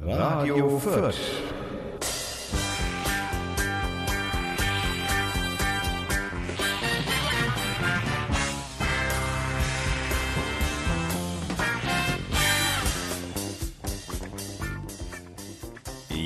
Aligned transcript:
Radio 0.00 0.78
Fürth. 0.78 1.18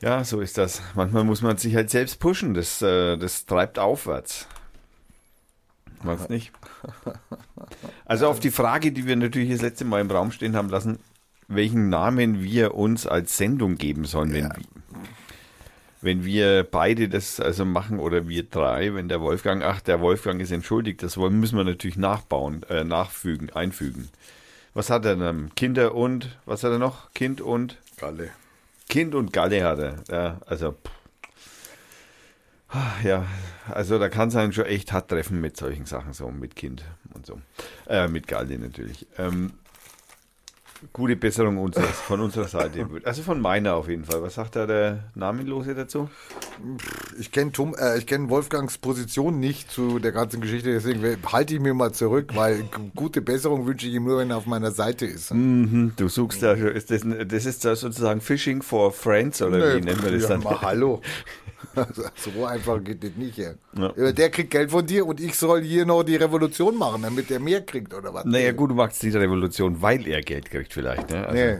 Ja, 0.01 0.23
so 0.23 0.41
ist 0.41 0.57
das. 0.57 0.81
Manchmal 0.95 1.23
muss 1.23 1.41
man 1.41 1.57
sich 1.57 1.75
halt 1.75 1.89
selbst 1.89 2.19
pushen. 2.19 2.53
Das, 2.53 2.81
äh, 2.81 3.17
das 3.17 3.45
treibt 3.45 3.79
aufwärts. 3.79 4.47
Meinst 6.03 6.29
nicht? 6.29 6.51
Also 8.05 8.27
auf 8.27 8.39
die 8.41 8.51
Frage, 8.51 8.91
die 8.91 9.05
wir 9.07 9.15
natürlich 9.15 9.49
das 9.49 9.61
letzte 9.61 9.85
Mal 9.85 10.01
im 10.01 10.11
Raum 10.11 10.31
stehen 10.31 10.55
haben 10.55 10.69
lassen, 10.69 10.99
welchen 11.47 11.87
Namen 11.89 12.43
wir 12.43 12.75
uns 12.75 13.07
als 13.07 13.37
Sendung 13.37 13.75
geben 13.77 14.03
sollen, 14.05 14.33
wenn, 14.33 14.43
Ja. 14.45 14.51
Wenn 16.03 16.25
wir 16.25 16.63
beide 16.63 17.07
das 17.07 17.39
also 17.39 17.63
machen 17.63 17.99
oder 17.99 18.27
wir 18.27 18.43
drei, 18.43 18.93
wenn 18.93 19.07
der 19.07 19.21
Wolfgang, 19.21 19.63
ach, 19.63 19.79
der 19.79 20.01
Wolfgang 20.01 20.41
ist 20.41 20.51
entschuldigt, 20.51 21.01
das 21.01 21.17
wollen, 21.17 21.39
müssen 21.39 21.57
wir 21.57 21.63
natürlich 21.63 21.97
nachbauen, 21.97 22.63
äh, 22.69 22.83
nachfügen, 22.83 23.49
einfügen. 23.51 24.09
Was 24.73 24.89
hat 24.89 25.05
er 25.05 25.15
dann? 25.15 25.55
Kinder 25.55 25.95
und, 25.95 26.37
was 26.45 26.63
hat 26.63 26.71
er 26.71 26.79
noch? 26.79 27.11
Kind 27.13 27.39
und, 27.39 27.77
Galle. 27.97 28.31
Kind 28.89 29.15
und 29.15 29.31
Galle 29.31 29.63
hat 29.63 29.79
er. 29.79 29.95
Ja, 30.09 30.41
also, 30.45 30.73
pff. 30.73 30.91
Ah, 32.75 32.93
ja, 33.03 33.25
also 33.71 33.99
da 33.99 34.09
kann 34.09 34.29
es 34.29 34.35
einen 34.35 34.51
schon 34.51 34.65
echt 34.65 34.91
hart 34.91 35.09
treffen 35.09 35.39
mit 35.39 35.55
solchen 35.55 35.85
Sachen, 35.85 36.13
so 36.13 36.29
mit 36.29 36.55
Kind 36.55 36.83
und 37.13 37.25
so. 37.25 37.39
Äh, 37.87 38.07
mit 38.07 38.27
Galle 38.27 38.57
natürlich. 38.57 39.05
Ähm, 39.19 39.53
gute 40.91 41.15
Besserung 41.15 41.57
unseres, 41.57 41.99
von 42.01 42.19
unserer 42.19 42.47
Seite. 42.47 42.87
Also 43.03 43.21
von 43.21 43.39
meiner 43.39 43.75
auf 43.75 43.87
jeden 43.87 44.05
Fall. 44.05 44.21
Was 44.21 44.35
sagt 44.35 44.55
da 44.55 44.65
der 44.65 45.05
Namenlose 45.15 45.75
dazu? 45.75 46.09
Ich 47.19 47.31
kenne 47.31 47.51
äh, 47.79 47.97
ich 47.97 48.05
kenne 48.05 48.29
Wolfgangs 48.29 48.77
Position 48.77 49.39
nicht 49.39 49.71
zu 49.71 49.99
der 49.99 50.11
ganzen 50.11 50.41
Geschichte, 50.41 50.71
deswegen 50.71 51.01
halte 51.31 51.55
ich 51.55 51.59
mir 51.59 51.73
mal 51.73 51.91
zurück, 51.91 52.31
weil 52.35 52.63
gute 52.95 53.21
Besserung 53.21 53.65
wünsche 53.65 53.87
ich 53.87 53.93
ihm 53.93 54.05
nur, 54.05 54.19
wenn 54.19 54.29
er 54.29 54.37
auf 54.37 54.45
meiner 54.45 54.71
Seite 54.71 55.05
ist. 55.05 55.33
Mhm, 55.33 55.93
du 55.95 56.07
suchst 56.07 56.43
da 56.43 56.53
ist 56.53 56.91
das, 56.91 57.01
das 57.27 57.45
ist 57.45 57.65
da 57.65 57.75
sozusagen 57.75 58.21
Fishing 58.21 58.61
for 58.61 58.91
Friends 58.91 59.41
oder 59.41 59.75
wie 59.75 59.81
nennen 59.81 60.03
wir 60.03 60.11
das 60.11 60.23
ja, 60.23 60.29
dann? 60.29 60.43
Mal, 60.43 60.61
hallo. 60.61 61.01
so 62.15 62.45
einfach 62.45 62.83
geht 62.83 63.03
das 63.03 63.11
nicht. 63.15 63.37
Ja. 63.37 63.51
Ja. 63.75 64.11
Der 64.11 64.29
kriegt 64.29 64.51
Geld 64.51 64.71
von 64.71 64.85
dir 64.85 65.05
und 65.05 65.19
ich 65.19 65.35
soll 65.35 65.61
hier 65.61 65.85
noch 65.85 66.03
die 66.03 66.15
Revolution 66.15 66.77
machen, 66.77 67.01
damit 67.01 67.29
der 67.29 67.39
mehr 67.39 67.61
kriegt 67.61 67.93
oder 67.93 68.13
was? 68.13 68.25
Naja, 68.25 68.51
gut, 68.51 68.71
du 68.71 68.75
magst 68.75 69.01
diese 69.01 69.19
Revolution, 69.19 69.81
weil 69.81 70.07
er 70.07 70.21
Geld 70.21 70.49
kriegt 70.49 70.73
vielleicht. 70.73 71.09
Ne? 71.09 71.27
Also, 71.27 71.33
Nee. 71.33 71.57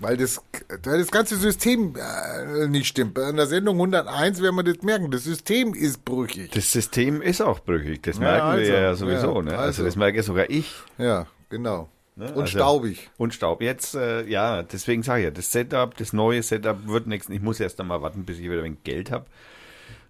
Weil 0.00 0.16
das, 0.16 0.42
weil 0.82 0.98
das 0.98 1.10
ganze 1.10 1.36
System 1.36 1.94
äh, 1.96 2.66
nicht 2.66 2.86
stimmt. 2.88 3.14
Bei 3.14 3.30
der 3.30 3.46
Sendung 3.46 3.76
101 3.76 4.42
werden 4.42 4.56
wir 4.56 4.64
das 4.64 4.82
merken. 4.82 5.10
Das 5.12 5.22
System 5.22 5.72
ist 5.72 6.04
brüchig. 6.04 6.50
Das 6.50 6.72
System 6.72 7.22
ist 7.22 7.40
auch 7.40 7.60
brüchig, 7.60 8.02
das 8.02 8.16
Ja, 8.16 8.22
merken 8.22 8.46
also, 8.46 8.72
wir 8.72 8.80
ja 8.80 8.94
sowieso. 8.96 9.36
ja, 9.36 9.42
ne? 9.42 9.50
also. 9.52 9.62
also. 9.62 9.84
das 9.84 9.94
merke 9.96 10.22
sogar 10.24 10.50
ich. 10.50 10.74
Ja, 10.98 11.26
genau. 11.48 11.88
Ne? 12.16 12.26
Und 12.32 12.42
Also- 12.42 12.58
staubig. 12.58 13.10
Und 13.16 13.34
Staub. 13.34 13.60
Jetzt, 13.60 13.94
äh, 13.94 14.24
ja, 14.26 14.62
deswegen 14.62 15.02
sage 15.02 15.20
ich 15.20 15.24
ja, 15.24 15.30
das 15.30 15.50
Setup, 15.50 15.96
das 15.96 16.12
neue 16.12 16.42
Setup 16.42 16.86
wird 16.86 17.06
nächsten. 17.06 17.32
Ich 17.32 17.40
muss 17.42 17.58
erst 17.60 17.80
einmal 17.80 18.02
warten, 18.02 18.24
bis 18.24 18.38
ich 18.38 18.44
wieder 18.44 18.62
ein 18.62 18.78
Geld 18.84 19.10
habe. 19.10 19.26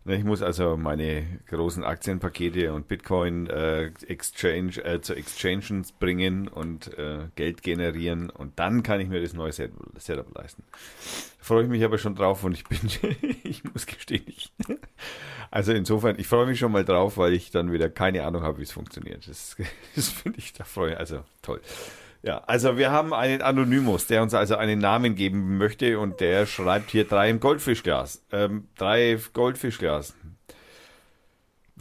Ich 0.06 0.24
muss 0.24 0.42
also 0.42 0.76
meine 0.76 1.24
großen 1.48 1.82
Aktienpakete 1.82 2.74
und 2.74 2.88
Bitcoin 2.88 3.46
äh, 3.46 3.86
Exchange 4.06 4.84
äh, 4.84 5.00
zu 5.00 5.14
Exchanges 5.14 5.92
bringen 5.92 6.46
und 6.46 6.96
äh, 6.98 7.28
Geld 7.36 7.62
generieren 7.62 8.28
und 8.28 8.58
dann 8.58 8.82
kann 8.82 9.00
ich 9.00 9.08
mir 9.08 9.22
das 9.22 9.32
neue 9.32 9.52
Set 9.52 9.72
Setup 9.96 10.34
leisten. 10.34 10.62
Da 11.38 11.44
freue 11.44 11.62
ich 11.64 11.70
mich 11.70 11.82
aber 11.82 11.96
schon 11.96 12.14
drauf 12.14 12.44
und 12.44 12.52
ich 12.52 12.64
bin, 12.64 12.78
ich 13.44 13.64
muss 13.64 13.86
gestehen, 13.86 14.24
ich, 14.26 14.52
also 15.50 15.72
insofern, 15.72 16.18
ich 16.18 16.26
freue 16.26 16.46
mich 16.46 16.58
schon 16.58 16.72
mal 16.72 16.84
drauf, 16.84 17.16
weil 17.16 17.32
ich 17.32 17.50
dann 17.50 17.72
wieder 17.72 17.88
keine 17.88 18.24
Ahnung 18.24 18.42
habe, 18.42 18.58
wie 18.58 18.64
es 18.64 18.72
funktioniert. 18.72 19.26
Das, 19.26 19.56
das 19.94 20.10
finde 20.10 20.38
ich, 20.38 20.52
da 20.52 20.64
freue 20.64 20.98
also 20.98 21.24
toll. 21.40 21.62
Ja, 22.24 22.38
also 22.46 22.78
wir 22.78 22.90
haben 22.90 23.12
einen 23.12 23.42
Anonymous, 23.42 24.06
der 24.06 24.22
uns 24.22 24.32
also 24.32 24.56
einen 24.56 24.78
Namen 24.78 25.14
geben 25.14 25.58
möchte 25.58 25.98
und 25.98 26.20
der 26.20 26.46
schreibt 26.46 26.90
hier 26.90 27.06
drei 27.06 27.28
im 27.28 27.38
Goldfischglas. 27.38 28.22
Ähm, 28.32 28.66
drei 28.78 29.18
Goldfischglas. 29.34 30.14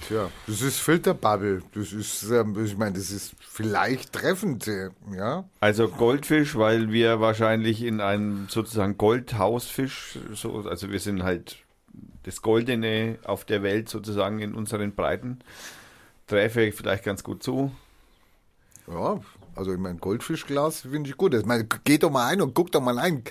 Tja, 0.02 0.30
das 0.46 0.62
ist 0.62 0.80
Filterbubble. 0.80 1.62
Das 1.74 1.94
ist, 1.94 2.24
ähm, 2.30 2.62
ich 2.62 2.76
meine, 2.78 2.98
das 2.98 3.10
ist 3.10 3.36
vielleicht 3.40 4.12
treffend, 4.12 4.68
äh, 4.68 4.90
ja. 5.16 5.46
Also 5.62 5.88
Goldfisch, 5.88 6.58
weil 6.58 6.92
wir 6.92 7.22
wahrscheinlich 7.22 7.82
in 7.82 8.02
einem 8.02 8.50
sozusagen 8.50 8.98
Goldhausfisch, 8.98 10.20
so, 10.34 10.66
also 10.68 10.92
wir 10.92 11.00
sind 11.00 11.24
halt 11.24 11.60
das 12.24 12.42
Goldene 12.42 13.18
auf 13.24 13.46
der 13.46 13.64
Welt 13.64 13.88
sozusagen 13.88 14.40
in 14.40 14.56
unseren 14.56 14.94
Breiten. 14.94 15.40
Träfe 16.28 16.74
vielleicht 16.74 17.06
ganz 17.06 17.24
gut 17.24 17.44
zu. 17.44 17.72
Ja, 18.88 19.22
also 19.56 19.74
ich 19.74 19.80
meine, 19.80 19.98
Goldfischglas 20.00 20.82
finde 20.82 21.10
ich 21.10 21.18
gut. 21.18 21.34
Ich 21.34 21.46
meine, 21.46 21.68
geh 21.84 21.98
doch 21.98 22.10
mal 22.12 22.28
ein 22.28 22.42
und 22.42 22.54
guck 22.54 22.72
doch 22.72 22.82
mal 22.82 23.00
ein. 23.00 23.24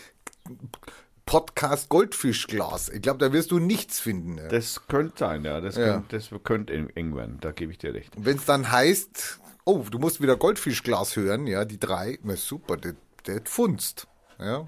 Podcast 1.25 1.89
Goldfischglas. 1.89 2.89
Ich 2.89 3.01
glaube, 3.01 3.19
da 3.19 3.33
wirst 3.33 3.53
du 3.53 3.59
nichts 3.59 4.01
finden. 4.01 4.39
Ja. 4.39 4.49
Das 4.49 4.87
könnte 4.89 5.15
sein, 5.19 5.45
ja. 5.45 5.61
Das, 5.61 5.77
Ja. 5.77 5.95
Könnte, 5.95 6.17
das 6.17 6.31
könnte 6.43 6.73
eng 6.73 7.17
werden, 7.17 7.39
da 7.41 7.53
gebe 7.53 7.73
ich 7.73 7.79
dir 7.79 7.95
recht. 7.95 8.17
Und 8.17 8.27
wenn 8.27 8.37
es 8.37 8.45
dann 8.45 8.71
heißt, 8.71 9.39
oh, 9.65 9.85
du 9.89 9.99
musst 9.99 10.21
wieder 10.21 10.37
Goldfischglas 10.37 11.17
hören, 11.17 11.47
ja, 11.47 11.65
die 11.65 11.79
drei, 11.79 12.19
na 12.23 12.37
super, 12.37 12.77
das 12.77 12.95
funzt. 13.45 14.09
Ja. 14.39 14.67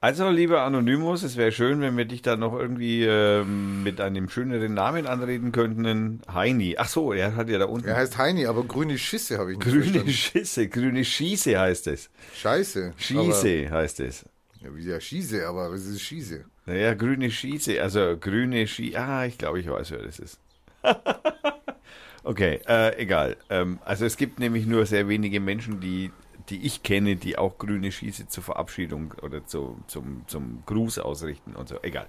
Also, 0.00 0.30
lieber 0.30 0.62
Anonymous, 0.62 1.24
es 1.24 1.36
wäre 1.36 1.50
schön, 1.50 1.80
wenn 1.80 1.96
wir 1.96 2.04
dich 2.04 2.22
da 2.22 2.36
noch 2.36 2.52
irgendwie 2.56 3.02
ähm, 3.04 3.82
mit 3.82 4.00
einem 4.00 4.28
schöneren 4.28 4.72
Namen 4.74 5.08
anreden 5.08 5.50
könnten. 5.50 6.20
Heini. 6.32 6.76
Ach 6.78 6.88
so, 6.88 7.12
er 7.12 7.34
hat 7.34 7.48
ja 7.48 7.58
da 7.58 7.64
unten. 7.64 7.88
Er 7.88 7.96
heißt 7.96 8.16
Heini, 8.16 8.46
aber 8.46 8.62
grüne 8.62 8.96
Schisse 8.96 9.38
habe 9.38 9.52
ich 9.52 9.58
nicht 9.58 9.68
grüne 9.68 9.82
verstanden. 9.82 10.12
Schisse, 10.12 10.68
grüne 10.68 11.04
Schieße 11.04 11.58
heißt 11.58 11.88
es. 11.88 12.10
Scheiße. 12.36 12.92
Schieße 12.96 13.70
heißt 13.70 13.98
es. 14.00 14.24
Ja, 14.60 14.76
wie 14.76 14.84
ja, 14.84 15.00
Schieße, 15.00 15.46
aber 15.48 15.72
was 15.72 15.86
ist 15.86 16.00
Schieße? 16.00 16.44
Naja, 16.66 16.94
grüne 16.94 17.30
Schieße, 17.30 17.82
also 17.82 18.16
grüne 18.20 18.66
Schie. 18.68 18.96
Ah, 18.96 19.24
ich 19.24 19.36
glaube, 19.36 19.58
ich 19.58 19.68
weiß, 19.68 19.90
wer 19.90 20.02
das 20.02 20.20
ist. 20.20 20.38
okay, 22.22 22.60
äh, 22.68 22.96
egal. 23.00 23.36
Ähm, 23.50 23.78
also 23.84 24.04
es 24.04 24.16
gibt 24.16 24.38
nämlich 24.38 24.66
nur 24.66 24.86
sehr 24.86 25.08
wenige 25.08 25.40
Menschen, 25.40 25.80
die, 25.80 26.12
die 26.50 26.64
ich 26.66 26.82
kenne, 26.82 27.16
die 27.16 27.38
auch 27.38 27.58
grüne 27.58 27.92
Schieße 27.92 28.28
zur 28.28 28.42
Verabschiedung 28.42 29.14
oder 29.22 29.44
zu, 29.46 29.78
zum, 29.86 30.24
zum 30.26 30.62
Gruß 30.66 30.98
ausrichten 30.98 31.54
und 31.56 31.68
so. 31.68 31.76
Egal. 31.82 32.08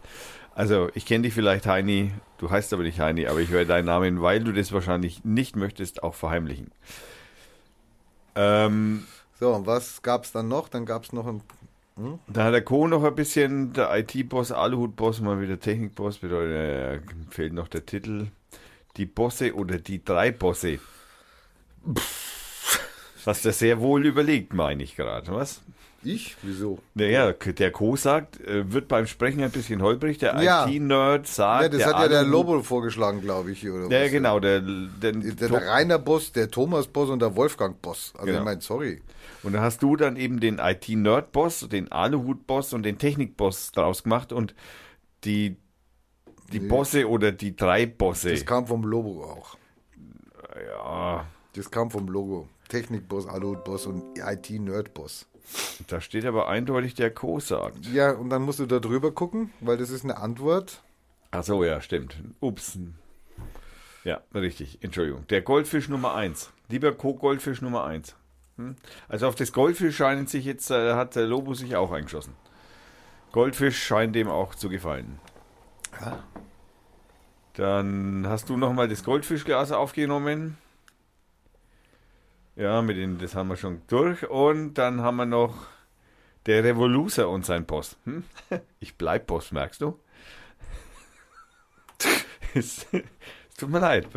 Also 0.55 0.89
ich 0.93 1.05
kenne 1.05 1.23
dich 1.23 1.33
vielleicht, 1.33 1.65
Heini. 1.67 2.11
Du 2.37 2.49
heißt 2.49 2.73
aber 2.73 2.83
nicht 2.83 2.99
Heini, 2.99 3.27
aber 3.27 3.39
ich 3.39 3.51
werde 3.51 3.67
deinen 3.67 3.85
Namen, 3.85 4.21
weil 4.21 4.43
du 4.43 4.51
das 4.53 4.71
wahrscheinlich 4.71 5.23
nicht 5.23 5.55
möchtest, 5.55 6.03
auch 6.03 6.15
verheimlichen. 6.15 6.71
Ähm, 8.35 9.05
So, 9.39 9.53
und 9.55 9.65
was 9.65 10.01
gab 10.01 10.23
es 10.25 10.31
dann 10.31 10.47
noch? 10.47 10.69
Dann 10.69 10.85
gab 10.85 11.03
es 11.03 11.13
noch 11.13 11.25
ein. 11.27 11.41
Da 12.27 12.45
hat 12.45 12.53
der 12.53 12.63
Co. 12.63 12.87
noch 12.87 13.03
ein 13.03 13.15
bisschen, 13.15 13.73
der 13.73 13.89
IT-Boss, 13.97 14.51
Aluhut-Boss, 14.53 15.19
mal 15.21 15.41
wieder 15.41 15.59
Technik-Boss, 15.59 16.19
bedeutet, 16.19 16.55
äh, 16.55 17.01
fehlt 17.29 17.53
noch 17.53 17.67
der 17.67 17.85
Titel. 17.85 18.27
Die 18.97 19.05
Bosse 19.05 19.53
oder 19.55 19.79
die 19.79 20.03
drei 20.03 20.31
Bosse. 20.31 20.79
Hast 23.29 23.45
du 23.45 23.51
sehr 23.51 23.79
wohl 23.79 24.05
überlegt, 24.05 24.53
meine 24.53 24.81
ich 24.83 24.95
gerade, 24.95 25.31
was? 25.31 25.61
Ich? 26.01 26.35
Wieso? 26.41 26.79
Naja, 26.95 27.31
der 27.33 27.71
Co. 27.71 27.95
sagt, 27.95 28.39
äh, 28.39 28.71
wird 28.71 28.87
beim 28.87 29.05
Sprechen 29.05 29.43
ein 29.43 29.51
bisschen 29.51 29.81
holprig, 29.81 30.17
der 30.17 30.41
Ja. 30.41 30.65
IT-Nerd 30.65 31.27
sagt. 31.27 31.63
Ja, 31.63 31.69
das 31.79 31.85
hat 31.85 32.01
ja 32.01 32.07
der 32.07 32.23
Lobo 32.23 32.63
vorgeschlagen, 32.63 33.21
glaube 33.21 33.51
ich. 33.51 33.69
Oder 33.69 33.89
Ja, 33.95 34.05
was? 34.05 34.11
genau, 34.11 34.39
der, 34.39 34.61
der, 34.61 35.11
Der, 35.11 35.49
der 35.49 35.67
Rainer 35.67 35.99
Boss, 35.99 36.31
der 36.31 36.49
Thomas 36.49 36.87
Boss 36.87 37.09
und 37.09 37.19
der 37.21 37.35
Wolfgang 37.35 37.81
Boss. 37.81 38.13
Also 38.15 38.27
Genau. 38.27 38.39
ich 38.39 38.45
meine, 38.45 38.61
sorry. 38.61 39.01
Und 39.43 39.53
da 39.53 39.61
hast 39.61 39.83
du 39.83 39.95
dann 39.97 40.15
eben 40.15 40.39
den 40.39 40.57
IT-Nerd-Boss, 40.59 41.67
den 41.69 41.91
Aluhut-Boss 41.91 42.73
und 42.73 42.83
den 42.83 42.97
Technik-Boss 42.97 43.73
draus 43.73 44.03
gemacht 44.03 44.31
und 44.31 44.55
die, 45.25 45.57
die 46.53 46.59
Bosse 46.61 47.07
oder 47.09 47.31
die 47.33 47.55
drei 47.55 47.85
Bosse. 47.85 48.31
Das 48.31 48.45
kam 48.45 48.65
vom 48.67 48.83
Logo 48.83 49.23
auch. 49.23 49.57
Ja, 50.67 51.25
Das 51.53 51.69
kam 51.69 51.91
vom 51.91 52.07
Logo. 52.07 52.47
Technik-Boss, 52.69 53.27
Aluhut-Boss 53.27 53.85
und 53.85 54.17
IT-Nerd-Boss. 54.17 55.27
da 55.87 55.99
steht 55.99 56.25
aber 56.25 56.47
eindeutig 56.47 56.93
der 56.93 57.11
Co. 57.11 57.39
sagt. 57.39 57.85
Ja, 57.87 58.11
und 58.11 58.29
dann 58.29 58.43
musst 58.43 58.59
du 58.59 58.65
da 58.65 58.79
drüber 58.79 59.11
gucken, 59.11 59.51
weil 59.59 59.77
das 59.77 59.89
ist 59.89 60.03
eine 60.03 60.17
Antwort. 60.17 60.81
Ach 61.31 61.43
so, 61.43 61.63
ja, 61.63 61.81
stimmt. 61.81 62.15
Ups. 62.39 62.77
Ja, 64.03 64.21
richtig. 64.33 64.79
Entschuldigung. 64.81 65.27
Der 65.27 65.41
Goldfisch 65.41 65.89
Nummer 65.89 66.15
1. 66.15 66.51
Lieber 66.69 66.93
Co. 66.93 67.13
Goldfisch 67.13 67.61
Nummer 67.61 67.83
1. 67.83 68.15
Hm? 68.57 68.75
Also 69.07 69.27
auf 69.27 69.35
das 69.35 69.51
Goldfisch 69.51 69.97
scheint 69.97 70.29
sich 70.29 70.45
jetzt, 70.45 70.71
äh, 70.71 70.93
hat 70.93 71.15
der 71.15 71.27
Lobo 71.27 71.53
sich 71.53 71.75
auch 71.75 71.91
eingeschossen. 71.91 72.33
Goldfisch 73.31 73.81
scheint 73.83 74.15
dem 74.15 74.27
auch 74.27 74.55
zu 74.55 74.69
gefallen. 74.69 75.19
Dann 77.53 78.25
hast 78.27 78.49
du 78.49 78.57
nochmal 78.57 78.87
das 78.87 79.03
Goldfischglas 79.03 79.71
aufgenommen. 79.71 80.57
Ja, 82.55 82.81
mit 82.81 82.97
dem, 82.97 83.17
das 83.19 83.35
haben 83.35 83.47
wir 83.49 83.55
schon 83.57 83.81
durch. 83.87 84.29
Und 84.29 84.73
dann 84.75 85.01
haben 85.01 85.17
wir 85.17 85.25
noch 85.25 85.55
der 86.45 86.63
Revoluzer 86.63 87.29
und 87.29 87.45
sein 87.45 87.65
Boss. 87.65 87.97
Hm? 88.05 88.23
Ich 88.79 88.95
bleib 88.95 89.27
Boss, 89.27 89.51
merkst 89.51 89.81
du? 89.81 89.99
es, 92.53 92.85
es 92.91 93.55
tut 93.57 93.69
mir 93.69 93.79
leid. 93.79 94.07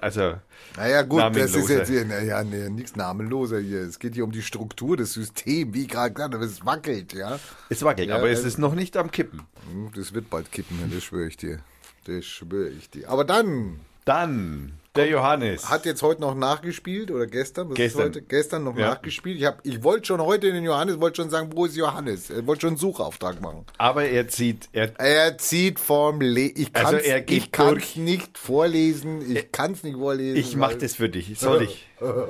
Also, 0.00 0.34
Naja, 0.76 1.02
gut, 1.02 1.20
das 1.20 1.54
ist 1.54 1.68
Namenloser. 1.68 1.74
jetzt 1.78 1.88
hier, 1.88 2.04
naja, 2.04 2.44
nee, 2.44 2.68
nichts 2.70 2.96
namenloser 2.96 3.60
hier. 3.60 3.80
Es 3.82 3.98
geht 3.98 4.14
hier 4.14 4.24
um 4.24 4.32
die 4.32 4.42
Struktur 4.42 4.96
des 4.96 5.12
Systems, 5.12 5.74
wie 5.74 5.86
gerade 5.86 6.14
gesagt, 6.14 6.34
habe, 6.34 6.44
es 6.44 6.64
wackelt, 6.64 7.12
ja. 7.12 7.38
es 7.68 7.82
wackelt, 7.82 8.08
Ja, 8.08 8.16
aber 8.16 8.30
es 8.30 8.44
ist 8.44 8.58
noch 8.58 8.74
nicht 8.74 8.96
am 8.96 9.10
Kippen. 9.10 9.42
Hm, 9.70 9.90
Das 9.94 10.12
wird 10.14 10.30
bald 10.30 10.50
kippen, 10.50 10.78
das 10.92 11.04
schwöre 11.04 11.28
ich 11.28 11.36
dir. 11.36 11.60
Das 12.04 12.24
schwöre 12.24 12.68
ich 12.70 12.88
dir. 12.90 13.08
Aber 13.10 13.24
dann 13.24 13.80
Dann 14.06 14.72
der 14.94 15.08
Johannes. 15.08 15.68
hat 15.68 15.84
jetzt 15.84 16.00
heute 16.02 16.22
noch 16.22 16.34
nachgespielt 16.34 17.10
oder 17.10 17.26
gestern? 17.26 17.68
Was 17.68 17.74
Gestern. 17.74 18.00
Ist 18.02 18.06
heute? 18.16 18.22
Gestern 18.22 18.64
noch 18.64 18.78
Ja. 18.78 18.90
nachgespielt. 18.94 19.36
Ich, 19.38 19.44
hab- 19.44 19.60
ich 19.62 19.82
wollte 19.82 20.06
schon 20.06 20.22
heute 20.22 20.50
den 20.52 20.64
Johannes, 20.64 20.98
wollte 21.00 21.16
schon 21.20 21.28
sagen, 21.28 21.50
wo 21.54 21.66
ist 21.66 21.76
Johannes? 21.76 22.30
Ich 22.30 22.46
wollte 22.46 22.62
schon 22.62 22.68
einen 22.70 22.76
Suchauftrag 22.78 23.42
machen. 23.42 23.66
aber 23.76 24.04
er 24.06 24.26
zieht, 24.28 24.70
er, 24.72 24.98
Er 24.98 25.36
zieht 25.36 25.78
vom 25.80 26.20
Le 26.22 26.46
Ich 26.46 26.72
kann 26.72 26.86
Also 26.86 26.96
es 26.98 27.04
er 27.06 27.20
geht 27.20 27.36
ich 27.36 27.52
kann's 27.52 27.96
nicht 27.96 28.38
vorlesen. 28.38 29.30
Ich 29.36 29.52
kann 29.52 29.72
es 29.72 29.82
nicht 29.82 29.98
vorlesen. 29.98 30.36
ich 30.38 30.56
mach 30.56 30.70
weil- 30.70 30.78
das 30.78 30.94
für 30.94 31.10
dich. 31.10 31.38
Soll 31.38 31.62
ich? 31.62 31.86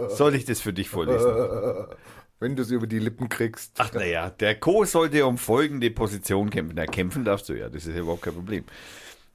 Soll 0.08 0.34
ich 0.34 0.44
das 0.44 0.60
für 0.60 0.72
dich 0.72 0.88
vorlesen? 0.88 1.30
Wenn 2.40 2.54
du 2.56 2.62
es 2.62 2.70
über 2.70 2.86
die 2.86 2.98
Lippen 2.98 3.28
kriegst. 3.30 3.72
Ach 3.78 3.92
naja, 3.94 4.28
der 4.28 4.56
Co. 4.60 4.84
sollte 4.84 5.24
um 5.24 5.38
folgende 5.38 5.90
Position 5.90 6.50
kämpfen. 6.50 6.74
Na, 6.76 6.84
kämpfen 6.86 7.24
darfst 7.24 7.48
du 7.48 7.54
ja, 7.54 7.68
das 7.70 7.86
ist 7.86 7.94
ja 7.94 8.00
überhaupt 8.00 8.22
kein 8.22 8.34
Problem. 8.34 8.64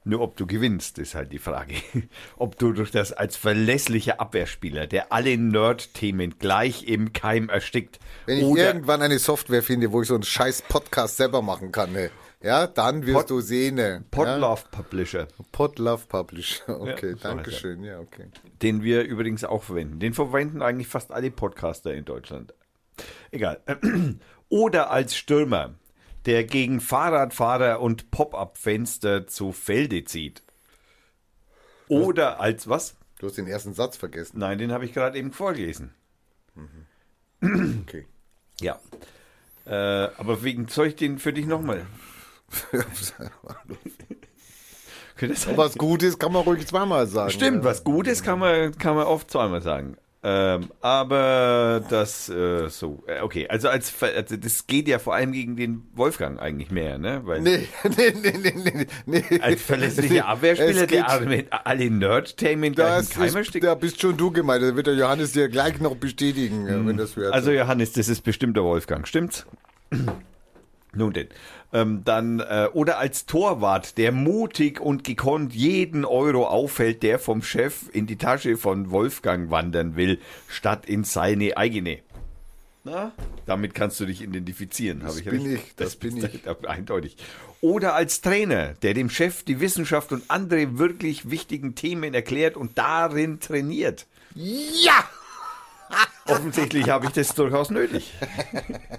Nur 0.04 0.20
ob 0.20 0.36
du 0.36 0.46
gewinnst, 0.46 0.98
ist 0.98 1.14
halt 1.14 1.32
die 1.32 1.38
Frage. 1.38 1.74
Ob 2.36 2.58
du 2.58 2.72
durch 2.72 2.90
das 2.90 3.12
als 3.12 3.36
verlässlicher 3.36 4.20
Abwehrspieler, 4.20 4.88
der 4.88 5.12
alle 5.12 5.38
Nerd-Themen 5.38 6.38
gleich 6.40 6.88
im 6.88 7.12
Keim 7.12 7.48
erstickt, 7.48 8.00
Wenn 8.26 8.38
ich 8.38 8.42
irgendwann 8.42 9.00
eine 9.00 9.20
Software 9.20 9.62
finde, 9.62 9.92
wo 9.92 10.02
ich 10.02 10.08
so 10.08 10.14
einen 10.14 10.24
scheiß 10.24 10.62
Podcast 10.62 11.18
selber 11.18 11.40
machen 11.40 11.70
kann, 11.70 11.92
ne? 11.92 12.10
ja, 12.42 12.66
dann 12.66 13.06
wirst 13.06 13.28
Pod- 13.28 13.30
du 13.30 13.40
sehen. 13.40 13.76
Ne? 13.76 13.90
ja? 13.90 14.00
Podlove 14.10 14.64
Publisher, 14.72 15.28
Podlove 15.52 16.06
Publisher. 16.08 16.80
Okay, 16.80 17.12
heißt 17.12 17.24
danke 17.24 17.52
schön. 17.52 17.84
Ja, 17.84 18.00
okay. 18.00 18.26
den 18.60 18.82
wir 18.82 19.04
übrigens 19.04 19.44
auch 19.44 19.62
verwenden. 19.62 20.00
Den 20.00 20.14
verwenden 20.14 20.62
eigentlich 20.62 20.88
fast 20.88 21.12
alle 21.12 21.30
Podcaster 21.30 21.94
in 21.94 22.04
Deutschland. 22.04 22.54
Egal. 23.30 23.60
Oder 24.48 24.90
als 24.90 25.16
Stürmer, 25.16 25.74
der 26.26 26.44
gegen 26.44 26.80
Fahrradfahrer 26.80 27.80
und 27.80 28.10
Pop-up-Fenster 28.10 29.26
zu 29.26 29.52
Felde 29.52 30.04
zieht. 30.04 30.42
Oder 31.88 32.40
als 32.40 32.68
was? 32.68 32.96
Du 33.18 33.26
hast 33.26 33.36
den 33.38 33.46
ersten 33.46 33.74
Satz 33.74 33.96
vergessen. 33.96 34.38
Nein, 34.38 34.58
den 34.58 34.72
habe 34.72 34.84
ich 34.84 34.92
gerade 34.92 35.18
eben 35.18 35.32
vorgelesen. 35.32 35.94
Okay. 37.82 38.06
Ja. 38.60 38.78
Äh, 39.66 40.10
aber 40.16 40.44
wegen 40.44 40.68
ich 40.86 40.94
den 40.94 41.18
für 41.18 41.32
dich 41.32 41.46
nochmal? 41.46 41.86
Was 45.56 45.76
Gutes 45.78 46.18
kann 46.18 46.32
man 46.32 46.42
ruhig 46.42 46.66
zweimal 46.66 47.06
sagen. 47.06 47.30
Stimmt, 47.30 47.64
was 47.64 47.84
Gutes 47.84 48.22
kann 48.22 48.38
man, 48.38 48.76
kann 48.76 48.96
man 48.96 49.06
oft 49.06 49.30
zweimal 49.30 49.62
sagen. 49.62 49.96
Ähm, 50.24 50.68
aber 50.80 51.84
das, 51.90 52.28
äh, 52.28 52.68
so, 52.68 53.02
äh, 53.08 53.22
okay, 53.22 53.48
also 53.48 53.68
als, 53.68 53.92
also 54.00 54.36
das 54.36 54.68
geht 54.68 54.86
ja 54.86 55.00
vor 55.00 55.14
allem 55.16 55.32
gegen 55.32 55.56
den 55.56 55.82
Wolfgang 55.96 56.40
eigentlich 56.40 56.70
mehr, 56.70 56.96
ne? 56.98 57.22
Weil 57.24 57.40
Nee, 57.40 57.66
nee, 57.96 58.12
nee, 58.22 58.32
nee, 58.54 58.86
nee, 59.06 59.22
nee. 59.28 59.40
als 59.40 59.62
verlässlicher 59.62 60.28
Abwehrspieler, 60.28 60.70
Es 60.82 60.86
geht- 60.86 60.92
der 60.92 61.10
alle, 61.10 61.44
alle 61.50 61.90
gleich 62.76 62.98
das 62.98 63.08
in 63.10 63.14
Keim 63.16 63.26
ist, 63.26 63.34
erstickt. 63.36 63.64
da 63.64 63.74
bist 63.74 64.00
schon 64.00 64.16
du 64.16 64.30
gemeint. 64.30 64.62
Da 64.62 64.76
wird 64.76 64.86
der 64.86 64.94
Johannes 64.94 65.32
dir 65.32 65.48
gleich 65.48 65.80
noch 65.80 65.96
bestätigen, 65.96 66.68
ja, 66.68 66.86
wenn 66.86 66.96
das 66.96 67.16
hört. 67.16 67.32
Also 67.34 67.50
Johannes, 67.50 67.92
das 67.92 68.08
ist 68.08 68.20
bestimmt 68.22 68.56
der 68.56 68.62
Wolfgang, 68.62 69.08
stimmt's? 69.08 69.44
Nun 70.94 71.12
denn. 71.12 71.28
Ähm, 71.74 72.02
dann, 72.04 72.40
äh, 72.40 72.68
oder 72.74 72.98
als 72.98 73.24
Torwart, 73.24 73.96
der 73.96 74.12
mutig 74.12 74.78
und 74.78 75.04
gekonnt 75.04 75.54
jeden 75.54 76.04
Euro 76.04 76.46
auffällt, 76.46 77.02
der 77.02 77.18
vom 77.18 77.42
Chef 77.42 77.84
in 77.92 78.06
die 78.06 78.16
Tasche 78.18 78.58
von 78.58 78.90
Wolfgang 78.90 79.50
wandern 79.50 79.96
will, 79.96 80.20
statt 80.48 80.84
in 80.84 81.04
seine 81.04 81.56
eigene. 81.56 82.00
Na, 82.84 83.12
damit 83.46 83.74
kannst 83.74 83.98
du 84.00 84.06
dich 84.06 84.20
identifizieren, 84.22 85.04
habe 85.04 85.18
ich 85.18 85.24
bin 85.24 85.46
recht? 85.46 85.64
ich, 85.68 85.76
das 85.76 85.96
bin 85.96 86.16
ist 86.18 86.34
ich. 86.34 86.42
da- 86.44 86.56
Eindeutig. 86.68 87.16
Oder 87.62 87.94
als 87.94 88.20
Trainer, 88.20 88.74
der 88.82 88.92
dem 88.92 89.08
Chef 89.08 89.44
die 89.44 89.60
Wissenschaft 89.60 90.12
und 90.12 90.24
andere 90.28 90.78
wirklich 90.78 91.30
wichtigen 91.30 91.74
Themen 91.76 92.12
erklärt 92.12 92.56
und 92.56 92.76
darin 92.76 93.40
trainiert. 93.40 94.06
ja! 94.34 95.04
Offensichtlich 96.26 96.88
habe 96.90 97.06
ich 97.06 97.12
das 97.12 97.34
durchaus 97.34 97.70
nötig. 97.70 98.12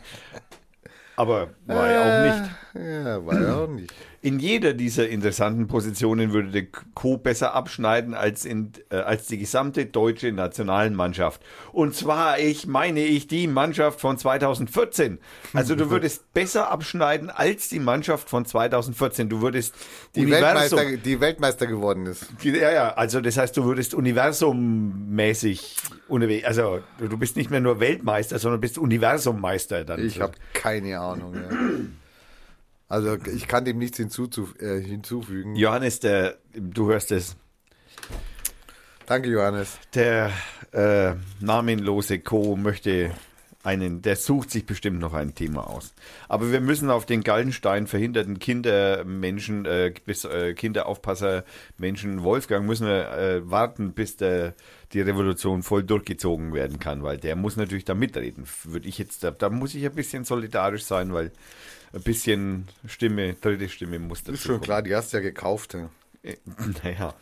Aber 1.16 1.50
war 1.66 1.92
ja 1.92 2.02
auch 2.02 2.20
nicht. 2.42 2.52
Ja, 2.76 3.26
war 3.26 3.40
ja 3.40 3.56
auch 3.64 3.68
nicht. 3.68 3.94
In 4.22 4.40
jeder 4.40 4.74
dieser 4.74 5.08
interessanten 5.08 5.68
Positionen 5.68 6.34
würde 6.34 6.50
der 6.50 6.66
Co. 6.96 7.18
besser 7.18 7.54
abschneiden 7.54 8.14
als, 8.14 8.46
in, 8.46 8.72
äh, 8.90 8.96
als 8.96 9.28
die 9.28 9.38
gesamte 9.38 9.86
deutsche 9.86 10.32
Nationalmannschaft. 10.32 11.42
Und 11.72 11.94
zwar, 11.94 12.40
ich 12.40 12.66
meine 12.66 13.02
ich, 13.02 13.28
die 13.28 13.48
Mannschaft 13.48 14.00
von 14.00 14.18
2014. 14.18 15.20
Also 15.54 15.76
du 15.76 15.90
würdest 15.90 16.34
besser 16.34 16.72
abschneiden 16.72 17.30
als 17.30 17.70
die 17.70 17.80
Mannschaft 17.80 18.30
von 18.30 18.46
2014. 18.46 19.30
Du 19.30 19.42
würdest 19.42 19.76
Die 20.16 20.22
Universum, 20.22 20.78
Weltmeister, 20.80 20.98
die 20.98 21.20
Weltmeister 21.20 21.68
geworden 21.68 22.06
ist. 22.06 22.26
ja, 22.44 22.72
ja, 22.72 22.94
also 22.94 23.22
das 23.22 23.38
heißt, 23.38 23.56
du 23.56 23.66
würdest 23.66 23.94
universummäßig 23.94 25.78
unterwegs, 26.08 26.48
also 26.48 26.80
du 26.98 27.08
du 27.08 27.18
bist 27.20 27.36
nicht 27.36 27.52
mehr 27.52 27.62
nur 27.62 27.80
Weltmeister, 27.80 28.40
sondern 28.40 28.60
bist 28.60 28.80
Universummeister 28.80 29.86
dann. 29.86 30.04
Ich 30.04 30.20
habe 30.20 30.34
keine 30.54 31.00
Ahnung. 31.00 31.36
Ja. 31.36 31.58
Also 32.88 33.18
ich 33.34 33.48
kann 33.48 33.66
dem 33.66 33.78
nichts 33.80 33.98
hinzuzu 33.98 34.50
äh, 34.60 34.80
hinzufügen. 34.80 35.56
Johannes, 35.56 36.00
der, 36.00 36.38
du 36.54 36.90
hörst 36.90 37.12
es, 37.12 37.36
Danke, 39.06 39.30
Johannes. 39.30 39.78
der 39.94 40.32
äh, 40.72 41.14
namenlose 41.40 42.20
Co. 42.20 42.56
möchte 42.56 43.12
einen, 43.64 44.02
der 44.02 44.18
sucht 44.18 44.52
sich 44.52 44.66
bestimmt 44.66 45.00
noch 45.00 45.14
ein 45.14 45.36
Thema 45.36 45.70
aus. 45.70 45.94
Aber 46.28 46.52
wir 46.52 46.60
müssen 46.60 46.90
auf 46.90 47.06
den 47.06 47.24
Gallenstein 47.24 47.88
verhinderten 47.88 48.38
Kindermenschen, 48.40 49.66
äh, 49.66 49.94
bis 50.06 50.26
äh, 50.26 50.54
Kinderaufpasser 50.54 51.46
Menschen 51.78 52.24
Wolfgang 52.24 52.66
müssen 52.66 52.88
wir 52.88 53.12
äh, 53.12 53.50
warten, 53.50 53.94
bis 53.94 54.18
der, 54.18 54.54
die 54.92 55.02
Revolution 55.02 55.64
voll 55.64 55.84
durchgezogen 55.84 56.54
werden 56.54 56.80
kann, 56.80 57.04
weil 57.04 57.18
der 57.18 57.36
muss 57.38 57.56
natürlich 57.56 57.86
da 57.86 57.94
mitreden. 57.94 58.46
Würde 58.66 58.88
ich 58.90 58.98
jetzt, 58.98 59.24
da, 59.24 59.32
da 59.32 59.50
muss 59.50 59.76
ich 59.76 59.86
ein 59.86 59.96
bisschen 59.96 60.26
solidarisch 60.26 60.84
sein, 60.84 61.14
weil 61.14 61.32
ein 61.94 62.02
bisschen 62.02 62.68
Stimme, 62.88 63.34
dritte 63.36 63.70
Stimme 63.70 64.00
muss 64.00 64.20
dazu 64.24 64.34
Ist 64.34 64.42
schon 64.44 64.52
kommen. 64.56 64.64
klar, 64.64 64.82
die 64.82 64.96
hast 64.96 65.14
du 65.14 65.18
ja 65.18 65.24
gekauft. 65.24 65.74
ja. 65.74 65.90
Äh, 66.24 66.38
Naja. 66.84 67.14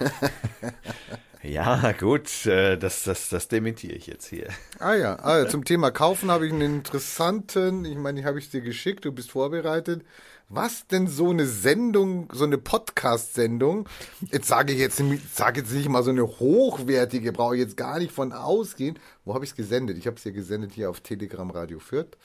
ja, 1.42 1.92
gut, 1.92 2.46
äh, 2.46 2.76
das, 2.76 3.04
das, 3.04 3.28
das 3.28 3.48
dementiere 3.48 3.94
ich 3.94 4.06
jetzt 4.06 4.26
hier. 4.26 4.48
Ah 4.78 4.94
ja, 4.94 5.16
ah, 5.22 5.38
ja, 5.38 5.48
zum 5.48 5.64
Thema 5.64 5.90
Kaufen 5.90 6.30
habe 6.30 6.46
ich 6.46 6.52
einen 6.52 6.76
interessanten, 6.76 7.84
ich 7.84 7.96
meine, 7.96 8.20
die 8.20 8.26
habe 8.26 8.38
ich 8.38 8.50
dir 8.50 8.60
geschickt, 8.62 9.04
du 9.04 9.12
bist 9.12 9.30
vorbereitet. 9.30 10.04
Was 10.48 10.86
denn 10.86 11.08
so 11.08 11.30
eine 11.30 11.44
Sendung, 11.44 12.30
so 12.32 12.44
eine 12.44 12.56
Podcast-Sendung, 12.56 13.88
jetzt 14.30 14.46
sage 14.46 14.72
ich 14.72 14.78
jetzt, 14.78 15.02
sage 15.34 15.60
jetzt 15.60 15.72
nicht 15.72 15.88
mal 15.88 16.04
so 16.04 16.10
eine 16.10 16.22
hochwertige, 16.22 17.32
brauche 17.32 17.56
ich 17.56 17.62
jetzt 17.62 17.76
gar 17.76 17.98
nicht 17.98 18.12
von 18.12 18.32
ausgehen. 18.32 18.96
Wo 19.24 19.34
habe 19.34 19.44
ich 19.44 19.50
es 19.50 19.56
gesendet? 19.56 19.98
Ich 19.98 20.06
habe 20.06 20.16
es 20.16 20.22
hier 20.22 20.30
gesendet 20.30 20.72
hier 20.72 20.88
auf 20.88 21.00
Telegram 21.00 21.50
Radio 21.50 21.80
Fürth. 21.80 22.16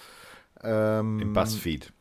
Ähm, 0.64 1.20
Im 1.20 1.34
Buzzfeed. 1.34 1.92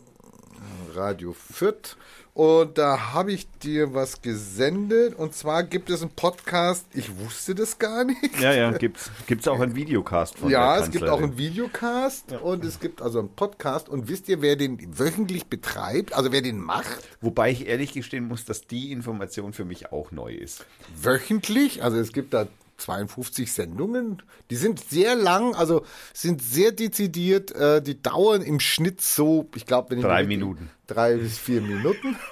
Radio 0.94 1.32
Fürth. 1.32 1.96
Und 2.32 2.78
da 2.78 3.12
habe 3.12 3.32
ich 3.32 3.50
dir 3.58 3.92
was 3.92 4.22
gesendet. 4.22 5.14
Und 5.14 5.34
zwar 5.34 5.62
gibt 5.62 5.90
es 5.90 6.00
einen 6.00 6.12
Podcast, 6.12 6.86
ich 6.94 7.18
wusste 7.18 7.54
das 7.54 7.78
gar 7.78 8.04
nicht. 8.04 8.40
Ja, 8.40 8.52
ja, 8.54 8.70
gibt's, 8.70 9.10
gibt's 9.26 9.48
auch 9.48 9.60
einen 9.60 9.74
Videocast 9.74 10.38
von 10.38 10.48
Ja, 10.48 10.76
der 10.76 10.84
es 10.84 10.90
gibt 10.90 11.08
auch 11.08 11.20
einen 11.20 11.36
Videocast 11.36 12.32
und 12.32 12.64
es 12.64 12.78
gibt 12.78 13.02
also 13.02 13.18
einen 13.18 13.30
Podcast. 13.30 13.88
Und 13.88 14.08
wisst 14.08 14.28
ihr, 14.28 14.40
wer 14.42 14.56
den 14.56 14.98
wöchentlich 14.98 15.46
betreibt? 15.46 16.12
Also 16.12 16.30
wer 16.32 16.40
den 16.40 16.60
macht? 16.60 17.08
Wobei 17.20 17.50
ich 17.50 17.66
ehrlich 17.66 17.92
gestehen 17.92 18.28
muss, 18.28 18.44
dass 18.44 18.66
die 18.66 18.92
Information 18.92 19.52
für 19.52 19.64
mich 19.64 19.92
auch 19.92 20.12
neu 20.12 20.32
ist. 20.32 20.64
Wöchentlich? 21.02 21.82
Also 21.82 21.98
es 21.98 22.12
gibt 22.12 22.32
da 22.32 22.46
52 22.80 23.52
Sendungen. 23.52 24.22
Die 24.50 24.56
sind 24.56 24.80
sehr 24.80 25.14
lang, 25.14 25.54
also 25.54 25.84
sind 26.12 26.42
sehr 26.42 26.72
dezidiert. 26.72 27.52
Äh, 27.52 27.82
die 27.82 28.02
dauern 28.02 28.42
im 28.42 28.60
Schnitt 28.60 29.00
so, 29.00 29.48
ich 29.54 29.66
glaube, 29.66 29.90
wenn 29.90 29.98
ich 29.98 30.04
Drei 30.04 30.24
Minuten. 30.24 30.70
Drei 30.86 31.16
bis 31.16 31.38
vier 31.38 31.60
Minuten. 31.60 32.16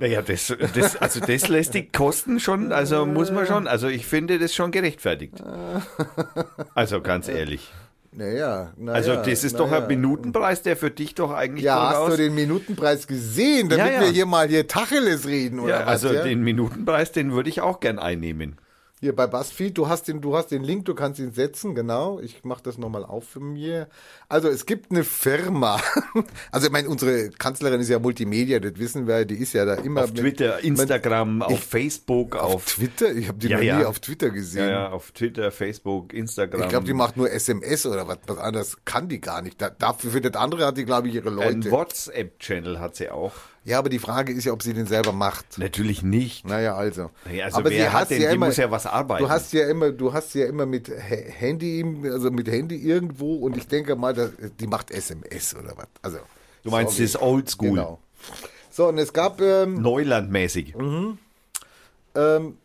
Naja, 0.00 0.22
das, 0.22 0.52
das, 0.74 0.96
also 0.96 1.20
das 1.20 1.46
lässt 1.46 1.74
die 1.74 1.86
Kosten 1.88 2.40
schon, 2.40 2.72
also 2.72 3.06
muss 3.06 3.30
man 3.30 3.46
schon, 3.46 3.68
also 3.68 3.86
ich 3.86 4.04
finde 4.04 4.40
das 4.40 4.54
schon 4.54 4.72
gerechtfertigt. 4.72 5.34
Also 6.74 7.00
ganz 7.00 7.28
ehrlich. 7.28 7.70
Naja, 8.12 8.72
naja. 8.76 8.96
Also 8.96 9.14
das 9.16 9.44
ist 9.44 9.58
doch 9.58 9.70
naja. 9.70 9.82
ein 9.82 9.88
Minutenpreis, 9.88 10.62
der 10.62 10.76
für 10.76 10.90
dich 10.90 11.14
doch 11.14 11.30
eigentlich 11.30 11.64
Ja, 11.64 11.90
hast 11.90 11.98
durchaus... 11.98 12.16
du 12.16 12.22
den 12.24 12.34
Minutenpreis 12.34 13.06
gesehen, 13.06 13.68
damit 13.68 13.86
Ja, 13.86 13.92
ja. 13.92 14.00
wir 14.00 14.08
hier 14.08 14.26
mal 14.26 14.48
hier 14.48 14.66
Tacheles 14.66 15.26
reden 15.26 15.60
oder 15.60 15.80
ja, 15.80 15.86
was? 15.86 16.04
also 16.04 16.12
den 16.12 16.42
Minutenpreis, 16.42 17.12
den 17.12 17.32
würde 17.32 17.48
ich 17.48 17.60
auch 17.60 17.78
gern 17.78 17.98
einnehmen. 17.98 18.56
Hier 19.02 19.16
bei 19.16 19.26
BuzzFeed, 19.26 19.78
du 19.78 19.88
hast 19.88 20.08
den, 20.08 20.20
du 20.20 20.36
hast 20.36 20.48
den 20.48 20.62
Link, 20.62 20.84
du 20.84 20.94
kannst 20.94 21.18
ihn 21.20 21.32
setzen, 21.32 21.74
genau. 21.74 22.20
Ich 22.20 22.44
mache 22.44 22.62
das 22.62 22.76
nochmal 22.76 23.02
auf 23.04 23.26
für 23.26 23.40
mir. 23.40 23.88
Also 24.28 24.48
es 24.48 24.66
gibt 24.66 24.90
eine 24.90 25.04
Firma. 25.04 25.80
Also 26.52 26.66
ich 26.66 26.72
meine, 26.72 26.88
unsere 26.88 27.30
Kanzlerin 27.30 27.80
ist 27.80 27.88
ja 27.88 27.98
Multimedia, 27.98 28.58
das 28.58 28.76
wissen 28.78 29.06
wir, 29.06 29.24
die 29.24 29.36
ist 29.36 29.52
ja 29.52 29.64
da 29.64 29.74
immer 29.74 30.02
Auf 30.04 30.08
mit- 30.12 30.18
Twitter, 30.20 30.62
Instagram, 30.62 31.42
auf 31.42 31.52
ich- 31.52 31.60
Facebook, 31.60 32.34
auf 32.36 32.54
auf... 32.54 32.66
Twitter. 32.66 33.12
Ich 33.12 33.28
habe 33.28 33.38
die 33.38 33.48
Ja, 33.48 33.56
noch 33.56 33.62
nie 33.62 33.66
ja. 33.68 33.86
auf 33.86 34.00
Twitter 34.00 34.30
gesehen. 34.30 34.64
Ja, 34.66 34.70
ja, 34.70 34.88
auf 34.90 35.12
Twitter, 35.12 35.50
Facebook, 35.52 36.12
Instagram. 36.12 36.62
Ich 36.62 36.68
glaube, 36.68 36.86
die 36.86 36.92
macht 36.94 37.16
nur 37.16 37.30
SMS 37.30 37.86
oder 37.86 38.06
was, 38.08 38.18
was 38.26 38.38
anderes 38.38 38.76
kann 38.84 39.08
die 39.08 39.20
gar 39.20 39.40
nicht. 39.42 39.62
Da, 39.62 39.70
dafür 39.70 40.10
für 40.10 40.20
das 40.20 40.34
andere 40.34 40.66
hat 40.66 40.76
die, 40.76 40.84
glaube 40.84 41.08
ich, 41.08 41.14
ihre 41.14 41.28
Ein 41.30 41.36
Leute. 41.36 41.70
WhatsApp-Channel 41.70 42.80
hat 42.80 42.96
sie 42.96 43.08
auch. 43.10 43.32
Ja, 43.64 43.78
aber 43.78 43.90
die 43.90 43.98
Frage 43.98 44.32
ist 44.32 44.44
ja, 44.44 44.52
ob 44.52 44.62
sie 44.62 44.72
den 44.72 44.86
selber 44.86 45.12
macht. 45.12 45.58
Natürlich 45.58 46.02
nicht. 46.02 46.46
Naja, 46.46 46.76
also. 46.76 47.10
Naja, 47.26 47.44
also 47.44 47.58
aber 47.58 47.70
wer 47.70 47.92
hat 47.92 48.10
denn, 48.10 48.30
die 48.30 48.38
muss 48.38 48.56
ja 48.56 48.70
was 48.70 48.86
arbeiten. 48.86 49.22
Du 49.22 49.28
hast 49.30 49.52
ja 49.52 49.68
immer, 49.68 49.90
du 49.90 50.12
hast 50.12 50.34
ja 50.34 50.46
immer 50.46 50.64
mit 50.64 50.88
Handy, 50.88 51.84
also 52.04 52.30
mit 52.30 52.48
Handy 52.48 52.76
irgendwo 52.76 53.36
und 53.36 53.56
ich 53.56 53.68
denke 53.68 53.96
mal, 53.96 54.32
die 54.58 54.66
macht 54.66 54.90
SMS 54.90 55.54
oder 55.54 55.76
was. 55.76 55.88
Also. 56.00 56.18
Du 56.62 56.70
meinst, 56.70 56.92
sorry. 56.92 57.04
das 57.04 57.14
ist 57.14 57.22
oldschool. 57.22 57.68
Genau. 57.70 57.98
So, 58.70 58.88
und 58.88 58.98
es 58.98 59.12
gab, 59.12 59.40
ähm, 59.40 59.82
Neulandmäßig. 59.82 60.74
ähm, 62.14 62.56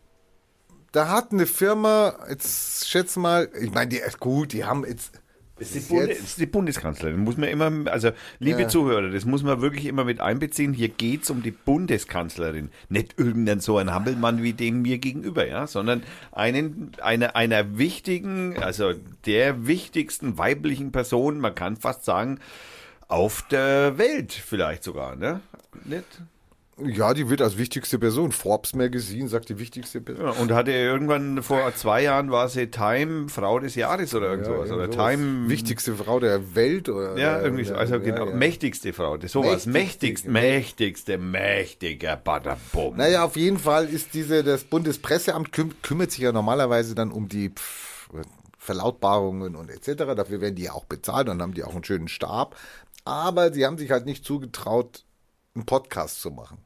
da 0.92 1.08
hat 1.08 1.32
eine 1.32 1.46
Firma, 1.46 2.14
jetzt 2.28 2.88
schätze 2.88 3.20
mal, 3.20 3.50
ich 3.60 3.72
meine, 3.72 3.88
die 3.88 3.98
ist 3.98 4.18
gut, 4.18 4.52
die 4.52 4.64
haben 4.64 4.86
jetzt. 4.86 5.20
Das 5.58 5.74
ist, 5.74 5.88
Bunde, 5.88 6.08
das 6.08 6.18
ist 6.18 6.38
die 6.38 6.46
Bundeskanzlerin. 6.46 7.18
Muss 7.20 7.38
man 7.38 7.48
immer, 7.48 7.90
also 7.90 8.10
liebe 8.38 8.68
Zuhörer, 8.68 9.10
das 9.10 9.24
muss 9.24 9.42
man 9.42 9.62
wirklich 9.62 9.86
immer 9.86 10.04
mit 10.04 10.20
einbeziehen. 10.20 10.74
Hier 10.74 10.90
geht's 10.90 11.30
um 11.30 11.42
die 11.42 11.50
Bundeskanzlerin. 11.50 12.70
Nicht 12.90 13.18
irgendeinen 13.18 13.60
so 13.60 13.78
ein 13.78 13.90
Hampelmann 13.90 14.42
wie 14.42 14.52
den 14.52 14.82
mir 14.82 14.98
gegenüber, 14.98 15.48
ja, 15.48 15.66
sondern 15.66 16.02
einen, 16.32 16.92
einer, 17.00 17.36
einer 17.36 17.78
wichtigen, 17.78 18.58
also 18.62 18.92
der 19.24 19.66
wichtigsten 19.66 20.36
weiblichen 20.36 20.92
Person, 20.92 21.40
man 21.40 21.54
kann 21.54 21.76
fast 21.76 22.04
sagen, 22.04 22.38
auf 23.08 23.42
der 23.50 23.96
Welt 23.96 24.34
vielleicht 24.34 24.84
sogar, 24.84 25.16
ne? 25.16 25.40
Nicht? 25.84 26.20
Ja, 26.78 27.14
die 27.14 27.30
wird 27.30 27.40
als 27.40 27.56
wichtigste 27.56 27.98
Person. 27.98 28.32
Forbes 28.32 28.74
Magazine 28.74 29.28
sagt 29.28 29.48
die 29.48 29.58
wichtigste 29.58 30.02
Person. 30.02 30.26
Ja, 30.26 30.32
und 30.32 30.52
hatte 30.52 30.72
irgendwann 30.72 31.42
vor 31.42 31.74
zwei 31.74 32.02
Jahren 32.02 32.30
war 32.30 32.50
sie 32.50 32.66
Time 32.66 33.30
Frau 33.30 33.58
des 33.60 33.76
Jahres 33.76 34.14
oder 34.14 34.28
irgend 34.28 34.44
sowas. 34.44 34.70
Oder 34.70 34.92
sowas. 34.92 35.14
Time 35.14 35.48
Wichtigste 35.48 35.94
Frau 35.94 36.20
der 36.20 36.54
Welt 36.54 36.90
oder. 36.90 37.16
Ja, 37.16 37.40
irgendwie 37.40 37.64
so. 37.64 37.74
Also 37.74 37.94
ja, 37.94 38.00
genau. 38.00 38.28
ja. 38.28 38.34
Mächtigste 38.34 38.92
Frau. 38.92 39.16
Das 39.16 39.32
sowas. 39.32 39.64
Mächtigste, 39.64 40.28
Mächtigst, 40.30 41.16
mächtigste, 41.16 41.18
mächtiger 41.18 42.16
Badabum. 42.16 42.98
Naja, 42.98 43.24
auf 43.24 43.36
jeden 43.36 43.58
Fall 43.58 43.88
ist 43.88 44.12
diese, 44.12 44.44
das 44.44 44.64
Bundespresseamt 44.64 45.52
küm 45.52 45.72
kümmert 45.80 46.10
sich 46.10 46.20
ja 46.20 46.32
normalerweise 46.32 46.94
dann 46.94 47.10
um 47.10 47.30
die 47.30 47.48
pff, 47.48 48.10
Verlautbarungen 48.58 49.56
und 49.56 49.70
etc. 49.70 50.14
Dafür 50.14 50.42
werden 50.42 50.56
die 50.56 50.64
ja 50.64 50.72
auch 50.72 50.84
bezahlt 50.84 51.30
und 51.30 51.40
haben 51.40 51.54
die 51.54 51.64
auch 51.64 51.74
einen 51.74 51.84
schönen 51.84 52.08
Stab. 52.08 52.54
Aber 53.06 53.50
sie 53.54 53.64
haben 53.64 53.78
sich 53.78 53.92
halt 53.92 54.04
nicht 54.04 54.26
zugetraut, 54.26 55.04
einen 55.54 55.64
Podcast 55.64 56.20
zu 56.20 56.30
machen. 56.30 56.65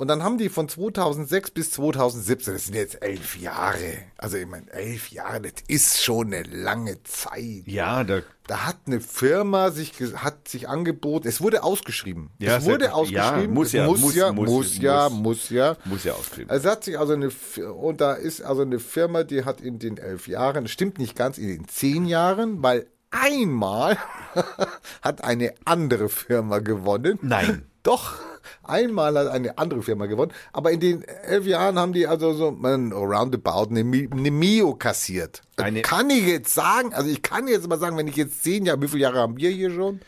Und 0.00 0.08
dann 0.08 0.22
haben 0.22 0.38
die 0.38 0.48
von 0.48 0.68
2006 0.68 1.50
bis 1.50 1.70
2017, 1.72 2.54
das 2.54 2.64
sind 2.64 2.74
jetzt 2.74 3.02
elf 3.02 3.36
Jahre, 3.38 3.98
also 4.16 4.36
ich 4.38 4.46
meine, 4.46 4.70
elf 4.72 5.10
Jahre, 5.10 5.42
das 5.42 5.52
ist 5.68 6.02
schon 6.02 6.28
eine 6.32 6.42
lange 6.44 7.02
Zeit. 7.02 7.64
Ja, 7.66 8.02
da, 8.04 8.20
Da 8.46 8.66
hat 8.66 8.78
eine 8.86 9.00
Firma 9.00 9.70
sich 9.70 9.92
hat 10.16 10.48
sich 10.48 10.68
angeboten. 10.68 11.28
Es 11.28 11.40
wurde 11.42 11.62
ausgeschrieben. 11.62 12.30
Ja, 12.38 12.56
es 12.56 12.64
wurde 12.64 12.94
ausgeschrieben. 12.94 13.42
ja, 13.42 13.48
muss 13.48 13.66
Es 13.68 13.72
ja, 13.74 13.86
muss, 13.86 14.00
muss- 14.00 14.14
ja, 14.14 14.32
muss- 14.32 14.48
muss, 14.50 14.78
ja, 14.78 15.08
muss. 15.10 15.50
ja. 15.50 15.76
muss 15.84 16.04
ja 16.04 16.12
ausgeschrieben. 16.14 16.56
Es 16.56 16.64
hat 16.64 16.82
sich 16.84 16.98
also 16.98 17.12
eine 17.12 17.30
und 17.74 18.00
da 18.00 18.14
ist 18.14 18.40
also 18.42 18.62
eine 18.62 18.78
Firma, 18.78 19.22
die 19.22 19.44
hat 19.44 19.60
in 19.60 19.78
den 19.78 19.98
elf 19.98 20.26
Jahren, 20.28 20.66
stimmt 20.66 20.98
nicht 20.98 21.14
ganz, 21.14 21.36
in 21.36 21.48
den 21.48 21.68
zehn 21.68 22.06
Jahren, 22.06 22.62
weil 22.62 22.86
einmal 23.10 23.98
hat 25.02 25.22
eine 25.24 25.52
andere 25.64 26.08
Firma 26.08 26.58
gewonnen. 26.60 27.18
Nein. 27.22 27.66
Doch, 27.82 28.14
einmal 28.62 29.16
hat 29.18 29.28
eine 29.28 29.58
andere 29.58 29.82
Firma 29.82 30.06
gewonnen. 30.06 30.32
Aber 30.52 30.70
in 30.70 30.80
den 30.80 31.02
elf 31.02 31.46
Jahren 31.46 31.78
haben 31.78 31.92
die 31.92 32.06
also 32.06 32.32
so 32.32 32.50
man, 32.50 32.92
roundabout 32.92 33.70
eine, 33.70 33.80
eine 33.80 34.30
Mio 34.30 34.74
kassiert. 34.74 35.42
Eine- 35.56 35.82
kann 35.82 36.10
ich 36.10 36.26
jetzt 36.26 36.54
sagen, 36.54 36.94
also 36.94 37.10
ich 37.10 37.22
kann 37.22 37.48
jetzt 37.48 37.68
mal 37.68 37.78
sagen, 37.78 37.96
wenn 37.96 38.08
ich 38.08 38.16
jetzt 38.16 38.42
zehn 38.42 38.64
Jahre, 38.66 38.80
wie 38.82 38.88
viele 38.88 39.02
Jahre 39.02 39.18
haben 39.18 39.36
wir 39.36 39.50
hier 39.50 39.70
schon? 39.70 40.00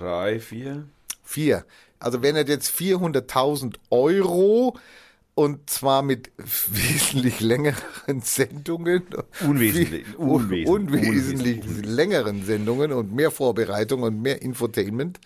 Drei, 0.00 0.40
vier. 0.40 0.84
Vier. 1.22 1.64
Also 1.98 2.22
wenn 2.22 2.36
er 2.36 2.46
jetzt 2.46 2.70
400.000 2.78 3.76
Euro 3.90 4.76
und 5.36 5.68
zwar 5.68 6.02
mit 6.02 6.30
wesentlich 6.36 7.40
längeren 7.40 7.76
Sendungen. 8.22 9.02
Unwesentlich, 9.40 10.04
unwesentlich, 10.18 10.68
unwesentlich 10.68 11.58
unwesentlich. 11.62 11.86
längeren 11.86 12.44
Sendungen 12.44 12.92
und 12.92 13.12
mehr 13.12 13.30
Vorbereitung 13.32 14.02
und 14.02 14.22
mehr 14.22 14.42
Infotainment. 14.42 15.18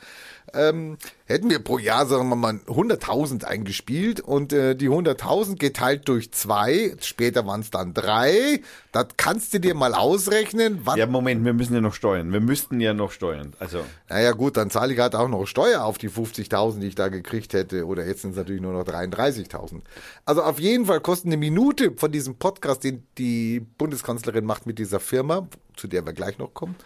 Ähm, 0.54 0.98
hätten 1.26 1.50
wir 1.50 1.58
pro 1.58 1.78
Jahr, 1.78 2.06
sagen 2.06 2.28
wir 2.28 2.36
mal, 2.36 2.60
100.000 2.66 3.44
eingespielt 3.44 4.20
und 4.20 4.52
äh, 4.52 4.74
die 4.74 4.88
100.000 4.88 5.56
geteilt 5.56 6.08
durch 6.08 6.32
zwei, 6.32 6.94
später 7.00 7.46
waren 7.46 7.60
es 7.60 7.70
dann 7.70 7.94
drei, 7.94 8.60
das 8.92 9.08
kannst 9.16 9.54
du 9.54 9.60
dir 9.60 9.74
mal 9.74 9.94
ausrechnen, 9.94 10.86
Ja, 10.98 11.06
Moment, 11.06 11.44
wir 11.44 11.52
müssen 11.52 11.74
ja 11.74 11.80
noch 11.80 11.94
steuern. 11.94 12.32
Wir 12.32 12.40
müssten 12.40 12.80
ja 12.80 12.94
noch 12.94 13.12
steuern. 13.12 13.52
Also, 13.58 13.84
naja 14.08 14.32
gut, 14.32 14.56
dann 14.56 14.70
zahle 14.70 14.92
ich 14.94 14.98
halt 14.98 15.14
auch 15.14 15.28
noch 15.28 15.46
Steuer 15.46 15.84
auf 15.84 15.98
die 15.98 16.10
50.000, 16.10 16.80
die 16.80 16.88
ich 16.88 16.94
da 16.94 17.08
gekriegt 17.08 17.52
hätte. 17.52 17.86
Oder 17.86 18.06
jetzt 18.06 18.22
sind 18.22 18.32
es 18.32 18.36
natürlich 18.36 18.62
nur 18.62 18.72
noch 18.72 18.84
33.000. 18.84 19.82
Also 20.24 20.42
auf 20.42 20.58
jeden 20.58 20.86
Fall 20.86 21.00
kostet 21.00 21.26
eine 21.26 21.36
Minute 21.36 21.92
von 21.96 22.10
diesem 22.12 22.36
Podcast, 22.36 22.84
den 22.84 23.06
die 23.18 23.60
Bundeskanzlerin 23.60 24.44
macht 24.44 24.66
mit 24.66 24.78
dieser 24.78 25.00
Firma, 25.00 25.48
zu 25.76 25.88
der 25.88 26.04
wir 26.06 26.12
gleich 26.12 26.38
noch 26.38 26.54
kommen, 26.54 26.76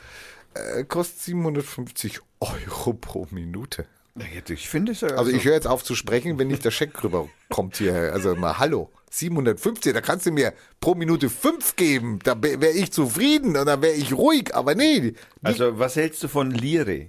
äh, 0.54 0.84
kostet 0.84 1.20
750 1.20 2.20
Euro 2.42 2.92
pro 2.94 3.26
Minute. 3.30 3.86
Ich 4.48 4.68
finde 4.68 4.92
es 4.92 5.00
ja. 5.00 5.08
Also 5.08 5.30
ich 5.30 5.44
höre 5.44 5.54
jetzt 5.54 5.66
auf 5.66 5.82
zu 5.84 5.94
sprechen, 5.94 6.38
wenn 6.38 6.48
nicht 6.48 6.64
der 6.64 6.70
Scheck 6.70 7.02
rüberkommt 7.02 7.76
hier. 7.78 8.12
Also 8.12 8.34
mal 8.34 8.58
hallo. 8.58 8.90
750, 9.10 9.92
da 9.92 10.00
kannst 10.00 10.26
du 10.26 10.32
mir 10.32 10.52
pro 10.80 10.94
Minute 10.94 11.28
5 11.28 11.76
geben. 11.76 12.18
Da 12.24 12.42
wäre 12.42 12.70
ich 12.70 12.92
zufrieden 12.92 13.56
und 13.56 13.66
dann 13.66 13.82
wäre 13.82 13.94
ich 13.94 14.14
ruhig. 14.14 14.54
Aber 14.54 14.74
nee, 14.74 15.00
die 15.00 15.14
Also, 15.42 15.78
was 15.78 15.96
hältst 15.96 16.22
du 16.22 16.28
von 16.28 16.50
Lire? 16.50 17.08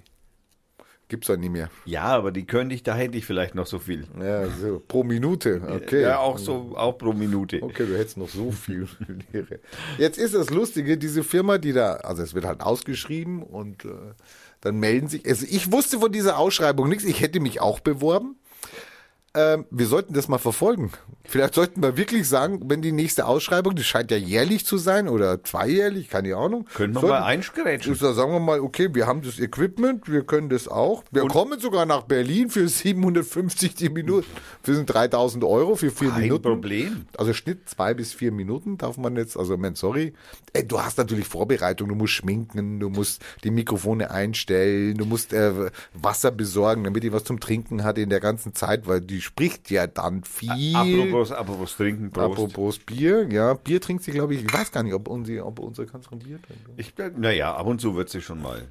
gibt's 1.13 1.27
doch 1.27 1.37
nie 1.37 1.49
mehr. 1.49 1.69
Ja, 1.85 2.05
aber 2.05 2.31
die 2.31 2.45
könnte 2.45 2.73
ich, 2.73 2.81
da 2.81 2.95
hätte 2.95 3.15
ich 3.19 3.25
vielleicht 3.25 3.53
noch 3.53 3.67
so 3.67 3.77
viel. 3.77 4.07
Ja, 4.19 4.47
so 4.49 4.81
pro 4.85 5.03
Minute. 5.03 5.61
Okay. 5.63 6.01
Ja, 6.01 6.17
auch 6.17 6.39
so, 6.39 6.73
auch 6.75 6.97
pro 6.97 7.13
Minute. 7.13 7.61
Okay, 7.61 7.85
du 7.85 7.95
hättest 7.95 8.17
noch 8.17 8.29
so 8.29 8.51
viel. 8.51 8.87
Jetzt 9.99 10.17
ist 10.17 10.33
das 10.33 10.49
Lustige, 10.49 10.97
diese 10.97 11.23
Firma, 11.23 11.59
die 11.59 11.71
da, 11.71 11.97
also 11.97 12.23
es 12.23 12.33
wird 12.33 12.45
halt 12.45 12.61
ausgeschrieben 12.61 13.43
und 13.43 13.85
äh, 13.85 13.89
dann 14.63 14.79
melden 14.79 15.09
sich, 15.09 15.27
also 15.27 15.45
ich 15.49 15.73
wusste 15.73 15.99
von 15.99 16.09
dieser 16.09 16.37
Ausschreibung 16.37 16.87
nichts, 16.87 17.03
ich 17.03 17.19
hätte 17.19 17.41
mich 17.41 17.59
auch 17.59 17.81
beworben. 17.81 18.37
Ähm, 19.35 19.65
wir 19.71 19.87
sollten 19.87 20.13
das 20.13 20.27
mal 20.27 20.37
verfolgen. 20.37 20.91
Vielleicht 21.25 21.55
sollten 21.55 21.81
wir 21.81 21.97
wirklich 21.97 22.29
sagen, 22.29 22.61
wenn 22.65 22.83
die 22.83 22.91
nächste 22.91 23.25
Ausschreibung, 23.25 23.75
die 23.75 23.83
scheint 23.83 24.11
ja 24.11 24.17
jährlich 24.17 24.65
zu 24.65 24.77
sein 24.77 25.07
oder 25.07 25.43
zweijährlich, 25.43 26.09
keine 26.09 26.35
Ahnung. 26.35 26.67
Können 26.75 26.93
wir 26.93 27.01
sollten, 27.01 27.15
mal 27.15 27.23
einschrätschen. 27.23 27.97
da 27.99 28.13
sagen 28.13 28.31
wir 28.31 28.39
mal, 28.39 28.59
okay, 28.59 28.89
wir 28.93 29.07
haben 29.07 29.23
das 29.23 29.39
Equipment, 29.39 30.11
wir 30.11 30.23
können 30.23 30.49
das 30.49 30.67
auch. 30.67 31.03
Wir 31.09 31.25
kommen 31.27 31.59
sogar 31.59 31.87
nach 31.87 32.03
Berlin 32.03 32.51
für 32.51 32.67
750 32.67 33.73
die 33.73 33.89
Minute. 33.89 34.27
Wir 34.63 34.75
sind 34.75 34.85
3000 34.85 35.43
Euro 35.43 35.75
für 35.75 35.89
vier 35.89 36.11
Kein 36.11 36.21
Minuten. 36.21 36.43
Problem. 36.43 37.05
Also 37.17 37.33
Schnitt 37.33 37.67
zwei 37.67 37.95
bis 37.95 38.13
vier 38.13 38.31
Minuten 38.31 38.77
darf 38.77 38.97
man 38.97 39.15
jetzt, 39.15 39.35
also 39.35 39.57
man, 39.57 39.73
sorry. 39.73 40.13
Ey, 40.51 40.67
du 40.67 40.79
hast 40.79 40.99
natürlich 40.99 41.27
Vorbereitung, 41.27 41.89
du 41.89 41.95
musst 41.95 42.13
schminken, 42.13 42.79
du 42.79 42.89
musst 42.89 43.23
die 43.43 43.49
Mikrofone 43.49 44.11
einstellen, 44.11 44.95
du 44.97 45.05
musst 45.05 45.33
äh, 45.33 45.71
Wasser 45.93 46.29
besorgen, 46.29 46.83
damit 46.83 47.01
die 47.01 47.13
was 47.13 47.23
zum 47.23 47.39
Trinken 47.39 47.83
hat 47.83 47.97
in 47.97 48.09
der 48.09 48.19
ganzen 48.19 48.53
Zeit, 48.53 48.87
weil 48.87 49.01
die 49.01 49.22
spricht 49.23 49.71
ja 49.71 49.87
dann 49.87 50.23
viel. 50.23 50.75
Apropos, 50.75 51.31
apropos 51.31 51.75
trinken, 51.75 52.11
Prost. 52.11 52.31
Apropos 52.31 52.79
Bier, 52.79 53.27
ja, 53.31 53.53
Bier 53.53 53.81
trinkt 53.81 54.03
sie, 54.03 54.11
glaube 54.11 54.35
ich, 54.35 54.43
ich 54.43 54.53
weiß 54.53 54.71
gar 54.71 54.83
nicht, 54.83 54.93
ob 54.93 55.07
unsere, 55.07 55.45
ob 55.45 55.59
unsere 55.59 55.87
Kanzlerin 55.87 56.19
Bier 56.19 56.39
trinkt. 56.41 56.69
Ich, 56.77 56.93
naja, 57.17 57.55
ab 57.55 57.65
und 57.65 57.81
zu 57.81 57.95
wird 57.95 58.09
sie 58.09 58.21
schon 58.21 58.41
mal. 58.41 58.67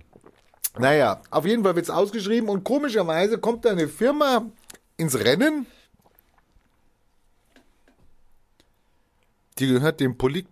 Naja, 0.79 1.21
auf 1.31 1.45
jeden 1.45 1.65
Fall 1.65 1.77
wird's 1.77 1.91
ausgeschrieben 1.91 2.49
und 2.49 2.65
komischerweise 2.65 3.39
kommt 3.39 3.65
da 3.65 3.71
eine 3.71 3.89
Firma 3.89 4.47
ins 4.97 5.19
Rennen. 5.19 5.67
Die 9.59 9.67
gehört 9.67 10.01
dem 10.01 10.17
Polit 10.17 10.47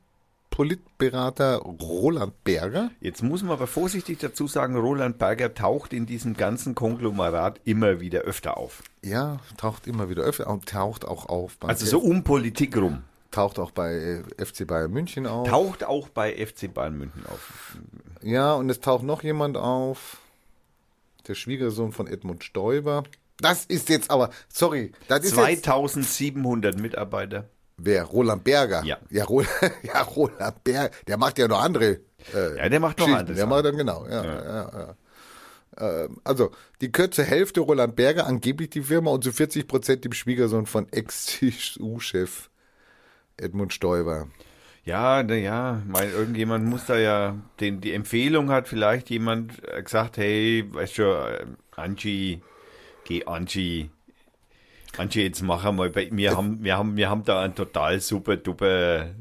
Politberater 0.61 1.57
Roland 1.57 2.45
Berger. 2.45 2.91
Jetzt 3.01 3.23
muss 3.23 3.43
man 3.43 3.53
aber 3.53 3.67
vorsichtig 3.67 4.19
dazu 4.19 4.47
sagen, 4.47 4.77
Roland 4.77 5.17
Berger 5.17 5.55
taucht 5.55 5.95
in 5.95 6.05
diesem 6.05 6.37
ganzen 6.37 6.75
Konglomerat 6.75 7.63
immer 7.65 8.01
wieder 8.01 8.21
öfter 8.21 8.59
auf. 8.59 8.83
Ja, 9.03 9.41
taucht 9.57 9.87
immer 9.87 10.11
wieder 10.11 10.23
öfter 10.23 10.49
und 10.49 10.69
taucht 10.69 11.07
auch 11.07 11.31
auf. 11.31 11.57
Also 11.61 11.87
so 11.87 11.99
um 12.01 12.25
Politik 12.25 12.77
rum. 12.77 13.05
taucht 13.31 13.59
auch 13.59 13.71
bei 13.71 14.23
äh, 14.39 14.45
FC 14.45 14.67
Bayern 14.67 14.91
München 14.91 15.27
auf. 15.27 15.49
Taucht 15.49 15.83
auch 15.83 16.11
bei 16.11 16.35
FC 16.35 16.75
Bayern 16.75 16.99
München 16.99 17.25
auf. 17.25 17.79
Ja, 18.21 18.53
und 18.53 18.69
es 18.69 18.81
taucht 18.81 19.03
noch 19.03 19.23
jemand 19.23 19.57
auf. 19.57 20.19
Der 21.27 21.37
Schwiegersohn 21.37 21.93
von 21.93 22.07
Edmund 22.07 22.45
Stoiber. 22.45 23.05
Das 23.39 23.65
ist 23.65 23.89
jetzt 23.89 24.11
aber, 24.11 24.29
sorry, 24.51 24.93
das 25.09 25.21
ist 25.21 25.39
jetzt, 25.39 25.65
2700 25.65 26.79
Mitarbeiter. 26.79 27.49
Wer? 27.83 28.05
Roland 28.05 28.45
Berger? 28.45 28.83
Ja. 28.85 28.99
Ja, 29.11 29.25
Roland, 29.25 29.51
ja, 29.83 30.03
Roland 30.03 30.65
Berger. 30.65 30.95
Der 31.07 31.17
macht 31.17 31.39
ja 31.39 31.49
noch 31.49 31.63
andere. 31.63 32.01
Äh, 32.35 32.57
Ja, 32.57 32.69
der 32.69 32.81
macht 32.81 32.99
noch 32.99 33.09
anderes. 33.09 33.37
Der 33.37 33.47
macht 33.47 33.65
dann 33.65 33.77
genau, 33.77 34.07
ja, 34.07 34.25
ja. 34.25 34.45
ja, 34.45 34.97
Ähm, 35.79 36.21
Also, 36.25 36.51
die 36.81 36.93
zur 36.93 37.25
Hälfte 37.25 37.61
Roland 37.61 37.97
Berger, 37.97 38.27
angeblich 38.27 38.71
die 38.71 38.83
Firma, 38.83 39.11
und 39.11 39.25
zu 39.25 39.33
40 39.33 39.67
Prozent 39.67 40.05
dem 40.05 40.13
Schwiegersohn 40.13 40.67
von 40.67 40.89
Ex-CSU-Chef 40.91 42.51
Edmund 43.37 43.73
Stoiber. 43.73 44.29
Ja, 44.85 45.23
naja, 45.23 45.83
mein, 45.87 46.11
irgendjemand 46.11 46.65
muss 46.67 46.87
da 46.87 46.97
ja, 46.99 47.37
den, 47.61 47.81
die 47.81 47.93
Empfehlung 47.93 48.51
hat 48.51 48.67
vielleicht 48.67 49.11
jemand 49.11 49.63
äh, 49.69 49.83
gesagt, 49.83 50.17
hey, 50.17 50.65
weißt 50.71 50.99
du, 50.99 51.03
äh, 51.03 51.47
Angie, 51.77 52.43
geh 53.05 53.25
Angie, 53.27 53.91
Angie, 54.97 55.23
jetzt 55.23 55.43
mach 55.43 55.65
einmal, 55.65 55.91
bei, 55.91 56.09
wir 56.11 56.37
haben, 56.37 56.63
wir 56.63 56.77
haben, 56.77 56.97
wir 56.97 57.09
haben 57.09 57.25
da 57.25 57.43
einen 57.43 57.55
total 57.55 58.01
super, 58.01 58.37
duper, 58.37 59.15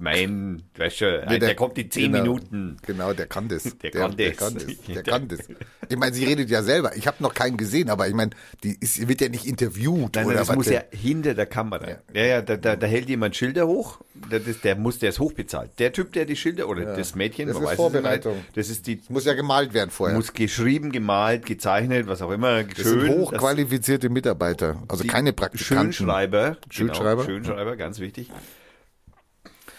mein, 0.00 0.62
weißt 0.76 1.00
du, 1.00 1.22
äh, 1.22 1.38
der, 1.40 1.56
kommt 1.56 1.76
in 1.76 1.90
10 1.90 2.12
genau, 2.12 2.22
Minuten. 2.22 2.76
Genau, 2.86 3.12
der 3.12 3.26
kann 3.26 3.48
das. 3.48 3.64
Der 3.82 3.90
kann 3.90 4.16
der 4.16 4.30
das. 4.30 4.38
Kann 4.38 4.54
das. 4.54 4.64
Der 4.94 5.02
kann 5.02 5.28
das. 5.28 5.40
Ich 5.88 5.96
meine, 5.96 6.14
sie 6.14 6.24
redet 6.24 6.48
ja 6.50 6.62
selber. 6.62 6.96
Ich 6.96 7.06
habe 7.08 7.16
noch 7.20 7.34
keinen 7.34 7.56
gesehen, 7.56 7.90
aber 7.90 8.06
ich 8.06 8.14
meine, 8.14 8.30
die 8.62 8.76
ist, 8.78 9.08
wird 9.08 9.20
ja 9.20 9.28
nicht 9.28 9.44
interviewt 9.44 9.96
Nein, 9.96 10.10
nein, 10.14 10.26
oder 10.26 10.34
das 10.36 10.48
was. 10.48 10.56
muss 10.56 10.68
ja 10.68 10.82
hinter 10.90 11.34
der 11.34 11.46
Kamera. 11.46 11.98
Ja, 12.14 12.22
ja, 12.24 12.42
da, 12.42 12.56
da, 12.56 12.76
da 12.76 12.86
hält 12.86 13.08
jemand 13.08 13.34
Schilder 13.34 13.66
hoch. 13.66 14.00
Das 14.30 14.46
ist, 14.46 14.62
der 14.64 14.76
muss, 14.76 14.98
der 15.00 15.10
ist 15.10 15.18
hochbezahlt. 15.18 15.72
Der 15.78 15.92
Typ, 15.92 16.12
der 16.12 16.26
die 16.26 16.36
Schilder, 16.36 16.68
oder 16.68 16.96
das 16.96 17.14
Mädchen, 17.16 17.48
Das 17.48 17.54
man 17.54 17.64
ist 17.64 17.70
weiß 17.70 17.78
es 17.78 17.84
nicht, 17.84 17.92
Vorbereitung. 17.92 18.36
das 18.54 18.68
ist 18.68 18.86
die, 18.86 19.00
muss 19.08 19.24
ja 19.24 19.34
gemalt 19.34 19.74
werden 19.74 19.90
vorher. 19.90 20.16
muss 20.16 20.32
geschrieben, 20.32 20.92
gemalt, 20.92 21.44
gezeichnet, 21.44 22.06
was 22.06 22.22
auch 22.22 22.30
immer, 22.30 22.62
das 22.62 22.82
schön. 22.82 23.00
sind 23.00 23.10
hochqualifizierte 23.18 24.08
Mitarbeiter, 24.10 24.82
also 24.88 25.04
keine 25.04 25.32
Praktikanten. 25.32 25.92
Schönschreiber. 25.92 26.56
Schönschreiber. 26.70 27.24
Genau, 27.24 27.38
Schönschreiber, 27.38 27.76
ganz 27.76 27.98
wichtig. 27.98 28.30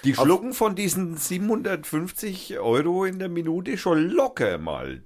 Die 0.03 0.13
schlucken 0.13 0.53
von 0.53 0.75
diesen 0.75 1.17
750 1.17 2.59
Euro 2.59 3.05
in 3.05 3.19
der 3.19 3.29
Minute 3.29 3.77
schon 3.77 4.09
locker 4.09 4.57
mal 4.57 5.03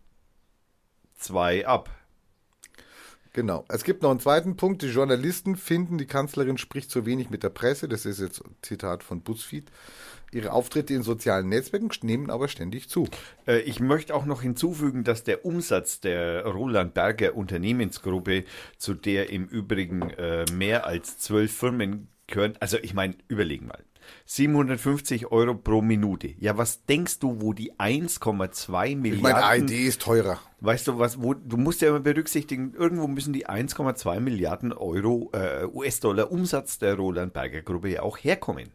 zwei 1.15 1.65
ab. 1.65 1.89
Genau. 3.33 3.65
Es 3.67 3.83
gibt 3.83 4.03
noch 4.03 4.11
einen 4.11 4.19
zweiten 4.19 4.57
Punkt. 4.57 4.83
Die 4.83 4.89
Journalisten 4.89 5.55
finden, 5.55 5.97
die 5.97 6.05
Kanzlerin 6.05 6.59
spricht 6.59 6.91
zu 6.91 7.07
wenig 7.07 7.31
mit 7.31 7.41
der 7.41 7.49
Presse. 7.49 7.89
Das 7.89 8.05
ist 8.05 8.19
jetzt 8.19 8.45
ein 8.45 8.55
Zitat 8.61 9.03
von 9.03 9.21
BuzzFeed. 9.21 9.71
Ihre 10.31 10.51
Auftritte 10.51 10.93
in 10.93 11.01
sozialen 11.01 11.49
Netzwerken 11.49 11.89
nehmen 12.03 12.29
aber 12.29 12.47
ständig 12.47 12.89
zu. 12.89 13.07
Äh, 13.47 13.61
Ich 13.61 13.79
möchte 13.79 14.13
auch 14.13 14.25
noch 14.25 14.43
hinzufügen, 14.43 15.03
dass 15.03 15.23
der 15.23 15.45
Umsatz 15.45 15.99
der 15.99 16.45
Roland 16.45 16.93
Berger 16.93 17.35
Unternehmensgruppe, 17.35 18.45
zu 18.77 18.93
der 18.93 19.31
im 19.31 19.47
Übrigen 19.47 20.11
äh, 20.11 20.45
mehr 20.51 20.85
als 20.85 21.17
zwölf 21.17 21.51
Firmen 21.51 22.09
gehören, 22.27 22.53
also 22.59 22.77
ich 22.77 22.93
meine, 22.93 23.15
überlegen 23.27 23.65
mal. 23.67 23.83
750 24.25 25.31
Euro 25.31 25.55
pro 25.55 25.81
Minute. 25.81 26.33
Ja, 26.39 26.57
was 26.57 26.85
denkst 26.85 27.19
du, 27.19 27.41
wo 27.41 27.53
die 27.53 27.73
1,2 27.73 28.95
Milliarden... 28.95 29.15
Ich 29.15 29.21
meine, 29.21 29.43
ARD 29.43 29.71
ist 29.71 30.01
teurer. 30.01 30.39
Weißt 30.61 30.87
du 30.87 30.97
was, 30.99 31.21
wo, 31.21 31.33
du 31.33 31.57
musst 31.57 31.81
ja 31.81 31.89
immer 31.89 31.99
berücksichtigen, 31.99 32.73
irgendwo 32.73 33.07
müssen 33.07 33.33
die 33.33 33.47
1,2 33.47 34.19
Milliarden 34.19 34.71
Euro 34.73 35.29
äh, 35.33 35.65
US-Dollar 35.65 36.31
Umsatz 36.31 36.79
der 36.79 36.95
Roland 36.95 37.33
Berger 37.33 37.61
Gruppe 37.61 37.89
ja 37.89 38.01
auch 38.01 38.17
herkommen. 38.17 38.69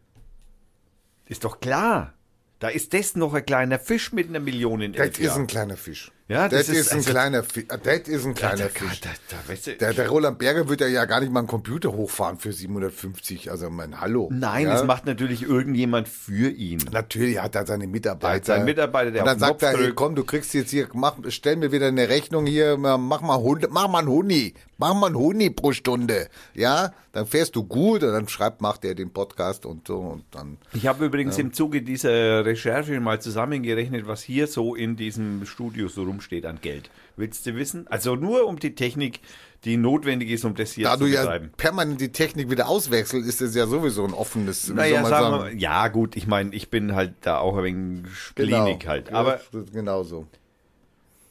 Ist 1.26 1.44
doch 1.44 1.60
klar. 1.60 2.14
Da 2.58 2.68
ist 2.68 2.92
das 2.92 3.14
noch 3.16 3.34
ein 3.34 3.46
kleiner 3.46 3.78
Fisch 3.78 4.12
mit 4.12 4.28
einer 4.28 4.40
Million 4.40 4.80
in 4.80 4.92
Das 4.92 5.08
ist 5.10 5.18
Jahren. 5.20 5.42
ein 5.42 5.46
kleiner 5.46 5.76
Fisch. 5.76 6.10
Ja, 6.28 6.46
das 6.46 6.66
das, 6.66 6.76
ist 6.76 6.80
ist, 6.80 6.92
ein 6.92 6.98
also- 6.98 7.10
kleiner 7.10 7.42
Fisch. 7.42 7.64
Das 7.68 7.98
ist 8.06 8.26
ein 8.26 8.34
kleiner 8.34 8.56
da, 8.64 8.68
Fisch. 8.68 9.00
Da, 9.00 9.08
da, 9.30 9.36
weißt 9.50 9.66
du, 9.66 9.76
Der, 9.76 9.94
der 9.94 10.08
Roland 10.10 10.38
Berger 10.38 10.68
wird 10.68 10.82
ja, 10.82 11.06
gar 11.06 11.20
nicht 11.20 11.32
mal 11.32 11.40
einen 11.40 11.48
Computer 11.48 11.90
hochfahren 11.92 12.38
für 12.38 12.52
750. 12.52 13.50
Also 13.50 13.70
mein 13.70 13.98
Hallo. 13.98 14.28
Nein, 14.30 14.66
ja? 14.66 14.74
das 14.74 14.84
macht 14.84 15.06
natürlich 15.06 15.42
irgendjemand 15.42 16.06
für 16.06 16.50
ihn. 16.50 16.84
Natürlich 16.92 17.40
hat 17.40 17.54
er 17.54 17.64
seine 17.66 17.86
Mitarbeiter. 17.86 18.44
Der 18.52 18.56
hat 18.58 18.64
Mitarbeiter, 18.66 19.10
der 19.10 19.22
Und 19.22 19.26
dann 19.26 19.38
sagt 19.38 19.62
er, 19.62 19.76
hey, 19.78 19.92
komm, 19.94 20.14
du 20.14 20.24
kriegst 20.24 20.52
jetzt 20.52 20.70
hier, 20.70 20.88
mach, 20.92 21.16
stell 21.28 21.56
mir 21.56 21.72
wieder 21.72 21.86
eine 21.86 22.10
Rechnung 22.10 22.44
hier, 22.44 22.76
mach 22.76 23.22
mal 23.22 23.38
Hund, 23.38 23.66
mach 23.70 23.88
mal 23.88 24.00
einen 24.00 24.08
Huni, 24.08 24.52
mach 24.76 24.92
mal 24.92 25.06
einen 25.06 25.16
Huni 25.16 25.48
pro 25.48 25.72
Stunde. 25.72 26.28
Ja, 26.52 26.92
dann 27.12 27.26
fährst 27.26 27.56
du 27.56 27.64
gut 27.64 28.02
und 28.02 28.12
dann 28.12 28.28
schreibt, 28.28 28.60
macht 28.60 28.84
er 28.84 28.94
den 28.94 29.10
Podcast 29.10 29.64
und 29.66 29.88
so 29.88 29.98
und 29.98 30.24
dann. 30.30 30.58
Ich 30.74 30.86
habe 30.86 31.06
übrigens 31.06 31.38
im 31.38 31.52
Zuge 31.52 31.82
dieser 31.82 32.44
Recherche 32.44 33.00
mal 33.00 33.20
zusammengerechnet, 33.20 34.06
was 34.06 34.22
hier 34.22 34.46
so 34.46 34.74
in 34.74 34.96
diesem 34.96 35.46
Studio 35.46 35.88
so 35.88 36.02
rumsteht 36.18 36.46
an 36.46 36.59
Geld. 36.61 36.90
Willst 37.16 37.46
du 37.46 37.54
wissen? 37.54 37.87
Also 37.88 38.16
nur 38.16 38.46
um 38.46 38.59
die 38.59 38.74
Technik, 38.74 39.20
die 39.64 39.76
notwendig 39.76 40.31
ist, 40.31 40.44
um 40.44 40.54
das 40.54 40.72
hier 40.72 40.85
Da 40.85 40.94
zu 40.94 41.04
du 41.04 41.07
ja 41.07 41.22
betreiben. 41.22 41.50
permanent 41.57 42.00
die 42.00 42.11
Technik 42.12 42.50
wieder 42.50 42.68
auswechselst, 42.68 43.28
ist 43.28 43.40
das 43.40 43.54
ja 43.54 43.66
sowieso 43.66 44.04
ein 44.04 44.12
offenes, 44.14 44.68
Naja, 44.68 44.94
soll 44.94 45.02
man 45.02 45.11
sagen 45.11 45.24
wir, 45.26 45.31
sagen? 45.40 45.54
mal, 45.54 45.61
ja 45.61 45.88
gut, 45.88 46.16
ich 46.16 46.26
meine, 46.26 46.54
ich 46.54 46.70
bin 46.70 46.94
halt 46.94 47.14
da 47.20 47.38
auch 47.38 47.57
ein 47.57 47.64
wenig 47.64 48.07
splinig 48.16 48.87
halt. 48.88 49.12
Aber 49.12 49.37
ja, 49.52 49.61
genau 49.72 50.02
so. 50.02 50.26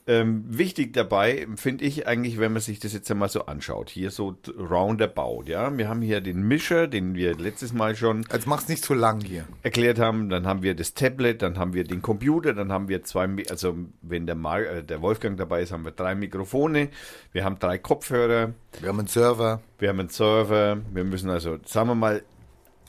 Ähm, 0.08 0.46
wichtig 0.48 0.94
dabei 0.94 1.48
finde 1.56 1.84
ich 1.84 2.08
eigentlich, 2.08 2.40
wenn 2.40 2.54
man 2.54 2.62
sich 2.62 2.80
das 2.80 2.94
jetzt 2.94 3.12
einmal 3.12 3.28
so 3.28 3.46
anschaut, 3.46 3.90
hier 3.90 4.10
so 4.10 4.38
roundabout, 4.58 5.44
ja. 5.48 5.78
Wir 5.78 5.90
haben 5.90 6.02
hier 6.02 6.22
den 6.22 6.48
Mischer, 6.48 6.88
den 6.88 7.14
wir 7.14 7.36
letztes 7.36 7.74
Mal 7.74 7.96
schon 7.96 8.26
Jetzt 8.32 8.48
mach's 8.48 8.70
nicht 8.70 8.84
zu 8.84 8.94
lang 8.94 9.22
hier. 9.22 9.46
erklärt 9.64 10.00
haben, 10.00 10.30
dann 10.30 10.48
haben 10.48 10.64
wir 10.64 10.76
das 10.76 10.94
Tablet, 10.94 11.42
dann 11.42 11.60
haben 11.60 11.74
wir 11.74 11.84
den 11.84 12.02
Computer, 12.02 12.54
dann 12.54 12.72
haben 12.72 12.88
wir 12.88 13.04
zwei, 13.04 13.28
also 13.50 13.76
wenn 14.02 14.26
der, 14.26 14.36
Mar 14.36 14.62
äh, 14.62 14.84
der 14.84 15.02
Wolfgang 15.02 15.38
dabei 15.38 15.62
ist, 15.62 15.72
haben 15.72 15.84
wir 15.84 15.92
drei 15.92 16.16
Mikrofone, 16.16 16.90
wir 17.34 17.44
haben 17.44 17.60
drei 17.60 17.78
Kopfhörer, 17.78 18.54
Wir 18.80 18.90
haben 18.90 19.00
einen 19.00 19.08
Server. 19.08 19.62
wir 19.78 19.90
haben 19.90 20.00
einen 20.00 20.10
Server, 20.10 20.78
wir 20.94 21.04
müssen 21.04 21.30
also, 21.30 21.58
sagen 21.66 21.90
wir 21.90 21.96
mal, 21.96 22.24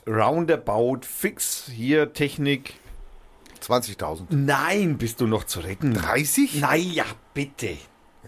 roundabout 0.07 1.01
fix 1.03 1.69
hier 1.69 2.13
Technik. 2.13 2.75
20.000. 3.63 4.27
Nein, 4.31 4.99
bist 4.99 5.21
du 5.21 5.27
noch 5.27 5.45
zu 5.45 5.61
retten? 5.61 5.95
30? 5.95 6.61
Naja, 6.61 7.05
bitte. 7.35 7.77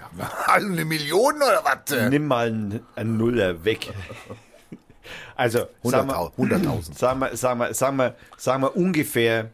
Eine 0.47 0.85
Million 0.85 1.37
oder 1.37 1.63
was? 1.65 2.11
Nimm 2.11 2.27
mal 2.27 2.49
einen, 2.49 2.81
einen 2.97 3.17
Nuller 3.17 3.65
weg. 3.65 3.93
Also, 5.37 5.67
sagen 5.83 6.09
wir, 6.09 6.15
100.000. 6.15 6.97
sagen 6.97 7.21
wir, 7.21 7.37
sagen 7.37 7.61
wir, 7.61 7.75
sagen 7.75 7.97
wir, 7.97 8.17
sagen 8.37 8.63
wir 8.63 8.77
ungefähr 8.77 9.51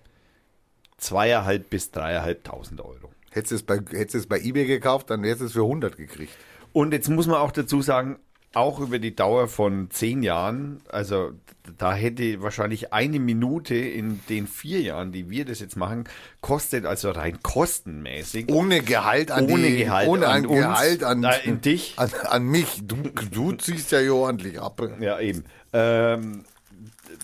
zweieinhalb 0.98 1.70
bis 1.70 1.90
dreieinhalbtausend 1.90 2.80
Euro. 2.80 3.12
Hättest 3.30 3.52
du 3.52 3.54
es 3.56 3.62
bei, 3.62 3.76
hättest 3.76 4.14
du 4.14 4.18
es 4.18 4.26
bei 4.26 4.40
eBay 4.40 4.66
gekauft, 4.66 5.10
dann 5.10 5.22
hättest 5.24 5.40
du 5.42 5.46
es 5.46 5.52
für 5.52 5.62
100 5.62 5.96
gekriegt. 5.96 6.32
Und 6.72 6.92
jetzt 6.92 7.08
muss 7.08 7.26
man 7.26 7.36
auch 7.36 7.52
dazu 7.52 7.82
sagen, 7.82 8.18
auch 8.54 8.80
über 8.80 8.98
die 8.98 9.14
Dauer 9.14 9.48
von 9.48 9.90
zehn 9.90 10.22
Jahren, 10.22 10.80
also 10.88 11.32
da 11.78 11.94
hätte 11.94 12.42
wahrscheinlich 12.42 12.92
eine 12.92 13.18
Minute 13.18 13.74
in 13.74 14.20
den 14.28 14.46
vier 14.46 14.80
Jahren, 14.80 15.12
die 15.12 15.28
wir 15.30 15.44
das 15.44 15.61
jetzt 15.61 15.76
machen, 15.76 16.04
kostet 16.40 16.87
also 16.87 17.11
rein 17.11 17.42
kostenmäßig. 17.42 18.50
Ohne 18.50 18.82
Gehalt 18.82 19.30
an 19.30 19.50
Ohne 19.50 19.68
die, 19.68 19.78
Gehalt 19.78 20.09
ohne 20.09 20.28
an 20.28 20.46
uns, 20.46 20.59
Gehalt 20.59 21.04
an, 21.04 21.26
in 21.44 21.61
dich. 21.61 21.94
an, 21.96 22.11
an 22.24 22.44
mich. 22.44 22.82
Du, 22.85 22.96
du 22.96 23.52
ziehst 23.52 23.92
ja 23.92 23.98
hier 23.98 24.14
ordentlich 24.14 24.61
ab. 24.61 24.80
Ja, 25.00 25.18
eben. 25.20 25.44
Ähm, 25.72 26.44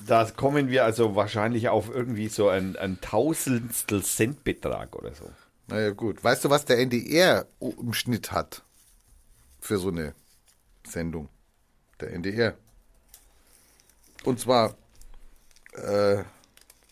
da 0.07 0.25
kommen 0.25 0.69
wir 0.69 0.85
also 0.85 1.15
wahrscheinlich 1.15 1.69
auf 1.69 1.89
irgendwie 1.89 2.29
so 2.29 2.49
ein, 2.49 2.77
ein 2.77 3.01
Tausendstel 3.01 4.03
Centbetrag 4.03 4.97
oder 4.97 5.15
so. 5.15 5.31
Naja, 5.69 5.91
gut. 5.91 6.23
Weißt 6.23 6.45
du, 6.45 6.51
was 6.51 6.65
der 6.65 6.79
NDR 6.79 7.47
im 7.61 7.95
Schnitt 7.95 8.33
hat? 8.33 8.63
Für 9.61 9.79
so 9.79 9.89
eine 9.89 10.13
Sendung. 10.93 11.29
Der 12.01 12.13
NDR. 12.13 12.55
Und 14.25 14.39
zwar, 14.39 14.77
äh, 15.75 16.23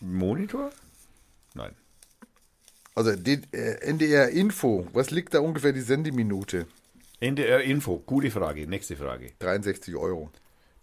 Monitor? 0.01 0.71
Nein. 1.55 1.75
also 2.95 3.15
die, 3.15 3.41
äh, 3.53 3.81
NDR 3.83 4.31
Info. 4.31 4.87
Was 4.93 5.11
liegt 5.11 5.35
da 5.35 5.41
ungefähr 5.41 5.73
die 5.73 5.81
Sendeminute? 5.81 6.67
NDR 7.21 7.63
Info, 7.63 7.99
gute 7.99 8.31
Frage. 8.31 8.67
Nächste 8.67 8.97
Frage. 8.97 9.33
63 9.39 9.95
Euro. 9.95 10.31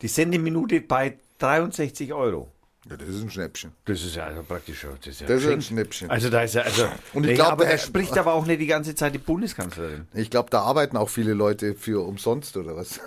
Die 0.01 0.07
Sendeminute 0.07 0.81
bei 0.81 1.17
63 1.39 2.13
Euro. 2.13 2.51
Ja, 2.89 2.95
das 2.95 3.07
ist 3.09 3.21
ein 3.21 3.29
Schnäppchen. 3.29 3.71
Das 3.85 4.01
ist 4.03 4.15
ja 4.15 4.23
also 4.25 4.43
praktisch 4.43 4.79
schon. 4.79 4.91
Das 4.99 5.07
ist, 5.07 5.21
ja 5.21 5.27
Das 5.27 5.43
ist 5.43 5.49
ein. 5.49 5.61
Schnäppchen. 5.61 6.09
Also 6.09 6.29
da 6.29 6.41
ist 6.41 6.55
ja, 6.55 6.61
also. 6.61 6.83
Und 7.13 7.23
ich 7.23 7.29
nee, 7.31 7.35
glaub, 7.35 7.51
aber 7.51 7.63
der- 7.65 7.73
er 7.73 7.77
spricht 7.79 8.17
aber 8.17 8.33
auch 8.33 8.45
nicht 8.45 8.61
die 8.61 8.67
ganze 8.67 8.95
Zeit 8.95 9.13
die 9.13 9.17
Bundeskanzlerin. 9.19 10.07
Ich 10.13 10.29
glaube, 10.29 10.49
da 10.49 10.61
arbeiten 10.61 10.95
auch 10.95 11.09
viele 11.09 11.33
Leute 11.33 11.73
für 11.75 12.05
umsonst 12.07 12.55
oder 12.55 12.75
was. 12.75 12.99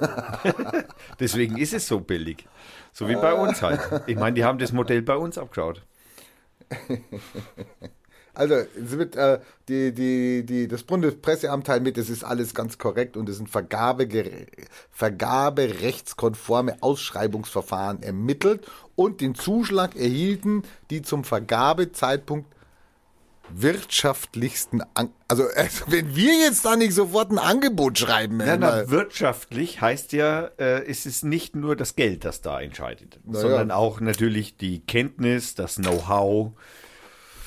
Deswegen 1.21 1.57
ist 1.57 1.73
es 1.73 1.87
so 1.87 2.01
billig. 2.01 2.47
So 2.93 3.09
wie 3.09 3.15
bei 3.15 3.33
uns 3.33 3.63
halt. 3.63 3.81
Ich 4.07 4.17
meine, 4.17 4.35
die 4.35 4.45
haben 4.45 4.59
das 4.59 4.73
Modell 4.73 5.01
bei 5.03 5.17
uns 5.17 5.39
abgeschaut. 5.39 5.83
Also, 8.41 8.55
es 8.55 8.93
wird, 8.93 9.17
äh, 9.17 9.39
die, 9.69 9.93
die, 9.93 10.47
die, 10.47 10.67
das 10.67 10.83
Bundespresseamt 10.83 11.67
teilt 11.67 11.83
mit, 11.83 11.99
es 11.99 12.09
ist 12.09 12.25
alles 12.25 12.55
ganz 12.55 12.79
korrekt 12.79 13.19
und 13.19 13.29
es 13.29 13.37
sind 13.37 13.51
Vergabe, 13.51 14.09
vergaberechtskonforme 14.93 16.79
Ausschreibungsverfahren 16.81 18.03
ermittelt 18.03 18.67
und 18.97 19.21
den 19.21 19.35
Zuschlag 19.35 19.95
erhielten, 19.95 20.63
die 20.89 21.03
zum 21.03 21.25
Vergabezeitpunkt 21.25 22.47
wirtschaftlichsten, 23.53 24.83
an 24.95 25.11
also, 25.29 25.45
also 25.57 25.85
wenn 25.89 26.17
wir 26.17 26.33
jetzt 26.41 26.65
da 26.65 26.77
nicht 26.77 26.95
sofort 26.95 27.31
ein 27.31 27.39
Angebot 27.39 27.99
schreiben, 27.99 28.39
na, 28.39 28.57
mal- 28.57 28.91
wirtschaftlich 28.91 29.83
heißt 29.83 30.15
ja, 30.15 30.51
äh, 30.57 30.87
es 30.87 31.05
ist 31.05 31.25
nicht 31.25 31.57
nur 31.57 31.77
das 31.77 31.95
Geld, 31.95 32.25
das 32.25 32.41
da 32.41 32.59
entscheidet, 32.59 33.21
Na 33.25 33.39
sondern 33.39 33.71
auch 33.71 34.01
natürlich 34.01 34.57
die 34.57 34.81
Kenntnis, 34.81 35.55
das 35.55 35.75
Know-how, 35.77 36.53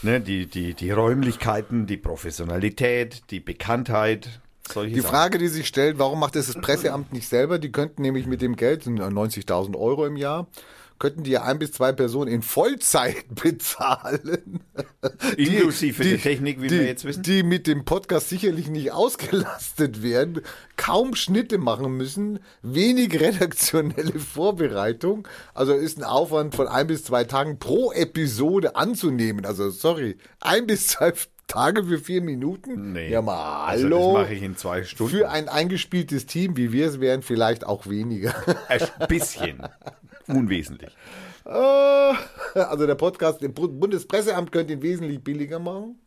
ne, 0.04 0.22
die, 0.22 0.46
die, 0.46 0.74
die 0.74 0.92
Räumlichkeiten, 0.92 1.86
die 1.86 1.98
Professionalität, 1.98 3.24
die 3.32 3.40
Bekanntheit. 3.40 4.40
Solche 4.72 4.94
Die 4.94 5.02
Sachen. 5.02 5.12
Frage, 5.12 5.38
die 5.40 5.48
sich 5.48 5.68
stellt, 5.68 6.00
warum 6.00 6.20
macht 6.20 6.36
das 6.36 6.48
das 6.48 6.56
Presseamt 6.62 7.12
nicht 7.12 7.28
selber? 7.28 7.60
Die 7.60 7.72
könnten 7.72 8.02
nämlich 8.02 8.28
mit 8.28 8.42
dem 8.42 8.56
Geld, 8.56 8.84
sind 8.84 8.98
ja 8.98 9.08
90.000 9.08 9.78
Euro 9.78 10.06
im 10.06 10.16
Jahr, 10.16 10.48
könnten 11.00 11.24
die 11.24 11.32
ja 11.32 11.44
ein 11.44 11.60
bis 11.60 11.72
zwei 11.74 11.92
Personen 11.92 12.32
in 12.32 12.42
Vollzeit 12.42 13.26
bezahlen. 13.36 14.62
Inklusive 15.38 16.04
der 16.04 16.20
Technik, 16.20 16.62
wie 16.62 16.68
die, 16.68 16.80
wir 16.80 16.86
jetzt 16.86 17.06
wissen. 17.06 17.24
Die 17.24 17.44
mit 17.44 17.68
dem 17.68 17.86
Podcast 17.86 18.30
sicherlich 18.30 18.68
nicht 18.70 18.92
ausgelastet 18.92 20.02
werden, 20.04 20.42
kaum 20.78 21.16
Schnitte 21.16 21.58
machen 21.58 21.98
müssen, 21.98 22.40
wenig 22.62 23.20
redaktionelle 23.20 24.20
Vorbereitung. 24.20 25.28
Also 25.54 25.74
ist 25.74 25.98
ein 25.98 26.04
Aufwand 26.04 26.56
von 26.56 26.68
ein 26.68 26.88
bis 26.88 27.04
zwei 27.04 27.24
Tagen 27.24 27.60
pro 27.60 27.92
Episode 27.92 28.76
anzunehmen. 28.76 29.46
Also 29.46 29.70
sorry, 29.70 30.18
ein 30.40 30.68
bis 30.68 30.88
zwei 30.88 31.14
Tage 31.48 31.84
für 31.84 32.00
vier 32.00 32.22
Minuten? 32.22 32.94
Nee. 32.94 33.10
Ja 33.10 33.22
mal, 33.22 33.66
Also 33.68 33.84
hallo. 33.84 34.14
das 34.14 34.24
mache 34.24 34.34
ich 34.34 34.42
in 34.44 34.56
zwei 34.58 34.84
Stunden. 34.84 35.12
Für 35.14 35.30
ein 35.30 35.50
eingespieltes 35.50 36.26
Team, 36.26 36.56
wie 36.58 36.72
wir 36.72 36.88
es 36.88 37.00
wären, 37.02 37.22
vielleicht 37.22 37.66
auch 37.68 37.88
weniger. 37.88 38.34
Ein 38.70 39.08
bisschen. 39.08 39.62
Unwesentlich. 40.28 40.96
Also 41.46 42.86
der 42.88 42.96
Podcast, 42.96 43.40
Bu- 43.54 43.68
Bundespresseamt 43.68 44.52
könnte 44.52 44.74
ihn 44.74 44.82
wesentlich 44.82 45.24
billiger 45.24 45.60
machen. 45.60 46.00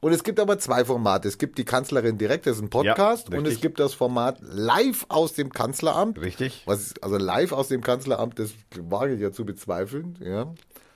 Und 0.00 0.12
es 0.12 0.24
gibt 0.24 0.40
aber 0.40 0.58
zwei 0.58 0.84
Formate. 0.86 1.28
Es 1.28 1.36
gibt 1.36 1.58
die 1.58 1.64
Kanzlerin 1.66 2.16
direkt, 2.16 2.46
das 2.46 2.56
ist 2.56 2.62
ein 2.62 2.70
Podcast. 2.70 3.28
Ja, 3.28 3.38
und 3.38 3.46
es 3.46 3.60
gibt 3.60 3.78
das 3.78 3.92
Format 3.92 4.38
live 4.40 5.04
aus 5.10 5.34
dem 5.34 5.50
Kanzleramt. 5.52 6.18
Richtig. 6.18 6.62
Was 6.64 6.80
ist, 6.80 7.04
also 7.04 7.18
live 7.18 7.52
aus 7.52 7.68
dem 7.68 7.82
Kanzleramt, 7.82 8.38
das 8.38 8.52
wage 8.76 9.14
ich 9.14 9.20
ja 9.20 9.30
zu 9.30 9.44
bezweifeln. 9.44 10.16
Ja. 10.20 10.52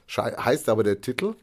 Schei- 0.07 0.35
Heißt 0.37 0.71
aber 0.71 0.83
der 0.85 1.03
Titel. 1.03 1.35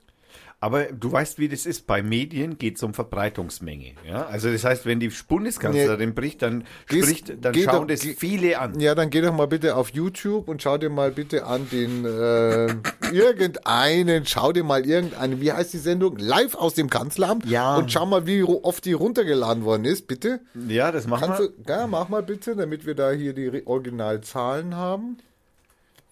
Aber 0.64 0.84
du 0.86 1.12
weißt, 1.12 1.40
wie 1.40 1.50
das 1.50 1.66
ist. 1.66 1.88
Bei 1.88 2.04
Medien 2.04 2.60
geht 2.60 2.76
es 2.78 2.84
um 2.84 2.94
Verbreitungsmenge. 2.94 3.94
Ja? 4.08 4.28
Also 4.28 4.52
das 4.52 4.64
heißt, 4.64 4.86
wenn 4.86 5.00
die 5.00 5.10
Bundeskanzlerin 5.28 6.14
bricht, 6.14 6.44
dann 6.44 6.66
Gehst- 6.88 7.04
spricht, 7.08 7.44
dann 7.44 7.56
schauen 7.56 7.66
doch- 7.66 7.88
das 7.88 8.02
geh- 8.02 8.14
viele 8.14 8.60
an. 8.60 8.80
Ja, 8.80 8.94
dann 8.94 9.10
geh 9.10 9.22
doch 9.22 9.34
mal 9.34 9.48
bitte 9.48 9.76
auf 9.76 9.90
YouTube 9.90 10.48
und 10.48 10.62
schau 10.62 10.78
dir 10.78 10.92
mal 10.92 11.10
bitte 11.10 11.48
an 11.48 11.68
den 11.72 12.06
äh, 12.06 12.68
irgendeinen, 13.12 14.28
schau 14.28 14.52
dir 14.52 14.64
mal 14.64 14.86
irgendeine, 14.86 15.42
wie 15.42 15.52
heißt 15.52 15.74
die 15.74 15.80
Sendung? 15.80 16.18
Live 16.18 16.54
aus 16.54 16.76
dem 16.76 16.92
Kanzleramt. 16.92 17.46
Ja. 17.48 17.76
Und 17.78 17.92
schau 17.92 18.06
mal, 18.06 18.28
wie 18.28 18.44
oft 18.44 18.86
die 18.86 18.94
runtergeladen 18.94 19.64
worden 19.66 19.86
ist, 19.86 20.06
bitte. 20.08 20.42
Ja, 20.68 20.92
das 20.92 21.08
machen 21.08 21.34
wir. 21.40 21.50
ja, 21.68 21.88
mach 21.88 22.08
mal 22.10 22.22
bitte, 22.22 22.56
damit 22.56 22.86
wir 22.86 22.94
da 22.94 23.10
hier 23.12 23.34
die 23.34 23.66
Originalzahlen 23.66 24.76
haben. 24.76 25.18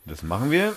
Das 0.07 0.23
machen 0.23 0.49
wir. 0.49 0.73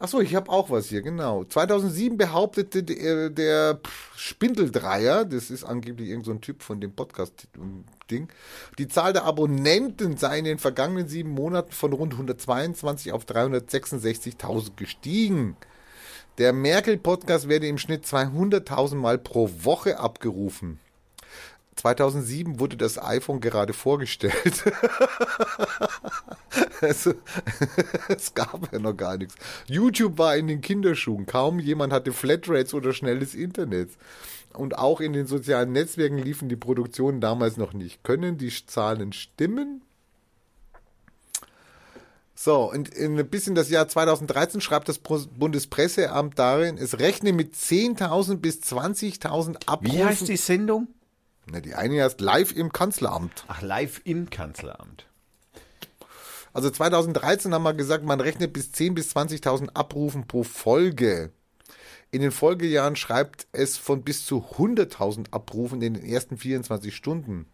Achso, 0.00 0.20
ich 0.20 0.36
habe 0.36 0.48
auch 0.50 0.70
was 0.70 0.86
hier, 0.86 1.02
genau. 1.02 1.42
2007 1.42 2.16
behauptete 2.16 2.84
der, 2.84 3.30
der 3.30 3.80
pff, 3.84 4.16
Spindeldreier, 4.16 5.24
das 5.24 5.50
ist 5.50 5.64
angeblich 5.64 6.10
irgendein 6.10 6.34
so 6.34 6.38
Typ 6.38 6.62
von 6.62 6.80
dem 6.80 6.92
Podcast-Ding, 6.92 8.28
die 8.78 8.86
Zahl 8.86 9.12
der 9.12 9.24
Abonnenten 9.24 10.16
sei 10.16 10.38
in 10.38 10.44
den 10.44 10.58
vergangenen 10.58 11.08
sieben 11.08 11.30
Monaten 11.30 11.72
von 11.72 11.92
rund 11.92 12.12
122 12.12 13.10
auf 13.12 13.24
366.000 13.24 14.76
gestiegen. 14.76 15.56
Der 16.38 16.52
Merkel-Podcast 16.52 17.48
werde 17.48 17.66
im 17.66 17.78
Schnitt 17.78 18.04
200.000 18.04 18.94
Mal 18.94 19.18
pro 19.18 19.50
Woche 19.64 19.98
abgerufen. 19.98 20.78
2007 21.78 22.60
wurde 22.60 22.76
das 22.76 23.02
iPhone 23.02 23.40
gerade 23.40 23.72
vorgestellt. 23.72 24.64
Also, 26.80 27.14
es 28.08 28.34
gab 28.34 28.72
ja 28.72 28.78
noch 28.78 28.96
gar 28.96 29.16
nichts. 29.16 29.34
YouTube 29.66 30.18
war 30.18 30.36
in 30.36 30.46
den 30.46 30.60
Kinderschuhen. 30.60 31.26
Kaum 31.26 31.58
jemand 31.58 31.92
hatte 31.92 32.12
Flatrates 32.12 32.72
oder 32.72 32.92
schnelles 32.92 33.34
Internet. 33.34 33.90
Und 34.54 34.78
auch 34.78 35.00
in 35.00 35.12
den 35.12 35.26
sozialen 35.26 35.72
Netzwerken 35.72 36.18
liefen 36.18 36.48
die 36.48 36.56
Produktionen 36.56 37.20
damals 37.20 37.56
noch 37.56 37.72
nicht. 37.72 38.02
Können 38.02 38.38
die 38.38 38.52
Zahlen 38.66 39.12
stimmen? 39.12 39.82
So, 42.34 42.70
und 42.70 42.88
in 42.88 43.18
ein 43.18 43.28
bisschen 43.28 43.56
das 43.56 43.68
Jahr 43.68 43.88
2013 43.88 44.60
schreibt 44.60 44.88
das 44.88 44.98
Bundespresseamt 44.98 46.38
darin, 46.38 46.78
es 46.78 47.00
rechne 47.00 47.32
mit 47.32 47.54
10.000 47.54 48.36
bis 48.36 48.60
20.000 48.60 49.66
Abrufen. 49.66 49.96
Wie 49.96 50.04
heißt 50.04 50.28
die 50.28 50.36
Sendung? 50.36 50.86
Na, 51.50 51.60
die 51.60 51.74
eine 51.74 52.02
heißt 52.02 52.20
live 52.20 52.52
im 52.52 52.72
Kanzleramt. 52.72 53.44
Ach, 53.48 53.62
live 53.62 54.02
im 54.04 54.28
Kanzleramt. 54.28 55.06
Also 56.52 56.70
2013 56.70 57.54
haben 57.54 57.62
wir 57.62 57.74
gesagt, 57.74 58.04
man 58.04 58.20
rechnet 58.20 58.52
bis 58.52 58.68
10.000 58.68 58.94
bis 58.94 59.16
20.000 59.16 59.68
Abrufen 59.74 60.26
pro 60.26 60.42
Folge. 60.42 61.30
In 62.10 62.22
den 62.22 62.30
Folgejahren 62.30 62.96
schreibt 62.96 63.46
es 63.52 63.76
von 63.76 64.02
bis 64.02 64.24
zu 64.24 64.44
100.000 64.56 65.32
Abrufen 65.32 65.82
in 65.82 65.94
den 65.94 66.04
ersten 66.04 66.38
24 66.38 66.94
Stunden. 66.94 67.46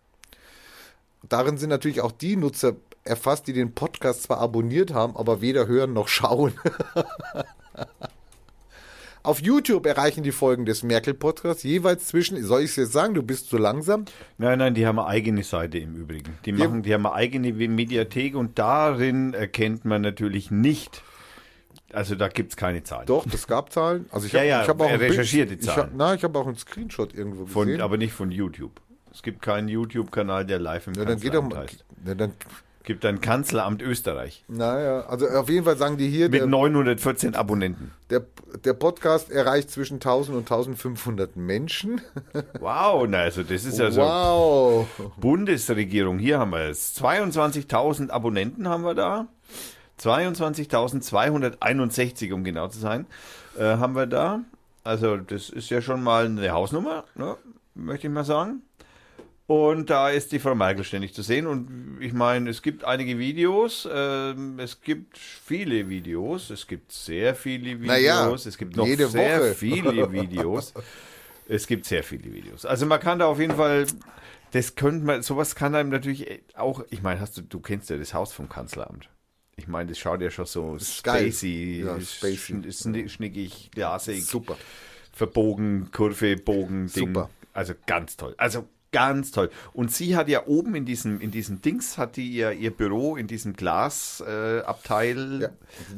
Darin 1.29 1.59
sind 1.59 1.71
natürlich 1.71 2.01
auch 2.01 2.13
die 2.13 2.37
Nutzer 2.37 2.77
erfasst, 3.03 3.47
die 3.47 3.53
den 3.53 3.75
Podcast 3.75 4.25
zwar 4.25 4.39
abonniert 4.39 4.93
haben, 4.93 5.17
aber 5.17 5.41
weder 5.41 5.67
hören 5.67 5.93
noch 5.93 6.09
schauen. 6.09 6.55
Auf 9.25 9.41
YouTube 9.41 9.87
erreichen 9.87 10.23
die 10.23 10.33
Folgen 10.33 10.67
des 10.67 10.83
Merkel-Podcasts 10.83 11.63
jeweils 11.63 12.09
zwischen, 12.09 12.43
soll 12.45 12.61
ich 12.61 12.71
es 12.71 12.77
jetzt 12.77 12.93
sagen, 12.93 13.15
du 13.15 13.23
bist 13.23 13.49
zu 13.49 13.57
langsam, 13.57 14.05
Nein, 14.37 14.59
nein, 14.59 14.75
die 14.75 14.87
haben 14.87 14.99
eine 14.99 15.09
eigene 15.09 15.43
Seite 15.43 15.79
im 15.79 15.97
Übrigen. 15.97 16.37
Die 16.45 16.53
machen, 16.53 16.83
die 16.83 16.93
haben 16.93 17.07
eine 17.07 17.15
eigene 17.15 17.51
Mediathek 17.55 18.37
und 18.37 18.59
darin 18.59 19.33
erkennt 19.33 19.87
man 19.87 20.03
natürlich 20.03 20.51
nicht, 20.51 21.03
also 21.91 22.17
da 22.17 22.29
gibt 22.29 22.51
es 22.51 22.57
keine 22.59 22.83
Zahlen. 22.83 23.07
Doch, 23.07 23.25
das 23.27 23.47
gab 23.47 23.73
Zahlen. 23.73 24.05
Also 24.11 24.27
ich 24.27 24.35
habe 24.35 24.45
ja, 24.47 24.63
ich 24.63 24.69
hab 24.69 24.79
auch 24.79 24.91
recherchierte 24.91 25.53
Bild, 25.55 25.61
ich 25.63 25.67
Zahlen. 25.69 25.81
hab, 25.85 25.91
na, 25.97 26.15
ich 26.15 26.23
habe 26.23 26.39
auch 26.39 26.47
einen 26.47 26.59
Screenshot 26.59 27.15
irgendwo 27.15 27.47
Von, 27.47 27.69
gesehen. 27.69 27.81
aber 27.81 27.97
nicht 27.97 28.13
von 28.13 28.31
YouTube, 28.31 28.79
Es 29.11 29.23
gibt 29.23 29.41
keinen 29.41 29.69
YouTube-Kanal, 29.69 30.45
der 30.45 30.59
live 30.59 30.87
im 30.89 30.95
Ja, 30.95 31.07
dann 31.07 31.19
geht 31.19 31.33
doch 31.33 31.43
mal. 31.43 31.65
Ja, 32.05 32.15
dann, 32.15 32.31
Es 32.31 32.64
gibt 32.85 33.05
ein 33.05 33.21
Kanzleramt 33.21 33.83
Österreich 33.83 34.45
naja, 34.49 35.07
also 35.07 35.27
auf 35.29 35.49
jeden 35.49 35.65
Fall 35.65 35.77
sagen 35.77 35.97
die 35.97 36.09
hier, 36.09 36.29
mit 36.29 36.41
der, 36.41 36.47
914 36.47 37.35
Abonnenten. 37.35 37.93
der, 38.11 38.23
der 38.65 38.75
Podcast 38.75 39.31
erreicht 39.31 39.71
zwischen 39.71 39.95
1000 39.95 40.37
und 40.37 40.43
1500 40.43 41.37
Menschen. 41.37 42.01
Wow, 42.61 43.07
na 43.09 43.19
also 43.19 43.43
das 43.43 43.65
ist 43.65 43.81
also 43.81 44.03
wow. 44.03 44.87
Bundesregierung. 45.17 46.19
Hier 46.19 46.39
haben 46.39 46.53
wir 46.53 46.71
es. 46.71 46.97
22.000 47.01 48.11
Abonnenten 48.11 48.69
haben 48.69 48.85
wir 48.85 48.95
da. 48.95 49.27
22.261, 50.01 52.33
um 52.33 52.45
genau 52.45 52.69
zu 52.69 52.79
sein, 52.79 53.07
äh, 53.59 53.65
haben 53.65 53.95
wir 53.95 54.07
da. 54.07 54.41
Also 54.83 55.17
das 55.17 55.51
ist 55.51 55.71
ja 55.71 55.81
schon 55.81 56.03
mal 56.03 56.27
eine 56.27 56.51
Hausnummer, 56.51 57.05
ne? 57.15 57.37
möchte 57.75 58.07
ich 58.07 58.13
mal 58.13 58.25
sagen. 58.25 58.63
Und 59.47 59.91
da 59.91 60.09
ist 60.09 60.33
die 60.33 60.39
Frau 60.39 60.55
Merkel 60.55 60.85
ständig 60.85 61.13
zu 61.13 61.21
sehen. 61.23 61.47
Und 61.47 61.99
ich 62.01 62.15
meine, 62.15 62.49
es 62.49 62.63
gibt 62.63 62.85
einige 62.85 63.19
Videos, 63.19 63.87
ähm, 63.93 64.59
es 64.59 64.81
gibt 64.81 65.19
viele 65.19 65.89
Videos, 65.89 66.49
es 66.49 66.67
gibt 66.67 66.91
sehr 66.93 67.35
viele 67.35 67.73
Videos, 67.79 67.87
Naja, 67.89 68.33
es 68.33 68.57
gibt 68.57 68.75
noch 68.77 68.87
sehr 68.87 69.13
Woche. 69.13 69.55
viele 69.55 70.11
Videos. 70.13 70.73
Es 71.47 71.67
gibt 71.67 71.85
sehr 71.85 72.03
viele 72.03 72.33
Videos. 72.33 72.65
Also 72.65 72.87
man 72.87 73.01
kann 73.01 73.19
da 73.19 73.27
auf 73.27 73.39
jeden 73.39 73.55
Fall, 73.57 73.87
das 74.53 74.77
könnte 74.77 75.05
man, 75.05 75.23
sowas 75.23 75.55
kann 75.55 75.75
einem 75.75 75.91
natürlich 75.91 76.27
auch, 76.55 76.83
ich 76.89 77.03
meine, 77.03 77.21
hast 77.21 77.37
du, 77.37 77.43
du 77.43 77.61
kennst 77.61 77.91
ja 77.91 77.99
das 77.99 78.15
Haus 78.15 78.33
vom 78.33 78.49
Kanzleramt. 78.49 79.11
Ich 79.57 79.69
meine, 79.69 79.91
das 79.91 79.99
schaut 79.99 80.23
ja 80.23 80.31
schon 80.31 80.47
so 80.47 80.79
spacey, 80.79 81.83
Ja, 81.85 82.01
spacey. 82.01 82.55
schn- 82.71 83.09
schnickig, 83.11 83.71
glasig, 83.73 84.25
Super. 84.25 84.57
verbogen, 85.13 85.91
Kurve, 85.93 86.37
Bogen, 86.39 86.87
Ding. 86.87 87.09
Super. 87.09 87.29
Also 87.53 87.75
ganz 87.87 88.17
toll. 88.17 88.35
Also 88.39 88.67
ganz 88.95 89.33
toll. 89.33 89.51
Und 89.73 89.91
sie 89.93 90.17
hat 90.17 90.29
ja 90.29 90.47
oben 90.47 90.75
in 90.77 90.85
diesem, 90.87 91.21
in 91.21 91.31
diesem 91.33 91.61
Dings, 91.61 91.99
hat 91.99 92.17
die 92.17 92.29
ihr, 92.31 92.53
ihr 92.53 92.71
Büro 92.71 93.17
in 93.17 93.27
diesem 93.27 93.55
Glasabteil. 93.55 95.43
Äh. 95.43 95.43
Ja. 95.43 95.49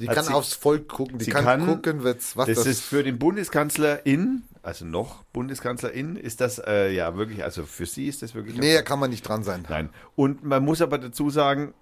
Die 0.00 0.06
kann 0.06 0.24
sie- 0.24 0.32
aufs 0.32 0.54
Volk 0.54 0.88
gucken, 0.88 1.18
die 1.18 1.26
sie 1.26 1.30
kann, 1.30 1.44
kann- 1.44 1.66
gucken, 1.66 2.02
was, 2.02 2.34
das, 2.34 2.46
das, 2.46 2.66
ist 2.66 2.80
für 2.82 3.04
den 3.04 3.18
Bundeskanzlerin, 3.18 4.42
also 4.62 4.84
noch 4.84 5.22
Bundeskanzlerin, 5.32 6.16
ist 6.16 6.40
das 6.40 6.58
äh, 6.58 6.90
ja 6.92 7.16
wirklich, 7.16 7.44
also 7.44 7.64
für 7.64 7.86
sie 7.86 8.08
ist 8.08 8.22
das 8.22 8.34
wirklich. 8.34 8.56
Näher 8.56 8.82
kann 8.82 8.98
man 8.98 9.10
nicht 9.10 9.22
dran 9.28 9.44
sein. 9.44 9.64
Nein. 9.68 9.90
Und 10.14 10.42
man 10.44 10.64
muss 10.64 10.80
aber 10.80 10.98
dazu 10.98 11.28
sagen, 11.30 11.74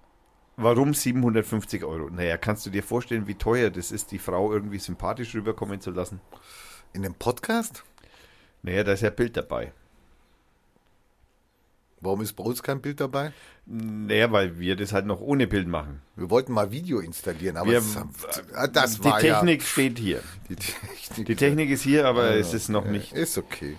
warum 0.57 0.93
750 0.93 1.83
Euro? 1.85 2.09
Naja, 2.09 2.37
kannst 2.37 2.65
du 2.65 2.69
dir 2.69 2.83
vorstellen, 2.83 3.27
wie 3.27 3.35
teuer 3.35 3.69
das 3.69 3.91
ist, 3.91 4.11
die 4.11 4.19
Frau 4.19 4.51
irgendwie 4.51 4.79
sympathisch 4.79 5.33
rüberkommen 5.33 5.79
zu 5.81 5.91
lassen? 5.91 6.19
In 6.93 7.01
dem 7.03 7.13
Podcast? 7.13 7.83
Naja, 8.61 8.83
da 8.83 8.93
ist 8.93 9.01
ja 9.01 9.09
Bild 9.09 9.37
dabei. 9.37 9.71
Warum 12.01 12.21
ist 12.21 12.33
bei 12.33 12.43
uns 12.43 12.61
kein 12.61 12.81
Bild 12.81 12.99
dabei? 12.99 13.31
Naja, 13.65 14.31
weil 14.31 14.59
wir 14.59 14.75
das 14.75 14.93
halt 14.93 15.05
noch 15.07 15.21
ohne 15.21 15.47
Bild 15.47 15.67
machen. 15.67 16.01
Wir 16.15 16.29
wollten 16.29 16.53
mal 16.53 16.71
Video 16.71 16.99
installieren, 16.99 17.57
aber 17.57 17.71
Wir- 17.71 17.81
das, 17.81 18.71
das 18.73 18.99
die 18.99 19.05
war 19.05 19.19
Technik 19.19 19.63
steht 19.63 19.97
hier. 19.97 20.17
ja... 20.17 20.23
Die 20.49 20.55
Technik, 20.55 21.25
Die 21.27 21.35
Technik 21.35 21.69
ist 21.71 21.81
hier, 21.81 22.05
aber 22.05 22.35
es 22.35 22.53
ist 22.53 22.69
noch 22.69 22.85
Ja, 22.85 22.91
nicht. 22.91 23.13
Ist 23.13 23.37
okay. 23.37 23.77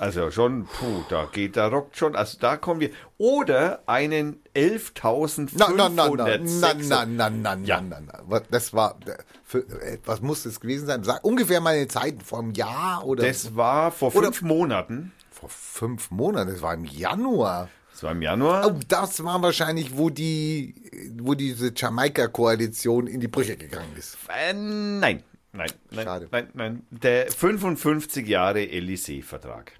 Also 0.00 0.30
schon, 0.30 0.64
puh, 0.64 1.04
da 1.10 1.28
geht, 1.30 1.56
da 1.56 1.68
rockt 1.68 1.96
schon. 1.96 2.16
Also 2.16 2.38
da 2.40 2.56
kommen 2.56 2.80
wir. 2.80 2.90
Oder 3.18 3.82
einen 3.86 4.40
11.506. 4.56 5.50
Na, 5.58 5.68
na, 5.68 5.88
na, 5.90 6.08
na, 6.08 6.38
na, 6.38 6.74
na, 6.74 7.04
na, 7.04 7.30
na, 7.30 7.54
Ja. 7.64 7.80
na, 7.82 8.00
na. 8.00 8.40
Das 8.50 8.72
war, 8.72 8.96
für, 9.44 9.58
äh, 9.58 9.98
was 10.06 10.22
muss 10.22 10.42
das 10.44 10.58
gewesen 10.60 10.86
sein? 10.86 11.04
Sag, 11.04 11.22
ungefähr 11.22 11.60
meine 11.60 11.86
Zeit 11.88 12.22
vor 12.22 12.38
einem 12.38 12.52
Jahr 12.52 13.04
oder 13.06 13.26
Das 13.26 13.54
war 13.56 13.92
vor 13.92 14.14
Oder- 14.14 14.28
fünf 14.28 14.42
Monaten. 14.42 15.12
vor 15.30 15.50
fünf 15.50 16.10
Monaten. 16.10 16.50
Das 16.50 16.62
war 16.62 16.72
im 16.74 16.84
Januar. 16.86 17.68
Das 17.92 18.02
war 18.04 18.12
im 18.12 18.22
Januar. 18.22 18.66
Oh, 18.68 18.78
das 18.88 19.22
war 19.22 19.42
wahrscheinlich, 19.42 19.98
wo 19.98 20.08
die, 20.08 20.74
wo 21.18 21.34
diese 21.34 21.72
Jamaika-Koalition 21.76 23.06
in 23.06 23.20
die 23.20 23.28
Brüche 23.28 23.56
gegangen 23.58 23.92
ist. 23.98 24.16
Äh, 24.28 24.54
nein. 24.54 25.22
Nein, 25.52 25.68
nein, 25.90 26.04
Schade. 26.04 26.28
nein, 26.30 26.48
nein. 26.54 26.86
Der 26.90 27.30
55 27.30 28.26
Jahre 28.28 28.60
Élysée-Vertrag. 28.60 29.72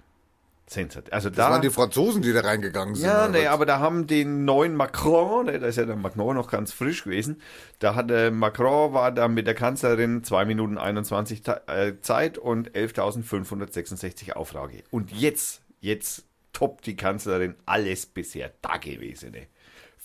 Sensat. 0.73 1.11
Also 1.11 1.27
Das 1.29 1.35
da. 1.35 1.49
waren 1.51 1.61
die 1.61 1.69
Franzosen, 1.69 2.21
die 2.21 2.31
da 2.31 2.39
reingegangen 2.39 2.95
sind. 2.95 3.05
Ja, 3.05 3.27
nee, 3.27 3.45
aber 3.45 3.65
da 3.65 3.79
haben 3.79 4.07
den 4.07 4.45
neuen 4.45 4.73
Macron, 4.73 5.47
ne, 5.47 5.59
da 5.59 5.67
ist 5.67 5.75
ja 5.75 5.83
der 5.83 5.97
Macron 5.97 6.33
noch 6.35 6.49
ganz 6.49 6.71
frisch 6.71 7.03
gewesen, 7.03 7.41
da 7.79 7.93
hatte 7.95 8.31
Macron 8.31 8.93
war 8.93 9.11
da 9.11 9.27
mit 9.27 9.47
der 9.47 9.53
Kanzlerin 9.53 10.23
2 10.23 10.45
Minuten 10.45 10.77
21 10.77 11.41
Ta- 11.41 11.59
äh, 11.67 11.99
Zeit 11.99 12.37
und 12.37 12.71
11.566 12.71 14.31
Auflage. 14.33 14.83
Und 14.91 15.11
jetzt, 15.11 15.59
jetzt 15.81 16.23
toppt 16.53 16.85
die 16.85 16.95
Kanzlerin 16.95 17.55
alles 17.65 18.05
bisher 18.05 18.51
Dagewesene. 18.61 19.47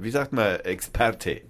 wie 0.00 0.10
sagt 0.10 0.32
man, 0.32 0.58
Experte. 0.60 1.42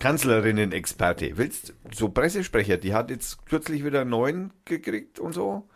Kanzlerinnen-Experte. 0.00 1.36
Willst 1.36 1.74
so 1.92 2.08
Pressesprecher, 2.08 2.76
die 2.76 2.94
hat 2.94 3.10
jetzt 3.10 3.46
kürzlich 3.46 3.84
wieder 3.84 4.00
einen 4.00 4.10
neuen 4.10 4.52
gekriegt 4.64 5.20
und 5.20 5.32
so. 5.32 5.68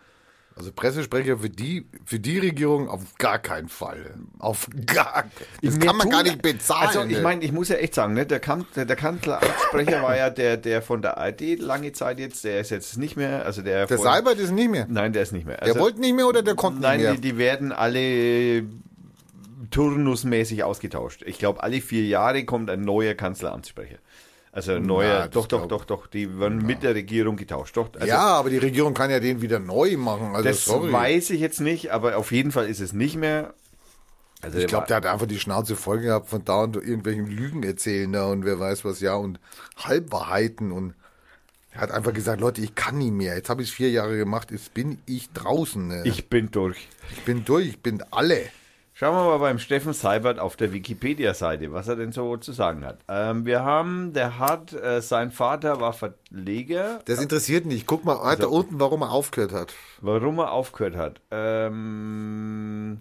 Also 0.54 0.70
Pressesprecher 0.70 1.38
für 1.38 1.48
die, 1.48 1.86
für 2.04 2.18
die 2.20 2.38
Regierung 2.38 2.88
auf 2.88 3.00
gar 3.18 3.38
keinen 3.38 3.68
Fall. 3.68 4.14
Auf 4.38 4.66
gar 4.86 5.24
Das 5.62 5.78
kann 5.78 5.96
man 5.96 6.02
tun- 6.02 6.10
gar 6.10 6.22
nicht 6.22 6.42
bezahlen. 6.42 6.88
Also 6.88 7.02
ich 7.04 7.16
ne? 7.16 7.22
meine, 7.22 7.42
ich 7.44 7.52
muss 7.52 7.68
ja 7.70 7.76
echt 7.76 7.94
sagen, 7.94 8.12
ne, 8.14 8.26
der, 8.26 8.38
Kan 8.38 8.66
der, 8.76 8.84
der 8.84 8.96
Kanzleramtssprecher 8.96 10.02
war 10.02 10.16
ja 10.16 10.28
der, 10.30 10.58
der 10.58 10.82
von 10.82 11.00
der 11.00 11.16
ARD 11.16 11.58
lange 11.58 11.92
Zeit 11.92 12.18
jetzt, 12.18 12.44
der 12.44 12.60
ist 12.60 12.70
jetzt 12.70 12.98
nicht 12.98 13.16
mehr, 13.16 13.46
also 13.46 13.62
der 13.62 13.86
der 13.86 13.98
Seibert 13.98 14.38
ist 14.38 14.52
nicht 14.52 14.70
mehr. 14.70 14.86
Nein, 14.90 15.12
der 15.14 15.22
ist 15.22 15.32
nicht 15.32 15.46
mehr. 15.46 15.56
Der 15.56 15.78
wollte 15.78 16.00
nicht 16.00 16.14
mehr 16.14 16.26
oder 16.26 16.42
der 16.42 16.54
konnte 16.54 16.82
Nein, 16.82 16.98
nicht 16.98 17.04
mehr? 17.06 17.14
die, 17.14 17.20
die 17.22 17.38
werden 17.38 17.72
alle 17.72 18.64
turnusmäßig 19.70 20.64
ausgetauscht. 20.64 21.22
Ich 21.26 21.38
glaube, 21.38 21.62
alle 21.62 21.80
vier 21.80 22.04
Jahre 22.04 22.44
kommt 22.44 22.68
ein 22.70 22.82
neuer 22.82 23.14
Kanzleramtssprecher. 23.14 23.96
Also 24.54 24.78
neuer, 24.78 25.22
das 25.22 25.30
doch, 25.30 25.46
doch, 25.46 25.66
doch, 25.66 25.84
doch, 25.86 26.06
die 26.06 26.38
werden 26.38 26.58
mit 26.58 26.82
der 26.82 26.94
Regierung 26.94 27.36
getauscht. 27.36 27.74
Doch, 27.74 27.88
also 27.94 28.06
ja, 28.06 28.20
aber 28.20 28.50
die 28.50 28.58
Regierung 28.58 28.92
kann 28.92 29.10
ja 29.10 29.18
den 29.18 29.40
wieder 29.40 29.58
neu 29.58 29.96
machen. 29.96 30.34
Also 30.34 30.46
das 30.46 30.64
sorry. 30.66 30.92
weiß 30.92 31.30
ich 31.30 31.40
jetzt 31.40 31.62
nicht, 31.62 31.90
aber 31.90 32.18
auf 32.18 32.32
jeden 32.32 32.52
Fall 32.52 32.66
ist 32.66 32.80
es 32.80 32.92
nicht 32.92 33.16
mehr. 33.16 33.54
Also 34.42 34.58
ich 34.58 34.66
glaube, 34.66 34.88
der 34.88 34.96
hat 34.96 35.06
einfach 35.06 35.26
die 35.26 35.38
Schnauze 35.38 35.74
voll 35.74 36.00
gehabt 36.00 36.28
von 36.28 36.44
dauernd 36.44 36.76
irgendwelchen 36.76 37.28
Lügen 37.28 37.62
erzählen 37.62 38.12
da 38.12 38.26
und 38.26 38.44
wer 38.44 38.58
weiß 38.60 38.84
was, 38.84 39.00
ja, 39.00 39.14
und 39.14 39.40
Halbwahrheiten 39.76 40.70
und 40.70 40.94
Er 41.70 41.80
hat 41.80 41.90
einfach 41.90 42.12
gesagt, 42.12 42.40
Leute, 42.40 42.60
ich 42.60 42.74
kann 42.74 42.98
nie 42.98 43.10
mehr. 43.10 43.34
Jetzt 43.34 43.48
habe 43.48 43.62
ich 43.62 43.70
es 43.70 43.74
vier 43.74 43.90
Jahre 43.90 44.18
gemacht, 44.18 44.50
jetzt 44.50 44.74
bin 44.74 44.98
ich 45.06 45.30
draußen. 45.32 45.88
Ne? 45.88 46.02
Ich 46.04 46.28
bin 46.28 46.50
durch. 46.50 46.88
ich 47.12 47.24
bin 47.24 47.44
durch, 47.46 47.68
ich 47.68 47.80
bin 47.80 48.02
alle. 48.10 48.42
Schauen 49.02 49.16
wir 49.16 49.24
mal 49.24 49.38
beim 49.38 49.58
Steffen 49.58 49.94
Seibert 49.94 50.38
auf 50.38 50.54
der 50.54 50.72
Wikipedia-Seite, 50.72 51.72
was 51.72 51.88
er 51.88 51.96
denn 51.96 52.12
so 52.12 52.36
zu 52.36 52.52
sagen 52.52 52.84
hat. 52.84 53.00
Ähm, 53.08 53.44
wir 53.44 53.64
haben, 53.64 54.12
der 54.12 54.38
hat, 54.38 54.72
äh, 54.74 55.02
sein 55.02 55.32
Vater 55.32 55.80
war 55.80 55.92
Verleger. 55.92 57.00
Das 57.06 57.20
interessiert 57.20 57.66
mich. 57.66 57.84
Guck 57.84 58.04
mal 58.04 58.22
weiter 58.22 58.48
unten, 58.48 58.78
warum 58.78 59.02
er 59.02 59.10
aufgehört 59.10 59.50
hat. 59.50 59.74
Warum 60.02 60.38
er 60.38 60.52
aufgehört 60.52 60.94
hat. 60.94 61.20
Ähm, 61.32 63.00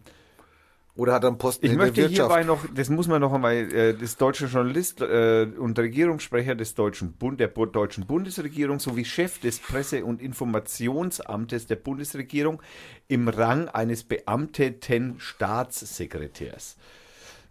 Oder 0.95 1.13
hat 1.13 1.23
er 1.23 1.29
einen 1.29 1.37
Posten 1.37 1.65
ich 1.65 1.71
in 1.71 1.77
möchte 1.77 1.93
der 2.01 2.09
Wirtschaft? 2.09 2.29
hierbei 2.31 2.43
noch, 2.43 2.65
das 2.75 2.89
muss 2.89 3.07
man 3.07 3.21
noch 3.21 3.31
einmal, 3.31 3.53
äh, 3.55 3.93
das 3.93 4.17
deutsche 4.17 4.47
Journalist 4.47 4.99
äh, 5.01 5.47
und 5.57 5.79
Regierungssprecher 5.79 6.53
des 6.53 6.75
Deutschen 6.75 7.13
Bund, 7.13 7.39
der 7.39 7.47
Bu- 7.47 7.65
deutschen 7.65 8.05
Bundesregierung 8.05 8.79
sowie 8.79 9.05
Chef 9.05 9.39
des 9.39 9.59
Presse- 9.59 10.03
und 10.03 10.21
Informationsamtes 10.21 11.67
der 11.67 11.77
Bundesregierung 11.77 12.61
im 13.07 13.29
Rang 13.29 13.69
eines 13.69 14.03
beamteten 14.03 15.15
Staatssekretärs. 15.19 16.75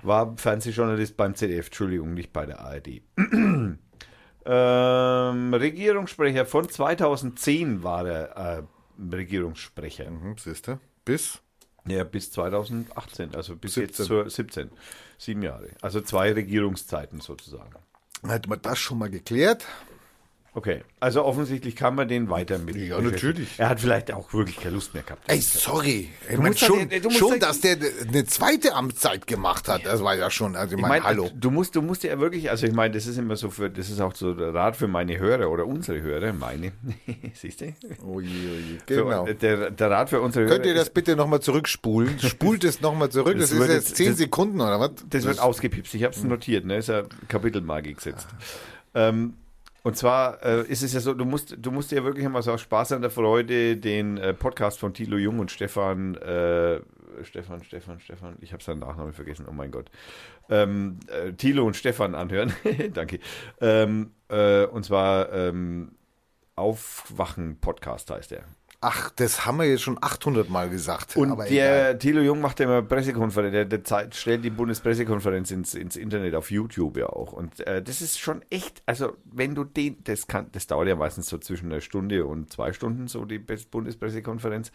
War 0.02 0.36
Fernsehjournalist 0.36 1.16
beim 1.16 1.34
ZDF, 1.34 1.66
Entschuldigung, 1.66 2.12
nicht 2.14 2.32
bei 2.32 2.44
der 2.46 2.60
ARD. 2.60 3.00
ähm, 4.46 5.54
Regierungssprecher 5.54 6.46
von 6.46 6.68
2010 6.68 7.82
war 7.82 8.06
er 8.06 8.58
äh, 8.58 8.62
Regierungssprecher. 9.14 10.10
Mhm, 10.10 10.36
siehst 10.38 10.68
du? 10.68 10.78
Bis? 11.04 11.40
Ja, 11.86 12.04
bis 12.04 12.30
2018, 12.32 13.34
also 13.34 13.56
bis 13.56 13.74
17. 13.74 13.88
jetzt 13.88 14.06
zur 14.06 14.28
17. 14.30 14.70
Sieben 15.18 15.42
Jahre. 15.42 15.68
Also 15.80 16.00
zwei 16.00 16.32
Regierungszeiten 16.32 17.20
sozusagen. 17.20 17.74
Hat 18.26 18.46
man 18.46 18.60
das 18.60 18.78
schon 18.78 18.98
mal 18.98 19.10
geklärt? 19.10 19.66
Okay, 20.52 20.82
also 20.98 21.24
offensichtlich 21.24 21.76
kann 21.76 21.94
man 21.94 22.08
den 22.08 22.28
weiter 22.28 22.58
mit. 22.58 22.74
Ja, 22.74 23.00
natürlich. 23.00 23.50
Er 23.58 23.68
hat 23.68 23.78
vielleicht 23.80 24.12
auch 24.12 24.32
wirklich 24.32 24.56
keine 24.58 24.74
Lust 24.74 24.94
mehr 24.94 25.04
gehabt. 25.04 25.22
Ey, 25.30 25.40
sorry. 25.40 26.08
Ich 26.28 26.34
Du 26.34 26.42
mein, 26.42 26.50
musst 26.52 26.64
schon, 26.64 26.88
musst 27.04 27.18
schon 27.18 27.38
dass 27.38 27.60
der 27.60 27.76
eine 28.08 28.24
zweite 28.24 28.74
Amtszeit 28.74 29.28
gemacht 29.28 29.68
hat, 29.68 29.86
das 29.86 30.02
war 30.02 30.16
ja 30.16 30.28
schon, 30.28 30.56
also 30.56 30.74
ich 30.74 30.78
Ich 30.78 30.82
meine, 30.82 31.04
meine, 31.04 31.04
hallo. 31.04 31.30
du 31.32 31.50
musst, 31.52 31.76
du 31.76 31.82
musst 31.82 32.02
ja 32.02 32.18
wirklich, 32.18 32.50
also 32.50 32.66
ich 32.66 32.72
meine, 32.72 32.92
das 32.94 33.06
ist 33.06 33.16
immer 33.16 33.36
so 33.36 33.48
für, 33.50 33.70
das 33.70 33.90
ist 33.90 34.00
auch 34.00 34.12
so 34.14 34.34
der 34.34 34.52
Rat 34.52 34.74
für 34.74 34.88
meine 34.88 35.18
Hörer 35.20 35.48
oder 35.50 35.66
unsere 35.66 36.00
Hörer, 36.02 36.32
meine, 36.32 36.72
siehst 37.34 37.60
du? 37.60 37.72
Oje. 38.04 38.28
Für- 38.88 39.04
Genau. 39.04 39.26
Der, 39.26 39.70
der 39.70 39.90
Rat 39.90 40.10
für 40.10 40.20
unsere 40.20 40.46
Könnt 40.46 40.66
ihr 40.66 40.72
Hörer 40.72 40.80
das 40.80 40.90
bitte 40.90 41.14
nochmal 41.14 41.40
zurückspulen? 41.40 42.18
Spult 42.18 42.64
es 42.64 42.80
nochmal 42.80 43.08
zurück. 43.10 43.38
Das, 43.38 43.50
Das 43.50 43.58
ist 43.60 43.68
jetzt 43.68 43.88
jetzt- 43.90 43.96
10 43.98 44.06
das- 44.08 44.18
Sekunden 44.18 44.60
oder 44.60 44.80
was? 44.80 44.90
Das 45.08 45.24
wird 45.24 45.38
ausgepipst. 45.38 45.94
Ich 45.94 46.02
habe 46.02 46.12
es 46.14 46.24
notiert, 46.24 46.64
ne? 46.64 46.78
Ist 46.78 46.88
ja 46.88 47.04
Kapitelmarke 47.28 47.94
gesetzt. 47.94 48.26
Ähm, 48.94 49.34
und 49.82 49.96
zwar 49.96 50.44
äh, 50.44 50.62
ist 50.66 50.82
es 50.82 50.92
ja 50.92 51.00
so, 51.00 51.14
du 51.14 51.24
musst, 51.24 51.56
du 51.58 51.70
musst 51.70 51.90
dir 51.90 52.04
wirklich 52.04 52.24
immer 52.24 52.42
so 52.42 52.52
aus 52.52 52.60
Spaß 52.60 52.92
an 52.92 53.02
der 53.02 53.10
Freude 53.10 53.76
den 53.76 54.18
äh, 54.18 54.34
Podcast 54.34 54.78
von 54.78 54.92
Thilo 54.92 55.16
Jung 55.16 55.38
und 55.38 55.50
Stefan, 55.50 56.16
äh, 56.16 56.80
Stefan, 57.22 57.62
Stefan, 57.64 58.00
Stefan, 58.00 58.36
ich 58.40 58.52
habe 58.52 58.62
seinen 58.62 58.80
Nachnamen 58.80 59.12
vergessen, 59.12 59.46
oh 59.48 59.52
mein 59.52 59.70
Gott. 59.70 59.90
Ähm, 60.48 60.98
äh, 61.08 61.32
Thilo 61.32 61.66
und 61.66 61.76
Stefan 61.76 62.14
anhören. 62.14 62.52
Danke. 62.92 63.20
Ähm, 63.60 64.12
äh, 64.28 64.64
und 64.66 64.84
zwar 64.84 65.32
ähm, 65.32 65.92
Aufwachen-Podcast 66.56 68.10
heißt 68.10 68.32
er. 68.32 68.44
Ach, 68.82 69.10
das 69.10 69.44
haben 69.44 69.58
wir 69.58 69.66
jetzt 69.66 69.82
schon 69.82 69.98
800 70.00 70.48
Mal 70.48 70.70
gesagt. 70.70 71.14
Und 71.14 71.36
der 71.50 71.98
Thilo 71.98 72.22
Jung 72.22 72.40
macht 72.40 72.60
ja 72.60 72.64
immer 72.64 72.80
Pressekonferenz, 72.80 73.52
der, 73.52 73.66
der 73.66 73.84
Zeit, 73.84 74.14
stellt 74.14 74.42
die 74.42 74.48
Bundespressekonferenz 74.48 75.50
ins, 75.50 75.74
ins 75.74 75.96
Internet 75.96 76.34
auf 76.34 76.50
YouTube 76.50 76.96
ja 76.96 77.06
auch. 77.06 77.34
Und 77.34 77.60
äh, 77.66 77.82
das 77.82 78.00
ist 78.00 78.18
schon 78.18 78.40
echt, 78.48 78.82
also 78.86 79.18
wenn 79.24 79.54
du 79.54 79.64
den, 79.64 80.02
das 80.04 80.26
kann, 80.26 80.46
das 80.52 80.66
dauert 80.66 80.88
ja 80.88 80.96
meistens 80.96 81.28
so 81.28 81.36
zwischen 81.36 81.70
einer 81.70 81.82
Stunde 81.82 82.24
und 82.24 82.50
zwei 82.50 82.72
Stunden, 82.72 83.06
so 83.06 83.26
die 83.26 83.38
Bundespressekonferenz. 83.38 84.72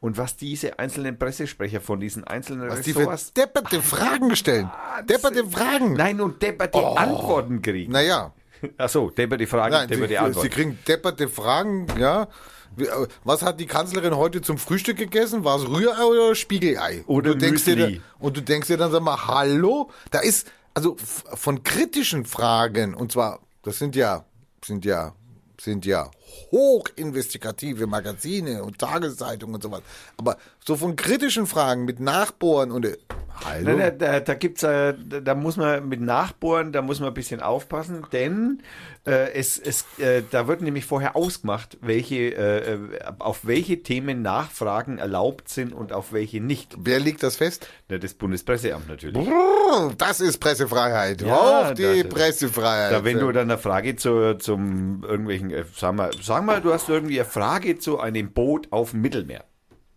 Und 0.00 0.18
was 0.18 0.36
diese 0.36 0.78
einzelnen 0.78 1.18
Pressesprecher 1.18 1.80
von 1.80 1.98
diesen 1.98 2.24
einzelnen 2.24 2.68
Was 2.68 2.82
die 2.82 2.92
für 2.92 3.00
Ressorts, 3.00 3.32
depperte 3.32 3.80
Fragen 3.80 4.36
stellen. 4.36 4.70
Depperte 5.08 5.46
Fragen. 5.46 5.94
nein, 5.94 6.20
und 6.20 6.42
depperte 6.42 6.78
Antworten 6.78 7.62
kriegen. 7.62 7.92
Naja. 7.92 8.34
Achso, 8.76 9.10
depperte 9.10 9.46
Fragen, 9.46 9.72
Nein, 9.72 9.88
depperte 9.88 10.08
sie, 10.08 10.14
sie 10.14 10.18
Antworten. 10.18 10.50
kriegen 10.50 10.78
depperte 10.86 11.28
Fragen, 11.28 11.86
ja. 11.98 12.28
Äh, 12.78 12.84
Was 13.24 13.42
hat 13.42 13.58
die 13.60 13.66
Kanzlerin 13.66 14.16
heute 14.16 14.42
zum 14.42 14.58
Frühstück 14.58 14.96
gegessen? 14.98 15.44
War 15.44 15.56
es 15.58 15.68
Rührei 15.68 16.04
oder 16.04 16.34
Spiegelei? 16.34 17.04
Oder 17.06 17.32
und 17.32 17.40
du 17.42 17.46
denkst 17.46 17.64
dir, 17.64 17.76
Müsli. 17.76 17.92
dann- 17.96 18.02
Und 18.18 18.36
du 18.36 18.42
denkst 18.42 18.68
dir 18.68 18.76
dann, 18.76 18.90
sag 18.92 19.02
mal, 19.02 19.26
hallo? 19.26 19.90
Da 20.10 20.20
ist, 20.20 20.46
also 20.74 20.96
von 20.98 21.62
kritischen 21.62 22.24
Fragen, 22.24 22.94
und 22.94 23.12
zwar, 23.12 23.40
das 23.62 23.78
sind 23.78 23.96
ja, 23.96 24.24
sind 24.64 24.84
ja, 24.84 25.14
sind 25.60 25.86
ja 25.86 26.10
hochinvestigative 26.50 27.86
Magazine 27.86 28.62
und 28.62 28.78
Tageszeitungen 28.78 29.54
und 29.56 29.62
so 29.62 29.70
was. 29.70 29.82
Aber 30.16 30.36
so 30.64 30.76
von 30.76 30.96
kritischen 30.96 31.46
Fragen 31.46 31.84
mit 31.84 32.00
Nachbohren 32.00 32.70
und, 32.70 32.86
äh, 32.86 32.96
hallo? 33.44 33.76
Nein, 33.76 33.78
da, 33.78 33.90
da, 33.90 34.20
da 34.20 34.34
gibt's, 34.34 34.62
äh, 34.62 34.94
da, 35.08 35.20
da 35.20 35.34
muss 35.34 35.56
man 35.56 35.88
mit 35.88 36.00
Nachbohren, 36.00 36.72
da 36.72 36.82
muss 36.82 37.00
man 37.00 37.08
ein 37.08 37.14
bisschen 37.14 37.40
aufpassen, 37.40 38.04
denn 38.12 38.62
äh, 39.06 39.32
es, 39.34 39.58
es, 39.58 39.84
äh, 39.98 40.22
da 40.30 40.48
wird 40.48 40.62
nämlich 40.62 40.84
vorher 40.84 41.14
ausgemacht, 41.14 41.78
welche, 41.80 42.16
äh, 42.34 42.74
äh, 42.74 42.78
auf 43.20 43.46
welche 43.46 43.82
Themen 43.82 44.22
Nachfragen 44.22 44.98
erlaubt 44.98 45.48
sind 45.48 45.72
und 45.72 45.92
auf 45.92 46.12
welche 46.12 46.40
nicht. 46.40 46.74
Wer 46.78 46.98
legt 46.98 47.22
das 47.22 47.36
fest? 47.36 47.68
Ja, 47.88 47.98
das 47.98 48.14
Bundespresseamt 48.14 48.88
natürlich. 48.88 49.14
Brrr, 49.14 49.92
Das 49.96 50.20
ist 50.20 50.38
Pressefreiheit. 50.38 51.22
Ja, 51.22 51.68
Auf 51.68 51.74
die 51.74 52.02
das 52.02 52.08
Pressefreiheit. 52.12 52.92
Da, 52.92 53.04
wenn 53.04 53.20
du 53.20 53.30
dann 53.30 53.48
eine 53.50 53.58
Frage 53.58 53.94
zu, 53.94 54.36
zum 54.38 55.04
irgendwelchen, 55.04 55.50
äh, 55.52 55.64
sag 55.76 55.94
mal, 55.94 56.10
sag 56.26 56.44
mal, 56.44 56.60
du 56.60 56.72
hast 56.72 56.88
irgendwie 56.88 57.20
eine 57.20 57.28
Frage 57.28 57.78
zu 57.78 57.98
einem 58.00 58.32
Boot 58.32 58.68
auf 58.72 58.90
dem 58.90 59.00
Mittelmeer. 59.00 59.44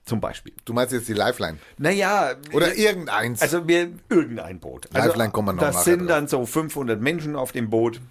Zum 0.06 0.22
Beispiel. 0.22 0.54
du 0.66 0.74
meinst 0.74 0.92
jetzt 0.92 1.08
die 1.08 1.14
Lifeline. 1.14 1.60
Naja. 1.78 2.32
Oder 2.52 2.76
irgendeins. 2.76 3.42
Also 3.44 3.68
wir 3.68 3.92
irgendein 4.10 4.60
Boot. 4.60 4.88
Also, 4.94 5.08
Lifeline 5.10 5.30
kommen 5.32 5.50
wir 5.50 5.54
noch 5.54 5.62
Das 5.62 5.84
sind 5.84 6.00
drauf. 6.00 6.08
dann 6.08 6.28
so 6.28 6.46
500 6.48 7.00
Menschen 7.00 7.36
auf 7.36 7.52
dem 7.52 7.70
Boot 7.70 8.02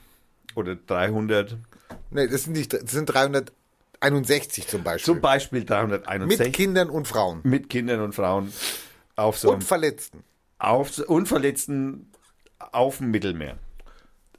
oder 0.55 0.77
300. 0.77 1.57
nee, 2.11 2.29
das 2.29 2.45
sind 2.45 2.53
nicht, 2.53 2.73
das 2.73 2.89
sind 2.93 3.07
361 3.07 4.69
zum 4.69 4.85
Beispiel. 4.85 5.05
Zum 5.15 5.21
Beispiel 5.21 5.65
361 5.65 6.47
mit 6.47 6.55
Kindern 6.55 6.91
und 6.91 7.09
Frauen. 7.09 7.41
mit 7.43 7.69
Kindern 7.69 8.01
und 8.01 8.15
Frauen 8.15 8.53
auf 9.17 9.37
so 9.39 9.51
Und 9.53 9.65
Verletzten. 9.65 10.23
auf 10.59 10.97
Unverletzten 11.01 12.13
auf 12.73 12.99
dem 12.99 13.11
Mittelmeer. 13.11 13.59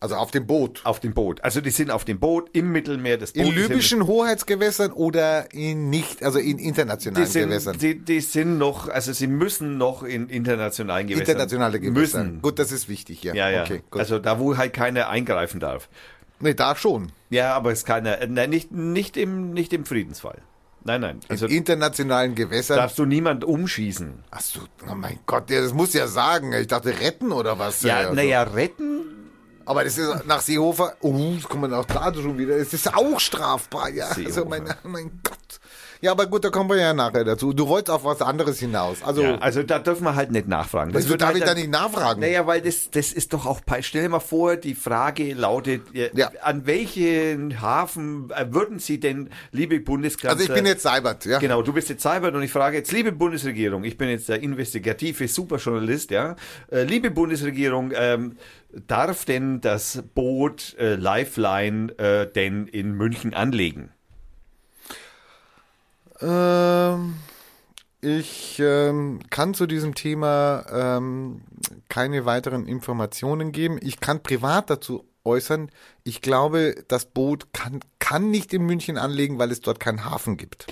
Also 0.02 0.16
auf 0.16 0.32
dem 0.32 0.48
Boot. 0.48 0.82
Auf 0.86 1.02
dem 1.02 1.14
Boot. 1.14 1.44
Also 1.44 1.60
die 1.60 1.72
sind 1.72 1.92
auf 1.92 2.06
dem 2.06 2.20
Boot 2.20 2.50
im 2.54 2.72
Mittelmeer. 2.72 3.18
Das 3.18 3.34
Boot 3.34 3.46
In 3.46 3.54
libyschen 3.54 4.08
Hoheitsgewässern 4.08 4.94
oder 4.94 5.54
in 5.54 5.90
nicht, 5.90 6.24
also 6.24 6.40
in 6.40 6.58
die 6.58 6.66
internationalen 6.66 7.32
Gewässern. 7.32 7.78
sind, 7.78 7.82
die, 7.82 8.00
die 8.00 8.22
sind 8.22 8.58
noch, 8.58 8.88
also 8.88 9.12
sie 9.12 9.28
müssen 9.28 9.78
noch 9.78 10.04
in 10.04 10.30
internationalen 10.30 11.08
Gewässern. 11.08 11.28
Internationale 11.28 11.80
Gewässer. 11.82 12.24
Müssen. 12.24 12.42
Gut, 12.42 12.60
das 12.60 12.72
ist 12.72 12.88
wichtig, 12.88 13.24
ja. 13.24 13.34
Ja, 13.34 13.50
ja. 13.50 13.64
Okay, 13.64 13.82
gut. 13.90 14.00
also 14.00 14.20
da, 14.20 14.40
wo 14.40 14.56
halt 14.56 14.72
keiner 14.72 15.10
eingreifen 15.10 15.60
darf. 15.60 15.90
nee, 16.40 16.54
da 16.54 16.76
schon. 16.78 17.12
Ja, 17.30 17.54
aber 17.54 17.72
es 17.72 17.80
ist 17.80 17.86
keiner, 17.86 18.22
äh, 18.22 18.28
nein, 18.28 18.50
nicht, 18.50 18.72
nicht, 18.72 19.18
im, 19.18 19.52
nicht 19.52 19.74
im 19.74 19.86
Friedensfall. 19.86 20.42
Nein, 20.86 21.02
nein. 21.02 21.20
Also 21.28 21.46
in 21.46 21.58
internationalen 21.58 22.36
Gewässern. 22.36 22.78
darfst 22.78 22.98
du 22.98 23.06
niemand 23.06 23.44
umschießen. 23.44 24.24
Ach 24.32 24.40
so, 24.40 24.62
oh 24.90 24.96
mein 24.96 25.20
Gott, 25.26 25.50
ja, 25.50 25.62
das 25.62 25.74
muss 25.74 25.94
ja 25.94 26.08
sagen. 26.08 26.54
Ich 26.54 26.68
dachte, 26.68 27.02
retten 27.02 27.34
oder 27.34 27.60
was? 27.60 27.82
Ja, 27.82 27.98
also. 27.98 28.14
naja, 28.14 28.44
retten. 28.44 29.19
Aber 29.70 29.84
das 29.84 30.00
ist 30.00 30.26
nach 30.26 30.42
Seehofer, 30.42 30.96
oh, 31.02 31.36
das 31.36 31.44
kommt 31.44 31.62
man 31.62 31.74
auch 31.76 31.86
da 31.86 32.12
schon 32.12 32.40
wieder, 32.40 32.56
es 32.56 32.74
ist 32.74 32.92
auch 32.92 33.20
strafbar, 33.20 33.90
ja. 33.90 34.08
Also 34.08 34.24
Seehofer. 34.24 34.46
mein, 34.46 34.74
mein 34.82 35.22
Gott. 35.24 35.59
Ja, 36.02 36.12
aber 36.12 36.28
gut, 36.28 36.46
da 36.46 36.50
kommen 36.50 36.70
wir 36.70 36.78
ja 36.78 36.94
nachher 36.94 37.26
dazu. 37.26 37.52
Du 37.52 37.68
wolltest 37.68 37.90
auf 37.94 38.06
was 38.06 38.22
anderes 38.22 38.58
hinaus. 38.60 39.04
Also, 39.04 39.22
Ja, 39.22 39.36
also 39.40 39.64
da 39.64 39.80
dürfen 39.80 40.06
wir 40.06 40.16
halt 40.16 40.32
nicht 40.32 40.48
nachfragen. 40.48 40.94
wieso 40.94 41.18
darf 41.18 41.30
halt 41.30 41.40
ich 41.40 41.44
da 41.44 41.54
nicht 41.54 41.70
nachfragen? 41.70 42.22
Naja, 42.22 42.48
weil 42.48 42.62
das, 42.62 42.90
das 42.90 43.12
ist 43.12 43.34
doch 43.34 43.46
auch, 43.46 43.60
stell 43.82 44.04
dir 44.04 44.10
mal 44.10 44.22
vor, 44.22 44.56
die 44.56 44.76
Frage 44.76 45.34
lautet, 45.34 45.94
äh, 45.94 46.10
Ja. 46.14 46.32
an 46.42 46.66
welchen 46.66 47.60
Hafen 47.62 48.30
äh, 48.32 48.46
würden 48.54 48.80
Sie 48.80 49.02
denn, 49.02 49.30
liebe 49.52 49.80
Bundeskanzler... 49.82 50.32
also 50.40 50.44
ich 50.44 50.54
bin 50.54 50.66
jetzt 50.66 50.84
Seibert, 50.84 51.26
ja. 51.26 51.40
Genau, 51.40 51.62
du 51.64 51.74
bist 51.74 51.90
jetzt 51.90 52.02
Seibert 52.04 52.34
und 52.34 52.44
ich 52.44 52.52
frage 52.52 52.78
jetzt, 52.78 52.94
liebe 52.94 53.12
Bundesregierung, 53.12 53.84
ich 53.84 53.98
bin 53.98 54.08
jetzt 54.08 54.30
der 54.30 54.42
investigative 54.42 55.28
Superjournalist, 55.28 56.12
ja. 56.12 56.38
Äh, 56.72 56.84
liebe 56.84 57.12
Bundesregierung, 57.12 57.92
ähm, 57.94 58.38
darf 58.88 59.26
denn 59.26 59.60
das 59.60 60.02
Boot 60.16 60.78
äh, 60.80 60.96
Lifeline 60.96 61.92
äh, 61.98 62.32
denn 62.32 62.68
in 62.68 62.94
München 62.94 63.34
anlegen? 63.34 63.90
Ähm, 66.22 67.16
ich 68.02 68.60
ähm, 68.60 69.20
kann 69.30 69.54
zu 69.54 69.68
diesem 69.68 69.94
Thema 69.96 70.66
ähm, 70.72 71.42
keine 71.90 72.26
weiteren 72.26 72.66
Informationen 72.66 73.52
geben. 73.52 73.78
Ich 73.82 74.00
kann 74.00 74.24
privat 74.24 74.70
dazu 74.70 75.06
äußern, 75.26 75.70
ich 76.04 76.22
glaube, 76.22 76.84
das 76.88 77.06
Boot 77.06 77.54
kann, 77.54 77.82
kann 78.00 78.32
nicht 78.32 78.54
in 78.54 78.66
München 78.66 78.98
anlegen, 78.98 79.38
weil 79.38 79.52
es 79.52 79.62
dort 79.62 79.80
keinen 79.80 80.06
Hafen 80.06 80.38
gibt. 80.38 80.68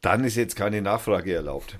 Dann 0.00 0.24
ist 0.24 0.36
jetzt 0.36 0.56
keine 0.56 0.82
Nachfrage 0.82 1.34
erlaubt. 1.34 1.78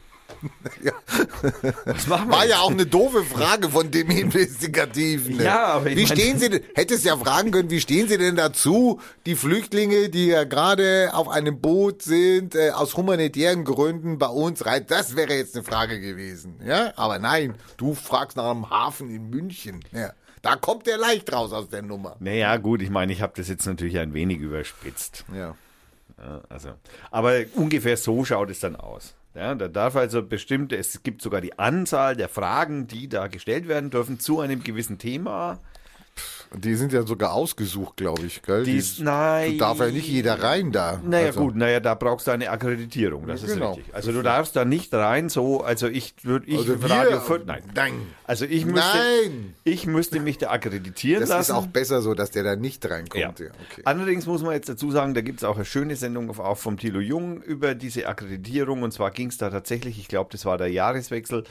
Was 1.84 2.06
machen 2.06 2.28
wir 2.28 2.36
War 2.36 2.44
jetzt? 2.44 2.52
ja 2.52 2.60
auch 2.60 2.70
eine 2.70 2.86
doofe 2.86 3.22
Frage 3.24 3.68
von 3.70 3.90
dem 3.90 4.10
Investigativen. 4.10 5.36
ne? 5.36 5.44
Ja, 5.44 5.64
aber 5.66 5.86
ich 5.90 5.96
Wie 5.96 6.06
stehen 6.06 6.38
Sie 6.38 6.50
denn, 6.50 6.62
hättest 6.74 7.04
ja 7.04 7.16
fragen 7.16 7.50
können, 7.50 7.70
wie 7.70 7.80
stehen 7.80 8.08
Sie 8.08 8.18
denn 8.18 8.36
dazu, 8.36 9.00
die 9.26 9.36
Flüchtlinge, 9.36 10.08
die 10.08 10.26
ja 10.28 10.44
gerade 10.44 11.10
auf 11.14 11.28
einem 11.28 11.60
Boot 11.60 12.02
sind, 12.02 12.54
äh, 12.54 12.70
aus 12.70 12.96
humanitären 12.96 13.64
Gründen 13.64 14.18
bei 14.18 14.28
uns 14.28 14.64
rein? 14.66 14.84
Das 14.88 15.16
wäre 15.16 15.34
jetzt 15.34 15.54
eine 15.54 15.64
Frage 15.64 16.00
gewesen. 16.00 16.60
Ja, 16.64 16.92
aber 16.96 17.18
nein, 17.18 17.54
du 17.76 17.94
fragst 17.94 18.36
nach 18.36 18.50
einem 18.50 18.70
Hafen 18.70 19.10
in 19.10 19.30
München. 19.30 19.80
Ja. 19.92 20.12
Da 20.42 20.54
kommt 20.54 20.86
der 20.86 20.96
leicht 20.98 21.32
raus 21.32 21.52
aus 21.52 21.68
der 21.68 21.82
Nummer. 21.82 22.16
Naja, 22.20 22.56
gut, 22.58 22.80
ich 22.80 22.90
meine, 22.90 23.12
ich 23.12 23.20
habe 23.20 23.32
das 23.36 23.48
jetzt 23.48 23.66
natürlich 23.66 23.98
ein 23.98 24.14
wenig 24.14 24.38
überspitzt. 24.38 25.24
Ja. 25.34 25.56
Ja, 26.18 26.40
also, 26.48 26.70
aber 27.10 27.40
ungefähr 27.54 27.96
so 27.98 28.24
schaut 28.24 28.48
es 28.50 28.60
dann 28.60 28.74
aus. 28.76 29.14
Ja, 29.36 29.54
da 29.54 29.68
darf 29.68 29.96
also 29.96 30.22
bestimmt, 30.22 30.72
es 30.72 31.02
gibt 31.02 31.20
sogar 31.20 31.42
die 31.42 31.58
Anzahl 31.58 32.16
der 32.16 32.30
Fragen, 32.30 32.86
die 32.86 33.06
da 33.06 33.26
gestellt 33.26 33.68
werden 33.68 33.90
dürfen 33.90 34.18
zu 34.18 34.40
einem 34.40 34.62
gewissen 34.62 34.96
Thema. 34.96 35.60
Die 36.54 36.74
sind 36.76 36.92
ja 36.92 37.02
sogar 37.02 37.32
ausgesucht, 37.32 37.96
glaube 37.96 38.24
ich, 38.24 38.40
gell? 38.40 38.62
Die 38.64 38.76
ist- 38.76 39.00
nein. 39.00 39.58
Da 39.58 39.66
darf 39.74 39.80
ja 39.80 39.86
nicht 39.90 40.08
jeder 40.08 40.40
rein 40.42 40.72
da. 40.72 41.00
Naja 41.04 41.26
Also, 41.26 41.40
gut, 41.40 41.56
naja, 41.56 41.80
da 41.80 41.94
brauchst 41.94 42.26
du 42.28 42.30
eine 42.30 42.48
Akkreditierung, 42.50 43.26
das 43.26 43.42
ist 43.42 43.54
Genau. 43.54 43.72
richtig. 43.74 43.94
Also 43.94 44.12
du 44.12 44.22
darfst 44.22 44.54
da 44.56 44.64
nicht 44.64 44.94
rein, 44.94 45.28
so, 45.28 45.62
also 45.62 45.88
ich 45.88 46.14
würde, 46.22 46.46
ich 46.46 46.56
Also 46.58 46.80
wir- 46.80 46.90
Radio 46.90 47.20
Fürth, 47.20 47.44
nein. 47.46 47.62
Nein. 47.74 47.92
Also 48.24 48.44
ich 48.46 48.64
müsste, 48.64 48.96
Nein. 48.96 49.54
ich 49.64 49.86
müsste 49.86 50.20
mich 50.20 50.38
da 50.38 50.50
akkreditieren 50.50 51.20
Das 51.20 51.28
lassen. 51.30 51.50
ist 51.50 51.56
auch 51.56 51.66
besser 51.66 52.00
so, 52.00 52.14
dass 52.14 52.30
der 52.30 52.44
da 52.44 52.56
nicht 52.56 52.88
reinkommt. 52.88 53.38
Ja. 53.40 53.46
Ja. 53.46 53.52
okay. 53.70 53.82
Allerdings 53.84 54.26
muss 54.26 54.42
man 54.42 54.52
jetzt 54.52 54.68
dazu 54.68 54.90
sagen, 54.90 55.14
da 55.14 55.20
gibt 55.20 55.40
es 55.40 55.44
auch 55.44 55.56
eine 55.56 55.64
schöne 55.64 55.96
Sendung 55.96 56.30
auf, 56.30 56.38
auch 56.38 56.58
vom 56.58 56.78
Thilo 56.78 57.00
Jung 57.00 57.42
über 57.42 57.74
diese 57.74 58.06
Akkreditierung. 58.06 58.82
Und 58.82 58.92
zwar 58.92 59.10
ging 59.10 59.28
es 59.28 59.36
da 59.36 59.50
tatsächlich, 59.50 59.98
ich 59.98 60.08
glaube, 60.08 60.30
das 60.32 60.44
war 60.44 60.56
der 60.58 60.68
Jahreswechsel 60.70 61.44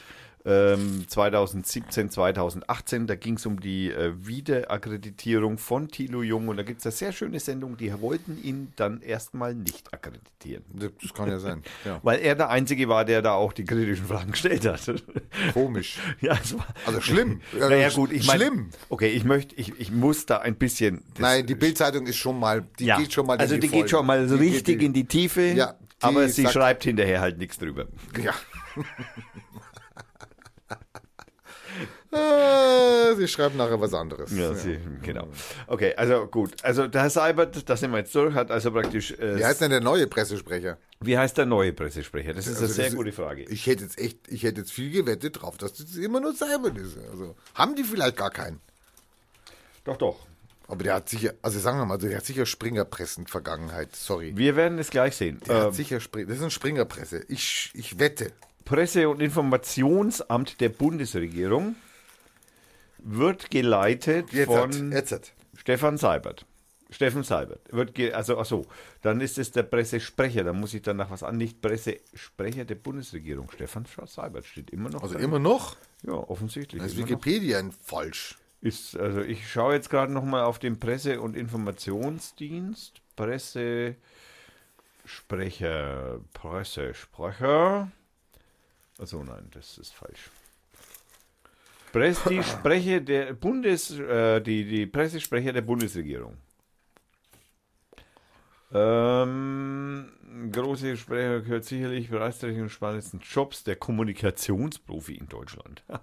ähm, 0.45 1.05
2017, 1.07 2.09
2018. 2.11 3.07
Da 3.07 3.15
ging 3.15 3.35
es 3.35 3.45
um 3.45 3.59
die 3.59 3.91
äh, 3.91 4.13
Wiederakkreditierung 4.17 5.57
von 5.57 5.87
Thilo 5.87 6.21
Jung. 6.21 6.47
Und 6.47 6.57
da 6.57 6.63
gibt 6.63 6.79
es 6.79 6.85
eine 6.85 6.91
sehr 6.91 7.11
schöne 7.11 7.39
Sendung, 7.39 7.77
die 7.77 7.91
wollten 8.01 8.41
ihn 8.43 8.71
dann 8.75 9.01
erstmal 9.01 9.53
nicht 9.55 9.93
akkreditieren. 9.93 10.63
Das 10.99 11.13
kann 11.13 11.29
ja 11.29 11.39
sein. 11.39 11.63
Ja. 11.85 11.99
Weil 12.03 12.19
er 12.19 12.35
der 12.35 12.49
Einzige 12.49 12.87
war, 12.89 13.05
der 13.05 13.21
da 13.21 13.33
auch 13.33 13.53
die 13.53 13.63
kritischen 13.65 14.05
Fragen 14.07 14.31
gestellt 14.31 14.65
hat. 14.65 14.91
Komisch. 15.53 15.97
ja, 16.21 16.33
es 16.41 16.57
war, 16.57 16.65
Also 16.85 17.01
schlimm. 17.01 17.41
naja, 17.59 17.89
gut, 17.89 18.11
ich 18.11 18.25
meine. 18.27 18.45
Schlimm. 18.45 18.69
Okay, 18.89 19.09
ich 19.09 19.23
möchte, 19.23 19.55
ich, 19.55 19.73
ich 19.79 19.91
muss 19.91 20.25
da 20.25 20.37
ein 20.39 20.55
bisschen. 20.55 21.03
Nein, 21.19 21.45
die 21.45 21.55
Bildzeitung 21.55 22.07
ist 22.07 22.17
schon 22.17 22.39
mal, 22.39 22.65
die 22.79 22.85
ja. 22.85 22.97
geht 22.97 23.13
schon 23.13 23.25
mal 23.27 23.37
Also 23.37 23.55
die, 23.55 23.61
die 23.61 23.67
geht 23.69 23.89
schon 23.89 24.05
mal 24.05 24.27
Die 24.27 24.33
richtig 24.33 24.79
die- 24.79 24.85
in 24.85 24.93
die 24.93 25.05
Tiefe, 25.05 25.41
Ja, 25.53 25.75
aber 26.01 26.27
sie 26.29 26.47
schreibt 26.47 26.83
hinterher 26.83 27.21
halt 27.21 27.37
nichts 27.37 27.57
drüber. 27.57 27.87
Ja. 28.23 28.33
Äh, 32.15 33.15
Sie 33.15 33.27
schreibt 33.27 33.55
nachher 33.55 33.79
was 33.79 33.93
anderes. 33.93 34.31
Ja, 34.35 34.53
Sie, 34.53 34.79
genau. 35.01 35.27
Okay, 35.67 35.93
also 35.95 36.27
gut. 36.27 36.53
Also 36.63 36.87
der 36.87 37.01
Herr 37.03 37.09
Seibert, 37.09 37.67
da 37.69 37.77
sind 37.77 37.91
wir 37.91 37.99
jetzt 37.99 38.13
durch, 38.15 38.33
hat 38.33 38.51
also 38.51 38.71
praktisch. 38.71 39.11
Äh, 39.11 39.37
Wie 39.37 39.45
heißt 39.45 39.61
denn 39.61 39.71
der 39.71 39.81
neue 39.81 40.07
Pressesprecher? 40.07 40.77
wie 41.01 41.17
heißt 41.17 41.37
der 41.37 41.45
neue 41.45 41.71
Pressesprecher? 41.73 42.33
Das 42.33 42.47
ist 42.47 42.57
eine 42.57 42.63
Also 42.63 42.73
sehr 42.73 42.85
das- 42.85 42.95
gute 42.95 43.11
Frage. 43.11 43.43
Ich 43.43 43.67
hätte 43.67 43.83
jetzt 43.83 43.99
echt, 43.99 44.17
ich 44.27 44.43
hätte 44.43 44.61
jetzt 44.61 44.71
viel 44.71 44.89
gewettet 44.91 45.41
drauf, 45.41 45.57
dass 45.57 45.73
das 45.73 45.95
immer 45.97 46.19
nur 46.19 46.33
Seibert 46.33 46.77
ist. 46.77 46.97
Also 47.11 47.35
haben 47.53 47.75
die 47.75 47.83
vielleicht 47.83 48.17
gar 48.17 48.31
keinen. 48.31 48.59
doch, 49.83 49.97
doch. 49.97 50.15
Aber 50.67 50.83
der 50.83 50.95
hat 50.95 51.09
sicher, 51.09 51.33
also 51.43 51.59
sagen 51.59 51.77
wir 51.77 51.85
mal, 51.85 51.99
der 51.99 52.17
hat 52.17 52.25
sicher 52.25 52.47
Springerpressen-Vergangenheit. 52.47 53.95
Sorry. 53.95 54.33
Wir 54.35 54.55
werden 54.55 54.79
es 54.79 54.89
gleich 54.89 55.15
sehen. 55.15 55.39
Der 55.47 55.55
Ähm, 55.57 55.61
hat 55.65 55.75
sicher 55.75 55.99
Spring, 55.99 56.27
das 56.27 56.37
ist 56.37 56.43
ein 56.43 56.49
Springerpresse. 56.49 57.23
Ich, 57.27 57.69
ich 57.75 57.99
wette. 57.99 58.31
Presse- 58.63 59.07
und 59.07 59.21
Informationsamt 59.21 60.59
der 60.61 60.69
Bundesregierung 60.69 61.75
wird 63.05 63.51
geleitet 63.51 64.33
Jetzt 64.33 64.47
von 64.47 64.91
jetzt 64.91 65.11
hat. 65.11 65.33
Stefan 65.55 65.97
Seibert. 65.97 66.45
Steffen 66.89 67.23
Seibert. 67.23 67.61
Wird 67.71 67.97
also, 68.13 68.37
ach 68.37 68.45
so, 68.45 68.67
dann 69.01 69.19
ist 69.19 69.39
es 69.39 69.51
der 69.51 69.63
Pressesprecher. 69.63 70.43
Da 70.43 70.53
muss 70.53 70.73
ich 70.73 70.81
dann 70.81 70.97
nach 70.97 71.09
was 71.09 71.23
an. 71.23 71.37
Nicht 71.37 71.61
Pressesprecher 71.61 72.65
der 72.65 72.75
Bundesregierung. 72.75 73.49
Stefan 73.51 73.85
Seibert 74.05 74.45
steht 74.45 74.69
immer 74.69 74.89
noch. 74.89 75.01
Also 75.01 75.15
da. 75.15 75.19
immer 75.19 75.39
noch? 75.39 75.77
Ja, 76.03 76.13
offensichtlich. 76.13 76.79
Da 76.79 76.85
ist 76.85 76.97
noch. 76.97 77.05
Wikipedia 77.05 77.59
ein 77.59 77.71
falsch. 77.71 78.37
Ist, 78.61 78.97
also 78.97 79.21
ich 79.21 79.51
schaue 79.51 79.73
jetzt 79.73 79.89
gerade 79.89 80.13
nochmal 80.13 80.43
auf 80.43 80.59
den 80.59 80.79
Presse- 80.79 81.21
und 81.21 81.35
Informationsdienst. 81.35 83.01
Pressesprecher. 83.15 83.97
Pressesprecher. 86.33 87.91
Also 88.97 89.23
nein, 89.23 89.47
das 89.51 89.77
ist 89.77 89.93
falsch. 89.93 90.29
Press, 91.95 92.23
die 92.29 92.43
Sprecher 92.43 92.99
der 92.99 93.33
Bundes, 93.33 93.97
äh, 93.97 94.41
die, 94.41 94.65
die 94.65 94.85
Pressesprecher 94.85 95.53
der 95.53 95.61
Bundesregierung. 95.61 96.37
Ähm, 98.73 100.09
große 100.51 100.97
Sprecher 100.97 101.39
gehört 101.41 101.63
sicherlich 101.63 102.09
bereitsträchtigen 102.09 102.63
und 102.63 102.69
spannendsten 102.69 103.21
Jobs 103.21 103.63
der 103.63 103.77
Kommunikationsprofi 103.77 105.15
in 105.15 105.27
Deutschland. 105.27 105.83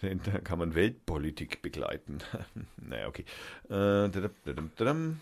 Da 0.00 0.38
kann 0.40 0.58
man 0.58 0.74
Weltpolitik 0.74 1.62
begleiten. 1.62 2.18
naja, 2.76 3.06
okay. 3.08 3.24
Äh, 3.70 4.10
dadam, 4.10 4.30
dadam, 4.44 4.70
dadam. 4.76 5.20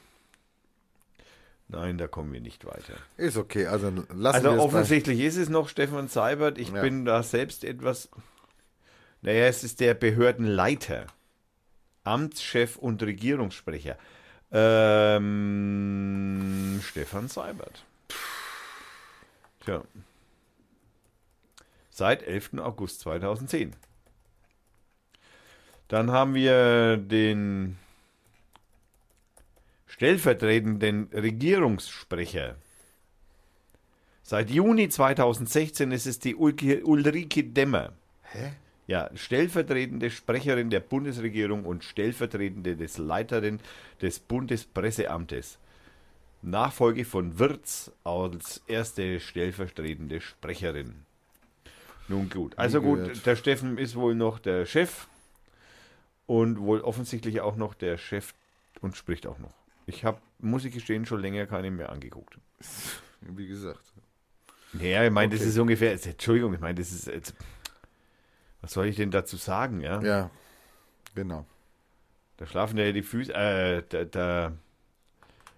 Nein, 1.69 1.99
da 1.99 2.09
kommen 2.09 2.33
wir 2.33 2.41
nicht 2.41 2.65
weiter. 2.65 2.95
Ist 3.17 3.37
okay, 3.37 3.67
also 3.67 3.91
lassen 4.13 4.25
Also 4.25 4.51
wir 4.51 4.57
bei. 4.57 4.63
offensichtlich 4.63 5.21
ist 5.21 5.37
es 5.37 5.49
noch 5.49 5.69
Stefan 5.69 6.09
Seibert. 6.09 6.59
Ich 6.59 6.71
Ja. 6.73 6.81
bin 6.83 7.05
da 7.05 7.23
selbst 7.23 7.63
etwas. 7.63 8.09
Naja, 9.23 9.47
es 9.47 9.63
ist 9.63 9.81
der 9.81 9.95
Behördenleiter, 9.95 11.07
Amtschef 12.03 12.77
und 12.77 13.03
Regierungssprecher. 13.03 13.97
Ähm, 14.51 15.23
Stefan 16.83 17.29
Seibert. 17.29 17.85
Tja. 19.65 19.85
Seit 21.91 22.25
11. 22.25 22.59
August 22.59 23.01
2010. 23.01 23.77
Dann 25.87 26.11
haben 26.11 26.35
wir 26.35 26.97
den 26.97 27.79
stellvertretenden 29.87 31.11
Regierungssprecher. 31.13 32.57
Seit 34.25 34.51
Juni 34.51 34.89
2016 34.89 35.93
ist 35.93 36.07
es 36.07 36.19
die 36.19 36.35
Ulrike 36.35 37.45
Demmer. 37.45 37.93
Hä? 38.23 38.55
Ja, 38.93 39.09
stellvertretende 39.15 40.11
Sprecherin 40.11 40.69
der 40.69 40.81
Bundesregierung 40.81 41.65
und 41.65 41.83
stellvertretende 41.83 42.77
des 42.77 42.99
Leiterin 42.99 43.59
des 44.03 44.19
Bundespresseamtes. 44.21 45.57
Nachfolge 46.43 47.07
von 47.07 47.39
Wirz 47.39 47.91
als 48.05 48.61
erste 48.67 49.19
stellvertretende 49.19 50.21
Sprecherin. 50.21 51.07
Nun 52.07 52.29
gut, 52.29 52.59
also 52.59 52.83
gut, 52.83 53.25
der 53.25 53.35
Steffen 53.37 53.79
ist 53.79 53.97
wohl 53.97 54.15
noch 54.15 54.39
der 54.39 54.67
Chef 54.67 55.07
und 56.27 56.59
wohl 56.61 56.83
offensichtlich 56.83 57.41
auch 57.41 57.57
noch 57.57 57.73
der 57.73 57.97
Chef 57.97 58.35
und 58.83 58.95
spricht 58.95 59.27
auch 59.27 59.39
noch. 59.39 59.55
Ich 59.87 60.05
habe, 60.05 60.21
muss 60.39 60.67
ich 60.67 60.75
gestehen, 60.75 61.07
schon 61.07 61.23
länger 61.23 61.47
keine 61.47 61.71
mehr 61.71 61.89
angeguckt. 61.89 62.37
Wie 63.23 63.47
gesagt. 63.47 63.81
Ja, 64.75 65.03
ich 65.03 65.11
meine, 65.11 65.31
das 65.33 65.41
Okay. 65.41 65.49
ist 65.49 65.59
ungefähr, 65.59 65.93
Entschuldigung, 65.93 66.53
ich 66.53 66.61
meine, 66.61 66.75
das 66.75 66.93
ist, 66.93 67.07
jetzt- 67.07 67.35
was 68.63 68.73
soll 68.73 68.87
ich 68.87 68.97
denn 68.97 69.11
dazu 69.11 69.37
sagen, 69.37 69.81
ja? 69.81 70.01
Ja, 70.01 70.31
genau. 71.15 71.45
Da 72.37 72.47
schlafen 72.47 72.79
ja 72.79 72.91
die 72.93 73.03
Füße, 73.03 73.35
äh, 73.35 73.83
da, 73.89 74.05
da 74.05 74.53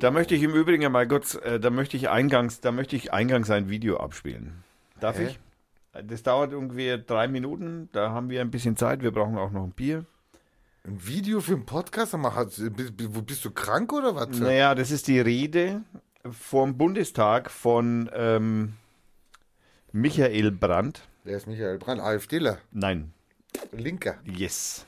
Da 0.00 0.10
möchte 0.10 0.34
ich 0.34 0.42
im 0.42 0.54
Übrigen 0.54 0.82
ja 0.82 0.88
mal 0.88 1.06
kurz, 1.06 1.36
äh, 1.36 1.60
da 1.60 1.70
möchte 1.70 1.96
ich 1.96 2.10
eingangs, 2.10 2.60
da 2.60 2.72
möchte 2.72 2.96
ich 2.96 3.12
eingangs 3.12 3.48
ein 3.50 3.70
Video 3.70 3.98
abspielen. 3.98 4.64
Darf 4.98 5.18
Hä? 5.18 5.28
ich? 5.28 5.38
Das 6.04 6.24
dauert 6.24 6.52
ungefähr 6.52 6.98
drei 6.98 7.28
Minuten, 7.28 7.88
da 7.92 8.10
haben 8.10 8.28
wir 8.28 8.40
ein 8.40 8.50
bisschen 8.50 8.76
Zeit, 8.76 9.02
wir 9.02 9.12
brauchen 9.12 9.38
auch 9.38 9.52
noch 9.52 9.62
ein 9.62 9.70
Bier. 9.70 10.04
Ein 10.86 10.98
Video 11.06 11.40
für 11.40 11.54
einen 11.54 11.64
Podcast? 11.64 12.14
Bist, 13.24 13.44
du 13.44 13.50
krank 13.50 13.90
oder 13.92 14.14
was? 14.14 14.28
Naja, 14.38 14.74
das 14.74 14.90
ist 14.90 15.08
die 15.08 15.18
Rede 15.18 15.80
vom 16.30 16.76
Bundestag 16.76 17.50
von 17.50 18.10
ähm, 18.14 18.74
Michael 19.92 20.50
Brandt. 20.50 21.00
Wer 21.24 21.38
ist 21.38 21.46
Michael 21.46 21.78
Brandt? 21.78 22.02
AfDler. 22.02 22.58
Nein, 22.70 23.12
Linker. 23.72 24.16
yes. 24.24 24.84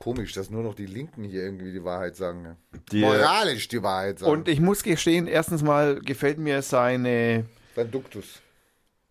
Komisch, 0.00 0.32
dass 0.32 0.50
nur 0.50 0.64
noch 0.64 0.74
die 0.74 0.86
Linken 0.86 1.22
hier 1.22 1.42
irgendwie 1.44 1.70
die 1.70 1.84
Wahrheit 1.84 2.16
sagen. 2.16 2.56
Die- 2.90 3.02
Moralisch 3.02 3.68
die 3.68 3.84
Wahrheit 3.84 4.18
sagen. 4.18 4.32
Und 4.32 4.48
ich 4.48 4.58
muss 4.60 4.82
gestehen, 4.82 5.28
erstens 5.28 5.62
mal 5.62 6.00
gefällt 6.00 6.38
mir 6.38 6.62
seine, 6.62 7.44
Sein 7.76 7.92
Duktus. 7.92 8.40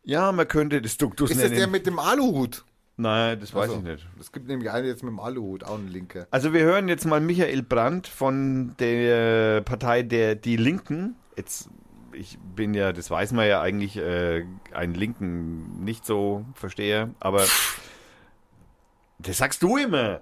ja, 0.04 0.34
man 0.34 0.46
könnte 0.46 0.82
das 0.82 0.98
Duktus 0.98 1.32
Ist 1.32 1.38
das 1.38 1.46
nennen. 1.52 1.56
der 1.60 1.68
mit 1.68 1.86
dem 1.88 2.00
Aluhut? 2.00 2.66
Nein, 2.98 3.40
das 3.40 3.54
weiß 3.54 3.64
Also, 3.64 3.76
ich 3.78 3.84
nicht. 3.84 4.08
Es 4.20 4.32
gibt 4.32 4.48
nämlich 4.48 4.72
eine 4.72 4.88
jetzt 4.88 5.04
mit 5.04 5.12
dem 5.12 5.20
Aluhut, 5.20 5.64
auch 5.64 5.78
eine 5.78 5.90
Linke. 5.90 6.28
Also 6.32 6.54
wir 6.54 6.62
hören 6.62 6.88
jetzt 6.88 7.06
mal 7.06 7.20
Michael 7.20 7.62
Brandt 7.62 8.08
von 8.08 8.76
der 8.80 9.62
Partei 9.62 10.02
der 10.04 10.36
Die 10.36 10.56
Linken. 10.56 11.16
Jetzt, 11.36 11.70
ich 12.14 12.38
bin 12.56 12.74
ja, 12.74 12.94
das 12.94 13.12
weiß 13.12 13.34
man 13.34 13.48
ja 13.48 13.62
eigentlich, 13.62 13.98
äh, 13.98 14.46
einen 14.74 14.94
Linken 14.94 15.84
nicht 15.84 16.06
so 16.06 16.46
verstehe, 16.54 17.14
aber 17.20 17.44
das 19.20 19.38
sagst 19.38 19.62
du 19.62 19.76
immer. 19.76 20.22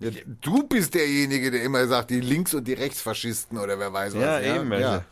Ja, 0.00 0.10
du 0.40 0.66
bist 0.66 0.94
derjenige, 0.94 1.50
der 1.50 1.62
immer 1.62 1.86
sagt, 1.86 2.10
die 2.10 2.20
Links- 2.20 2.54
und 2.54 2.66
die 2.66 2.72
Rechtsfaschisten 2.72 3.58
oder 3.58 3.78
wer 3.78 3.92
weiß 3.92 4.14
was. 4.14 4.22
Ja, 4.22 4.40
eben, 4.40 4.72
also. 4.72 4.82
Ja. 4.82 5.04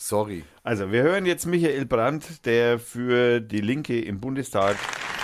Sorry. 0.00 0.44
Also 0.62 0.92
wir 0.92 1.02
hören 1.02 1.26
jetzt 1.26 1.44
Michael 1.44 1.84
Brandt, 1.84 2.46
der 2.46 2.78
für 2.78 3.40
Die 3.40 3.60
Linke 3.60 4.00
im 4.00 4.20
Bundestag 4.20 4.76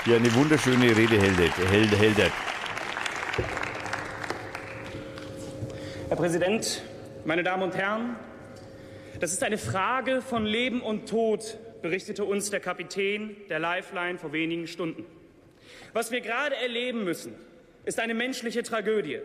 hier 0.05 0.16
eine 0.16 0.34
wunderschöne 0.34 0.94
Rede 0.94 1.18
hält. 1.18 1.38
hält. 1.98 2.32
Herr 6.09 6.16
Präsident, 6.16 6.82
meine 7.24 7.42
Damen 7.42 7.62
und 7.62 7.74
Herren, 7.74 8.16
das 9.20 9.32
ist 9.32 9.42
eine 9.42 9.57
Frage 9.57 10.20
von 10.20 10.44
Leben 10.44 10.82
und 10.82 11.09
Tod, 11.09 11.59
berichtete 11.80 12.24
uns 12.24 12.50
der 12.50 12.61
Kapitän 12.61 13.36
der 13.48 13.59
Lifeline 13.59 14.18
vor 14.18 14.32
wenigen 14.32 14.66
Stunden. 14.66 15.07
Was 15.94 16.11
wir 16.11 16.20
gerade 16.20 16.55
erleben 16.57 17.05
müssen, 17.05 17.34
ist 17.86 17.98
eine 17.98 18.12
menschliche 18.12 18.62
Tragödie. 18.62 19.20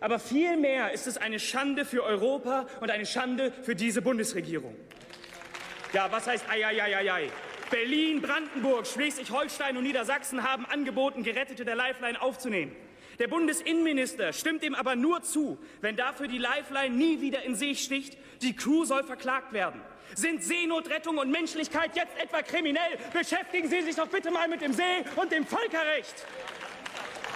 Aber 0.00 0.18
vielmehr 0.18 0.92
ist 0.92 1.06
es 1.06 1.18
eine 1.18 1.38
Schande 1.38 1.84
für 1.84 2.02
Europa 2.02 2.66
und 2.80 2.90
eine 2.90 3.04
Schande 3.04 3.52
für 3.62 3.74
diese 3.74 4.00
Bundesregierung. 4.00 4.74
Ja, 5.92 6.10
was 6.10 6.26
heißt 6.26 6.48
ei, 6.48 6.66
ei, 6.66 6.82
ei, 6.82 6.96
ei, 6.96 7.12
ei? 7.12 7.30
Berlin, 7.70 8.22
Brandenburg, 8.22 8.86
Schleswig-Holstein 8.86 9.76
und 9.76 9.82
Niedersachsen 9.82 10.42
haben 10.42 10.66
angeboten, 10.66 11.22
Gerettete 11.22 11.64
der 11.64 11.74
Lifeline 11.74 12.20
aufzunehmen. 12.20 12.74
Der 13.18 13.28
Bundesinnenminister 13.28 14.32
stimmt 14.32 14.62
dem 14.62 14.74
aber 14.74 14.94
nur 14.94 15.22
zu, 15.22 15.58
wenn 15.80 15.96
dafür 15.96 16.28
die 16.28 16.38
Lifeline 16.38 16.94
nie 16.94 17.20
wieder 17.20 17.42
in 17.42 17.54
See 17.54 17.74
sticht. 17.74 18.16
Die 18.42 18.54
Crew 18.54 18.84
soll 18.84 19.04
verklagt 19.04 19.52
werden. 19.52 19.80
Sind 20.14 20.44
Seenotrettung 20.44 21.18
und 21.18 21.30
Menschlichkeit 21.30 21.96
jetzt 21.96 22.16
etwa 22.18 22.42
kriminell? 22.42 22.98
Beschäftigen 23.12 23.68
Sie 23.68 23.82
sich 23.82 23.96
doch 23.96 24.08
bitte 24.08 24.30
mal 24.30 24.48
mit 24.48 24.60
dem 24.60 24.72
See 24.72 25.04
und 25.16 25.32
dem 25.32 25.46
Völkerrecht. 25.46 26.14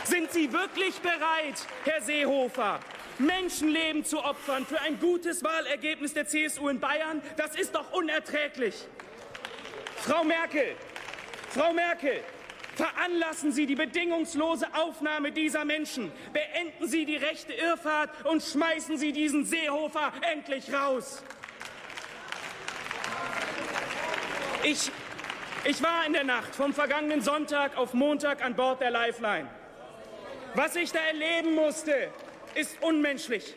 Sind 0.04 0.30
Sie 0.32 0.52
wirklich 0.52 0.94
bereit, 1.00 1.66
Herr 1.84 2.00
Seehofer, 2.02 2.80
Menschenleben 3.18 4.04
zu 4.04 4.22
opfern 4.24 4.66
für 4.66 4.80
ein 4.80 4.98
gutes 5.00 5.42
Wahlergebnis 5.42 6.14
der 6.14 6.26
CSU 6.26 6.68
in 6.68 6.78
Bayern? 6.78 7.22
Das 7.36 7.56
ist 7.56 7.74
doch 7.74 7.92
unerträglich. 7.92 8.74
Frau 10.02 10.24
Merkel, 10.24 10.76
Frau 11.50 11.74
Merkel, 11.74 12.22
veranlassen 12.74 13.52
Sie 13.52 13.66
die 13.66 13.74
bedingungslose 13.74 14.66
Aufnahme 14.72 15.30
dieser 15.30 15.66
Menschen. 15.66 16.10
Beenden 16.32 16.88
Sie 16.88 17.04
die 17.04 17.16
rechte 17.16 17.52
Irrfahrt 17.52 18.24
und 18.24 18.42
schmeißen 18.42 18.96
Sie 18.96 19.12
diesen 19.12 19.44
Seehofer 19.44 20.12
endlich 20.32 20.72
raus. 20.72 21.22
Ich, 24.62 24.90
ich 25.64 25.82
war 25.82 26.06
in 26.06 26.14
der 26.14 26.24
Nacht 26.24 26.54
vom 26.54 26.72
vergangenen 26.72 27.20
Sonntag 27.20 27.76
auf 27.76 27.92
Montag 27.92 28.42
an 28.42 28.54
Bord 28.54 28.80
der 28.80 28.90
Lifeline. 28.90 29.50
Was 30.54 30.76
ich 30.76 30.92
da 30.92 31.00
erleben 31.00 31.54
musste, 31.54 32.10
ist 32.54 32.82
unmenschlich. 32.82 33.54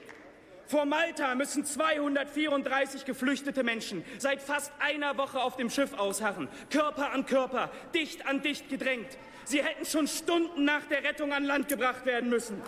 Vor 0.74 0.88
Malta 0.88 1.36
müssen 1.36 1.64
234 1.64 3.06
geflüchtete 3.06 3.64
Menschen 3.64 4.04
seit 4.18 4.42
fast 4.42 4.72
einer 4.80 5.16
Woche 5.20 5.40
auf 5.40 5.56
dem 5.56 5.70
Schiff 5.70 5.94
ausharren, 5.94 6.48
Körper 6.72 7.12
an 7.12 7.28
Körper, 7.28 7.70
dicht 7.94 8.26
an 8.26 8.42
dicht 8.42 8.70
gedrängt. 8.70 9.20
Sie 9.46 9.64
hätten 9.64 9.86
schon 9.86 10.08
Stunden 10.08 10.66
nach 10.66 10.84
der 10.90 11.04
Rettung 11.04 11.32
an 11.32 11.44
Land 11.44 11.68
gebracht 11.68 12.08
werden 12.08 12.32
müssen. 12.32 12.60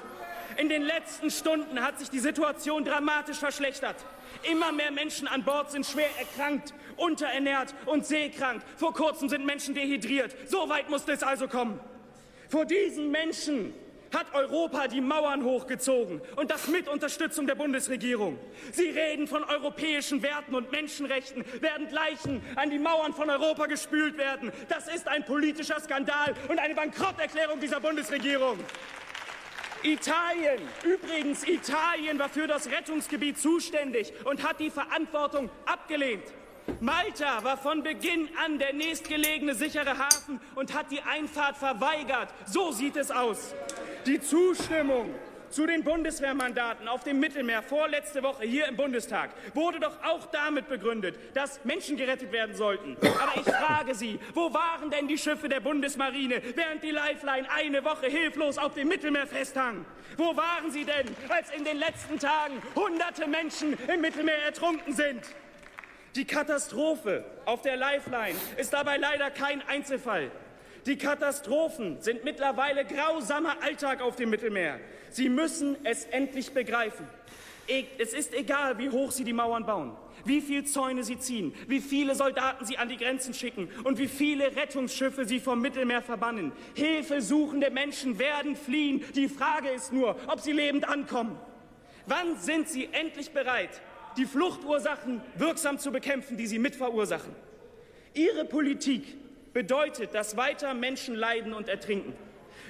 In 0.57 0.69
den 0.69 0.83
letzten 0.83 1.31
Stunden 1.31 1.81
hat 1.81 1.97
sich 1.97 2.11
die 2.11 2.19
Situation 2.19 2.85
dramatisch 2.85 3.37
verschlechtert. 3.37 3.95
Immer 4.51 4.71
mehr 4.71 4.91
Menschen 4.91 5.27
an 5.27 5.43
Bord 5.43 5.71
sind 5.71 5.83
schwer 5.83 6.09
erkrankt, 6.19 6.75
unterernährt 6.97 7.73
und 7.87 8.05
seekrank. 8.05 8.61
Vor 8.77 8.93
kurzem 8.93 9.29
sind 9.29 9.47
Menschen 9.47 9.73
dehydriert. 9.73 10.35
So 10.47 10.69
weit 10.69 10.91
musste 10.91 11.11
es 11.11 11.23
also 11.23 11.47
kommen. 11.47 11.79
Vor 12.49 12.65
diesen 12.65 13.09
Menschen 13.09 13.73
hat 14.15 14.33
Europa 14.33 14.87
die 14.87 15.01
Mauern 15.01 15.43
hochgezogen 15.43 16.21
und 16.35 16.49
das 16.49 16.67
mit 16.67 16.87
Unterstützung 16.87 17.47
der 17.47 17.55
Bundesregierung. 17.55 18.39
Sie 18.71 18.89
reden 18.89 19.27
von 19.27 19.43
europäischen 19.43 20.23
Werten 20.23 20.55
und 20.55 20.71
Menschenrechten, 20.71 21.43
während 21.59 21.91
Leichen 21.91 22.41
an 22.55 22.69
die 22.69 22.79
Mauern 22.79 23.13
von 23.13 23.29
Europa 23.29 23.65
gespült 23.67 24.17
werden. 24.17 24.51
Das 24.69 24.87
ist 24.87 25.07
ein 25.07 25.25
politischer 25.25 25.79
Skandal 25.79 26.33
und 26.47 26.59
eine 26.59 26.73
Bankrotterklärung 26.73 27.59
dieser 27.59 27.79
Bundesregierung. 27.79 28.57
Italien, 29.83 30.61
übrigens 30.83 31.47
Italien 31.47 32.17
war 32.17 32.29
für 32.29 32.47
das 32.47 32.69
Rettungsgebiet 32.71 33.37
zuständig 33.37 34.13
und 34.23 34.41
hat 34.41 34.59
die 34.59 34.71
Verantwortung 34.71 35.51
abgelehnt. 35.65 36.23
Malta 36.79 37.43
war 37.43 37.57
von 37.57 37.83
Beginn 37.83 38.27
an 38.43 38.57
der 38.57 38.73
nächstgelegene 38.73 39.53
sichere 39.53 39.97
Hafen 39.97 40.39
und 40.55 40.73
hat 40.73 40.91
die 40.91 41.01
Einfahrt 41.01 41.57
verweigert. 41.57 42.33
So 42.47 42.71
sieht 42.71 42.95
es 42.95 43.11
aus. 43.11 43.53
Die 44.05 44.21
Zustimmung 44.21 45.15
zu 45.49 45.65
den 45.65 45.83
Bundeswehrmandaten 45.83 46.87
auf 46.87 47.03
dem 47.03 47.19
Mittelmeer 47.19 47.63
vorletzte 47.63 48.21
Woche 48.21 48.45
hier 48.45 48.67
im 48.67 48.75
Bundestag 48.75 49.31
wurde 49.55 49.79
doch 49.79 50.03
auch 50.03 50.27
damit 50.27 50.67
begründet, 50.69 51.17
dass 51.33 51.63
Menschen 51.65 51.97
gerettet 51.97 52.31
werden 52.31 52.55
sollten. 52.55 52.95
Aber 53.01 53.33
ich 53.35 53.51
frage 53.51 53.95
Sie, 53.95 54.19
wo 54.35 54.53
waren 54.53 54.91
denn 54.91 55.07
die 55.07 55.17
Schiffe 55.17 55.49
der 55.49 55.59
Bundesmarine, 55.59 56.39
während 56.53 56.83
die 56.83 56.91
Lifeline 56.91 57.49
eine 57.49 57.83
Woche 57.83 58.05
hilflos 58.05 58.59
auf 58.59 58.75
dem 58.75 58.89
Mittelmeer 58.89 59.25
festhang? 59.25 59.85
Wo 60.17 60.37
waren 60.37 60.69
sie 60.69 60.85
denn, 60.85 61.07
als 61.29 61.49
in 61.49 61.63
den 61.63 61.77
letzten 61.77 62.19
Tagen 62.19 62.61
hunderte 62.75 63.27
Menschen 63.27 63.75
im 63.91 64.01
Mittelmeer 64.01 64.43
ertrunken 64.45 64.93
sind? 64.93 65.21
Die 66.15 66.25
Katastrophe 66.25 67.25
auf 67.45 67.63
der 67.63 67.75
Lifeline 67.75 68.37
ist 68.57 68.71
dabei 68.71 68.97
leider 68.97 69.31
kein 69.31 69.67
Einzelfall. 69.67 70.29
Die 70.85 70.97
Katastrophen 70.97 71.99
sind 72.01 72.23
mittlerweile 72.23 72.85
grausamer 72.85 73.55
Alltag 73.63 74.01
auf 74.01 74.15
dem 74.15 74.29
Mittelmeer. 74.29 74.79
Sie 75.09 75.29
müssen 75.29 75.75
es 75.83 76.05
endlich 76.05 76.51
begreifen. 76.51 77.07
E- 77.67 77.85
Es 77.97 78.13
ist 78.13 78.35
egal, 78.35 78.77
wie 78.77 78.89
hoch 78.91 79.11
Sie 79.11 79.23
die 79.23 79.33
Mauern 79.33 79.65
bauen, 79.65 79.97
wie 80.25 80.41
viel 80.41 80.63
Zäune 80.65 81.03
Sie 81.03 81.17
ziehen, 81.17 81.55
wie 81.67 81.79
viele 81.79 82.13
Soldaten 82.13 82.65
Sie 82.65 82.77
an 82.77 82.89
die 82.89 82.97
Grenzen 82.97 83.33
schicken 83.33 83.67
und 83.83 83.97
wie 83.97 84.07
viele 84.07 84.55
Rettungsschiffe 84.55 85.25
Sie 85.25 85.39
vom 85.39 85.59
Mittelmeer 85.59 86.03
verbannen. 86.03 86.51
Hilfesuchende 86.75 87.71
Menschen 87.71 88.19
werden 88.19 88.55
fliehen. 88.55 89.03
Die 89.15 89.27
Frage 89.27 89.69
ist 89.69 89.91
nur, 89.91 90.15
ob 90.27 90.39
sie 90.41 90.51
lebend 90.51 90.87
ankommen. 90.87 91.35
Wann 92.05 92.37
sind 92.37 92.69
Sie 92.69 92.87
endlich 92.91 93.31
bereit, 93.31 93.81
die 94.17 94.25
Fluchtursachen 94.25 95.21
wirksam 95.37 95.79
zu 95.79 95.91
bekämpfen, 95.91 96.37
die 96.37 96.45
Sie 96.45 96.59
mitverursachen? 96.59 97.33
Ihre 98.13 98.45
Politik 98.45 99.17
bedeutet, 99.55 100.13
dass 100.13 100.35
weiter 100.35 100.73
Menschen 100.73 101.15
leiden 101.15 101.53
und 101.53 101.69
ertrinken. 101.69 102.13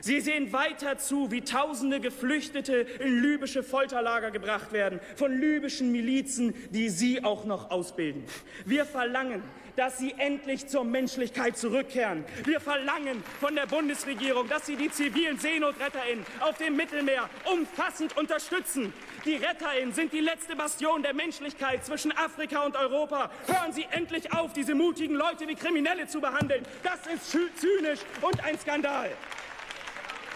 Sie 0.01 0.21
sehen 0.21 0.53
weiter 0.53 0.99
zu, 0.99 1.31
wie 1.31 1.41
tausende 1.41 1.99
Geflüchtete 1.99 2.85
in 2.99 3.23
libysche 3.23 3.63
Folterlager 3.63 4.29
gebracht 4.29 4.71
werden, 4.71 4.99
von 5.15 5.35
libyschen 5.35 5.91
Milizen, 5.91 6.53
die 6.69 6.89
Sie 6.89 7.23
auch 7.23 7.45
noch 7.45 7.71
ausbilden. 7.71 8.23
Wir 8.65 8.85
verlangen, 8.85 9.41
dass 9.75 9.97
Sie 9.97 10.15
endlich 10.17 10.67
zur 10.67 10.83
Menschlichkeit 10.83 11.57
zurückkehren. 11.57 12.23
Wir 12.45 12.59
verlangen 12.59 13.23
von 13.39 13.55
der 13.55 13.65
Bundesregierung, 13.65 14.47
dass 14.47 14.65
sie 14.65 14.75
die 14.75 14.89
zivilen 14.89 15.37
SeenotretterInnen 15.39 16.25
auf 16.39 16.57
dem 16.57 16.75
Mittelmeer 16.75 17.29
umfassend 17.51 18.15
unterstützen. 18.17 18.93
Die 19.25 19.35
RetterInnen 19.35 19.93
sind 19.93 20.13
die 20.13 20.19
letzte 20.21 20.55
Bastion 20.55 21.03
der 21.03 21.13
Menschlichkeit 21.13 21.85
zwischen 21.85 22.11
Afrika 22.17 22.61
und 22.65 22.75
Europa. 22.75 23.29
Hören 23.47 23.73
Sie 23.73 23.85
endlich 23.91 24.31
auf, 24.33 24.53
diese 24.53 24.75
mutigen 24.75 25.15
Leute 25.15 25.47
wie 25.47 25.55
Kriminelle 25.55 26.07
zu 26.07 26.21
behandeln. 26.21 26.63
Das 26.83 27.05
ist 27.13 27.31
zy- 27.35 27.49
zynisch 27.55 27.99
und 28.21 28.43
ein 28.43 28.57
Skandal. 28.59 29.09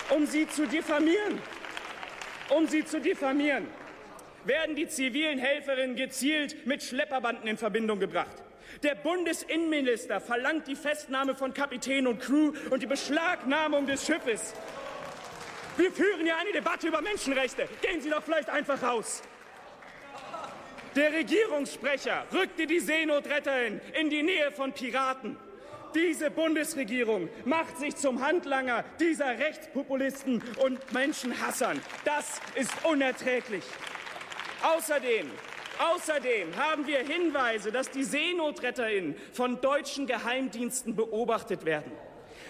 Um 0.09 0.25
sie 0.25 0.47
zu 0.47 0.65
diffamieren, 0.65 1.39
um 2.49 2.67
sie 2.67 2.83
zu 2.83 2.99
diffamieren, 2.99 3.67
werden 4.43 4.75
die 4.75 4.87
zivilen 4.87 5.37
Helferinnen 5.37 5.95
gezielt 5.95 6.65
mit 6.65 6.81
Schlepperbanden 6.81 7.47
in 7.47 7.57
Verbindung 7.57 7.99
gebracht. 7.99 8.35
Der 8.83 8.95
Bundesinnenminister 8.95 10.21
verlangt 10.21 10.67
die 10.67 10.75
Festnahme 10.75 11.35
von 11.35 11.53
Kapitän 11.53 12.07
und 12.07 12.21
Crew 12.21 12.53
und 12.69 12.81
die 12.81 12.87
Beschlagnahmung 12.87 13.85
des 13.85 14.05
Schiffes. 14.05 14.53
Wir 15.75 15.91
führen 15.91 16.25
ja 16.25 16.37
eine 16.37 16.53
Debatte 16.53 16.87
über 16.87 17.01
Menschenrechte. 17.01 17.67
Gehen 17.81 18.01
Sie 18.01 18.09
doch 18.09 18.23
vielleicht 18.23 18.49
einfach 18.49 18.81
raus. 18.81 19.21
Der 20.95 21.11
Regierungssprecher 21.11 22.25
rückte 22.33 22.67
die 22.67 22.79
Seenotretterin 22.79 23.81
in 23.99 24.09
die 24.09 24.23
Nähe 24.23 24.51
von 24.51 24.71
Piraten. 24.71 25.37
Diese 25.93 26.31
Bundesregierung 26.31 27.29
macht 27.45 27.79
sich 27.79 27.95
zum 27.95 28.23
Handlanger 28.25 28.85
dieser 28.99 29.39
Rechtspopulisten 29.39 30.41
und 30.63 30.93
Menschenhassern. 30.93 31.81
Das 32.05 32.39
ist 32.55 32.71
unerträglich. 32.85 33.63
Außerdem, 34.61 35.31
außerdem 35.79 36.55
haben 36.55 36.85
wir 36.87 36.99
Hinweise, 36.99 37.71
dass 37.71 37.89
die 37.89 38.03
SeenotretterInnen 38.03 39.15
von 39.33 39.59
deutschen 39.61 40.05
Geheimdiensten 40.05 40.95
beobachtet 40.95 41.65
werden. 41.65 41.91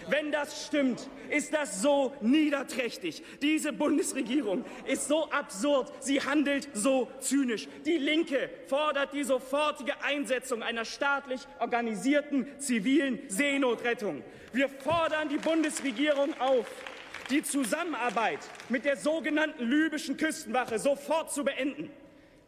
Wenn 0.08 0.32
das 0.32 0.66
stimmt, 0.66 1.08
ist 1.28 1.52
das 1.52 1.82
so 1.82 2.12
niederträchtig. 2.20 3.22
Diese 3.42 3.72
Bundesregierung 3.72 4.64
ist 4.86 5.08
so 5.08 5.30
absurd, 5.30 5.92
sie 6.00 6.20
handelt 6.20 6.68
so 6.72 7.08
zynisch. 7.20 7.68
Die 7.84 7.98
Linke 7.98 8.50
fordert 8.66 9.12
die 9.12 9.24
sofortige 9.24 10.02
Einsetzung 10.02 10.62
einer 10.62 10.84
staatlich 10.84 11.40
organisierten 11.60 12.46
zivilen 12.58 13.20
Seenotrettung. 13.28 14.24
Wir 14.52 14.68
fordern 14.68 15.28
die 15.28 15.38
Bundesregierung 15.38 16.38
auf, 16.40 16.66
die 17.30 17.42
Zusammenarbeit 17.42 18.40
mit 18.68 18.84
der 18.84 18.96
sogenannten 18.96 19.64
libyschen 19.64 20.16
Küstenwache 20.16 20.78
sofort 20.78 21.32
zu 21.32 21.44
beenden. 21.44 21.90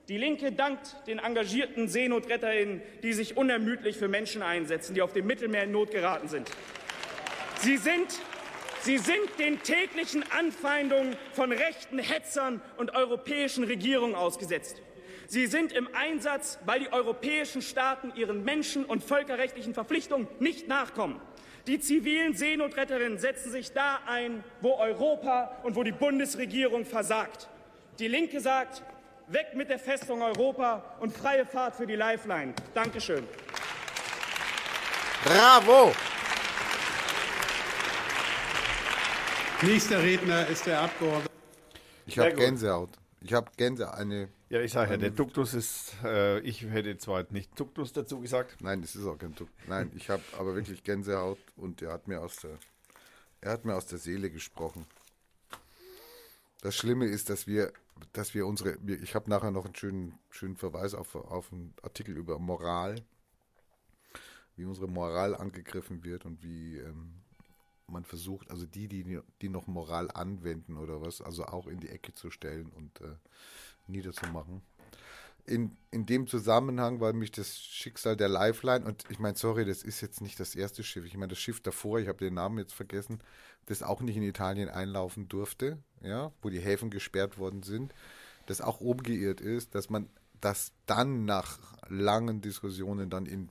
Die 0.08 0.18
Linke 0.18 0.50
dankt 0.50 0.96
den 1.06 1.20
engagierten 1.20 1.88
SeenotretterInnen, 1.88 2.82
die 3.02 3.12
sich 3.12 3.36
unermüdlich 3.36 3.96
für 3.96 4.08
Menschen 4.08 4.42
einsetzen, 4.42 4.94
die 4.94 5.02
auf 5.02 5.12
dem 5.12 5.26
Mittelmeer 5.26 5.64
in 5.64 5.72
Not 5.72 5.92
geraten 5.92 6.28
sind. 6.28 6.50
Sie 7.60 7.76
sind, 7.76 8.08
sie 8.80 8.98
sind 8.98 9.38
den 9.38 9.62
täglichen 9.62 10.24
Anfeindungen 10.32 11.16
von 11.32 11.52
rechten 11.52 12.00
Hetzern 12.00 12.60
und 12.78 12.94
europäischen 12.94 13.62
Regierungen 13.62 14.16
ausgesetzt. 14.16 14.82
Sie 15.28 15.46
sind 15.46 15.72
im 15.72 15.88
Einsatz, 15.94 16.58
weil 16.66 16.80
die 16.80 16.92
europäischen 16.92 17.62
Staaten 17.62 18.12
ihren 18.16 18.44
menschen- 18.44 18.84
und 18.84 19.04
völkerrechtlichen 19.04 19.72
Verpflichtungen 19.72 20.26
nicht 20.40 20.66
nachkommen. 20.66 21.20
Die 21.68 21.78
zivilen 21.78 22.34
Seenotretterinnen 22.34 23.18
setzen 23.18 23.52
sich 23.52 23.72
da 23.72 24.00
ein, 24.06 24.42
wo 24.60 24.74
Europa 24.74 25.58
und 25.62 25.76
wo 25.76 25.84
die 25.84 25.92
Bundesregierung 25.92 26.84
versagt. 26.84 27.48
Die 28.00 28.08
Linke 28.08 28.40
sagt, 28.40 28.82
weg 29.28 29.54
mit 29.54 29.68
der 29.68 29.78
Festung 29.78 30.22
Europa 30.22 30.96
und 31.00 31.16
freie 31.16 31.46
Fahrt 31.46 31.76
für 31.76 31.86
die 31.86 31.96
Lifeline. 31.96 32.54
Dankeschön. 32.74 33.26
Bravo! 35.24 35.92
Nächster 39.62 40.02
Redner 40.02 40.48
ist 40.48 40.66
der 40.66 40.80
Abgeordnete. 40.80 41.30
Ich 42.06 42.18
habe. 42.18 42.34
Gänsehaut. 42.34 42.90
Ich 43.20 43.32
habe 43.32 43.48
Gänsehaut. 43.56 43.94
Eine. 43.94 44.28
Ja, 44.48 44.60
ich 44.60 44.72
sage 44.72 44.92
ja, 44.92 44.96
der 44.96 45.10
Duktus 45.10 45.54
ist, 45.54 45.94
äh, 46.04 46.40
ich 46.40 46.62
hätte 46.62 46.98
zwar 46.98 47.24
nicht 47.30 47.58
Duktus 47.58 47.92
dazu 47.92 48.20
gesagt. 48.20 48.60
Nein, 48.60 48.82
es 48.82 48.96
ist 48.96 49.06
auch 49.06 49.16
kein 49.16 49.34
Tuck. 49.34 49.48
Nein, 49.68 49.92
ich 49.94 50.10
habe 50.10 50.22
aber 50.36 50.56
wirklich 50.56 50.82
Gänsehaut 50.82 51.38
und 51.56 51.80
er 51.80 51.92
hat 51.92 52.08
mir 52.08 52.20
aus 52.20 52.36
der, 52.36 52.58
er 53.40 53.52
hat 53.52 53.64
mir 53.64 53.76
aus 53.76 53.86
der 53.86 53.98
Seele 53.98 54.30
gesprochen. 54.30 54.84
Das 56.60 56.76
Schlimme 56.76 57.06
ist, 57.06 57.30
dass 57.30 57.46
wir, 57.46 57.72
dass 58.12 58.34
wir 58.34 58.46
unsere, 58.46 58.76
ich 58.86 59.14
habe 59.14 59.30
nachher 59.30 59.50
noch 59.50 59.64
einen 59.64 59.74
schönen, 59.74 60.18
schönen 60.30 60.56
Verweis 60.56 60.94
auf, 60.94 61.14
auf 61.14 61.52
einen 61.52 61.74
Artikel 61.82 62.16
über 62.16 62.38
Moral, 62.38 62.96
wie 64.56 64.64
unsere 64.64 64.88
Moral 64.88 65.34
angegriffen 65.34 66.04
wird 66.04 66.24
und 66.24 66.42
wie 66.42 66.78
ähm, 66.78 67.14
man 67.86 68.04
versucht, 68.04 68.50
also 68.50 68.66
die, 68.66 68.88
die, 68.88 69.20
die 69.40 69.48
noch 69.48 69.66
Moral 69.66 70.10
anwenden 70.10 70.76
oder 70.76 71.00
was, 71.00 71.20
also 71.20 71.44
auch 71.44 71.66
in 71.66 71.80
die 71.80 71.88
Ecke 71.88 72.14
zu 72.14 72.30
stellen 72.30 72.70
und 72.72 73.00
äh, 73.00 73.14
niederzumachen. 73.86 74.62
In, 75.44 75.76
in 75.90 76.06
dem 76.06 76.28
Zusammenhang, 76.28 77.00
weil 77.00 77.14
mich 77.14 77.32
das 77.32 77.60
Schicksal 77.60 78.16
der 78.16 78.28
Lifeline, 78.28 78.84
und 78.84 79.04
ich 79.10 79.18
meine, 79.18 79.36
sorry, 79.36 79.64
das 79.64 79.82
ist 79.82 80.00
jetzt 80.00 80.20
nicht 80.20 80.38
das 80.38 80.54
erste 80.54 80.84
Schiff. 80.84 81.04
Ich 81.04 81.16
meine, 81.16 81.30
das 81.30 81.40
Schiff 81.40 81.60
davor, 81.60 81.98
ich 81.98 82.06
habe 82.06 82.18
den 82.18 82.34
Namen 82.34 82.58
jetzt 82.58 82.74
vergessen, 82.74 83.20
das 83.66 83.82
auch 83.82 84.00
nicht 84.00 84.16
in 84.16 84.22
Italien 84.22 84.68
einlaufen 84.68 85.28
durfte, 85.28 85.78
ja, 86.02 86.32
wo 86.42 86.50
die 86.50 86.60
Häfen 86.60 86.90
gesperrt 86.90 87.38
worden 87.38 87.62
sind, 87.62 87.94
das 88.46 88.60
auch 88.60 88.80
umgeirrt 88.80 89.40
ist, 89.40 89.74
dass 89.74 89.90
man 89.90 90.08
das 90.40 90.72
dann 90.86 91.24
nach 91.24 91.58
langen 91.88 92.40
Diskussionen 92.40 93.08
dann 93.08 93.26
in 93.26 93.48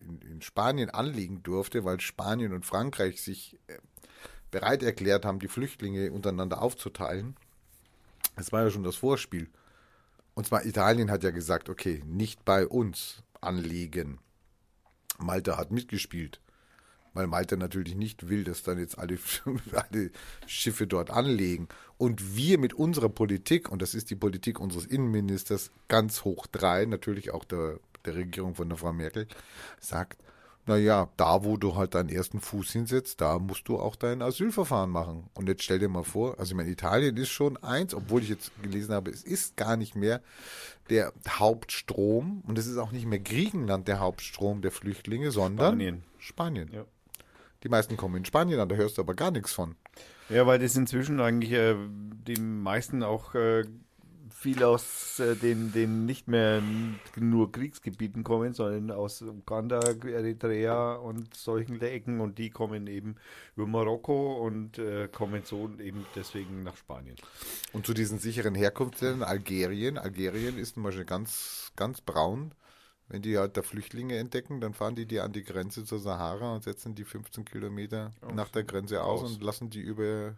in, 0.00 0.20
in 0.22 0.42
Spanien 0.42 0.90
anlegen 0.90 1.42
durfte, 1.42 1.84
weil 1.84 2.00
Spanien 2.00 2.52
und 2.52 2.66
Frankreich 2.66 3.20
sich 3.20 3.58
äh, 3.66 3.78
bereit 4.50 4.82
erklärt 4.82 5.24
haben, 5.24 5.38
die 5.38 5.48
Flüchtlinge 5.48 6.12
untereinander 6.12 6.62
aufzuteilen. 6.62 7.36
Das 8.36 8.52
war 8.52 8.62
ja 8.62 8.70
schon 8.70 8.84
das 8.84 8.96
Vorspiel. 8.96 9.48
Und 10.34 10.46
zwar 10.46 10.64
Italien 10.64 11.10
hat 11.10 11.24
ja 11.24 11.30
gesagt, 11.30 11.68
okay, 11.68 12.02
nicht 12.06 12.44
bei 12.44 12.66
uns 12.66 13.22
anlegen. 13.40 14.18
Malta 15.18 15.56
hat 15.56 15.72
mitgespielt, 15.72 16.40
weil 17.14 17.26
Malta 17.26 17.56
natürlich 17.56 17.94
nicht 17.94 18.28
will, 18.28 18.44
dass 18.44 18.62
dann 18.62 18.78
jetzt 18.78 18.98
alle, 18.98 19.18
alle 19.72 20.10
Schiffe 20.46 20.86
dort 20.86 21.10
anlegen. 21.10 21.68
Und 21.96 22.36
wir 22.36 22.58
mit 22.58 22.74
unserer 22.74 23.08
Politik, 23.08 23.70
und 23.70 23.82
das 23.82 23.94
ist 23.94 24.10
die 24.10 24.16
Politik 24.16 24.60
unseres 24.60 24.86
Innenministers 24.86 25.70
ganz 25.88 26.24
hoch 26.24 26.46
drei, 26.46 26.84
natürlich 26.84 27.32
auch 27.32 27.44
der, 27.44 27.80
der 28.04 28.14
Regierung 28.14 28.54
von 28.54 28.68
der 28.68 28.78
Frau 28.78 28.92
Merkel, 28.92 29.26
sagt, 29.80 30.22
naja, 30.68 31.08
da 31.16 31.44
wo 31.44 31.56
du 31.56 31.74
halt 31.74 31.94
deinen 31.94 32.10
ersten 32.10 32.40
Fuß 32.40 32.70
hinsetzt, 32.72 33.22
da 33.22 33.38
musst 33.38 33.66
du 33.68 33.78
auch 33.78 33.96
dein 33.96 34.20
Asylverfahren 34.20 34.90
machen. 34.90 35.30
Und 35.34 35.48
jetzt 35.48 35.62
stell 35.62 35.78
dir 35.78 35.88
mal 35.88 36.04
vor, 36.04 36.38
also 36.38 36.52
ich 36.52 36.56
meine, 36.56 36.70
Italien 36.70 37.16
ist 37.16 37.30
schon 37.30 37.56
eins, 37.56 37.94
obwohl 37.94 38.22
ich 38.22 38.28
jetzt 38.28 38.52
gelesen 38.62 38.94
habe, 38.94 39.10
es 39.10 39.22
ist 39.24 39.56
gar 39.56 39.76
nicht 39.78 39.96
mehr 39.96 40.20
der 40.90 41.12
Hauptstrom 41.26 42.42
und 42.46 42.58
es 42.58 42.66
ist 42.66 42.76
auch 42.76 42.92
nicht 42.92 43.06
mehr 43.06 43.18
Griechenland 43.18 43.88
der 43.88 43.98
Hauptstrom 43.98 44.60
der 44.60 44.70
Flüchtlinge, 44.70 45.30
sondern 45.30 45.74
Spanien. 45.74 46.04
Spanien. 46.18 46.70
Ja. 46.70 46.84
Die 47.62 47.68
meisten 47.68 47.96
kommen 47.96 48.16
in 48.16 48.24
Spanien 48.24 48.60
an, 48.60 48.68
da 48.68 48.76
hörst 48.76 48.98
du 48.98 49.02
aber 49.02 49.14
gar 49.14 49.30
nichts 49.30 49.52
von. 49.52 49.74
Ja, 50.28 50.46
weil 50.46 50.58
das 50.58 50.76
inzwischen 50.76 51.20
eigentlich 51.20 51.52
äh, 51.52 51.74
die 52.26 52.40
meisten 52.40 53.02
auch 53.02 53.34
äh, 53.34 53.64
viel 54.30 54.62
aus 54.62 55.18
äh, 55.18 55.34
den, 55.34 55.72
den 55.72 56.06
nicht 56.06 56.28
mehr 56.28 56.62
nur 57.16 57.50
Kriegsgebieten 57.50 58.22
kommen, 58.22 58.52
sondern 58.52 58.96
aus 58.96 59.22
Uganda, 59.22 59.80
Eritrea 59.80 60.94
und 60.94 61.34
solchen 61.34 61.80
Ecken 61.80 62.20
und 62.20 62.38
die 62.38 62.50
kommen 62.50 62.86
eben 62.86 63.16
über 63.56 63.66
Marokko 63.66 64.44
und 64.44 64.78
äh, 64.78 65.08
kommen 65.08 65.42
so 65.44 65.68
eben 65.80 66.06
deswegen 66.14 66.62
nach 66.62 66.76
Spanien. 66.76 67.16
Und 67.72 67.86
zu 67.86 67.94
diesen 67.94 68.18
sicheren 68.18 68.54
Herkunftsländern, 68.54 69.28
Algerien. 69.28 69.98
Algerien 69.98 70.56
ist 70.58 70.74
zum 70.74 70.84
Beispiel 70.84 71.04
ganz, 71.04 71.72
ganz 71.74 72.00
braun. 72.00 72.52
Wenn 73.08 73.22
die 73.22 73.38
halt 73.38 73.56
da 73.56 73.62
Flüchtlinge 73.62 74.16
entdecken, 74.18 74.60
dann 74.60 74.74
fahren 74.74 74.94
die 74.94 75.06
die 75.06 75.20
an 75.20 75.32
die 75.32 75.42
Grenze 75.42 75.84
zur 75.84 75.98
Sahara 75.98 76.54
und 76.54 76.64
setzen 76.64 76.94
die 76.94 77.04
15 77.04 77.44
Kilometer 77.44 78.10
nach 78.34 78.50
der 78.50 78.64
Grenze 78.64 79.02
aus, 79.02 79.22
aus. 79.22 79.32
und 79.32 79.42
lassen 79.42 79.70
die 79.70 79.80
über, 79.80 80.36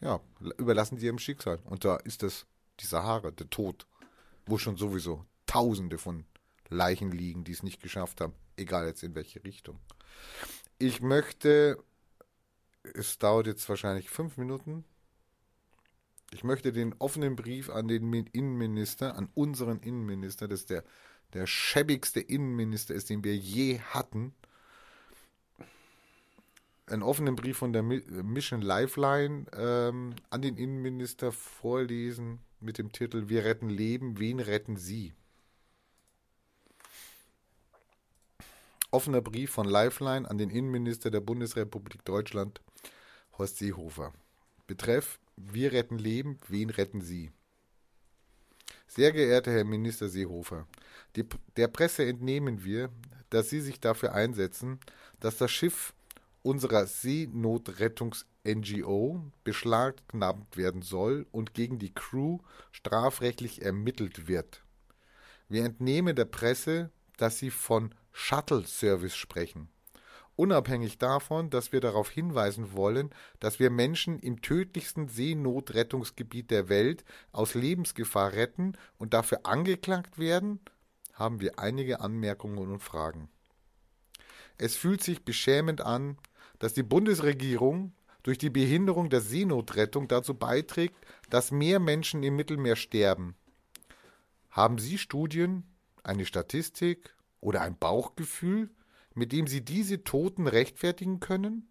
ja, 0.00 0.20
überlassen 0.56 0.96
die 0.96 1.04
ihrem 1.06 1.18
Schicksal. 1.18 1.58
Und 1.64 1.84
da 1.84 1.96
ist 1.96 2.22
das 2.22 2.46
die 2.80 2.86
Sahara, 2.86 3.30
der 3.30 3.50
Tod, 3.50 3.86
wo 4.46 4.56
schon 4.58 4.76
sowieso 4.76 5.24
Tausende 5.46 5.98
von 5.98 6.24
Leichen 6.70 7.10
liegen, 7.10 7.44
die 7.44 7.52
es 7.52 7.62
nicht 7.62 7.82
geschafft 7.82 8.20
haben, 8.20 8.34
egal 8.56 8.86
jetzt 8.86 9.02
in 9.02 9.14
welche 9.14 9.42
Richtung. 9.44 9.78
Ich 10.78 11.00
möchte, 11.00 11.82
es 12.94 13.18
dauert 13.18 13.46
jetzt 13.46 13.68
wahrscheinlich 13.68 14.10
fünf 14.10 14.36
Minuten, 14.36 14.84
ich 16.30 16.44
möchte 16.44 16.72
den 16.72 16.94
offenen 16.98 17.36
Brief 17.36 17.70
an 17.70 17.88
den 17.88 18.08
Min- 18.08 18.26
Innenminister, 18.26 19.16
an 19.16 19.30
unseren 19.34 19.80
Innenminister, 19.80 20.46
das 20.46 20.60
ist 20.60 20.70
der, 20.70 20.84
der 21.34 21.46
schäbigste 21.46 22.20
Innenminister 22.20 22.94
ist, 22.94 23.10
den 23.10 23.22
wir 23.24 23.36
je 23.36 23.80
hatten, 23.80 24.34
einen 26.86 27.02
offenen 27.02 27.36
Brief 27.36 27.58
von 27.58 27.72
der 27.72 27.82
Mi- 27.82 28.04
Mission 28.22 28.62
Lifeline 28.62 29.44
ähm, 29.52 30.14
an 30.30 30.42
den 30.42 30.56
Innenminister 30.56 31.32
vorlesen 31.32 32.38
mit 32.60 32.78
dem 32.78 32.92
Titel 32.92 33.28
Wir 33.28 33.44
retten 33.44 33.68
Leben, 33.68 34.18
wen 34.18 34.40
retten 34.40 34.76
Sie? 34.76 35.12
Offener 38.90 39.20
Brief 39.20 39.50
von 39.50 39.68
Lifeline 39.68 40.28
an 40.30 40.38
den 40.38 40.48
Innenminister 40.48 41.10
der 41.10 41.20
Bundesrepublik 41.20 42.06
Deutschland, 42.06 42.62
Horst 43.36 43.58
Seehofer. 43.58 44.14
Betreff 44.66 45.20
Wir 45.36 45.72
retten 45.72 45.98
Leben, 45.98 46.40
wen 46.48 46.70
retten 46.70 47.02
Sie? 47.02 47.30
Sehr 48.88 49.12
geehrter 49.12 49.52
Herr 49.52 49.64
Minister 49.64 50.08
Seehofer, 50.08 50.66
die, 51.14 51.24
der 51.58 51.68
Presse 51.68 52.06
entnehmen 52.06 52.64
wir, 52.64 52.88
dass 53.28 53.50
Sie 53.50 53.60
sich 53.60 53.80
dafür 53.80 54.14
einsetzen, 54.14 54.80
dass 55.20 55.36
das 55.36 55.50
Schiff 55.50 55.92
unserer 56.42 56.86
Seenotrettungs-NGO 56.86 59.30
beschlagnahmt 59.44 60.56
werden 60.56 60.80
soll 60.80 61.26
und 61.30 61.52
gegen 61.52 61.78
die 61.78 61.92
Crew 61.92 62.38
strafrechtlich 62.72 63.60
ermittelt 63.60 64.26
wird. 64.26 64.62
Wir 65.50 65.66
entnehmen 65.66 66.16
der 66.16 66.24
Presse, 66.24 66.90
dass 67.18 67.38
Sie 67.38 67.50
von 67.50 67.94
Shuttle-Service 68.12 69.16
sprechen. 69.16 69.68
Unabhängig 70.38 70.98
davon, 70.98 71.50
dass 71.50 71.72
wir 71.72 71.80
darauf 71.80 72.10
hinweisen 72.10 72.72
wollen, 72.72 73.10
dass 73.40 73.58
wir 73.58 73.70
Menschen 73.70 74.20
im 74.20 74.40
tödlichsten 74.40 75.08
Seenotrettungsgebiet 75.08 76.52
der 76.52 76.68
Welt 76.68 77.04
aus 77.32 77.54
Lebensgefahr 77.54 78.34
retten 78.34 78.78
und 78.98 79.14
dafür 79.14 79.40
angeklagt 79.42 80.16
werden, 80.16 80.60
haben 81.12 81.40
wir 81.40 81.58
einige 81.58 81.98
Anmerkungen 81.98 82.70
und 82.70 82.78
Fragen. 82.78 83.28
Es 84.58 84.76
fühlt 84.76 85.02
sich 85.02 85.24
beschämend 85.24 85.80
an, 85.80 86.18
dass 86.60 86.72
die 86.72 86.84
Bundesregierung 86.84 87.92
durch 88.22 88.38
die 88.38 88.50
Behinderung 88.50 89.10
der 89.10 89.22
Seenotrettung 89.22 90.06
dazu 90.06 90.34
beiträgt, 90.34 90.94
dass 91.30 91.50
mehr 91.50 91.80
Menschen 91.80 92.22
im 92.22 92.36
Mittelmeer 92.36 92.76
sterben. 92.76 93.34
Haben 94.50 94.78
Sie 94.78 94.98
Studien, 94.98 95.64
eine 96.04 96.26
Statistik 96.26 97.12
oder 97.40 97.60
ein 97.62 97.76
Bauchgefühl, 97.76 98.70
mit 99.18 99.32
dem 99.32 99.46
Sie 99.46 99.64
diese 99.64 100.04
Toten 100.04 100.46
rechtfertigen 100.46 101.20
können? 101.20 101.68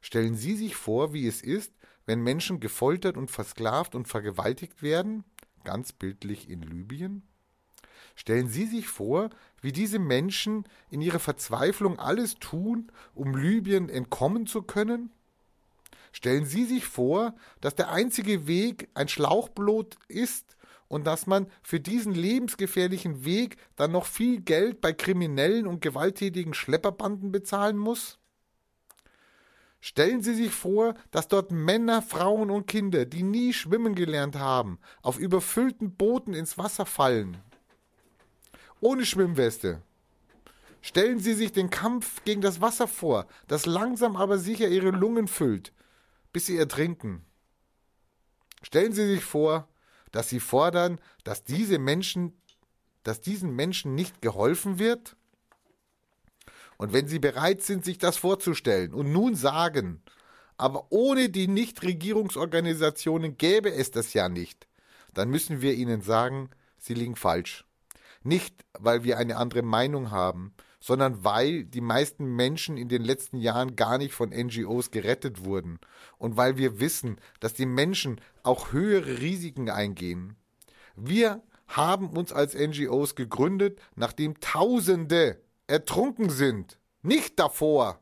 Stellen 0.00 0.36
Sie 0.36 0.56
sich 0.56 0.76
vor, 0.76 1.12
wie 1.12 1.26
es 1.26 1.42
ist, 1.42 1.72
wenn 2.06 2.22
Menschen 2.22 2.60
gefoltert 2.60 3.16
und 3.16 3.30
versklavt 3.30 3.94
und 3.94 4.08
vergewaltigt 4.08 4.82
werden, 4.82 5.24
ganz 5.64 5.92
bildlich 5.92 6.48
in 6.48 6.62
Libyen? 6.62 7.22
Stellen 8.14 8.48
Sie 8.48 8.66
sich 8.66 8.86
vor, 8.86 9.30
wie 9.60 9.72
diese 9.72 9.98
Menschen 9.98 10.64
in 10.90 11.02
ihrer 11.02 11.18
Verzweiflung 11.18 11.98
alles 11.98 12.36
tun, 12.36 12.90
um 13.14 13.36
Libyen 13.36 13.88
entkommen 13.88 14.46
zu 14.46 14.62
können? 14.62 15.10
Stellen 16.12 16.44
Sie 16.44 16.64
sich 16.64 16.86
vor, 16.86 17.34
dass 17.60 17.74
der 17.74 17.90
einzige 17.90 18.46
Weg 18.46 18.88
ein 18.94 19.08
Schlauchboot 19.08 19.96
ist 20.08 20.56
und 20.90 21.06
dass 21.06 21.28
man 21.28 21.46
für 21.62 21.78
diesen 21.78 22.14
lebensgefährlichen 22.14 23.24
Weg 23.24 23.58
dann 23.76 23.92
noch 23.92 24.06
viel 24.06 24.40
Geld 24.40 24.80
bei 24.80 24.92
kriminellen 24.92 25.68
und 25.68 25.80
gewalttätigen 25.80 26.52
Schlepperbanden 26.52 27.30
bezahlen 27.30 27.78
muss? 27.78 28.18
Stellen 29.80 30.20
Sie 30.20 30.34
sich 30.34 30.50
vor, 30.50 30.94
dass 31.12 31.28
dort 31.28 31.52
Männer, 31.52 32.02
Frauen 32.02 32.50
und 32.50 32.66
Kinder, 32.66 33.06
die 33.06 33.22
nie 33.22 33.52
schwimmen 33.52 33.94
gelernt 33.94 34.36
haben, 34.36 34.80
auf 35.00 35.16
überfüllten 35.16 35.94
Booten 35.94 36.34
ins 36.34 36.58
Wasser 36.58 36.84
fallen. 36.84 37.36
Ohne 38.80 39.06
Schwimmweste. 39.06 39.82
Stellen 40.82 41.20
Sie 41.20 41.34
sich 41.34 41.52
den 41.52 41.70
Kampf 41.70 42.24
gegen 42.24 42.40
das 42.40 42.60
Wasser 42.60 42.88
vor, 42.88 43.28
das 43.46 43.64
langsam 43.64 44.16
aber 44.16 44.38
sicher 44.38 44.66
Ihre 44.66 44.90
Lungen 44.90 45.28
füllt, 45.28 45.72
bis 46.32 46.46
Sie 46.46 46.56
ertrinken. 46.56 47.24
Stellen 48.62 48.92
Sie 48.92 49.06
sich 49.06 49.24
vor, 49.24 49.69
dass 50.12 50.28
Sie 50.28 50.40
fordern, 50.40 50.98
dass 51.24 51.44
diese 51.44 51.78
Menschen, 51.78 52.40
dass 53.02 53.20
diesen 53.20 53.54
Menschen 53.54 53.94
nicht 53.94 54.20
geholfen 54.22 54.78
wird? 54.78 55.16
Und 56.76 56.92
wenn 56.92 57.08
Sie 57.08 57.18
bereit 57.18 57.62
sind, 57.62 57.84
sich 57.84 57.98
das 57.98 58.16
vorzustellen 58.16 58.94
und 58.94 59.12
nun 59.12 59.34
sagen, 59.34 60.02
aber 60.56 60.86
ohne 60.90 61.28
die 61.28 61.48
Nichtregierungsorganisationen 61.48 63.38
gäbe 63.38 63.72
es 63.72 63.90
das 63.90 64.12
ja 64.12 64.28
nicht, 64.28 64.66
dann 65.14 65.30
müssen 65.30 65.60
wir 65.62 65.74
Ihnen 65.74 66.02
sagen, 66.02 66.50
Sie 66.78 66.94
liegen 66.94 67.16
falsch. 67.16 67.64
Nicht, 68.22 68.64
weil 68.78 69.04
wir 69.04 69.18
eine 69.18 69.36
andere 69.36 69.62
Meinung 69.62 70.10
haben, 70.10 70.54
sondern 70.80 71.24
weil 71.24 71.64
die 71.64 71.82
meisten 71.82 72.24
Menschen 72.24 72.76
in 72.76 72.88
den 72.88 73.02
letzten 73.02 73.36
Jahren 73.36 73.76
gar 73.76 73.98
nicht 73.98 74.14
von 74.14 74.30
NGOs 74.30 74.90
gerettet 74.90 75.44
wurden 75.44 75.78
und 76.18 76.36
weil 76.36 76.56
wir 76.56 76.80
wissen, 76.80 77.18
dass 77.38 77.52
die 77.52 77.66
Menschen 77.66 78.20
auch 78.42 78.72
höhere 78.72 79.20
Risiken 79.20 79.68
eingehen. 79.68 80.36
Wir 80.96 81.42
haben 81.68 82.10
uns 82.10 82.32
als 82.32 82.54
NGOs 82.54 83.14
gegründet, 83.14 83.78
nachdem 83.94 84.40
Tausende 84.40 85.40
ertrunken 85.66 86.30
sind, 86.30 86.78
nicht 87.02 87.38
davor. 87.38 88.00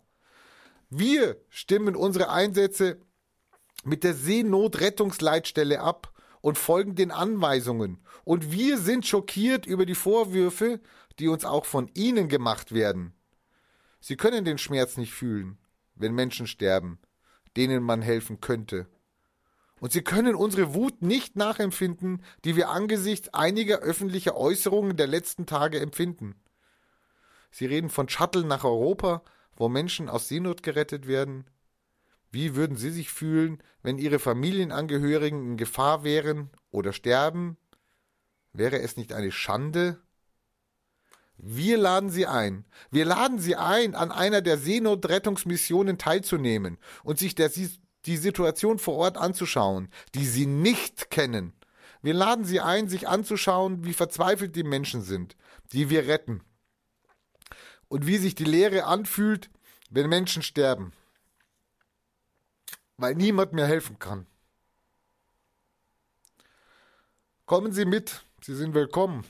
Wir 0.88 1.36
stimmen 1.50 1.94
unsere 1.96 2.30
Einsätze 2.30 2.98
mit 3.84 4.04
der 4.04 4.14
Seenotrettungsleitstelle 4.14 5.80
ab 5.80 6.12
und 6.40 6.56
folgen 6.56 6.94
den 6.94 7.10
Anweisungen. 7.10 7.98
Und 8.24 8.52
wir 8.52 8.78
sind 8.78 9.06
schockiert 9.06 9.66
über 9.66 9.86
die 9.86 9.94
Vorwürfe, 9.94 10.80
die 11.18 11.28
uns 11.28 11.44
auch 11.44 11.64
von 11.64 11.90
Ihnen 11.94 12.28
gemacht 12.28 12.72
werden. 12.72 13.12
Sie 14.00 14.16
können 14.16 14.44
den 14.44 14.58
Schmerz 14.58 14.96
nicht 14.96 15.12
fühlen, 15.12 15.58
wenn 15.94 16.14
Menschen 16.14 16.46
sterben, 16.46 16.98
denen 17.56 17.82
man 17.82 18.02
helfen 18.02 18.40
könnte. 18.40 18.86
Und 19.80 19.92
sie 19.92 20.02
können 20.02 20.34
unsere 20.34 20.74
Wut 20.74 21.02
nicht 21.02 21.36
nachempfinden, 21.36 22.22
die 22.44 22.56
wir 22.56 22.68
angesichts 22.68 23.28
einiger 23.32 23.78
öffentlicher 23.78 24.36
Äußerungen 24.36 24.96
der 24.96 25.06
letzten 25.06 25.46
Tage 25.46 25.80
empfinden. 25.80 26.34
Sie 27.50 27.66
reden 27.66 27.88
von 27.88 28.08
Shuttle 28.08 28.44
nach 28.44 28.64
Europa, 28.64 29.22
wo 29.56 29.68
Menschen 29.68 30.08
aus 30.08 30.28
Seenot 30.28 30.62
gerettet 30.62 31.06
werden. 31.06 31.44
Wie 32.30 32.54
würden 32.54 32.76
Sie 32.76 32.90
sich 32.90 33.10
fühlen, 33.10 33.62
wenn 33.82 33.98
Ihre 33.98 34.18
Familienangehörigen 34.18 35.52
in 35.52 35.56
Gefahr 35.56 36.04
wären 36.04 36.50
oder 36.70 36.92
sterben? 36.92 37.56
Wäre 38.52 38.80
es 38.80 38.96
nicht 38.96 39.12
eine 39.12 39.32
Schande? 39.32 40.00
Wir 41.38 41.78
laden 41.78 42.10
Sie 42.10 42.26
ein. 42.26 42.64
Wir 42.90 43.04
laden 43.04 43.38
Sie 43.38 43.54
ein, 43.54 43.94
an 43.94 44.10
einer 44.10 44.42
der 44.42 44.58
Seenotrettungsmissionen 44.58 45.96
teilzunehmen 45.96 46.78
und 47.04 47.18
sich 47.18 47.36
der, 47.36 47.50
die 48.06 48.16
Situation 48.16 48.78
vor 48.80 48.96
Ort 48.96 49.16
anzuschauen, 49.16 49.88
die 50.14 50.26
Sie 50.26 50.46
nicht 50.46 51.10
kennen. 51.10 51.52
Wir 52.02 52.14
laden 52.14 52.44
Sie 52.44 52.60
ein, 52.60 52.88
sich 52.88 53.08
anzuschauen, 53.08 53.84
wie 53.84 53.92
verzweifelt 53.92 54.56
die 54.56 54.64
Menschen 54.64 55.02
sind, 55.02 55.36
die 55.72 55.90
wir 55.90 56.08
retten 56.08 56.42
und 57.88 58.06
wie 58.06 58.18
sich 58.18 58.34
die 58.34 58.44
Leere 58.44 58.84
anfühlt, 58.84 59.48
wenn 59.90 60.08
Menschen 60.08 60.42
sterben, 60.42 60.92
weil 62.96 63.14
niemand 63.14 63.52
mehr 63.52 63.66
helfen 63.66 63.98
kann. 63.98 64.26
Kommen 67.46 67.72
Sie 67.72 67.84
mit, 67.84 68.24
Sie 68.42 68.54
sind 68.54 68.74
willkommen. 68.74 69.24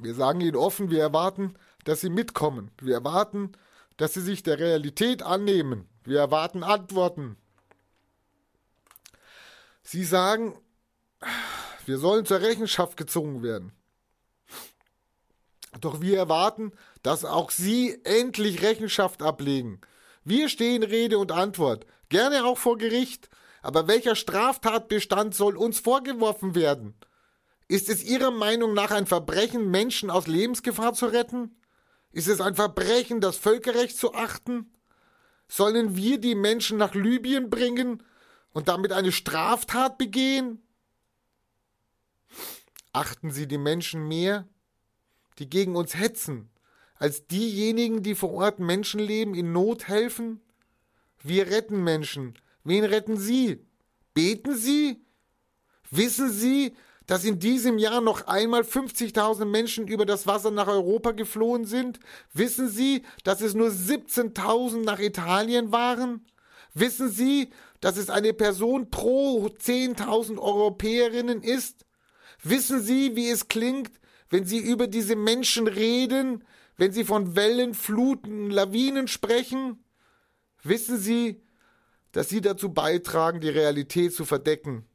Wir 0.00 0.14
sagen 0.14 0.40
Ihnen 0.40 0.56
offen, 0.56 0.90
wir 0.90 1.00
erwarten, 1.00 1.54
dass 1.84 2.00
Sie 2.00 2.10
mitkommen. 2.10 2.70
Wir 2.80 2.94
erwarten, 2.94 3.52
dass 3.96 4.14
Sie 4.14 4.20
sich 4.20 4.42
der 4.42 4.58
Realität 4.58 5.22
annehmen. 5.22 5.88
Wir 6.04 6.20
erwarten 6.20 6.62
Antworten. 6.62 7.36
Sie 9.82 10.04
sagen, 10.04 10.58
wir 11.86 11.98
sollen 11.98 12.26
zur 12.26 12.40
Rechenschaft 12.40 12.96
gezogen 12.96 13.42
werden. 13.42 13.72
Doch 15.80 16.00
wir 16.00 16.16
erwarten, 16.18 16.72
dass 17.02 17.24
auch 17.24 17.50
Sie 17.50 18.00
endlich 18.04 18.62
Rechenschaft 18.62 19.22
ablegen. 19.22 19.80
Wir 20.24 20.48
stehen 20.48 20.82
Rede 20.82 21.18
und 21.18 21.32
Antwort, 21.32 21.86
gerne 22.08 22.44
auch 22.44 22.58
vor 22.58 22.78
Gericht. 22.78 23.28
Aber 23.62 23.88
welcher 23.88 24.14
Straftatbestand 24.14 25.34
soll 25.34 25.56
uns 25.56 25.80
vorgeworfen 25.80 26.54
werden? 26.54 26.94
Ist 27.68 27.90
es 27.90 28.02
Ihrer 28.02 28.30
Meinung 28.30 28.72
nach 28.72 28.90
ein 28.90 29.06
Verbrechen, 29.06 29.70
Menschen 29.70 30.10
aus 30.10 30.26
Lebensgefahr 30.26 30.94
zu 30.94 31.06
retten? 31.06 31.54
Ist 32.10 32.26
es 32.26 32.40
ein 32.40 32.54
Verbrechen, 32.54 33.20
das 33.20 33.36
Völkerrecht 33.36 33.96
zu 33.96 34.14
achten? 34.14 34.72
Sollen 35.46 35.94
wir 35.94 36.18
die 36.18 36.34
Menschen 36.34 36.78
nach 36.78 36.94
Libyen 36.94 37.50
bringen 37.50 38.02
und 38.52 38.68
damit 38.68 38.92
eine 38.92 39.12
Straftat 39.12 39.98
begehen? 39.98 40.62
Achten 42.92 43.30
Sie 43.30 43.46
die 43.46 43.58
Menschen 43.58 44.08
mehr 44.08 44.48
die 45.38 45.48
gegen 45.48 45.76
uns 45.76 45.94
hetzen, 45.94 46.50
als 46.96 47.26
diejenigen, 47.26 48.02
die 48.02 48.14
vor 48.14 48.32
Ort 48.32 48.58
Menschenleben 48.58 49.34
in 49.34 49.52
Not 49.52 49.86
helfen? 49.86 50.40
Wir 51.22 51.46
retten 51.48 51.84
Menschen. 51.84 52.38
Wen 52.64 52.84
retten 52.84 53.16
Sie? 53.16 53.64
Beten 54.14 54.56
Sie? 54.56 55.04
Wissen 55.90 56.30
Sie, 56.32 56.74
dass 57.08 57.24
in 57.24 57.38
diesem 57.38 57.78
Jahr 57.78 58.02
noch 58.02 58.26
einmal 58.26 58.60
50.000 58.60 59.46
Menschen 59.46 59.88
über 59.88 60.04
das 60.04 60.26
Wasser 60.26 60.50
nach 60.50 60.68
Europa 60.68 61.12
geflohen 61.12 61.64
sind? 61.64 61.98
Wissen 62.34 62.68
Sie, 62.68 63.02
dass 63.24 63.40
es 63.40 63.54
nur 63.54 63.70
17.000 63.70 64.84
nach 64.84 65.00
Italien 65.00 65.72
waren? 65.72 66.26
Wissen 66.74 67.10
Sie, 67.10 67.48
dass 67.80 67.96
es 67.96 68.10
eine 68.10 68.34
Person 68.34 68.90
pro 68.90 69.46
10.000 69.46 70.38
Europäerinnen 70.38 71.42
ist? 71.42 71.86
Wissen 72.42 72.82
Sie, 72.82 73.16
wie 73.16 73.30
es 73.30 73.48
klingt, 73.48 73.90
wenn 74.28 74.44
Sie 74.44 74.58
über 74.58 74.86
diese 74.86 75.16
Menschen 75.16 75.66
reden, 75.66 76.44
wenn 76.76 76.92
Sie 76.92 77.04
von 77.04 77.34
Wellen, 77.34 77.72
Fluten, 77.72 78.50
Lawinen 78.50 79.08
sprechen? 79.08 79.82
Wissen 80.62 80.98
Sie, 80.98 81.40
dass 82.12 82.28
Sie 82.28 82.42
dazu 82.42 82.68
beitragen, 82.68 83.40
die 83.40 83.48
Realität 83.48 84.12
zu 84.12 84.26
verdecken? 84.26 84.87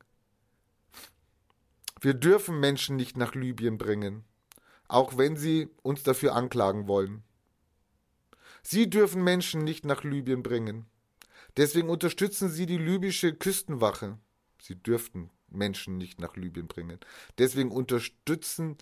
Wir 2.04 2.14
dürfen 2.14 2.60
Menschen 2.60 2.97
nicht 2.97 3.16
nach 3.16 3.34
Libyen 3.34 3.78
bringen, 3.78 4.26
auch 4.89 5.18
wenn 5.18 5.38
Sie 5.38 5.70
uns 5.84 6.04
dafür 6.04 6.36
anklagen 6.36 6.89
wollen. 6.89 7.24
Sie 8.62 8.89
dürfen 8.89 9.24
Menschen 9.24 9.64
nicht 9.64 9.86
nach 9.86 10.04
Libyen 10.04 10.43
bringen. 10.43 10.86
Deswegen 11.56 11.88
unterstützen 11.88 12.49
Sie 12.49 12.66
die 12.66 12.78
libysche 12.78 13.34
Küstenwache. 13.34 14.20
Sie 14.62 14.76
dürften 14.76 15.30
Menschen 15.47 15.97
nicht 15.97 16.20
nach 16.20 16.36
Libyen 16.36 16.68
bringen. 16.68 16.99
Deswegen 17.38 17.72
unterstützen 17.72 18.78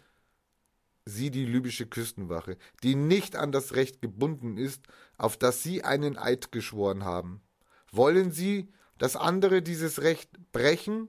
Sie 1.06 1.30
die 1.30 1.46
libysche 1.46 1.86
Küstenwache, 1.86 2.58
die 2.82 2.96
nicht 2.96 3.36
an 3.36 3.52
das 3.52 3.76
Recht 3.76 4.02
gebunden 4.02 4.58
ist, 4.58 4.82
auf 5.20 5.38
das 5.38 5.62
sie 5.62 5.84
einen 5.84 6.18
Eid 6.18 6.52
geschworen 6.52 7.06
haben. 7.06 7.44
Wollen 7.92 8.32
sie, 8.32 8.74
dass 8.98 9.16
andere 9.16 9.62
dieses 9.62 10.02
Recht 10.02 10.52
brechen? 10.52 11.08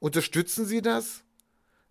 Unterstützen 0.00 0.66
sie 0.66 0.82
das? 0.82 1.22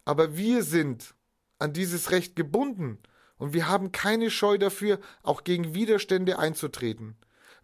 Aber 0.06 0.36
wir 0.36 0.64
sind 0.64 1.16
an 1.60 1.74
dieses 1.74 2.12
Recht 2.12 2.36
gebunden 2.36 2.98
und 3.38 3.54
wir 3.54 3.68
haben 3.68 3.92
keine 3.92 4.30
Scheu 4.30 4.58
dafür, 4.58 5.00
auch 5.24 5.44
gegen 5.44 5.74
Widerstände 5.74 6.40
einzutreten. 6.40 7.16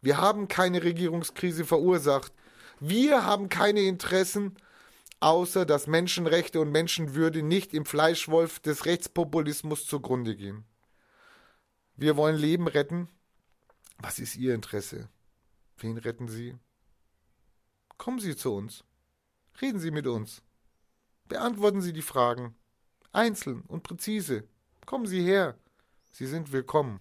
Wir 0.01 0.17
haben 0.17 0.47
keine 0.47 0.83
Regierungskrise 0.83 1.65
verursacht. 1.65 2.33
Wir 2.79 3.25
haben 3.25 3.49
keine 3.49 3.81
Interessen, 3.81 4.55
außer 5.19 5.65
dass 5.65 5.87
Menschenrechte 5.87 6.59
und 6.61 6.71
Menschenwürde 6.71 7.41
nicht 7.41 7.73
im 7.73 7.85
Fleischwolf 7.85 8.59
des 8.59 8.85
Rechtspopulismus 8.85 9.87
zugrunde 9.87 10.35
gehen. 10.35 10.65
Wir 11.95 12.15
wollen 12.15 12.35
Leben 12.35 12.67
retten. 12.67 13.07
Was 13.97 14.19
ist 14.19 14.35
Ihr 14.35 14.53
Interesse? 14.53 15.09
Wen 15.77 15.97
retten 15.97 16.27
Sie? 16.27 16.55
Kommen 17.97 18.19
Sie 18.19 18.35
zu 18.35 18.53
uns. 18.53 18.83
Reden 19.59 19.79
Sie 19.79 19.89
mit 19.89 20.05
uns. 20.05 20.43
Beantworten 21.27 21.81
Sie 21.81 21.93
die 21.93 22.01
Fragen. 22.01 22.55
Einzeln 23.11 23.61
und 23.67 23.83
präzise. 23.83 24.47
Kommen 24.85 25.07
Sie 25.07 25.21
her. 25.21 25.57
Sie 26.11 26.25
sind 26.25 26.51
willkommen. 26.51 26.99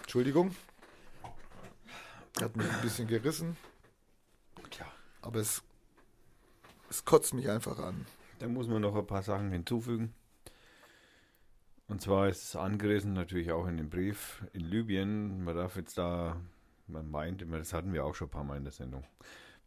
Entschuldigung. 0.00 0.54
Hat 2.40 2.56
mich 2.56 2.70
ein 2.70 2.80
bisschen 2.82 3.08
gerissen. 3.08 3.56
Aber 5.22 5.40
es, 5.40 5.62
es 6.90 7.04
kotzt 7.04 7.32
mich 7.32 7.48
einfach 7.48 7.78
an. 7.78 8.06
Da 8.40 8.48
muss 8.48 8.66
man 8.68 8.82
noch 8.82 8.96
ein 8.96 9.06
paar 9.06 9.22
Sachen 9.22 9.50
hinzufügen. 9.52 10.12
Und 11.88 12.02
zwar 12.02 12.28
ist 12.28 12.42
es 12.42 12.56
angerissen, 12.56 13.12
natürlich 13.12 13.52
auch 13.52 13.66
in 13.66 13.76
dem 13.76 13.88
Brief 13.88 14.44
in 14.52 14.62
Libyen. 14.62 15.44
Man 15.44 15.54
darf 15.54 15.76
jetzt 15.76 15.96
da, 15.96 16.40
man 16.92 17.10
meint 17.10 17.42
immer, 17.42 17.58
das 17.58 17.72
hatten 17.72 17.92
wir 17.92 18.04
auch 18.04 18.14
schon 18.14 18.28
ein 18.28 18.30
paar 18.30 18.44
Mal 18.44 18.56
in 18.58 18.64
der 18.64 18.72
Sendung. 18.72 19.04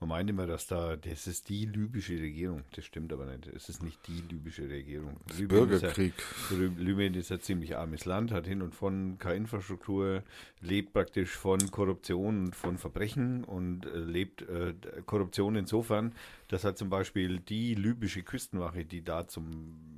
Man 0.01 0.09
meint 0.09 0.29
immer, 0.29 0.45
dass 0.45 0.67
da, 0.67 0.97
das 0.97 1.25
ist 1.25 1.47
die 1.47 1.65
libysche 1.65 2.19
Regierung. 2.19 2.63
Das 2.75 2.83
stimmt 2.83 3.13
aber 3.13 3.25
nicht. 3.25 3.47
Es 3.47 3.69
ist 3.69 3.81
nicht 3.81 4.05
die 4.07 4.21
libysche 4.29 4.69
Regierung. 4.69 5.15
Libyen 5.37 5.47
Bürgerkrieg. 5.47 6.13
Ist 6.17 6.51
ja, 6.51 6.57
Libyen 6.57 7.13
ist 7.13 7.31
ein 7.31 7.39
ziemlich 7.39 7.77
armes 7.77 8.03
Land, 8.03 8.31
hat 8.31 8.45
hin 8.45 8.61
und 8.61 8.75
von 8.75 9.17
keine 9.19 9.37
Infrastruktur, 9.37 10.21
lebt 10.59 10.91
praktisch 10.91 11.31
von 11.31 11.71
Korruption 11.71 12.47
und 12.47 12.55
von 12.57 12.77
Verbrechen 12.77 13.45
und 13.45 13.85
äh, 13.85 13.97
lebt 13.97 14.41
äh, 14.41 14.73
Korruption 15.05 15.55
insofern, 15.55 16.13
dass 16.49 16.65
halt 16.65 16.77
zum 16.77 16.89
Beispiel 16.89 17.39
die 17.39 17.73
libysche 17.73 18.21
Küstenwache, 18.21 18.83
die 18.83 19.01
da 19.01 19.27
zum 19.29 19.94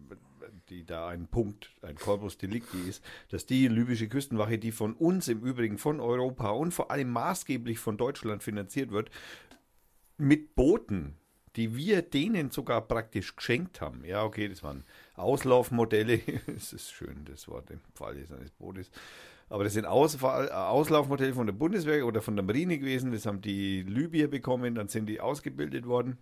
die 0.69 0.85
da 0.85 1.07
ein 1.07 1.27
Punkt, 1.27 1.71
ein 1.81 1.95
Corpus 1.95 2.37
Delicti 2.37 2.77
ist, 2.87 3.03
dass 3.29 3.45
die 3.45 3.67
libysche 3.67 4.07
Küstenwache, 4.07 4.57
die 4.57 4.71
von 4.71 4.93
uns 4.93 5.27
im 5.27 5.41
Übrigen, 5.41 5.77
von 5.77 5.99
Europa 5.99 6.49
und 6.49 6.73
vor 6.73 6.91
allem 6.91 7.09
maßgeblich 7.11 7.79
von 7.79 7.97
Deutschland 7.97 8.43
finanziert 8.43 8.91
wird, 8.91 9.09
mit 10.17 10.55
Booten, 10.55 11.15
die 11.55 11.75
wir 11.75 12.01
denen 12.03 12.51
sogar 12.51 12.81
praktisch 12.81 13.35
geschenkt 13.35 13.81
haben. 13.81 14.03
Ja, 14.05 14.23
okay, 14.23 14.47
das 14.47 14.63
waren 14.63 14.83
Auslaufmodelle. 15.15 16.21
Es 16.55 16.73
ist 16.73 16.91
schön, 16.91 17.25
das 17.25 17.47
Wort 17.47 17.71
im 17.71 17.81
Fall 17.93 18.15
eines 18.15 18.51
Bootes. 18.51 18.91
Aber 19.49 19.63
das 19.63 19.73
sind 19.73 19.85
Aus 19.85 20.21
Auslaufmodelle 20.23 21.33
von 21.33 21.47
der 21.47 21.53
Bundeswehr 21.53 22.05
oder 22.05 22.21
von 22.21 22.35
der 22.35 22.43
Marine 22.43 22.77
gewesen. 22.77 23.11
Das 23.11 23.25
haben 23.25 23.41
die 23.41 23.81
Libyer 23.83 24.27
bekommen, 24.27 24.75
dann 24.75 24.87
sind 24.87 25.07
die 25.07 25.21
ausgebildet 25.21 25.85
worden. 25.85 26.17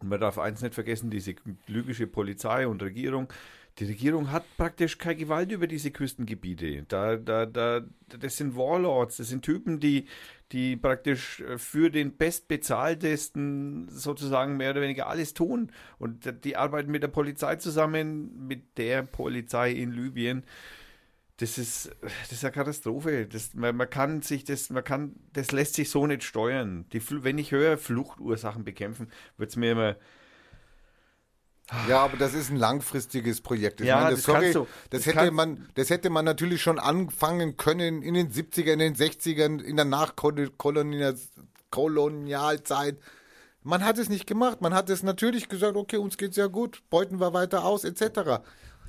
Und 0.00 0.08
man 0.08 0.20
darf 0.20 0.38
eins 0.38 0.62
nicht 0.62 0.74
vergessen, 0.74 1.10
diese 1.10 1.34
libysche 1.66 2.06
Polizei 2.06 2.66
und 2.66 2.82
Regierung, 2.82 3.28
die 3.78 3.86
Regierung 3.86 4.30
hat 4.30 4.44
praktisch 4.56 4.98
keine 4.98 5.16
Gewalt 5.16 5.50
über 5.50 5.66
diese 5.66 5.90
Küstengebiete. 5.90 6.84
Da, 6.86 7.16
da, 7.16 7.44
da, 7.44 7.82
das 8.06 8.36
sind 8.36 8.56
Warlords, 8.56 9.16
das 9.16 9.28
sind 9.28 9.44
Typen, 9.44 9.80
die, 9.80 10.06
die 10.52 10.76
praktisch 10.76 11.42
für 11.56 11.90
den 11.90 12.16
bestbezahltesten 12.16 13.88
sozusagen 13.88 14.56
mehr 14.56 14.70
oder 14.70 14.82
weniger 14.82 15.08
alles 15.08 15.34
tun. 15.34 15.72
Und 15.98 16.44
die 16.44 16.56
arbeiten 16.56 16.92
mit 16.92 17.02
der 17.02 17.08
Polizei 17.08 17.56
zusammen, 17.56 18.46
mit 18.46 18.78
der 18.78 19.02
Polizei 19.02 19.72
in 19.72 19.90
Libyen. 19.90 20.44
Das 21.38 21.58
ist, 21.58 21.90
das 22.00 22.30
ist 22.30 22.44
eine 22.44 22.52
Katastrophe. 22.52 23.26
Das, 23.26 23.54
man, 23.54 23.74
man, 23.74 23.90
kann 23.90 24.22
sich 24.22 24.44
das, 24.44 24.70
man 24.70 24.84
kann, 24.84 25.16
das 25.32 25.50
lässt 25.50 25.74
sich 25.74 25.90
so 25.90 26.06
nicht 26.06 26.22
steuern. 26.22 26.86
Die, 26.92 27.02
wenn 27.24 27.38
ich 27.38 27.50
höre, 27.50 27.76
Fluchtursachen 27.76 28.62
bekämpfen, 28.62 29.10
wird 29.36 29.50
es 29.50 29.56
mir 29.56 29.72
immer, 29.72 29.96
ja, 31.88 32.00
aber 32.00 32.16
das 32.16 32.34
ist 32.34 32.50
ein 32.50 32.56
langfristiges 32.56 33.40
Projekt. 33.40 33.80
Ich 33.80 33.86
Ja, 33.86 33.96
meine, 34.00 34.16
das 34.16 34.24
sorry, 34.24 34.52
kannst 34.52 34.54
du- 34.56 34.66
das, 34.90 35.02
das 35.04 35.14
hätte 35.14 35.30
man, 35.30 35.66
das 35.74 35.90
hätte 35.90 36.10
man 36.10 36.24
natürlich 36.24 36.60
schon 36.62 36.78
anfangen 36.78 37.56
können 37.56 38.02
in 38.02 38.14
den 38.14 38.30
70ern, 38.30 38.72
in 38.74 38.78
den 38.80 38.94
60ern, 38.96 39.60
in 39.60 39.76
der 39.76 39.84
Nachkolonialzeit. 41.70 42.98
Man 43.62 43.84
hat 43.84 43.98
es 43.98 44.08
nicht 44.08 44.26
gemacht. 44.26 44.60
Man 44.60 44.74
hat 44.74 44.90
es 44.90 45.02
natürlich 45.02 45.48
gesagt, 45.48 45.76
okay, 45.76 45.96
uns 45.96 46.16
geht's 46.18 46.36
ja 46.36 46.46
gut, 46.48 46.82
beuten 46.90 47.18
wir 47.20 47.32
weiter 47.32 47.64
aus, 47.64 47.84
etc. 47.84 48.40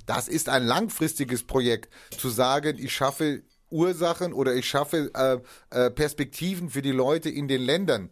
Das 0.06 0.28
ist 0.28 0.50
ein 0.50 0.66
langfristiges 0.66 1.44
Projekt, 1.44 1.90
zu 2.18 2.30
sagen, 2.30 2.78
ich 2.78 2.94
schaffe 2.94 3.44
Ursachen 3.70 4.34
oder 4.34 4.54
ich 4.54 4.68
schaffe 4.68 5.12
äh, 5.16 5.40
äh, 5.86 5.90
Perspektiven 5.92 6.70
für 6.70 6.82
die 6.82 6.92
Leute 6.92 7.30
in 7.30 7.48
den 7.48 7.62
Ländern 7.62 8.10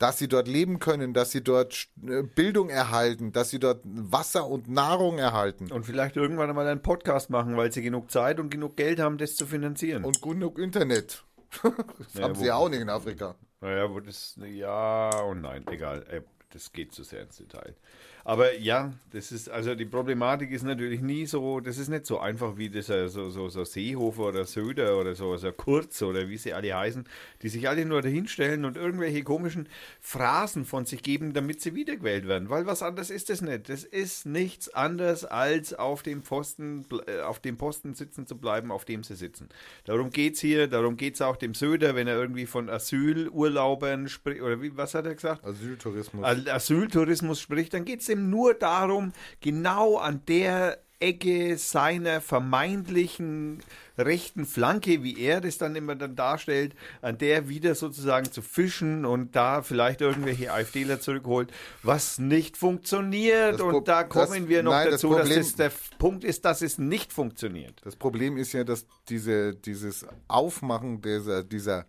dass 0.00 0.16
sie 0.18 0.28
dort 0.28 0.48
leben 0.48 0.78
können, 0.78 1.12
dass 1.12 1.30
sie 1.30 1.44
dort 1.44 1.88
äh, 2.02 2.22
Bildung 2.22 2.70
erhalten, 2.70 3.32
dass 3.32 3.50
sie 3.50 3.60
dort 3.60 3.82
Wasser 3.84 4.46
und 4.46 4.66
Nahrung 4.66 5.18
erhalten 5.18 5.70
Und 5.70 5.84
vielleicht 5.84 6.16
irgendwann 6.16 6.48
einmal 6.48 6.66
einen 6.66 6.82
Podcast 6.82 7.28
machen, 7.28 7.56
weil 7.56 7.70
sie 7.70 7.82
genug 7.82 8.10
Zeit 8.10 8.40
und 8.40 8.50
genug 8.50 8.76
Geld 8.76 8.98
haben, 8.98 9.18
das 9.18 9.36
zu 9.36 9.46
finanzieren. 9.46 10.04
und 10.04 10.22
genug 10.22 10.58
Internet. 10.58 11.22
das 11.62 12.14
Ja, 12.14 12.22
haben 12.22 12.34
sie 12.34 12.46
ja 12.46 12.54
auch 12.56 12.70
nicht 12.70 12.80
in 12.80 12.88
Afrika. 12.88 13.36
naja, 13.60 13.90
wo 13.92 14.00
das, 14.00 14.38
ja 14.42 15.10
und 15.20 15.42
nein, 15.42 15.64
egal. 15.70 16.24
Das 16.48 16.72
geht 16.72 16.92
zu 16.92 17.04
sehr 17.04 17.22
ins 17.22 17.36
Detail. 17.36 17.76
Aber 18.24 18.58
ja, 18.58 18.92
das 19.12 19.32
ist, 19.32 19.48
also 19.48 19.74
die 19.74 19.86
Problematik 19.86 20.50
ist 20.50 20.62
natürlich 20.62 21.00
nie 21.00 21.26
so, 21.26 21.60
das 21.60 21.78
ist 21.78 21.88
nicht 21.88 22.06
so 22.06 22.18
einfach 22.18 22.56
wie 22.56 22.68
dieser 22.68 23.08
so, 23.08 23.30
so, 23.30 23.48
so 23.48 23.64
Seehofer 23.64 24.28
oder 24.28 24.44
Söder 24.44 24.98
oder 24.98 25.14
so, 25.14 25.36
so 25.36 25.50
Kurz 25.52 26.00
oder 26.02 26.28
wie 26.28 26.36
sie 26.36 26.52
alle 26.52 26.76
heißen, 26.76 27.04
die 27.42 27.48
sich 27.48 27.68
alle 27.68 27.84
nur 27.84 28.02
dahinstellen 28.02 28.64
und 28.64 28.76
irgendwelche 28.76 29.22
komischen 29.22 29.68
Phrasen 30.00 30.64
von 30.64 30.84
sich 30.84 31.02
geben, 31.02 31.32
damit 31.32 31.60
sie 31.60 31.74
wiedergewählt 31.74 32.28
werden. 32.28 32.50
Weil 32.50 32.66
was 32.66 32.82
anderes 32.82 33.10
ist 33.10 33.30
das 33.30 33.40
nicht. 33.40 33.68
Das 33.68 33.84
ist 33.84 34.26
nichts 34.26 34.68
anderes, 34.72 35.24
als 35.24 35.74
auf 35.74 36.02
dem 36.02 36.22
Posten, 36.22 36.84
äh, 37.06 37.20
auf 37.22 37.40
dem 37.40 37.56
Posten 37.56 37.94
sitzen 37.94 38.26
zu 38.26 38.36
bleiben, 38.36 38.70
auf 38.70 38.84
dem 38.84 39.02
sie 39.02 39.16
sitzen. 39.16 39.48
Darum 39.84 40.10
geht's 40.10 40.40
hier, 40.40 40.68
darum 40.68 40.96
geht's 40.96 41.20
auch 41.22 41.36
dem 41.36 41.54
Söder, 41.54 41.94
wenn 41.94 42.06
er 42.06 42.16
irgendwie 42.16 42.46
von 42.46 42.68
Asylurlaubern 42.68 44.08
spricht, 44.08 44.42
oder 44.42 44.60
wie, 44.60 44.76
was 44.76 44.94
hat 44.94 45.06
er 45.06 45.14
gesagt? 45.14 45.44
Asyltourismus. 45.44 46.24
Asyltourismus 46.24 47.40
spricht, 47.40 47.74
dann 47.74 47.84
geht 47.84 48.00
es 48.00 48.09
ihm 48.10 48.28
nur 48.30 48.54
darum, 48.54 49.12
genau 49.40 49.96
an 49.96 50.20
der 50.28 50.78
Ecke 51.02 51.56
seiner 51.56 52.20
vermeintlichen 52.20 53.60
rechten 53.96 54.44
Flanke, 54.44 55.02
wie 55.02 55.18
er 55.18 55.40
das 55.40 55.56
dann 55.56 55.74
immer 55.74 55.94
dann 55.94 56.14
darstellt, 56.14 56.74
an 57.00 57.16
der 57.16 57.48
wieder 57.48 57.74
sozusagen 57.74 58.30
zu 58.30 58.42
fischen 58.42 59.06
und 59.06 59.34
da 59.34 59.62
vielleicht 59.62 60.02
irgendwelche 60.02 60.52
AfDler 60.52 61.00
zurückholt, 61.00 61.50
was 61.82 62.18
nicht 62.18 62.58
funktioniert. 62.58 63.54
Das 63.54 63.60
und 63.62 63.88
da 63.88 64.04
das- 64.04 64.10
kommen 64.28 64.48
wir 64.48 64.62
noch 64.62 64.72
nein, 64.72 64.90
das 64.90 65.00
dazu, 65.00 65.14
dass 65.14 65.20
Problem- 65.28 65.40
es 65.40 65.54
der 65.56 65.72
Punkt 65.98 66.22
ist, 66.24 66.44
dass 66.44 66.60
es 66.60 66.76
nicht 66.76 67.14
funktioniert. 67.14 67.80
Das 67.82 67.96
Problem 67.96 68.36
ist 68.36 68.52
ja, 68.52 68.64
dass 68.64 68.84
diese, 69.08 69.54
dieses 69.54 70.04
Aufmachen 70.28 71.00
dieser, 71.00 71.42
dieser 71.44 71.86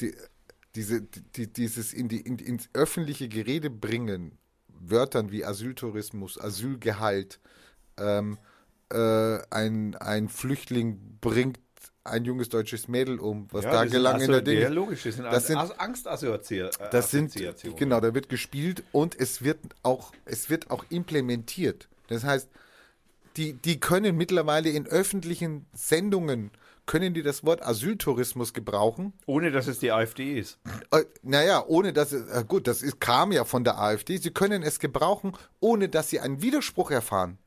die, 0.00 0.12
diese, 0.76 1.00
die, 1.02 1.52
dieses 1.52 1.92
in 1.92 2.08
die, 2.08 2.20
in, 2.20 2.38
ins 2.38 2.68
öffentliche 2.74 3.28
Gerede 3.28 3.70
bringen, 3.70 4.38
Wörtern 4.68 5.32
wie 5.32 5.44
Asyltourismus, 5.44 6.38
Asylgehalt, 6.38 7.40
ähm, 7.98 8.38
äh, 8.92 9.38
ein, 9.50 9.96
ein 9.96 10.28
Flüchtling 10.28 11.18
bringt 11.20 11.58
ein 12.04 12.24
junges 12.24 12.50
deutsches 12.50 12.86
Mädel 12.86 13.18
um, 13.18 13.48
was 13.50 13.64
da 13.64 13.72
das 13.72 13.80
sind 13.82 13.90
gelang 13.92 14.20
in 14.20 14.30
der 14.30 14.36
Asso- 14.42 14.50
Ja, 14.50 14.60
Dinge. 14.60 14.68
logisch, 14.68 15.02
das 15.02 15.16
sind, 15.16 15.24
Das 15.24 15.46
sind- 15.48 15.56
As- 15.56 15.76
Angstassoziationen. 15.78 16.90
Das 16.92 17.10
sind, 17.10 17.34
genau, 17.76 18.00
da 18.00 18.14
wird 18.14 18.28
gespielt 18.28 18.84
und 18.92 19.18
es 19.18 19.42
wird 19.42 19.58
auch, 19.82 20.12
es 20.24 20.48
wird 20.50 20.70
auch 20.70 20.84
implementiert. 20.90 21.88
Das 22.08 22.22
heißt, 22.22 22.48
die, 23.36 23.54
die 23.54 23.80
können 23.80 24.16
mittlerweile 24.16 24.70
in 24.70 24.86
öffentlichen 24.86 25.66
Sendungen, 25.74 26.52
können 26.86 27.14
die 27.14 27.22
das 27.22 27.44
Wort 27.44 27.64
Asyltourismus 27.64 28.54
gebrauchen. 28.54 29.12
Ohne 29.26 29.50
dass 29.50 29.66
es 29.66 29.80
die 29.80 29.92
AfD 29.92 30.38
ist. 30.38 30.58
Äh, 30.92 31.04
naja, 31.22 31.64
ohne 31.66 31.92
dass 31.92 32.12
es, 32.12 32.30
äh, 32.30 32.44
gut, 32.46 32.66
das 32.66 32.82
ist, 32.82 33.00
kam 33.00 33.32
ja 33.32 33.44
von 33.44 33.64
der 33.64 33.78
AfD. 33.78 34.16
Sie 34.16 34.30
können 34.30 34.62
es 34.62 34.78
gebrauchen, 34.78 35.32
ohne 35.60 35.88
dass 35.88 36.10
sie 36.10 36.20
einen 36.20 36.42
Widerspruch 36.42 36.90
erfahren. 36.90 37.38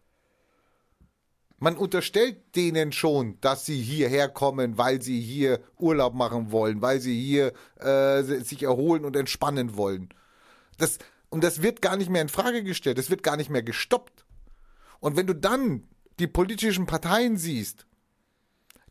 Man 1.58 1.76
unterstellt 1.76 2.56
denen 2.56 2.92
schon, 2.94 3.38
dass 3.42 3.66
sie 3.66 3.82
hierher 3.82 4.30
kommen, 4.30 4.78
weil 4.78 5.02
sie 5.02 5.20
hier 5.20 5.60
Urlaub 5.78 6.14
machen 6.14 6.52
wollen, 6.52 6.82
weil 6.82 7.02
sie 7.02 7.20
hier 7.20 7.54
äh, 7.80 8.22
sich 8.24 8.64
erholen 8.64 9.04
und 9.04 9.16
entspannen 9.18 9.76
wollen. 9.76 10.10
Das, 10.78 11.00
und 11.30 11.44
das 11.44 11.62
wird 11.62 11.82
gar 11.82 11.98
nicht 11.98 12.10
mehr 12.10 12.22
in 12.22 12.30
Frage 12.30 12.64
gestellt, 12.64 12.98
das 12.98 13.10
wird 13.10 13.24
gar 13.24 13.36
nicht 13.36 13.50
mehr 13.50 13.64
gestoppt. 13.64 14.26
Und 15.02 15.18
wenn 15.18 15.28
du 15.28 15.36
dann 15.36 15.84
die 16.20 16.28
politischen 16.28 16.86
Parteien 16.86 17.38
siehst, 17.38 17.86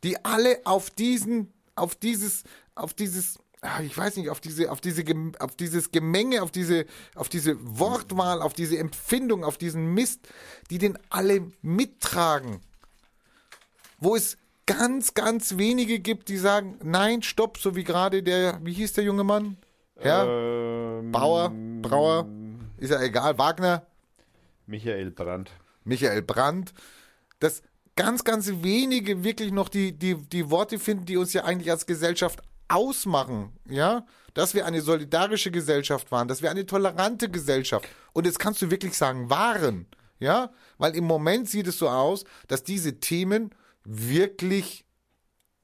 die 0.04 0.24
alle 0.24 0.60
auf 0.64 0.90
diesen, 0.90 1.52
auf 1.74 1.94
dieses, 1.94 2.44
auf 2.74 2.94
dieses, 2.94 3.38
ah, 3.60 3.80
ich 3.80 3.96
weiß 3.96 4.16
nicht, 4.16 4.30
auf 4.30 4.40
diese, 4.40 4.70
auf 4.70 4.80
diese, 4.80 5.04
auf 5.38 5.56
dieses 5.56 5.90
Gemenge, 5.90 6.42
auf 6.42 6.50
diese, 6.50 6.86
auf 7.14 7.28
diese 7.28 7.56
Wortwahl, 7.60 8.42
auf 8.42 8.52
diese 8.52 8.78
Empfindung, 8.78 9.44
auf 9.44 9.58
diesen 9.58 9.94
Mist, 9.94 10.28
die 10.70 10.78
den 10.78 10.98
alle 11.10 11.50
mittragen. 11.62 12.60
Wo 13.98 14.14
es 14.14 14.36
ganz, 14.66 15.14
ganz 15.14 15.56
wenige 15.56 15.98
gibt, 15.98 16.28
die 16.28 16.36
sagen, 16.36 16.78
nein, 16.82 17.22
stopp, 17.22 17.58
so 17.58 17.74
wie 17.74 17.84
gerade 17.84 18.22
der, 18.22 18.60
wie 18.62 18.72
hieß 18.72 18.92
der 18.92 19.04
junge 19.04 19.24
Mann? 19.24 19.56
Ja? 20.02 20.24
Ähm, 20.24 21.10
Bauer, 21.10 21.52
Brauer, 21.82 22.28
ist 22.76 22.90
ja 22.90 23.02
egal, 23.02 23.38
Wagner, 23.38 23.86
Michael 24.68 25.10
Brandt. 25.10 25.50
Michael 25.84 26.20
Brandt, 26.22 26.74
dass 27.40 27.62
ganz, 27.98 28.22
ganz 28.22 28.48
wenige 28.62 29.24
wirklich 29.24 29.50
noch 29.50 29.68
die, 29.68 29.92
die, 29.92 30.14
die 30.14 30.50
Worte 30.50 30.78
finden, 30.78 31.04
die 31.04 31.16
uns 31.16 31.32
ja 31.32 31.42
eigentlich 31.42 31.70
als 31.72 31.84
Gesellschaft 31.84 32.40
ausmachen, 32.68 33.52
ja, 33.68 34.06
dass 34.34 34.54
wir 34.54 34.66
eine 34.66 34.82
solidarische 34.82 35.50
Gesellschaft 35.50 36.12
waren, 36.12 36.28
dass 36.28 36.40
wir 36.40 36.48
eine 36.48 36.64
tolerante 36.64 37.28
Gesellschaft. 37.28 37.88
Und 38.12 38.24
jetzt 38.24 38.38
kannst 38.38 38.62
du 38.62 38.70
wirklich 38.70 38.96
sagen, 38.96 39.28
waren, 39.30 39.86
ja, 40.20 40.52
weil 40.78 40.94
im 40.94 41.04
Moment 41.04 41.48
sieht 41.48 41.66
es 41.66 41.78
so 41.78 41.88
aus, 41.88 42.24
dass 42.46 42.62
diese 42.62 43.00
Themen 43.00 43.50
wirklich 43.82 44.84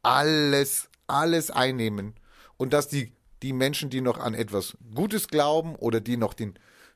alles, 0.03 0.89
alles 1.07 1.53
einnehmen. 1.53 2.15
Und 2.57 2.73
dass 2.73 2.89
die, 2.89 3.13
die 3.45 3.53
Menschen, 3.53 3.91
die 3.91 4.01
noch 4.01 4.19
an 4.19 4.35
etwas 4.35 4.77
Gutes 4.93 5.29
glauben 5.29 5.77
oder 5.77 6.01
die 6.01 6.17
noch 6.17 6.35
den, 6.35 6.55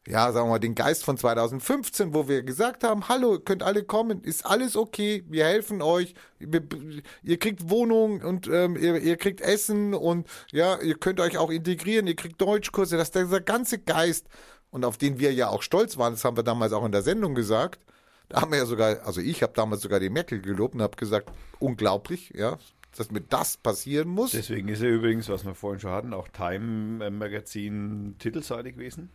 ja, 0.09 0.33
sagen 0.33 0.47
wir 0.47 0.53
mal, 0.53 0.59
den 0.59 0.75
Geist 0.75 1.05
von 1.05 1.19
2015, 1.19 2.15
wo 2.15 2.29
wir 2.29 2.43
gesagt 2.43 2.83
haben, 2.83 3.09
hallo, 3.09 3.39
könnt 3.39 3.63
alle 3.63 3.85
kommen, 3.85 4.23
ist 4.23 4.47
alles 4.47 4.75
okay, 4.75 5.23
wir 5.29 5.45
helfen 5.45 5.83
euch, 5.83 6.15
ihr, 6.39 7.39
kriegt 7.39 7.69
Wohnung 7.69 8.23
und 8.23 8.49
ähm, 8.49 8.77
ihr, 8.77 8.97
ihr 8.97 9.17
kriegt 9.19 9.43
Essen 9.43 9.93
und 9.93 10.27
ja, 10.51 10.81
ihr 10.81 10.95
könnt 10.95 11.21
euch 11.21 11.37
auch 11.37 11.51
integrieren, 11.51 12.07
ihr 12.07 12.17
kriegt 12.17 12.41
Deutschkurse, 12.41 12.97
dass 12.97 13.11
dieser 13.11 13.41
ganze 13.41 13.79
Geist 13.79 14.29
und 14.71 14.87
auf 14.87 14.97
den 14.97 15.19
wir 15.19 15.35
ja 15.35 15.49
auch 15.49 15.63
stolz 15.63 15.99
waren, 15.99 16.15
das 16.15 16.25
haben 16.25 16.39
wir 16.39 16.45
damals 16.45 16.73
auch 16.73 16.87
in 16.87 16.93
der 16.93 17.03
Sendung 17.03 17.35
gesagt, 17.35 17.85
da 18.31 18.41
haben 18.41 18.51
wir 18.51 18.59
ja 18.59 18.67
sogar, 18.67 19.05
also 19.07 19.21
ich 19.21 19.43
habe 19.43 19.53
damals 19.55 19.83
sogar 19.83 20.01
die 20.01 20.11
Merkel 20.11 20.41
gelobt 20.41 20.75
und 20.75 20.81
habe 20.81 20.97
gesagt, 20.97 21.31
unglaublich, 21.59 22.33
ja, 22.35 22.57
dass 22.97 23.11
mir 23.11 23.21
das 23.21 23.59
passieren 23.59 24.09
muss. 24.09 24.31
Deswegen 24.31 24.69
ist 24.69 24.81
er 24.81 24.89
übrigens, 24.89 25.29
was 25.29 25.45
wir 25.45 25.55
vorhin 25.55 25.81
schon 25.81 25.91
hatten, 25.91 26.15
auch 26.15 26.29
Time 26.29 27.05
äh, 27.05 27.11
Magazin 27.11 28.17
Titelseite 28.19 28.73
gewesen. 28.73 29.11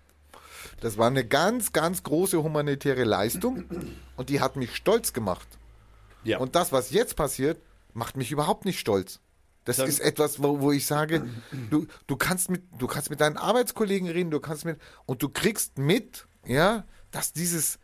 Das 0.82 0.98
war 0.98 1.08
eine 1.08 1.26
ganz, 1.26 1.72
ganz 1.74 2.04
große 2.04 2.42
humanitäre 2.44 3.04
Leistung 3.04 3.66
und 4.18 4.30
die 4.30 4.42
hat 4.42 4.56
mich 4.56 4.76
stolz 4.76 5.14
gemacht. 5.14 5.48
Ja. 6.24 6.38
Und 6.40 6.56
das, 6.56 6.72
was 6.72 6.92
jetzt 6.92 7.16
passiert, 7.16 7.62
macht 7.94 8.18
mich 8.18 8.32
überhaupt 8.32 8.66
nicht 8.66 8.80
stolz. 8.80 9.20
Das 9.66 9.78
Dann- 9.78 9.88
ist 9.88 10.00
etwas, 10.00 10.42
wo, 10.44 10.60
wo 10.60 10.72
ich 10.72 10.86
sage, 10.86 11.26
du, 11.70 11.88
du 12.08 12.16
kannst 12.18 12.50
mit, 12.50 12.64
du 12.78 12.88
kannst 12.88 13.10
mit 13.10 13.22
deinen 13.22 13.38
Arbeitskollegen 13.38 14.10
reden, 14.10 14.30
du 14.32 14.40
kannst 14.40 14.66
mit, 14.66 14.78
und 15.06 15.22
du 15.24 15.30
kriegst 15.30 15.78
mit, 15.78 16.28
ja, 16.46 16.86
dass 17.12 17.34
dieses, 17.34 17.80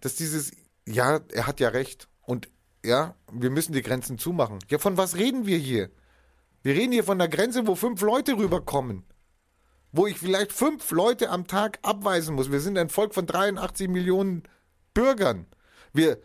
dass 0.00 0.14
dieses, 0.16 0.52
ja, 0.86 1.20
er 1.32 1.46
hat 1.46 1.60
ja 1.60 1.68
recht. 1.68 2.08
Und 2.22 2.48
ja, 2.84 3.14
wir 3.30 3.50
müssen 3.50 3.72
die 3.72 3.82
Grenzen 3.82 4.18
zumachen. 4.18 4.58
Ja, 4.68 4.78
von 4.78 4.96
was 4.96 5.16
reden 5.16 5.46
wir 5.46 5.56
hier? 5.58 5.90
Wir 6.62 6.74
reden 6.74 6.92
hier 6.92 7.04
von 7.04 7.18
der 7.18 7.28
Grenze, 7.28 7.66
wo 7.66 7.74
fünf 7.76 8.02
Leute 8.02 8.36
rüberkommen. 8.36 9.04
Wo 9.92 10.06
ich 10.06 10.18
vielleicht 10.18 10.52
fünf 10.52 10.90
Leute 10.90 11.28
am 11.28 11.46
Tag 11.46 11.78
abweisen 11.82 12.34
muss. 12.34 12.50
Wir 12.50 12.60
sind 12.60 12.78
ein 12.78 12.88
Volk 12.88 13.14
von 13.14 13.26
83 13.26 13.88
Millionen 13.88 14.42
Bürgern. 14.94 15.46
Wir, 15.92 16.18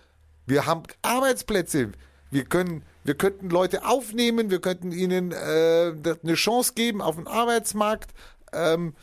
wir 0.45 0.65
haben 0.65 0.83
Arbeitsplätze. 1.01 1.91
Wir 2.31 2.45
können, 2.45 2.83
wir 3.03 3.15
könnten 3.15 3.49
Leute 3.49 3.85
aufnehmen, 3.85 4.49
wir 4.49 4.59
könnten 4.59 4.91
ihnen 4.91 5.31
äh, 5.31 5.93
eine 6.23 6.33
Chance 6.33 6.73
geben 6.75 7.01
auf 7.01 7.15
den 7.15 7.27
Arbeitsmarkt. 7.27 8.11
Ähm, 8.53 8.95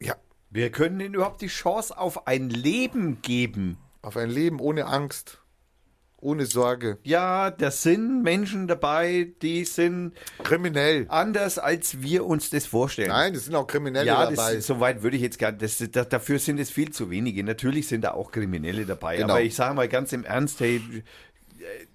ja, 0.00 0.14
Wir 0.50 0.70
können 0.70 1.00
ihnen 1.00 1.14
überhaupt 1.14 1.42
die 1.42 1.48
Chance 1.48 1.96
auf 1.98 2.26
ein 2.26 2.50
Leben 2.50 3.20
geben. 3.22 3.78
auf 4.02 4.16
ein 4.18 4.30
Leben 4.30 4.60
ohne 4.60 4.86
Angst, 4.86 5.38
ohne 6.24 6.46
Sorge. 6.46 6.98
Ja, 7.04 7.50
da 7.50 7.70
sind 7.70 8.22
Menschen 8.22 8.66
dabei, 8.66 9.32
die 9.42 9.64
sind 9.64 10.12
Kriminell. 10.42 11.06
anders, 11.08 11.58
als 11.58 12.00
wir 12.02 12.24
uns 12.24 12.50
das 12.50 12.66
vorstellen. 12.66 13.08
Nein, 13.08 13.34
es 13.34 13.44
sind 13.44 13.54
auch 13.54 13.66
Kriminelle 13.66 14.06
ja, 14.06 14.30
dabei. 14.30 14.56
das, 14.56 14.66
so 14.66 14.80
weit 14.80 15.02
würde 15.02 15.16
ich 15.16 15.22
jetzt 15.22 15.38
gar 15.38 15.52
nicht. 15.52 15.62
Das, 15.62 15.82
da, 15.90 16.04
dafür 16.04 16.38
sind 16.38 16.58
es 16.58 16.70
viel 16.70 16.90
zu 16.90 17.10
wenige. 17.10 17.44
Natürlich 17.44 17.88
sind 17.88 18.02
da 18.02 18.12
auch 18.12 18.32
Kriminelle 18.32 18.86
dabei. 18.86 19.16
Genau. 19.18 19.34
Aber 19.34 19.42
ich 19.42 19.54
sage 19.54 19.74
mal 19.74 19.88
ganz 19.88 20.12
im 20.12 20.24
Ernst, 20.24 20.60
hey, 20.60 20.80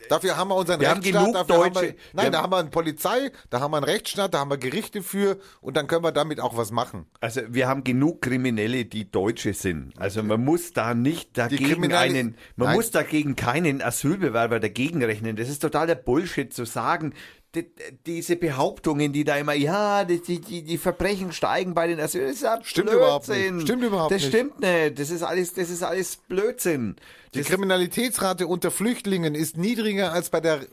Dafür 0.09 0.37
haben 0.37 0.47
wir 0.49 0.55
unseren 0.55 0.79
Wir 0.79 0.89
haben 0.89 0.97
Rechtsstaat, 1.01 1.21
genug 1.25 1.35
dafür 1.35 1.55
haben 1.65 1.75
wir, 1.75 1.81
Deutsche- 1.81 1.95
nein, 2.13 2.25
wir 2.25 2.31
da 2.31 2.37
haben- 2.37 2.43
haben 2.43 2.51
wir 2.51 2.57
eine 2.57 2.69
Polizei, 2.69 3.31
da 3.49 3.59
haben 3.59 3.71
wir 3.71 3.77
einen 3.77 3.83
Rechtsstaat, 3.85 4.33
da 4.33 4.39
haben 4.39 4.49
wir 4.51 4.57
Gerichte 4.57 5.03
für 5.03 5.37
und 5.61 5.77
dann 5.77 5.87
können 5.87 6.03
wir 6.03 6.11
damit 6.11 6.39
auch 6.39 6.57
was 6.57 6.71
machen. 6.71 7.05
also 7.21 7.41
wir 7.47 7.67
haben 7.67 7.83
genug 7.83 8.21
Kriminelle, 8.21 8.85
die 8.85 9.09
Deutsche 9.11 9.53
sind. 9.53 9.93
Also 9.97 10.23
man 10.23 10.43
muss 10.43 10.73
da 10.73 10.93
nicht 10.93 11.37
dagegen 11.37 11.93
einen, 11.93 12.35
man 12.55 12.67
Nein. 12.69 12.75
muss 12.77 12.91
dagegen 12.91 13.35
keinen 13.35 13.81
Asylbewerber 13.81 14.59
dagegen 14.59 15.03
rechnen. 15.03 15.35
Das 15.35 15.49
ist 15.49 15.59
totaler 15.59 15.95
Bullshit 15.95 16.53
zu 16.53 16.65
sagen. 16.65 17.13
Die, 17.55 17.65
diese 18.05 18.35
Behauptungen, 18.35 19.11
die 19.11 19.23
da 19.23 19.35
immer, 19.37 19.53
ja, 19.53 20.05
die, 20.05 20.21
die, 20.21 20.61
die 20.63 20.77
Verbrechen 20.77 21.31
steigen 21.31 21.73
bei 21.73 21.87
den 21.87 21.99
Asyl, 21.99 22.27
das 22.27 22.43
ist 22.43 22.67
Stimmt 22.67 22.89
Blödsinn. 22.91 22.97
überhaupt 22.97 23.27
nicht. 23.27 23.61
Stimmt 23.63 23.83
überhaupt 23.83 24.11
das 24.11 24.21
nicht. 24.21 24.29
stimmt 24.29 24.59
nicht. 24.59 24.99
Das 24.99 25.09
ist 25.09 25.23
alles, 25.23 25.53
das 25.55 25.69
ist 25.71 25.81
alles 25.81 26.17
Blödsinn. 26.17 26.95
Die 27.33 27.39
Das, 27.39 27.47
Kriminalitätsrate 27.47 28.45
unter 28.45 28.69
Flüchtlingen 28.69 29.33
ist 29.33 29.57
niedriger 29.57 30.13
als 30.13 30.29
bei 30.29 30.41
der 30.41 30.67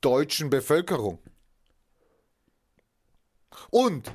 deutschen 0.00 0.48
Bevölkerung. 0.48 1.18
Und, 3.68 4.10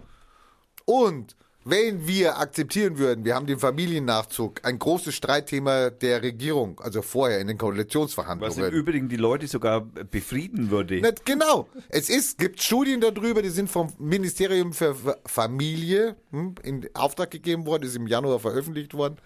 und, 0.86 1.36
wenn 1.68 2.08
wir 2.08 2.38
akzeptieren 2.38 3.00
würden, 3.00 3.26
wir 3.26 3.34
haben 3.34 3.48
den 3.48 3.58
Familiennachzug, 3.58 4.64
ein 4.64 4.78
großes 4.78 5.16
Streitthema 5.16 5.90
der 5.90 6.22
Regierung, 6.22 6.80
also 6.80 7.02
vorher 7.02 7.40
in 7.40 7.48
den 7.48 7.56
was 7.56 7.64
im 7.64 7.70
Koalitionsverhandlungen. 7.70 8.72
Übrigen 8.72 9.10
die 9.10 9.16
Leute 9.16 9.48
sogar 9.48 9.82
befrieden 9.82 10.70
würde. 10.70 11.02
Nicht, 11.02 11.26
genau. 11.26 11.68
Es 11.90 12.10
ist, 12.10 12.38
gibt 12.38 12.62
Studien 12.62 13.02
darüber, 13.02 13.42
die 13.42 13.50
sind 13.50 13.68
vom 13.68 13.92
Ministerium 13.98 14.74
für 14.74 14.96
Familie 15.26 16.16
hm, 16.30 16.54
in 16.62 16.88
Auftrag 16.94 17.32
gegeben 17.32 17.66
worden, 17.66 17.84
ist 17.84 17.96
im 17.96 18.06
Januar 18.06 18.40
veröffentlicht 18.40 18.94
worden. 18.94 19.18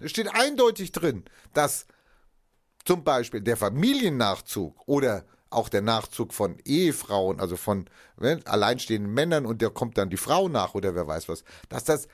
Es 0.00 0.10
steht 0.10 0.28
eindeutig 0.34 0.90
drin, 0.90 1.24
dass 1.52 1.86
zum 2.84 3.04
Beispiel 3.04 3.40
der 3.40 3.56
Familiennachzug 3.56 4.76
oder 4.86 5.24
auch 5.54 5.68
der 5.68 5.80
Nachzug 5.82 6.34
von 6.34 6.56
Ehefrauen, 6.64 7.40
also 7.40 7.56
von 7.56 7.86
ne, 8.20 8.40
alleinstehenden 8.44 9.12
Männern 9.12 9.46
und 9.46 9.62
der 9.62 9.70
kommt 9.70 9.96
dann 9.98 10.10
die 10.10 10.16
Frau 10.16 10.48
nach 10.48 10.74
oder 10.74 10.94
wer 10.94 11.06
weiß 11.06 11.28
was, 11.28 11.44
dass 11.68 11.84
das 11.84 12.08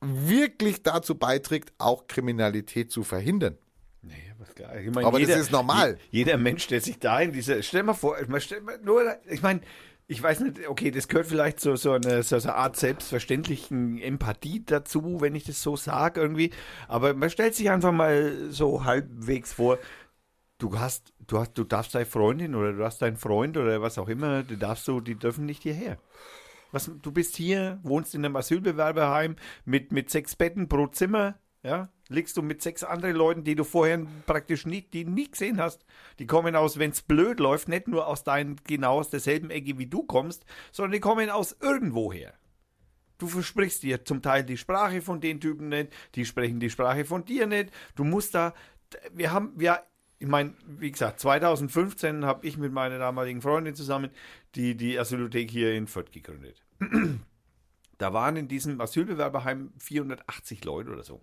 wirklich 0.00 0.82
dazu 0.82 1.14
beiträgt, 1.16 1.72
auch 1.78 2.06
Kriminalität 2.06 2.90
zu 2.92 3.02
verhindern. 3.02 3.56
Nee, 4.02 4.14
was 4.38 4.54
klar. 4.54 4.76
Ich 4.78 4.90
meine, 4.94 5.06
Aber 5.06 5.18
das 5.18 5.30
ist 5.36 5.50
normal. 5.50 5.98
je- 6.10 6.18
Jeder 6.20 6.36
Mensch, 6.36 6.66
der 6.68 6.80
sich 6.80 6.98
da 6.98 7.20
in 7.20 7.32
diese, 7.32 7.62
stell 7.62 7.82
mal 7.82 7.94
vor, 7.94 8.16
stell 8.38 8.60
mal 8.60 8.78
nur, 8.84 9.02
ich 9.28 9.42
meine, 9.42 9.60
ich 10.06 10.22
weiß 10.22 10.40
nicht, 10.40 10.68
okay, 10.68 10.92
das 10.92 11.08
gehört 11.08 11.26
vielleicht 11.26 11.58
so, 11.58 11.74
so 11.74 11.92
eine, 11.92 12.22
so 12.22 12.36
eine 12.36 12.54
Art 12.54 12.76
selbstverständlichen 12.76 13.98
Empathie 14.00 14.62
dazu, 14.64 15.20
wenn 15.20 15.34
ich 15.34 15.44
das 15.44 15.62
so 15.62 15.74
sage 15.76 16.20
irgendwie. 16.20 16.52
Aber 16.86 17.14
man 17.14 17.30
stellt 17.30 17.56
sich 17.56 17.70
einfach 17.70 17.90
mal 17.90 18.50
so 18.50 18.84
halbwegs 18.84 19.52
vor, 19.54 19.78
du 20.58 20.78
hast, 20.78 21.12
du 21.26 21.38
hast, 21.38 21.54
du 21.54 21.64
darfst 21.64 21.94
deine 21.94 22.06
Freundin 22.06 22.54
oder 22.54 22.72
du 22.72 22.84
hast 22.84 23.02
deinen 23.02 23.16
Freund 23.16 23.56
oder 23.56 23.82
was 23.82 23.98
auch 23.98 24.08
immer, 24.08 24.42
du 24.42 24.56
darfst 24.56 24.84
so, 24.84 25.00
die 25.00 25.14
dürfen 25.14 25.46
nicht 25.46 25.62
hierher. 25.62 25.98
Was, 26.72 26.90
du 27.00 27.12
bist 27.12 27.36
hier, 27.36 27.78
wohnst 27.82 28.14
in 28.14 28.24
einem 28.24 28.36
Asylbewerberheim 28.36 29.36
mit, 29.64 29.92
mit 29.92 30.10
sechs 30.10 30.34
Betten 30.36 30.68
pro 30.68 30.88
Zimmer, 30.88 31.38
ja, 31.62 31.88
liegst 32.08 32.36
du 32.36 32.42
mit 32.42 32.62
sechs 32.62 32.84
anderen 32.84 33.16
Leuten, 33.16 33.44
die 33.44 33.54
du 33.54 33.64
vorher 33.64 34.06
praktisch 34.26 34.66
nie, 34.66 34.82
die 34.82 35.04
nie 35.04 35.30
gesehen 35.30 35.60
hast. 35.60 35.84
Die 36.18 36.26
kommen 36.26 36.54
aus, 36.54 36.78
wenn's 36.78 37.02
blöd 37.02 37.40
läuft, 37.40 37.68
nicht 37.68 37.88
nur 37.88 38.06
aus 38.06 38.24
deinen, 38.24 38.56
genau 38.64 39.00
aus 39.00 39.10
derselben 39.10 39.50
Ecke 39.50 39.78
wie 39.78 39.86
du 39.86 40.04
kommst, 40.04 40.44
sondern 40.70 40.92
die 40.92 41.00
kommen 41.00 41.30
aus 41.30 41.56
irgendwoher. 41.60 42.34
Du 43.18 43.26
versprichst 43.26 43.82
dir 43.82 44.04
zum 44.04 44.22
Teil 44.22 44.44
die 44.44 44.58
Sprache 44.58 45.00
von 45.00 45.20
den 45.20 45.40
Typen 45.40 45.70
nicht, 45.70 45.92
die 46.14 46.24
sprechen 46.24 46.60
die 46.60 46.70
Sprache 46.70 47.04
von 47.04 47.24
dir 47.24 47.46
nicht. 47.46 47.70
Du 47.94 48.04
musst 48.04 48.34
da, 48.34 48.54
wir 49.12 49.32
haben, 49.32 49.52
wir, 49.56 49.82
ich 50.18 50.26
meine, 50.26 50.54
wie 50.66 50.90
gesagt, 50.90 51.20
2015 51.20 52.24
habe 52.24 52.46
ich 52.46 52.56
mit 52.56 52.72
meiner 52.72 52.98
damaligen 52.98 53.42
Freundin 53.42 53.74
zusammen 53.74 54.10
die, 54.54 54.76
die 54.76 54.98
Asylothek 54.98 55.50
hier 55.50 55.74
in 55.74 55.86
Fürth 55.86 56.12
gegründet. 56.12 56.62
Da 57.98 58.12
waren 58.12 58.36
in 58.36 58.46
diesem 58.46 58.78
Asylbewerberheim 58.78 59.72
480 59.78 60.66
Leute 60.66 60.90
oder 60.90 61.02
so. 61.02 61.22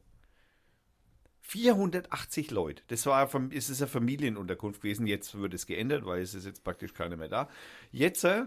480 1.42 2.50
Leute. 2.50 2.82
Das 2.88 3.06
war, 3.06 3.30
es 3.52 3.70
ist 3.70 3.82
eine 3.82 3.88
Familienunterkunft 3.88 4.82
gewesen. 4.82 5.06
Jetzt 5.06 5.38
wird 5.38 5.54
es 5.54 5.68
geändert, 5.68 6.04
weil 6.06 6.22
es 6.22 6.34
ist 6.34 6.46
jetzt 6.46 6.64
praktisch 6.64 6.96
keiner 6.96 7.16
mehr 7.16 7.28
da. 7.28 7.50
Jetzt, 7.92 8.24
äh, 8.24 8.46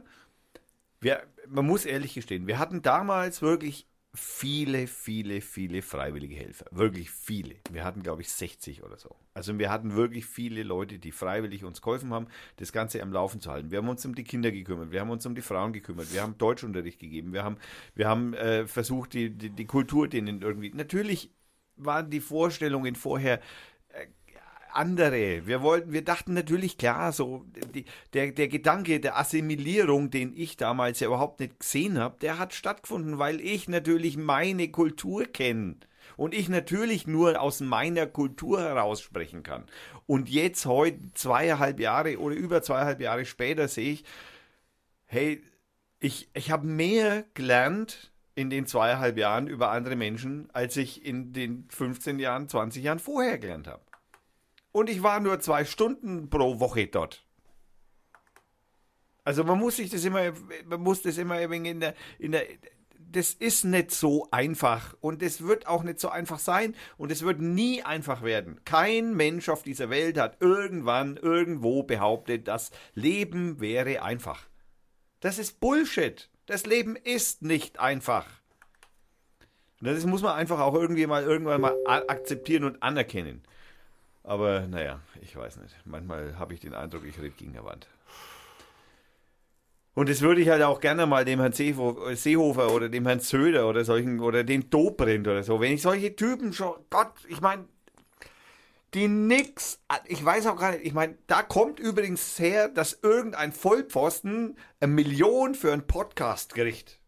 wir, 1.01 1.22
man 1.47 1.66
muss 1.66 1.84
ehrlich 1.84 2.14
gestehen, 2.14 2.49
wir 2.49 2.59
hatten 2.59 2.82
damals 2.82 3.42
wirklich 3.42 3.86
viele, 4.17 4.87
viele, 4.87 5.41
viele 5.41 5.83
freiwillige 5.83 6.35
Helfer. 6.35 6.67
Wirklich 6.71 7.11
viele. 7.11 7.57
Wir 7.71 7.85
hatten, 7.85 8.03
glaube 8.03 8.23
ich, 8.23 8.31
60 8.31 8.83
oder 8.83 8.99
so. 8.99 9.14
Also 9.35 9.57
wir 9.59 9.71
hatten 9.71 9.95
wirklich 9.95 10.27
viele 10.27 10.62
Leute, 10.62 10.99
die 10.99 11.12
freiwillig 11.12 11.64
uns 11.64 11.83
geholfen 11.83 12.12
haben, 12.12 12.27
das 12.57 12.73
Ganze 12.73 13.03
am 13.03 13.12
Laufen 13.12 13.41
zu 13.41 13.51
halten. 13.51 13.71
Wir 13.71 13.79
haben 13.79 13.89
uns 13.89 14.05
um 14.07 14.14
die 14.14 14.25
Kinder 14.25 14.51
gekümmert, 14.51 14.91
wir 14.91 15.01
haben 15.01 15.11
uns 15.11 15.27
um 15.27 15.35
die 15.35 15.43
Frauen 15.43 15.73
gekümmert, 15.73 16.12
wir 16.12 16.23
haben 16.23 16.39
Deutschunterricht 16.39 16.99
gegeben, 16.99 17.33
wir 17.33 17.45
haben, 17.45 17.59
wir 17.95 18.09
haben 18.09 18.35
äh, 18.35 18.67
versucht, 18.67 19.12
die, 19.12 19.31
die, 19.31 19.51
die 19.51 19.67
Kultur 19.67 20.09
denen 20.09 20.41
irgendwie. 20.43 20.71
Natürlich 20.71 21.31
waren 21.77 22.11
die 22.11 22.21
Vorstellungen 22.21 22.95
vorher 22.95 23.41
andere. 24.77 25.47
Wir 25.47 25.62
wollten, 25.62 25.93
wir 25.93 26.05
dachten 26.05 26.35
natürlich 26.35 26.79
klar, 26.79 27.12
so 27.12 27.45
die, 27.74 27.85
der, 28.12 28.33
der 28.33 28.49
Gedanke 28.49 29.01
der 29.01 29.18
Assimilierung, 29.18 30.11
den 30.11 30.33
ich 30.37 30.57
damals 30.57 31.01
ja 31.01 31.09
überhaupt 31.09 31.41
nicht 31.41 31.61
gesehen 31.61 31.99
habe, 31.99 32.16
der 32.20 32.39
hat 32.39 32.55
stattgefunden, 32.55 33.18
weil 33.18 33.41
ich 33.41 33.68
natürlich 33.68 34.16
meine 34.16 34.68
Kultur 34.70 35.24
kenne 35.24 35.77
und 36.16 36.35
ich 36.35 36.49
natürlich 36.49 37.07
nur 37.07 37.41
aus 37.41 37.61
meiner 37.61 38.07
Kultur 38.07 38.61
heraus 38.61 39.01
sprechen 39.01 39.43
kann. 39.43 39.66
Und 40.07 40.29
jetzt 40.29 40.66
heute 40.66 40.99
zweieinhalb 41.14 41.81
Jahre 41.81 42.18
oder 42.18 42.37
über 42.37 42.62
zweieinhalb 42.62 43.01
Jahre 43.01 43.24
später 43.24 43.68
sehe 43.68 43.93
ich, 43.95 44.05
hey, 45.07 45.43
ich, 45.99 46.29
ich 46.35 46.51
habe 46.51 46.66
mehr 46.66 47.24
gelernt 47.35 48.12
in 48.35 48.51
den 48.51 48.66
zweieinhalb 48.66 49.16
Jahren 49.16 49.47
über 49.47 49.70
andere 49.70 49.97
Menschen, 49.97 50.49
als 50.53 50.77
ich 50.77 51.05
in 51.05 51.33
den 51.33 51.66
15 51.70 52.18
Jahren, 52.18 52.49
20 52.49 52.85
Jahren 52.85 52.99
vorher 52.99 53.39
gelernt 53.39 53.66
habe. 53.66 53.83
Und 54.77 54.91
ich 54.91 55.03
war 55.03 55.20
nur 55.20 55.41
zwei 55.41 55.64
Stunden 55.64 56.29
pro 56.29 56.61
Woche 56.61 56.87
dort. 56.87 57.24
Also 59.24 59.43
man 59.43 59.59
muss 59.59 59.77
sich 59.77 59.89
das 59.89 60.05
immer, 60.05 60.35
man 60.66 60.83
muss 60.83 61.01
das 61.01 61.16
immer 61.16 61.41
in 61.41 61.81
der, 61.81 61.95
in 62.18 62.33
der, 62.33 62.45
das 62.99 63.33
ist 63.33 63.64
nicht 63.64 63.91
so 63.91 64.29
einfach 64.33 64.95
und 65.01 65.22
es 65.22 65.41
wird 65.41 65.66
auch 65.66 65.83
nicht 65.83 65.99
so 65.99 66.11
einfach 66.11 66.39
sein 66.39 66.77
und 66.99 67.11
es 67.11 67.22
wird 67.22 67.41
nie 67.41 67.85
einfach 67.85 68.22
werden. 68.22 68.61
Kein 68.66 69.14
Mensch 69.14 69.49
auf 69.49 69.62
dieser 69.62 69.89
Welt 69.89 70.18
hat 70.18 70.43
irgendwann 70.43 71.16
irgendwo 71.16 71.83
behauptet, 71.83 72.47
das 72.47 72.70
Leben 72.93 73.61
wäre 73.61 74.03
einfach. 74.03 74.47
Das 75.20 75.39
ist 75.39 75.59
Bullshit. 75.59 76.29
Das 76.45 76.66
Leben 76.66 76.97
ist 76.97 77.41
nicht 77.41 77.81
einfach. 77.81 78.27
Das 79.81 80.05
muss 80.05 80.20
man 80.20 80.35
einfach 80.35 80.61
auch 80.61 80.74
irgendwie 80.74 81.07
mal 81.07 81.22
irgendwann 81.22 81.62
mal 81.62 81.74
akzeptieren 81.87 82.64
und 82.64 82.83
anerkennen. 82.83 83.43
Aber 84.27 84.66
naja, 84.66 85.01
ich 85.22 85.37
weiß 85.37 85.59
nicht. 85.59 85.77
Manchmal 85.85 86.37
habe 86.37 86.53
ich 86.53 86.59
den 86.59 86.74
Eindruck, 86.74 87.05
ich 87.07 87.16
rede 87.16 87.31
gegen 87.31 87.53
der 87.53 87.64
Wand. 87.64 87.87
Und 89.95 90.09
das 90.09 90.20
würde 90.20 90.41
ich 90.41 90.49
halt 90.49 90.62
auch 90.62 90.81
gerne 90.81 91.07
mal 91.07 91.24
dem 91.24 91.39
Herrn 91.39 91.53
Seehofer 91.53 92.72
oder 92.72 92.89
dem 92.89 93.07
Herrn 93.07 93.20
Söder 93.20 93.68
oder 93.68 93.85
solchen 93.85 94.18
oder 94.18 94.43
den 94.43 94.68
Dobrindt 94.68 95.29
oder 95.29 95.45
so. 95.45 95.61
Wenn 95.61 95.74
ich 95.74 95.83
solche 95.83 96.16
Typen 96.16 96.53
schon, 96.53 96.74
Gott, 96.91 97.12
ich 97.29 97.41
meine, 97.41 97.66
die 98.95 99.07
nix, 99.07 99.81
ich 100.07 100.24
weiß 100.24 100.49
auch 100.49 100.57
gar 100.57 100.72
nicht, 100.72 100.85
ich 100.85 100.93
meine, 100.93 101.16
da 101.29 101.45
kommt 101.45 101.79
übrigens 101.79 102.37
her, 102.41 102.68
dass 102.68 102.99
irgendein 103.03 103.53
Vollpfosten 103.53 104.59
eine 104.81 104.93
Million 104.93 105.55
für 105.55 105.72
einen 105.72 105.87
Podcast 105.87 106.53
kriegt. 106.53 106.99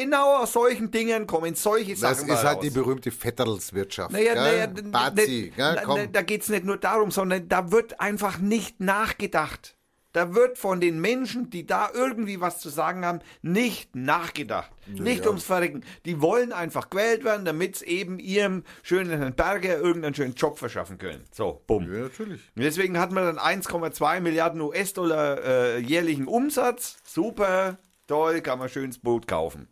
Genau 0.00 0.38
aus 0.38 0.52
solchen 0.54 0.90
Dingen 0.90 1.26
kommen 1.26 1.54
solche 1.54 1.94
Sachen 1.94 2.26
Das 2.28 2.38
ist 2.38 2.44
halt 2.44 2.56
raus. 2.56 2.64
die 2.64 2.70
berühmte 2.70 3.10
Vetterlswirtschaft. 3.10 4.12
Naja, 4.12 4.34
naja, 4.34 4.66
Bazi, 4.66 5.52
ne, 5.56 5.82
na, 5.86 6.06
da 6.06 6.22
geht 6.22 6.42
es 6.42 6.48
nicht 6.48 6.64
nur 6.64 6.78
darum, 6.78 7.10
sondern 7.10 7.48
da 7.48 7.70
wird 7.70 8.00
einfach 8.00 8.38
nicht 8.38 8.80
nachgedacht. 8.80 9.76
Da 10.12 10.34
wird 10.34 10.58
von 10.58 10.80
den 10.80 11.00
Menschen, 11.00 11.50
die 11.50 11.66
da 11.66 11.90
irgendwie 11.94 12.40
was 12.40 12.58
zu 12.58 12.68
sagen 12.68 13.04
haben, 13.04 13.20
nicht 13.42 13.94
nachgedacht. 13.94 14.72
Ja, 14.92 15.02
nicht 15.02 15.26
ums 15.26 15.44
Verrecken. 15.44 15.84
Die 16.04 16.20
wollen 16.20 16.52
einfach 16.52 16.90
gewählt 16.90 17.22
werden, 17.22 17.44
damit 17.44 17.76
sie 17.76 17.86
eben 17.86 18.18
ihrem 18.18 18.64
schönen 18.82 19.34
Berger 19.34 19.78
irgendeinen 19.78 20.14
schönen 20.14 20.34
Job 20.34 20.58
verschaffen 20.58 20.98
können. 20.98 21.24
So, 21.30 21.62
bumm. 21.66 21.92
Ja, 21.92 22.00
natürlich. 22.00 22.40
Und 22.56 22.62
deswegen 22.62 22.98
hat 22.98 23.12
man 23.12 23.24
dann 23.24 23.38
1,2 23.38 24.20
Milliarden 24.20 24.60
US-Dollar 24.62 25.44
äh, 25.44 25.78
jährlichen 25.78 26.26
Umsatz. 26.26 26.96
Super, 27.04 27.78
toll, 28.08 28.40
kann 28.40 28.58
man 28.58 28.68
schönes 28.68 28.98
Boot 28.98 29.28
kaufen. 29.28 29.68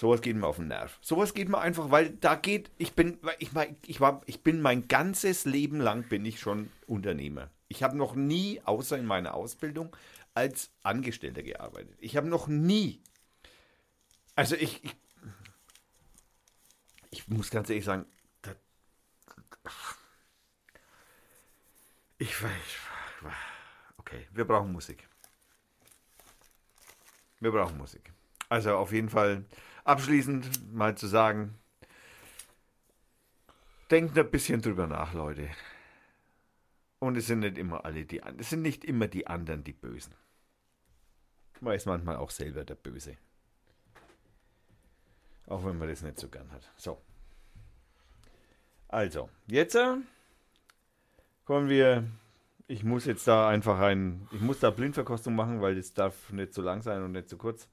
Sowas 0.00 0.22
geht 0.22 0.34
mir 0.34 0.46
auf 0.46 0.56
den 0.56 0.68
Nerv. 0.68 0.98
Sowas 1.02 1.34
geht 1.34 1.50
mir 1.50 1.58
einfach, 1.58 1.90
weil 1.90 2.08
da 2.08 2.34
geht, 2.34 2.70
ich 2.78 2.94
bin, 2.94 3.18
ich, 3.38 3.50
ich, 3.86 4.00
war, 4.00 4.22
ich 4.24 4.40
bin 4.40 4.62
mein 4.62 4.88
ganzes 4.88 5.44
Leben 5.44 5.78
lang 5.78 6.04
bin 6.04 6.24
ich 6.24 6.40
schon 6.40 6.72
Unternehmer. 6.86 7.50
Ich 7.68 7.82
habe 7.82 7.98
noch 7.98 8.14
nie, 8.14 8.62
außer 8.64 8.96
in 8.96 9.04
meiner 9.04 9.34
Ausbildung, 9.34 9.94
als 10.32 10.70
Angestellter 10.82 11.42
gearbeitet. 11.42 11.98
Ich 12.00 12.16
habe 12.16 12.28
noch 12.28 12.48
nie, 12.48 13.02
also 14.36 14.56
ich, 14.56 14.82
ich, 14.82 14.96
ich 17.10 17.28
muss 17.28 17.50
ganz 17.50 17.68
ehrlich 17.68 17.84
sagen, 17.84 18.06
das, 18.40 18.56
ich 22.16 22.42
weiß, 22.42 22.50
okay, 23.98 24.26
wir 24.32 24.46
brauchen 24.46 24.72
Musik. 24.72 25.06
Wir 27.38 27.50
brauchen 27.50 27.76
Musik. 27.76 28.10
Also 28.48 28.76
auf 28.76 28.92
jeden 28.92 29.10
Fall 29.10 29.44
abschließend 29.84 30.72
mal 30.72 30.96
zu 30.96 31.06
sagen, 31.06 31.58
denkt 33.90 34.18
ein 34.18 34.30
bisschen 34.30 34.62
drüber 34.62 34.86
nach, 34.86 35.14
Leute. 35.14 35.50
Und 36.98 37.16
es 37.16 37.26
sind 37.26 37.40
nicht 37.40 37.56
immer 37.56 37.84
alle 37.84 38.04
die 38.04 38.20
es 38.38 38.50
sind 38.50 38.62
nicht 38.62 38.84
immer 38.84 39.08
die 39.08 39.26
anderen 39.26 39.64
die 39.64 39.72
Bösen. 39.72 40.14
Man 41.60 41.74
ist 41.74 41.86
manchmal 41.86 42.16
auch 42.16 42.30
selber 42.30 42.64
der 42.64 42.74
Böse. 42.74 43.16
Auch 45.46 45.64
wenn 45.64 45.78
man 45.78 45.88
das 45.88 46.02
nicht 46.02 46.18
so 46.18 46.28
gern 46.28 46.50
hat. 46.52 46.70
So. 46.76 47.00
Also, 48.88 49.28
jetzt 49.46 49.74
äh, 49.74 49.96
kommen 51.44 51.68
wir. 51.68 52.04
Ich 52.66 52.84
muss 52.84 53.04
jetzt 53.04 53.26
da 53.26 53.48
einfach 53.48 53.80
ein. 53.80 54.28
Ich 54.30 54.40
muss 54.40 54.60
da 54.60 54.70
Blindverkostung 54.70 55.34
machen, 55.34 55.60
weil 55.60 55.74
das 55.74 55.92
darf 55.92 56.30
nicht 56.30 56.54
zu 56.54 56.62
lang 56.62 56.82
sein 56.82 57.02
und 57.02 57.12
nicht 57.12 57.28
zu 57.28 57.36
kurz. 57.36 57.68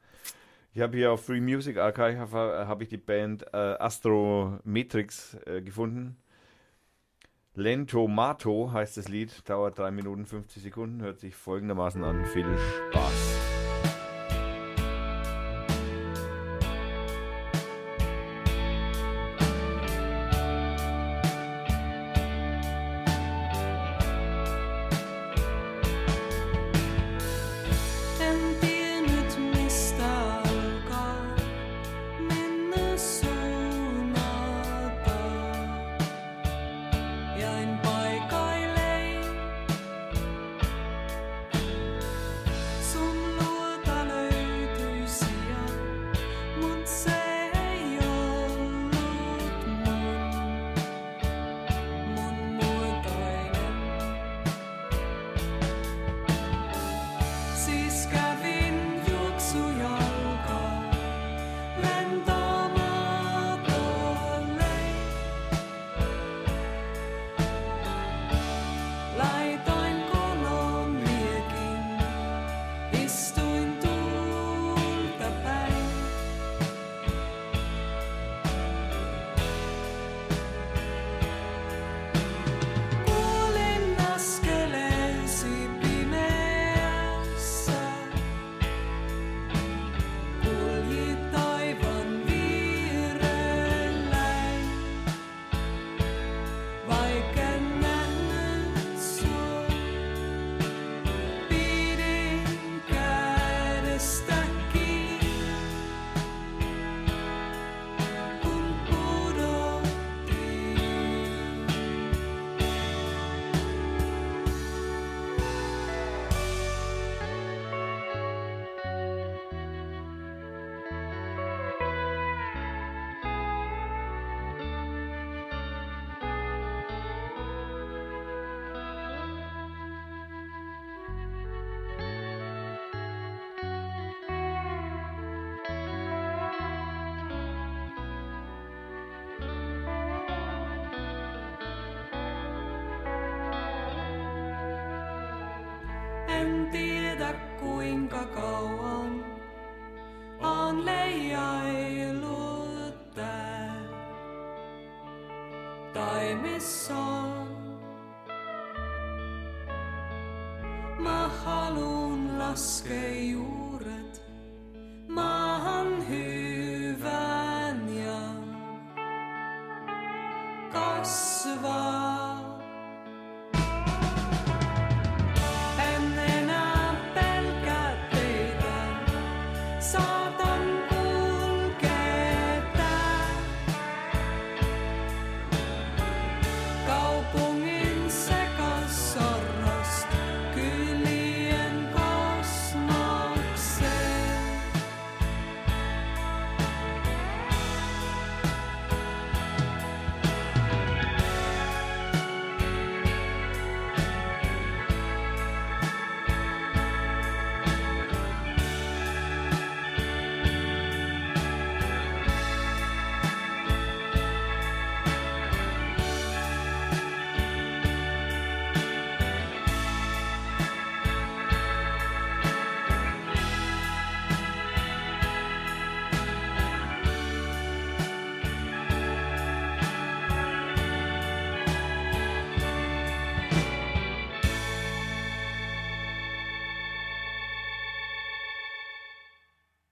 Ich 0.78 0.84
habe 0.84 0.96
hier 0.96 1.12
auf 1.12 1.26
Free 1.26 1.42
Music 1.42 1.80
Archive 1.80 2.20
habe 2.20 2.68
hab 2.68 2.84
ich 2.84 2.88
die 2.88 2.98
Band 2.98 3.42
äh, 3.52 3.58
Astrometrix 3.58 5.36
äh, 5.48 5.64
gefunden. 5.64 6.18
Lento 7.56 8.08
Mato 8.08 8.72
heißt 8.72 8.96
das 8.96 9.08
Lied, 9.08 9.50
dauert 9.50 9.80
3 9.80 9.90
Minuten 9.90 10.28
50 10.28 10.62
Sekunden, 10.62 11.02
hört 11.02 11.18
sich 11.18 11.34
folgendermaßen 11.34 12.04
an. 12.04 12.24
Viel 12.28 12.46
Spaß. 12.92 13.37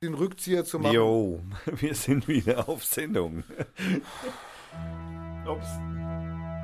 Den 0.05 0.13
Rückzieher 0.13 0.63
zu 0.63 0.77
machen. 0.77 0.93
Jo, 0.93 1.41
wir 1.65 1.95
sind 1.95 2.27
wieder 2.27 2.69
auf 2.69 2.85
Sendung. 2.85 3.39
Ups. 5.47 5.67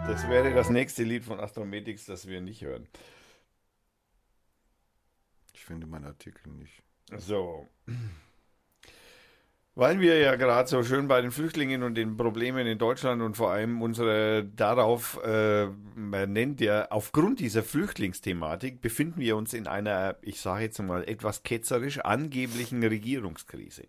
Das 0.06 0.30
wäre 0.30 0.54
das 0.54 0.70
nächste 0.70 1.04
Lied 1.04 1.24
von 1.24 1.40
Astrometics, 1.40 2.06
das 2.06 2.28
wir 2.28 2.40
nicht 2.40 2.62
hören. 2.62 2.88
Ich 5.56 5.66
finde 5.66 5.88
meinen 5.88 6.06
Artikel 6.06 6.52
nicht. 6.52 6.84
So. 7.18 7.68
Weil 9.74 10.02
wir 10.02 10.20
ja 10.20 10.36
gerade 10.36 10.68
so 10.68 10.84
schön 10.84 11.08
bei 11.08 11.22
den 11.22 11.32
Flüchtlingen 11.32 11.84
und 11.84 11.96
den 11.96 12.18
Problemen 12.18 12.68
in 12.68 12.78
Deutschland 12.78 13.22
und 13.22 13.38
vor 13.38 13.52
allem 13.52 13.82
unsere 13.82 14.44
darauf, 14.44 15.18
äh, 15.24 15.68
man 15.96 16.34
nennt 16.34 16.60
ja, 16.60 16.88
aufgrund 16.90 17.40
dieser 17.40 17.64
Flüchtlingsthematik 17.64 18.82
befinden 18.82 19.22
wir 19.22 19.38
uns 19.38 19.54
in 19.54 19.68
einer, 19.68 20.18
ich 20.22 20.42
sage 20.42 20.66
jetzt 20.66 20.82
mal 20.82 21.08
etwas 21.08 21.44
ketzerisch, 21.44 22.00
angeblichen 22.00 22.84
Regierungskrise. 22.84 23.88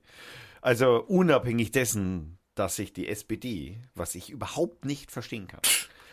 Also 0.61 1.03
unabhängig 1.03 1.73
dessen, 1.73 2.39
dass 2.55 2.77
sich 2.77 2.93
die 2.93 3.09
SPD, 3.09 3.81
was 3.97 4.15
ich 4.15 4.31
überhaupt 4.31 4.85
nicht 4.85 5.11
verstehen 5.11 5.49
kann, 5.49 5.63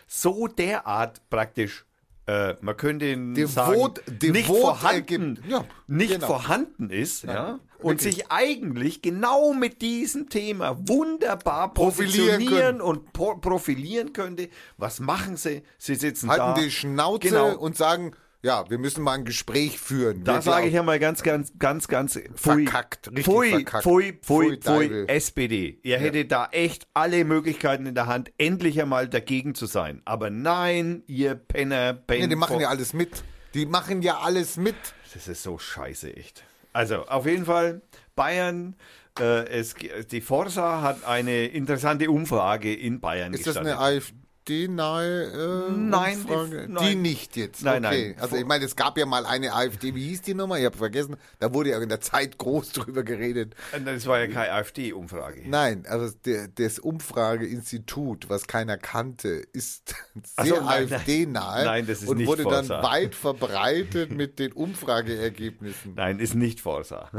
so 0.07 0.47
derart 0.47 1.29
praktisch 1.29 1.85
äh, 2.29 2.55
man 2.61 2.77
könnte 2.77 3.05
Devot- 3.05 3.47
sagen, 3.47 4.31
nicht 4.31 4.45
vorhanden. 4.47 5.39
Ja, 5.47 5.65
nicht 5.87 6.13
genau. 6.13 6.27
vorhanden 6.27 6.89
ist, 6.89 7.23
ja, 7.23 7.59
und 7.79 8.01
wirklich. 8.03 8.15
sich 8.17 8.31
eigentlich 8.31 9.01
genau 9.01 9.53
mit 9.53 9.81
diesem 9.81 10.29
Thema 10.29 10.77
wunderbar 10.87 11.73
Profilieren 11.73 12.81
und 12.81 13.13
po 13.13 13.35
profilieren 13.37 14.13
könnte. 14.13 14.49
Was 14.77 14.99
machen 14.99 15.37
sie? 15.37 15.63
Sie 15.77 15.95
sitzen 15.95 16.29
Halten 16.29 16.55
da. 16.55 16.61
die 16.61 16.71
Schnauze 16.71 17.29
Genau. 17.29 17.57
und 17.57 17.75
sagen, 17.77 18.11
ja, 18.41 18.69
wir 18.69 18.77
müssen 18.77 19.03
mal 19.03 19.13
ein 19.13 19.25
Gespräch 19.25 19.79
führen. 19.79 20.23
Da 20.23 20.41
sage 20.41 20.67
ich 20.67 20.73
ja 20.73 20.81
mal 20.83 20.97
ganz, 20.99 21.23
ganz, 21.23 21.51
ganz, 21.59 21.87
ganz 21.87 22.13
pfui, 22.35 22.63
Verkackt, 22.65 23.07
richtig 23.09 23.25
pfui, 23.25 23.49
verkackt. 23.49 23.83
pfui, 23.83 24.13
pfui, 24.21 24.57
Pfui, 24.61 24.87
pfui. 24.87 25.05
SPD. 25.07 25.79
Ihr 25.83 25.97
hättet 25.99 26.31
da 26.31 26.47
echt 26.51 26.87
alle 26.93 27.25
Möglichkeiten 27.25 27.85
in 27.85 27.95
der 27.95 28.07
Hand, 28.07 28.31
endlich 28.37 28.81
einmal 28.81 29.09
dagegen 29.09 29.55
zu 29.55 29.65
sein. 29.65 30.01
Aber 30.05 30.29
nein, 30.29 31.03
ihr 31.07 31.35
Penner, 31.35 31.93
Penner. 31.93 32.21
Nee, 32.23 32.29
die 32.29 32.35
machen 32.35 32.59
ja 32.61 32.69
alles 32.69 32.93
mit. 32.93 33.23
Die 33.53 33.65
machen 33.65 34.01
ja 34.01 34.19
alles 34.19 34.55
mit. 34.57 34.75
Das 35.13 35.27
ist 35.27 35.43
so 35.43 35.57
scheiße, 35.57 36.15
echt. 36.15 36.43
Also, 36.71 37.07
auf 37.07 37.25
jeden 37.25 37.45
Fall, 37.45 37.81
Bayern, 38.15 38.75
äh, 39.19 39.47
es, 39.49 39.75
die 40.11 40.21
Forsa 40.21 40.81
hat 40.81 41.03
eine 41.03 41.47
interessante 41.47 42.09
Umfrage 42.11 42.73
in 42.73 43.01
Bayern 43.01 43.33
Ist 43.33 43.47
das 43.47 43.55
gestartet. 43.55 43.79
eine 43.81 44.01
AfD-nahe 44.49 45.67
äh, 45.67 45.71
Nein, 45.71 46.17
die- 46.25 46.31
Umfrage? 46.33 46.67
Die, 46.67 46.73
nein. 46.73 47.01
nicht 47.01 47.35
jetzt. 47.37 47.63
Nein, 47.63 47.85
okay. 47.85 48.13
nein. 48.15 48.21
Also 48.21 48.35
ich 48.35 48.45
meine, 48.45 48.65
es 48.65 48.75
gab 48.75 48.97
ja 48.97 49.05
mal 49.05 49.25
eine 49.25 49.53
AfD, 49.53 49.93
wie 49.95 50.07
hieß 50.07 50.21
die 50.23 50.33
Nummer? 50.33 50.57
Ich 50.59 50.65
habe 50.65 50.77
vergessen. 50.77 51.15
Da 51.39 51.53
wurde 51.53 51.71
ja 51.71 51.79
in 51.81 51.89
der 51.89 52.01
Zeit 52.01 52.37
groß 52.37 52.71
drüber 52.73 53.03
geredet. 53.03 53.55
Das 53.85 54.05
war 54.07 54.19
ja 54.19 54.27
keine 54.27 54.51
AfD-Umfrage. 54.53 55.43
Nein, 55.47 55.85
also 55.87 56.13
der, 56.25 56.47
das 56.47 56.79
Umfrageinstitut, 56.79 58.29
was 58.29 58.47
keiner 58.47 58.77
kannte, 58.77 59.29
ist 59.53 59.95
sehr 60.41 60.45
so. 60.55 60.61
AfD-nahe 60.61 61.65
Nein, 61.65 61.87
das 61.87 62.01
ist 62.01 62.09
und 62.09 62.17
nicht 62.17 62.27
wurde 62.27 62.43
dann 62.43 62.65
Forza. 62.65 62.83
weit 62.83 63.15
verbreitet 63.15 64.11
mit 64.15 64.39
den 64.39 64.51
Umfrageergebnissen. 64.53 65.93
Nein, 65.95 66.19
ist 66.19 66.35
nicht 66.35 66.61
Forsa. 66.61 67.09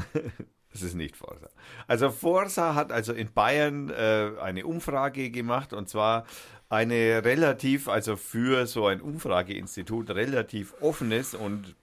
Das 0.73 0.83
ist 0.83 0.95
nicht 0.95 1.17
Forsa. 1.17 1.49
Also 1.89 2.11
Forsa 2.11 2.75
hat 2.75 2.93
also 2.93 3.13
in 3.13 3.33
Bayern 3.33 3.91
äh, 3.91 4.31
eine 4.41 4.67
Umfrage 4.67 5.31
gemacht 5.31 5.73
und 5.73 5.89
zwar 5.89 6.27
eine 6.71 7.25
relativ, 7.25 7.89
also 7.89 8.17
für 8.17 8.67
so 8.67 8.87
ein 8.87 9.01
Umfrageinstitut 9.01 10.11
relativ 10.11 10.75
offenes 10.81 11.35
und 11.35 11.75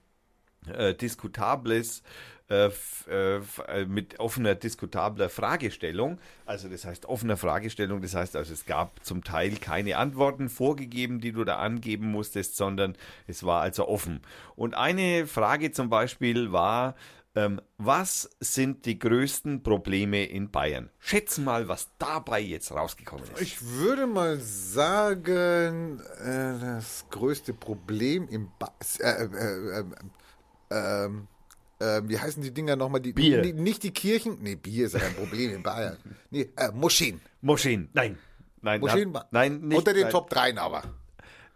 äh, 0.66 0.94
diskutables 0.94 2.02
äh, 2.50 2.70
äh, 3.10 3.84
mit 3.86 4.18
offener 4.18 4.54
diskutabler 4.54 5.28
Fragestellung. 5.28 6.18
Also 6.46 6.70
das 6.70 6.86
heißt 6.86 7.04
offener 7.04 7.36
Fragestellung, 7.36 8.00
das 8.00 8.14
heißt 8.14 8.34
also 8.36 8.54
es 8.54 8.64
gab 8.64 9.04
zum 9.04 9.22
Teil 9.22 9.56
keine 9.56 9.98
Antworten 9.98 10.48
vorgegeben, 10.48 11.20
die 11.20 11.32
du 11.32 11.44
da 11.44 11.58
angeben 11.58 12.10
musstest, 12.10 12.56
sondern 12.56 12.96
es 13.26 13.44
war 13.44 13.60
also 13.60 13.86
offen. 13.86 14.22
Und 14.56 14.74
eine 14.74 15.26
Frage 15.26 15.72
zum 15.72 15.90
Beispiel 15.90 16.50
war, 16.50 16.94
ähm, 17.34 17.60
was 17.76 18.30
sind 18.40 18.84
die 18.86 18.98
größten 18.98 19.62
Probleme 19.62 20.24
in 20.24 20.50
Bayern? 20.50 20.90
Schätzen 20.98 21.44
mal, 21.44 21.68
was 21.68 21.88
dabei 21.98 22.40
jetzt 22.40 22.72
rausgekommen 22.72 23.24
ist. 23.34 23.40
Ich 23.40 23.62
würde 23.62 24.06
mal 24.06 24.38
sagen, 24.40 26.00
äh, 26.20 26.58
das 26.60 27.06
größte 27.10 27.54
Problem 27.54 28.28
im 28.28 28.50
ba 28.58 28.72
äh, 28.98 29.10
äh, 29.10 29.26
äh, 29.26 29.84
äh, 30.70 31.04
äh, 31.06 31.10
äh, 31.80 32.02
wie 32.08 32.18
heißen 32.18 32.42
die 32.42 32.52
Dinger 32.52 32.76
nochmal? 32.76 33.00
Die, 33.00 33.12
Bier. 33.12 33.42
Die, 33.42 33.52
nicht 33.52 33.82
die 33.82 33.92
Kirchen? 33.92 34.38
Nee, 34.42 34.56
Bier 34.56 34.86
ist 34.86 34.94
ja 34.94 35.00
kein 35.00 35.14
Problem 35.14 35.54
in 35.54 35.62
Bayern. 35.62 35.96
Nee, 36.30 36.50
äh, 36.56 36.70
Moscheen. 36.72 37.20
Moscheen, 37.40 37.88
nein. 37.92 38.18
Nein, 38.60 38.80
Moscheen 38.80 39.14
hat, 39.14 39.32
nein, 39.32 39.60
nicht. 39.60 39.78
Unter 39.78 39.92
den 39.92 40.02
nein, 40.02 40.12
Top 40.12 40.28
3 40.30 40.58
aber. 40.58 40.82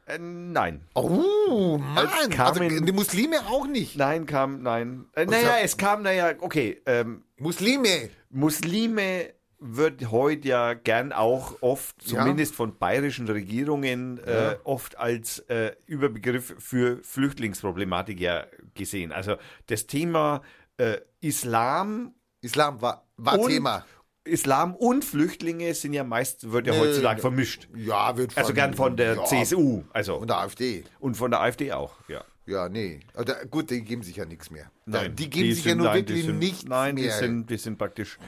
Äh, 0.07 0.19
nein. 0.19 0.83
Oh, 0.95 1.79
Mann. 1.79 2.07
Also, 2.09 2.29
kamen- 2.31 2.85
die 2.87 2.93
Muslime 2.93 3.37
auch 3.47 3.67
nicht. 3.67 3.97
Nein, 3.97 4.27
kam, 4.27 4.63
nein. 4.63 5.07
Äh, 5.15 5.27
naja, 5.27 5.59
es 5.63 5.77
kam, 5.77 6.03
naja, 6.03 6.33
okay. 6.41 6.81
Ähm, 6.87 7.23
Muslime. 7.39 8.11
Muslime 8.31 9.31
wird 9.65 10.11
heute 10.11 10.49
ja 10.49 10.75
gern 10.75 11.13
auch 11.13 11.55
oft, 11.63 11.95
Ja. 12.03 12.19
zumindest 12.19 12.55
von 12.55 12.77
bayerischen 12.79 13.29
Regierungen, 13.29 14.19
äh, 14.25 14.57
oft 14.65 14.99
als 14.99 15.39
äh, 15.49 15.77
Überbegriff 15.87 16.57
für 16.59 16.99
Flüchtlingsproblematik 17.05 18.19
ja 18.19 18.45
gesehen. 18.75 19.13
Also 19.13 19.37
das 19.67 19.87
Thema 19.87 20.43
äh, 20.79 20.99
Islam 21.21 22.13
Islam 22.41 22.83
war, 22.83 23.07
war 23.19 23.39
und 23.39 23.51
Thema. 23.51 23.85
Islam 24.25 24.75
und 24.75 25.05
Flüchtlinge 25.05 25.75
sind 25.75 25.93
ja 25.95 26.05
meist, 26.05 26.51
wird 26.53 26.67
ja 26.67 26.75
Nö, 26.75 26.81
heutzutage 26.81 27.21
vermischt. 27.21 27.69
Ja, 27.75 28.17
wird 28.17 28.37
Also 28.39 28.55
gern 28.55 28.75
von 28.75 28.97
der 28.97 29.17
ja, 29.17 29.25
CSU, 29.25 29.83
also 29.93 30.17
Und 30.17 30.29
der 30.31 30.39
AfD. 30.39 30.85
und 31.01 31.17
von 31.17 31.31
der 31.31 31.41
AfD 31.41 31.73
auch, 31.73 31.95
ja. 32.09 32.25
Ja, 32.47 32.69
nee. 32.69 33.01
Also, 33.15 33.33
gut, 33.51 33.71
die 33.71 33.83
geben 33.83 34.03
sich 34.03 34.17
ja 34.17 34.25
nichts 34.25 34.51
mehr. 34.51 34.71
Nein, 34.85 35.15
die 35.15 35.31
geben 35.31 35.55
sich 35.55 35.65
ja 35.65 35.71
sind- 35.71 35.79
nur 35.79 35.87
nein, 35.89 36.05
die 36.05 36.09
wirklich 36.09 36.27
sind, 36.27 36.39
nichts 36.41 36.65
Nein, 36.65 36.95
mehr. 36.97 37.05
die 37.05 37.11
sind, 37.11 37.51
die 37.51 37.57
sind 37.57 37.79
praktisch. 37.79 38.19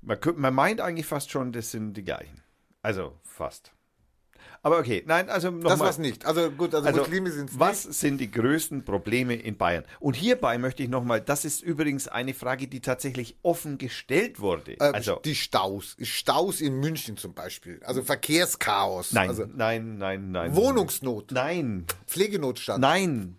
Man, 0.00 0.18
man 0.36 0.54
meint 0.54 0.80
eigentlich 0.80 1.06
fast 1.06 1.30
schon, 1.30 1.50
das 1.52 1.72
sind 1.72 1.94
die 1.94 2.04
gleichen. 2.04 2.40
Also 2.82 3.16
fast. 3.24 3.72
Aber 4.68 4.80
okay, 4.80 5.02
nein, 5.06 5.28
also 5.30 5.50
Das 5.50 5.62
nochmal. 5.62 5.78
war's 5.80 5.98
nicht. 5.98 6.26
Also 6.26 6.50
gut, 6.50 6.74
also, 6.74 6.86
Also, 6.86 7.00
Muslime 7.00 7.30
sind 7.30 7.58
was 7.58 7.82
sind 7.84 8.18
die 8.18 8.30
größten 8.30 8.84
Probleme 8.84 9.34
in 9.34 9.56
Bayern? 9.56 9.84
Und 9.98 10.14
hierbei 10.14 10.58
möchte 10.58 10.82
ich 10.82 10.88
nochmal, 10.90 11.20
das 11.22 11.44
ist 11.46 11.62
übrigens 11.62 12.06
eine 12.06 12.34
Frage, 12.34 12.68
die 12.68 12.80
tatsächlich 12.80 13.36
offen 13.42 13.78
gestellt 13.78 14.40
wurde. 14.40 14.72
Äh, 14.74 14.92
also, 14.92 15.16
die 15.24 15.34
Staus. 15.34 15.96
Staus 16.02 16.60
in 16.60 16.80
München 16.80 17.16
zum 17.16 17.32
Beispiel. 17.34 17.80
Also 17.84 18.02
Verkehrschaos. 18.02 19.12
nein, 19.12 19.28
Also 19.30 19.46
nein, 19.46 19.96
nein, 19.98 20.30
nein. 20.32 20.54
Wohnungsnot. 20.54 21.32
Nein, 21.32 21.86
Pflegenotstand. 22.06 22.80
nein. 22.80 23.36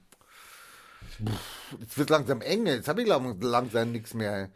Jetzt 1.79 1.97
wird 1.97 2.09
langsam 2.09 2.41
eng. 2.41 2.65
Jetzt 2.65 2.87
habe 2.87 3.01
ich 3.01 3.07
lang- 3.07 3.39
langsam 3.41 3.91
nichts 3.91 4.13
mehr. 4.13 4.49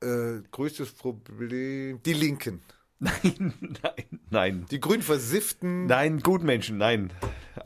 Äh, 0.00 0.06
äh, 0.06 0.42
größtes 0.50 0.92
Problem. 0.92 2.02
Die 2.02 2.12
Linken. 2.14 2.62
Nein, 3.02 3.52
nein, 3.60 4.20
nein. 4.30 4.66
Die 4.70 4.78
grün 4.78 5.02
versifften. 5.02 5.86
Nein, 5.86 6.20
Gutmenschen, 6.20 6.78
nein. 6.78 7.12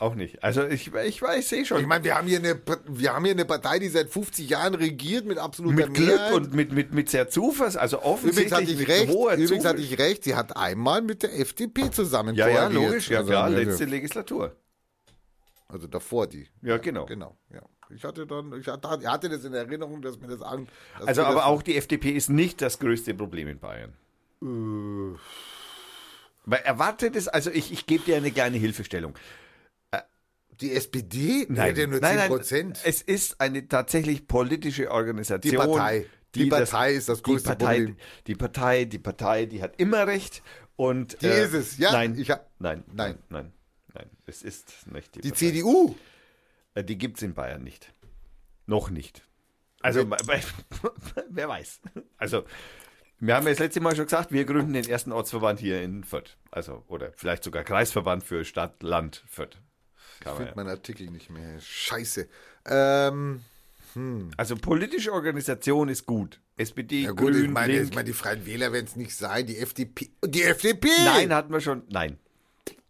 Auch 0.00 0.14
nicht. 0.14 0.42
Also 0.42 0.64
ich, 0.66 0.92
ich 0.94 1.22
weiß, 1.22 1.48
sehe 1.48 1.64
schon. 1.66 1.80
Ich 1.80 1.86
meine, 1.86 2.02
wir 2.04 2.16
haben 2.16 2.26
hier 2.26 2.38
eine, 2.38 2.58
wir 2.88 3.12
haben 3.12 3.24
hier 3.24 3.34
eine 3.34 3.44
Partei, 3.44 3.78
die 3.78 3.88
seit 3.88 4.08
50 4.08 4.48
Jahren 4.48 4.74
regiert 4.74 5.26
mit 5.26 5.38
absoluter 5.38 5.74
mit 5.88 5.94
Glück 5.94 6.08
Mehrheit. 6.08 6.32
und 6.32 6.54
mit, 6.54 6.72
mit, 6.72 6.92
mit 6.94 7.10
sehr 7.10 7.28
Zuversicht, 7.28 7.78
also 7.78 7.98
Übrigens 7.98 8.14
offensichtlich 8.14 8.52
hatte 8.52 8.70
ich 8.72 8.78
mit 8.78 8.88
recht. 8.88 9.08
hoher 9.08 9.32
Übrigens 9.34 9.48
Zuversicht. 9.50 9.66
hatte 9.68 9.82
ich 9.82 9.98
recht. 9.98 10.24
Sie 10.24 10.34
hat 10.34 10.56
einmal 10.56 11.02
mit 11.02 11.22
der 11.22 11.38
FDP 11.38 11.90
zusammen 11.90 12.34
ja, 12.34 12.48
ja, 12.48 12.60
koaliert. 12.68 12.82
logisch, 12.82 13.10
ja 13.10 13.18
Also, 13.18 13.30
klar, 13.30 13.44
also, 13.44 13.58
letzte 13.58 13.84
Legislatur. 13.84 14.56
Also 15.68 15.86
davor 15.86 16.26
die. 16.28 16.48
Ja, 16.62 16.78
genau. 16.78 17.06
Genau, 17.06 17.36
ja. 17.52 17.60
Ich 17.94 18.02
hatte 18.04 18.26
dann, 18.26 18.52
ich 18.58 18.66
hatte, 18.66 18.88
ich 19.00 19.06
hatte 19.06 19.28
das 19.28 19.44
in 19.44 19.52
Erinnerung, 19.54 20.00
dass 20.02 20.18
mir 20.18 20.28
das 20.28 20.40
an. 20.42 20.66
dass 20.98 21.08
Also 21.08 21.22
mir 21.22 21.28
aber 21.28 21.46
auch 21.46 21.62
die 21.62 21.76
FDP 21.76 22.10
ist 22.12 22.30
nicht 22.30 22.60
das 22.62 22.78
größte 22.78 23.14
Problem 23.14 23.48
in 23.48 23.58
Bayern. 23.60 23.92
Äh. 24.42 25.18
Weil 26.48 26.60
erwartet 26.60 27.16
es, 27.16 27.26
also 27.28 27.50
ich, 27.50 27.72
ich 27.72 27.86
gebe 27.86 28.04
dir 28.04 28.16
eine 28.16 28.30
kleine 28.30 28.56
Hilfestellung. 28.58 29.14
Die 30.60 30.72
SPD? 30.72 31.46
Die 31.50 31.60
hat 31.60 31.76
ja 31.76 31.86
nur 31.86 32.00
10 32.00 32.28
Prozent. 32.28 32.80
Es 32.84 33.02
ist 33.02 33.40
eine 33.42 33.68
tatsächlich 33.68 34.26
politische 34.26 34.90
Organisation. 34.90 35.50
Die 35.50 35.56
Partei. 35.56 36.06
Die 36.34 36.46
Partei 36.46 36.92
ist 36.94 37.08
das 37.10 37.22
größte 37.22 37.50
die 37.50 37.56
Partei, 37.56 37.76
Problem. 37.76 37.96
Die 38.26 38.34
Partei, 38.34 38.84
die 38.86 38.98
Partei, 38.98 39.46
die 39.46 39.60
hat 39.62 39.78
immer 39.78 40.06
recht. 40.06 40.42
Und, 40.76 41.20
Die 41.22 41.26
ist 41.26 41.52
es, 41.54 41.78
ja. 41.78 41.92
Nein, 41.92 42.18
Ich 42.18 42.30
hab- 42.30 42.50
nein, 42.58 42.84
Nein. 42.92 43.18
nein, 43.28 43.42
nein, 43.44 43.52
nein. 43.94 44.10
Es 44.26 44.42
ist 44.42 44.86
nicht 44.92 45.14
die, 45.14 45.20
Die 45.22 45.28
Partei. 45.30 45.46
CDU? 45.46 45.94
Äh, 46.74 46.84
Die 46.84 46.96
gibt 46.98 47.16
es 47.18 47.22
in 47.22 47.34
Bayern 47.34 47.62
nicht. 47.62 47.92
Noch 48.66 48.88
nicht. 48.90 49.22
Also, 49.80 50.08
wer 51.30 51.48
weiß. 51.48 51.80
Also, 52.18 52.44
wir 53.18 53.34
haben 53.34 53.44
ja 53.44 53.50
das 53.50 53.58
letzte 53.58 53.80
Mal 53.80 53.96
schon 53.96 54.04
gesagt, 54.06 54.32
wir 54.32 54.44
gründen 54.44 54.72
den 54.72 54.88
ersten 54.88 55.12
Ortsverband 55.12 55.60
hier 55.60 55.82
in 55.82 56.04
Fürth. 56.04 56.36
Also, 56.50 56.84
oder 56.88 57.12
vielleicht 57.16 57.44
sogar 57.44 57.64
Kreisverband 57.64 58.24
für 58.24 58.44
Stadt, 58.44 58.82
Land, 58.82 59.24
Fürth. 59.28 59.58
Kann 60.20 60.32
Ich 60.32 60.36
finde 60.36 60.50
ja. 60.50 60.56
meinen 60.56 60.68
Artikel 60.68 61.10
nicht 61.10 61.30
mehr. 61.30 61.60
Scheiße. 61.60 62.28
Ähm, 62.66 63.40
Also, 64.36 64.56
politische 64.56 65.12
Organisation 65.12 65.88
ist 65.88 66.04
gut. 66.06 66.40
SPD, 66.58 67.02
ja 67.02 67.10
gut, 67.10 67.32
Grün, 67.32 67.44
ich 67.46 67.50
meine, 67.50 67.72
Link. 67.74 67.88
ich 67.88 67.94
meine, 67.94 68.04
die 68.04 68.12
Freien 68.12 68.44
Wähler 68.46 68.72
werden 68.72 68.86
es 68.86 68.96
nicht 68.96 69.14
sein. 69.14 69.46
Die 69.46 69.58
FDP. 69.58 70.10
Die 70.24 70.42
FDP! 70.42 70.88
Nein, 71.04 71.32
hatten 71.34 71.52
wir 71.52 71.60
schon. 71.60 71.82
Nein. 71.90 72.18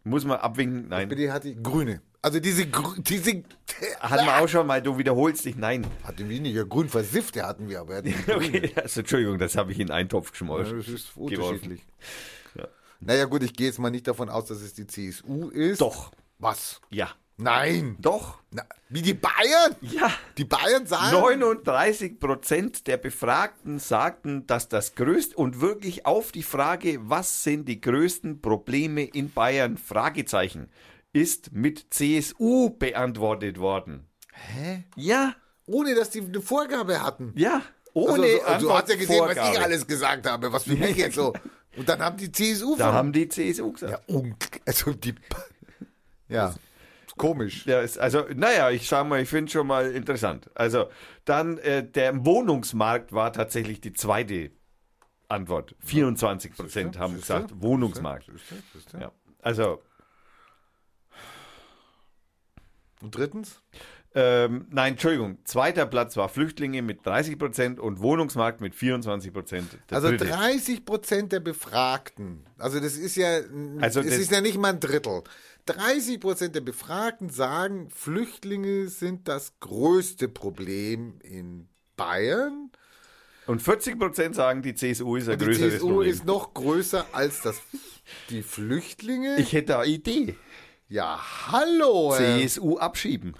Muss 0.03 0.25
man 0.25 0.39
abwinken? 0.39 0.87
Nein. 0.87 1.03
SPD 1.09 1.31
hat 1.31 1.43
die 1.43 1.61
Grüne. 1.61 2.01
Also 2.21 2.39
diese, 2.39 2.65
diese 2.97 3.43
Hatten 3.99 4.25
wir 4.25 4.39
auch 4.39 4.47
schon 4.47 4.65
mal, 4.67 4.81
du 4.81 4.97
wiederholst 4.97 5.45
dich. 5.45 5.55
Nein. 5.55 5.85
hatten 6.03 6.27
wir 6.29 6.39
nicht. 6.39 6.55
Ja, 6.55 6.63
grün 6.63 6.89
versiffte 6.89 7.45
hatten 7.45 7.69
wir, 7.69 7.81
aber. 7.81 7.97
Okay, 8.27 8.71
also, 8.75 9.01
Entschuldigung, 9.01 9.37
das 9.37 9.55
habe 9.55 9.71
ich 9.71 9.79
in 9.79 9.91
einen 9.91 10.09
Topf 10.09 10.27
Ja, 10.27 10.31
geschmolzen. 10.31 10.77
das 10.77 10.87
ist 10.87 11.15
unterschiedlich. 11.15 11.85
Naja 12.99 13.25
gut, 13.25 13.43
ich 13.43 13.53
gehe 13.53 13.67
jetzt 13.67 13.77
mal 13.77 13.91
nicht 13.91 14.07
davon 14.07 14.27
aus, 14.29 14.45
dass 14.45 14.59
es 14.61 14.73
die 14.73 14.87
CSU 14.87 15.49
ist. 15.49 15.81
Doch. 15.81 16.11
Was? 16.39 16.81
Ja. 16.89 17.11
Nein. 17.39 17.95
Doch. 17.99 18.39
Na, 18.49 18.63
wie 18.89 19.03
die 19.03 19.13
Bayern? 19.13 19.75
Ja. 19.81 20.11
Die 20.39 20.45
Bayern 20.45 20.87
sagen. 20.87 21.11
39 21.11 22.19
Prozent 22.19 22.87
der 22.87 22.97
Befragten 22.97 23.77
sagten, 23.77 24.47
dass 24.47 24.67
das 24.69 24.95
größte 24.95 25.35
und 25.35 25.61
wirklich 25.61 26.07
auf 26.07 26.31
die 26.31 26.41
Frage, 26.41 26.97
was 27.03 27.43
sind 27.43 27.69
die 27.69 27.79
größten 27.79 28.41
Probleme 28.41 29.03
in 29.03 29.31
Bayern, 29.31 29.77
Fragezeichen, 29.77 30.69
ist 31.13 31.51
mit 31.51 31.87
CSU 31.93 32.69
beantwortet 32.71 33.59
worden. 33.59 34.07
Hä? 34.33 34.83
Ja, 34.95 35.35
Ohne 35.65 35.95
dass 35.95 36.09
die 36.11 36.21
eine 36.21 36.41
Vorgabe 36.41 37.01
hatten. 37.03 37.33
ja, 37.35 37.61
ohne 37.93 38.23
also, 38.23 38.37
so, 38.37 38.43
also, 38.43 38.67
du 38.67 38.73
hast 38.73 38.89
ja 38.89 38.95
gesehen, 38.95 39.21
was 39.25 39.31
ich 39.51 39.59
alles 39.59 39.87
gesagt 39.87 40.25
habe, 40.29 40.53
was 40.53 40.63
für 40.65 40.75
mich 40.75 40.95
jetzt 40.97 41.15
so. 41.15 41.33
Und 41.75 41.89
dann 41.89 41.99
haben 42.01 42.17
die 42.17 42.31
CSU 42.31 42.75
Da 42.77 42.93
haben 42.93 43.11
die 43.11 43.27
CSU 43.27 43.71
gesagt. 43.71 43.91
ja, 44.07 44.15
un- 44.15 44.35
also 44.65 44.93
die 44.93 45.15
Ja, 46.29 46.53
komisch. 47.17 47.65
Ja, 47.65 47.81
ist, 47.81 47.97
also, 47.97 48.25
naja, 48.35 48.69
ich 48.69 48.87
sag 48.87 49.07
mal, 49.07 49.21
ich 49.21 49.29
finde 49.29 49.51
schon 49.51 49.65
mal 49.67 49.91
interessant. 49.91 50.49
Also, 50.55 50.89
dann, 51.25 51.57
äh, 51.59 51.83
der 51.89 52.25
Wohnungsmarkt 52.25 53.11
war 53.13 53.33
tatsächlich 53.33 53.81
die 53.81 53.93
zweite 53.93 54.51
Antwort. 55.27 55.75
24 55.79 56.55
Prozent 56.55 56.99
haben 56.99 57.15
gesagt, 57.15 57.51
Wohnungsmarkt. 57.61 58.29
Ja. 58.99 59.11
Also, 59.41 59.81
Und 63.01 63.15
drittens? 63.15 63.61
ähm, 64.15 64.65
nein, 64.71 64.93
Entschuldigung, 64.93 65.37
zweiter 65.43 65.85
Platz 65.85 66.17
war 66.17 66.29
Flüchtlinge 66.29 66.81
mit 66.81 67.05
30 67.05 67.37
Prozent 67.37 67.79
und 67.79 67.99
Wohnungsmarkt 67.99 68.61
mit 68.61 68.73
24 68.73 69.31
Prozent. 69.31 69.77
Also 69.91 70.09
30 70.15 70.85
Prozent 70.85 71.31
der 71.31 71.39
Befragten, 71.39 72.45
also 72.57 72.79
das 72.79 72.95
ist 72.97 73.15
ja, 73.15 73.41
Also 73.79 73.99
es 73.99 74.07
das- 74.07 74.17
ist 74.17 74.31
ja 74.31 74.41
nicht 74.41 74.57
mal 74.57 74.73
ein 74.73 74.79
Drittel. 74.79 75.23
30 75.67 76.19
Prozent 76.19 76.55
der 76.55 76.61
Befragten 76.61 77.29
sagen, 77.29 77.89
Flüchtlinge 77.91 78.87
sind 78.87 79.27
das 79.27 79.59
größte 79.59 80.29
Problem 80.29 81.19
in 81.23 81.67
Bayern. 81.97 82.71
Und 83.47 83.61
40 83.61 83.99
Prozent 83.99 84.35
sagen, 84.35 84.61
die 84.61 84.73
CSU 84.75 85.15
ist 85.17 85.27
ein 85.27 85.33
Und 85.33 85.41
die 85.41 85.45
größeres 85.45 85.73
CSU 85.75 85.87
Problem. 85.89 86.11
ist 86.11 86.25
noch 86.25 86.53
größer 86.53 87.05
als 87.11 87.41
das, 87.41 87.61
die 88.29 88.41
Flüchtlinge. 88.43 89.35
ich 89.37 89.53
hätte 89.53 89.77
eine 89.77 89.87
Idee. 89.91 90.35
Ja, 90.89 91.19
hallo. 91.51 92.13
Äh, 92.15 92.45
CSU 92.47 92.77
abschieben. 92.77 93.35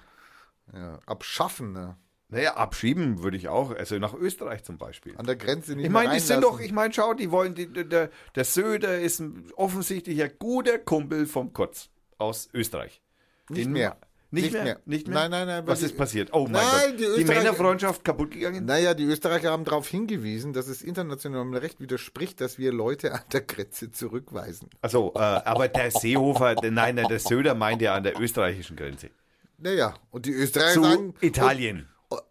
ja, 0.73 0.99
abschaffen, 1.05 1.71
ne? 1.73 1.97
Naja, 2.29 2.55
abschieben 2.55 3.23
würde 3.23 3.37
ich 3.37 3.47
auch, 3.47 3.71
also 3.73 3.97
nach 3.99 4.13
Österreich 4.13 4.63
zum 4.65 4.77
Beispiel. 4.77 5.15
An 5.17 5.25
der 5.25 5.37
Grenze 5.37 5.75
nicht 5.75 5.85
Ich 5.85 5.91
meine, 5.91 6.13
die 6.13 6.19
sind 6.19 6.43
doch, 6.43 6.59
ich 6.59 6.73
meine, 6.73 6.93
schau, 6.93 7.13
die 7.13 7.31
wollen, 7.31 7.55
die, 7.55 7.71
der, 7.71 8.09
der 8.35 8.43
Söder 8.43 8.99
ist 8.99 9.19
ein 9.21 9.49
offensichtlich 9.55 10.21
ein 10.21 10.31
guter 10.37 10.77
Kumpel 10.77 11.25
vom 11.25 11.53
Kotz 11.53 11.89
aus 12.17 12.49
Österreich. 12.53 13.01
Nicht 13.49 13.67
Den- 13.67 13.71
mehr. 13.71 13.97
Nicht, 14.29 14.43
Nicht 14.43 14.53
mehr? 14.53 14.63
mehr. 14.63 14.79
Nicht 14.85 15.07
mehr? 15.07 15.15
Nein, 15.17 15.31
nein, 15.31 15.47
nein, 15.47 15.67
Was 15.67 15.81
ist 15.81 15.95
passiert? 15.95 16.29
Oh 16.33 16.43
mein 16.43 16.53
Nein, 16.53 16.97
Gott. 16.97 16.99
die 17.17 17.23
Die, 17.23 17.25
Männerfreundschaft 17.25 18.03
kaputt 18.03 18.31
gegangen? 18.31 18.65
Naja, 18.65 18.93
die 18.93 19.05
Österreicher 19.05 19.51
haben 19.51 19.63
darauf 19.63 19.87
hingewiesen, 19.87 20.51
dass 20.51 20.67
es 20.67 20.81
internationalem 20.81 21.53
Recht 21.53 21.79
widerspricht, 21.79 22.41
dass 22.41 22.57
wir 22.57 22.73
Leute 22.73 23.13
an 23.13 23.21
der 23.31 23.41
Grenze 23.41 23.89
zurückweisen. 23.91 24.69
Also, 24.81 25.13
äh, 25.15 25.19
aber 25.19 25.69
der 25.69 25.91
Seehofer, 25.91 26.55
nein, 26.61 26.95
nein, 26.95 27.07
der 27.07 27.19
Söder 27.19 27.55
meint 27.55 27.81
ja 27.81 27.93
an 27.95 28.03
der 28.03 28.19
österreichischen 28.19 28.75
Grenze. 28.75 29.11
Naja, 29.59 29.93
und 30.11 30.25
die 30.25 30.33
Österreicher 30.33 30.73
Zu 30.73 30.83
sagen. 30.83 31.13
Italien. 31.21 31.87
Und, 32.09 32.21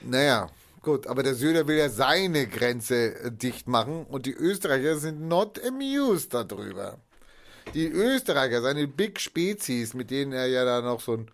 naja, 0.00 0.48
gut, 0.82 1.06
aber 1.06 1.22
der 1.22 1.36
Söder 1.36 1.68
will 1.68 1.76
ja 1.78 1.88
seine 1.90 2.48
Grenze 2.48 3.14
äh, 3.20 3.30
dicht 3.30 3.68
machen 3.68 4.04
und 4.06 4.26
die 4.26 4.34
Österreicher 4.34 4.96
sind 4.96 5.28
not 5.28 5.64
amused 5.64 6.34
darüber. 6.34 6.98
Die 7.74 7.86
Österreicher, 7.88 8.60
seine 8.62 8.86
Big 8.88 9.20
Spezies, 9.20 9.94
mit 9.94 10.10
denen 10.10 10.32
er 10.32 10.46
ja 10.46 10.64
da 10.64 10.80
noch 10.82 11.00
so 11.00 11.14
ein 11.16 11.30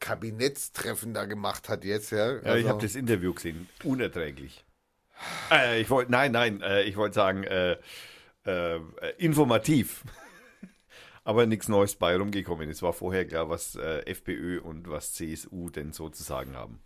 Kabinettstreffen 0.00 1.14
da 1.14 1.24
gemacht 1.24 1.68
hat 1.68 1.84
jetzt, 1.84 2.10
ja. 2.12 2.32
Ja, 2.34 2.38
ich 2.40 2.46
Also- 2.48 2.68
habe 2.70 2.82
das 2.82 2.94
Interview 2.94 3.32
gesehen. 3.34 3.68
Unerträglich. 3.84 4.64
Äh, 5.50 5.80
ich 5.80 5.90
wollte, 5.90 6.12
nein, 6.12 6.32
nein, 6.32 6.60
äh, 6.60 6.82
ich 6.82 6.96
wollte 6.96 7.14
sagen, 7.14 7.44
äh, 7.44 7.76
äh, 8.44 8.80
informativ. 9.18 10.04
Aber 11.24 11.46
nichts 11.46 11.68
Neues 11.68 11.96
bei 11.96 12.16
rumgekommen. 12.16 12.70
Es 12.70 12.82
war 12.82 12.92
vorher 12.92 13.26
klar, 13.26 13.48
was 13.48 13.74
äh, 13.74 14.00
FPÖ 14.06 14.60
und 14.60 14.88
was 14.88 15.14
CSU 15.14 15.70
denn 15.70 15.92
so 15.92 16.08
zu 16.08 16.22
sagen 16.22 16.54
haben. 16.54 16.78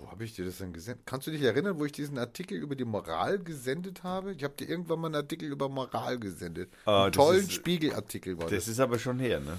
Wo 0.00 0.10
habe 0.10 0.24
ich 0.24 0.34
dir 0.34 0.44
das 0.44 0.58
denn 0.58 0.72
gesendet? 0.72 1.04
Kannst 1.06 1.26
du 1.26 1.30
dich 1.30 1.42
erinnern, 1.42 1.78
wo 1.78 1.84
ich 1.84 1.92
diesen 1.92 2.18
Artikel 2.18 2.56
über 2.58 2.76
die 2.76 2.84
Moral 2.84 3.38
gesendet 3.38 4.02
habe? 4.04 4.32
Ich 4.32 4.44
habe 4.44 4.54
dir 4.54 4.68
irgendwann 4.68 5.00
mal 5.00 5.06
einen 5.08 5.16
Artikel 5.16 5.50
über 5.50 5.68
Moral 5.68 6.18
gesendet. 6.18 6.70
Ah, 6.84 7.04
einen 7.04 7.12
tollen 7.12 7.40
ist- 7.40 7.52
Spiegelartikel 7.52 8.36
war 8.38 8.44
das. 8.44 8.52
Das 8.52 8.68
ist 8.68 8.80
aber 8.80 8.98
schon 8.98 9.18
her, 9.18 9.40
ne? 9.40 9.58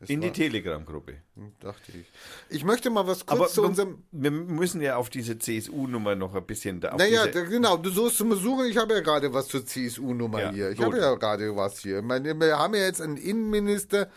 Das 0.00 0.10
In 0.10 0.20
die 0.20 0.32
Telegram-Gruppe. 0.32 1.14
Dachte 1.60 1.92
ich. 1.92 2.06
Ich 2.50 2.64
möchte 2.64 2.90
mal 2.90 3.06
was 3.06 3.24
kurz 3.24 3.40
Aber 3.40 3.48
zu 3.48 3.62
unserem. 3.62 4.02
wir 4.10 4.30
müssen 4.32 4.80
ja 4.82 4.96
auf 4.96 5.08
diese 5.08 5.38
CSU-Nummer 5.38 6.16
noch 6.16 6.34
ein 6.34 6.44
bisschen 6.44 6.80
da. 6.80 6.96
Naja, 6.96 7.26
genau, 7.26 7.76
du 7.76 7.90
sollst 7.90 8.18
zum 8.18 8.34
suchen. 8.34 8.66
Ich 8.66 8.76
habe 8.76 8.92
ja 8.94 9.00
gerade 9.00 9.32
was 9.32 9.46
zur 9.48 9.64
CSU-Nummer 9.64 10.40
Ja, 10.42 10.50
hier. 10.50 10.70
Ich 10.70 10.76
gut. 10.78 10.86
habe 10.86 10.98
ja 10.98 11.14
gerade 11.14 11.54
was 11.56 11.78
hier. 11.78 11.98
Ich 11.98 12.04
meine, 12.04 12.38
wir 12.38 12.58
haben 12.58 12.74
ja 12.74 12.82
jetzt 12.82 13.00
einen 13.00 13.16
Innenminister, 13.16 14.10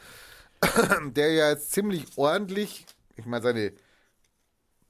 der 1.12 1.32
ja 1.34 1.50
jetzt 1.52 1.72
ziemlich 1.72 2.06
ordentlich, 2.18 2.86
ich 3.16 3.26
meine, 3.26 3.44
seine 3.44 3.74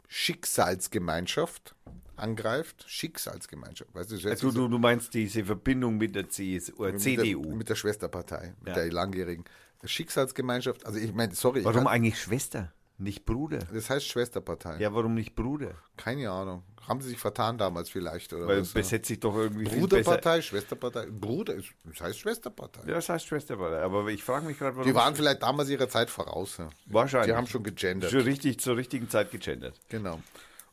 Schicksalsgemeinschaft 0.08 1.76
angreift. 2.16 2.86
Schicksalsgemeinschaft. 2.88 3.94
Weißt 3.94 4.12
du, 4.12 4.18
hört 4.18 4.42
Du, 4.44 4.68
du, 4.68 4.80
meinst 4.80 5.14
diese 5.14 5.46
Verbindung 5.46 5.98
mit 5.98 6.16
der 6.16 6.30
CSU, 6.30 6.84
mit 6.84 7.00
CDU. 7.00 7.44
Der, 7.44 7.56
mit 7.56 7.70
der 7.70 7.76
Schwesterpartei, 7.76 8.56
mit 8.60 8.70
Ja. 8.70 8.74
der 8.76 8.92
langjährigen 8.92 9.46
Schicksalsgemeinschaft. 9.84 10.86
Also 10.86 11.00
ich 11.00 11.14
meine, 11.14 11.36
sorry, 11.36 11.64
Warum 11.64 11.84
kann, 11.84 11.88
eigentlich 11.88 12.20
Schwester, 12.20 12.74
nicht 13.00 13.26
Bruder? 13.26 13.60
das 13.74 13.90
heißt 13.90 14.06
Schwesterpartei. 14.08 14.78
Ja, 14.80 14.94
warum 14.94 15.14
nicht 15.14 15.36
Bruder? 15.36 15.76
Keine 15.98 16.30
Ahnung. 16.32 16.64
Haben 16.88 17.02
sie 17.02 17.10
sich 17.10 17.20
vertan 17.20 17.58
damals 17.58 17.90
vielleicht 17.90 18.32
oder 18.34 18.48
Weil 18.48 18.62
was? 18.62 18.72
besetzt 18.72 19.08
sich 19.08 19.20
doch 19.20 19.36
irgendwie. 19.36 19.66
Bruderpartei, 19.66 20.42
Schwesterpartei. 20.42 21.06
Bruder, 21.08 21.56
ist- 21.56 21.74
das 21.84 22.00
heißt 22.02 22.18
Schwesterpartei. 22.20 22.82
Ja, 22.88 22.94
das 22.96 23.10
heißt 23.10 23.26
Schwesterpartei. 23.28 23.82
Aber 23.82 24.08
ich 24.08 24.24
frage 24.24 24.46
mich 24.46 24.58
gerade, 24.58 24.76
warum. 24.78 24.88
Die 24.90 24.96
waren 24.96 25.14
vielleicht 25.16 25.44
damals 25.44 25.70
ihrer 25.70 25.90
Zeit 25.90 26.10
voraus. 26.10 26.58
Ja. 26.58 26.70
wahrscheinlich. 26.86 27.32
Die 27.32 27.36
haben 27.36 27.48
schon 27.48 27.64
gegendert. 27.64 28.10
Schon 28.12 28.22
richtig 28.22 28.60
zur 28.62 28.78
richtigen 28.78 29.10
Zeit 29.10 29.32
gegendert. 29.32 29.76
Genau. 29.90 30.22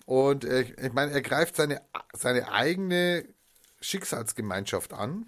Und 0.06 0.44
äh, 0.44 0.60
ich 0.62 0.92
meine, 0.92 1.12
er 1.12 1.22
greift 1.22 1.56
seine, 1.56 1.82
seine 2.12 2.51
eigene 2.52 3.26
Schicksalsgemeinschaft 3.80 4.92
an. 4.92 5.26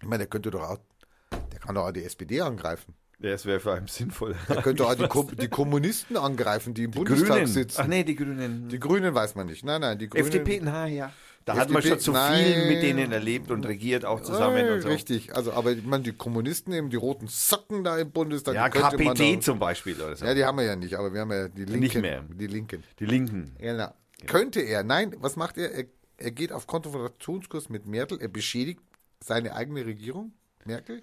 Ich 0.00 0.04
meine, 0.06 0.18
der 0.18 0.26
könnte 0.28 0.50
doch 0.50 0.62
auch, 0.62 0.78
der 1.52 1.58
kann 1.58 1.74
doch 1.74 1.86
auch 1.86 1.92
die 1.92 2.04
SPD 2.04 2.40
angreifen. 2.40 2.94
Ja, 3.22 3.30
es 3.30 3.44
wäre 3.44 3.60
vor 3.60 3.72
allem 3.72 3.86
sinnvoll. 3.88 4.34
Er 4.48 4.62
könnte 4.62 4.86
auch 4.86 4.94
die, 4.94 5.06
Kom 5.08 5.28
die 5.36 5.48
Kommunisten 5.48 6.16
angreifen, 6.16 6.72
die 6.74 6.84
im 6.84 6.90
Bundestag 6.92 7.28
Grünen. 7.28 7.46
sitzen. 7.46 7.80
Ach 7.82 7.86
nee, 7.86 8.02
die 8.04 8.16
Grünen. 8.16 8.68
Die 8.68 8.78
Grünen 8.80 9.14
weiß 9.14 9.34
man 9.34 9.46
nicht. 9.46 9.64
Nein, 9.64 9.80
nein, 9.82 9.98
die 9.98 10.08
Grünen. 10.08 10.24
FDP, 10.26 10.60
na 10.62 10.86
ja. 10.86 11.12
Da 11.46 11.56
hat 11.56 11.68
man 11.70 11.78
FDP, 11.78 11.94
schon 11.94 12.00
zu 12.00 12.12
nein. 12.12 12.44
viel 12.44 12.66
mit 12.68 12.82
denen 12.82 13.12
erlebt 13.12 13.50
und 13.50 13.66
regiert 13.66 14.04
auch 14.04 14.20
zusammen 14.20 14.56
Äh, 14.66 14.70
und 14.72 14.80
so. 14.82 14.88
Richtig, 14.88 15.34
also 15.34 15.52
aber 15.52 15.72
ich 15.72 15.84
meine, 15.84 16.02
die 16.04 16.12
Kommunisten 16.12 16.72
eben, 16.72 16.90
die 16.90 16.96
roten 16.96 17.28
Socken 17.28 17.82
da 17.82 17.98
im 17.98 18.10
Bundestag. 18.10 18.54
Ja, 18.54 18.68
die 18.68 18.78
KPD 18.78 19.34
doch- 19.36 19.40
zum 19.42 19.58
Beispiel 19.58 20.00
oder 20.00 20.16
so. 20.16 20.24
Ja, 20.26 20.34
die 20.34 20.44
haben 20.44 20.58
wir 20.58 20.64
ja 20.64 20.76
nicht, 20.76 20.94
aber 20.94 21.12
wir 21.12 21.20
haben 21.22 21.32
ja 21.32 21.48
die 21.48 21.64
Linken. 21.64 21.80
Nicht 21.80 22.00
mehr. 22.00 22.24
Die 22.28 22.46
Linken. 22.46 22.84
Die 22.98 23.06
Linken. 23.06 23.54
Genau. 23.58 23.92
Könnte 24.26 24.60
er. 24.60 24.82
Nein, 24.84 25.16
was 25.18 25.36
macht 25.36 25.56
er? 25.58 25.72
er? 25.72 25.84
Er 26.18 26.30
geht 26.30 26.52
auf 26.52 26.66
Konfrontationskurs 26.66 27.70
mit 27.70 27.86
Merkel. 27.86 28.20
Er 28.20 28.28
beschädigt 28.28 28.80
seine 29.24 29.54
eigene 29.54 29.86
Regierung, 29.86 30.32
Merkel, 30.66 31.02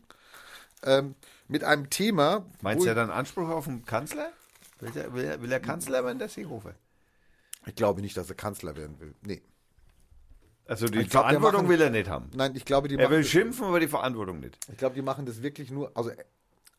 ähm, 0.86 1.16
mit 1.48 1.64
einem 1.64 1.90
Thema. 1.90 2.46
Meinst 2.62 2.86
du, 2.86 2.90
er 2.90 2.96
dann 2.96 3.10
Anspruch 3.10 3.50
auf 3.50 3.68
einen 3.68 3.86
Kanzler? 3.86 4.32
Will 4.80 4.92
er, 4.96 5.14
will 5.14 5.26
er, 5.26 5.42
will 5.42 5.52
er 5.52 5.60
Kanzler 5.60 6.04
werden, 6.06 6.20
der 6.20 6.30
Seehofer? 6.30 6.76
Ich 7.66 7.76
glaube 7.76 8.02
nicht, 8.02 8.16
dass 8.16 8.30
er 8.30 8.36
Kanzler 8.36 8.76
werden 8.76 9.00
will. 9.00 9.14
Nee. 9.24 9.42
Also 10.66 10.88
die 10.88 11.00
Ich 11.00 11.10
glaub, 11.10 11.24
Verantwortung 11.24 11.62
machen- 11.64 11.70
will 11.70 11.82
er 11.82 11.90
nicht 11.90 12.10
haben. 12.10 12.30
Nein, 12.36 12.56
ich 12.56 12.66
glaube, 12.66 12.88
die 12.88 12.96
Er 12.96 13.04
machen 13.04 13.12
will 13.12 13.22
das- 13.22 13.30
schimpfen, 13.30 13.66
aber 13.66 13.80
die 13.80 13.88
Verantwortung 13.88 14.40
nicht. 14.40 14.58
Ich 14.72 14.78
glaube, 14.78 14.96
die 14.96 15.02
machen 15.02 15.26
das 15.26 15.42
wirklich 15.42 15.72
nur 15.72 15.92
also, 15.96 16.12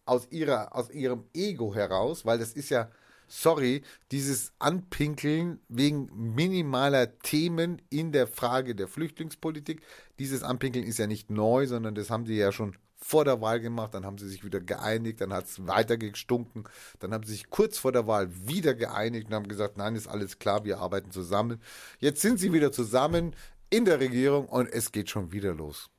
aus, 0.05 0.29
ihrer, 0.31 0.75
aus 0.75 0.91
ihrem 0.91 1.25
Ego 1.35 1.75
heraus, 1.75 2.25
weil 2.27 2.39
das 2.39 2.53
ist 2.53 2.69
ja, 2.71 2.91
sorry, 3.27 3.83
dieses 4.11 4.53
Anpinkeln 4.59 5.61
wegen 5.69 6.11
minimaler 6.35 7.19
Themen 7.19 7.81
in 7.91 8.13
der 8.13 8.27
Frage 8.27 8.75
der 8.75 8.89
Flüchtlingspolitik. 8.89 9.83
Dieses 10.19 10.43
Anpinkeln 10.43 10.85
ist 10.87 10.99
ja 10.99 11.07
nicht 11.07 11.31
neu, 11.31 11.67
sondern 11.67 11.95
das 11.95 12.11
haben 12.11 12.27
sie 12.27 12.37
ja 12.37 12.53
schon 12.53 12.75
vor 13.01 13.25
der 13.25 13.41
Wahl 13.41 13.61
gemacht, 13.61 13.95
dann 13.95 14.05
haben 14.05 14.19
sie 14.19 14.29
sich 14.29 14.45
wieder 14.45 14.61
geeinigt, 14.61 15.21
dann 15.21 15.33
hat 15.33 15.47
es 15.47 15.67
weiter 15.67 15.97
gestunken, 15.97 16.65
dann 16.99 17.13
haben 17.15 17.25
sie 17.25 17.33
sich 17.33 17.49
kurz 17.49 17.79
vor 17.79 17.93
der 17.93 18.07
Wahl 18.07 18.29
wieder 18.47 18.75
geeinigt 18.75 19.29
und 19.29 19.35
haben 19.35 19.49
gesagt, 19.49 19.77
nein, 19.77 19.95
ist 19.95 20.09
alles 20.09 20.39
klar, 20.39 20.65
wir 20.65 20.79
arbeiten 20.79 21.11
zusammen. 21.11 21.61
Jetzt 22.01 22.21
sind 22.21 22.39
sie 22.41 22.53
wieder 22.53 22.73
zusammen 22.73 23.35
in 23.71 23.85
der 23.85 24.01
Regierung 24.01 24.47
und 24.47 24.67
es 24.73 24.93
geht 24.93 25.11
schon 25.11 25.31
wieder 25.33 25.55
los. 25.55 25.91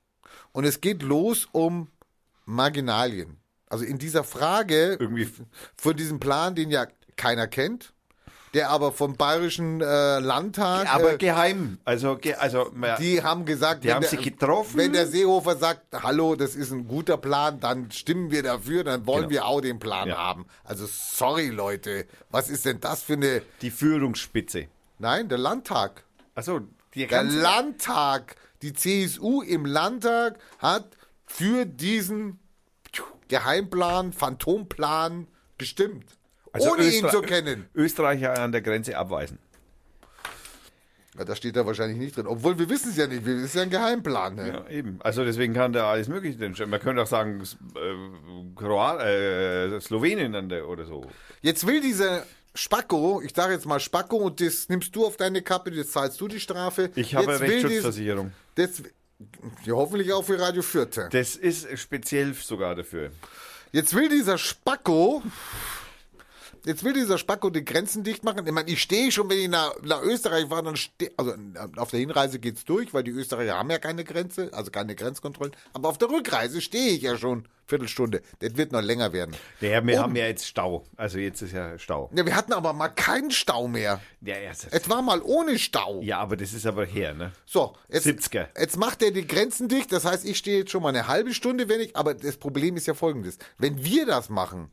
Und 0.51 0.65
es 0.65 0.81
geht 0.81 1.01
los 1.01 1.47
um 1.51 1.88
Marginalien. 2.45 3.38
Also 3.67 3.85
in 3.85 3.97
dieser 3.97 4.23
Frage 4.23 4.97
Irgendwie- 4.99 5.30
von 5.77 5.95
diesem 5.95 6.19
Plan, 6.19 6.55
den 6.55 6.69
ja 6.71 6.88
keiner 7.15 7.47
kennt, 7.47 7.93
der 8.53 8.69
aber 8.69 8.91
vom 8.91 9.15
Bayerischen 9.15 9.80
äh, 9.81 10.19
Landtag, 10.19 10.93
Aber 10.93 11.13
äh, 11.13 11.17
geheim. 11.17 11.77
Also, 11.85 12.17
ge 12.17 12.34
also 12.34 12.71
die 12.99 13.21
haben 13.21 13.45
gesagt, 13.45 13.84
Die 13.84 13.93
haben 13.93 14.03
sich 14.05 14.21
getroffen. 14.21 14.77
wenn 14.77 14.93
der 14.93 15.07
Seehofer 15.07 15.55
sagt, 15.57 15.81
hallo, 16.03 16.35
das 16.35 16.55
ist 16.55 16.71
ein 16.71 16.88
guter 16.88 17.17
Plan, 17.17 17.59
dann 17.59 17.91
stimmen 17.91 18.31
wir 18.31 18.41
dafür, 18.43 18.84
dann 18.84 19.05
wollen 19.05 19.23
Genau. 19.27 19.30
wir 19.31 19.45
auch 19.45 19.61
den 19.61 19.80
Plan 19.80 20.09
Ja. 20.09 20.17
haben. 20.17 20.45
Also 20.63 20.85
sorry 20.88 21.49
Leute, 21.49 22.05
was 22.31 22.49
ist 22.49 22.65
denn 22.65 22.80
das 22.80 23.03
für 23.03 23.13
eine... 23.13 23.41
die 23.61 23.71
Führungsspitze. 23.71 24.65
Nein, 24.97 25.30
der 25.30 25.38
Landtag. 25.38 26.03
Achso, 26.35 26.61
Der 26.95 27.23
Landtag, 27.23 28.35
die 28.61 28.73
CSU 28.73 29.41
im 29.41 29.65
Landtag 29.65 30.39
hat 30.57 30.85
für 31.26 31.65
diesen 31.65 32.39
Geheimplan, 33.27 34.11
Phantomplan 34.11 35.27
gestimmt. 35.57 36.05
Also 36.51 36.71
ohne 36.71 36.84
ihn 36.84 37.05
Öster- 37.05 37.09
zu 37.09 37.21
kennen. 37.21 37.69
Österreicher 37.76 38.38
an 38.39 38.51
der 38.51 38.61
Grenze 38.61 38.97
abweisen. 38.97 39.38
Ja, 41.17 41.26
da 41.26 41.35
steht 41.35 41.55
da 41.55 41.65
wahrscheinlich 41.65 41.97
nicht 41.97 42.15
drin. 42.15 42.27
Obwohl 42.27 42.57
wir 42.59 42.69
wissen 42.69 42.91
es 42.91 42.97
ja 42.97 43.07
nicht. 43.07 43.26
Das 43.26 43.34
ist 43.34 43.55
ja 43.55 43.63
ein 43.63 43.69
Geheimplan. 43.69 44.35
Ne? 44.35 44.47
Ja, 44.47 44.69
eben. 44.69 44.99
Also 45.01 45.26
deswegen 45.26 45.53
kann 45.53 45.73
da 45.73 45.89
alles 45.91 46.07
Mögliche 46.07 46.38
drin 46.38 46.55
stehen. 46.55 46.69
Man 46.69 46.80
könnte 46.80 47.01
auch 47.01 47.07
sagen, 47.07 47.41
äh, 47.76 48.55
Kroat, 48.55 49.01
äh, 49.01 49.80
Slowenien 49.81 50.34
an 50.35 50.49
der 50.49 50.67
oder 50.67 50.85
so. 50.85 51.05
Jetzt 51.41 51.65
will 51.67 51.81
dieser 51.81 52.26
Spacko, 52.55 53.21
ich 53.23 53.34
sage 53.35 53.53
jetzt 53.53 53.65
mal 53.65 53.80
Spacko, 53.80 54.17
und 54.17 54.39
das 54.39 54.69
nimmst 54.69 54.95
du 54.95 55.05
auf 55.05 55.17
deine 55.17 55.41
Kappe, 55.41 55.71
jetzt 55.71 55.93
zahlst 55.93 56.19
du 56.21 56.27
die 56.27 56.39
Strafe. 56.39 56.89
Ich 56.95 57.15
habe 57.15 57.31
jetzt 57.31 57.41
Rechtsschutzversicherung. 57.41 58.31
Das, 58.55 58.81
ja, 59.65 59.73
hoffentlich 59.73 60.13
auch 60.13 60.23
für 60.23 60.39
Radio 60.39 60.61
Fürth. 60.61 60.99
Das 61.11 61.35
ist 61.35 61.67
speziell 61.77 62.34
sogar 62.34 62.76
dafür. 62.76 63.11
Jetzt 63.71 63.93
will 63.93 64.09
dieser 64.09 64.38
Spacko, 64.38 65.21
jetzt 66.65 66.84
will 66.84 66.94
dieser 66.94 67.18
Spacko 67.18 67.49
die 67.49 67.64
Grenzen 67.65 68.03
dicht 68.03 68.23
machen. 68.23 68.45
Ich 68.45 68.52
meine, 68.53 68.69
ich 68.69 68.81
stehe 68.81 69.11
schon, 69.11 69.30
wenn 69.30 69.38
ich 69.40 69.48
nach, 69.49 69.73
nach 69.81 70.02
Österreich 70.02 70.48
fahre, 70.48 70.64
dann 70.64 70.76
stehe, 70.76 71.11
also 71.18 71.34
auf 71.77 71.91
der 71.91 71.99
Hinreise 71.99 72.40
geht's 72.40 72.65
durch, 72.65 72.94
weil 72.94 73.03
die 73.03 73.11
Österreicher 73.11 73.57
haben 73.57 73.69
ja 73.69 73.77
keine 73.80 74.03
Grenze, 74.03 74.49
also 74.53 74.72
keine 74.72 74.95
Grenzkontrollen. 74.95 75.56
Aber 75.73 75.90
auf 75.90 75.98
der 75.98 76.10
Rückreise 76.10 76.61
stehe 76.61 76.91
ich 76.91 77.02
ja 77.02 77.18
schon 77.18 77.48
Viertelstunde. 77.65 78.22
Das 78.40 78.57
wird 78.57 78.72
noch 78.72 78.81
länger 78.81 79.14
werden. 79.14 79.36
Ja, 79.61 79.86
wir 79.86 79.98
Um- 79.98 80.03
haben 80.03 80.15
ja 80.15 80.26
jetzt 80.26 80.48
Stau. 80.48 80.86
Also 80.98 81.19
jetzt 81.19 81.41
ist 81.44 81.53
ja 81.53 81.77
Stau. 81.77 82.10
Ja, 82.15 82.26
wir 82.26 82.36
hatten 82.36 82.52
aber 82.53 82.73
mal 82.73 82.88
keinen 82.90 83.30
Stau 83.30 83.68
mehr. 83.68 84.02
Ja, 84.22 84.36
erst. 84.38 84.68
Es 84.72 84.90
war 84.90 85.03
mal 85.03 85.22
ohne 85.22 85.60
Stau. 85.60 86.02
Ja, 86.02 86.18
aber 86.19 86.36
das 86.36 86.53
ist 86.53 86.65
aber 86.65 86.86
her, 86.86 87.14
ne? 87.14 87.31
So, 87.45 87.76
jetzt, 87.88 88.07
70er. 88.07 88.48
jetzt 88.60 88.76
macht 88.77 89.03
er 89.03 89.11
die 89.11 89.27
Grenzen 89.27 89.68
dicht. 89.68 89.91
Das 89.91 90.03
heißt, 90.03 90.26
ich 90.26 90.38
stehe 90.40 90.60
jetzt 90.60 90.72
schon 90.72 90.81
mal 90.81 90.90
eine 90.90 91.07
halbe 91.07 91.31
Stunde, 91.34 91.69
wenn 91.69 91.80
ich. 91.80 91.95
Aber 91.95 92.15
das 92.15 92.38
Problem 92.38 92.76
ist 92.76 92.88
ja 92.88 92.95
folgendes: 92.95 93.38
Wenn 93.60 93.84
wir 93.84 94.07
das 94.07 94.30
machen, 94.30 94.72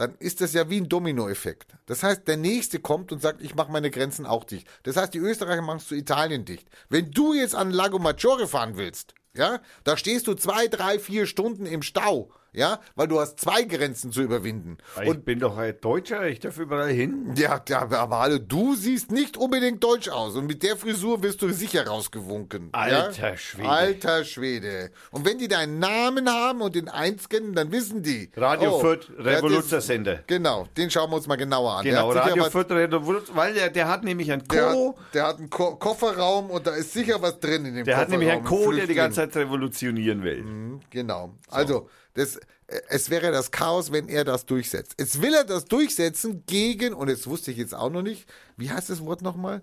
dann 0.00 0.14
ist 0.18 0.40
das 0.40 0.54
ja 0.54 0.70
wie 0.70 0.80
ein 0.80 0.88
Dominoeffekt. 0.88 1.74
Das 1.84 2.02
heißt, 2.02 2.26
der 2.26 2.38
Nächste 2.38 2.80
kommt 2.80 3.12
und 3.12 3.20
sagt, 3.20 3.42
ich 3.42 3.54
mache 3.54 3.70
meine 3.70 3.90
Grenzen 3.90 4.24
auch 4.24 4.44
dicht. 4.44 4.66
Das 4.84 4.96
heißt, 4.96 5.12
die 5.12 5.18
Österreicher 5.18 5.60
machen 5.60 5.76
es 5.76 5.88
zu 5.88 5.94
Italien 5.94 6.46
dicht. 6.46 6.66
Wenn 6.88 7.10
du 7.10 7.34
jetzt 7.34 7.54
an 7.54 7.70
Lago 7.70 7.98
Maggiore 7.98 8.48
fahren 8.48 8.78
willst, 8.78 9.12
ja, 9.34 9.60
da 9.84 9.98
stehst 9.98 10.26
du 10.26 10.32
zwei, 10.32 10.68
drei, 10.68 10.98
vier 10.98 11.26
Stunden 11.26 11.66
im 11.66 11.82
Stau, 11.82 12.32
ja, 12.52 12.80
weil 12.96 13.08
du 13.08 13.20
hast 13.20 13.38
zwei 13.40 13.62
Grenzen 13.62 14.12
zu 14.12 14.22
überwinden. 14.22 14.78
Ich 15.02 15.18
bin 15.24 15.38
doch 15.38 15.56
ein 15.56 15.74
Deutscher, 15.80 16.26
ich 16.28 16.40
darf 16.40 16.58
überall 16.58 16.90
hin. 16.90 17.34
Ja, 17.36 17.60
ja, 17.68 17.82
aber 17.90 18.18
hallo, 18.18 18.38
du 18.38 18.74
siehst 18.74 19.10
nicht 19.12 19.36
unbedingt 19.36 19.82
deutsch 19.84 20.08
aus 20.08 20.34
und 20.36 20.46
mit 20.46 20.62
der 20.62 20.76
Frisur 20.76 21.22
wirst 21.22 21.42
du 21.42 21.48
sicher 21.50 21.86
rausgewunken. 21.86 22.70
Alter 22.72 23.30
ja? 23.30 23.36
Schwede. 23.36 23.68
Alter 23.68 24.24
Schwede. 24.24 24.90
Und 25.10 25.24
wenn 25.24 25.38
die 25.38 25.48
deinen 25.48 25.78
Namen 25.78 26.28
haben 26.28 26.60
und 26.60 26.74
den 26.74 26.88
einscannen, 26.88 27.54
dann 27.54 27.70
wissen 27.72 28.02
die. 28.02 28.30
Radio 28.36 28.78
Fürth, 28.80 29.10
das 29.16 29.26
Revoluzersender. 29.26 30.14
ist- 30.20 30.28
Genau, 30.28 30.66
den 30.76 30.90
schauen 30.90 31.10
wir 31.10 31.16
uns 31.16 31.26
mal 31.26 31.36
genauer 31.36 31.76
an. 31.78 31.84
Genau, 31.84 32.12
der 32.12 32.22
hat 32.24 32.30
Radio 32.30 32.44
was, 32.44 32.52
Fürth, 32.52 32.70
Revolution, 32.70 33.36
weil 33.36 33.54
der, 33.54 33.70
der 33.70 33.88
hat 33.88 34.04
nämlich 34.04 34.30
ein 34.32 34.42
der, 34.50 34.72
Co. 34.72 34.96
hat, 34.98 35.14
der 35.14 35.26
hat 35.26 35.38
einen 35.38 35.50
Ko 35.50 35.76
Kofferraum 35.76 36.50
und 36.50 36.66
da 36.66 36.74
ist 36.74 36.92
sicher 36.92 37.20
was 37.22 37.38
drin 37.40 37.64
in 37.64 37.74
dem 37.76 37.84
Der 37.84 37.96
hat 37.96 38.06
Kofferraum. 38.06 38.10
nämlich 38.20 38.30
einen 38.36 38.44
Co, 38.44 38.72
der 38.72 38.86
die 38.86 38.94
ganze 38.94 39.16
Zeit 39.20 39.36
revolutionieren 39.36 40.22
will. 40.22 40.80
Genau. 40.90 41.34
Also, 41.48 41.88
das, 42.14 42.36
äh, 42.36 42.80
es 42.88 43.10
wäre 43.10 43.30
das 43.32 43.50
Chaos, 43.50 43.92
wenn 43.92 44.08
er 44.08 44.24
das 44.24 44.46
durchsetzt. 44.46 44.94
Jetzt 44.98 45.20
will 45.22 45.34
er 45.34 45.44
das 45.44 45.64
durchsetzen 45.66 46.44
gegen, 46.46 46.92
und 46.94 47.08
jetzt 47.08 47.26
wusste 47.26 47.50
ich 47.50 47.56
jetzt 47.56 47.74
auch 47.74 47.90
noch 47.90 48.02
nicht, 48.02 48.28
wie 48.56 48.70
heißt 48.70 48.90
das 48.90 49.04
Wort 49.04 49.22
nochmal? 49.22 49.62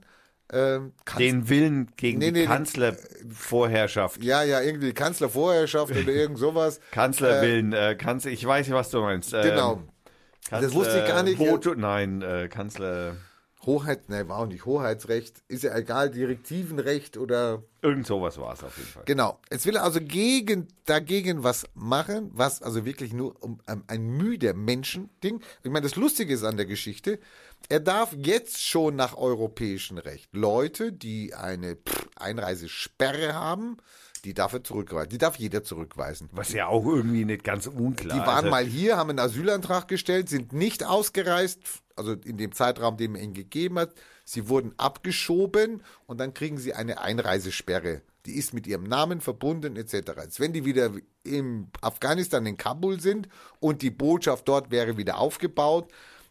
Ähm, 0.51 0.93
Den 1.19 1.49
Willen 1.49 1.91
gegen 1.97 2.19
Nee, 2.19 2.27
die 2.27 2.31
nee, 2.31 2.39
nee. 2.41 2.45
Kanzlervorherrschaft. 2.45 4.23
ja, 4.23 4.43
ja, 4.43 4.61
irgendwie 4.61 4.93
Kanzlervorherrschaft 4.93 5.91
oder 5.91 6.07
irgend 6.13 6.37
sowas. 6.37 6.79
Kanzlerwillen, 6.91 7.73
äh, 7.73 7.95
Kanzler, 7.95 8.31
ich 8.31 8.45
weiß, 8.45 8.69
was 8.71 8.89
du 8.89 9.01
meinst. 9.01 9.33
Ähm, 9.33 9.41
Genau. 9.43 9.75
Kanzler, 10.49 10.61
Das 10.67 10.73
wusste 10.73 10.99
ich 10.99 11.05
gar 11.05 11.23
nicht. 11.23 11.37
Voto, 11.39 11.73
nein, 11.75 12.21
äh, 12.21 12.47
Kanzler, 12.47 13.17
Hoheit, 13.67 14.09
ne, 14.09 14.27
war 14.29 14.39
auch 14.39 14.47
nicht 14.47 14.65
Hoheitsrecht, 14.65 15.43
ist 15.49 15.63
ja 15.63 15.75
egal, 15.75 16.09
Direktivenrecht 16.09 17.17
oder 17.17 17.63
irgend 17.81 18.07
sowas 18.07 18.39
war 18.39 18.53
es 18.53 18.63
auf 18.63 18.75
jeden 18.77 18.89
Fall. 18.89 19.03
Genau. 19.05 19.39
Jetzt 19.51 19.65
will 19.65 19.75
er 19.75 19.83
also 19.83 19.99
gegen, 20.01 20.69
dagegen 20.85 21.43
was 21.43 21.65
machen, 21.75 22.31
was 22.33 22.63
also 22.63 22.85
wirklich 22.85 23.13
nur 23.13 23.35
um 23.43 23.59
um 23.69 23.83
ein 23.87 24.07
müder 24.07 24.53
Menschending. 24.53 25.41
Ich 25.63 25.69
meine, 25.69 25.83
das 25.83 25.97
Lustige 25.97 26.33
ist 26.33 26.43
an 26.43 26.55
der 26.55 26.65
Geschichte, 26.65 27.19
er 27.69 27.81
darf 27.81 28.13
jetzt 28.13 28.63
schon 28.63 28.95
nach 28.95 29.17
europäischem 29.17 29.97
Recht 29.97 30.29
Leute, 30.31 30.93
die 30.93 31.33
eine 31.35 31.75
pff, 31.75 32.07
Einreisesperre 32.15 33.33
haben, 33.33 33.77
Die 34.27 34.33
darf 34.33 34.51
er 34.51 34.61
zurückweisen. 34.61 35.07
Die 35.07 35.17
darf 35.17 35.37
jeder 35.37 35.63
zurückweisen. 35.63 36.27
Was 36.33 36.51
ja 36.51 36.67
auch 36.67 36.85
irgendwie 36.85 37.23
nicht 37.23 37.45
ganz 37.45 37.65
unklar 37.65 38.19
Die 38.19 38.27
waren 38.27 38.43
ist. 38.43 38.51
mal 38.51 38.65
hier, 38.65 38.97
haben 38.97 39.09
einen 39.11 39.19
Asylantrag 39.19 39.87
gestellt, 39.87 40.27
sind 40.27 40.51
nicht 40.51 40.83
ausgereist, 40.83 41.61
also 41.95 42.11
in 42.11 42.35
dem 42.35 42.51
Zeitraum, 42.51 42.97
den 42.97 43.13
man 43.13 43.21
ihnen 43.21 43.33
gegeben 43.33 43.79
hat. 43.79 43.93
Sie 44.25 44.49
wurden 44.49 44.73
abgeschoben 44.75 45.81
und 46.07 46.19
dann 46.19 46.33
kriegen 46.33 46.57
sie 46.57 46.73
eine 46.73 46.99
Einreisesperre. 46.99 48.01
Die 48.25 48.33
ist 48.35 48.53
mit 48.53 48.67
ihrem 48.67 48.83
Namen 48.83 49.21
verbunden 49.21 49.77
etc. 49.77 49.93
Jetzt, 50.21 50.41
wenn 50.41 50.51
die 50.51 50.65
wieder 50.65 50.91
in 51.23 51.69
Afghanistan, 51.79 52.45
in 52.45 52.57
Kabul 52.57 52.99
sind 52.99 53.29
und 53.61 53.81
die 53.81 53.91
Botschaft 53.91 54.45
dort 54.49 54.71
wäre 54.71 54.97
wieder 54.97 55.19
aufgebaut, 55.19 55.89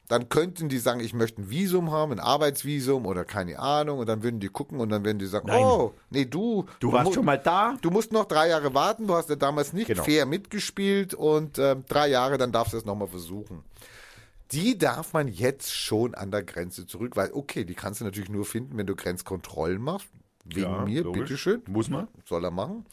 dann 0.08 0.28
könnten 0.28 0.68
die 0.68 0.78
sagen, 0.78 1.00
ich 1.00 1.14
möchte 1.14 1.42
ein 1.42 1.50
Visum 1.50 1.90
haben, 1.90 2.12
ein 2.12 2.20
Arbeitsvisum 2.20 3.06
oder 3.06 3.24
keine 3.24 3.58
Ahnung. 3.58 3.98
Und 3.98 4.06
dann 4.08 4.22
würden 4.22 4.38
die 4.40 4.48
gucken 4.48 4.78
und 4.80 4.88
dann 4.90 5.04
würden 5.04 5.18
die 5.18 5.26
sagen, 5.26 5.48
Nein. 5.48 5.64
oh, 5.64 5.94
nee, 6.10 6.24
du. 6.24 6.66
Du 6.80 6.92
warst 6.92 7.12
schon 7.14 7.24
mal 7.24 7.38
da? 7.38 7.76
Du 7.82 7.90
musst 7.90 8.12
noch 8.12 8.24
drei 8.26 8.48
Jahre 8.48 8.72
warten, 8.74 9.06
du 9.06 9.14
hast 9.14 9.28
ja 9.30 9.36
damals 9.36 9.72
nicht 9.72 9.88
Genau. 9.88 10.04
fair 10.04 10.26
mitgespielt 10.26 11.14
und 11.14 11.58
ähm, 11.58 11.84
drei 11.88 12.08
Jahre, 12.08 12.38
dann 12.38 12.52
darfst 12.52 12.72
du 12.72 12.76
es 12.76 12.84
nochmal 12.84 13.08
versuchen. 13.08 13.64
Die 14.52 14.78
darf 14.78 15.12
man 15.12 15.26
jetzt 15.26 15.74
schon 15.74 16.14
an 16.14 16.30
der 16.30 16.44
Grenze 16.44 16.86
zurückweisen. 16.86 17.34
Okay, 17.34 17.64
die 17.64 17.74
kannst 17.74 18.00
du 18.00 18.04
natürlich 18.04 18.30
nur 18.30 18.44
finden, 18.44 18.76
wenn 18.78 18.86
du 18.86 18.94
Grenzkontrollen 18.94 19.82
machst. 19.82 20.06
Wegen 20.44 20.60
Ja, 20.70 20.84
mir, 20.84 21.02
logisch. 21.02 21.22
bitteschön. 21.22 21.62
Muss 21.66 21.90
man. 21.90 22.06
Soll 22.24 22.44
er 22.44 22.52
machen. 22.52 22.86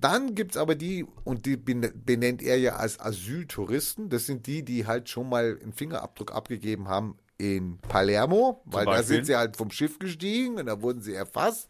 Dann 0.00 0.34
gibt 0.34 0.52
es 0.52 0.56
aber 0.56 0.74
die, 0.74 1.06
und 1.24 1.44
die 1.44 1.56
ben- 1.56 1.92
benennt 2.04 2.42
er 2.42 2.58
ja 2.58 2.76
als 2.76 2.98
Asyltouristen, 2.98 4.08
das 4.08 4.26
sind 4.26 4.46
die, 4.46 4.64
die 4.64 4.86
halt 4.86 5.08
schon 5.08 5.28
mal 5.28 5.58
einen 5.62 5.72
Fingerabdruck 5.72 6.32
abgegeben 6.32 6.88
haben 6.88 7.18
in 7.36 7.78
Palermo, 7.78 8.62
weil 8.64 8.86
da 8.86 9.02
sind 9.02 9.26
sie 9.26 9.36
halt 9.36 9.56
vom 9.56 9.70
Schiff 9.70 9.98
gestiegen 9.98 10.58
und 10.58 10.66
da 10.66 10.80
wurden 10.80 11.02
sie 11.02 11.14
erfasst. 11.14 11.68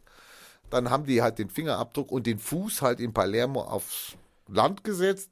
Dann 0.70 0.90
haben 0.90 1.04
die 1.04 1.22
halt 1.22 1.38
den 1.38 1.50
Fingerabdruck 1.50 2.12
und 2.12 2.26
den 2.26 2.38
Fuß 2.38 2.82
halt 2.82 3.00
in 3.00 3.12
Palermo 3.12 3.62
aufs 3.62 4.16
Land 4.46 4.84
gesetzt. 4.84 5.30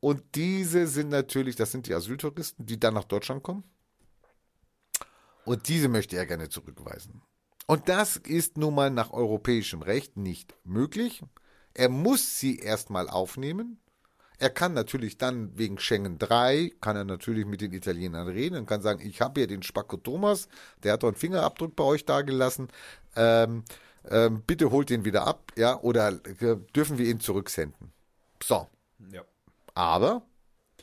Und 0.00 0.22
diese 0.34 0.86
sind 0.86 1.10
natürlich, 1.10 1.56
das 1.56 1.72
sind 1.72 1.86
die 1.86 1.94
Asyltouristen, 1.94 2.64
die 2.64 2.80
dann 2.80 2.94
nach 2.94 3.04
Deutschland 3.04 3.42
kommen. 3.42 3.64
Und 5.44 5.68
diese 5.68 5.88
möchte 5.88 6.16
er 6.16 6.26
gerne 6.26 6.48
zurückweisen. 6.48 7.22
Und 7.66 7.88
das 7.88 8.16
ist 8.16 8.56
nun 8.56 8.74
mal 8.74 8.90
nach 8.90 9.12
europäischem 9.12 9.82
Recht 9.82 10.16
nicht 10.16 10.54
möglich. 10.64 11.22
Er 11.76 11.90
muss 11.90 12.38
sie 12.40 12.58
erstmal 12.58 13.06
aufnehmen. 13.10 13.78
Er 14.38 14.48
kann 14.48 14.72
natürlich 14.72 15.18
dann 15.18 15.56
wegen 15.58 15.78
Schengen 15.78 16.18
3, 16.18 16.72
kann 16.80 16.96
er 16.96 17.04
natürlich 17.04 17.44
mit 17.44 17.60
den 17.60 17.72
Italienern 17.72 18.28
reden 18.28 18.56
und 18.56 18.66
kann 18.66 18.80
sagen, 18.80 19.00
ich 19.06 19.20
habe 19.20 19.40
hier 19.40 19.46
den 19.46 19.62
Spacco 19.62 19.98
Thomas, 19.98 20.48
der 20.82 20.94
hat 20.94 21.02
doch 21.02 21.08
einen 21.08 21.16
Fingerabdruck 21.16 21.76
bei 21.76 21.84
euch 21.84 22.06
dagelassen. 22.06 22.68
Ähm, 23.14 23.64
ähm, 24.08 24.42
bitte 24.46 24.70
holt 24.70 24.90
ihn 24.90 25.04
wieder 25.04 25.26
ab, 25.26 25.52
ja, 25.56 25.78
oder 25.80 26.08
äh, 26.40 26.56
dürfen 26.74 26.96
wir 26.96 27.06
ihn 27.06 27.20
zurücksenden. 27.20 27.92
So, 28.42 28.68
Ja. 29.12 29.22
aber 29.74 30.22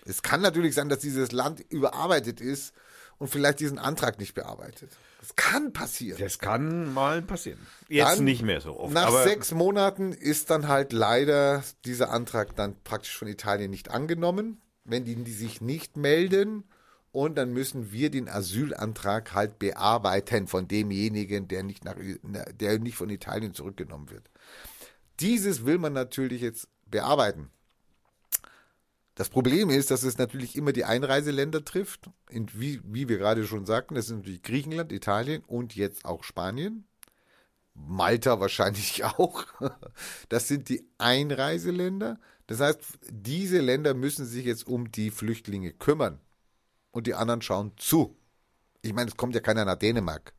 es 0.06 0.22
kann 0.22 0.42
natürlich 0.42 0.76
sein, 0.76 0.90
dass 0.90 1.00
dieses 1.00 1.32
Land 1.32 1.60
überarbeitet 1.70 2.40
ist 2.40 2.74
und 3.18 3.30
vielleicht 3.30 3.60
diesen 3.60 3.80
Antrag 3.80 4.20
nicht 4.20 4.36
bearbeitet. 4.36 4.92
Das 5.24 5.38
kann 5.38 5.72
passieren. 5.72 6.20
Das 6.20 6.38
kann 6.38 6.94
mal 6.94 7.22
passieren. 7.22 7.60
Jetzt 7.88 8.18
Dann, 8.18 8.26
nicht 8.26 8.42
mehr 8.42 8.60
so 8.60 8.78
oft. 8.78 8.94
Nach 8.94 9.08
aber 9.08 9.24
sechs 9.24 9.54
Monaten 9.54 10.12
ist 10.12 10.50
dann 10.50 10.68
halt 10.68 10.92
leider 10.92 11.64
dieser 11.86 12.10
Antrag 12.10 12.58
dann 12.58 12.76
praktisch 12.84 13.18
von 13.18 13.30
Italien 13.30 13.72
nicht 13.72 13.90
angenommen, 13.90 14.62
wenn 14.84 15.06
die, 15.06 15.16
die 15.16 15.32
sich 15.32 15.62
nicht 15.62 15.96
melden. 15.96 16.66
Und 17.14 17.38
dann 17.38 17.54
müssen 17.54 17.94
wir 17.94 18.10
den 18.10 18.28
Asylantrag 18.28 19.34
halt 19.34 19.60
bearbeiten 19.60 20.48
von 20.48 20.68
demjenigen, 20.68 21.48
der 21.48 21.64
nicht, 21.64 21.86
nach, 21.86 21.96
der 22.60 22.80
nicht 22.80 22.98
von 22.98 23.10
Italien 23.10 23.54
zurückgenommen 23.54 24.10
wird. 24.10 24.30
Dieses 25.22 25.66
will 25.66 25.78
man 25.78 25.94
natürlich 25.94 26.42
jetzt 26.42 26.68
bearbeiten. 26.88 27.50
Das 29.16 29.30
Problem 29.30 29.70
ist, 29.70 29.92
dass 29.92 30.04
es 30.04 30.18
natürlich 30.18 30.56
immer 30.56 30.74
die 30.74 30.86
Einreiseländer 30.86 31.64
trifft, 31.64 32.10
wie, 32.30 32.82
wie 32.84 33.08
wir 33.08 33.18
gerade 33.18 33.46
schon 33.46 33.66
sagten, 33.66 33.94
das 33.96 34.08
sind 34.08 34.20
natürlich 34.20 34.42
Griechenland, 34.42 34.92
Italien 34.92 35.44
und 35.46 35.76
jetzt 35.76 36.04
auch 36.06 36.24
Spanien. 36.24 36.86
Malta 37.76 38.40
wahrscheinlich 38.40 39.04
auch. 39.06 39.46
Das 40.30 40.48
sind 40.48 40.70
die 40.70 40.88
Einreiseländer. 40.98 42.20
Das 42.48 42.60
heißt, 42.60 42.80
diese 43.10 43.60
Länder 43.60 43.94
müssen 43.94 44.26
sich 44.26 44.46
jetzt 44.46 44.68
um 44.68 44.92
die 44.92 45.12
Flüchtlinge 45.12 45.74
kümmern. 45.74 46.20
Und 46.92 47.08
die 47.08 47.16
anderen 47.16 47.42
schauen 47.42 47.72
zu. 47.78 48.16
Ich 48.82 48.94
meine, 48.94 49.10
es 49.10 49.18
kommt 49.18 49.34
ja 49.34 49.42
keiner 49.42 49.66
nach 49.66 49.78
Dänemark. 49.78 50.34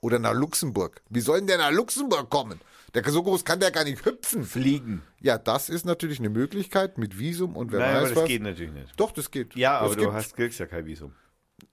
Oder 0.00 0.18
nach 0.18 0.34
Luxemburg. 0.34 1.02
Wie 1.08 1.20
soll 1.20 1.42
denn 1.42 1.58
nach 1.58 1.70
Luxemburg 1.70 2.28
kommen? 2.30 2.60
Der, 2.94 3.04
so 3.10 3.22
groß 3.22 3.44
kann 3.44 3.60
der 3.60 3.70
gar 3.70 3.84
nicht 3.84 4.04
hüpfen. 4.04 4.44
fliegen. 4.44 5.02
Ja, 5.20 5.36
das 5.36 5.68
ist 5.68 5.84
natürlich 5.84 6.18
eine 6.18 6.30
Möglichkeit 6.30 6.96
mit 6.96 7.18
Visum 7.18 7.56
und 7.56 7.70
wer 7.70 7.80
Nein, 7.80 7.90
aber 7.90 8.02
weiß 8.02 8.08
das 8.10 8.18
was. 8.18 8.28
geht 8.28 8.42
natürlich 8.42 8.72
nicht. 8.72 8.98
Doch, 8.98 9.12
das 9.12 9.30
geht. 9.30 9.54
Ja, 9.56 9.80
das 9.80 9.86
aber 9.86 9.96
du 9.96 10.00
gibt, 10.02 10.12
hast, 10.14 10.36
kriegst 10.36 10.58
ja 10.58 10.66
kein 10.66 10.86
Visum. 10.86 11.12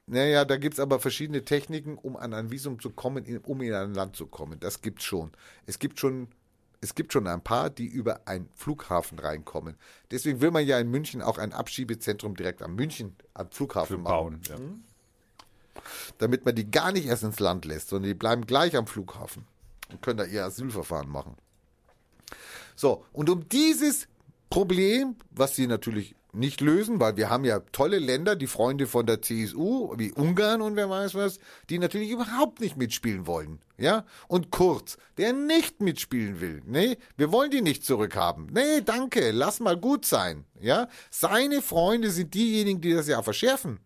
Naja, 0.07 0.45
da 0.45 0.57
gibt 0.57 0.73
es 0.73 0.79
aber 0.79 0.99
verschiedene 0.99 1.43
Techniken, 1.45 1.97
um 1.97 2.17
an 2.17 2.33
ein 2.33 2.51
Visum 2.51 2.79
zu 2.79 2.89
kommen, 2.89 3.25
in, 3.25 3.37
um 3.39 3.61
in 3.61 3.73
ein 3.73 3.93
Land 3.93 4.15
zu 4.15 4.27
kommen. 4.27 4.59
Das 4.59 4.81
gibt's 4.81 5.03
schon. 5.03 5.31
Es 5.65 5.79
gibt 5.79 5.99
schon. 5.99 6.27
Es 6.81 6.93
gibt 6.93 7.13
schon 7.13 7.25
ein 7.25 7.41
paar, 7.41 7.71
die 7.71 7.87
über 7.87 8.27
einen 8.27 8.47
Flughafen 8.53 9.17
reinkommen. 9.17 9.75
Deswegen 10.11 10.41
will 10.41 10.51
man 10.51 10.67
ja 10.67 10.77
in 10.77 10.91
München 10.91 11.23
auch 11.23 11.39
ein 11.39 11.51
Abschiebezentrum 11.51 12.35
direkt 12.35 12.61
am 12.61 12.75
München, 12.75 13.15
am 13.33 13.49
Flughafen 13.49 14.03
Bauen. 14.03 14.41
Ja. 14.47 14.57
damit 16.19 16.45
man 16.45 16.53
die 16.53 16.69
gar 16.69 16.91
nicht 16.91 17.07
erst 17.07 17.23
ins 17.23 17.39
Land 17.39 17.65
lässt, 17.65 17.89
sondern 17.89 18.09
die 18.09 18.13
bleiben 18.13 18.45
gleich 18.45 18.75
am 18.75 18.85
Flughafen 18.85 19.47
und 19.95 20.01
können 20.01 20.17
da 20.17 20.25
ihr 20.25 20.45
Asylverfahren 20.45 21.09
machen. 21.09 21.35
So, 22.75 23.05
und 23.13 23.29
um 23.29 23.47
dieses 23.49 24.07
Problem, 24.49 25.15
was 25.31 25.55
sie 25.55 25.67
natürlich 25.67 26.15
nicht 26.33 26.59
lösen, 26.59 26.99
weil 26.99 27.15
wir 27.15 27.29
haben 27.29 27.45
ja 27.45 27.61
tolle 27.71 27.97
Länder, 27.97 28.35
die 28.35 28.47
Freunde 28.47 28.87
von 28.87 29.05
der 29.05 29.21
CSU, 29.21 29.93
wie 29.97 30.11
Ungarn 30.11 30.61
und 30.61 30.75
wer 30.75 30.89
weiß 30.89 31.15
was, 31.15 31.39
die 31.69 31.79
natürlich 31.79 32.09
überhaupt 32.09 32.59
nicht 32.59 32.75
mitspielen 32.75 33.25
wollen. 33.25 33.59
Ja? 33.77 34.05
Und 34.27 34.51
Kurz, 34.51 34.97
der 35.17 35.31
nicht 35.31 35.81
mitspielen 35.81 36.41
will. 36.41 36.61
Nee, 36.65 36.97
wir 37.15 37.31
wollen 37.31 37.51
die 37.51 37.61
nicht 37.61 37.85
zurückhaben. 37.85 38.49
Nee, 38.51 38.81
danke, 38.81 39.31
lass 39.31 39.61
mal 39.61 39.77
gut 39.77 40.05
sein. 40.05 40.43
Ja? 40.59 40.89
Seine 41.09 41.61
Freunde 41.61 42.11
sind 42.11 42.33
diejenigen, 42.33 42.81
die 42.81 42.93
das 42.93 43.07
ja 43.07 43.21
verschärfen. 43.21 43.79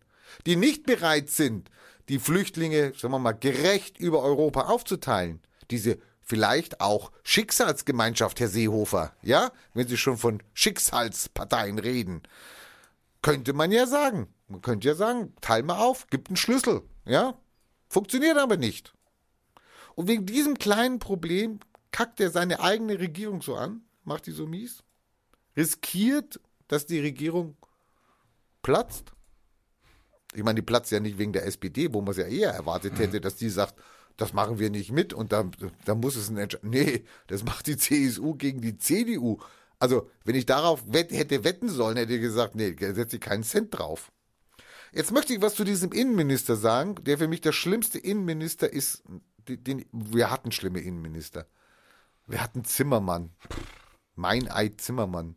Die 0.46 0.56
nicht 0.56 0.86
bereit 0.86 1.30
sind, 1.30 1.70
die 2.08 2.18
Flüchtlinge, 2.18 2.92
sagen 2.96 3.14
wir 3.14 3.18
mal, 3.20 3.32
gerecht 3.32 3.98
über 3.98 4.22
Europa 4.22 4.62
aufzuteilen. 4.62 5.40
Diese 5.70 5.98
vielleicht 6.20 6.80
auch 6.80 7.10
Schicksalsgemeinschaft, 7.24 8.40
Herr 8.40 8.48
Seehofer, 8.48 9.14
ja, 9.22 9.50
wenn 9.74 9.88
Sie 9.88 9.96
schon 9.96 10.16
von 10.16 10.42
Schicksalsparteien 10.54 11.78
reden, 11.78 12.22
könnte 13.22 13.52
man 13.52 13.72
ja 13.72 13.86
sagen. 13.86 14.28
Man 14.48 14.62
könnte 14.62 14.88
ja 14.88 14.94
sagen, 14.94 15.34
teil 15.40 15.62
mal 15.62 15.78
auf, 15.78 16.06
gibt 16.08 16.28
einen 16.28 16.36
Schlüssel, 16.36 16.82
ja, 17.04 17.38
funktioniert 17.88 18.38
aber 18.38 18.56
nicht. 18.56 18.94
Und 19.94 20.08
wegen 20.08 20.26
diesem 20.26 20.56
kleinen 20.56 20.98
Problem 20.98 21.60
kackt 21.90 22.20
er 22.20 22.30
seine 22.30 22.60
eigene 22.60 22.98
Regierung 22.98 23.42
so 23.42 23.56
an, 23.56 23.82
macht 24.04 24.26
die 24.26 24.32
so 24.32 24.46
mies, 24.46 24.82
riskiert, 25.56 26.40
dass 26.68 26.86
die 26.86 27.00
Regierung 27.00 27.56
platzt. 28.62 29.12
Ich 30.32 30.44
meine, 30.44 30.56
die 30.56 30.66
platzt 30.66 30.92
ja 30.92 31.00
nicht 31.00 31.18
wegen 31.18 31.32
der 31.32 31.46
SPD, 31.46 31.92
wo 31.92 32.00
man 32.00 32.12
es 32.12 32.18
ja 32.18 32.26
eher 32.26 32.52
erwartet 32.52 32.98
hätte, 32.98 33.20
dass 33.20 33.34
die 33.34 33.50
sagt, 33.50 33.74
das 34.20 34.34
machen 34.34 34.58
wir 34.58 34.68
nicht 34.68 34.92
mit 34.92 35.14
und 35.14 35.32
da, 35.32 35.50
da 35.86 35.94
muss 35.94 36.14
es 36.14 36.28
ein 36.28 36.36
Entsch 36.36 36.58
Nee, 36.62 37.04
das 37.28 37.42
macht 37.42 37.66
die 37.66 37.76
CSU 37.78 38.34
gegen 38.34 38.60
die 38.60 38.76
CDU. 38.76 39.38
Also, 39.78 40.10
wenn 40.24 40.34
ich 40.34 40.44
darauf 40.44 40.82
wett, 40.86 41.10
hätte 41.10 41.42
wetten 41.42 41.70
sollen, 41.70 41.96
hätte 41.96 42.12
ich 42.12 42.20
gesagt, 42.20 42.54
nee, 42.54 42.76
setze 42.78 43.16
ich 43.16 43.22
keinen 43.22 43.44
Cent 43.44 43.78
drauf. 43.78 44.12
Jetzt 44.92 45.10
möchte 45.10 45.32
ich 45.32 45.40
was 45.40 45.54
zu 45.54 45.64
diesem 45.64 45.92
Innenminister 45.92 46.56
sagen, 46.56 46.96
der 47.02 47.16
für 47.16 47.28
mich 47.28 47.40
der 47.40 47.52
schlimmste 47.52 47.98
Innenminister 47.98 48.70
ist. 48.70 49.02
Den, 49.48 49.64
den, 49.64 49.86
wir 49.90 50.30
hatten 50.30 50.52
schlimme 50.52 50.80
Innenminister. 50.80 51.46
Wir 52.26 52.42
hatten 52.42 52.64
Zimmermann. 52.64 53.30
Meineid 54.16 54.82
Zimmermann. 54.82 55.36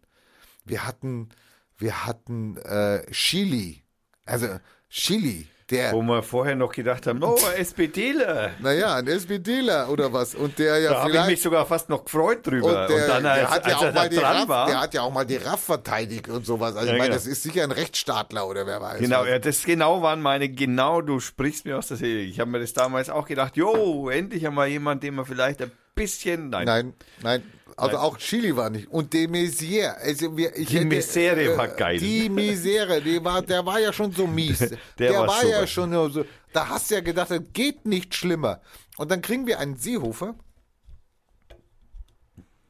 Wir 0.66 0.86
hatten, 0.86 1.30
wir 1.78 2.06
hatten 2.06 2.58
äh, 2.58 3.10
Chili. 3.12 3.84
Also 4.26 4.60
Chili, 4.90 5.48
der. 5.70 5.94
Wo 5.94 6.02
wir 6.02 6.24
vorher 6.24 6.56
noch 6.56 6.72
gedacht 6.72 7.08
haben, 7.08 7.24
oh, 7.24 7.38
SPDler. 7.58 8.52
Naja, 8.60 8.96
ein 8.96 9.08
SPDler 9.08 9.90
oder 9.90 10.12
was. 10.12 10.36
Und 10.36 10.60
der 10.60 10.80
ja 10.80 10.92
Da 10.92 11.04
habe 11.04 11.18
ich 11.18 11.26
mich 11.26 11.42
sogar 11.42 11.66
fast 11.66 11.90
noch 11.90 12.06
gefreut 12.06 12.46
drüber. 12.46 12.84
Und 12.84 12.90
der, 12.90 13.08
dann, 13.08 13.26
als, 13.26 13.40
der, 13.40 13.50
hat 13.50 13.68
ja 13.68 13.72
er 13.72 13.90
auch 13.90 13.94
mal 13.94 14.10
die 14.10 14.18
RAF, 14.18 14.48
war, 14.48 14.68
der 14.68 14.82
hat 14.82 14.94
ja 14.94 15.02
auch 15.02 15.14
mal 15.14 15.26
die 15.26 15.38
RAF 15.38 15.62
verteidigt 15.62 16.30
und 16.30 16.46
sowas. 16.46 16.76
Also 16.76 16.88
Ja, 16.88 16.94
ich 16.94 17.00
meine, 17.00 17.12
genau. 17.12 17.16
das 17.16 17.28
ist 17.28 17.44
sicher 17.44 17.64
ein 17.64 17.72
Rechtsstaatler 17.72 18.48
oder 18.48 18.66
wer 18.66 18.82
weiß. 18.82 19.00
Genau, 19.00 19.22
was. 19.22 19.30
ja, 19.30 19.40
das 19.40 19.64
genau 19.64 20.02
waren 20.02 20.22
meine, 20.22 20.50
genau, 20.50 21.02
du 21.02 21.20
sprichst 21.20 21.66
mir 21.66 21.78
aus 21.78 21.88
der 21.88 21.98
Seele. 21.98 22.22
Ich 22.22 22.40
habe 22.40 22.52
mir 22.52 22.60
das 22.60 22.74
damals 22.74 23.10
auch 23.10 23.28
gedacht, 23.28 23.56
jo, 23.56 24.10
endlich 24.10 24.46
einmal 24.46 24.68
jemand, 24.68 25.04
den 25.04 25.16
man 25.16 25.26
vielleicht 25.26 25.62
ein 25.62 25.72
bisschen, 25.96 26.50
nein, 26.50 26.66
Nein, 26.66 26.94
nein. 27.22 27.44
Also 27.78 27.98
auch 27.98 28.18
Chili 28.18 28.56
war 28.56 28.70
nicht. 28.70 28.88
Und 28.90 29.14
de 29.14 29.28
Maizière. 29.28 29.96
Also 29.98 30.36
wir, 30.36 30.52
Die 30.52 30.66
hätte, 30.66 30.86
Misere 30.86 31.58
war 31.58 31.68
geil. 31.68 31.98
Die 32.00 32.30
Misere, 32.30 33.02
die 33.02 33.24
war, 33.24 33.42
der 33.42 33.66
war 33.66 33.80
ja 33.80 33.92
schon 33.92 34.12
so 34.12 34.28
mies. 34.28 34.60
der, 35.00 35.14
war 35.14 35.28
war, 35.28 35.46
ja 35.46 35.66
schon 35.68 35.92
so. 36.12 36.26
Da 36.52 36.70
hast 36.70 36.92
du 36.92 36.96
ja 36.96 37.02
gedacht, 37.02 37.32
das 37.32 37.42
geht 37.54 37.86
nicht 37.86 38.14
schlimmer. 38.16 38.62
Und 38.98 39.12
dann 39.12 39.22
kriegen 39.22 39.48
wir 39.48 39.60
einen 39.60 39.76
Seehofer. 39.78 40.36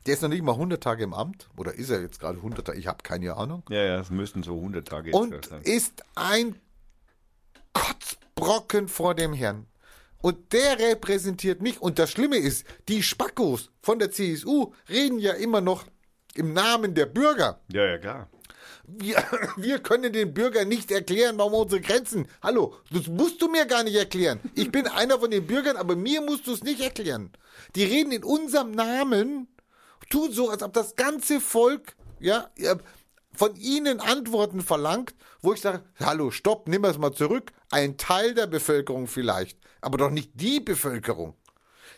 Der 0.06 0.14
ist 0.14 0.22
noch 0.22 0.30
nicht 0.30 0.44
mal 0.44 0.54
100 0.54 0.82
Tage 0.84 1.04
im 1.04 1.14
Amt. 1.14 1.50
Oder 1.56 1.74
ist 1.74 1.90
er 1.90 2.02
jetzt 2.02 2.20
gerade 2.20 2.38
100 2.38 2.68
Tage? 2.68 2.78
Ich 2.78 2.88
habe 2.88 3.04
keine 3.04 3.36
Ahnung. 3.36 3.64
Ja, 3.70 3.84
ja, 3.84 4.00
es 4.00 4.10
müssten 4.10 4.44
so 4.44 4.56
100 4.56 4.88
Tage 4.88 5.10
jetzt 5.10 5.16
Und 5.18 5.46
sein. 5.46 5.62
ist 5.64 6.04
ein 6.16 6.56
Kotzbrocken 7.74 8.88
vor 8.88 9.16
dem 9.16 9.34
Herrn. 9.34 9.66
Und 10.24 10.54
der 10.54 10.80
repräsentiert 10.80 11.62
mich. 11.62 11.82
Und 11.82 12.00
das 12.00 12.10
Schlimme 12.10 12.38
ist, 12.38 12.66
die 12.88 13.04
Spackos 13.04 13.72
von 13.82 14.00
der 14.00 14.10
CSU 14.10 14.72
reden 14.90 15.20
ja 15.20 15.34
immer 15.34 15.60
noch 15.60 15.84
im 16.36 16.54
Namen 16.54 16.96
der 16.96 17.08
Bürger. 17.08 17.60
Ja, 17.74 17.86
ja, 17.86 17.98
klar. 17.98 18.30
Wir, 18.88 19.22
wir 19.58 19.80
können 19.80 20.14
den 20.14 20.34
Bürgern 20.34 20.70
nicht 20.70 20.92
erklären, 20.92 21.38
warum 21.38 21.56
unsere 21.56 21.82
Grenzen. 21.82 22.30
Hallo, 22.42 22.74
das 22.90 23.08
musst 23.08 23.42
du 23.42 23.50
mir 23.50 23.66
gar 23.66 23.84
nicht 23.84 23.98
erklären. 23.98 24.40
Ich 24.56 24.72
bin 24.72 24.88
einer 24.88 25.20
von 25.20 25.30
den 25.30 25.46
Bürgern, 25.46 25.76
aber 25.76 25.98
mir 25.98 26.22
musst 26.22 26.48
du 26.48 26.54
es 26.54 26.64
nicht 26.64 26.80
erklären. 26.80 27.34
Die 27.76 27.84
reden 27.84 28.14
in 28.14 28.24
unserem 28.24 28.72
Namen, 28.72 29.50
tun 30.10 30.32
so, 30.32 30.50
als 30.50 30.64
ob 30.64 30.72
das 30.72 30.96
ganze 30.96 31.42
Volk, 31.42 31.98
ja, 32.22 32.50
von 33.36 33.56
ihnen 33.56 34.00
Antworten 34.00 34.62
verlangt, 34.62 35.16
wo 35.42 35.54
ich 35.54 35.62
sage, 35.62 35.84
hallo, 36.00 36.32
stopp, 36.32 36.68
nimm 36.68 36.84
es 36.86 36.98
mal 36.98 37.14
zurück. 37.14 37.52
Ein 37.72 37.98
Teil 37.98 38.34
der 38.34 38.48
Bevölkerung 38.48 39.08
vielleicht, 39.08 39.60
aber 39.82 39.98
doch 39.98 40.12
nicht 40.12 40.32
die 40.36 40.60
Bevölkerung. 40.60 41.36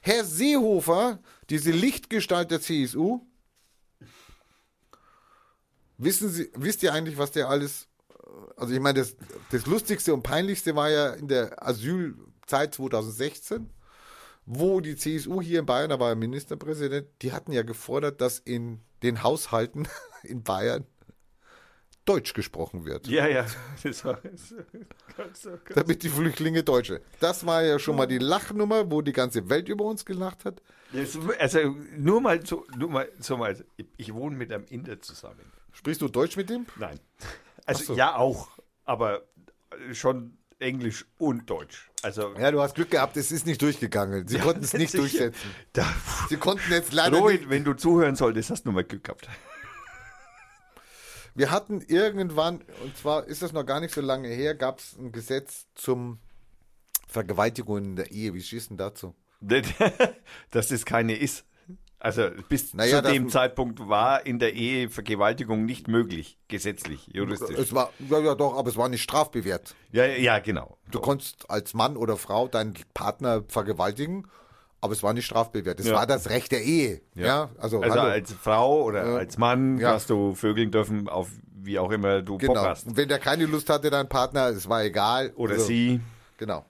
Herr 0.02 0.24
Seehofer, 0.24 1.20
diese 1.50 1.72
Lichtgestalt 1.72 2.52
der 2.52 2.62
CSU, 2.62 3.22
Wissen 5.98 6.30
Sie, 6.30 6.52
wisst 6.56 6.84
ihr 6.84 6.94
eigentlich, 6.94 7.18
was 7.18 7.32
der 7.32 7.50
alles, 7.50 7.88
also 8.58 8.74
ich 8.74 8.80
meine, 8.80 9.00
das, 9.00 9.16
das 9.52 9.66
Lustigste 9.66 10.14
und 10.14 10.24
Peinlichste 10.24 10.76
war 10.76 10.90
ja 10.90 11.12
in 11.12 11.28
der 11.28 11.66
Asylzeit 11.66 12.74
2016, 12.74 13.70
wo 14.46 14.82
die 14.82 14.96
CSU 14.96 15.42
hier 15.42 15.60
in 15.60 15.66
Bayern, 15.66 15.90
da 15.90 16.00
war 16.00 16.10
er 16.10 16.16
Ministerpräsident, 16.16 17.08
die 17.22 17.32
hatten 17.32 17.52
ja 17.52 17.64
gefordert, 17.64 18.20
dass 18.20 18.40
in 18.40 18.82
den 19.04 19.24
Haushalten 19.24 19.88
in 20.24 20.44
Bayern 20.44 20.86
Deutsch 22.06 22.34
gesprochen 22.34 22.86
wird, 22.86 23.08
Ja, 23.08 23.28
ja. 23.28 23.46
Das 23.84 24.06
war 24.06 24.20
so, 24.36 24.56
Gott. 25.18 25.76
damit 25.78 26.04
die 26.04 26.10
Flüchtlinge 26.10 26.64
Deutsche. 26.64 27.02
Das 27.20 27.46
war 27.46 27.64
ja 27.64 27.80
schon 27.80 27.96
mal 27.96 28.06
die 28.06 28.20
Lachnummer, 28.20 28.90
wo 28.92 29.02
die 29.02 29.12
ganze 29.14 29.50
Welt 29.50 29.68
über 29.70 29.86
uns 29.86 30.06
gelacht 30.06 30.46
hat. 30.46 30.62
Das- 30.94 31.18
Also 31.40 31.76
nur 31.98 32.22
mal 32.22 32.46
so, 32.46 32.66
nur 32.78 32.90
mal 32.90 33.10
so 33.20 33.38
mal. 33.38 33.64
Ich 33.98 34.14
wohne 34.14 34.36
mit 34.38 34.52
einem 34.54 34.66
Inder 34.70 35.02
zusammen. 35.02 35.52
Sprichst 35.72 36.02
du 36.02 36.08
Deutsch 36.08 36.38
mit 36.38 36.50
dem? 36.50 36.66
Nein. 36.78 37.00
Also 37.66 37.84
so. 37.86 37.96
ja 37.96 38.16
auch, 38.16 38.60
aber 38.86 39.24
schon 39.92 40.38
Englisch 40.60 41.06
und 41.18 41.50
Deutsch. 41.50 41.90
Also 42.02 42.34
Ja, 42.40 42.52
du 42.52 42.62
hast 42.62 42.76
Glück 42.76 42.92
gehabt, 42.92 43.18
es 43.18 43.32
ist 43.32 43.46
nicht 43.46 43.62
durchgegangen. 43.62 44.28
Sie 44.28 44.38
konnten 44.38 44.64
es 44.64 44.74
nicht 44.78 44.94
durchsetzen. 44.98 45.50
Da, 45.74 45.86
Sie 46.30 46.38
konnten 46.38 46.72
jetzt 46.72 46.94
leider 46.94 47.12
nicht 47.20 47.22
Robin, 47.22 47.50
wenn 47.50 47.64
du 47.64 47.74
zuhören 47.74 48.16
solltest, 48.16 48.52
hast 48.52 48.64
du 48.64 48.70
nur 48.70 48.76
mal 48.76 48.84
Glück 48.84 49.04
gehabt. 49.04 49.28
Wir 51.36 51.52
hatten 51.52 51.82
irgendwann, 51.82 52.62
und 52.84 52.98
zwar 52.98 53.26
ist 53.26 53.42
das 53.42 53.52
noch 53.52 53.66
gar 53.66 53.82
nicht 53.82 53.94
so 53.94 54.02
lange 54.02 54.30
her, 54.30 54.56
gab 54.56 54.80
es 54.80 54.98
ein 54.98 55.12
Gesetz 55.12 55.68
zum 55.76 56.20
Vergewaltigung 57.08 57.78
in 57.78 57.96
der 57.98 58.12
Ehe. 58.12 58.34
Wie 58.34 58.42
schießt 58.42 58.72
denn 58.72 58.78
dazu? 58.78 59.14
Dass 60.52 60.70
das 60.70 60.86
keine 60.86 61.16
ist. 61.16 61.46
Also 62.00 62.30
bis 62.50 62.74
Naja, 62.74 63.04
zu 63.04 63.12
dem 63.12 63.30
Zeitpunkt 63.30 63.80
war 63.80 64.26
in 64.26 64.38
der 64.38 64.54
Ehe 64.54 64.90
Vergewaltigung 64.90 65.66
nicht 65.66 65.88
möglich, 65.88 66.38
gesetzlich, 66.48 67.08
juristisch. 67.12 67.58
Es 67.58 67.74
war, 67.74 67.92
ja, 68.10 68.20
ja 68.20 68.36
doch, 68.36 68.56
aber 68.56 68.70
es 68.70 68.78
war 68.78 68.90
nicht 68.90 69.02
strafbewehrt. 69.02 69.76
Ja, 69.92 70.06
ja, 70.06 70.40
genau. 70.40 70.78
Du 70.92 71.00
konntest 71.00 71.50
als 71.50 71.74
Mann 71.74 71.98
oder 71.98 72.18
Frau 72.18 72.48
deinen 72.48 72.76
Partner 72.94 73.44
vergewaltigen, 73.48 74.28
aber 74.86 74.94
es 74.94 75.04
war 75.04 75.14
nicht 75.14 75.26
strafbewehrt. 75.26 75.80
Es 75.80 75.88
Ja. 75.88 75.96
war 75.96 76.08
das 76.08 76.30
Recht 76.30 76.52
der 76.52 76.64
Ehe. 76.64 77.02
Ja, 77.14 77.50
also, 77.58 77.82
Also 77.82 78.00
hallo. 78.00 78.10
als 78.12 78.32
Frau 78.32 78.84
oder 78.84 79.04
als 79.04 79.38
Mann 79.38 79.78
ja. 79.78 79.92
hast 79.92 80.10
du 80.10 80.34
vögeln 80.34 80.72
dürfen, 80.72 81.10
auf 81.10 81.28
wie 81.62 81.78
auch 81.80 81.92
immer 81.92 82.22
du 82.22 82.34
Bock 82.38 82.42
genau. 82.42 82.64
hast. 82.64 82.88
Und 82.88 82.96
wenn 82.98 83.10
der 83.10 83.20
keine 83.20 83.46
Lust 83.46 83.70
hatte, 83.70 83.90
dein 83.90 84.08
Partner, 84.08 84.48
es 84.50 84.70
war 84.70 84.84
egal. 84.84 85.34
Oder 85.36 85.54
Also, 85.56 85.66
sie. 85.66 86.00
Genau. 86.38 86.64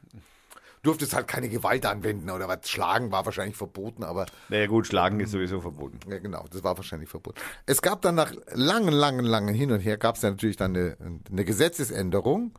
Durftest 0.83 1.15
halt 1.15 1.27
keine 1.27 1.49
Gewalt 1.49 1.83
anwenden 1.87 2.29
oder 2.29 2.47
was. 2.47 2.69
Schlagen 2.69 3.11
war 3.11 3.25
wahrscheinlich 3.25 3.57
verboten, 3.57 4.03
aber 4.03 4.27
Naja 4.49 4.67
gut, 4.67 4.85
schlagen 4.85 5.19
ist 5.19 5.31
sowieso 5.31 5.59
verboten. 5.59 5.99
Ja, 6.07 6.19
genau, 6.19 6.45
das 6.51 6.63
war 6.63 6.77
wahrscheinlich 6.77 7.09
verboten. 7.09 7.39
Es 7.65 7.81
gab 7.81 8.03
dann 8.03 8.13
nach 8.13 8.31
langen, 8.53 8.93
langen, 8.93 9.25
langen 9.25 9.55
Hin 9.55 9.71
und 9.71 9.79
Her 9.79 9.97
gab 9.97 10.13
es 10.15 10.21
dann 10.21 10.33
natürlich 10.33 10.57
dann 10.57 10.75
eine, 10.75 10.95
eine 11.31 11.43
Gesetzesänderung 11.43 12.51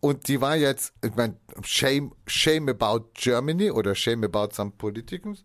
und 0.00 0.28
die 0.28 0.40
war 0.40 0.56
jetzt, 0.56 0.92
ich 1.04 1.14
meine, 1.14 1.36
Shame, 1.62 2.12
Shame 2.26 2.68
about 2.68 3.10
Germany 3.14 3.70
oder 3.70 3.94
Shame 3.94 4.24
about 4.24 4.54
some 4.54 4.72
Politicians. 4.78 5.44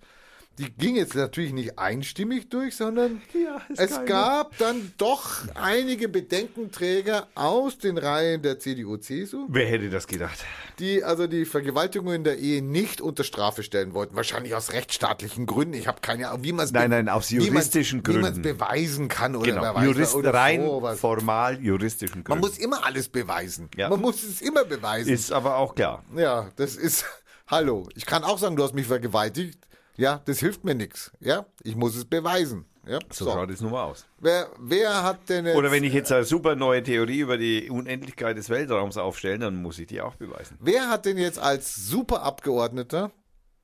Die 0.59 0.71
ging 0.71 0.95
jetzt 0.95 1.15
natürlich 1.15 1.51
nicht 1.51 1.79
einstimmig 1.79 2.47
durch, 2.49 2.75
sondern 2.75 3.21
Ja, 3.33 3.59
es 3.75 3.89
geil. 3.95 4.05
gab 4.05 4.57
dann 4.59 4.93
doch 4.99 5.47
einige 5.55 6.07
Bedenkenträger 6.09 7.27
aus 7.33 7.79
den 7.79 7.97
Reihen 7.97 8.43
der 8.43 8.59
CDU-CSU, 8.59 9.47
Wer 9.49 9.65
hätte 9.67 9.89
das 9.89 10.05
gedacht? 10.05 10.37
die 10.79 11.03
also 11.03 11.25
die 11.25 11.45
Vergewaltigung 11.45 12.13
in 12.13 12.23
der 12.23 12.37
Ehe 12.37 12.61
nicht 12.61 13.01
unter 13.01 13.23
Strafe 13.23 13.63
stellen 13.63 13.93
wollten. 13.95 14.15
Wahrscheinlich 14.15 14.53
aus 14.53 14.73
rechtsstaatlichen 14.73 15.45
Gründen. 15.47 15.73
Ich 15.73 15.87
habe 15.87 16.01
keine 16.01 16.29
Ahnung, 16.29 16.43
wie 16.43 16.53
man 16.53 16.65
es 16.65 16.71
Nein, 16.71 16.91
nein, 16.91 17.09
aus 17.09 17.29
juristischen 17.31 18.05
Wie 18.05 18.11
man 18.13 18.23
es 18.25 18.31
Gründen. 18.33 18.41
beweisen 18.57 19.07
kann 19.07 19.35
oder 19.35 19.51
Genau, 19.51 19.81
Jurist, 19.81 20.13
oder 20.15 20.33
rein 20.35 20.61
sowas. 20.61 20.99
formal 20.99 21.59
juristischen 21.63 22.17
Man 22.17 22.23
Gründen. 22.25 22.41
muss 22.41 22.57
immer 22.59 22.85
alles 22.85 23.09
beweisen. 23.09 23.69
Ja. 23.75 23.89
Man 23.89 24.01
muss 24.01 24.23
es 24.23 24.41
immer 24.41 24.65
beweisen. 24.65 25.11
ist 25.11 25.31
aber 25.31 25.57
auch 25.57 25.73
klar. 25.75 26.03
ja, 26.15 26.49
das 26.57 26.75
ist. 26.75 27.05
Hallo, 27.47 27.87
ich 27.95 28.05
kann 28.05 28.23
auch 28.23 28.37
sagen, 28.37 28.55
du 28.55 28.63
hast 28.63 28.73
mich 28.73 28.87
vergewaltigt. 28.87 29.59
Ja, 29.95 30.21
das 30.25 30.39
hilft 30.39 30.63
mir 30.63 30.75
nichts. 30.75 31.11
Ja, 31.19 31.45
ich 31.63 31.75
muss 31.75 31.95
es 31.95 32.05
beweisen. 32.05 32.65
Ja, 32.85 32.99
So, 33.11 33.25
so. 33.25 33.31
schaut 33.31 33.49
es 33.51 33.61
nun 33.61 33.71
mal 33.71 33.83
aus. 33.83 34.05
Wer, 34.19 34.49
wer 34.59 35.03
hat 35.03 35.29
denn 35.29 35.45
jetzt, 35.45 35.55
Oder 35.55 35.71
wenn 35.71 35.83
ich 35.85 35.93
jetzt 35.93 36.11
eine 36.11 36.25
super 36.25 36.55
neue 36.55 36.83
Theorie 36.83 37.19
über 37.19 37.37
die 37.37 37.69
Unendlichkeit 37.69 38.35
des 38.37 38.49
Weltraums 38.49 38.97
aufstelle, 38.97 39.39
dann 39.39 39.61
muss 39.61 39.79
ich 39.79 39.87
die 39.87 40.01
auch 40.01 40.15
beweisen. 40.15 40.57
wer 40.59 40.89
hat 40.89 41.05
denn 41.05 41.17
jetzt 41.17 41.39
als 41.39 41.75
Superabgeordneter 41.75 43.11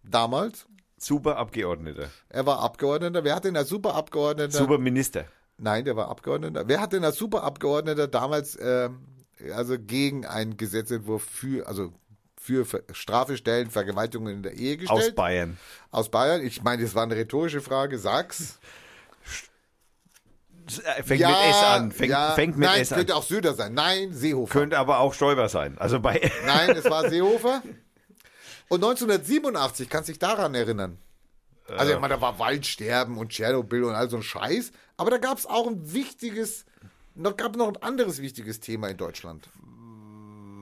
damals, 0.04 0.66
Super 0.98 1.38
Abgeordneter. 1.38 2.10
er 2.30 2.46
war 2.46 2.60
Abgeordneter, 2.60 3.24
wer 3.24 3.36
hat 3.36 3.46
denn 3.46 3.56
als 3.58 3.70
Superabgeordneter 3.70 4.58
Super 4.58 4.78
Minister. 4.78 5.26
Nein, 5.58 5.84
der 5.86 5.96
war 5.98 6.08
Abgeordneter. 6.10 6.68
Wer 6.68 6.80
hat 6.80 6.94
denn 6.94 7.04
als 7.04 7.18
Superabgeordneter 7.18 8.08
damals 8.08 8.58
ähm, 8.62 9.00
also 9.54 9.78
gegen 9.78 10.26
einen 10.26 10.56
Gesetzentwurf 10.58 11.24
für, 11.24 11.68
also 11.68 11.92
für 12.58 12.84
Strafe 12.92 13.38
stellen, 13.38 13.70
Vergewaltigungen 13.70 14.38
in 14.38 14.44
der 14.44 14.54
Ehe 14.54 14.78
gestellt? 14.78 15.10
Aus 15.10 15.16
Bayern. 15.16 15.58
Aus 15.92 16.10
Bayern. 16.10 16.42
Ich 16.46 16.62
meine, 16.64 16.84
das 16.84 16.96
war 16.96 17.04
eine 17.04 17.16
rhetorische 17.16 17.62
Frage. 17.62 17.98
Sag's. 17.98 18.60
Äh, 20.68 21.04
Fängt 21.04 21.22
mit 21.22 21.30
S 21.30 21.64
an. 21.64 21.92
Fängt, 21.92 22.12
ja. 22.12 22.32
fängt 22.32 22.58
mit 22.58 22.68
Nein, 22.68 22.82
S 22.82 22.92
an. 22.92 23.00
könnte 23.00 23.16
auch 23.16 23.24
Söder 23.24 23.54
sein. 23.54 23.74
Nein, 23.74 24.14
Seehofer. 24.14 24.60
Könnte 24.60 24.78
aber 24.78 25.00
auch 25.00 25.14
Stoiber 25.14 25.50
sein. 25.50 25.78
Also 25.78 26.00
bei. 26.00 26.32
Nein, 26.46 26.72
es 26.76 26.86
war 26.86 27.10
Seehofer. 27.10 27.64
Und 28.68 28.84
1987, 28.84 29.90
kannst 29.90 30.10
du 30.10 30.12
dich 30.12 30.20
daran 30.20 30.54
erinnern? 30.54 31.00
Also, 31.78 31.94
ich 31.94 32.00
meine, 32.00 32.16
da 32.16 32.22
war 32.22 32.40
Waldsterben 32.40 33.18
und 33.18 33.30
Tschernobyl 33.30 33.84
und 33.84 33.96
all 33.96 34.10
so 34.10 34.18
ein 34.18 34.24
Scheiß. 34.24 34.72
Aber 34.98 35.12
da 35.12 35.18
gab 35.18 35.38
es 35.38 35.46
auch 35.46 35.68
ein 35.68 35.94
wichtiges, 35.94 36.66
noch 37.16 37.38
gab 37.38 37.56
noch 37.56 37.68
ein 37.68 37.78
anderes 37.78 38.22
wichtiges 38.22 38.60
Thema 38.60 38.90
in 38.90 38.98
Deutschland. 38.98 39.50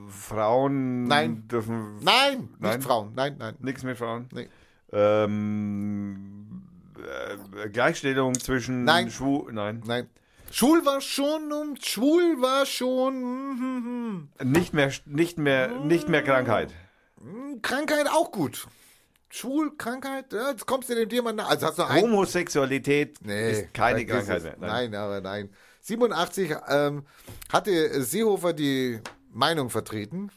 Frauen 0.08 1.04
Nein. 1.04 1.46
dürfen 1.48 1.96
Nein, 2.02 2.40
nicht 2.40 2.60
Nein? 2.60 2.82
Frauen. 2.82 3.12
Nein, 3.14 3.36
nein. 3.38 3.54
nichts 3.60 3.82
mit 3.82 3.96
Frauen. 3.98 4.28
Nee. 4.32 4.48
Ähm, 4.92 6.62
äh, 6.98 7.68
Gleichstellung 7.68 8.34
zwischen 8.34 8.84
Nein. 8.84 9.10
Schwul. 9.10 9.52
Nein. 9.52 9.82
Nein. 9.86 10.08
Schwul 10.50 10.84
war 10.86 11.00
schon 11.00 11.76
schwul 11.80 12.40
war 12.40 12.64
schon 12.64 13.14
hm, 13.14 14.28
hm, 14.38 14.50
Nicht 14.50 14.72
mehr, 14.72 14.90
nicht 15.04 15.38
mehr, 15.38 15.68
nicht 15.80 16.08
mehr 16.08 16.22
Krankheit. 16.22 16.72
hm. 17.20 17.60
Krankheit 17.60 18.06
auch 18.08 18.32
gut. 18.32 18.66
Schwul, 19.30 19.76
Krankheit, 19.76 20.32
ja, 20.32 20.50
jetzt 20.50 20.64
kommst 20.64 20.88
du 20.88 20.94
dem 20.94 21.08
Thema 21.08 21.32
nach. 21.34 21.50
Also 21.50 21.66
hast 21.66 21.78
du 21.78 21.82
ein, 21.82 22.00
Homosexualität 22.02 23.18
Nee, 23.22 23.50
ist 23.50 23.74
keine 23.74 24.06
Krankheit 24.06 24.42
mehr. 24.42 24.56
Nein. 24.58 24.94
aber 24.94 25.20
nein. 25.20 25.50
87 25.82 26.54
ähm, 26.68 27.04
hatte 27.52 28.02
Seehofer 28.02 28.54
die 28.54 29.00
Meinung 29.38 29.70
vertreten, 29.70 30.30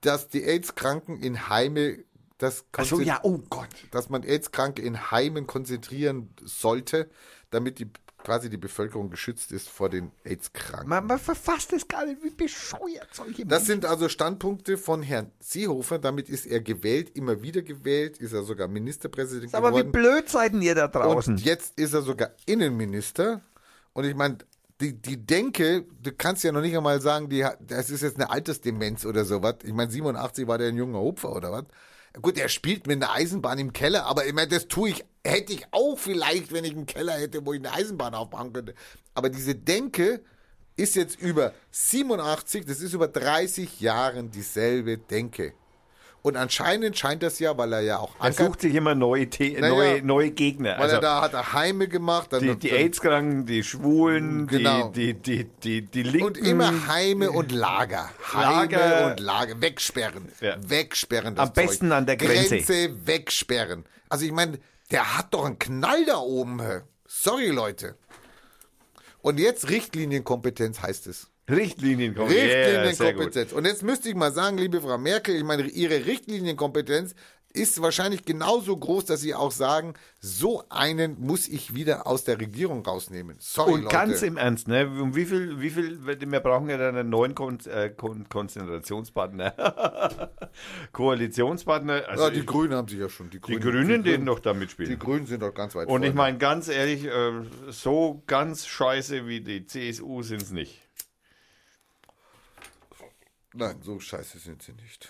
dass 0.00 0.28
die 0.28 0.44
AIDS-Kranken 0.44 1.20
in 1.20 1.48
Heime, 1.48 1.98
das 2.38 2.64
so, 2.82 3.00
ja, 3.00 3.20
oh 3.22 3.38
Gott. 3.50 3.68
dass 3.90 4.08
man 4.08 4.22
AIDS-Kranke 4.22 4.80
in 4.80 5.10
Heimen 5.10 5.46
konzentrieren 5.46 6.34
sollte, 6.42 7.10
damit 7.50 7.78
die 7.78 7.90
quasi 8.24 8.50
die 8.50 8.56
Bevölkerung 8.56 9.10
geschützt 9.10 9.52
ist 9.52 9.68
vor 9.68 9.88
den 9.88 10.10
AIDS-Kranken. 10.24 10.88
Man, 10.88 11.06
man 11.06 11.18
verfasst 11.18 11.72
es 11.72 11.86
gar 11.86 12.06
nicht, 12.06 12.22
wie 12.22 12.30
bescheuert 12.30 13.08
solche 13.12 13.44
Das 13.46 13.66
sind 13.66 13.84
also 13.84 14.08
Standpunkte 14.08 14.78
von 14.78 15.02
Herrn 15.02 15.32
Seehofer. 15.40 15.98
Damit 15.98 16.28
ist 16.28 16.46
er 16.46 16.60
gewählt, 16.60 17.16
immer 17.16 17.42
wieder 17.42 17.62
gewählt, 17.62 18.18
ist 18.18 18.32
er 18.32 18.42
sogar 18.42 18.68
Ministerpräsident 18.68 19.54
Aber 19.54 19.70
wie 19.70 19.78
geworden. 19.78 19.92
blöd 19.92 20.28
seid 20.28 20.54
ihr 20.54 20.74
da 20.74 20.88
draußen? 20.88 21.34
Und 21.34 21.44
jetzt 21.44 21.78
ist 21.78 21.94
er 21.94 22.02
sogar 22.02 22.30
Innenminister. 22.46 23.42
Und 23.92 24.04
ich 24.04 24.14
meine, 24.14 24.38
die, 24.80 24.94
die 24.94 25.24
Denke, 25.24 25.84
du 26.02 26.12
kannst 26.12 26.42
ja 26.42 26.52
noch 26.52 26.60
nicht 26.60 26.76
einmal 26.76 27.00
sagen, 27.00 27.28
die, 27.28 27.46
das 27.60 27.90
ist 27.90 28.02
jetzt 28.02 28.16
eine 28.16 28.30
Altersdemenz 28.30 29.04
oder 29.04 29.24
sowas. 29.24 29.56
Ich 29.64 29.72
meine, 29.72 29.90
87 29.90 30.46
war 30.46 30.58
der 30.58 30.68
ein 30.68 30.76
junger 30.76 31.00
Hupfer 31.00 31.34
oder 31.34 31.52
was. 31.52 31.64
Gut, 32.20 32.38
er 32.38 32.48
spielt 32.48 32.86
mit 32.86 32.96
einer 32.96 33.12
Eisenbahn 33.12 33.58
im 33.58 33.72
Keller, 33.72 34.06
aber 34.06 34.26
ich 34.26 34.32
meine, 34.32 34.48
das 34.48 34.66
tue 34.66 34.90
ich, 34.90 35.04
hätte 35.24 35.52
ich 35.52 35.66
auch 35.70 35.96
vielleicht, 35.96 36.52
wenn 36.52 36.64
ich 36.64 36.72
einen 36.72 36.86
Keller 36.86 37.12
hätte, 37.12 37.44
wo 37.46 37.52
ich 37.52 37.60
eine 37.60 37.72
Eisenbahn 37.72 38.14
aufbauen 38.14 38.52
könnte. 38.52 38.74
Aber 39.14 39.28
diese 39.28 39.54
Denke 39.54 40.20
ist 40.76 40.96
jetzt 40.96 41.20
über 41.20 41.52
87, 41.70 42.64
das 42.64 42.80
ist 42.80 42.94
über 42.94 43.06
30 43.06 43.80
Jahren 43.80 44.30
dieselbe 44.30 44.98
Denke. 44.98 45.52
Und 46.22 46.36
anscheinend 46.36 46.98
scheint 46.98 47.22
das 47.22 47.38
ja, 47.38 47.56
weil 47.56 47.72
er 47.72 47.80
ja 47.80 47.98
auch 47.98 48.14
Er 48.22 48.32
sucht 48.32 48.60
sich 48.60 48.74
immer 48.74 48.94
neue, 48.94 49.26
The 49.32 49.52
Naja, 49.58 49.68
neue, 49.74 50.02
neue 50.02 50.30
Gegner. 50.32 50.72
weil 50.76 50.82
Also 50.82 50.96
er 50.96 51.00
da 51.00 51.20
hat 51.22 51.32
er 51.32 51.54
Heime 51.54 51.88
gemacht, 51.88 52.32
dann 52.34 52.42
die, 52.42 52.56
die 52.56 52.72
AIDS-Kranken, 52.72 53.46
die 53.46 53.62
Schwulen, 53.64 54.46
Genau. 54.46 54.88
die, 54.88 55.14
die, 55.14 55.44
die, 55.44 55.82
die, 55.82 55.82
die 55.82 56.02
Linken. 56.02 56.26
Und 56.26 56.36
immer 56.38 56.88
Heime 56.88 57.30
und 57.30 57.52
Lager. 57.52 58.10
Heime 58.34 58.72
Lager. 58.76 59.06
und 59.06 59.20
Lager. 59.20 59.60
Wegsperren. 59.62 60.30
Ja. 60.42 60.56
Wegsperren. 60.60 61.34
Das 61.36 61.48
Am 61.48 61.54
besten 61.54 61.88
Zeug. 61.88 61.96
an 61.96 62.06
der 62.06 62.16
Grenze. 62.18 62.56
Grenze 62.56 63.06
wegsperren. 63.06 63.84
Also 64.10 64.26
ich 64.26 64.32
meine, 64.32 64.58
der 64.90 65.16
hat 65.16 65.32
doch 65.32 65.46
einen 65.46 65.58
Knall 65.58 66.04
da 66.04 66.18
oben. 66.18 66.60
Sorry, 67.06 67.46
Leute. 67.48 67.96
Und 69.22 69.38
jetzt 69.40 69.70
Richtlinienkompetenz 69.70 70.82
heißt 70.82 71.06
es. 71.06 71.28
Richtlinien 71.50 72.14
kommen. 72.14 72.30
Yeah, 72.30 72.92
sehr 72.92 73.14
gut. 73.14 73.26
Richtlinienkompetenz. 73.26 73.52
Und 73.52 73.66
jetzt 73.66 73.82
müsste 73.82 74.08
ich 74.08 74.14
mal 74.14 74.32
sagen, 74.32 74.58
liebe 74.58 74.80
Frau 74.80 74.98
Merkel, 74.98 75.34
ich 75.36 75.44
meine, 75.44 75.62
Ihre 75.64 76.06
Richtlinienkompetenz 76.06 77.14
ist 77.52 77.82
wahrscheinlich 77.82 78.24
genauso 78.24 78.76
groß, 78.76 79.06
dass 79.06 79.20
Sie 79.20 79.34
auch 79.34 79.50
sagen, 79.50 79.94
so 80.20 80.62
einen 80.68 81.20
muss 81.20 81.48
ich 81.48 81.74
wieder 81.74 82.06
aus 82.06 82.24
der 82.24 82.40
Regierung 82.40 82.84
rausnehmen. 82.84 83.36
Sorry, 83.40 83.72
Und 83.72 83.82
Leute. 83.82 83.96
ganz 83.96 84.22
im 84.22 84.36
Ernst, 84.36 84.68
ne? 84.68 84.86
Um 84.86 85.16
wie 85.16 85.24
viel, 85.24 85.60
wie 85.60 85.70
viel, 85.70 85.98
wir 86.06 86.40
brauchen 86.40 86.68
ja 86.68 86.76
dann 86.76 86.96
einen 86.96 87.10
neuen 87.10 87.34
Kon 87.34 87.58
äh, 87.66 87.90
Kon 87.90 88.28
Konzentrationspartner. 88.28 89.52
Koalitionspartner. 90.92 92.04
Also 92.08 92.24
ja, 92.24 92.30
die 92.30 92.40
ich, 92.40 92.46
Grünen 92.46 92.74
haben 92.74 92.88
sich 92.88 93.00
ja 93.00 93.08
schon. 93.08 93.30
Die 93.30 93.40
die 93.40 93.58
Grünen, 93.58 93.60
Grünen, 93.60 94.02
die 94.04 94.10
denen 94.12 94.26
doch 94.26 94.38
da 94.38 94.52
Die 94.52 94.58
mitspielen. 94.60 94.98
Grünen 94.98 95.26
sind 95.26 95.42
doch 95.42 95.54
ganz 95.54 95.74
weit 95.74 95.88
Und 95.88 96.02
ich 96.02 96.10
vorne. 96.10 96.16
meine, 96.16 96.38
ganz 96.38 96.68
ehrlich, 96.68 97.04
äh, 97.06 97.32
so 97.70 98.22
ganz 98.26 98.66
scheiße 98.66 99.26
wie 99.26 99.40
die 99.40 99.66
CSU 99.66 100.22
sind 100.22 100.42
es 100.42 100.50
nicht. 100.52 100.89
Nein, 103.54 103.76
so 103.82 103.98
scheiße 103.98 104.38
sind 104.38 104.62
sie 104.62 104.72
nicht. 104.72 105.08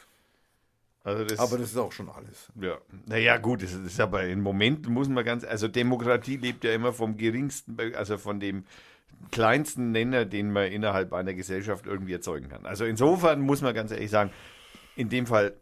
Also 1.03 1.25
das, 1.25 1.39
Aber 1.39 1.57
das 1.57 1.71
ist 1.71 1.77
auch 1.79 1.93
schon 1.93 2.11
alles. 2.11 2.49
ja, 2.61 2.77
naja, 3.07 3.39
gut, 3.39 3.63
das 3.63 3.73
ist 3.73 3.99
aber 4.01 4.25
im 4.25 4.43
Moment 4.43 4.87
muss 4.89 5.09
man 5.09 5.25
ganz, 5.25 5.45
also 5.45 5.67
Demokratie 5.67 6.37
lebt 6.37 6.63
ja 6.65 6.75
immer 6.75 6.93
vom 6.93 7.17
geringsten, 7.17 7.79
also 7.95 8.19
von 8.19 8.39
dem 8.39 8.65
kleinsten 9.31 9.93
Nenner, 9.93 10.27
den 10.27 10.53
man 10.53 10.71
innerhalb 10.71 11.13
einer 11.15 11.33
Gesellschaft 11.33 11.87
irgendwie 11.87 12.13
erzeugen 12.13 12.49
kann. 12.51 12.67
Also 12.67 12.85
insofern 12.85 13.41
muss 13.41 13.63
man 13.63 13.75
ganz 13.75 13.91
ehrlich 13.93 14.11
sagen, 14.11 14.31
in 14.95 15.09
dem 15.09 15.27
Fall 15.27 15.55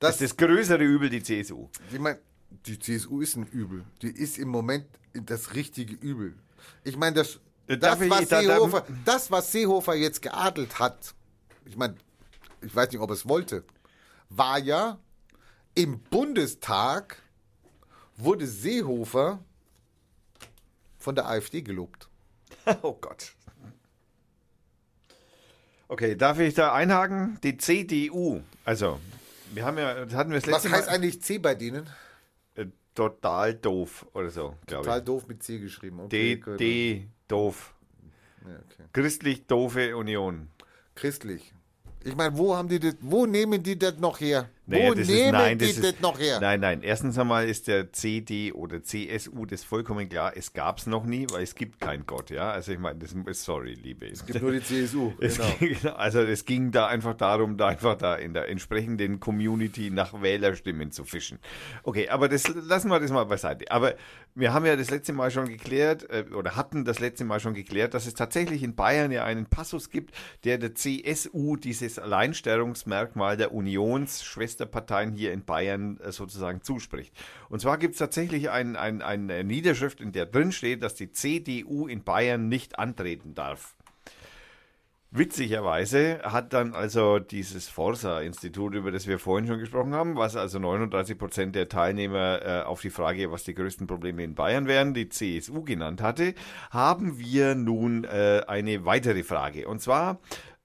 Das, 0.00 0.20
ist 0.20 0.32
das 0.32 0.36
größere 0.36 0.82
Übel 0.82 1.08
die 1.08 1.22
CSU. 1.22 1.68
ich 1.92 1.98
meine, 1.98 2.18
die 2.50 2.78
CSU 2.78 3.20
ist 3.20 3.36
ein 3.36 3.46
Übel. 3.46 3.84
Die 4.02 4.08
ist 4.10 4.38
im 4.38 4.48
Moment 4.48 4.86
das 5.12 5.54
richtige 5.54 5.94
Übel. 5.94 6.34
Ich 6.82 6.96
meine, 6.96 7.14
das, 7.16 7.38
Äh, 7.68 7.78
das, 7.78 7.98
was 8.08 8.28
Seehofer, 8.28 8.86
das, 9.04 9.30
was 9.30 9.52
Seehofer 9.52 9.94
jetzt 9.94 10.22
geadelt 10.22 10.78
hat, 10.80 11.14
ich 11.66 11.76
meine, 11.76 11.94
ich 12.62 12.74
weiß 12.74 12.90
nicht, 12.90 13.00
ob 13.00 13.10
es 13.10 13.28
wollte, 13.28 13.64
war 14.28 14.58
ja 14.58 14.98
im 15.74 16.00
Bundestag 16.00 17.22
wurde 18.16 18.46
Seehofer 18.46 19.40
von 20.98 21.14
der 21.14 21.26
AfD 21.28 21.62
gelobt. 21.62 22.08
Oh 22.82 22.94
Gott. 23.00 23.32
Okay, 25.88 26.16
darf 26.16 26.38
ich 26.40 26.54
da 26.54 26.72
einhaken? 26.72 27.38
Die 27.44 27.56
CDU, 27.58 28.42
also 28.64 28.98
wir 29.52 29.64
haben 29.64 29.78
ja, 29.78 30.04
das 30.04 30.14
hatten 30.14 30.30
wir 30.30 30.40
das 30.40 30.50
Was 30.50 30.64
letzte 30.64 30.70
heißt 30.76 30.88
Mal, 30.88 30.94
eigentlich 30.96 31.22
C 31.22 31.38
bei 31.38 31.54
denen? 31.54 31.88
äh, 32.56 32.66
total 32.94 33.54
doof 33.54 34.06
oder 34.14 34.30
so, 34.30 34.56
glaube 34.66 34.84
Total 34.84 34.98
ich. 34.98 35.04
doof 35.04 35.26
mit 35.28 35.42
C 35.44 35.58
geschrieben. 35.60 36.08
D, 36.08 36.34
Okay, 36.34 36.36
gut. 36.38 36.58
D, 36.60 37.08
doof. 37.28 37.74
Ja, 38.44 38.56
okay. 38.56 38.88
Christlich 38.92 39.46
doofe 39.46 39.96
Union. 39.96 40.48
Christlich. 40.96 41.52
Ich 42.06 42.14
meine, 42.14 42.38
wo 42.38 42.54
haben 42.54 42.68
die 42.68 42.78
das, 42.78 42.94
wo 43.00 43.26
nehmen 43.26 43.60
die 43.60 43.76
das 43.76 43.98
noch 43.98 44.20
her? 44.20 44.48
Naja, 44.68 44.88
wo 44.88 44.94
das 44.94 45.08
ist- 45.08 45.14
nehmen 45.14 45.32
nein, 45.32 45.58
die 45.58 45.66
das 45.66 45.76
das, 45.76 45.84
ist- 45.92 46.00
noch 46.02 46.18
her? 46.18 46.40
Nein, 46.40 46.60
nein. 46.60 46.82
Erstens 46.82 47.16
einmal 47.18 47.48
ist 47.48 47.68
der 47.68 47.92
CD 47.92 48.52
oder 48.52 48.82
CSU 48.82 49.46
das 49.46 49.62
vollkommen 49.62 50.08
klar. 50.08 50.32
Es 50.36 50.52
gab 50.52 50.78
es 50.78 50.86
noch 50.86 51.04
nie, 51.04 51.26
weil 51.30 51.42
es 51.44 51.54
gibt 51.54 51.80
keinen 51.80 52.04
Gott, 52.06 52.30
ja. 52.30 52.50
Also 52.50 52.72
ich 52.72 52.78
meine, 52.78 52.98
das 52.98 53.12
ist 53.12 53.44
sorry, 53.44 53.74
liebe. 53.74 54.06
Es 54.06 54.26
gibt 54.26 54.42
nur 54.42 54.52
die 54.52 54.62
CSU. 54.62 55.12
Es 55.20 55.36
Genau. 55.36 55.48
ging, 55.60 55.76
also 55.96 56.20
es 56.20 56.44
ging 56.44 56.72
da 56.72 56.86
einfach 56.88 57.14
darum, 57.14 57.56
da 57.56 57.68
einfach 57.68 57.96
da 57.96 58.16
in 58.16 58.34
der 58.34 58.48
entsprechenden 58.48 59.20
Community 59.20 59.90
nach 59.90 60.20
Wählerstimmen 60.20 60.90
zu 60.90 61.04
fischen. 61.04 61.38
Okay, 61.84 62.08
aber 62.08 62.28
das 62.28 62.48
lassen 62.48 62.88
wir 62.90 62.98
das 62.98 63.10
mal 63.12 63.24
beiseite. 63.24 63.70
Aber 63.70 63.94
wir 64.34 64.52
haben 64.52 64.66
ja 64.66 64.76
das 64.76 64.90
letzte 64.90 65.12
Mal 65.12 65.30
schon 65.30 65.46
geklärt 65.48 66.10
äh, 66.10 66.24
oder 66.34 66.56
hatten 66.56 66.84
das 66.84 66.98
letzte 66.98 67.24
Mal 67.24 67.40
schon 67.40 67.54
geklärt, 67.54 67.94
dass 67.94 68.06
es 68.06 68.14
tatsächlich 68.14 68.62
in 68.62 68.74
Bayern 68.74 69.10
ja 69.12 69.24
einen 69.24 69.46
Passus 69.46 69.90
gibt, 69.90 70.14
der 70.44 70.58
der 70.58 70.74
CSU 70.74 71.56
dieses 71.56 71.98
Alleinstellungsmerkmal 71.98 73.36
der 73.36 73.52
Unionsschwesterparteien 74.56 75.12
hier 75.12 75.32
in 75.32 75.44
Bayern 75.44 75.98
äh, 76.00 76.12
sozusagen 76.12 76.62
zuspricht. 76.62 77.14
Und 77.48 77.60
zwar 77.60 77.78
gibt 77.78 77.94
es 77.94 77.98
tatsächlich 77.98 78.50
ein, 78.50 78.76
ein, 78.76 79.02
eine 79.02 79.44
Niederschrift, 79.44 80.00
in 80.00 80.12
der 80.12 80.26
drin 80.26 80.52
steht, 80.52 80.82
dass 80.82 80.94
die 80.94 81.12
CDU 81.12 81.86
in 81.86 82.02
Bayern 82.02 82.48
nicht 82.48 82.78
antreten 82.78 83.34
darf. 83.34 83.74
Witzigerweise 85.12 86.20
hat 86.24 86.52
dann 86.52 86.74
also 86.74 87.20
dieses 87.20 87.68
Forsa-Institut, 87.68 88.74
über 88.74 88.90
das 88.90 89.06
wir 89.06 89.18
vorhin 89.18 89.46
schon 89.46 89.60
gesprochen 89.60 89.94
haben, 89.94 90.16
was 90.16 90.36
also 90.36 90.58
39 90.58 91.16
Prozent 91.16 91.54
der 91.54 91.68
Teilnehmer 91.68 92.40
äh, 92.42 92.62
auf 92.64 92.82
die 92.82 92.90
Frage, 92.90 93.30
was 93.30 93.44
die 93.44 93.54
größten 93.54 93.86
Probleme 93.86 94.24
in 94.24 94.34
Bayern 94.34 94.66
wären, 94.66 94.94
die 94.94 95.08
CSU 95.08 95.62
genannt 95.62 96.02
hatte, 96.02 96.34
haben 96.70 97.18
wir 97.18 97.54
nun 97.54 98.04
äh, 98.04 98.42
eine 98.46 98.84
weitere 98.84 99.22
Frage. 99.22 99.68
Und 99.68 99.80
zwar, 99.80 100.18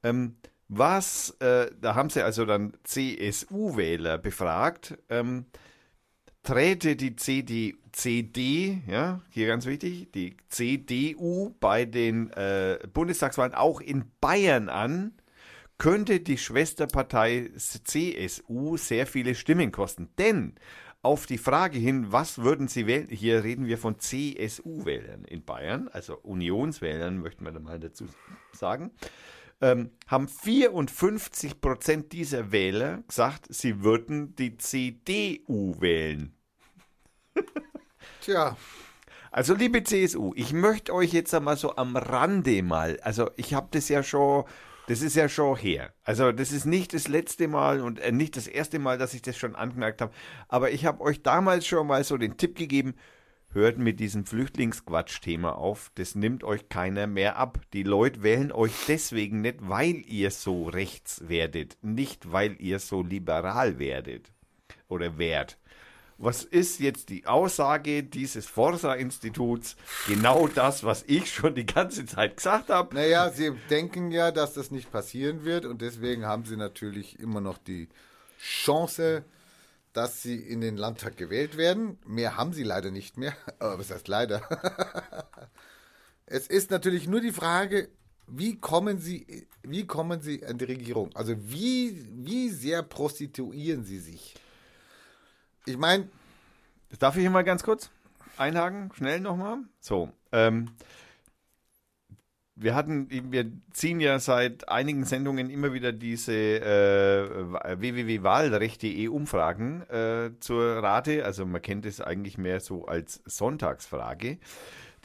ähm, 0.03 0.35
was, 0.73 1.35
äh, 1.41 1.69
da 1.81 1.95
haben 1.95 2.09
sie 2.09 2.23
also 2.23 2.45
dann 2.45 2.71
CSU-Wähler 2.85 4.17
befragt, 4.17 4.97
ähm, 5.09 5.45
träte 6.43 6.95
die 6.95 7.17
CD, 7.17 7.75
CD, 7.91 8.81
ja, 8.87 9.21
hier 9.29 9.47
ganz 9.47 9.65
wichtig, 9.65 10.13
die 10.13 10.37
CDU 10.47 11.53
bei 11.59 11.83
den 11.83 12.31
äh, 12.31 12.79
Bundestagswahlen 12.93 13.53
auch 13.53 13.81
in 13.81 14.05
Bayern 14.21 14.69
an, 14.69 15.11
könnte 15.77 16.21
die 16.21 16.37
Schwesterpartei 16.37 17.51
CSU 17.57 18.77
sehr 18.77 19.05
viele 19.07 19.35
Stimmen 19.35 19.73
kosten. 19.73 20.07
Denn 20.17 20.55
auf 21.01 21.25
die 21.25 21.37
Frage 21.37 21.79
hin, 21.79 22.13
was 22.13 22.37
würden 22.37 22.69
Sie 22.69 22.87
wählen, 22.87 23.09
hier 23.09 23.43
reden 23.43 23.65
wir 23.65 23.77
von 23.77 23.99
CSU-Wählern 23.99 25.25
in 25.25 25.43
Bayern, 25.43 25.89
also 25.91 26.17
Unionswählern, 26.17 27.17
möchten 27.17 27.43
wir 27.43 27.51
da 27.51 27.59
mal 27.59 27.79
dazu 27.79 28.05
sagen, 28.53 28.91
ähm, 29.61 29.91
haben 30.07 30.27
54 30.27 31.61
Prozent 31.61 32.11
dieser 32.11 32.51
Wähler 32.51 33.03
gesagt, 33.07 33.45
sie 33.49 33.83
würden 33.83 34.35
die 34.35 34.57
CDU 34.57 35.79
wählen. 35.79 36.33
Tja, 38.21 38.57
Also 39.31 39.53
liebe 39.55 39.83
CSU, 39.83 40.33
ich 40.35 40.51
möchte 40.51 40.93
euch 40.93 41.13
jetzt 41.13 41.33
einmal 41.33 41.55
so 41.57 41.75
am 41.77 41.95
Rande 41.95 42.61
mal, 42.63 42.99
also 43.01 43.29
ich 43.37 43.53
habe 43.53 43.69
das 43.71 43.87
ja 43.87 44.03
schon, 44.03 44.43
das 44.87 45.01
ist 45.01 45.15
ja 45.15 45.29
schon 45.29 45.55
her. 45.57 45.93
Also 46.03 46.31
das 46.33 46.51
ist 46.51 46.65
nicht 46.65 46.93
das 46.93 47.07
letzte 47.07 47.47
Mal 47.47 47.79
und 47.81 47.99
äh, 47.99 48.11
nicht 48.11 48.35
das 48.35 48.47
erste 48.47 48.77
Mal, 48.79 48.97
dass 48.97 49.13
ich 49.13 49.21
das 49.21 49.37
schon 49.37 49.55
angemerkt 49.55 50.01
habe, 50.01 50.13
aber 50.49 50.71
ich 50.71 50.85
habe 50.85 51.01
euch 51.01 51.23
damals 51.23 51.65
schon 51.65 51.87
mal 51.87 52.03
so 52.03 52.17
den 52.17 52.35
Tipp 52.37 52.55
gegeben, 52.57 52.93
hört 53.53 53.77
mit 53.77 53.99
diesem 53.99 54.25
Flüchtlingsquatsch-Thema 54.25 55.55
auf, 55.55 55.91
das 55.95 56.15
nimmt 56.15 56.43
euch 56.43 56.69
keiner 56.69 57.07
mehr 57.07 57.37
ab. 57.37 57.59
Die 57.73 57.83
Leute 57.83 58.23
wählen 58.23 58.51
euch 58.51 58.73
deswegen 58.87 59.41
nicht, 59.41 59.57
weil 59.61 60.03
ihr 60.07 60.31
so 60.31 60.65
rechts 60.65 61.27
werdet, 61.27 61.77
nicht 61.81 62.31
weil 62.31 62.55
ihr 62.59 62.79
so 62.79 63.03
liberal 63.03 63.79
werdet 63.79 64.31
oder 64.87 65.17
wärt. 65.17 65.57
Was 66.17 66.43
ist 66.43 66.79
jetzt 66.79 67.09
die 67.09 67.25
Aussage 67.25 68.03
dieses 68.03 68.45
Forsa-Instituts? 68.45 69.75
Genau 70.07 70.47
das, 70.47 70.83
was 70.83 71.03
ich 71.07 71.33
schon 71.33 71.55
die 71.55 71.65
ganze 71.65 72.05
Zeit 72.05 72.37
gesagt 72.37 72.69
habe. 72.69 72.93
naja, 72.93 73.31
sie 73.31 73.53
denken 73.71 74.11
ja, 74.11 74.31
dass 74.31 74.53
das 74.53 74.69
nicht 74.69 74.91
passieren 74.91 75.45
wird 75.45 75.65
und 75.65 75.81
deswegen 75.81 76.25
haben 76.25 76.45
sie 76.45 76.57
natürlich 76.57 77.19
immer 77.19 77.41
noch 77.41 77.57
die 77.57 77.89
Chance, 78.39 79.23
dass 79.93 80.21
sie 80.21 80.35
in 80.35 80.61
den 80.61 80.77
Landtag 80.77 81.17
gewählt 81.17 81.57
werden. 81.57 81.97
Mehr 82.05 82.37
haben 82.37 82.53
sie 82.53 82.63
leider 82.63 82.91
nicht 82.91 83.17
mehr. 83.17 83.35
Aber 83.59 83.79
was 83.79 83.91
heißt 83.91 84.07
leider? 84.07 84.41
es 86.25 86.47
ist 86.47 86.71
natürlich 86.71 87.07
nur 87.07 87.21
die 87.21 87.31
Frage, 87.31 87.89
wie 88.27 88.59
kommen 88.59 88.99
sie, 88.99 89.47
wie 89.63 89.85
kommen 89.85 90.21
sie 90.21 90.45
an 90.45 90.57
die 90.57 90.65
Regierung? 90.65 91.09
Also 91.15 91.35
wie, 91.37 92.05
wie 92.25 92.49
sehr 92.49 92.81
prostituieren 92.83 93.83
sie 93.83 93.99
sich? 93.99 94.35
Ich 95.65 95.77
meine, 95.77 96.09
Darf 96.99 97.15
ich 97.15 97.21
hier 97.21 97.29
mal 97.29 97.43
ganz 97.43 97.63
kurz 97.63 97.89
einhaken? 98.37 98.91
Schnell 98.93 99.19
nochmal. 99.21 99.59
So. 99.79 100.11
Ähm, 100.31 100.71
wir 102.61 102.75
hatten, 102.75 103.07
wir 103.09 103.51
ziehen 103.73 103.99
ja 103.99 104.19
seit 104.19 104.69
einigen 104.69 105.03
Sendungen 105.03 105.49
immer 105.49 105.73
wieder 105.73 105.91
diese 105.91 106.33
äh, 106.33 107.79
www.wahlrecht.de 107.79 109.07
Umfragen 109.07 109.81
äh, 109.89 110.29
zur 110.39 110.83
Rate. 110.83 111.25
Also 111.25 111.45
man 111.47 111.61
kennt 111.61 111.87
es 111.87 112.01
eigentlich 112.01 112.37
mehr 112.37 112.59
so 112.59 112.85
als 112.85 113.21
Sonntagsfrage. 113.25 114.37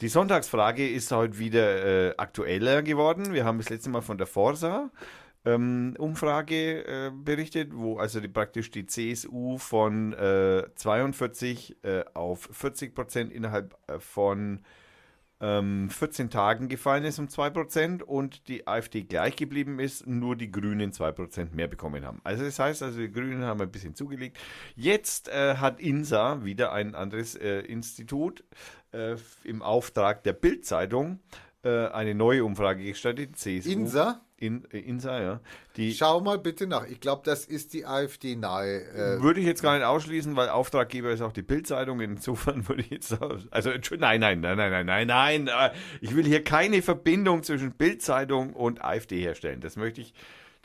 Die 0.01 0.07
Sonntagsfrage 0.07 0.87
ist 0.87 1.11
heute 1.11 1.39
wieder 1.39 2.09
äh, 2.09 2.13
aktueller 2.17 2.83
geworden. 2.83 3.33
Wir 3.33 3.43
haben 3.43 3.57
das 3.57 3.69
letzte 3.69 3.89
Mal 3.89 4.01
von 4.01 4.19
der 4.19 4.27
Forsa 4.27 4.91
ähm, 5.43 5.95
Umfrage 5.97 6.85
äh, 6.85 7.11
berichtet, 7.11 7.71
wo 7.73 7.97
also 7.97 8.19
die, 8.19 8.27
praktisch 8.27 8.69
die 8.69 8.85
CSU 8.85 9.57
von 9.57 10.13
äh, 10.13 10.63
42 10.75 11.77
äh, 11.83 12.03
auf 12.13 12.49
40 12.51 12.93
Prozent 12.93 13.31
innerhalb 13.31 13.75
äh, 13.87 13.99
von 13.99 14.61
ähm, 15.39 15.89
14 15.89 16.29
Tagen 16.29 16.67
gefallen 16.67 17.03
ist 17.05 17.19
um 17.19 17.27
2% 17.27 18.01
und 18.01 18.47
die 18.47 18.67
AfD 18.67 19.03
gleich 19.03 19.35
geblieben 19.35 19.79
ist, 19.79 20.07
nur 20.07 20.35
die 20.35 20.51
Grünen 20.51 20.91
2% 20.91 21.53
mehr 21.53 21.67
bekommen 21.67 22.05
haben. 22.05 22.21
Also 22.23 22.43
das 22.43 22.57
heißt, 22.57 22.81
also 22.81 22.99
die 22.99 23.11
Grünen 23.11 23.43
haben 23.43 23.61
ein 23.61 23.71
bisschen 23.71 23.95
zugelegt. 23.95 24.37
Jetzt 24.75 25.29
äh, 25.29 25.55
hat 25.55 25.79
INSA, 25.79 26.43
wieder 26.43 26.71
ein 26.71 26.95
anderes 26.95 27.35
äh, 27.35 27.59
Institut, 27.59 28.43
äh, 28.91 29.15
im 29.43 29.61
Auftrag 29.61 30.23
der 30.23 30.33
Bild-Zeitung 30.33 31.19
äh, 31.63 31.87
eine 31.87 32.15
neue 32.15 32.43
Umfrage 32.45 32.83
gestartet. 32.83 33.37
CSU. 33.37 33.69
Insa? 33.69 34.21
In, 34.39 34.65
äh, 34.71 34.79
INSA, 34.79 35.19
ja. 35.19 35.41
Die 35.77 35.93
Schau 35.93 36.21
mal 36.21 36.37
bitte 36.37 36.67
nach. 36.67 36.85
Ich 36.85 36.99
glaube, 36.99 37.23
das 37.25 37.45
ist 37.45 37.73
die 37.73 37.85
AfD-nahe. 37.87 39.17
Äh, 39.17 39.21
würde 39.21 39.39
ich 39.39 39.47
jetzt 39.47 39.63
gar 39.63 39.75
nicht 39.75 39.83
ausschließen, 39.85 40.35
weil 40.35 40.49
Auftraggeber 40.49 41.09
ist 41.11 41.21
auch 41.21 41.33
die 41.33 41.41
Bild-Zeitung. 41.41 41.99
Insofern 42.01 42.67
würde 42.67 42.83
ich 42.83 42.91
jetzt, 42.91 43.17
also 43.49 43.71
nein, 43.97 44.19
nein, 44.19 44.39
nein, 44.41 44.57
nein, 44.57 44.71
nein, 44.71 44.85
nein, 44.85 45.07
nein. 45.07 45.47
äh, 45.47 45.71
Ich 46.01 46.15
will 46.15 46.25
hier 46.25 46.43
keine 46.43 46.83
Verbindung 46.83 47.41
zwischen 47.41 47.71
Bild-Zeitung 47.71 48.53
und 48.53 48.83
AfD 48.83 49.19
herstellen. 49.19 49.59
Das 49.59 49.75
möchte 49.75 50.01
ich, 50.01 50.13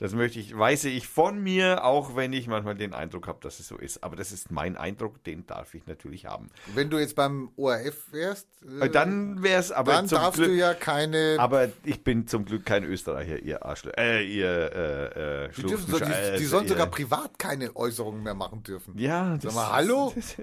das 0.02 0.12
möchte 0.14 0.38
ich, 0.40 0.56
weiß 0.58 0.84
ich 0.84 1.06
von 1.08 1.42
mir, 1.42 1.84
auch 1.84 2.16
wenn 2.16 2.32
ich 2.32 2.48
manchmal 2.48 2.74
den 2.74 2.92
Eindruck 2.92 3.28
habe, 3.28 3.38
dass 3.40 3.60
es 3.60 3.68
so 3.68 3.76
ist. 3.78 4.02
Aber 4.04 4.16
das 4.16 4.32
ist 4.32 4.50
mein 4.50 4.76
Eindruck, 4.76 5.22
den 5.24 5.46
darf 5.46 5.74
ich 5.74 5.86
natürlich 5.86 6.26
haben. 6.26 6.48
wenn 6.74 6.90
du 6.90 6.98
jetzt 6.98 7.14
beim 7.16 7.50
ORF 7.56 8.12
wärst, 8.12 8.48
äh, 8.80 8.86
Äh, 8.86 8.90
Dann 8.90 9.42
wäre 9.42 9.60
es 9.60 9.72
aber 9.72 9.92
dann 9.92 10.08
darfst 10.08 10.34
Glück, 10.38 10.48
du 10.50 10.54
ja 10.56 10.74
keine. 10.74 11.36
aber 11.38 11.68
ich 11.84 12.02
bin 12.04 12.26
zum 12.26 12.44
Glück 12.44 12.66
kein 12.66 12.84
Österreicher, 12.84 13.38
ihr 13.40 13.64
Arschlöcher. 13.64 13.98
Äh, 13.98 14.24
ihr, 14.24 14.46
äh, 14.46 15.44
äh, 15.46 15.48
die, 15.56 15.62
dürfen 15.62 15.90
so, 15.90 15.98
die, 15.98 16.04
Schlufensche- 16.04 16.36
die 16.38 16.44
äh, 16.44 16.46
sollen 16.46 16.68
sogar 16.68 16.86
privat 16.88 17.38
keine 17.38 17.74
Äußerungen 17.76 18.22
mehr 18.22 18.34
machen 18.34 18.62
dürfen. 18.62 18.98
Ja, 18.98 19.36
das, 19.38 19.54
mal, 19.54 19.70
hallo? 19.72 20.12
Das, 20.22 20.36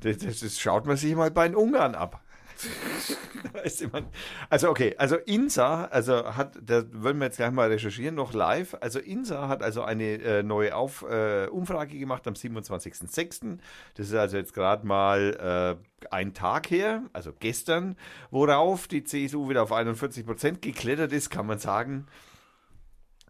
das, 0.00 0.18
das, 0.18 0.40
das 0.40 0.60
schaut 0.60 0.86
man 0.86 0.96
sich 0.96 1.14
mal 1.14 1.30
bei 1.30 1.46
den 1.48 1.56
Ungarn 1.56 1.94
ab. 1.94 2.20
Also 4.50 4.68
okay, 4.70 4.94
also 4.98 5.16
INSA, 5.16 5.86
also 5.86 6.36
hat, 6.36 6.58
da 6.62 6.84
wollen 6.92 7.18
wir 7.18 7.26
jetzt 7.26 7.36
gleich 7.36 7.50
mal 7.50 7.68
recherchieren, 7.68 8.14
noch 8.14 8.32
live. 8.32 8.76
Also 8.80 8.98
INSA 8.98 9.48
hat 9.48 9.62
also 9.62 9.82
eine 9.82 10.14
äh, 10.22 10.42
neue 10.42 10.74
Auf, 10.74 11.02
äh, 11.02 11.46
Umfrage 11.46 11.98
gemacht 11.98 12.26
am 12.26 12.34
27.06. 12.34 13.58
Das 13.94 14.08
ist 14.08 14.14
also 14.14 14.36
jetzt 14.36 14.54
gerade 14.54 14.86
mal 14.86 15.78
äh, 15.80 16.06
ein 16.10 16.34
Tag 16.34 16.70
her, 16.70 17.04
also 17.12 17.32
gestern, 17.38 17.96
worauf 18.30 18.88
die 18.88 19.04
CSU 19.04 19.48
wieder 19.48 19.62
auf 19.62 19.72
41 19.72 20.26
Prozent 20.26 20.62
geklettert 20.62 21.12
ist, 21.12 21.30
kann 21.30 21.46
man 21.46 21.58
sagen. 21.58 22.06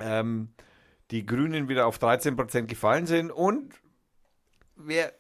Ähm, 0.01 0.49
die 1.11 1.25
Grünen 1.27 1.69
wieder 1.69 1.87
auf 1.87 1.99
13 1.99 2.37
Prozent 2.37 2.69
gefallen 2.69 3.07
sind 3.07 3.31
und 3.31 3.75
wer 4.75 5.13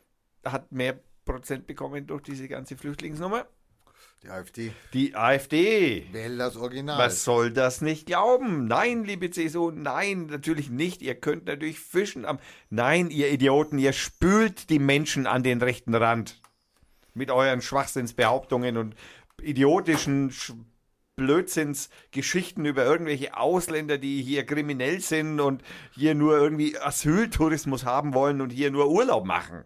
hat 0.44 0.72
mehr 0.72 0.98
Prozent 1.24 1.66
bekommen 1.66 2.06
durch 2.06 2.22
diese 2.22 2.48
ganze 2.48 2.76
Flüchtlingsnummer? 2.76 3.46
Die 4.24 4.30
AfD. 4.30 4.72
Die 4.94 5.14
AfD. 5.14 6.06
Wähl 6.10 6.38
das 6.38 6.56
Original. 6.56 6.96
Was 6.96 7.24
soll 7.24 7.52
das 7.52 7.82
nicht 7.82 8.06
glauben? 8.06 8.64
Nein, 8.66 9.04
liebe 9.04 9.30
CSU, 9.30 9.70
nein, 9.70 10.26
natürlich 10.26 10.70
nicht. 10.70 11.02
Ihr 11.02 11.14
könnt 11.14 11.44
natürlich 11.44 11.78
fischen 11.78 12.24
am. 12.24 12.38
Nein, 12.70 13.10
ihr 13.10 13.30
Idioten, 13.30 13.78
ihr 13.78 13.92
spült 13.92 14.70
die 14.70 14.78
Menschen 14.78 15.26
an 15.26 15.42
den 15.42 15.60
rechten 15.60 15.94
Rand. 15.94 16.40
Mit 17.12 17.30
euren 17.30 17.60
Schwachsinnsbehauptungen 17.60 18.78
und 18.78 18.94
idiotischen 19.42 20.30
Sch 20.30 20.54
Blödsinnsgeschichten 21.16 22.64
über 22.64 22.84
irgendwelche 22.84 23.36
Ausländer, 23.36 23.98
die 23.98 24.22
hier 24.22 24.46
kriminell 24.46 25.00
sind 25.00 25.38
und 25.38 25.62
hier 25.92 26.14
nur 26.14 26.36
irgendwie 26.38 26.78
Asyltourismus 26.78 27.84
haben 27.84 28.14
wollen 28.14 28.40
und 28.40 28.50
hier 28.50 28.70
nur 28.70 28.90
Urlaub 28.90 29.24
machen. 29.24 29.64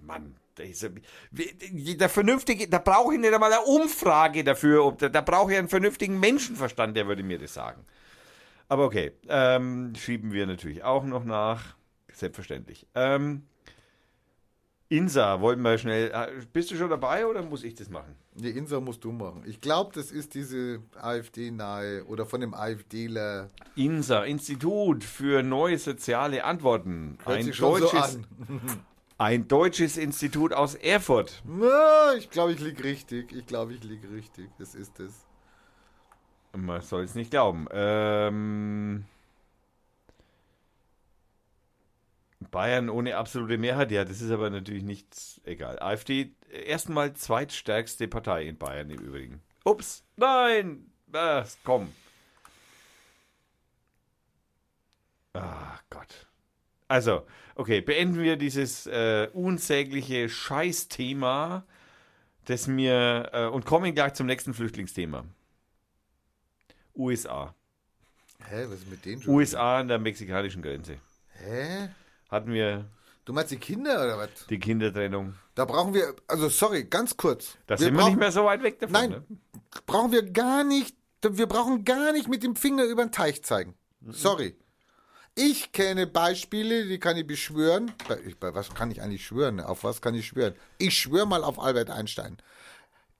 Mann, 0.00 0.36
der, 0.58 2.08
vernünftige, 2.08 2.68
da 2.68 2.78
brauche 2.78 3.14
ich 3.14 3.20
nicht 3.20 3.32
einmal 3.32 3.52
eine 3.52 3.62
Umfrage 3.62 4.44
dafür. 4.44 4.84
ob- 4.84 4.98
Da, 4.98 5.08
da 5.08 5.20
brauche 5.20 5.52
ich 5.52 5.58
einen 5.58 5.68
vernünftigen 5.68 6.18
Menschenverstand, 6.20 6.96
der 6.96 7.06
würde 7.06 7.22
mir 7.22 7.38
das 7.38 7.54
sagen. 7.54 7.84
Aber 8.68 8.84
okay, 8.84 9.12
ähm, 9.28 9.92
schieben 9.96 10.32
wir 10.32 10.46
natürlich 10.46 10.84
auch 10.84 11.04
noch 11.04 11.24
nach. 11.24 11.74
Selbstverständlich. 12.12 12.86
Ähm, 12.94 13.44
Insa, 14.88 15.40
wollten 15.40 15.62
wir 15.62 15.78
schnell. 15.78 16.10
äh, 16.12 16.28
Bist 16.52 16.70
du 16.72 16.76
schon 16.76 16.90
dabei 16.90 17.24
oder 17.26 17.42
muss 17.42 17.62
ich 17.62 17.74
das 17.74 17.88
machen? 17.88 18.16
Die 18.34 18.50
Insa 18.50 18.80
musst 18.80 19.04
du 19.04 19.12
machen. 19.12 19.44
Ich 19.46 19.60
glaube, 19.60 19.92
das 19.94 20.10
ist 20.10 20.34
diese 20.34 20.80
AfD-nahe 21.00 22.04
oder 22.06 22.26
von 22.26 22.40
dem 22.40 22.54
AfDler. 22.54 23.48
INSA, 23.76 24.24
Institut 24.24 25.04
für 25.04 25.44
neue 25.44 25.78
soziale 25.78 26.42
Antworten. 26.42 27.18
Hört 27.24 27.38
Ein 27.38 27.44
sich 27.44 27.54
schon 27.56 27.74
so 27.80 27.86
deutsches, 27.88 28.16
an. 28.16 28.26
ein 29.20 29.48
deutsches 29.48 29.98
Institut 29.98 30.54
aus 30.54 30.74
Erfurt. 30.74 31.42
Na, 31.44 32.14
ich 32.14 32.30
glaube, 32.30 32.52
ich 32.52 32.60
liege 32.60 32.82
richtig. 32.82 33.30
Ich 33.32 33.44
glaube, 33.44 33.74
ich 33.74 33.84
liege 33.84 34.10
richtig. 34.10 34.48
Das 34.58 34.74
ist 34.74 34.98
es. 34.98 35.26
Man 36.56 36.80
soll 36.80 37.04
es 37.04 37.14
nicht 37.14 37.30
glauben. 37.30 37.66
Ähm, 37.70 39.04
Bayern 42.50 42.88
ohne 42.88 43.18
absolute 43.18 43.58
Mehrheit, 43.58 43.90
ja, 43.92 44.06
das 44.06 44.22
ist 44.22 44.30
aber 44.30 44.48
natürlich 44.48 44.84
nicht 44.84 45.42
egal. 45.44 45.78
AfD, 45.80 46.34
erstmal 46.50 47.12
zweitstärkste 47.12 48.08
Partei 48.08 48.44
in 48.44 48.56
Bayern 48.56 48.88
im 48.88 49.00
Übrigen. 49.00 49.42
Ups, 49.64 50.02
nein, 50.16 50.90
ah, 51.12 51.44
komm. 51.62 51.92
Ah, 55.34 55.78
Gott. 55.90 56.29
Also, 56.90 57.24
okay, 57.54 57.80
beenden 57.80 58.20
wir 58.20 58.36
dieses 58.36 58.86
äh, 58.88 59.28
unsägliche 59.32 60.28
Scheißthema, 60.28 61.64
das 62.46 62.66
mir, 62.66 63.30
äh, 63.32 63.46
und 63.46 63.64
kommen 63.64 63.94
gleich 63.94 64.14
zum 64.14 64.26
nächsten 64.26 64.54
Flüchtlingsthema. 64.54 65.24
USA. 66.96 67.54
Hä, 68.48 68.64
was 68.66 68.80
ist 68.80 68.90
mit 68.90 69.04
denen 69.04 69.22
schon? 69.22 69.34
USA 69.34 69.78
an 69.78 69.86
der 69.88 70.00
mexikanischen 70.00 70.62
Grenze. 70.62 70.96
Hä? 71.28 71.90
Hatten 72.28 72.52
wir 72.52 72.86
Du 73.24 73.32
meinst 73.34 73.52
die 73.52 73.58
Kinder 73.58 73.94
oder 74.04 74.18
was? 74.18 74.30
die 74.48 74.58
Kindertrennung. 74.58 75.34
Da 75.54 75.66
brauchen 75.66 75.94
wir, 75.94 76.16
also 76.26 76.48
sorry, 76.48 76.84
ganz 76.84 77.16
kurz. 77.16 77.56
Da 77.68 77.76
sind 77.76 77.96
wir 77.96 78.04
nicht 78.06 78.18
mehr 78.18 78.32
so 78.32 78.44
weit 78.46 78.64
weg 78.64 78.80
davon. 78.80 78.92
Nein, 78.94 79.10
Ne? 79.10 79.22
brauchen 79.86 80.10
wir 80.10 80.28
gar 80.28 80.64
nicht, 80.64 80.96
wir 81.22 81.46
brauchen 81.46 81.84
gar 81.84 82.10
nicht 82.12 82.26
mit 82.26 82.42
dem 82.42 82.56
Finger 82.56 82.82
über 82.84 83.04
den 83.04 83.12
Teich 83.12 83.44
zeigen. 83.44 83.74
Sorry. 84.08 84.56
Ich 85.34 85.72
kenne 85.72 86.06
Beispiele, 86.06 86.86
die 86.86 86.98
kann 86.98 87.16
ich 87.16 87.26
beschwören. 87.26 87.92
Bei, 88.08 88.54
was 88.54 88.74
kann 88.74 88.90
ich 88.90 89.00
eigentlich 89.00 89.26
schwören? 89.26 89.60
Auf 89.60 89.84
was 89.84 90.02
kann 90.02 90.14
ich 90.14 90.26
schwören? 90.26 90.54
Ich 90.78 90.98
schwöre 90.98 91.26
mal 91.26 91.44
auf 91.44 91.58
Albert 91.58 91.90
Einstein. 91.90 92.36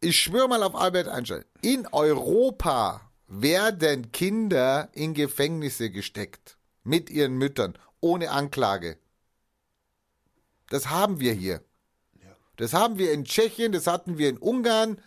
Ich 0.01 0.19
schwöre 0.19 0.49
mal 0.49 0.62
auf 0.62 0.74
Albert 0.74 1.09
Einstein. 1.09 1.45
In 1.62 1.87
Europa 1.93 3.01
werden 3.27 4.12
Kinder 4.12 4.89
in 4.93 5.15
Gefängnisse 5.15 5.91
gesteckt. 5.91 6.57
Mit 6.82 7.11
ihren 7.11 7.37
Müttern. 7.37 7.78
Ohne 8.01 8.31
Anklage. 8.31 8.99
Das 10.69 10.89
haben 10.89 11.20
wir 11.20 11.32
hier. 11.32 11.62
Das 12.61 12.74
haben 12.74 12.99
wir 12.99 13.12
in 13.12 13.24
Tschechien, 13.24 13.73
das 13.73 13.87
hatten 13.87 14.19
wir 14.19 14.28
in 14.28 14.37
Ungarn. 14.37 15.01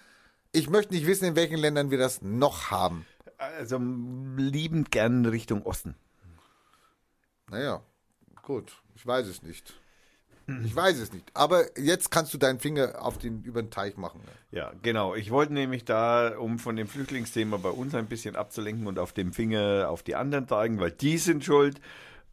Ich 0.52 0.72
möchte 0.72 0.96
nicht 0.96 1.06
wissen, 1.06 1.26
in 1.26 1.36
welchen 1.36 1.58
Ländern 1.58 1.92
wir 1.92 2.00
das 2.00 2.24
noch 2.24 2.72
haben. 2.72 3.06
Also 3.38 3.78
liebend 3.78 4.90
gern 4.90 5.26
Richtung 5.28 5.62
Osten. 5.62 5.96
Naja, 7.54 7.82
gut, 8.42 8.74
ich 8.96 9.06
weiß 9.06 9.28
es 9.28 9.44
nicht. 9.44 9.76
Ich 10.66 10.76
weiß 10.76 10.98
es 10.98 11.14
nicht. 11.14 11.32
Aber 11.34 11.66
jetzt 11.80 12.12
kannst 12.12 12.34
du 12.34 12.38
deinen 12.38 12.60
Finger 12.60 13.02
auf 13.02 13.18
den, 13.18 13.44
über 13.44 13.62
den 13.62 13.72
Teich 13.72 13.96
machen. 13.96 14.20
Ja, 14.52 14.74
genau. 14.82 15.16
Ich 15.16 15.32
wollte 15.32 15.54
nämlich 15.54 15.86
da, 15.86 16.38
um 16.38 16.60
von 16.60 16.76
dem 16.76 16.88
Flüchtlingsthema 16.88 17.58
bei 17.58 17.70
uns 17.70 17.96
ein 17.96 18.08
bisschen 18.08 18.36
abzulenken 18.36 18.88
und 18.88 19.00
auf 19.00 19.14
dem 19.14 19.32
Finger 19.32 19.88
auf 19.90 20.04
die 20.04 20.16
anderen 20.16 20.48
zeigen, 20.48 20.80
weil 20.80 20.92
die 20.92 21.18
sind 21.18 21.46
schuld. 21.46 21.80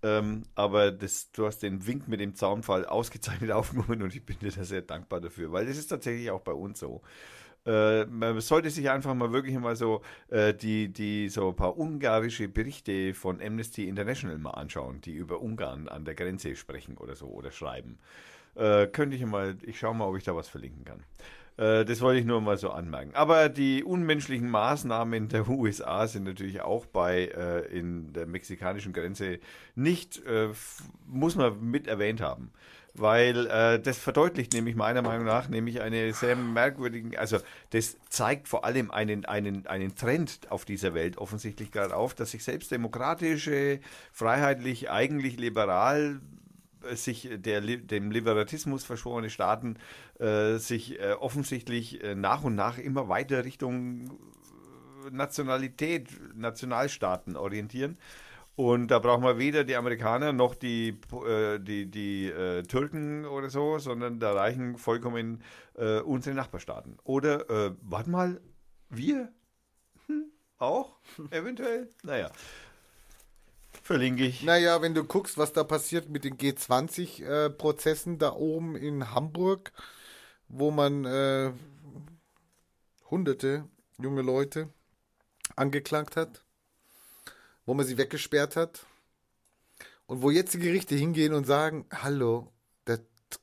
Ähm, 0.03 0.45
aber 0.55 0.91
das, 0.91 1.31
du 1.33 1.47
hast 1.47 1.59
den 1.59 1.87
Wink 1.87 2.09
mit 2.09 2.21
dem 2.21 2.35
Zaunfall 2.35 2.87
ausgezeichnet 2.87 3.51
aufgenommen 3.53 4.03
und 4.03 4.15
ich 4.15 4.25
bin 4.25 4.39
dir 4.41 4.51
da 4.51 4.65
sehr 4.65 4.83
dankbar 4.83 5.21
dafür, 5.21 5.53
weil 5.53 5.67
das 5.67 5.77
ist 5.77 5.89
tatsächlich 5.89 6.31
auch 6.31 6.41
bei 6.41 6.53
uns 6.53 6.81
so. 6.81 7.03
Äh, 7.67 8.07
man 8.07 8.41
sollte 8.41 8.71
sich 8.71 8.89
einfach 8.89 9.15
mal 9.15 9.33
wirklich 9.33 9.59
mal 9.59 9.77
so 9.77 10.03
äh, 10.29 10.55
die, 10.55 10.89
die 10.93 11.29
so 11.29 11.49
ein 11.49 11.57
paar 11.57 11.79
ungarische 11.79 12.49
Berichte 12.49 13.13
von 13.15 13.41
Amnesty 13.43 13.87
International 13.87 14.39
mal 14.39 14.53
anschauen, 14.53 15.01
die 15.03 15.13
über 15.13 15.41
Ungarn 15.41 15.89
an 15.89 16.05
der 16.05 16.15
Grenze 16.15 16.57
sprechen 16.57 16.97
oder 16.97 17.15
so 17.15 17.27
oder 17.27 17.51
schreiben. 17.51 17.99
Äh, 18.55 18.87
könnte 18.87 19.17
ich 19.17 19.25
mal, 19.27 19.57
ich 19.63 19.79
schaue 19.79 19.95
mal, 19.95 20.07
ob 20.07 20.17
ich 20.17 20.25
da 20.25 20.35
was 20.35 20.49
verlinken 20.49 20.85
kann. 20.85 21.05
Äh, 21.61 21.85
das 21.85 22.01
wollte 22.01 22.21
ich 22.21 22.27
nur 22.27 22.41
mal 22.41 22.57
so 22.57 22.71
anmerken. 22.71 23.11
Aber 23.15 23.49
die 23.51 23.85
unmenschlichen 23.85 24.49
Maßnahmen 24.49 25.29
der 25.29 25.49
USA 25.49 26.07
sind 26.07 26.25
natürlich 26.25 26.63
auch 26.63 26.87
bei 26.87 27.27
äh, 27.27 27.67
in 27.67 28.13
der 28.13 28.27
mexikanischen 28.27 28.93
Grenze 28.93 29.39
nicht, 29.75 30.25
äh, 30.27 30.49
muss 31.07 31.37
man 31.37 31.63
mit 31.63 31.87
erwähnt 31.87 32.23
haben. 32.23 32.51
Weil 32.95 33.47
äh, 33.47 33.79
das 33.79 33.99
verdeutlicht 33.99 34.53
nämlich 34.53 34.75
meiner 34.75 35.03
Meinung 35.03 35.25
nach 35.25 35.49
nämlich 35.49 35.81
eine 35.81 36.13
sehr 36.13 36.35
merkwürdigen, 36.35 37.17
also 37.17 37.39
das 37.71 37.97
zeigt 38.09 38.49
vor 38.49 38.65
allem 38.65 38.91
einen, 38.91 39.27
einen, 39.27 39.67
einen 39.69 39.95
Trend 39.95 40.41
auf 40.49 40.65
dieser 40.65 40.93
Welt 40.93 41.17
offensichtlich 41.17 41.71
gerade 41.71 41.95
auf, 41.95 42.15
dass 42.15 42.33
sich 42.33 42.43
selbst 42.43 42.73
demokratische, 42.73 43.79
freiheitlich, 44.13 44.91
eigentlich 44.91 45.39
liberal 45.39 46.21
sich 46.95 47.29
der, 47.33 47.61
Li- 47.61 47.87
dem 47.87 48.11
Liberatismus 48.11 48.85
verschworene 48.85 49.31
Staaten 49.31 49.77
äh, 50.19 50.57
sich 50.57 51.01
äh, 51.01 51.13
offensichtlich 51.13 52.03
äh, 52.03 52.15
nach 52.15 52.45
und 52.45 52.55
nach 52.55 52.79
immer 52.79 53.09
weiter 53.09 53.45
Richtung 53.45 54.11
äh, 55.07 55.11
Nationalität, 55.11 56.09
Nationalstaaten 56.35 57.37
orientieren. 57.37 57.99
Und 58.57 58.89
da 58.89 58.99
brauchen 58.99 59.25
wir 59.25 59.39
weder 59.39 59.65
die 59.65 59.77
Amerikaner 59.77 60.33
noch 60.33 60.55
die, 60.55 60.99
äh, 61.27 61.59
die, 61.59 61.91
die 61.91 62.27
äh, 62.27 62.63
Türken 62.65 63.25
oder 63.25 63.49
so, 63.49 63.79
sondern 63.79 64.21
da 64.21 64.33
reichen 64.33 64.77
vollkommen 64.77 65.43
äh, 65.75 66.01
unsere 66.01 66.37
Nachbarstaaten. 66.37 66.99
Oder, 67.05 67.49
äh, 67.49 67.73
warte 67.81 68.11
mal, 68.11 68.41
wir? 68.91 69.33
Hm, 70.07 70.25
auch? 70.59 70.99
Eventuell? 71.31 71.89
Naja. 72.03 72.31
Verlinke 73.83 74.27
ich. 74.27 74.43
Naja, 74.43 74.83
wenn 74.83 74.95
du 74.95 75.05
guckst, 75.05 75.39
was 75.39 75.53
da 75.53 75.65
passiert 75.65 76.09
mit 76.09 76.25
den 76.25 76.37
G20-Prozessen 76.37 78.19
da 78.19 78.33
oben 78.33 78.77
in 78.77 79.13
Hamburg, 79.13 79.73
wo 80.49 80.71
man 80.71 81.05
äh, 81.05 81.53
hunderte 83.11 83.65
junge 83.99 84.23
Leute 84.23 84.69
angeklagt 85.57 86.17
hat, 86.17 86.45
wo 87.67 87.75
man 87.75 87.87
sie 87.87 87.99
weggesperrt 87.99 88.57
hat 88.57 88.87
und 90.07 90.23
wo 90.23 90.31
jetzt 90.31 90.55
die 90.55 90.59
Gerichte 90.59 90.95
hingehen 90.95 91.35
und 91.35 91.47
sagen, 91.47 91.87
hallo, 91.93 92.53
das 92.85 93.01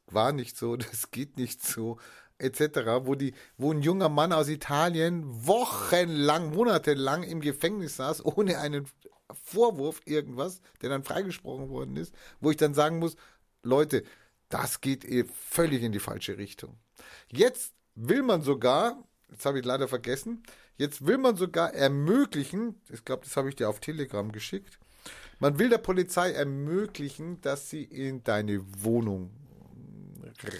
war 0.07 0.31
nicht 0.31 0.57
so, 0.57 0.75
das 0.77 1.11
geht 1.11 1.37
nicht 1.37 1.65
so, 1.65 1.97
etc., 2.39 3.03
wo, 3.03 3.15
die, 3.15 3.33
wo 3.57 3.71
ein 3.71 3.81
junger 3.81 4.09
Mann 4.09 4.33
aus 4.33 4.47
Italien 4.47 5.23
wochenlang, 5.47 6.53
monatelang 6.53 7.23
im 7.23 7.41
Gefängnis 7.41 7.97
saß, 7.97 8.25
ohne 8.25 8.59
einen 8.59 8.87
Vorwurf 9.33 10.01
irgendwas, 10.05 10.61
der 10.81 10.89
dann 10.89 11.03
freigesprochen 11.03 11.69
worden 11.69 11.97
ist, 11.97 12.13
wo 12.39 12.51
ich 12.51 12.57
dann 12.57 12.73
sagen 12.73 12.99
muss, 12.99 13.15
Leute, 13.63 14.03
das 14.49 14.81
geht 14.81 15.03
eh 15.05 15.25
völlig 15.25 15.83
in 15.83 15.91
die 15.91 15.99
falsche 15.99 16.37
Richtung. 16.37 16.77
Jetzt 17.31 17.73
will 17.95 18.23
man 18.23 18.41
sogar, 18.41 19.03
jetzt 19.29 19.45
habe 19.45 19.59
ich 19.59 19.65
leider 19.65 19.87
vergessen, 19.87 20.43
jetzt 20.77 21.05
will 21.05 21.17
man 21.17 21.35
sogar 21.35 21.73
ermöglichen, 21.73 22.81
ich 22.89 23.03
glaube, 23.03 23.23
das 23.25 23.35
habe 23.35 23.49
ich 23.49 23.55
dir 23.55 23.69
auf 23.69 23.79
Telegram 23.79 24.31
geschickt, 24.31 24.79
man 25.39 25.59
will 25.59 25.69
der 25.69 25.77
Polizei 25.77 26.31
ermöglichen, 26.31 27.41
dass 27.41 27.69
sie 27.69 27.83
in 27.83 28.23
deine 28.23 28.61
Wohnung 28.83 29.31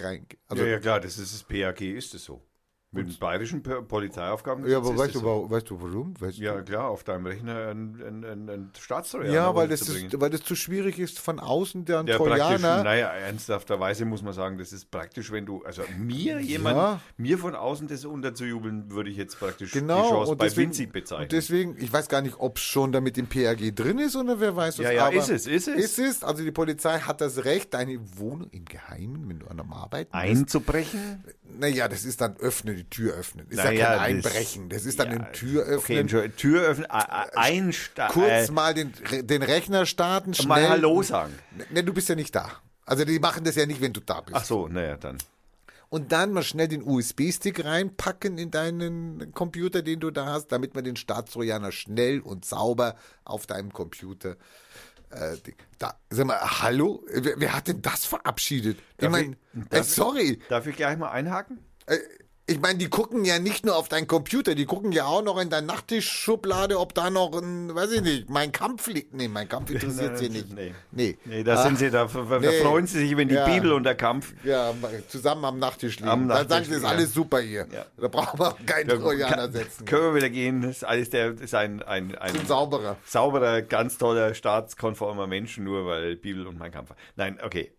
reingehen. 0.02 0.40
Also, 0.48 0.64
ja, 0.64 0.70
ja, 0.70 0.78
klar, 0.78 1.00
das 1.00 1.18
ist 1.18 1.34
das 1.34 1.42
PAG, 1.42 1.80
ist 1.80 2.14
es 2.14 2.24
so. 2.24 2.42
Mit 2.90 3.06
den 3.06 3.18
bayerischen 3.18 3.62
Polizeiaufgaben. 3.62 4.66
ja, 4.66 4.78
aber 4.78 4.96
weißt 4.96 5.08
es 5.08 5.12
du, 5.12 5.18
so. 5.20 5.26
warum, 5.26 5.50
weißt 5.50 5.68
du 5.68 5.82
warum? 5.82 6.14
Weißt 6.18 6.38
Ja, 6.38 6.54
du? 6.56 6.64
klar, 6.64 6.88
auf 6.88 7.04
deinem 7.04 7.26
Rechner 7.26 7.68
ein, 7.68 8.00
ein, 8.00 8.24
ein, 8.24 8.48
ein 8.48 8.70
Staatstrojaner 8.80 9.34
ja 9.34 9.54
weil, 9.54 9.68
das 9.68 9.82
ist, 9.82 10.18
weil 10.18 10.30
das 10.30 10.42
zu 10.42 10.56
schwierig 10.56 10.98
ist, 10.98 11.18
von 11.18 11.38
außen 11.38 11.84
der 11.84 12.04
Ja, 12.06 12.16
Trojaner. 12.16 12.82
naja, 12.84 13.08
ernsthafterweise 13.08 14.06
muss 14.06 14.22
man 14.22 14.32
sagen, 14.32 14.56
das 14.56 14.72
ist 14.72 14.90
praktisch, 14.90 15.30
wenn 15.30 15.44
du, 15.44 15.62
also 15.64 15.82
mir 15.98 16.40
jemand, 16.40 16.76
Ja. 16.78 17.00
mir 17.18 17.36
von 17.36 17.54
außen 17.54 17.88
das 17.88 18.06
unterzujubeln, 18.06 18.90
würde 18.90 19.10
ich 19.10 19.18
jetzt 19.18 19.38
praktisch 19.38 19.72
die 19.72 19.80
Genau, 19.80 20.08
Chance 20.08 20.30
und 20.32 20.38
bei 20.38 20.46
deswegen, 20.46 20.68
winzig 20.70 20.90
bezeichnen. 20.90 21.24
und 21.24 21.32
deswegen, 21.32 21.76
ich 21.78 21.92
weiß 21.92 22.08
gar 22.08 22.22
nicht, 22.22 22.36
ob 22.38 22.56
es 22.56 22.62
schon 22.62 22.90
da 22.92 23.02
mit 23.02 23.18
dem 23.18 23.26
PAG 23.26 23.74
drin 23.74 23.98
ist 23.98 24.16
oder 24.16 24.40
wer 24.40 24.56
weiß 24.56 24.78
was. 24.78 24.84
Ja, 24.86 24.92
ja, 24.92 25.08
ist 25.08 25.28
es, 25.28 25.46
ist 25.46 25.68
es. 25.68 25.76
Ist 25.76 25.98
es, 25.98 26.24
also 26.24 26.42
die 26.42 26.52
Polizei 26.52 27.00
hat 27.00 27.20
das 27.20 27.44
Recht, 27.44 27.74
deine 27.74 27.98
Wohnung 28.18 28.48
im 28.50 28.64
Geheimen, 28.64 29.28
wenn 29.28 29.40
du 29.40 29.46
an 29.48 29.60
einem 29.60 29.74
Arbeiten. 29.74 30.14
Einzubrechen? 30.14 31.22
Naja, 31.60 31.88
das 31.88 32.04
ist 32.04 32.20
dann 32.22 32.36
öffnen, 32.38 32.77
die 32.78 32.88
Tür 32.88 33.14
öffnen. 33.14 33.46
Ist 33.48 33.56
Naja, 33.56 33.72
ja 33.72 33.86
kein 33.96 34.16
Einbrechen. 34.16 34.68
Das 34.68 34.84
ist 34.86 34.98
dann 34.98 35.10
Ja, 35.10 35.16
ein 35.18 35.32
Tür 35.32 35.66
Okay, 35.78 36.04
Tür 36.36 36.62
öffnen, 36.62 36.86
einsteigen. 36.90 38.12
kurz 38.12 38.50
mal 38.50 38.74
den, 38.74 38.92
den 39.26 39.42
Rechner 39.42 39.86
starten, 39.86 40.34
schnell. 40.34 40.48
mal 40.48 40.68
Hallo 40.68 41.02
sagen. 41.02 41.32
Ne, 41.70 41.84
du 41.84 41.92
bist 41.92 42.08
ja 42.08 42.14
nicht 42.14 42.34
da. 42.34 42.50
Also 42.86 43.04
die 43.04 43.18
machen 43.18 43.44
das 43.44 43.56
ja 43.56 43.66
nicht, 43.66 43.80
wenn 43.80 43.92
du 43.92 44.00
da 44.00 44.20
bist. 44.22 44.34
Ach 44.36 44.44
so, 44.44 44.68
naja, 44.68 44.96
dann. 44.96 45.18
Und 45.90 46.12
dann 46.12 46.32
mal 46.32 46.42
schnell 46.42 46.68
den 46.68 46.82
USB-Stick 46.82 47.64
reinpacken 47.64 48.36
in 48.38 48.50
deinen 48.50 49.32
Computer, 49.32 49.80
den 49.82 50.00
du 50.00 50.10
da 50.10 50.26
hast, 50.26 50.48
damit 50.48 50.74
man 50.74 50.84
den 50.84 50.96
Staatstrojaner 50.96 51.72
schnell 51.72 52.20
und 52.20 52.44
sauber 52.44 52.94
auf 53.24 53.46
deinem 53.46 53.72
Computer. 53.72 54.36
Äh, 55.10 55.36
da, 55.78 55.94
sag 56.10 56.26
mal, 56.26 56.38
hallo? 56.62 57.02
Wer, 57.10 57.40
wer 57.40 57.54
hat 57.56 57.68
denn 57.68 57.80
das 57.80 58.04
verabschiedet? 58.04 58.78
Ich 59.00 59.08
meine, 59.08 59.36
äh, 59.70 59.82
sorry, 59.82 60.38
Darf 60.50 60.66
ich 60.66 60.76
gleich 60.76 60.98
mal 60.98 61.10
einhaken? 61.10 61.58
äh, 61.86 61.96
ich 62.48 62.60
meine, 62.60 62.78
die 62.78 62.88
gucken 62.88 63.24
ja 63.24 63.38
nicht 63.38 63.64
nur 63.66 63.76
auf 63.76 63.88
deinen 63.88 64.06
Computer, 64.06 64.54
die 64.54 64.64
gucken 64.64 64.90
ja 64.90 65.04
auch 65.04 65.22
noch 65.22 65.38
in 65.38 65.50
deine 65.50 65.66
Nachttischschublade, 65.66 66.78
ob 66.80 66.94
da 66.94 67.10
noch 67.10 67.32
ein, 67.40 67.74
weiß 67.74 67.92
ich 67.92 68.00
nicht, 68.00 68.30
mein 68.30 68.52
Kampf 68.52 68.86
liegt. 68.88 69.12
Nee, 69.14 69.28
mein 69.28 69.48
Kampf 69.48 69.70
interessiert 69.72 70.18
sie 70.18 70.30
nicht. 70.30 70.52
Nee. 70.54 70.74
Nee. 70.90 71.18
Nee, 71.26 71.44
da 71.44 71.54
Ah, 71.56 71.62
sind 71.64 71.78
sie, 71.78 71.90
da, 71.90 72.06
da 72.06 72.38
nee. 72.40 72.60
freuen 72.62 72.86
sie 72.86 73.00
sich, 73.00 73.16
wenn 73.16 73.28
die 73.28 73.34
Ja. 73.34 73.44
Bibel 73.46 73.72
und 73.72 73.84
der 73.84 73.94
Kampf. 73.94 74.32
Ja, 74.44 74.72
zusammen 75.08 75.44
am 75.44 75.58
Nachttisch 75.58 75.98
liegen. 75.98 76.08
Am 76.08 76.26
Dann 76.28 76.48
sagen 76.48 76.48
Nachttisch, 76.48 76.68
sie, 76.68 76.74
ist 76.76 76.82
ja. 76.82 76.88
alles 76.88 77.12
super 77.14 77.40
hier. 77.40 77.66
Ja. 77.72 77.84
Da 77.96 78.08
brauchen 78.08 78.40
wir 78.40 78.48
auch 78.48 78.66
keinen 78.66 78.88
Trojaner 78.88 79.52
setzen. 79.52 79.84
Können 79.84 80.02
wir 80.04 80.14
wieder 80.14 80.30
gehen. 80.30 80.62
Das 80.62 80.78
ist 80.78 80.84
alles 80.84 81.10
der, 81.10 81.38
ist 81.40 81.54
ein, 81.54 81.82
ein, 81.82 82.14
ein 82.16 82.34
Ein 82.34 82.46
sauberer. 82.46 82.96
sauberer, 83.04 83.62
ganz 83.62 83.98
toller, 83.98 84.34
staatskonformer 84.34 85.26
Mensch, 85.26 85.58
nur 85.58 85.86
weil 85.86 86.16
Bibel 86.16 86.46
und 86.46 86.58
mein 86.58 86.72
Kampf. 86.72 86.92
Nein, 87.16 87.38
okay. 87.44 87.72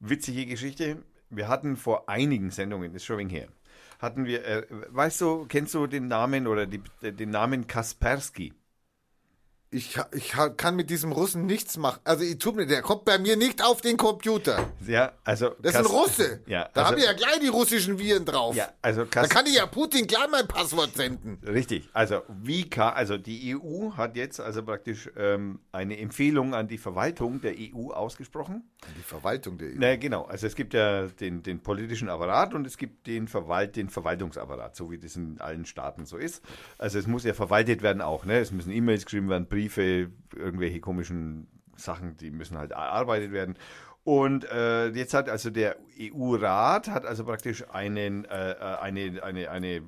Witzige 0.00 0.46
Geschichte. 0.46 0.98
Wir 1.30 1.48
hatten 1.48 1.76
vor 1.76 2.08
einigen 2.08 2.50
Sendungen, 2.50 2.94
ist 2.94 3.04
schon 3.04 3.18
wenig 3.18 3.34
her, 3.34 3.48
hatten 3.98 4.26
wir, 4.26 4.44
äh, 4.44 4.66
weißt 4.70 5.20
du, 5.20 5.46
kennst 5.46 5.74
du 5.74 5.86
den 5.86 6.08
Namen 6.08 6.46
oder 6.46 6.66
die, 6.66 6.82
den 7.02 7.30
Namen 7.30 7.66
Kaspersky? 7.66 8.52
Ich, 9.70 9.98
ich 10.12 10.34
kann 10.56 10.76
mit 10.76 10.88
diesem 10.88 11.12
Russen 11.12 11.44
nichts 11.44 11.76
machen. 11.76 12.00
Also, 12.04 12.24
ich 12.24 12.38
tut 12.38 12.56
mir, 12.56 12.66
der 12.66 12.82
kommt 12.82 13.04
bei 13.04 13.18
mir 13.18 13.36
nicht 13.36 13.62
auf 13.62 13.80
den 13.80 13.96
Computer. 13.96 14.70
Ja, 14.86 15.12
also. 15.24 15.50
Das 15.60 15.74
ist 15.74 15.80
ein 15.80 15.86
Russe. 15.86 16.40
Ja, 16.46 16.70
da 16.72 16.80
also, 16.80 16.92
haben 16.92 16.96
wir 16.96 17.04
ja 17.04 17.12
gleich 17.12 17.40
die 17.40 17.48
russischen 17.48 17.98
Viren 17.98 18.24
drauf. 18.24 18.56
Ja, 18.56 18.70
also 18.80 19.04
da 19.04 19.26
kann 19.26 19.46
ich 19.46 19.56
ja 19.56 19.66
Putin 19.66 20.06
gleich 20.06 20.28
mein 20.30 20.46
Passwort 20.48 20.94
senden. 20.96 21.38
Richtig. 21.46 21.88
Also 21.92 22.22
wie 22.28 22.68
kann, 22.68 22.94
also 22.94 23.18
die 23.18 23.56
EU 23.56 23.92
hat 23.92 24.16
jetzt 24.16 24.40
also 24.40 24.62
praktisch 24.62 25.10
ähm, 25.16 25.60
eine 25.72 25.98
Empfehlung 25.98 26.54
an 26.54 26.68
die 26.68 26.78
Verwaltung 26.78 27.40
der 27.40 27.54
EU 27.58 27.90
ausgesprochen. 27.90 28.68
Die 28.96 29.02
Verwaltung 29.02 29.58
der 29.58 29.68
EU. 29.68 29.74
Na 29.76 29.96
genau, 29.96 30.24
also 30.24 30.46
es 30.46 30.54
gibt 30.54 30.74
ja 30.74 31.06
den, 31.06 31.42
den 31.42 31.60
politischen 31.60 32.08
Apparat 32.08 32.54
und 32.54 32.66
es 32.66 32.76
gibt 32.76 33.06
den, 33.06 33.28
Verwalt, 33.28 33.76
den 33.76 33.90
Verwaltungsapparat, 33.90 34.76
so 34.76 34.90
wie 34.90 34.98
das 34.98 35.16
in 35.16 35.40
allen 35.40 35.66
Staaten 35.66 36.06
so 36.06 36.16
ist. 36.16 36.42
Also 36.78 36.98
es 36.98 37.06
muss 37.06 37.24
ja 37.24 37.34
verwaltet 37.34 37.82
werden 37.82 38.02
auch, 38.02 38.24
ne? 38.24 38.38
Es 38.38 38.52
müssen 38.52 38.70
E-Mails 38.70 39.04
geschrieben 39.04 39.28
werden, 39.28 39.46
Briefe, 39.58 40.12
irgendwelche 40.36 40.78
komischen 40.78 41.48
Sachen, 41.74 42.16
die 42.16 42.30
müssen 42.30 42.56
halt 42.56 42.70
erarbeitet 42.70 43.32
werden. 43.32 43.56
Und 44.04 44.44
äh, 44.50 44.86
jetzt 44.90 45.14
hat 45.14 45.28
also 45.28 45.50
der 45.50 45.76
EU-Rat 46.00 46.88
hat 46.88 47.04
also 47.04 47.24
praktisch 47.24 47.68
einen, 47.70 48.24
äh, 48.24 48.54
eine, 48.80 49.20
eine, 49.24 49.50
eine, 49.50 49.74
äh, 49.76 49.82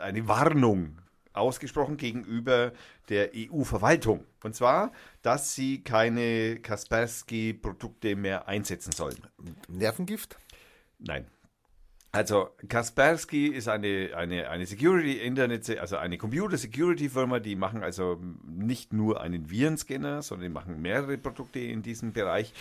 eine 0.00 0.26
Warnung 0.26 0.96
ausgesprochen 1.34 1.98
gegenüber 1.98 2.72
der 3.10 3.32
EU-Verwaltung. 3.36 4.24
Und 4.42 4.54
zwar, 4.54 4.90
dass 5.20 5.54
sie 5.54 5.84
keine 5.84 6.60
Kaspersky-Produkte 6.60 8.16
mehr 8.16 8.48
einsetzen 8.48 8.92
sollen. 8.92 9.18
Nervengift? 9.68 10.38
Nein. 10.98 11.26
Also 12.12 12.50
Kaspersky 12.68 13.46
ist 13.46 13.68
eine, 13.68 14.10
eine, 14.16 14.50
eine 14.50 14.66
Security 14.66 15.18
Internet, 15.18 15.78
also 15.78 15.96
eine 15.96 16.18
Computer 16.18 16.56
Security 16.58 17.08
Firma, 17.08 17.38
die 17.38 17.54
machen 17.54 17.84
also 17.84 18.20
nicht 18.44 18.92
nur 18.92 19.20
einen 19.20 19.48
Virenscanner, 19.48 20.20
sondern 20.22 20.48
die 20.48 20.52
machen 20.52 20.82
mehrere 20.82 21.18
Produkte 21.18 21.60
in 21.60 21.82
diesem 21.82 22.12
Bereich. 22.12 22.52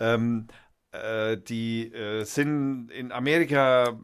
Ähm, 0.00 0.48
äh, 0.90 1.36
die 1.36 1.92
äh, 1.92 2.24
sind 2.24 2.90
in 2.90 3.12
Amerika, 3.12 4.00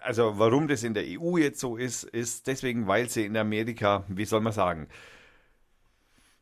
also 0.00 0.38
warum 0.38 0.66
das 0.66 0.82
in 0.82 0.94
der 0.94 1.04
EU 1.06 1.36
jetzt 1.36 1.60
so 1.60 1.76
ist, 1.76 2.04
ist 2.04 2.46
deswegen, 2.46 2.86
weil 2.86 3.10
sie 3.10 3.26
in 3.26 3.36
Amerika, 3.36 4.04
wie 4.08 4.24
soll 4.24 4.40
man 4.40 4.54
sagen, 4.54 4.88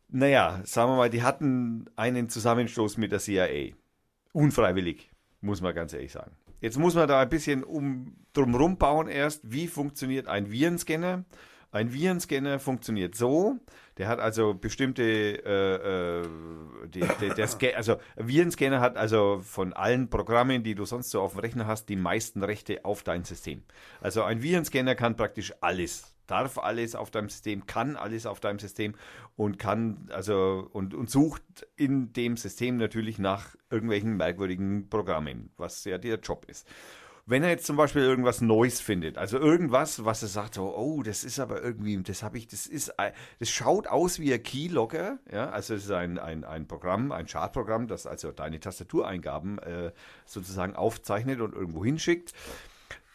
naja, 0.08 0.60
sagen 0.64 0.92
wir 0.92 0.96
mal, 0.96 1.10
die 1.10 1.24
hatten 1.24 1.86
einen 1.96 2.28
Zusammenstoß 2.28 2.98
mit 2.98 3.10
der 3.10 3.18
CIA. 3.18 3.74
Unfreiwillig, 4.32 5.10
muss 5.40 5.60
man 5.60 5.74
ganz 5.74 5.92
ehrlich 5.92 6.12
sagen. 6.12 6.30
Jetzt 6.60 6.78
muss 6.78 6.94
man 6.94 7.08
da 7.08 7.20
ein 7.20 7.28
bisschen 7.28 7.64
um, 7.64 8.16
drumherum 8.32 8.78
bauen 8.78 9.08
erst, 9.08 9.40
wie 9.44 9.68
funktioniert 9.68 10.26
ein 10.26 10.50
Virenscanner. 10.50 11.24
Ein 11.72 11.92
Virenscanner 11.92 12.58
funktioniert 12.58 13.14
so, 13.14 13.58
der 13.98 14.08
hat 14.08 14.18
also 14.18 14.54
bestimmte, 14.54 15.02
äh, 15.02 16.20
äh, 16.20 16.28
die, 16.88 17.00
der, 17.00 17.34
der 17.34 17.48
Sca 17.48 17.68
also 17.76 17.96
Virenscanner 18.16 18.80
hat 18.80 18.96
also 18.96 19.40
von 19.42 19.74
allen 19.74 20.08
Programmen, 20.08 20.62
die 20.62 20.74
du 20.74 20.86
sonst 20.86 21.10
so 21.10 21.20
auf 21.20 21.32
dem 21.32 21.40
Rechner 21.40 21.66
hast, 21.66 21.88
die 21.90 21.96
meisten 21.96 22.42
Rechte 22.42 22.84
auf 22.84 23.02
dein 23.02 23.24
System. 23.24 23.62
Also 24.00 24.22
ein 24.22 24.42
Virenscanner 24.42 24.94
kann 24.94 25.16
praktisch 25.16 25.52
alles, 25.60 26.15
darf 26.26 26.58
alles 26.58 26.94
auf 26.94 27.10
deinem 27.10 27.28
System, 27.28 27.66
kann 27.66 27.96
alles 27.96 28.26
auf 28.26 28.40
deinem 28.40 28.58
System 28.58 28.94
und 29.36 29.58
kann 29.58 30.08
also 30.12 30.68
und, 30.72 30.94
und 30.94 31.10
sucht 31.10 31.42
in 31.76 32.12
dem 32.12 32.36
System 32.36 32.76
natürlich 32.76 33.18
nach 33.18 33.56
irgendwelchen 33.70 34.16
merkwürdigen 34.16 34.88
Programmen, 34.88 35.50
was 35.56 35.84
ja 35.84 35.98
der 35.98 36.18
Job 36.18 36.46
ist. 36.48 36.66
Wenn 37.28 37.42
er 37.42 37.48
jetzt 37.50 37.66
zum 37.66 37.76
Beispiel 37.76 38.02
irgendwas 38.02 38.40
Neues 38.40 38.80
findet, 38.80 39.18
also 39.18 39.38
irgendwas, 39.40 40.04
was 40.04 40.22
er 40.22 40.28
sagt, 40.28 40.54
so, 40.54 40.76
oh, 40.76 41.02
das 41.02 41.24
ist 41.24 41.40
aber 41.40 41.60
irgendwie, 41.60 42.00
das 42.00 42.22
habe 42.22 42.38
ich, 42.38 42.46
das 42.46 42.68
ist, 42.68 43.00
ein- 43.00 43.12
das 43.40 43.50
schaut 43.50 43.88
aus 43.88 44.20
wie 44.20 44.32
ein 44.32 44.40
Keylogger, 44.44 45.18
ja, 45.32 45.50
also 45.50 45.74
es 45.74 45.86
ist 45.86 45.90
ein, 45.90 46.20
ein, 46.20 46.44
ein 46.44 46.68
Programm, 46.68 47.10
ein 47.10 47.26
Chartprogramm, 47.26 47.88
das 47.88 48.06
also 48.06 48.30
deine 48.30 48.60
Tastatureingaben 48.60 49.58
äh, 49.58 49.90
sozusagen 50.24 50.76
aufzeichnet 50.76 51.40
und 51.40 51.52
irgendwo 51.52 51.84
hinschickt. 51.84 52.32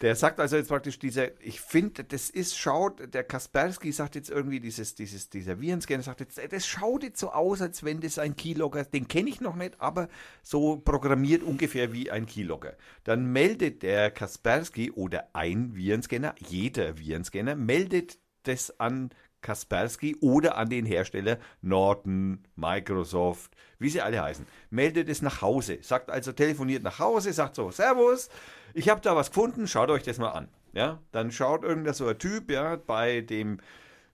Der 0.01 0.15
sagt 0.15 0.39
also 0.39 0.57
jetzt 0.57 0.69
praktisch 0.69 0.97
dieser, 0.97 1.29
ich 1.41 1.61
finde, 1.61 2.03
das 2.03 2.31
ist, 2.31 2.57
schaut, 2.57 3.13
der 3.13 3.23
Kaspersky 3.23 3.91
sagt 3.91 4.15
jetzt 4.15 4.31
irgendwie, 4.31 4.59
dieses, 4.59 4.95
dieses, 4.95 5.29
dieser 5.29 5.61
Virenscanner 5.61 6.01
sagt 6.01 6.21
jetzt, 6.21 6.41
das 6.51 6.65
schaut 6.65 7.03
jetzt 7.03 7.19
so 7.19 7.31
aus, 7.31 7.61
als 7.61 7.83
wenn 7.83 8.01
das 8.01 8.17
ein 8.17 8.35
Keylogger, 8.35 8.83
den 8.83 9.07
kenne 9.07 9.29
ich 9.29 9.41
noch 9.41 9.55
nicht, 9.55 9.79
aber 9.79 10.09
so 10.41 10.77
programmiert 10.77 11.43
ungefähr 11.43 11.93
wie 11.93 12.09
ein 12.09 12.25
Keylogger. 12.25 12.75
Dann 13.03 13.31
meldet 13.31 13.83
der 13.83 14.09
Kaspersky 14.09 14.89
oder 14.89 15.29
ein 15.33 15.75
Virenscanner, 15.75 16.33
jeder 16.39 16.97
Virenscanner, 16.97 17.55
meldet 17.55 18.17
das 18.43 18.79
an 18.79 19.11
Kaspersky 19.41 20.15
oder 20.21 20.57
an 20.57 20.69
den 20.69 20.85
Hersteller 20.85 21.37
Norton, 21.61 22.43
Microsoft, 22.55 23.51
wie 23.79 23.89
sie 23.89 24.01
alle 24.01 24.21
heißen. 24.21 24.45
Meldet 24.69 25.09
es 25.09 25.21
nach 25.21 25.41
Hause, 25.41 25.79
sagt 25.81 26.09
also, 26.09 26.31
telefoniert 26.31 26.83
nach 26.83 26.99
Hause, 26.99 27.33
sagt 27.33 27.55
so, 27.55 27.71
Servus, 27.71 28.29
ich 28.73 28.89
habe 28.89 29.01
da 29.01 29.15
was 29.15 29.29
gefunden, 29.31 29.67
schaut 29.67 29.89
euch 29.89 30.03
das 30.03 30.17
mal 30.17 30.29
an. 30.31 30.47
Ja, 30.73 30.99
dann 31.11 31.31
schaut 31.31 31.63
irgendein 31.63 31.93
so 31.93 32.07
ein 32.07 32.17
Typ, 32.17 32.49
ja, 32.49 32.77
bei 32.77 33.21
dem 33.21 33.59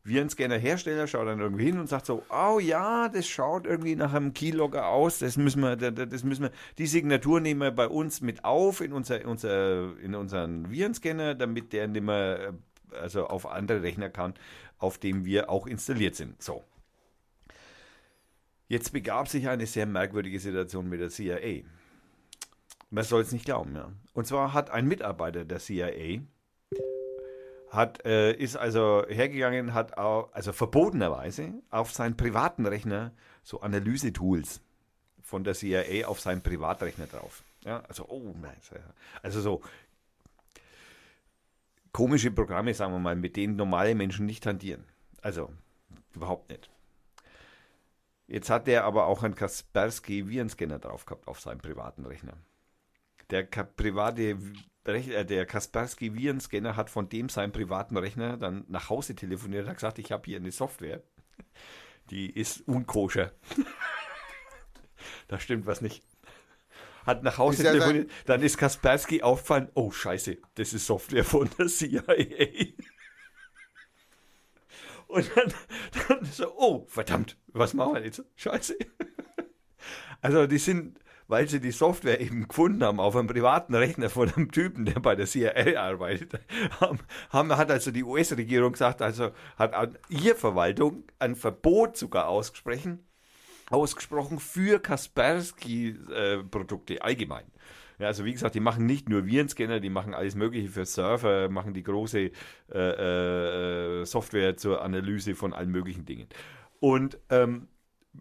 Virenscanner-Hersteller, 0.06 1.06
schaut 1.06 1.28
dann 1.28 1.40
irgendwie 1.40 1.66
hin 1.66 1.80
und 1.80 1.88
sagt 1.88 2.06
so, 2.06 2.24
oh 2.30 2.60
ja, 2.60 3.10
das 3.10 3.28
schaut 3.28 3.66
irgendwie 3.68 3.96
nach 3.96 4.14
einem 4.14 4.34
Keylogger 4.34 4.88
aus, 4.88 5.20
das 5.20 5.38
müssen 5.38 5.62
wir, 5.62 5.76
da- 5.76 5.92
da- 5.92 6.06
das 6.06 6.24
müssen 6.24 6.44
wir, 6.44 6.52
die 6.78 6.88
Signatur 6.88 7.42
nehmen 7.42 7.62
wir 7.62 7.72
bei 7.72 7.88
uns 7.88 8.22
mit 8.22 8.46
auf 8.46 8.82
in 8.82 8.94
unser, 8.94 9.26
unser, 9.26 10.00
in 10.00 10.16
unseren 10.16 10.72
Virenscanner, 10.72 11.36
damit 11.36 11.74
der 11.74 11.88
nicht 11.90 12.04
mehr, 12.04 12.54
also 12.92 13.28
auf 13.28 13.46
andere 13.46 13.84
Rechner 13.84 14.10
kann, 14.10 14.34
auf 14.78 14.98
dem 14.98 15.26
wir 15.26 15.50
auch 15.50 15.68
installiert 15.68 16.16
sind. 16.16 16.42
So. 16.42 16.64
Jetzt 18.68 18.92
begab 18.92 19.30
sich 19.30 19.48
eine 19.48 19.66
sehr 19.66 19.86
merkwürdige 19.86 20.40
Situation 20.40 20.90
mit 20.90 21.00
der 21.00 21.10
CIA. 21.10 21.64
Man 22.90 23.04
soll 23.04 23.22
es 23.22 23.32
nicht 23.32 23.46
glauben, 23.46 23.76
ja. 23.76 23.92
Und 24.14 24.28
zwar 24.28 24.54
hat 24.54 24.70
ein 24.70 24.88
Mitarbeiter 24.88 25.46
der 25.46 25.60
CIA 25.60 26.22
hat, 27.70 28.06
äh, 28.06 28.34
ist 28.34 28.56
also 28.56 29.06
hergegangen, 29.08 29.74
hat 29.74 29.98
auch, 29.98 30.32
also 30.34 30.54
verbotenerweise 30.54 31.54
auf 31.70 31.92
seinen 31.92 32.16
privaten 32.16 32.66
Rechner 32.66 33.12
so 33.44 33.62
Analyse-Tools 33.62 34.62
von 35.22 35.44
der 35.44 35.54
CIA 35.54 36.08
auf 36.08 36.20
seinen 36.20 36.42
Privatrechner 36.42 37.08
drauf. 37.08 37.44
Ja, 37.66 37.84
also, 37.88 38.06
oh 38.08 38.34
nein, 38.42 38.56
also 39.22 39.42
so 39.42 39.62
komische 41.98 42.30
Programme, 42.30 42.76
sagen 42.76 42.94
wir 42.94 43.00
mal, 43.00 43.16
mit 43.16 43.36
denen 43.36 43.56
normale 43.56 43.96
Menschen 43.96 44.28
nicht 44.28 44.46
hantieren. 44.46 44.84
Also, 45.24 45.52
überhaupt 46.14 46.48
nicht. 46.52 46.70
Jetzt 48.28 48.52
hat 48.52 48.68
der 48.68 48.84
aber 48.84 49.08
auch 49.08 49.24
einen 49.24 49.34
Kaspersky 49.34 50.28
Virenscanner 50.28 50.78
drauf 50.78 51.08
gehabt 51.08 51.28
auf 51.28 51.40
seinem 51.40 51.58
privaten 51.58 52.06
Rechner. 52.06 52.38
Der 53.32 53.48
Ka 53.48 53.64
private 53.64 54.38
Rech 54.86 55.08
äh, 55.08 55.26
der 55.26 55.48
Kaspersky 55.48 56.14
Virenscanner 56.14 56.76
hat 56.76 56.92
von 56.92 57.10
dem 57.10 57.30
seinem 57.30 57.52
privaten 57.52 57.98
Rechner 57.98 58.38
dann 58.38 58.66
nach 58.68 58.92
Hause 58.92 59.16
telefoniert 59.16 59.64
und 59.64 59.70
hat 59.70 59.78
gesagt, 59.78 59.98
ich 59.98 60.12
habe 60.12 60.26
hier 60.26 60.38
eine 60.38 60.52
Software, 60.52 61.02
die 62.12 62.30
ist 62.30 62.62
unkoscher. 62.68 63.32
da 65.30 65.40
stimmt 65.40 65.66
was 65.66 65.82
nicht. 65.82 66.04
Hat 67.08 67.24
nach 67.24 67.38
Hause 67.38 67.64
Ist 67.64 67.72
telefoniert, 67.72 68.12
dann 68.26 68.44
ist 68.44 68.58
Kaspersky 68.58 69.24
aufgefallen, 69.24 69.70
oh 69.74 69.92
scheiße, 69.92 70.38
das 70.56 70.74
ist 70.74 70.86
Software 70.86 71.24
von 71.24 71.50
der 71.58 71.68
CIA. 71.68 72.04
Und 75.08 75.32
dann, 75.36 75.54
dann 76.08 76.26
so, 76.26 76.54
oh, 76.58 76.86
verdammt, 76.88 77.38
was 77.48 77.74
machen 77.74 77.96
wir 77.96 78.04
jetzt? 78.04 78.24
Scheiße. 78.36 78.78
Also 80.22 80.48
die 80.48 80.58
sind, 80.58 81.00
weil 81.28 81.48
sie 81.48 81.62
die 81.62 81.72
Software 81.72 82.20
eben 82.20 82.48
gefunden 82.48 82.84
haben 82.84 83.00
auf 83.00 83.16
einem 83.16 83.28
privaten 83.28 83.74
Rechner 83.74 84.10
von 84.10 84.30
einem 84.34 84.52
Typen, 84.52 84.84
der 84.84 85.00
bei 85.00 85.16
der 85.16 85.28
CIA 85.28 85.80
arbeitet, 85.80 86.42
haben, 86.82 87.00
haben, 87.30 87.56
hat 87.56 87.72
also 87.72 87.92
die 87.92 88.04
US-Regierung 88.04 88.74
gesagt, 88.74 89.02
also 89.02 89.32
hat 89.58 89.74
an 89.74 89.98
ihr 90.10 90.36
Verwaltung 90.36 91.04
ein 91.20 91.36
Verbot 91.36 91.96
sogar 91.96 92.28
ausgesprochen, 92.28 93.07
ausgesprochen 93.70 94.40
für 94.40 94.80
Kaspersky-Produkte 94.80 97.02
allgemein. 97.02 97.46
Ja, 98.00 98.08
also 98.08 98.26
wie 98.26 98.34
gesagt, 98.34 98.56
die 98.56 98.60
machen 98.60 98.86
nicht 98.86 99.10
nur 99.10 99.26
Virenscanner, 99.26 99.80
die 99.80 99.90
machen 99.90 100.14
alles 100.14 100.36
Mögliche 100.36 100.70
für 100.70 100.86
Server, 100.86 101.50
machen 101.50 101.74
die 101.74 101.84
große 101.84 102.32
äh, 102.72 104.02
äh, 104.02 104.06
Software 104.06 104.56
zur 104.56 104.84
Analyse 104.84 105.34
von 105.34 105.54
allen 105.54 105.72
möglichen 105.72 106.06
Dingen. 106.06 106.28
Und 106.80 107.18
ähm, 107.30 107.68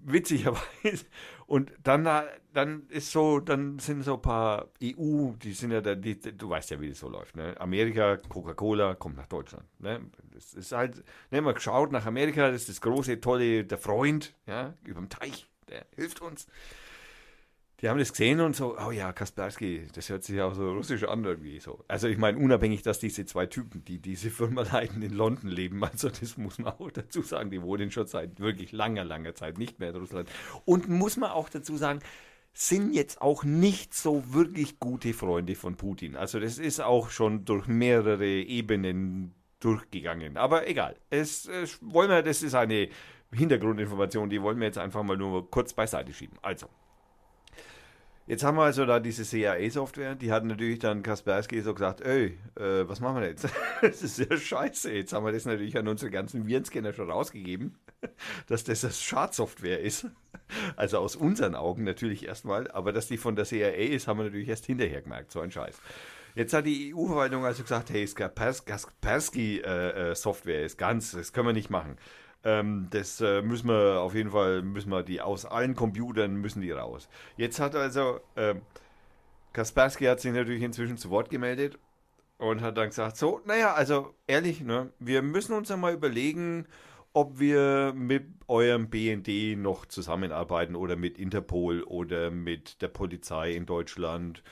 witzigerweise, 0.05 1.06
und 1.47 1.73
dann, 1.82 2.06
äh, 2.06 2.23
dann 2.52 2.86
ist 2.89 3.10
so, 3.10 3.40
dann 3.40 3.78
sind 3.78 4.02
so 4.02 4.14
ein 4.14 4.23
paar 4.23 4.68
EU, 4.82 5.32
die 5.43 5.52
sind 5.52 5.70
ja, 5.70 5.81
da, 5.81 5.94
die, 5.94 6.18
du 6.18 6.48
weißt 6.48 6.70
ja, 6.70 6.81
wie 6.81 6.89
das 6.89 6.98
so 6.98 7.09
läuft. 7.09 7.36
Ne? 7.36 7.55
Amerika, 7.60 8.16
Coca-Cola 8.16 8.94
kommt 8.94 9.16
nach 9.16 9.27
Deutschland. 9.28 9.64
Ne? 9.78 10.01
Das 10.32 10.55
ist 10.55 10.73
halt, 10.73 11.05
ne, 11.31 11.40
man 11.40 11.59
schaut 11.59 11.93
nach 11.93 12.06
Amerika, 12.06 12.51
das 12.51 12.62
ist 12.62 12.68
das 12.68 12.81
große, 12.81 13.20
tolle, 13.20 13.64
der 13.64 13.78
Freund, 13.78 14.35
ja, 14.47 14.74
überm 14.85 15.09
Teich, 15.09 15.48
der 15.68 15.86
hilft 15.94 16.20
uns. 16.20 16.47
Die 17.82 17.90
haben 17.90 17.98
das 17.98 18.12
gesehen 18.12 18.40
und 18.40 18.57
so, 18.57 18.78
oh 18.78 18.90
ja, 18.90 19.12
Kaspersky, 19.12 19.86
das 19.93 20.09
hört 20.09 20.24
sich 20.24 20.40
auch 20.40 20.55
so 20.55 20.73
russisch 20.73 21.05
an 21.05 21.24
irgendwie 21.24 21.61
so. 21.61 21.85
Also 21.89 22.09
ich 22.09 22.16
meine, 22.16 22.39
unabhängig, 22.39 22.82
dass 22.82 23.01
diese 23.01 23.27
zwei 23.27 23.44
Typen, 23.44 23.85
die 23.85 23.98
diese 23.98 24.31
Firma 24.31 24.62
leiten, 24.73 25.03
in 25.03 25.12
London 25.12 25.51
leben, 25.51 25.85
also 25.85 26.09
das 26.09 26.39
muss 26.39 26.59
man 26.59 26.73
auch 26.73 26.90
dazu 26.90 27.20
sagen, 27.20 27.51
die 27.51 27.61
wohnen 27.61 27.90
schon 27.90 28.07
seit 28.07 28.40
wirklich 28.40 28.73
langer, 28.73 29.05
langer 29.05 29.35
Zeit 29.35 29.59
nicht 29.59 29.78
mehr 29.78 29.90
in 29.90 29.97
Russland. 29.97 30.31
Und 30.65 30.89
muss 30.89 31.19
man 31.19 31.31
auch 31.31 31.51
dazu 31.51 31.77
sagen, 31.77 32.01
sind 32.55 32.94
jetzt 32.94 33.20
auch 33.20 33.44
nicht 33.44 33.93
so 33.93 34.32
wirklich 34.32 34.81
gute 34.81 35.12
Freunde 35.12 35.55
von 35.55 35.77
Putin. 35.77 36.16
Also 36.16 36.40
das 36.40 36.57
ist 36.57 36.81
auch 36.81 37.11
schon 37.11 37.44
durch 37.44 37.66
mehrere 37.66 38.27
Ebenen 38.27 39.35
durchgegangen. 39.61 40.39
Aber 40.39 40.66
egal, 40.66 40.97
es, 41.11 41.47
es 41.47 41.78
wollen 41.82 42.09
wir, 42.09 42.23
das 42.23 42.43
ist 42.43 42.55
eine 42.55 42.89
Hintergrundinformation, 43.32 44.31
die 44.31 44.40
wollen 44.40 44.59
wir 44.59 44.66
jetzt 44.66 44.78
einfach 44.78 45.03
mal 45.03 45.19
nur 45.19 45.51
kurz 45.51 45.74
beiseite 45.74 46.15
schieben. 46.15 46.39
Also. 46.40 46.69
Jetzt 48.28 48.43
haben 48.43 48.57
wir 48.57 48.65
also 48.65 48.85
da 48.86 48.98
diese 48.98 49.23
CIA-Software, 49.23 50.16
die 50.16 50.32
hat 50.32 50.44
natürlich 50.44 50.81
dann 50.81 51.05
Kaspersky 51.05 51.61
so 51.61 51.74
gesagt, 51.74 52.01
ey, 52.01 52.36
äh, 52.57 52.89
was 52.89 52.98
machen 52.98 53.20
wir 53.20 53.28
jetzt? 53.28 53.47
das 53.82 54.03
ist 54.03 54.19
ja 54.19 54.36
scheiße. 54.36 54.93
Jetzt 54.93 55.12
haben 55.12 55.24
wir 55.24 55.31
das 55.31 55.44
natürlich 55.44 55.78
an 55.78 55.86
unsere 55.86 56.11
ganzen 56.11 56.44
Virenscanner 56.44 56.93
schon 56.93 57.09
rausgegeben, 57.09 57.78
dass 58.48 58.65
das 58.65 58.81
das 58.81 59.01
Schadsoftware 59.01 59.78
ist. 59.81 60.07
Also 60.77 60.98
aus 60.98 61.16
unseren 61.16 61.57
Augen 61.57 61.82
natürlich 61.82 62.24
erstmal, 62.24 62.70
aber 62.70 62.93
dass 62.93 63.09
die 63.09 63.16
von 63.16 63.35
der 63.35 63.47
CIA 63.47 63.70
ist, 63.70 64.07
haben 64.07 64.20
wir 64.20 64.24
natürlich 64.24 64.48
erst 64.48 64.66
hinterher 64.66 65.03
gemerkt, 65.03 65.32
so 65.32 65.40
ein 65.40 65.51
Scheiß. 65.51 65.77
Jetzt 66.36 66.53
hat 66.53 66.66
die 66.66 66.94
EU-Verwaltung 66.94 67.44
also 67.44 67.65
gesagt, 67.65 67.90
hey, 67.90 68.07
Kaspersky-Software 68.07 70.65
ist 70.65 70.78
ganz, 70.78 71.11
das 71.12 71.32
können 71.32 71.48
wir 71.48 71.53
nicht 71.53 71.70
machen. 71.70 71.97
Ähm, 72.47 72.86
das 72.90 73.20
äh, 73.20 73.43
müssen 73.43 73.68
wir 73.68 74.01
auf 74.01 74.14
jeden 74.14 74.31
Fall, 74.31 74.62
müssen 74.62 74.90
wir 74.90 75.02
die 75.02 75.20
aus 75.20 75.44
allen 75.44 75.74
Computern 75.74 76.36
müssen 76.36 76.62
die 76.62 76.70
raus. 76.70 77.09
Jetzt 77.36 77.59
hat 77.59 77.74
also 77.74 78.20
ähm, 78.36 78.62
Kaspersky 79.52 80.05
hat 80.05 80.20
sich 80.20 80.32
natürlich 80.32 80.62
inzwischen 80.62 80.97
zu 80.97 81.10
Wort 81.10 81.28
gemeldet 81.28 81.77
und 82.39 82.60
hat 82.60 82.78
dann 82.78 82.90
gesagt, 82.90 83.16
so, 83.16 83.40
naja, 83.47 83.74
also 83.74 84.14
ehrlich, 84.28 84.60
ne, 84.60 84.93
wir 85.01 85.23
müssen 85.23 85.55
uns 85.55 85.73
einmal 85.73 85.94
überlegen, 85.94 86.68
ob 87.12 87.40
wir 87.40 87.93
mit 87.97 88.27
eurem 88.47 88.90
BND 88.90 89.59
noch 89.59 89.85
zusammenarbeiten 89.86 90.77
oder 90.77 90.94
mit 90.94 91.18
Interpol 91.18 91.82
oder 91.82 92.31
mit 92.31 92.81
der 92.81 92.89
Polizei 92.89 93.52
in 93.52 93.66
Deutschland, 93.66 94.44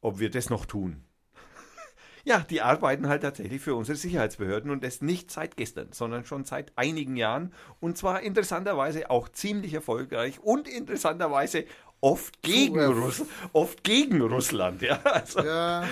ob 0.00 0.18
wir 0.18 0.30
das 0.30 0.50
noch 0.50 0.66
tun. 0.66 1.04
Ja, 2.28 2.40
die 2.40 2.60
arbeiten 2.60 3.08
halt 3.08 3.22
tatsächlich 3.22 3.62
für 3.62 3.74
unsere 3.74 3.96
Sicherheitsbehörden 3.96 4.70
und 4.70 4.84
das 4.84 5.00
nicht 5.00 5.30
seit 5.30 5.56
gestern, 5.56 5.92
sondern 5.92 6.26
schon 6.26 6.44
seit 6.44 6.72
einigen 6.76 7.16
Jahren 7.16 7.54
und 7.80 7.96
zwar 7.96 8.20
interessanterweise 8.20 9.08
auch 9.08 9.30
ziemlich 9.30 9.72
erfolgreich 9.72 10.38
und 10.38 10.68
interessanterweise 10.68 11.64
oft 12.02 12.42
gegen, 12.42 12.84
Russ 12.84 13.24
oft 13.54 13.82
gegen 13.82 14.20
Russland. 14.20 14.82
Ja, 14.82 15.00
also, 15.04 15.40
Ja, 15.40 15.84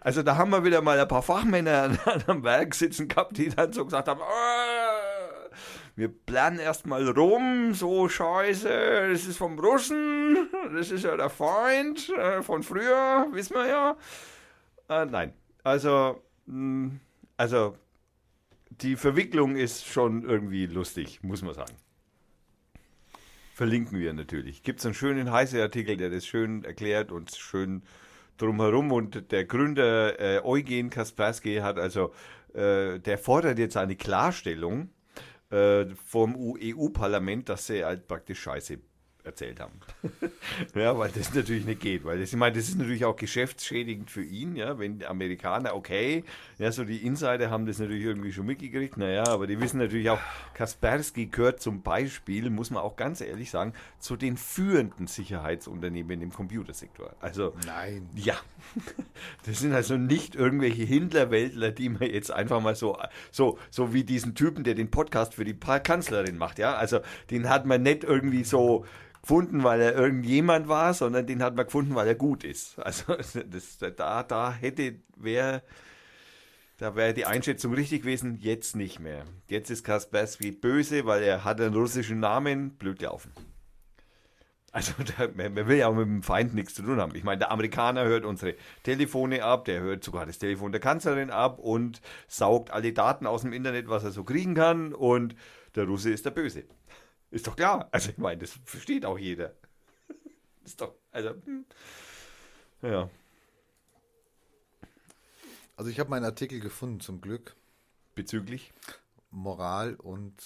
Also 0.00 0.24
da 0.24 0.36
haben 0.36 0.50
wir 0.50 0.64
wieder 0.64 0.82
mal 0.82 0.98
ein 0.98 1.06
paar 1.06 1.22
Fachmänner 1.22 1.84
an, 1.84 1.98
am 2.26 2.42
Werk 2.42 2.74
sitzen 2.74 3.06
gehabt, 3.06 3.38
die 3.38 3.48
dann 3.48 3.72
so 3.72 3.84
gesagt 3.84 4.08
haben, 4.08 4.20
"Ah, 4.20 5.48
wir 5.94 6.08
planen 6.08 6.58
erstmal 6.58 7.08
rum, 7.08 7.74
so 7.74 8.08
scheiße, 8.08 9.08
das 9.12 9.24
ist 9.24 9.38
vom 9.38 9.56
Russen, 9.56 10.48
das 10.74 10.90
ist 10.90 11.04
ja 11.04 11.16
der 11.16 11.30
Feind 11.30 12.08
äh, 12.08 12.42
von 12.42 12.64
früher, 12.64 13.28
wissen 13.30 13.54
wir 13.54 13.68
ja. 13.68 13.96
Äh, 14.88 15.06
nein, 15.06 15.32
also, 15.64 16.22
mh, 16.46 16.92
also 17.36 17.76
die 18.70 18.96
Verwicklung 18.96 19.56
ist 19.56 19.86
schon 19.86 20.22
irgendwie 20.22 20.66
lustig, 20.66 21.22
muss 21.22 21.42
man 21.42 21.54
sagen. 21.54 21.72
Verlinken 23.54 23.98
wir 23.98 24.12
natürlich. 24.12 24.62
Gibt 24.62 24.80
es 24.80 24.86
einen 24.86 24.94
schönen 24.94 25.32
Heise-Artikel, 25.32 25.96
der 25.96 26.10
das 26.10 26.26
schön 26.26 26.62
erklärt 26.64 27.10
und 27.10 27.30
schön 27.34 27.82
drumherum. 28.36 28.92
Und 28.92 29.32
der 29.32 29.44
Gründer 29.44 30.20
äh, 30.20 30.44
Eugen 30.44 30.90
Kaspersky 30.90 31.56
hat 31.56 31.78
also, 31.78 32.12
äh, 32.52 32.98
der 32.98 33.18
fordert 33.18 33.58
jetzt 33.58 33.76
eine 33.78 33.96
Klarstellung 33.96 34.90
äh, 35.50 35.86
vom 36.04 36.36
EU-Parlament, 36.36 37.48
dass 37.48 37.66
sie 37.66 37.84
halt 37.84 38.06
praktisch 38.06 38.40
Scheiße 38.40 38.78
erzählt 39.26 39.60
haben. 39.60 39.74
ja, 40.74 40.96
weil 40.96 41.10
das 41.10 41.34
natürlich 41.34 41.66
nicht 41.66 41.80
geht, 41.80 42.04
weil 42.04 42.20
das, 42.20 42.30
ich 42.30 42.36
meine, 42.36 42.56
das 42.56 42.68
ist 42.68 42.78
natürlich 42.78 43.04
auch 43.04 43.16
geschäftsschädigend 43.16 44.10
für 44.10 44.22
ihn, 44.22 44.56
ja, 44.56 44.78
wenn 44.78 45.00
die 45.00 45.06
Amerikaner, 45.06 45.74
okay, 45.74 46.24
ja, 46.58 46.72
so 46.72 46.84
die 46.84 47.04
Insider 47.04 47.50
haben 47.50 47.66
das 47.66 47.78
natürlich 47.78 48.04
irgendwie 48.04 48.32
schon 48.32 48.46
mitgekriegt, 48.46 48.96
naja, 48.96 49.26
aber 49.26 49.46
die 49.46 49.60
wissen 49.60 49.78
natürlich 49.78 50.08
auch, 50.10 50.20
Kaspersky 50.54 51.26
gehört 51.26 51.60
zum 51.60 51.82
Beispiel, 51.82 52.48
muss 52.50 52.70
man 52.70 52.82
auch 52.82 52.96
ganz 52.96 53.20
ehrlich 53.20 53.50
sagen, 53.50 53.72
zu 53.98 54.16
den 54.16 54.36
führenden 54.36 55.06
Sicherheitsunternehmen 55.06 56.22
im 56.22 56.32
Computersektor. 56.32 57.14
Also, 57.20 57.54
Nein. 57.66 58.08
ja, 58.14 58.36
das 59.46 59.60
sind 59.60 59.74
also 59.74 59.96
nicht 59.96 60.34
irgendwelche 60.34 60.84
Hindlerweltler, 60.84 61.72
die 61.72 61.88
man 61.88 62.02
jetzt 62.02 62.30
einfach 62.30 62.60
mal 62.60 62.76
so, 62.76 62.96
so, 63.30 63.58
so 63.70 63.92
wie 63.92 64.04
diesen 64.04 64.34
Typen, 64.34 64.64
der 64.64 64.74
den 64.74 64.90
Podcast 64.90 65.34
für 65.34 65.44
die 65.44 65.54
Kanzlerin 65.54 66.38
macht, 66.38 66.58
ja. 66.58 66.74
Also 66.74 67.00
den 67.30 67.48
hat 67.48 67.66
man 67.66 67.82
nicht 67.82 68.04
irgendwie 68.04 68.44
so 68.44 68.84
gefunden, 69.26 69.64
weil 69.64 69.80
er 69.80 69.96
irgendjemand 69.96 70.68
war, 70.68 70.94
sondern 70.94 71.26
den 71.26 71.42
hat 71.42 71.56
man 71.56 71.64
gefunden, 71.64 71.96
weil 71.96 72.06
er 72.06 72.14
gut 72.14 72.44
ist. 72.44 72.78
Also 72.86 73.16
das, 73.16 73.78
da, 73.96 74.22
da 74.22 74.52
hätte, 74.52 74.94
wäre, 75.16 75.62
da 76.78 76.94
wäre 76.94 77.12
die 77.12 77.26
Einschätzung 77.26 77.74
richtig 77.74 78.02
gewesen, 78.02 78.38
jetzt 78.40 78.76
nicht 78.76 79.00
mehr. 79.00 79.24
Jetzt 79.48 79.70
ist 79.70 79.82
Kaspersky 79.82 80.52
böse, 80.52 81.06
weil 81.06 81.24
er 81.24 81.42
hat 81.42 81.60
einen 81.60 81.74
russischen 81.74 82.20
Namen, 82.20 82.76
blöd 82.76 83.02
laufen. 83.02 83.32
Also 84.70 84.92
man, 85.34 85.54
man 85.54 85.66
will 85.66 85.78
ja 85.78 85.88
auch 85.88 85.94
mit 85.94 86.06
dem 86.06 86.22
Feind 86.22 86.54
nichts 86.54 86.74
zu 86.74 86.82
tun 86.82 87.00
haben. 87.00 87.16
Ich 87.16 87.24
meine, 87.24 87.38
der 87.38 87.50
Amerikaner 87.50 88.04
hört 88.04 88.24
unsere 88.24 88.54
Telefone 88.84 89.42
ab, 89.42 89.64
der 89.64 89.80
hört 89.80 90.04
sogar 90.04 90.26
das 90.26 90.38
Telefon 90.38 90.70
der 90.70 90.80
Kanzlerin 90.80 91.30
ab 91.30 91.58
und 91.58 92.00
saugt 92.28 92.70
alle 92.70 92.92
Daten 92.92 93.26
aus 93.26 93.42
dem 93.42 93.52
Internet, 93.52 93.88
was 93.88 94.04
er 94.04 94.12
so 94.12 94.22
kriegen 94.22 94.54
kann. 94.54 94.92
Und 94.92 95.34
der 95.74 95.84
Russe 95.84 96.10
ist 96.10 96.26
der 96.26 96.30
Böse. 96.30 96.64
Ist 97.30 97.46
doch 97.46 97.56
klar. 97.56 97.88
Also 97.92 98.10
ich 98.10 98.18
meine, 98.18 98.40
das 98.40 98.58
versteht 98.64 99.04
auch 99.04 99.18
jeder. 99.18 99.54
Ist 100.64 100.80
doch, 100.80 100.94
also, 101.10 101.30
hm. 101.30 101.64
ja. 102.82 103.10
Also 105.76 105.90
ich 105.90 106.00
habe 106.00 106.10
meinen 106.10 106.24
Artikel 106.24 106.60
gefunden, 106.60 107.00
zum 107.00 107.20
Glück. 107.20 107.54
Bezüglich. 108.14 108.72
Moral 109.30 109.94
und 109.96 110.42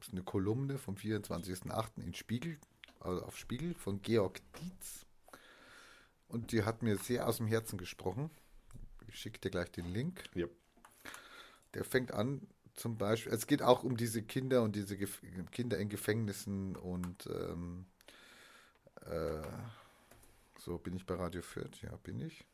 ist 0.00 0.12
eine 0.12 0.22
Kolumne 0.22 0.78
vom 0.78 0.94
24.08. 0.94 2.02
in 2.02 2.14
Spiegel, 2.14 2.58
also 3.00 3.24
auf 3.24 3.36
Spiegel 3.36 3.74
von 3.74 4.00
Georg 4.00 4.40
Dietz. 4.60 5.06
Und 6.28 6.52
die 6.52 6.64
hat 6.64 6.82
mir 6.82 6.96
sehr 6.96 7.26
aus 7.26 7.38
dem 7.38 7.46
Herzen 7.46 7.78
gesprochen. 7.78 8.30
Ich 9.08 9.18
schicke 9.18 9.40
dir 9.40 9.50
gleich 9.50 9.70
den 9.70 9.86
Link. 9.86 10.24
Ja. 10.34 10.46
Der 11.74 11.84
fängt 11.84 12.12
an, 12.12 12.46
zum 12.78 12.96
Beispiel, 12.96 13.32
es 13.32 13.46
geht 13.46 13.62
auch 13.62 13.82
um 13.82 13.96
diese 13.96 14.22
Kinder 14.22 14.62
und 14.62 14.76
diese 14.76 14.96
Gef 14.96 15.20
Kinder 15.50 15.78
in 15.78 15.88
Gefängnissen 15.88 16.76
und 16.76 17.26
ähm, 17.26 17.86
äh, 19.02 19.42
so 20.58 20.78
bin 20.78 20.94
ich 20.94 21.06
bei 21.06 21.14
Radio 21.14 21.42
Fürth, 21.42 21.82
ja, 21.82 21.96
bin 22.02 22.20
ich. 22.20 22.44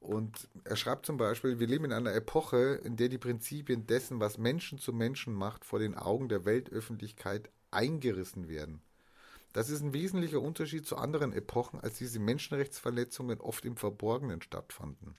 Und 0.00 0.48
er 0.64 0.76
schreibt 0.76 1.06
zum 1.06 1.16
Beispiel, 1.16 1.60
wir 1.60 1.66
leben 1.66 1.84
in 1.84 1.92
einer 1.92 2.12
Epoche, 2.12 2.80
in 2.82 2.96
der 2.96 3.08
die 3.08 3.18
Prinzipien 3.18 3.86
dessen, 3.86 4.18
was 4.18 4.36
Menschen 4.36 4.78
zu 4.78 4.92
Menschen 4.92 5.32
macht, 5.32 5.64
vor 5.64 5.78
den 5.78 5.94
Augen 5.94 6.28
der 6.28 6.44
Weltöffentlichkeit 6.44 7.50
eingerissen 7.70 8.48
werden. 8.48 8.82
Das 9.52 9.68
ist 9.68 9.82
ein 9.82 9.92
wesentlicher 9.92 10.40
Unterschied 10.40 10.86
zu 10.86 10.96
anderen 10.96 11.32
Epochen, 11.32 11.78
als 11.78 11.98
diese 11.98 12.18
Menschenrechtsverletzungen 12.18 13.40
oft 13.40 13.64
im 13.64 13.76
Verborgenen 13.76 14.42
stattfanden. 14.42 15.14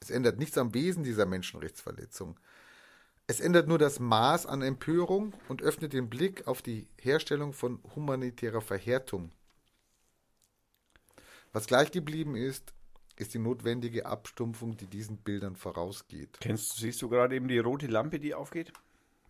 Es 0.00 0.10
ändert 0.10 0.38
nichts 0.38 0.56
am 0.56 0.74
Wesen 0.74 1.02
dieser 1.02 1.26
Menschenrechtsverletzung. 1.26 2.38
Es 3.30 3.40
ändert 3.40 3.68
nur 3.68 3.78
das 3.78 4.00
Maß 4.00 4.46
an 4.46 4.62
Empörung 4.62 5.34
und 5.48 5.60
öffnet 5.60 5.92
den 5.92 6.08
Blick 6.08 6.46
auf 6.48 6.62
die 6.62 6.88
Herstellung 6.98 7.52
von 7.52 7.78
humanitärer 7.94 8.62
Verhärtung. 8.62 9.32
Was 11.52 11.66
gleich 11.66 11.92
geblieben 11.92 12.36
ist, 12.36 12.72
ist 13.16 13.34
die 13.34 13.38
notwendige 13.38 14.06
Abstumpfung, 14.06 14.78
die 14.78 14.86
diesen 14.86 15.18
Bildern 15.18 15.56
vorausgeht. 15.56 16.38
Kennst 16.40 16.72
du, 16.72 16.80
siehst 16.80 17.02
du 17.02 17.10
gerade 17.10 17.36
eben 17.36 17.48
die 17.48 17.58
rote 17.58 17.86
Lampe, 17.86 18.18
die 18.18 18.32
aufgeht? 18.32 18.72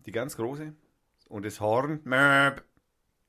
Die 0.06 0.12
ganz 0.12 0.36
große? 0.36 0.74
Und 1.28 1.44
das 1.44 1.60
Horn? 1.60 2.00
Möp. 2.04 2.64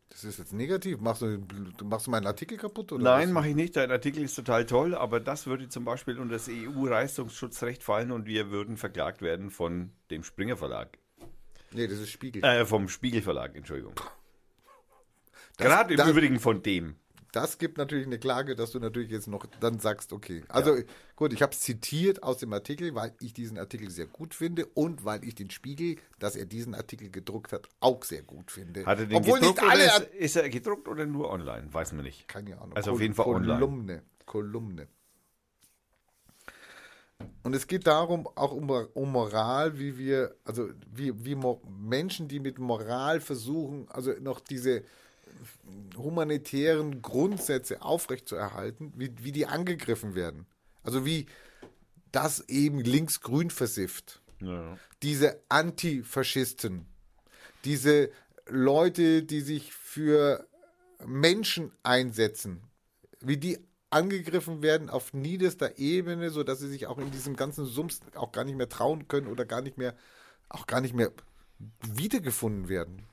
Das 0.10 0.24
ist 0.24 0.40
jetzt 0.40 0.54
negativ. 0.54 1.00
Machst 1.00 1.22
du, 1.22 1.40
machst 1.84 2.08
du 2.08 2.12
meinen 2.12 2.26
Artikel 2.26 2.58
kaputt? 2.58 2.92
Oder 2.92 3.04
Nein, 3.04 3.32
mache 3.32 3.50
ich 3.50 3.56
nicht. 3.56 3.76
Dein 3.76 3.92
Artikel 3.92 4.24
ist 4.24 4.36
total 4.36 4.66
toll, 4.66 4.96
aber 4.96 5.20
das 5.20 5.46
würde 5.46 5.70
zum 5.70 5.86
Beispiel 5.86 6.20
unter 6.20 6.34
das 6.34 6.50
EU-Leistungsschutzrecht 6.50 7.84
fallen 7.84 8.12
und 8.12 8.26
wir 8.26 8.50
würden 8.50 8.76
verklagt 8.78 9.22
werden 9.22 9.50
von 9.52 9.92
dem 10.10 10.24
Springer 10.24 10.58
Verlag. 10.58 10.98
Nee, 11.72 11.88
das 11.88 12.00
ist 12.00 12.10
Spiegel. 12.10 12.44
Äh, 12.44 12.66
vom 12.66 12.90
Spiegel 12.90 13.22
Verlag, 13.22 13.56
Entschuldigung. 13.56 13.94
Das- 15.58 15.68
Gerade 15.68 15.94
im 15.94 15.98
das- 15.98 16.10
Übrigen 16.10 16.40
von 16.40 16.64
dem. 16.64 16.96
Das 17.32 17.60
gibt 17.60 17.78
natürlich 17.78 18.08
eine 18.08 18.18
Klage, 18.18 18.56
dass 18.56 18.72
du 18.72 18.80
natürlich 18.80 19.12
jetzt 19.12 19.28
noch 19.28 19.46
dann 19.60 19.80
sagst, 19.80 20.14
okay. 20.14 20.44
Also 20.48 20.78
gut, 21.16 21.32
ich 21.32 21.42
habe 21.42 21.52
es 21.54 21.60
zitiert 21.60 22.24
aus 22.24 22.38
dem 22.40 22.52
Artikel, 22.54 22.96
weil 22.96 23.14
ich 23.20 23.34
diesen 23.34 23.58
Artikel 23.60 23.92
sehr 23.92 24.08
gut 24.08 24.34
finde 24.34 24.66
und 24.66 25.06
weil 25.06 25.24
ich 25.24 25.36
den 25.36 25.52
Spiegel, 25.52 25.98
dass 26.18 26.36
er 26.36 26.46
diesen 26.46 26.74
Artikel 26.74 27.10
gedruckt 27.12 27.54
hat, 27.54 27.70
auch 27.80 28.04
sehr 28.04 28.24
gut 28.24 28.50
finde. 28.50 28.86
Hat 28.86 29.00
er 29.00 29.06
den 29.06 29.18
Obwohl 29.18 29.40
gedruckt 29.40 29.62
nicht 29.62 29.72
alle 29.72 29.84
oder 29.84 30.12
ist, 30.12 30.16
ist 30.16 30.36
er 30.38 30.50
gedruckt 30.50 30.88
oder 30.88 31.06
nur 31.06 31.30
online? 31.30 31.72
Weiß 31.72 31.92
man 31.94 32.04
nicht. 32.04 32.28
Keine 32.28 32.60
Ahnung. 32.60 32.76
Also 32.76 32.92
auf 32.92 32.98
Kol- 32.98 33.02
jeden 33.04 33.14
Fall 33.14 33.28
online. 33.28 33.60
Kolumne. 33.60 34.04
Kolumne. 34.26 34.88
Und 37.44 37.54
es 37.54 37.68
geht 37.68 37.86
darum, 37.86 38.28
auch 38.36 38.54
um, 38.54 38.70
um 38.70 39.12
Moral, 39.12 39.78
wie 39.78 39.98
wir, 39.98 40.36
also 40.46 40.70
wie, 40.92 41.26
wie 41.26 41.38
Menschen, 41.68 42.28
die 42.28 42.40
mit 42.40 42.60
Moral 42.60 43.20
versuchen, 43.20 43.88
also 43.90 44.14
noch 44.20 44.40
diese 44.40 44.84
humanitären 45.96 47.02
Grundsätze 47.02 47.82
aufrechtzuerhalten, 47.82 48.94
wie, 48.96 49.12
wie 49.20 49.32
die 49.32 49.46
angegriffen 49.46 50.16
werden. 50.16 50.46
Also 50.84 51.06
wie 51.06 51.28
das 52.12 52.48
eben 52.50 52.80
links-grün 52.80 53.50
versifft 53.50 54.22
Ja. 54.42 54.78
diese 55.04 55.42
Antifaschisten, 55.50 56.86
diese 57.66 58.10
Leute, 58.48 59.24
die 59.24 59.42
sich 59.42 59.74
für 59.74 60.48
Menschen 61.06 61.72
einsetzen, 61.84 62.64
wie 63.22 63.38
die 63.38 63.60
angegriffen 63.90 64.62
werden 64.62 64.90
auf 64.90 65.14
niederster 65.14 65.78
Ebene, 65.78 66.30
so 66.30 66.44
dass 66.44 66.60
sie 66.60 66.70
sich 66.70 66.88
auch 66.88 66.98
in 67.00 67.12
diesem 67.12 67.36
ganzen 67.36 67.66
Sums 67.66 68.02
auch 68.16 68.32
gar 68.32 68.44
nicht 68.44 68.56
mehr 68.56 68.70
trauen 68.70 69.08
können 69.08 69.28
oder 69.28 69.46
gar 69.46 69.62
nicht 69.62 69.78
mehr, 69.78 69.96
auch 70.48 70.68
gar 70.68 70.82
nicht 70.82 70.94
mehr 70.94 71.12
wiedergefunden 71.82 72.70
werden. 72.70 73.06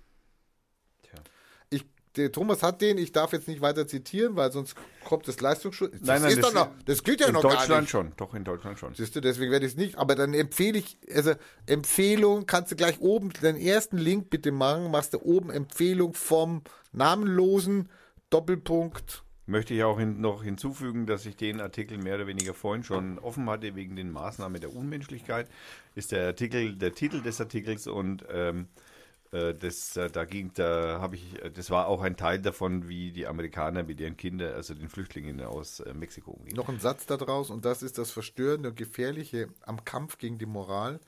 Der 2.16 2.32
Thomas 2.32 2.62
hat 2.62 2.80
den, 2.80 2.98
ich 2.98 3.12
darf 3.12 3.32
jetzt 3.32 3.46
nicht 3.48 3.60
weiter 3.60 3.86
zitieren, 3.86 4.36
weil 4.36 4.50
sonst 4.52 4.74
kommt 5.04 5.28
das 5.28 5.40
Leistungsschutz. 5.40 5.92
Das, 5.92 6.00
Nein, 6.02 6.22
nein, 6.22 6.30
ist 6.32 6.42
das- 6.42 6.52
doch 6.52 6.66
noch, 6.66 6.70
das 6.84 7.02
gilt 7.02 7.20
ja 7.20 7.26
in 7.28 7.34
noch 7.34 7.42
gar 7.42 7.52
Deutschland 7.56 7.82
nicht. 7.82 7.90
schon. 7.90 8.12
Doch, 8.16 8.34
in 8.34 8.44
Deutschland 8.44 8.78
schon. 8.78 8.94
Siehst 8.94 9.14
du, 9.16 9.20
deswegen 9.20 9.50
werde 9.52 9.66
ich 9.66 9.72
es 9.72 9.78
nicht. 9.78 9.96
Aber 9.98 10.14
dann 10.14 10.34
empfehle 10.34 10.78
ich, 10.78 10.98
also 11.14 11.34
Empfehlung 11.66 12.46
kannst 12.46 12.72
du 12.72 12.76
gleich 12.76 13.00
oben, 13.00 13.30
den 13.42 13.56
ersten 13.56 13.98
Link 13.98 14.30
bitte 14.30 14.52
machen, 14.52 14.90
machst 14.90 15.14
du 15.14 15.18
oben 15.22 15.50
Empfehlung 15.50 16.14
vom 16.14 16.62
namenlosen 16.92 17.88
Doppelpunkt. 18.30 19.22
Möchte 19.48 19.74
ich 19.74 19.84
auch 19.84 19.96
hin, 19.98 20.20
noch 20.20 20.42
hinzufügen, 20.42 21.06
dass 21.06 21.24
ich 21.24 21.36
den 21.36 21.60
Artikel 21.60 21.98
mehr 21.98 22.16
oder 22.16 22.26
weniger 22.26 22.52
vorhin 22.52 22.82
schon 22.82 23.20
offen 23.20 23.48
hatte 23.48 23.76
wegen 23.76 23.94
den 23.94 24.10
Maßnahmen 24.10 24.60
der 24.60 24.74
Unmenschlichkeit. 24.74 25.48
Ist 25.94 26.10
der 26.10 26.26
Artikel, 26.26 26.74
der 26.74 26.92
Titel 26.94 27.22
des 27.22 27.40
Artikels 27.40 27.86
und 27.86 28.24
ähm, 28.28 28.62
äh, 28.62 28.85
das, 29.30 29.96
äh, 29.96 30.10
da 30.10 30.24
ging, 30.24 30.52
da 30.54 31.00
habe 31.00 31.16
ich, 31.16 31.42
äh, 31.42 31.50
das 31.50 31.70
war 31.70 31.88
auch 31.88 32.02
ein 32.02 32.16
Teil 32.16 32.40
davon, 32.40 32.88
wie 32.88 33.12
die 33.12 33.26
Amerikaner 33.26 33.82
mit 33.82 34.00
ihren 34.00 34.16
Kindern, 34.16 34.54
also 34.54 34.74
den 34.74 34.88
Flüchtlingen 34.88 35.40
aus 35.42 35.80
äh, 35.80 35.94
Mexiko 35.94 36.32
umgehen. 36.32 36.56
Noch 36.56 36.68
ein 36.68 36.78
Satz 36.80 37.06
daraus 37.06 37.50
und 37.50 37.64
das 37.64 37.82
ist 37.82 37.98
das 37.98 38.10
Verstörende 38.10 38.70
und 38.70 38.76
Gefährliche 38.76 39.48
am 39.62 39.84
Kampf 39.84 40.18
gegen 40.18 40.38
die 40.38 40.46
Moral 40.46 41.00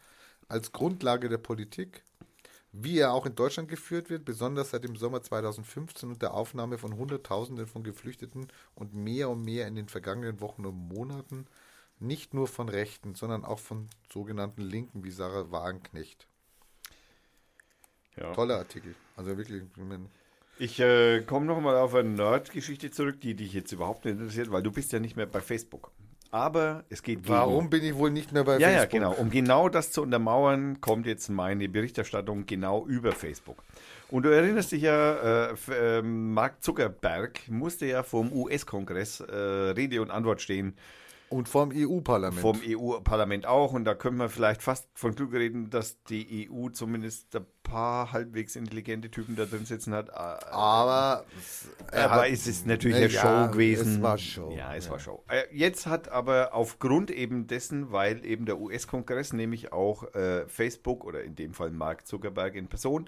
als 0.49 0.73
Grundlage 0.73 1.29
der 1.29 1.39
Politik 1.39 2.03
wie 2.73 2.99
er 2.99 3.13
auch 3.13 3.27
in 3.27 3.35
Deutschland 3.35 3.69
geführt 3.69 4.11
wird, 4.11 4.25
besonders 4.25 4.71
seit 4.71 4.85
dem 4.85 4.97
Sommer 4.97 5.23
2015 5.23 6.11
und 6.11 6.23
der 6.23 6.35
Aufnahme 6.35 6.79
von 6.79 6.97
Hunderttausenden 6.97 7.67
von 7.67 7.83
Geflüchteten 7.83 8.49
und 8.75 8.95
mehr 8.95 9.31
und 9.31 9.43
mehr 9.43 9.67
in 9.67 9.75
den 9.75 9.89
vergangenen 9.89 10.41
Wochen 10.41 10.67
und 10.67 10.77
Monaten, 10.77 11.47
nicht 11.99 12.35
nur 12.35 12.47
von 12.47 12.69
Rechten, 12.69 13.15
sondern 13.15 13.45
auch 13.45 13.59
von 13.59 13.89
sogenannten 14.13 14.63
Linken 14.63 15.03
wie 15.03 15.11
Sarah 15.11 15.51
Wagenknecht. 15.51 16.29
Ja. 18.21 18.33
Toller 18.33 18.57
Artikel. 18.59 18.95
Also 19.17 19.37
wirklich, 19.37 19.63
ich 20.59 20.81
äh, 20.81 21.21
komme 21.23 21.47
nochmal 21.47 21.77
auf 21.77 21.95
eine 21.95 22.09
Nerd-Geschichte 22.09 22.91
zurück, 22.91 23.21
die 23.21 23.35
dich 23.35 23.53
jetzt 23.53 23.73
überhaupt 23.73 24.05
nicht 24.05 24.19
interessiert, 24.19 24.51
weil 24.51 24.63
du 24.63 24.73
bist 24.73 24.93
ja 24.93 24.99
nicht 24.99 25.17
mehr 25.17 25.27
bei 25.27 25.41
Facebook. 25.41 25.91
Aber 26.31 26.85
es 26.91 27.03
geht 27.03 27.23
gegen- 27.23 27.29
warum 27.29 27.71
bin 27.71 27.83
ich 27.85 27.95
wohl 27.95 28.11
nicht 28.11 28.33
mehr 28.33 28.45
bei 28.45 28.59
Ja, 28.59 28.69
ja, 28.71 28.79
Facebook? 28.81 28.91
genau. 28.93 29.13
Um 29.13 29.31
genau 29.31 29.69
das 29.69 29.93
zu 29.93 30.03
untermauern, 30.03 30.81
kommt 30.81 31.07
jetzt 31.07 31.29
meine 31.31 31.69
Berichterstattung 31.69 32.45
genau 32.45 32.85
über 32.87 33.13
Facebook. 33.13 33.57
Und 34.11 34.25
du 34.25 34.29
erinnerst 34.31 34.73
dich 34.73 34.83
ja, 34.83 35.49
äh, 35.51 35.55
ähm, 35.73 36.35
Mark 36.35 36.63
Zuckerberg 36.63 37.49
musste 37.49 37.87
ja 37.87 38.03
vom 38.03 38.33
US-Kongress 38.33 39.21
äh, 39.21 39.35
Rede 39.35 40.03
und 40.03 40.11
Antwort 40.11 40.41
stehen, 40.43 40.75
Und 41.31 41.49
vom 41.49 41.71
EU-Parlament. 41.75 42.41
vom 42.41 42.61
EU-Parlament 42.65 43.45
auch. 43.47 43.73
Und 43.73 43.85
da 43.85 43.95
können 43.95 44.17
wir 44.17 44.29
vielleicht 44.29 44.63
fast 44.63 44.89
von 44.95 45.15
Glück 45.15 45.33
reden, 45.35 45.69
dass 45.71 46.03
die 46.05 46.49
EU 46.51 46.71
zumindest 46.71 47.37
ein 47.37 47.45
paar 47.63 48.13
halbwegs 48.13 48.57
intelligente 48.57 49.11
Typen 49.11 49.37
da 49.37 49.45
drin 49.45 49.67
sitzen 49.67 49.93
hat. 49.93 50.09
Äh, 50.09 50.13
Aber, 50.13 51.25
er 51.93 52.11
aber 52.11 52.23
hat- 52.23 52.31
es 52.31 52.47
ist 52.47 52.67
natürlich 52.67 52.97
Ne, 52.97 53.05
eine 53.05 53.13
ja, 53.13 53.21
Show 53.47 53.53
gewesen. 53.53 53.97
Es 53.97 54.03
war 54.03 54.17
Show. 54.19 54.55
Ja, 54.57 54.75
es 54.75 54.89
war 54.89 54.99
Show. 54.99 55.23
Äh, 55.29 55.43
Jetzt 55.53 55.87
hat 55.87 56.09
aber 56.09 56.55
aufgrund 56.55 57.11
eben 57.11 57.47
dessen, 57.47 57.93
weil 57.93 58.25
eben 58.25 58.47
der 58.47 58.59
US-Kongress 58.59 59.35
nämlich 59.35 59.71
auch 59.73 60.15
äh, 60.15 60.47
Facebook 60.49 61.05
oder 61.05 61.23
in 61.25 61.35
dem 61.35 61.53
Fall 61.53 61.71
Mark 61.71 62.07
Zuckerberg 62.07 62.55
in 62.55 62.69
Person 62.69 63.07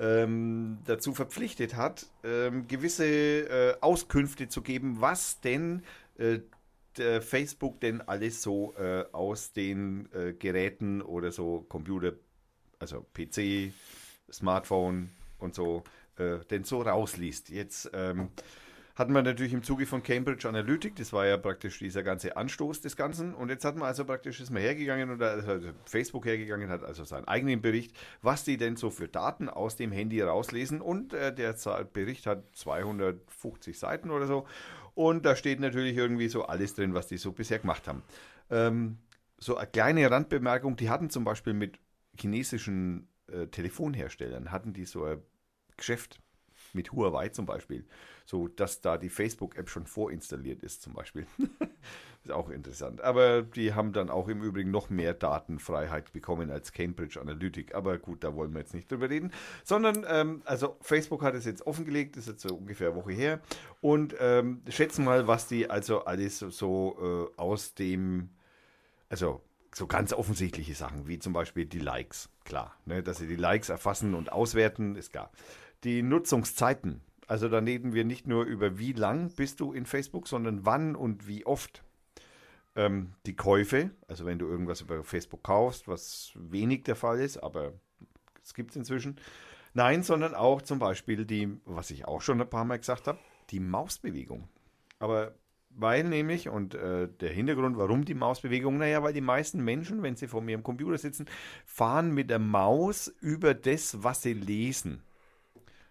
ähm, 0.00 0.78
dazu 0.86 1.12
verpflichtet 1.14 1.76
hat, 1.76 2.06
ähm, 2.24 2.66
gewisse 2.66 3.04
äh, 3.06 3.74
Auskünfte 3.80 4.48
zu 4.48 4.62
geben, 4.62 4.96
was 5.00 5.40
denn 5.40 5.82
äh, 6.98 7.20
Facebook 7.20 7.80
denn 7.80 8.00
alles 8.00 8.42
so 8.42 8.74
äh, 8.76 9.04
aus 9.12 9.52
den 9.52 10.08
äh, 10.12 10.32
Geräten 10.32 11.02
oder 11.02 11.32
so 11.32 11.64
Computer, 11.68 12.12
also 12.78 13.06
PC, 13.14 13.72
Smartphone 14.32 15.10
und 15.38 15.54
so, 15.54 15.82
äh, 16.16 16.38
denn 16.50 16.64
so 16.64 16.82
rausliest. 16.82 17.50
Jetzt 17.50 17.90
ähm, 17.92 18.30
hatten 19.00 19.14
wir 19.14 19.22
natürlich 19.22 19.54
im 19.54 19.62
Zuge 19.62 19.86
von 19.86 20.02
Cambridge 20.02 20.46
Analytic, 20.46 20.94
das 20.96 21.12
war 21.14 21.26
ja 21.26 21.38
praktisch 21.38 21.78
dieser 21.78 22.02
ganze 22.02 22.36
Anstoß 22.36 22.82
des 22.82 22.96
Ganzen. 22.96 23.34
Und 23.34 23.48
jetzt 23.48 23.64
hat 23.64 23.76
man 23.76 23.88
also 23.88 24.04
praktisch, 24.04 24.40
ist 24.40 24.50
man 24.50 24.60
hergegangen 24.60 25.10
oder 25.10 25.30
also 25.30 25.70
Facebook 25.86 26.26
hergegangen, 26.26 26.68
hat 26.68 26.84
also 26.84 27.04
seinen 27.04 27.26
eigenen 27.26 27.62
Bericht, 27.62 27.96
was 28.20 28.44
die 28.44 28.58
denn 28.58 28.76
so 28.76 28.90
für 28.90 29.08
Daten 29.08 29.48
aus 29.48 29.76
dem 29.76 29.90
Handy 29.90 30.20
rauslesen. 30.20 30.82
Und 30.82 31.14
äh, 31.14 31.34
der 31.34 31.56
Bericht 31.92 32.26
hat 32.26 32.44
250 32.54 33.78
Seiten 33.78 34.10
oder 34.10 34.26
so. 34.26 34.46
Und 34.94 35.24
da 35.24 35.36
steht 35.36 35.60
natürlich 35.60 35.96
irgendwie 35.96 36.28
so 36.28 36.44
alles 36.44 36.74
drin, 36.74 36.94
was 36.94 37.06
die 37.06 37.16
so 37.16 37.32
bisher 37.32 37.58
gemacht 37.58 37.86
haben. 37.88 38.02
Ähm, 38.50 38.98
so 39.38 39.56
eine 39.56 39.66
kleine 39.66 40.10
Randbemerkung, 40.10 40.76
die 40.76 40.90
hatten 40.90 41.10
zum 41.10 41.24
Beispiel 41.24 41.54
mit 41.54 41.78
chinesischen 42.18 43.08
äh, 43.28 43.46
Telefonherstellern, 43.46 44.50
hatten 44.50 44.72
die 44.72 44.84
so 44.84 45.04
ein 45.04 45.22
Geschäft 45.76 46.20
mit 46.72 46.92
Huawei 46.92 47.30
zum 47.30 47.46
Beispiel, 47.46 47.86
so 48.26 48.48
dass 48.48 48.80
da 48.80 48.98
die 48.98 49.08
Facebook-App 49.08 49.68
schon 49.68 49.86
vorinstalliert 49.86 50.62
ist 50.62 50.82
zum 50.82 50.92
Beispiel. 50.92 51.26
ist 52.24 52.32
auch 52.32 52.50
interessant. 52.50 53.00
Aber 53.00 53.42
die 53.42 53.74
haben 53.74 53.92
dann 53.92 54.10
auch 54.10 54.28
im 54.28 54.42
Übrigen 54.42 54.70
noch 54.70 54.90
mehr 54.90 55.14
Datenfreiheit 55.14 56.12
bekommen 56.12 56.50
als 56.50 56.72
Cambridge 56.72 57.20
Analytic. 57.20 57.74
Aber 57.74 57.98
gut, 57.98 58.24
da 58.24 58.34
wollen 58.34 58.52
wir 58.52 58.60
jetzt 58.60 58.74
nicht 58.74 58.90
drüber 58.90 59.08
reden. 59.08 59.32
Sondern, 59.64 60.04
ähm, 60.08 60.42
also 60.44 60.76
Facebook 60.80 61.22
hat 61.22 61.34
es 61.34 61.44
jetzt 61.44 61.66
offengelegt, 61.66 62.16
ist 62.16 62.28
jetzt 62.28 62.42
so 62.42 62.54
ungefähr 62.54 62.88
eine 62.88 62.96
Woche 62.96 63.12
her. 63.12 63.40
Und 63.80 64.14
ähm, 64.20 64.62
schätzen 64.68 65.04
mal, 65.04 65.26
was 65.26 65.46
die 65.46 65.70
also 65.70 66.04
alles 66.04 66.38
so, 66.38 66.50
so 66.50 67.30
äh, 67.36 67.40
aus 67.40 67.74
dem 67.74 68.30
also 69.10 69.42
so 69.74 69.86
ganz 69.86 70.12
offensichtliche 70.12 70.74
Sachen, 70.74 71.06
wie 71.06 71.18
zum 71.18 71.32
Beispiel 71.32 71.66
die 71.66 71.78
Likes, 71.78 72.30
klar. 72.44 72.74
Ne, 72.86 73.02
dass 73.02 73.18
sie 73.18 73.26
die 73.26 73.36
Likes 73.36 73.68
erfassen 73.68 74.14
und 74.14 74.32
auswerten, 74.32 74.96
ist 74.96 75.12
klar. 75.12 75.30
Die 75.84 76.02
Nutzungszeiten, 76.02 77.02
also 77.26 77.48
da 77.48 77.58
reden 77.58 77.92
wir 77.92 78.04
nicht 78.04 78.26
nur 78.26 78.44
über 78.44 78.78
wie 78.78 78.92
lang 78.92 79.30
bist 79.34 79.60
du 79.60 79.72
in 79.72 79.86
Facebook, 79.86 80.26
sondern 80.26 80.64
wann 80.64 80.96
und 80.96 81.28
wie 81.28 81.44
oft. 81.44 81.82
Ähm, 82.80 83.12
die 83.26 83.36
Käufe, 83.36 83.90
also 84.08 84.24
wenn 84.24 84.38
du 84.38 84.46
irgendwas 84.46 84.80
über 84.80 85.04
Facebook 85.04 85.42
kaufst, 85.42 85.86
was 85.86 86.32
wenig 86.34 86.84
der 86.84 86.96
Fall 86.96 87.20
ist, 87.20 87.36
aber 87.36 87.74
es 88.42 88.54
gibt 88.54 88.70
es 88.70 88.76
inzwischen. 88.76 89.16
Nein, 89.74 90.02
sondern 90.02 90.34
auch 90.34 90.62
zum 90.62 90.78
Beispiel 90.78 91.26
die, 91.26 91.60
was 91.66 91.90
ich 91.90 92.06
auch 92.06 92.22
schon 92.22 92.40
ein 92.40 92.48
paar 92.48 92.64
Mal 92.64 92.78
gesagt 92.78 93.06
habe, 93.06 93.18
die 93.50 93.60
Mausbewegung. 93.60 94.48
Aber 94.98 95.34
weil 95.68 96.04
nämlich, 96.04 96.48
und 96.48 96.74
äh, 96.74 97.08
der 97.08 97.30
Hintergrund, 97.30 97.76
warum 97.76 98.06
die 98.06 98.14
Mausbewegung, 98.14 98.78
naja, 98.78 99.02
weil 99.02 99.12
die 99.12 99.20
meisten 99.20 99.62
Menschen, 99.62 100.02
wenn 100.02 100.16
sie 100.16 100.26
vor 100.26 100.42
ihrem 100.48 100.62
Computer 100.62 100.96
sitzen, 100.96 101.26
fahren 101.66 102.12
mit 102.12 102.30
der 102.30 102.38
Maus 102.38 103.08
über 103.20 103.52
das, 103.52 104.02
was 104.02 104.22
sie 104.22 104.32
lesen. 104.32 105.02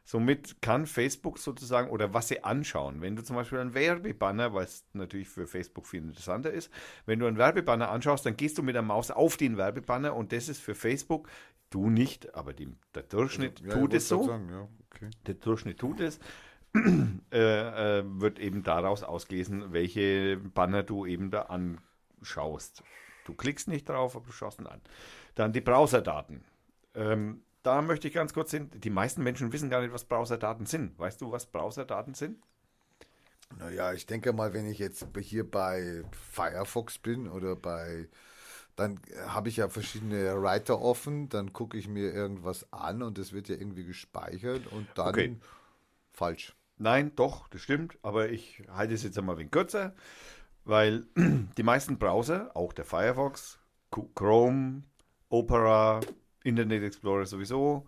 Somit 0.10 0.60
kann 0.64 0.88
Facebook 0.88 1.38
sozusagen 1.38 1.92
oder 1.92 2.16
was 2.16 2.30
sie 2.30 2.44
anschauen. 2.44 3.00
Wenn 3.00 3.16
du 3.16 3.24
zum 3.24 3.36
Beispiel 3.36 3.60
einen 3.60 3.76
Werbebanner, 3.76 4.56
es 4.56 4.84
natürlich 4.94 5.30
für 5.30 5.46
Facebook 5.46 5.86
viel 5.86 6.02
interessanter 6.02 6.50
ist, 6.50 6.72
wenn 7.06 7.20
du 7.20 7.28
einen 7.28 7.38
Werbebanner 7.38 7.92
anschaust, 7.92 8.26
dann 8.26 8.36
gehst 8.36 8.58
du 8.58 8.64
mit 8.64 8.74
der 8.74 8.82
Maus 8.82 9.12
auf 9.12 9.38
den 9.38 9.56
Werbebanner 9.56 10.16
und 10.16 10.32
das 10.32 10.50
ist 10.50 10.62
für 10.62 10.74
Facebook, 10.74 11.30
du 11.70 11.92
nicht, 11.92 12.34
aber 12.34 12.54
die, 12.54 12.76
der 12.96 13.04
Durchschnitt 13.04 13.60
Ja, 13.60 13.68
ich 13.68 13.74
tut 13.74 13.82
wollte 13.82 13.98
es 13.98 14.08
so 14.08 14.24
Sagen, 14.24 14.50
ja, 14.50 14.68
okay. 14.90 15.12
der 15.28 15.36
Durchschnitt 15.36 15.78
tut 15.78 16.00
es, 16.00 16.20
äh, 17.32 18.00
äh, 18.00 18.04
wird 18.04 18.40
eben 18.40 18.64
daraus 18.64 19.04
ausgelesen, 19.04 19.74
welche 19.74 20.38
Banner 20.38 20.82
du 20.82 21.06
eben 21.06 21.30
da 21.30 21.44
anschaust. 21.44 22.82
Du 23.26 23.36
klickst 23.36 23.68
nicht 23.68 23.88
drauf, 23.88 24.16
aber 24.16 24.26
du 24.26 24.32
schaust 24.32 24.60
ihn 24.60 24.66
an. 24.66 24.82
Dann 25.36 25.54
die 25.54 25.62
Browserdaten. 25.62 26.44
Ähm, 26.96 27.44
da 27.64 27.82
möchte 27.82 28.08
ich 28.08 28.14
ganz 28.14 28.34
kurz 28.34 28.52
hin, 28.52 28.70
die 28.74 28.90
meisten 28.90 29.24
Menschen 29.24 29.52
wissen 29.54 29.70
gar 29.70 29.82
nicht, 29.82 29.94
was 29.94 30.06
Browserdaten 30.06 30.66
sind. 30.66 30.98
Weißt 31.00 31.22
du, 31.22 31.32
was 31.32 31.46
Browserdaten 31.48 32.14
sind? 32.14 32.38
Naja, 33.58 33.94
ich 33.94 34.06
denke 34.06 34.32
mal, 34.34 34.54
wenn 34.54 34.68
ich 34.68 34.80
jetzt 34.80 35.08
hier 35.20 35.50
bei 35.50 36.04
Firefox 36.12 37.00
bin 37.00 37.28
oder 37.28 37.56
bei, 37.56 38.08
dann 38.76 39.00
habe 39.28 39.50
ich 39.50 39.58
ja 39.58 39.70
verschiedene 39.70 40.42
Writer 40.42 40.82
offen, 40.82 41.30
dann 41.30 41.52
gucke 41.54 41.78
ich 41.78 41.88
mir 41.88 42.14
irgendwas 42.14 42.72
an 42.72 43.02
und 43.02 43.18
es 43.18 43.34
wird 43.34 43.50
ja 43.50 43.56
irgendwie 43.56 43.86
gespeichert 43.86 44.68
und 44.68 44.88
dann 44.96 45.10
Okay. 45.10 45.36
falsch. 46.14 46.56
Nein, 46.78 47.12
doch, 47.16 47.48
das 47.50 47.62
stimmt, 47.62 47.98
aber 48.04 48.30
ich 48.30 48.64
halte 48.70 48.94
es 48.94 49.04
jetzt 49.04 49.18
einmal 49.18 49.36
ein 49.36 49.40
wenig 49.40 49.52
kürzer, 49.52 49.96
weil 50.66 51.06
die 51.58 51.64
meisten 51.64 51.98
Browser, 52.00 52.56
auch 52.56 52.74
der 52.74 52.86
Firefox, 52.86 53.60
Chrome, 54.16 54.84
Opera, 55.30 56.02
Internet 56.44 56.84
Explorer 56.84 57.26
sowieso, 57.26 57.86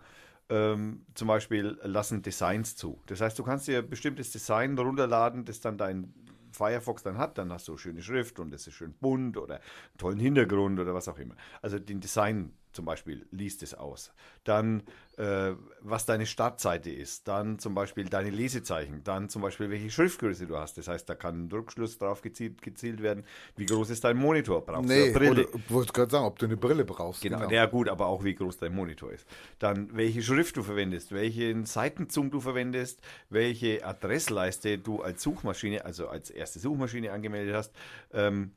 ähm, 0.49 1.05
zum 1.15 1.27
Beispiel 1.27 1.79
lassen 1.83 2.21
Designs 2.21 2.75
zu. 2.75 3.01
Das 3.07 3.21
heißt, 3.21 3.37
du 3.39 3.43
kannst 3.43 3.67
dir 3.67 3.79
ein 3.79 3.89
bestimmtes 3.89 4.31
Design 4.31 4.77
runterladen, 4.77 5.45
das 5.45 5.61
dann 5.61 5.77
dein 5.77 6.13
Firefox 6.51 7.03
dann 7.03 7.17
hat, 7.17 7.37
dann 7.37 7.51
hast 7.51 7.67
du 7.67 7.77
schöne 7.77 8.01
Schrift 8.01 8.39
und 8.39 8.53
es 8.53 8.67
ist 8.67 8.73
schön 8.73 8.93
bunt 8.99 9.37
oder 9.37 9.55
einen 9.55 9.97
tollen 9.97 10.19
Hintergrund 10.19 10.79
oder 10.79 10.93
was 10.93 11.07
auch 11.07 11.17
immer. 11.17 11.35
Also 11.61 11.79
den 11.79 12.01
Design 12.01 12.53
zum 12.73 12.85
Beispiel 12.85 13.25
liest 13.31 13.63
es 13.63 13.73
aus. 13.73 14.11
Dann, 14.43 14.83
äh, 15.17 15.51
was 15.81 16.05
deine 16.05 16.25
Startseite 16.25 16.89
ist. 16.89 17.27
Dann 17.27 17.59
zum 17.59 17.75
Beispiel 17.75 18.05
deine 18.05 18.29
Lesezeichen. 18.29 19.03
Dann 19.03 19.29
zum 19.29 19.41
Beispiel, 19.41 19.69
welche 19.69 19.89
Schriftgröße 19.89 20.47
du 20.47 20.57
hast. 20.57 20.77
Das 20.77 20.87
heißt, 20.87 21.07
da 21.09 21.15
kann 21.15 21.43
ein 21.45 21.49
Druckschluss 21.49 21.97
drauf 21.97 22.21
gezielt, 22.21 22.61
gezielt 22.61 23.01
werden. 23.01 23.25
Wie 23.55 23.65
groß 23.65 23.89
ist 23.89 24.03
dein 24.03 24.17
Monitor? 24.17 24.65
Brauchst 24.65 24.89
du 24.89 24.93
Nee, 24.93 25.03
eine 25.03 25.11
Brille? 25.11 25.47
oder, 25.47 25.55
ich 25.55 25.71
wollte 25.71 25.93
gerade 25.93 26.11
sagen, 26.11 26.25
ob 26.25 26.39
du 26.39 26.45
eine 26.45 26.57
Brille 26.57 26.85
brauchst. 26.85 27.21
Genau, 27.21 27.49
ja 27.49 27.65
gut, 27.65 27.89
aber 27.89 28.07
auch 28.07 28.23
wie 28.23 28.33
groß 28.35 28.57
dein 28.57 28.73
Monitor 28.73 29.11
ist. 29.11 29.27
Dann 29.59 29.95
welche 29.95 30.21
Schrift 30.21 30.57
du 30.57 30.63
verwendest, 30.63 31.11
welchen 31.11 31.65
Seitenzug 31.65 32.31
du 32.31 32.39
verwendest, 32.39 33.01
welche 33.29 33.85
Adressleiste 33.85 34.77
du 34.77 35.01
als 35.01 35.21
Suchmaschine, 35.21 35.85
also 35.85 36.07
als 36.07 36.29
erste 36.29 36.59
Suchmaschine 36.59 37.11
angemeldet 37.11 37.55
hast, 37.55 37.73
ähm, 38.13 38.51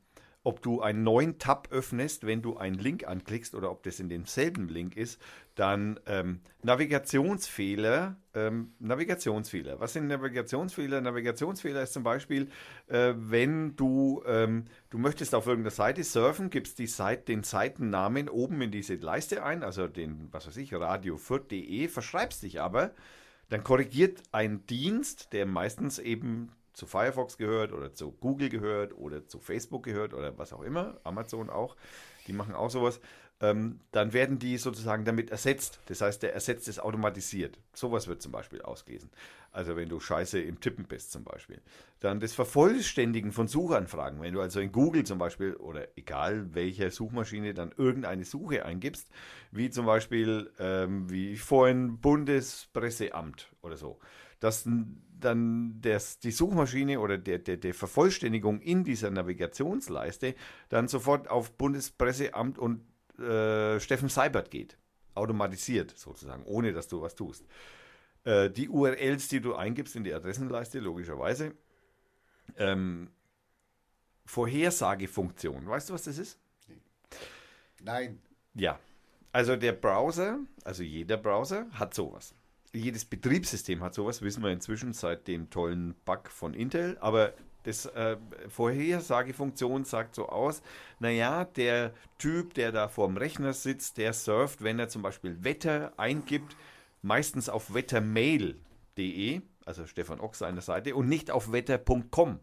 ob 0.44 0.62
du 0.62 0.82
einen 0.82 1.02
neuen 1.02 1.38
Tab 1.38 1.68
öffnest, 1.70 2.26
wenn 2.26 2.42
du 2.42 2.56
einen 2.58 2.78
Link 2.78 3.08
anklickst 3.08 3.54
oder 3.54 3.70
ob 3.70 3.82
das 3.82 3.98
in 3.98 4.10
demselben 4.10 4.68
Link 4.68 4.94
ist, 4.94 5.20
dann 5.54 5.98
ähm, 6.06 6.40
Navigationsfehler, 6.62 8.16
ähm, 8.34 8.74
Navigationsfehler. 8.78 9.80
Was 9.80 9.94
sind 9.94 10.06
Navigationsfehler? 10.08 11.00
Navigationsfehler 11.00 11.82
ist 11.82 11.94
zum 11.94 12.02
Beispiel, 12.02 12.50
äh, 12.88 13.14
wenn 13.16 13.74
du, 13.74 14.22
ähm, 14.26 14.66
du 14.90 14.98
möchtest 14.98 15.34
auf 15.34 15.46
irgendeiner 15.46 15.70
Seite 15.70 16.04
surfen, 16.04 16.50
gibst 16.50 16.78
die 16.78 16.88
Seite, 16.88 17.24
den 17.24 17.42
Seitennamen 17.42 18.28
oben 18.28 18.60
in 18.60 18.70
diese 18.70 18.96
Leiste 18.96 19.44
ein, 19.44 19.62
also 19.62 19.88
den, 19.88 20.28
was 20.30 20.46
weiß 20.46 20.58
ich, 20.58 20.74
radio4.de, 20.74 21.88
verschreibst 21.88 22.42
dich 22.42 22.60
aber, 22.60 22.92
dann 23.48 23.64
korrigiert 23.64 24.22
ein 24.32 24.66
Dienst, 24.66 25.32
der 25.32 25.46
meistens 25.46 25.98
eben 25.98 26.50
zu 26.74 26.86
Firefox 26.86 27.38
gehört 27.38 27.72
oder 27.72 27.94
zu 27.94 28.12
Google 28.12 28.50
gehört 28.50 28.96
oder 28.96 29.26
zu 29.26 29.38
Facebook 29.38 29.84
gehört 29.84 30.12
oder 30.12 30.36
was 30.36 30.52
auch 30.52 30.62
immer, 30.62 31.00
Amazon 31.04 31.48
auch, 31.48 31.76
die 32.26 32.32
machen 32.32 32.54
auch 32.54 32.70
sowas, 32.70 33.00
ähm, 33.40 33.80
dann 33.90 34.12
werden 34.12 34.38
die 34.38 34.56
sozusagen 34.58 35.04
damit 35.04 35.30
ersetzt. 35.30 35.80
Das 35.86 36.00
heißt, 36.00 36.22
der 36.22 36.34
ersetzt 36.34 36.68
es 36.68 36.78
automatisiert. 36.78 37.58
Sowas 37.72 38.06
wird 38.06 38.22
zum 38.22 38.32
Beispiel 38.32 38.62
ausgelesen. 38.62 39.10
Also 39.50 39.76
wenn 39.76 39.88
du 39.88 39.98
scheiße 40.00 40.40
im 40.40 40.60
Tippen 40.60 40.84
bist 40.84 41.12
zum 41.12 41.24
Beispiel. 41.24 41.60
Dann 42.00 42.20
das 42.20 42.32
Vervollständigen 42.32 43.32
von 43.32 43.48
Suchanfragen. 43.48 44.20
Wenn 44.20 44.34
du 44.34 44.40
also 44.40 44.60
in 44.60 44.72
Google 44.72 45.04
zum 45.04 45.18
Beispiel 45.18 45.54
oder 45.54 45.88
egal 45.96 46.54
welcher 46.54 46.90
Suchmaschine 46.90 47.54
dann 47.54 47.72
irgendeine 47.76 48.24
Suche 48.24 48.64
eingibst, 48.64 49.10
wie 49.50 49.68
zum 49.70 49.86
Beispiel, 49.86 50.50
ähm, 50.58 51.10
wie 51.10 51.36
vorhin 51.36 52.00
Bundespresseamt 52.00 53.52
oder 53.62 53.76
so, 53.76 53.98
dass 54.40 54.68
dann 55.20 55.80
das, 55.80 56.18
die 56.18 56.30
Suchmaschine 56.30 57.00
oder 57.00 57.18
der, 57.18 57.38
der, 57.38 57.56
der 57.56 57.74
Vervollständigung 57.74 58.60
in 58.60 58.84
dieser 58.84 59.10
Navigationsleiste 59.10 60.34
dann 60.68 60.88
sofort 60.88 61.28
auf 61.28 61.52
Bundespresseamt 61.52 62.58
und 62.58 62.80
äh, 63.18 63.80
Steffen 63.80 64.08
Seibert 64.08 64.50
geht. 64.50 64.76
Automatisiert 65.14 65.96
sozusagen, 65.96 66.44
ohne 66.44 66.72
dass 66.72 66.88
du 66.88 67.00
was 67.00 67.14
tust. 67.14 67.44
Äh, 68.24 68.50
die 68.50 68.68
URLs, 68.68 69.28
die 69.28 69.40
du 69.40 69.54
eingibst 69.54 69.94
in 69.96 70.04
die 70.04 70.12
Adressenleiste, 70.12 70.80
logischerweise. 70.80 71.54
Ähm, 72.56 73.10
Vorhersagefunktion. 74.26 75.66
Weißt 75.66 75.90
du, 75.90 75.94
was 75.94 76.02
das 76.02 76.18
ist? 76.18 76.38
Nein. 77.82 78.20
Ja. 78.54 78.78
Also 79.32 79.56
der 79.56 79.72
Browser, 79.72 80.38
also 80.64 80.82
jeder 80.82 81.16
Browser 81.16 81.66
hat 81.72 81.94
sowas. 81.94 82.34
Jedes 82.74 83.04
Betriebssystem 83.04 83.82
hat 83.82 83.94
sowas, 83.94 84.20
wissen 84.20 84.42
wir 84.42 84.50
inzwischen 84.50 84.92
seit 84.92 85.28
dem 85.28 85.48
tollen 85.48 85.94
Bug 86.04 86.28
von 86.28 86.54
Intel. 86.54 86.98
Aber 87.00 87.32
das 87.62 87.86
äh, 87.86 88.16
Vorhersagefunktion 88.48 89.84
sagt 89.84 90.14
so 90.14 90.28
aus, 90.28 90.62
naja, 90.98 91.44
der 91.44 91.92
Typ, 92.18 92.54
der 92.54 92.72
da 92.72 92.88
vorm 92.88 93.16
Rechner 93.16 93.52
sitzt, 93.52 93.96
der 93.96 94.12
surft, 94.12 94.62
wenn 94.62 94.78
er 94.78 94.88
zum 94.88 95.02
Beispiel 95.02 95.42
Wetter 95.44 95.92
eingibt, 95.96 96.56
meistens 97.00 97.48
auf 97.48 97.72
wettermail.de, 97.72 99.40
also 99.64 99.86
Stefan 99.86 100.20
Ock 100.20 100.34
seine 100.34 100.60
Seite, 100.60 100.94
und 100.94 101.08
nicht 101.08 101.30
auf 101.30 101.52
wetter.com 101.52 102.40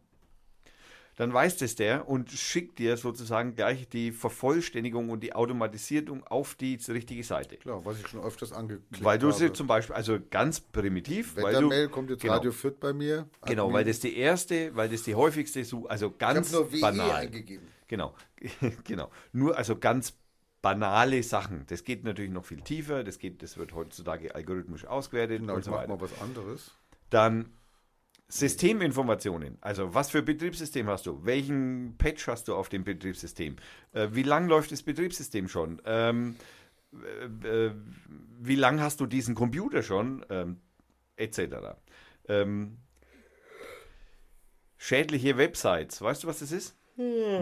dann 1.22 1.32
weiß 1.32 1.58
das 1.58 1.76
der 1.76 2.10
und 2.10 2.32
schickt 2.32 2.80
dir 2.80 2.98
sozusagen 2.98 3.56
gleich 3.56 3.88
die 3.88 4.12
Vervollständigung 4.12 5.12
und 5.12 5.20
die 5.22 5.34
Automatisierung 5.34 6.26
auf 6.26 6.56
die 6.56 6.80
richtige 6.88 7.24
Seite. 7.24 7.58
Klar, 7.58 7.86
was 7.86 8.00
ich 8.00 8.08
schon 8.08 8.22
öfters 8.24 8.52
angeklickt 8.52 9.04
Weil 9.04 9.20
du 9.20 9.28
habe. 9.28 9.38
sie 9.38 9.54
zum 9.54 9.68
Beispiel, 9.68 9.96
also 9.96 10.18
ganz 10.32 10.60
primitiv, 10.60 11.36
weil 11.36 11.54
du, 11.54 11.58
Wettermail 11.70 11.90
kommt 11.90 12.10
jetzt 12.10 12.24
genau, 12.24 12.34
Radio 12.34 12.52
Fürth 12.52 12.80
bei 12.80 12.92
mir. 12.92 13.30
genau, 13.46 13.66
Admin. 13.66 13.76
weil 13.76 13.86
das 13.86 14.00
die 14.00 14.18
erste, 14.18 14.76
weil 14.76 14.90
das 14.90 15.04
die 15.04 15.14
häufigste, 15.14 15.64
Such, 15.64 15.88
also 15.92 16.08
ich 16.08 16.18
ganz 16.18 16.52
habe 16.56 16.64
nur 16.64 16.74
WE 16.74 16.80
banal. 16.82 17.12
eingegeben. 17.12 17.68
Genau, 17.88 18.16
genau. 18.84 19.12
Nur 19.32 19.56
also 19.56 19.76
ganz 19.78 20.18
banale 20.64 21.22
Sachen. 21.22 21.66
Das 21.68 21.84
geht 21.84 22.04
natürlich 22.04 22.32
noch 22.32 22.46
viel 22.46 22.62
tiefer. 22.62 23.04
Das 23.04 23.20
geht, 23.20 23.44
das 23.44 23.58
wird 23.58 23.74
heutzutage 23.76 24.34
algorithmisch 24.34 24.86
ausgewertet 24.86 25.42
Genau, 25.42 25.54
und 25.54 25.60
ich 25.60 25.66
so 25.66 25.72
weiter. 25.72 25.88
mal 25.88 26.02
was 26.02 26.20
anderes. 26.20 26.72
Dann 27.12 27.52
Systeminformationen. 28.32 29.58
Also 29.60 29.94
was 29.94 30.10
für 30.10 30.22
Betriebssystem 30.22 30.88
hast 30.88 31.06
du? 31.06 31.26
Welchen 31.26 31.96
Patch 31.98 32.28
hast 32.28 32.48
du 32.48 32.56
auf 32.56 32.70
dem 32.70 32.86
Betriebssystem? 32.86 33.58
Äh, 33.92 34.08
wie 34.12 34.24
lang 34.24 34.48
läuft 34.48 34.72
das 34.72 34.84
Betriebssystem 34.84 35.50
schon? 35.50 35.82
Ähm, 35.86 36.36
äh, 36.94 37.48
äh, 37.48 37.72
wie 38.40 38.56
lang 38.56 38.80
hast 38.80 39.02
du 39.02 39.06
diesen 39.06 39.36
Computer 39.36 39.84
schon? 39.84 40.26
Ähm, 40.30 40.62
etc. 41.18 41.76
Ähm, 42.30 42.78
schädliche 44.78 45.38
Websites. 45.38 46.02
Weißt 46.02 46.24
du, 46.24 46.28
was 46.28 46.40
das 46.40 46.54
ist? 46.54 46.78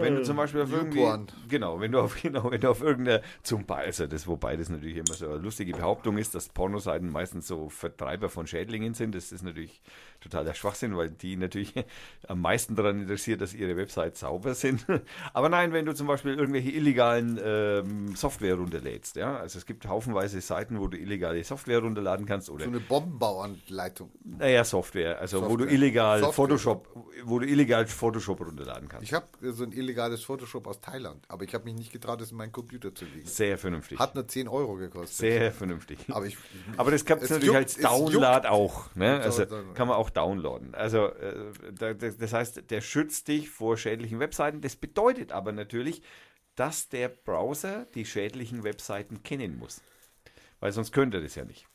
Wenn 0.00 0.16
du 0.16 0.22
zum 0.22 0.36
Beispiel 0.36 0.62
auf 0.62 0.72
irgendwie, 0.72 1.06
genau, 1.48 1.80
wenn 1.80 1.92
du 1.92 2.00
auf, 2.00 2.16
genau, 2.22 2.50
wenn 2.50 2.60
du 2.60 2.70
auf 2.70 2.82
irgendeiner, 2.82 3.20
zum 3.42 3.64
Beispiel, 3.66 3.86
also 3.86 4.06
das, 4.06 4.26
wobei 4.26 4.56
das 4.56 4.68
natürlich 4.68 4.96
immer 4.96 5.14
so 5.14 5.26
eine 5.26 5.36
lustige 5.38 5.72
Behauptung 5.72 6.18
ist, 6.18 6.34
dass 6.34 6.48
Pornoseiten 6.48 7.10
meistens 7.10 7.46
so 7.46 7.68
Vertreiber 7.68 8.28
von 8.28 8.46
Schädlingen 8.46 8.94
sind, 8.94 9.14
das 9.14 9.32
ist 9.32 9.42
natürlich 9.42 9.80
totaler 10.20 10.54
Schwachsinn, 10.54 10.96
weil 10.96 11.10
die 11.10 11.36
natürlich 11.36 11.72
am 12.28 12.40
meisten 12.40 12.76
daran 12.76 13.00
interessiert, 13.00 13.40
dass 13.40 13.54
ihre 13.54 13.76
Websites 13.76 14.20
sauber 14.20 14.54
sind. 14.54 14.84
Aber 15.32 15.48
nein, 15.48 15.72
wenn 15.72 15.86
du 15.86 15.94
zum 15.94 16.06
Beispiel 16.06 16.34
irgendwelche 16.34 16.70
illegalen 16.70 17.38
ähm, 17.42 18.14
Software 18.16 18.54
runterlädst, 18.54 19.16
ja, 19.16 19.36
also 19.36 19.58
es 19.58 19.66
gibt 19.66 19.86
haufenweise 19.88 20.40
Seiten, 20.40 20.78
wo 20.78 20.88
du 20.88 20.98
illegale 20.98 21.42
Software 21.44 21.80
runterladen 21.80 22.26
kannst 22.26 22.50
oder 22.50 22.64
So 22.64 22.70
eine 22.70 22.80
Bombenbauanleitung. 22.80 24.10
naja, 24.24 24.64
Software, 24.64 25.18
also 25.18 25.38
wo 25.42 25.56
du 25.56 25.64
Software. 25.64 25.72
illegal 25.72 26.20
Software. 26.20 26.32
Photoshop, 26.34 26.88
wo 27.24 27.38
du 27.38 27.46
illegal 27.46 27.86
Photoshop 27.86 28.40
runterladen 28.40 28.88
kannst. 28.88 29.04
Ich 29.04 29.14
habe 29.14 29.26
so 29.52 29.64
ein 29.64 29.72
illegales 29.72 30.22
Photoshop 30.24 30.66
aus 30.66 30.80
Thailand, 30.80 31.24
aber 31.28 31.44
ich 31.44 31.54
habe 31.54 31.64
mich 31.64 31.74
nicht 31.74 31.92
getraut, 31.92 32.20
es 32.20 32.30
in 32.30 32.36
meinen 32.36 32.52
Computer 32.52 32.94
zu 32.94 33.04
legen. 33.04 33.26
Sehr 33.26 33.58
vernünftig. 33.58 33.98
Hat 33.98 34.14
nur 34.14 34.26
10 34.26 34.48
Euro 34.48 34.74
gekostet. 34.76 35.16
Sehr 35.16 35.52
vernünftig. 35.52 35.98
Aber 36.10 36.26
ich- 36.26 36.36
Aber 36.76 36.90
das 36.90 37.04
gibt 37.04 37.22
es 37.22 37.30
natürlich 37.30 37.46
juckt, 37.46 37.58
als 37.58 37.76
Download 37.76 38.48
auch. 38.48 38.94
Ne? 38.94 39.20
Also 39.20 39.44
So, 39.44 39.48
so. 39.62 39.72
kann 39.74 39.88
man 39.88 39.96
auch 39.96 40.10
downloaden. 40.10 40.74
Also 40.74 41.06
äh, 41.08 41.34
da- 41.72 41.94
das 41.94 42.16
das 42.16 42.32
heißt, 42.32 42.70
der 42.70 42.80
schützt 42.80 43.28
dich 43.28 43.50
vor 43.50 43.76
schädlichen 43.76 44.18
Webseiten. 44.20 44.60
Das 44.60 44.76
bedeutet 44.76 45.32
aber 45.32 45.52
natürlich, 45.52 46.02
dass 46.56 46.88
der 46.88 47.08
Browser 47.08 47.86
die 47.94 48.04
schädlichen 48.04 48.64
Webseiten 48.64 49.22
kennen 49.22 49.58
muss. 49.58 49.80
Weil 50.58 50.72
sonst 50.72 50.92
könnte 50.92 51.18
er 51.18 51.22
das 51.22 51.34
ja 51.36 51.44
nicht. 51.44 51.66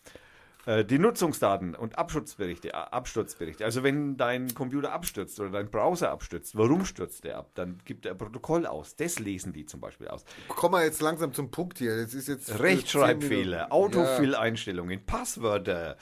Äh, 0.65 0.83
Die 0.85 0.99
Nutzungsdaten 0.99 1.75
und 1.75 1.97
Absturzberichte, 1.97 2.69
äh, 2.69 2.71
Absturzberichte. 2.71 3.65
Also 3.65 3.83
wenn 3.83 4.17
dein 4.17 4.53
Computer 4.53 4.91
abstürzt 4.91 5.39
oder 5.39 5.49
dein 5.49 5.69
Browser 5.69 6.11
abstürzt, 6.11 6.55
warum 6.57 6.85
stürzt 6.85 7.23
der 7.23 7.37
ab? 7.37 7.51
Dann 7.55 7.79
gibt 7.85 8.05
er 8.05 8.13
ein 8.13 8.17
Protokoll 8.17 8.65
aus. 8.65 8.95
Das 8.95 9.19
lesen 9.19 9.53
die 9.53 9.65
zum 9.65 9.79
Beispiel 9.79 10.07
aus. 10.07 10.25
Komm 10.47 10.71
mal 10.71 10.83
jetzt 10.83 11.01
langsam 11.01 11.33
zum 11.33 11.51
Punkt 11.51 11.77
hier. 11.77 11.95
Das 11.97 12.13
ist 12.13 12.27
jetzt 12.27 12.49
äh, 12.49 12.53
10 12.53 12.61
Rechtschreibfehler. 12.61 13.71
Autofill-Einstellungen, 13.71 15.05
Passwörter, 15.05 15.97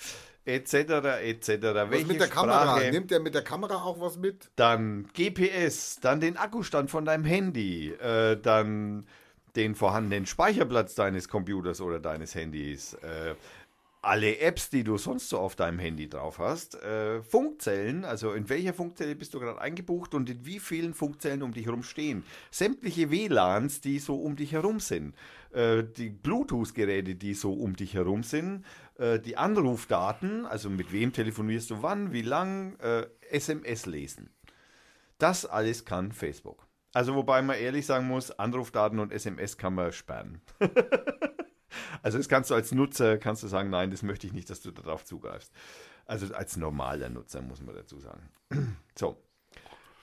etc., 0.45 0.73
etc. 0.73 1.49
Was 1.49 1.91
Welche 1.91 2.05
mit 2.07 2.21
der 2.21 2.27
Kamera? 2.27 2.63
Sprache? 2.63 2.91
Nimmt 2.91 3.11
der 3.11 3.19
mit 3.19 3.33
der 3.35 3.43
Kamera 3.43 3.83
auch 3.83 3.99
was 3.99 4.17
mit? 4.17 4.49
Dann 4.55 5.07
GPS, 5.13 5.99
dann 6.01 6.19
den 6.19 6.37
Akkustand 6.37 6.89
von 6.89 7.05
deinem 7.05 7.25
Handy, 7.25 7.91
äh, 7.91 8.37
dann 8.41 9.05
den 9.55 9.75
vorhandenen 9.75 10.25
Speicherplatz 10.25 10.95
deines 10.95 11.29
Computers 11.29 11.79
oder 11.79 11.99
deines 11.99 12.33
Handys, 12.33 12.95
äh, 12.95 13.35
alle 14.03 14.39
Apps, 14.39 14.69
die 14.69 14.83
du 14.83 14.97
sonst 14.97 15.29
so 15.29 15.39
auf 15.39 15.55
deinem 15.55 15.79
Handy 15.79 16.09
drauf 16.09 16.37
hast, 16.37 16.75
äh, 16.75 17.23
Funkzellen, 17.23 18.03
also 18.03 18.33
in 18.33 18.49
welcher 18.49 18.73
Funkzelle 18.73 19.15
bist 19.15 19.33
du 19.33 19.39
gerade 19.39 19.61
eingebucht 19.61 20.13
und 20.13 20.29
in 20.29 20.45
wie 20.45 20.59
vielen 20.59 20.93
Funkzellen 20.93 21.41
um 21.41 21.53
dich 21.53 21.65
herum 21.65 21.83
stehen, 21.83 22.23
sämtliche 22.51 23.11
WLANs, 23.11 23.79
die 23.79 23.99
so 23.99 24.15
um 24.15 24.35
dich 24.35 24.51
herum 24.51 24.81
sind, 24.81 25.15
äh, 25.53 25.83
die 25.83 26.09
Bluetooth-Geräte, 26.09 27.15
die 27.15 27.33
so 27.33 27.53
um 27.53 27.77
dich 27.77 27.93
herum 27.93 28.23
sind, 28.23 28.65
äh, 28.97 29.19
die 29.19 29.37
Anrufdaten, 29.37 30.45
also 30.45 30.69
mit 30.69 30.91
wem 30.91 31.13
telefonierst 31.13 31.69
du 31.69 31.81
wann, 31.81 32.11
wie 32.11 32.23
lang, 32.23 32.77
äh, 32.79 33.07
SMS 33.31 33.85
lesen. 33.85 34.29
Das 35.17 35.45
alles 35.45 35.85
kann 35.85 36.11
Facebook. 36.11 36.67
Also 36.93 37.15
wobei 37.15 37.41
man 37.41 37.57
ehrlich 37.57 37.85
sagen 37.85 38.07
muss, 38.07 38.31
Anrufdaten 38.31 38.99
und 38.99 39.13
SMS 39.13 39.57
kann 39.57 39.75
man 39.75 39.93
sperren. 39.93 40.41
also 42.01 42.17
das 42.17 42.29
kannst 42.29 42.49
du 42.49 42.55
als 42.55 42.71
Nutzer, 42.71 43.17
kannst 43.17 43.43
du 43.43 43.47
sagen, 43.47 43.69
nein, 43.69 43.91
das 43.91 44.03
möchte 44.03 44.27
ich 44.27 44.33
nicht, 44.33 44.49
dass 44.49 44.61
du 44.61 44.71
darauf 44.71 45.05
zugreifst. 45.05 45.51
Also 46.05 46.33
als 46.33 46.57
normaler 46.57 47.09
Nutzer 47.09 47.41
muss 47.41 47.61
man 47.61 47.75
dazu 47.75 47.99
sagen. 47.99 48.29
so. 48.95 49.17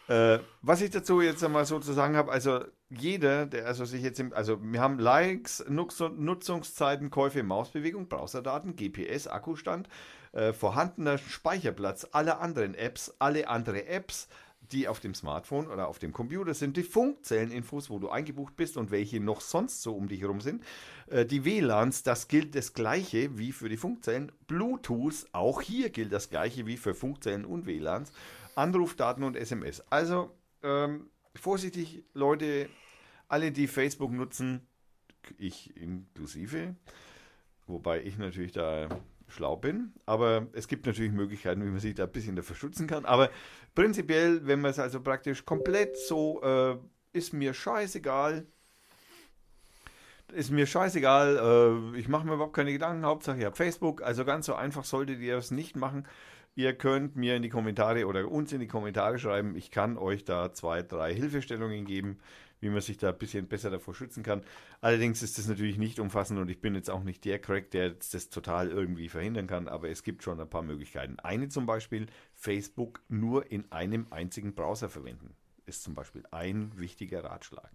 Äh, 0.08 0.40
was 0.60 0.80
ich 0.80 0.90
dazu 0.90 1.20
jetzt 1.20 1.44
einmal 1.44 1.64
so 1.66 1.78
zu 1.78 1.92
sagen 1.92 2.16
habe, 2.16 2.32
also 2.32 2.64
jeder, 2.88 3.46
der 3.46 3.66
also 3.66 3.84
sich 3.84 4.02
jetzt, 4.02 4.18
im, 4.18 4.32
also 4.32 4.58
wir 4.60 4.80
haben 4.80 4.98
Likes, 4.98 5.64
Nutz 5.68 6.00
Nutzungszeiten, 6.00 7.10
Käufe, 7.10 7.44
Mausbewegung, 7.44 8.08
Browserdaten, 8.08 8.74
GPS, 8.74 9.28
Akkustand, 9.28 9.88
äh, 10.32 10.52
vorhandener 10.52 11.18
Speicherplatz 11.18 12.08
aller 12.10 12.40
anderen 12.40 12.74
Apps, 12.74 13.14
alle 13.20 13.48
andere 13.48 13.86
Apps, 13.86 14.28
die 14.72 14.88
auf 14.88 15.00
dem 15.00 15.14
Smartphone 15.14 15.66
oder 15.66 15.88
auf 15.88 15.98
dem 15.98 16.12
Computer 16.12 16.54
sind, 16.54 16.76
die 16.76 16.82
Funkzelleninfos, 16.82 17.90
wo 17.90 17.98
du 17.98 18.08
eingebucht 18.08 18.56
bist 18.56 18.76
und 18.76 18.90
welche 18.90 19.20
noch 19.20 19.40
sonst 19.40 19.82
so 19.82 19.94
um 19.94 20.08
dich 20.08 20.20
herum 20.20 20.40
sind. 20.40 20.64
Äh, 21.08 21.26
die 21.26 21.44
WLANs, 21.44 22.02
das 22.02 22.28
gilt 22.28 22.54
das 22.54 22.72
gleiche 22.72 23.38
wie 23.38 23.52
für 23.52 23.68
die 23.68 23.76
Funkzellen. 23.76 24.32
Bluetooth, 24.46 25.26
auch 25.32 25.60
hier 25.60 25.90
gilt 25.90 26.12
das 26.12 26.30
gleiche 26.30 26.66
wie 26.66 26.76
für 26.76 26.94
Funkzellen 26.94 27.44
und 27.44 27.66
WLANs. 27.66 28.12
Anrufdaten 28.54 29.24
und 29.24 29.36
SMS. 29.36 29.82
Also 29.90 30.30
ähm, 30.62 31.10
vorsichtig, 31.34 32.04
Leute, 32.14 32.68
alle, 33.28 33.52
die 33.52 33.68
Facebook 33.68 34.12
nutzen, 34.12 34.66
ich 35.38 35.76
inklusive, 35.76 36.74
wobei 37.66 38.02
ich 38.02 38.18
natürlich 38.18 38.52
da 38.52 38.88
schlau 39.30 39.56
bin, 39.56 39.92
aber 40.06 40.48
es 40.52 40.68
gibt 40.68 40.86
natürlich 40.86 41.12
Möglichkeiten, 41.12 41.64
wie 41.64 41.68
man 41.70 41.78
sich 41.78 41.94
da 41.94 42.04
ein 42.04 42.12
bisschen 42.12 42.36
dafür 42.36 42.56
schützen 42.56 42.86
kann. 42.86 43.04
Aber 43.04 43.30
prinzipiell, 43.74 44.46
wenn 44.46 44.60
man 44.60 44.70
es 44.70 44.78
also 44.78 45.00
praktisch 45.00 45.44
komplett 45.44 45.96
so, 45.96 46.42
äh, 46.42 46.76
ist 47.12 47.32
mir 47.32 47.54
scheißegal, 47.54 48.46
ist 50.32 50.50
mir 50.50 50.66
scheißegal, 50.66 51.92
äh, 51.94 51.98
ich 51.98 52.08
mache 52.08 52.26
mir 52.26 52.34
überhaupt 52.34 52.54
keine 52.54 52.72
Gedanken, 52.72 53.04
Hauptsache 53.04 53.38
ich 53.38 53.44
habe 53.44 53.56
Facebook, 53.56 54.02
also 54.02 54.24
ganz 54.24 54.46
so 54.46 54.54
einfach 54.54 54.84
solltet 54.84 55.20
ihr 55.20 55.36
es 55.36 55.50
nicht 55.50 55.76
machen. 55.76 56.06
Ihr 56.56 56.74
könnt 56.74 57.16
mir 57.16 57.36
in 57.36 57.42
die 57.42 57.48
Kommentare 57.48 58.06
oder 58.06 58.28
uns 58.28 58.52
in 58.52 58.60
die 58.60 58.66
Kommentare 58.66 59.18
schreiben, 59.18 59.56
ich 59.56 59.70
kann 59.70 59.96
euch 59.96 60.24
da 60.24 60.52
zwei, 60.52 60.82
drei 60.82 61.14
Hilfestellungen 61.14 61.84
geben, 61.84 62.18
wie 62.60 62.68
man 62.68 62.80
sich 62.80 62.98
da 62.98 63.10
ein 63.10 63.18
bisschen 63.18 63.48
besser 63.48 63.70
davor 63.70 63.94
schützen 63.94 64.22
kann. 64.22 64.42
Allerdings 64.80 65.22
ist 65.22 65.38
das 65.38 65.46
natürlich 65.46 65.78
nicht 65.78 65.98
umfassend 65.98 66.38
und 66.38 66.48
ich 66.50 66.60
bin 66.60 66.74
jetzt 66.74 66.90
auch 66.90 67.02
nicht 67.02 67.24
der 67.24 67.38
Crack, 67.38 67.70
der 67.70 67.90
das 67.90 68.30
total 68.30 68.68
irgendwie 68.70 69.08
verhindern 69.08 69.46
kann, 69.46 69.68
aber 69.68 69.88
es 69.88 70.02
gibt 70.02 70.22
schon 70.22 70.40
ein 70.40 70.48
paar 70.48 70.62
Möglichkeiten. 70.62 71.18
Eine 71.20 71.48
zum 71.48 71.66
Beispiel, 71.66 72.06
Facebook 72.34 73.00
nur 73.08 73.50
in 73.50 73.70
einem 73.72 74.06
einzigen 74.10 74.54
Browser 74.54 74.88
verwenden, 74.88 75.34
ist 75.66 75.82
zum 75.82 75.94
Beispiel 75.94 76.24
ein 76.30 76.72
wichtiger 76.76 77.24
Ratschlag. 77.24 77.70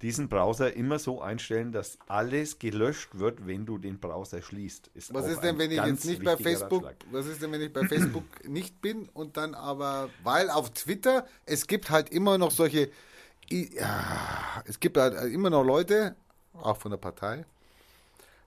Diesen 0.00 0.28
Browser 0.28 0.74
immer 0.74 1.00
so 1.00 1.20
einstellen, 1.20 1.72
dass 1.72 1.98
alles 2.06 2.60
gelöscht 2.60 3.18
wird, 3.18 3.48
wenn 3.48 3.66
du 3.66 3.78
den 3.78 3.98
Browser 3.98 4.42
schließt. 4.42 4.92
Ist 4.94 5.12
Was 5.12 5.26
ist 5.26 5.40
denn, 5.40 5.58
wenn 5.58 5.72
ich 5.72 5.84
jetzt 5.84 6.04
nicht 6.04 6.22
bei 6.22 6.36
Facebook, 6.36 6.84
Ratschlag. 6.84 7.06
was 7.10 7.26
ist 7.26 7.42
denn, 7.42 7.50
wenn 7.50 7.62
ich 7.62 7.72
bei 7.72 7.84
Facebook 7.84 8.24
nicht 8.48 8.80
bin 8.80 9.08
und 9.08 9.36
dann 9.36 9.54
aber, 9.54 10.08
weil 10.22 10.50
auf 10.50 10.70
Twitter, 10.70 11.26
es 11.46 11.66
gibt 11.66 11.90
halt 11.90 12.10
immer 12.10 12.38
noch 12.38 12.52
solche, 12.52 12.90
ja, 13.50 14.62
es 14.66 14.80
gibt 14.80 14.96
halt 14.96 15.32
immer 15.32 15.50
noch 15.50 15.64
Leute, 15.64 16.14
auch 16.54 16.76
von 16.76 16.90
der 16.90 16.98
Partei, 16.98 17.44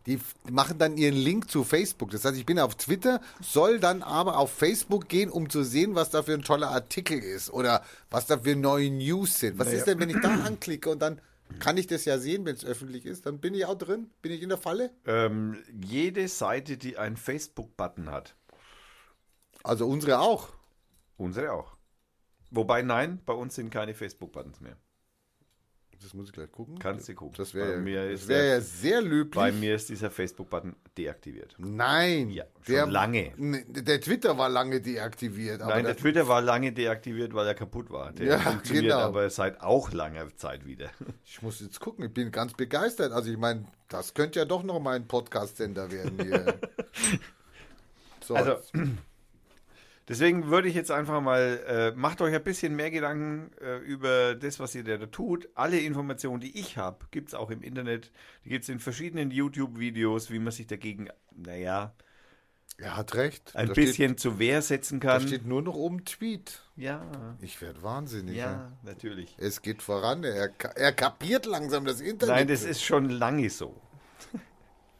die 0.07 0.19
machen 0.49 0.79
dann 0.79 0.97
ihren 0.97 1.15
Link 1.15 1.49
zu 1.51 1.63
Facebook. 1.63 2.09
Das 2.09 2.25
heißt, 2.25 2.35
ich 2.35 2.45
bin 2.45 2.59
auf 2.59 2.75
Twitter, 2.75 3.21
soll 3.41 3.79
dann 3.79 4.01
aber 4.01 4.37
auf 4.37 4.51
Facebook 4.51 5.07
gehen, 5.09 5.29
um 5.29 5.49
zu 5.49 5.63
sehen, 5.63 5.93
was 5.93 6.09
da 6.09 6.23
für 6.23 6.33
ein 6.33 6.41
toller 6.41 6.69
Artikel 6.69 7.19
ist 7.19 7.51
oder 7.51 7.83
was 8.09 8.25
da 8.25 8.39
für 8.39 8.55
neue 8.55 8.89
News 8.89 9.39
sind. 9.39 9.59
Was 9.59 9.71
ist 9.71 9.85
denn, 9.85 9.99
wenn 9.99 10.09
ich 10.09 10.19
da 10.21 10.29
anklicke 10.43 10.89
und 10.89 10.99
dann 11.01 11.21
kann 11.59 11.77
ich 11.77 11.85
das 11.85 12.05
ja 12.05 12.17
sehen, 12.17 12.45
wenn 12.45 12.55
es 12.55 12.65
öffentlich 12.65 13.05
ist? 13.05 13.25
Dann 13.25 13.39
bin 13.39 13.53
ich 13.53 13.65
auch 13.65 13.77
drin? 13.77 14.09
Bin 14.21 14.31
ich 14.31 14.41
in 14.41 14.49
der 14.49 14.57
Falle? 14.57 14.89
Ähm, 15.05 15.57
jede 15.83 16.27
Seite, 16.27 16.77
die 16.77 16.97
einen 16.97 17.17
Facebook-Button 17.17 18.09
hat, 18.09 18.35
Also 19.63 19.85
unsere 19.87 20.19
auch. 20.19 20.49
unsere 21.17 21.51
auch. 21.53 21.75
Wobei, 22.49 22.81
nein, 22.81 23.21
bei 23.25 23.33
uns 23.33 23.55
sind 23.55 23.69
keine 23.69 23.93
Facebook-Buttons 23.93 24.61
mehr. 24.61 24.77
Das 26.01 26.13
muss 26.15 26.27
ich 26.27 26.33
gleich 26.33 26.51
gucken. 26.51 26.79
Kannst 26.79 27.07
du 27.09 27.13
gucken. 27.15 27.35
Das 27.37 27.53
wäre 27.53 27.73
ist 28.09 28.27
wär 28.27 28.37
der- 28.41 28.45
ja 28.55 28.61
sehr 28.61 29.01
löblich. 29.01 29.35
Bei 29.35 29.51
mir 29.51 29.75
ist 29.75 29.89
dieser 29.89 30.09
Facebook-Button 30.09 30.75
deaktiviert. 30.97 31.55
Nein. 31.59 32.29
Ja, 32.31 32.45
schon 32.65 32.89
lange. 32.89 33.33
Der 33.67 34.01
Twitter 34.01 34.37
war 34.37 34.49
lange 34.49 34.81
deaktiviert. 34.81 35.59
Nein, 35.61 35.83
der, 35.83 35.93
der 35.93 35.97
Twitter 35.97 36.27
war 36.27 36.41
lange 36.41 36.71
deaktiviert, 36.71 37.33
weil 37.33 37.45
er 37.47 37.53
kaputt 37.53 37.89
war. 37.91 38.11
Der 38.13 38.25
Ja, 38.25 38.39
funktioniert 38.39 38.85
genau. 38.85 38.99
aber 38.99 39.29
seit 39.29 39.61
auch 39.61 39.91
langer 39.91 40.35
Zeit 40.37 40.65
wieder. 40.65 40.89
ich 41.25 41.41
muss 41.41 41.59
jetzt 41.61 41.79
gucken. 41.79 42.05
Ich 42.05 42.13
bin 42.13 42.31
ganz 42.31 42.53
begeistert. 42.53 43.11
Also 43.11 43.29
ich 43.31 43.37
meine, 43.37 43.65
das 43.87 44.13
könnte 44.13 44.39
ja 44.39 44.45
doch 44.45 44.63
noch 44.63 44.79
mal 44.79 44.95
ein 44.95 45.07
Podcast-Sender 45.07 45.91
werden 45.91 46.19
hier. 46.21 46.55
so, 48.23 48.35
Also, 48.35 48.55
deswegen 50.11 50.47
würde 50.47 50.67
ich 50.67 50.75
jetzt 50.75 50.91
einfach 50.91 51.21
mal, 51.21 51.63
äh, 51.65 51.91
macht 51.97 52.21
euch 52.21 52.35
ein 52.35 52.43
bisschen 52.43 52.75
mehr 52.75 52.91
Gedanken 52.91 53.51
äh, 53.61 53.77
über 53.77 54.35
das, 54.35 54.59
was 54.59 54.75
ihr 54.75 54.83
da 54.83 54.97
tut. 55.07 55.49
Alle 55.55 55.79
Informationen, 55.79 56.41
die 56.41 56.59
ich 56.59 56.77
habe, 56.77 57.05
gibt 57.11 57.29
es 57.29 57.33
auch 57.33 57.49
im 57.49 57.63
Internet. 57.63 58.11
Die 58.45 58.49
gibt 58.49 58.63
es 58.63 58.69
in 58.69 58.79
verschiedenen 58.79 59.31
YouTube-Videos, 59.31 60.29
wie 60.29 60.39
man 60.39 60.51
sich 60.51 60.67
dagegen, 60.67 61.09
naja, 61.35 61.95
er 62.77 62.97
hat 62.97 63.13
recht. 63.15 63.55
ein 63.55 63.67
da 63.67 63.73
bisschen 63.73 64.17
zur 64.17 64.39
Wehr 64.39 64.61
setzen 64.61 64.97
Steht, 64.97 65.09
da 65.09 65.17
kann. 65.19 65.27
steht 65.27 65.45
nur 65.45 65.61
noch 65.61 65.75
oben 65.75 66.03
Tweet. 66.03 66.61
ja, 66.75 67.37
Ich 67.39 67.61
werde 67.61 67.81
wahnsinnig. 67.83 68.35
ja, 68.35 68.71
natürlich. 68.83 69.35
Es 69.37 69.61
geht 69.61 69.81
voran. 69.83 70.23
Er, 70.23 70.49
er 70.75 70.91
kapiert 70.91 71.45
langsam 71.45 71.85
das 71.85 72.01
Internet. 72.01 72.35
Nein, 72.35 72.47
das 72.47 72.63
ist 72.63 72.83
schon 72.83 73.09
lange 73.09 73.49
so. 73.49 73.79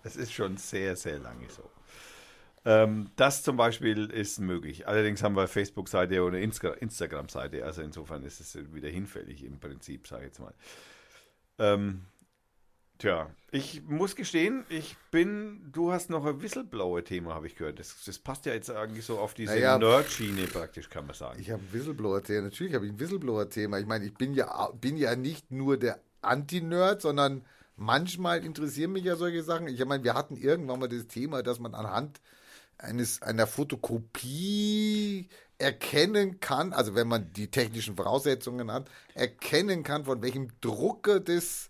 Das 0.03 0.15
ist 0.15 0.33
schon 0.33 0.57
sehr, 0.57 0.95
sehr 0.95 1.19
lange 1.19 1.47
so. 1.49 1.70
Ähm, 2.63 3.09
das 3.15 3.41
zum 3.41 3.57
Beispiel 3.57 4.11
ist 4.11 4.39
möglich. 4.39 4.87
Allerdings 4.87 5.23
haben 5.23 5.35
wir 5.35 5.47
Facebook-Seite 5.47 6.21
oder 6.23 6.37
Insta- 6.37 6.73
Instagram-Seite. 6.73 7.65
Also 7.65 7.81
insofern 7.81 8.23
ist 8.23 8.39
es 8.39 8.55
wieder 8.73 8.89
hinfällig 8.89 9.43
im 9.43 9.59
Prinzip, 9.59 10.07
sage 10.07 10.23
ich 10.23 10.27
jetzt 10.27 10.39
mal. 10.39 10.53
Ähm, 11.57 12.05
tja, 12.99 13.31
ich 13.51 13.83
muss 13.83 14.15
gestehen, 14.15 14.63
ich 14.69 14.95
bin, 15.09 15.71
du 15.71 15.91
hast 15.91 16.11
noch 16.11 16.23
ein 16.23 16.39
Whistleblower-Thema, 16.39 17.33
habe 17.33 17.47
ich 17.47 17.55
gehört. 17.55 17.79
Das, 17.79 18.03
das 18.05 18.19
passt 18.19 18.45
ja 18.45 18.53
jetzt 18.53 18.69
eigentlich 18.69 19.05
so 19.05 19.17
auf 19.17 19.33
diese 19.33 19.53
Naja, 19.53 19.79
Nerd-Schiene 19.79 20.45
praktisch, 20.45 20.87
kann 20.89 21.07
man 21.07 21.15
sagen. 21.15 21.39
Ich 21.41 21.49
habe 21.49 21.63
ein 21.63 21.73
Whistleblower-Thema. 21.73 22.43
Natürlich 22.43 22.75
habe 22.75 22.85
ich 22.85 22.91
ein 22.91 22.99
Whistleblower-Thema. 22.99 23.79
Ich 23.79 23.87
meine, 23.87 24.05
ich 24.05 24.13
bin 24.13 24.35
ja, 24.35 24.67
bin 24.79 24.97
ja 24.97 25.15
nicht 25.15 25.49
nur 25.49 25.77
der 25.77 25.99
Anti-Nerd, 26.21 27.01
sondern 27.01 27.43
manchmal 27.75 28.45
interessieren 28.45 28.91
mich 28.91 29.05
ja 29.05 29.15
solche 29.15 29.41
Sachen. 29.41 29.67
Ich 29.67 29.83
meine, 29.83 30.03
wir 30.03 30.13
hatten 30.13 30.37
irgendwann 30.37 30.79
mal 30.79 30.87
das 30.87 31.07
Thema, 31.07 31.41
dass 31.41 31.59
man 31.59 31.73
anhand 31.73 32.21
eines, 32.81 33.21
einer 33.21 33.47
Fotokopie 33.47 35.29
erkennen 35.57 36.39
kann, 36.39 36.73
also 36.73 36.95
wenn 36.95 37.07
man 37.07 37.31
die 37.33 37.49
technischen 37.49 37.95
Voraussetzungen 37.95 38.71
hat, 38.71 38.89
erkennen 39.13 39.83
kann, 39.83 40.05
von 40.05 40.21
welchem 40.21 40.49
Drucker 40.59 41.19
das 41.19 41.69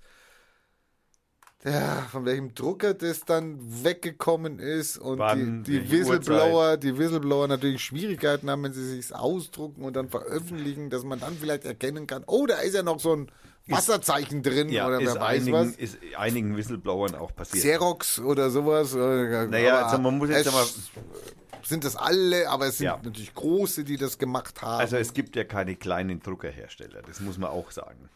ja, 1.63 2.07
von 2.09 2.25
welchem 2.25 2.55
Drucker 2.55 2.95
das 2.95 3.23
dann 3.23 3.59
weggekommen 3.83 4.57
ist 4.57 4.97
und 4.97 5.19
Wann, 5.19 5.63
die, 5.63 5.79
die 5.79 5.91
Whistleblower, 5.91 6.77
die 6.77 6.97
Whistleblower 6.97 7.47
natürlich 7.47 7.83
Schwierigkeiten 7.83 8.49
haben, 8.49 8.63
wenn 8.63 8.73
sie 8.73 8.83
sich 8.83 9.13
ausdrucken 9.13 9.83
und 9.83 9.95
dann 9.95 10.09
veröffentlichen, 10.09 10.89
dass 10.89 11.03
man 11.03 11.19
dann 11.19 11.38
vielleicht 11.38 11.65
erkennen 11.65 12.07
kann, 12.07 12.23
oh, 12.25 12.47
da 12.47 12.55
ist 12.55 12.73
ja 12.73 12.81
noch 12.81 12.99
so 12.99 13.15
ein 13.15 13.31
Wasserzeichen 13.72 14.43
drin 14.43 14.69
ja, 14.69 14.88
oder 14.88 14.99
wer 14.99 15.15
weiß 15.15 15.22
einigen, 15.41 15.52
was. 15.53 15.68
ist 15.76 15.98
einigen 16.18 16.56
Whistleblowern 16.57 17.15
auch 17.15 17.35
passiert. 17.35 17.64
Xerox 17.64 18.19
oder 18.19 18.49
sowas. 18.49 18.93
Naja, 18.93 19.45
Naja, 19.48 19.85
also 19.85 19.98
man 20.02 20.18
muss 20.18 20.30
jetzt 20.30 20.48
aber- 20.48 20.65
Sind 21.64 21.84
das 21.85 21.95
alle, 21.95 22.49
aber 22.49 22.68
es 22.68 22.80
sind 22.80 22.85
Ja. 22.88 22.99
natürlich 23.02 23.34
große, 23.34 23.84
die 23.84 23.95
das 23.95 24.18
gemacht 24.18 24.61
haben. 24.61 24.81
Also 24.81 24.98
es 24.98 25.14
gibt 25.14 25.35
ja 25.35 25.43
keine 25.43 25.76
kleinen 25.76 26.19
Druckerhersteller, 26.22 27.02
das 27.03 27.19
muss 27.22 27.38
man 27.38 27.49
auch 27.52 27.72
sagen. 27.72 28.10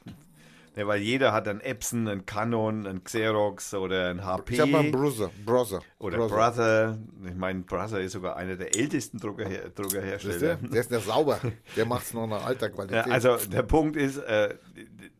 Ja, 0.76 0.86
weil 0.88 1.00
jeder 1.02 1.32
hat 1.32 1.48
einen 1.48 1.62
Epson, 1.62 2.06
einen 2.10 2.26
Canon, 2.26 2.86
einen 2.86 3.02
Xerox 3.06 3.74
oder 3.76 4.10
einen 4.10 4.26
HP 4.26 4.56
ich 4.56 4.60
habe 4.60 4.72
mal 4.72 4.80
einen 4.80 4.92
Browser. 4.92 5.30
Browser. 5.46 5.82
oder 6.00 6.18
Browser. 6.18 6.36
Brother. 6.36 6.98
Ich 7.30 7.36
meine, 7.36 7.62
Brother 7.62 8.02
ist 8.02 8.12
sogar 8.12 8.36
einer 8.36 8.58
der 8.58 8.76
ältesten 8.76 9.18
Druckerher 9.20 9.70
Druckerhersteller. 9.70 10.58
ihr? 10.62 10.70
Der 10.70 10.82
ist 10.82 10.92
nicht 10.92 11.06
sauber. 11.06 11.40
Der 11.78 11.86
macht 11.86 12.08
es 12.08 12.14
noch 12.14 12.28
nach 12.28 12.46
alter 12.46 12.70
Qualität. 12.72 13.06
Ja, 13.08 13.14
also 13.14 13.38
der 13.38 13.64
Punkt 13.64 13.96
ist, 13.96 14.18
äh, 14.18 14.56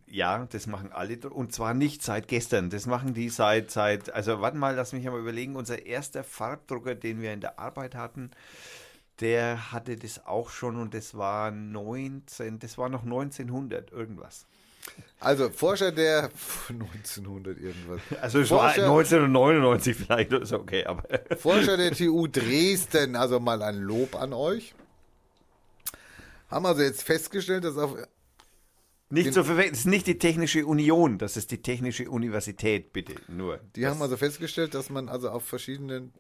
ja, 0.08 0.48
das 0.52 0.68
machen 0.68 0.92
alle 0.92 1.18
und 1.30 1.54
zwar 1.54 1.74
nicht 1.74 2.04
seit 2.04 2.28
gestern. 2.28 2.70
Das 2.70 2.86
machen 2.86 3.14
die 3.14 3.30
seit 3.30 3.72
seit. 3.72 4.14
Also 4.14 4.42
warte 4.42 4.58
mal, 4.58 4.76
lass 4.76 4.94
mich 4.94 5.06
einmal 5.06 5.22
überlegen. 5.22 5.56
Unser 5.56 5.86
erster 5.86 6.24
Farbdrucker, 6.24 6.96
den 6.96 7.22
wir 7.22 7.34
in 7.34 7.42
der 7.42 7.60
Arbeit 7.60 7.96
hatten, 7.96 8.32
der 9.20 9.72
hatte 9.72 9.96
das 9.96 10.26
auch 10.26 10.50
schon 10.50 10.78
und 10.78 10.94
das 10.94 11.16
war 11.16 11.52
19, 11.52 12.60
das 12.60 12.78
war 12.78 12.90
noch 12.90 13.04
1900 13.04 13.92
irgendwas. 13.92 14.46
Also 15.20 15.50
Forscher 15.50 15.92
der 15.92 16.30
1900 16.70 17.58
irgendwas. 17.58 18.02
Also 18.22 18.40
es 18.42 18.52
war 18.52 18.74
Forscher, 18.74 18.84
1999 18.84 19.96
vielleicht 19.96 20.32
so, 20.46 20.60
okay, 20.60 20.86
aber 20.86 21.04
Forscher 21.38 21.78
der 21.78 21.92
TU 21.92 22.28
Dresden, 22.28 23.16
also 23.16 23.40
mal 23.40 23.62
ein 23.64 23.78
Lob 23.78 24.16
an 24.16 24.34
euch, 24.34 24.76
haben 26.50 26.66
also 26.66 26.84
jetzt 26.84 27.02
festgestellt, 27.02 27.64
dass 27.64 27.78
auf 27.78 27.96
nicht 29.10 29.34
zu 29.34 29.44
verwechseln. 29.44 29.74
Das 29.74 29.80
ist 29.80 29.86
nicht 29.86 30.08
die 30.08 30.18
Technische 30.18 30.66
Union, 30.66 31.18
das 31.18 31.38
ist 31.38 31.52
die 31.52 31.62
Technische 31.62 32.10
Universität, 32.10 32.94
bitte. 32.94 33.16
Nur. 33.28 33.60
die 33.76 33.82
das, 33.82 33.92
haben 33.92 34.02
also 34.02 34.18
festgestellt, 34.18 34.74
dass 34.74 34.90
man 34.90 35.10
also 35.10 35.30
auf 35.30 35.46
verschiedenen 35.46 36.14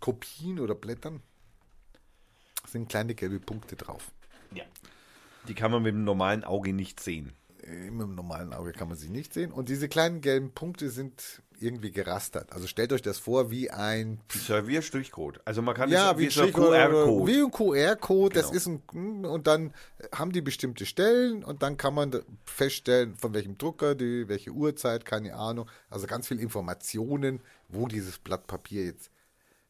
Kopien 0.00 0.60
oder 0.60 0.74
Blättern 0.74 1.22
sind 2.66 2.88
kleine 2.88 3.14
gelbe 3.14 3.40
Punkte 3.40 3.76
drauf. 3.76 4.12
ja. 4.52 4.64
Die 5.48 5.54
kann 5.54 5.70
man 5.70 5.82
mit 5.82 5.92
dem 5.92 6.04
normalen 6.04 6.42
Auge 6.42 6.72
nicht 6.72 7.00
sehen. 7.00 7.34
Im 7.62 8.14
normalen 8.14 8.52
Auge 8.54 8.72
kann 8.72 8.88
man 8.88 8.96
sie 8.96 9.10
nicht 9.10 9.34
sehen. 9.34 9.52
Und 9.52 9.68
diese 9.68 9.88
kleinen 9.88 10.22
gelben 10.22 10.52
Punkte 10.52 10.88
sind 10.88 11.42
irgendwie 11.60 11.90
gerastert. 11.90 12.52
Also 12.52 12.66
stellt 12.66 12.92
euch 12.92 13.02
das 13.02 13.18
vor 13.18 13.50
wie 13.50 13.70
ein 13.70 14.20
Servierstrichcode. 14.30 15.40
Also 15.44 15.62
man 15.62 15.74
kann 15.74 15.90
ja, 15.90 16.12
das 16.12 16.18
wie 16.18 16.42
ein 16.42 16.52
QR-Code. 16.52 17.26
Wie 17.32 17.42
ein 17.42 17.50
QR-Code, 17.50 18.34
das 18.34 18.46
Genau. 18.50 18.56
ist 18.56 18.66
ein, 18.94 19.24
und 19.24 19.46
dann 19.46 19.72
haben 20.12 20.32
die 20.32 20.40
bestimmte 20.40 20.86
Stellen 20.86 21.44
und 21.44 21.62
dann 21.62 21.76
kann 21.76 21.94
man 21.94 22.22
feststellen, 22.44 23.14
von 23.16 23.34
welchem 23.34 23.58
Drucker, 23.58 23.94
die, 23.94 24.28
welche 24.28 24.50
Uhrzeit, 24.50 25.04
keine 25.04 25.34
Ahnung. 25.34 25.68
Also 25.90 26.06
ganz 26.06 26.28
viele 26.28 26.40
Informationen, 26.40 27.40
wo 27.68 27.86
dieses 27.88 28.18
Blatt 28.18 28.46
Papier 28.46 28.84
jetzt 28.84 29.10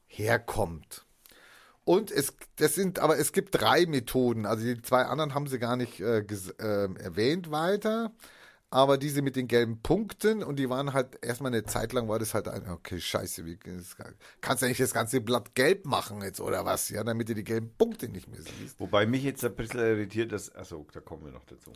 herkommt. 0.06 1.05
Und 1.85 2.11
es, 2.11 2.32
das 2.56 2.74
sind, 2.74 2.98
aber 2.98 3.19
es 3.19 3.32
gibt 3.32 3.55
drei 3.61 3.85
Methoden. 3.86 4.47
Also 4.47 4.65
die 4.65 4.81
zwei 4.81 5.02
anderen 5.02 5.35
haben 5.35 5.47
sie 5.47 5.59
gar 5.59 5.77
nicht 5.77 6.01
äh, 6.01 6.24
ähm, 6.59 6.97
erwähnt 6.97 7.51
weiter. 7.51 8.11
Aber 8.74 8.98
diese 8.98 9.22
mit 9.22 9.36
den 9.36 9.46
gelben 9.46 9.78
Punkten 9.82 10.42
und 10.42 10.56
die 10.56 10.68
waren 10.68 10.94
halt 10.94 11.24
erstmal 11.24 11.52
eine 11.52 11.62
Zeit 11.62 11.92
lang 11.92 12.09
war 12.09 12.18
das 12.18 12.34
halt 12.34 12.48
ein, 12.48 12.68
okay, 12.68 13.01
scheiße, 13.01 13.46
wie, 13.46 13.56
kannst 14.40 14.64
du 14.64 14.66
nicht 14.66 14.80
das 14.80 14.92
ganze 14.92 15.20
Blatt 15.20 15.55
gelb 15.55 15.86
machen 15.86 16.20
jetzt 16.22 16.40
oder 16.40 16.64
was? 16.64 16.88
Ja, 16.88 17.05
damit 17.05 17.28
du 17.28 17.36
die 17.36 17.44
gelben 17.44 17.70
Punkte 17.78 18.09
nicht 18.09 18.26
mehr 18.26 18.40
siehst. 18.42 18.80
Wobei 18.80 19.06
mich 19.06 19.22
jetzt 19.22 19.44
ein 19.44 19.55
bisschen 19.55 19.78
irritiert, 19.78 20.32
dass, 20.32 20.52
achso, 20.56 20.84
da 20.92 20.98
kommen 20.98 21.24
wir 21.24 21.30
noch 21.30 21.44
dazu. 21.44 21.70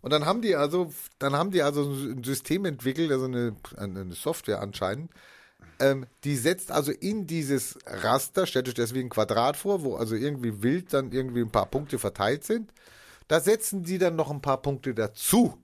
Und 0.00 0.10
dann 0.10 0.24
haben 0.24 0.40
die 0.40 0.56
also, 0.56 0.90
dann 1.18 1.34
haben 1.34 1.50
die 1.50 1.60
also 1.60 1.82
ein 1.82 2.24
System 2.24 2.64
entwickelt, 2.64 3.12
also 3.12 3.26
eine, 3.26 3.54
eine 3.76 4.14
Software 4.14 4.62
anscheinend, 4.62 5.10
ähm, 5.80 6.06
die 6.24 6.36
setzt 6.36 6.72
also 6.72 6.92
in 6.92 7.26
dieses 7.26 7.78
Raster, 7.84 8.46
stellt 8.46 8.68
euch 8.68 8.74
das 8.74 8.94
wie 8.94 9.00
ein 9.00 9.10
Quadrat 9.10 9.58
vor, 9.58 9.82
wo 9.82 9.96
also 9.96 10.14
irgendwie 10.14 10.62
wild 10.62 10.94
dann 10.94 11.12
irgendwie 11.12 11.42
ein 11.42 11.52
paar 11.52 11.66
Punkte 11.66 11.98
verteilt 11.98 12.44
sind. 12.44 12.72
Da 13.26 13.38
setzen 13.38 13.82
die 13.82 13.98
dann 13.98 14.16
noch 14.16 14.30
ein 14.30 14.40
paar 14.40 14.62
Punkte 14.62 14.94
dazu. 14.94 15.58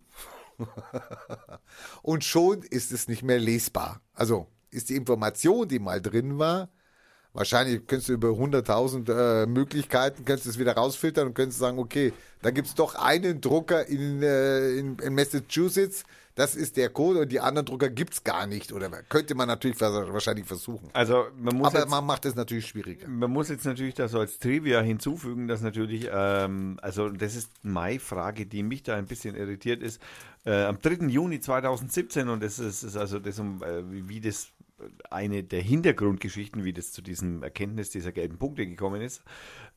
Und 2.02 2.24
schon 2.24 2.62
ist 2.62 2.92
es 2.92 3.08
nicht 3.08 3.22
mehr 3.22 3.38
lesbar. 3.38 4.00
Also 4.14 4.46
ist 4.70 4.88
die 4.88 4.96
Information, 4.96 5.68
die 5.68 5.78
mal 5.78 6.00
drin 6.00 6.38
war, 6.38 6.68
wahrscheinlich 7.32 7.86
könntest 7.86 8.08
du 8.08 8.14
über 8.14 8.28
100.000 8.28 9.42
äh, 9.42 9.46
Möglichkeiten, 9.46 10.24
könntest 10.24 10.46
du 10.46 10.50
es 10.50 10.58
wieder 10.58 10.74
rausfiltern 10.74 11.28
und 11.28 11.34
könntest 11.34 11.58
sagen, 11.58 11.78
okay, 11.78 12.12
da 12.42 12.50
gibt 12.50 12.68
es 12.68 12.74
doch 12.74 12.94
einen 12.94 13.40
Drucker 13.40 13.86
in, 13.86 14.22
äh, 14.22 14.70
in, 14.78 14.98
in 14.98 15.14
Massachusetts, 15.14 16.04
das 16.34 16.56
ist 16.56 16.76
der 16.76 16.88
Code 16.88 17.20
und 17.20 17.32
die 17.32 17.40
anderen 17.40 17.66
Drucker 17.66 17.88
gibt 17.90 18.14
es 18.14 18.24
gar 18.24 18.46
nicht. 18.46 18.72
Oder 18.72 18.90
könnte 19.08 19.34
man 19.34 19.46
natürlich 19.46 19.80
wahrscheinlich 19.80 20.46
versuchen. 20.46 20.90
Also 20.92 21.26
man 21.36 21.56
muss 21.56 21.68
Aber 21.68 21.80
jetzt, 21.80 21.88
man 21.90 22.04
macht 22.04 22.24
es 22.24 22.34
natürlich 22.34 22.66
schwieriger. 22.66 23.06
Man 23.08 23.30
muss 23.30 23.48
jetzt 23.48 23.64
natürlich 23.64 23.94
das 23.94 24.10
so 24.12 24.18
als 24.18 24.38
Trivia 24.38 24.80
hinzufügen, 24.80 25.46
dass 25.46 25.60
natürlich, 25.60 26.08
ähm, 26.12 26.78
also 26.82 27.08
das 27.08 27.36
ist 27.36 27.50
meine 27.62 28.00
Frage, 28.00 28.46
die 28.46 28.62
mich 28.62 28.82
da 28.82 28.96
ein 28.96 29.06
bisschen 29.06 29.36
irritiert 29.36 29.82
ist. 29.82 30.00
Äh, 30.44 30.64
am 30.64 30.78
3. 30.80 31.06
Juni 31.06 31.40
2017, 31.40 32.28
und 32.28 32.42
das 32.42 32.58
ist, 32.58 32.82
ist 32.82 32.96
also 32.96 33.18
das, 33.18 33.38
um, 33.38 33.62
äh, 33.62 33.82
wie, 34.08 34.20
das 34.20 34.48
eine 35.10 35.44
der 35.44 35.62
Hintergrundgeschichten, 35.62 36.64
wie 36.64 36.72
das 36.72 36.92
zu 36.92 37.00
diesem 37.00 37.42
Erkenntnis 37.42 37.90
dieser 37.90 38.12
gelben 38.12 38.38
Punkte 38.38 38.66
gekommen 38.66 39.00
ist. 39.00 39.22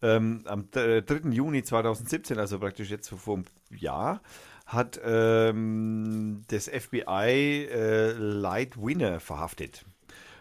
Ähm, 0.01 0.41
am 0.45 0.69
d- 0.71 1.01
3. 1.01 1.29
Juni 1.29 1.63
2017, 1.63 2.37
also 2.39 2.59
praktisch 2.59 2.89
jetzt 2.89 3.09
vor 3.09 3.35
einem 3.35 3.45
Jahr, 3.69 4.21
hat 4.67 4.99
ähm, 5.03 6.43
das 6.49 6.67
FBI 6.67 7.67
äh, 7.71 8.11
Light 8.11 8.77
Winner 8.77 9.19
verhaftet. 9.19 9.85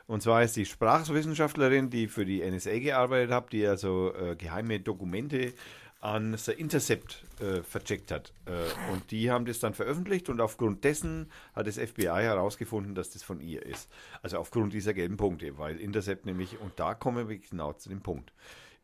Und 0.09 0.23
zwar 0.23 0.43
ist 0.43 0.57
die 0.57 0.66
Sprachwissenschaftlerin, 0.66 1.90
die 1.90 2.09
für 2.09 2.24
die 2.24 2.48
NSA 2.48 2.78
gearbeitet 2.78 3.32
hat, 3.32 3.53
die 3.53 3.66
also 3.66 4.12
äh, 4.15 4.36
geheime 4.36 4.81
Dokumente 4.81 5.53
an 6.01 6.36
The 6.36 6.53
Intercept 6.53 7.24
äh, 7.40 7.62
vercheckt 7.62 8.11
hat. 8.11 8.32
Äh, 8.44 8.93
und 8.93 9.11
die 9.11 9.31
haben 9.31 9.47
das 9.47 9.59
dann 9.59 9.74
veröffentlicht 9.74 10.28
und 10.28 10.40
aufgrund 10.40 10.85
dessen 10.85 11.31
hat 11.55 11.66
das 11.66 11.78
FBI 11.78 12.23
herausgefunden, 12.23 12.94
dass 12.94 13.11
das 13.11 13.23
von 13.23 13.40
ihr 13.40 13.65
ist. 13.65 13.90
Also 14.23 14.39
aufgrund 14.39 14.73
dieser 14.73 14.94
gelben 14.94 15.16
Punkte, 15.16 15.59
weil 15.59 15.81
Intercept 15.81 16.27
nämlich, 16.27 16.61
und 16.61 16.73
da 16.77 16.94
kommen 16.94 17.28
wir 17.28 17.39
genau 17.39 17.73
zu 17.73 17.89
dem 17.89 18.01
Punkt. 18.01 18.32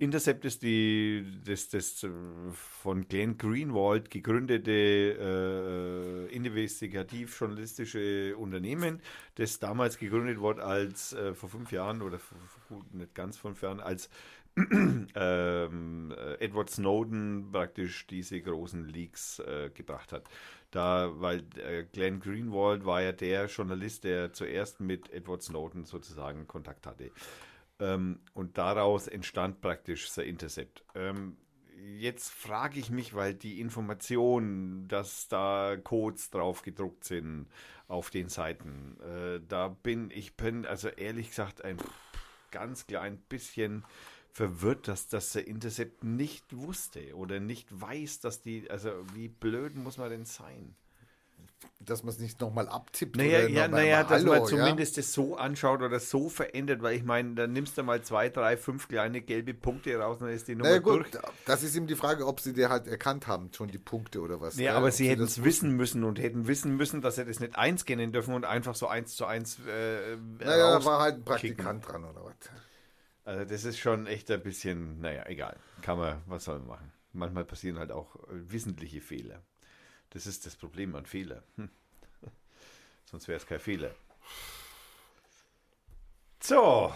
Intercept 0.03 0.45
ist 0.45 0.65
die, 0.65 1.25
das, 1.45 1.69
das 1.69 2.03
äh, 2.03 2.11
von 2.53 3.07
Glenn 3.07 3.39
Greenwald 3.39 4.11
gegründete 4.11 6.27
äh, 6.29 6.35
investigativ-journalistische 6.35 8.37
Unternehmen, 8.37 9.01
das 9.37 9.61
damals 9.61 9.99
gegründet 9.99 10.41
wurde 10.41 10.65
als 10.65 11.13
äh, 11.13 11.35
vor 11.35 11.51
fünf 11.51 11.71
Jahren 11.71 12.03
oder 12.03 12.19
vor, 12.19 12.37
gut, 12.69 12.93
nicht 12.93 13.15
ganz 13.15 13.39
fünf 13.39 13.63
Jahren, 13.63 13.79
als 13.79 14.11
ähm, 14.57 16.13
äh, 16.19 16.45
Edward 16.45 16.71
Snowden 16.71 17.53
praktisch 17.53 18.09
diese 18.09 18.41
großen 18.41 18.89
Leaks 18.89 19.39
äh, 19.39 19.71
gebracht 19.73 20.13
hat. 20.13 20.25
Da, 20.73 21.13
weil 21.21 21.45
äh, 21.59 21.85
Glenn 21.85 22.19
Greenwald 22.19 22.85
war 22.85 23.03
ja 23.03 23.13
der 23.13 23.47
Journalist, 23.47 24.03
der 24.03 24.33
zuerst 24.33 24.81
mit 24.81 25.13
Edward 25.13 25.45
Snowden 25.45 25.85
sozusagen 25.85 26.49
Kontakt 26.49 26.89
hatte. 26.89 27.13
Ähm, 27.83 28.21
und 28.33 28.59
daraus 28.59 29.09
entstand 29.09 29.61
praktisch 29.61 30.09
The 30.09 30.23
Intercept. 30.23 30.85
Ähm, 30.95 31.37
jetzt 31.99 32.31
frage 32.31 32.79
ich 32.79 32.91
mich, 32.91 33.15
weil 33.15 33.35
die 33.35 33.61
Information, 33.61 34.87
dass 34.87 35.27
da 35.27 35.77
Codes 35.83 36.31
drauf 36.31 36.63
gedruckt 36.63 37.03
sind 37.03 37.49
auf 37.89 38.11
den 38.11 38.29
Seiten, 38.29 38.97
äh, 39.01 39.41
da 39.49 39.69
bin 39.69 40.13
ich 40.13 40.37
bin 40.37 40.65
also 40.65 40.89
ehrlich 40.89 41.31
gesagt 41.31 41.65
ein 41.65 41.77
ganz 42.53 42.87
klein 42.87 43.19
bisschen 43.29 43.85
verwirrt, 44.31 44.87
dass 44.87 45.09
das 45.09 45.33
der 45.33 45.49
Intercept 45.49 46.05
nicht 46.05 46.57
wusste 46.57 47.17
oder 47.17 47.41
nicht 47.41 47.69
weiß, 47.69 48.21
dass 48.21 48.43
die, 48.43 48.71
also 48.71 48.91
wie 49.15 49.29
blöd 49.29 49.75
muss 49.75 49.99
man 49.99 50.11
denn 50.11 50.25
sein? 50.25 50.77
Dass 51.81 52.03
man 52.03 52.13
es 52.13 52.19
nicht 52.21 52.41
nochmal 52.41 52.69
abtippt. 52.69 53.17
Naja, 53.17 53.41
oder 53.41 53.49
ja, 53.49 53.69
naja, 53.69 54.05
dass 54.05 54.23
Hallo, 54.23 54.33
man 54.33 54.47
zumindest 54.47 54.99
das 54.99 55.13
so 55.13 55.37
anschaut 55.37 55.83
oder 55.83 55.99
so 55.99 56.29
verändert, 56.29 56.83
weil 56.83 56.97
ich 56.97 57.03
meine, 57.03 57.35
dann 57.35 57.53
nimmst 57.53 57.77
du 57.77 57.83
mal 57.83 58.03
zwei, 58.03 58.29
drei, 58.29 58.57
fünf 58.57 58.89
kleine 58.89 59.21
gelbe 59.21 59.53
Punkte 59.55 59.97
raus 59.97 60.21
und 60.21 60.29
dann 60.29 60.37
ist 60.37 60.47
die 60.49 60.55
Nummer 60.55 60.71
Naja, 60.71 60.81
gut, 60.81 61.15
durch. 61.15 61.25
das 61.45 61.63
ist 61.63 61.75
eben 61.75 61.87
die 61.87 61.97
Frage, 61.97 62.27
ob 62.27 62.41
sie 62.41 62.53
dir 62.53 62.69
halt 62.69 62.87
erkannt 62.87 63.27
haben, 63.27 63.51
schon 63.53 63.69
die 63.69 63.79
Punkte 63.79 64.21
oder 64.21 64.41
was. 64.41 64.57
Ja, 64.57 64.73
gell? 64.73 64.77
aber 64.77 64.93
sie 64.93 65.09
hätten 65.09 65.23
es 65.23 65.43
wissen 65.43 65.73
müssen 65.77 66.05
und 66.05 66.21
hätten 66.21 66.47
wissen 66.47 66.77
müssen, 66.77 67.01
dass 67.01 67.17
sie 67.17 67.25
das 67.25 67.41
nicht 67.41 67.57
einscannen 67.57 68.13
dürfen 68.13 68.35
und 68.35 68.45
einfach 68.45 68.75
so 68.75 68.87
eins 68.87 69.17
zu 69.17 69.27
eins 69.27 69.59
äh, 69.67 70.17
Naja, 70.39 70.79
da 70.79 70.85
war 70.85 71.01
halt 71.01 71.17
ein 71.17 71.25
Praktikant 71.25 71.87
dran 71.89 72.05
oder 72.05 72.25
was. 72.25 72.35
Also 73.25 73.45
das 73.45 73.65
ist 73.65 73.79
schon 73.79 74.07
echt 74.07 74.31
ein 74.31 74.43
bisschen, 74.43 75.01
naja, 75.01 75.25
egal. 75.27 75.57
Kann 75.81 75.99
man, 75.99 76.23
was 76.27 76.45
soll 76.45 76.59
man 76.61 76.69
machen? 76.69 76.93
Manchmal 77.13 77.45
passieren 77.45 77.79
halt 77.79 77.93
auch 77.93 78.17
wissentliche 78.29 79.01
Fehler. 79.01 79.43
Das 80.13 80.27
ist 80.27 80.45
das 80.47 80.57
Problem 80.57 80.95
an 80.95 81.07
Fehler. 81.07 81.43
Hm. 81.57 81.69
Sonst 83.11 83.29
wäre 83.29 83.39
es 83.39 83.47
kein 83.47 83.61
Fehler. 83.61 83.91
So. 86.41 86.93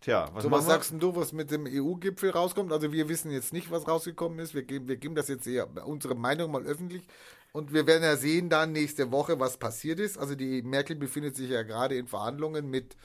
Tja, 0.00 0.28
was 0.32 0.44
So, 0.44 0.50
was 0.50 0.66
sagst 0.66 0.94
du, 0.98 1.16
was 1.16 1.32
mit 1.32 1.50
dem 1.50 1.66
EU-Gipfel 1.66 2.30
rauskommt? 2.30 2.72
Also 2.72 2.92
wir 2.92 3.08
wissen 3.08 3.30
jetzt 3.30 3.52
nicht, 3.52 3.70
was 3.70 3.88
rausgekommen 3.88 4.38
ist. 4.38 4.54
Wir 4.54 4.62
geben, 4.62 4.86
wir 4.86 4.96
geben 4.96 5.14
das 5.14 5.28
jetzt 5.28 5.46
eher 5.46 5.68
unsere 5.86 6.14
Meinung 6.14 6.52
mal 6.52 6.64
öffentlich. 6.64 7.06
Und 7.52 7.72
wir 7.72 7.86
werden 7.86 8.02
ja 8.02 8.16
sehen 8.16 8.48
dann 8.48 8.72
nächste 8.72 9.10
Woche, 9.10 9.40
was 9.40 9.56
passiert 9.56 9.98
ist. 9.98 10.18
Also 10.18 10.34
die 10.34 10.62
Merkel 10.62 10.94
befindet 10.94 11.34
sich 11.36 11.50
ja 11.50 11.62
gerade 11.62 11.96
in 11.96 12.06
Verhandlungen 12.06 12.70
mit 12.70 12.96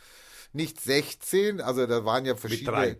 nicht 0.53 0.81
16, 0.81 1.61
also 1.61 1.87
da 1.87 2.03
waren 2.03 2.25
ja 2.25 2.33
drei. 2.33 2.39
verschiedene. 2.39 2.97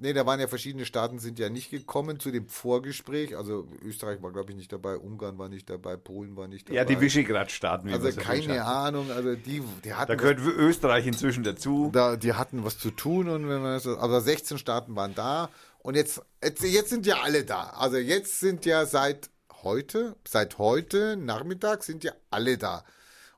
Nee, 0.00 0.12
da 0.12 0.24
waren 0.26 0.38
ja 0.38 0.46
verschiedene 0.46 0.84
Staaten, 0.84 1.18
sind 1.18 1.40
ja 1.40 1.50
nicht 1.50 1.70
gekommen 1.70 2.20
zu 2.20 2.30
dem 2.30 2.46
Vorgespräch. 2.46 3.36
Also 3.36 3.66
Österreich 3.82 4.22
war, 4.22 4.30
glaube 4.32 4.52
ich, 4.52 4.56
nicht 4.56 4.72
dabei, 4.72 4.96
Ungarn 4.96 5.38
war 5.38 5.48
nicht 5.48 5.68
dabei, 5.68 5.96
Polen 5.96 6.36
war 6.36 6.46
nicht 6.46 6.68
dabei. 6.68 6.76
Ja, 6.76 6.84
die 6.84 7.00
Visegrad-Staaten. 7.00 7.92
Also 7.92 8.12
keine. 8.12 8.64
Ahnung, 8.64 9.10
also 9.10 9.34
die, 9.34 9.60
die 9.84 9.94
hatten 9.94 10.08
Da 10.08 10.14
gehört 10.14 10.38
Österreich 10.38 11.04
inzwischen 11.04 11.42
dazu. 11.42 11.90
da, 11.92 12.16
die 12.16 12.34
hatten 12.34 12.64
was 12.64 12.78
zu 12.78 12.92
tun 12.92 13.28
und 13.28 13.48
wenn 13.48 13.60
man 13.60 13.74
das, 13.74 13.88
also 13.88 14.20
16 14.20 14.58
Staaten 14.58 14.94
waren 14.94 15.16
da 15.16 15.50
und 15.80 15.96
jetzt, 15.96 16.22
jetzt, 16.42 16.62
jetzt 16.62 16.90
sind 16.90 17.04
ja 17.04 17.22
alle 17.22 17.44
da. 17.44 17.70
Also 17.70 17.96
jetzt 17.96 18.38
sind 18.38 18.66
ja 18.66 18.86
seit 18.86 19.30
heute, 19.64 20.14
seit 20.26 20.58
heute 20.58 21.16
Nachmittag 21.16 21.82
sind 21.82 22.04
ja 22.04 22.12
alle 22.30 22.56
da. 22.56 22.84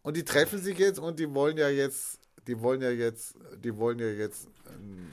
Und 0.02 0.16
die 0.16 0.24
treffen 0.24 0.58
sich 0.58 0.78
jetzt 0.78 0.98
und 0.98 1.18
die 1.18 1.32
wollen 1.32 1.56
ja 1.56 1.70
jetzt, 1.70 2.18
die 2.46 2.60
wollen 2.60 2.82
ja 2.82 2.90
jetzt, 2.90 3.34
die 3.64 3.76
wollen 3.78 3.98
ja 3.98 4.08
jetzt 4.08 4.48
einen 4.66 5.12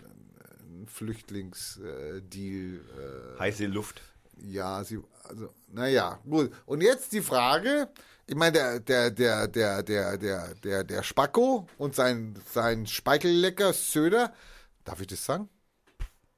Flüchtlingsdeal, 0.85 2.21
äh, 2.21 3.39
Heiße 3.39 3.65
Luft. 3.65 4.01
ja, 4.37 4.83
sie, 4.83 4.99
also, 5.23 5.53
naja, 5.67 6.19
gut. 6.29 6.51
Und 6.65 6.81
jetzt 6.81 7.11
die 7.13 7.21
Frage, 7.21 7.89
ich 8.27 8.35
meine, 8.35 8.51
der, 8.51 8.79
der, 8.81 9.11
der, 9.11 9.47
der, 9.47 9.83
der, 9.83 10.17
der, 10.17 10.55
der, 10.55 10.83
der 10.83 11.03
Spacko 11.03 11.67
und 11.77 11.95
sein, 11.95 12.37
sein 12.53 12.85
Speichellecker 12.85 13.73
Söder, 13.73 14.33
darf 14.83 15.01
ich 15.01 15.07
das 15.07 15.25
sagen? 15.25 15.49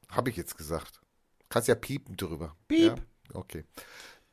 Habe 0.09 0.30
ich 0.30 0.38
jetzt 0.38 0.58
gesagt. 0.58 1.01
Kannst 1.50 1.68
ja 1.68 1.76
piepen 1.76 2.16
drüber. 2.16 2.56
Piep. 2.68 2.98
Ja? 2.98 3.35
Okay. 3.35 3.66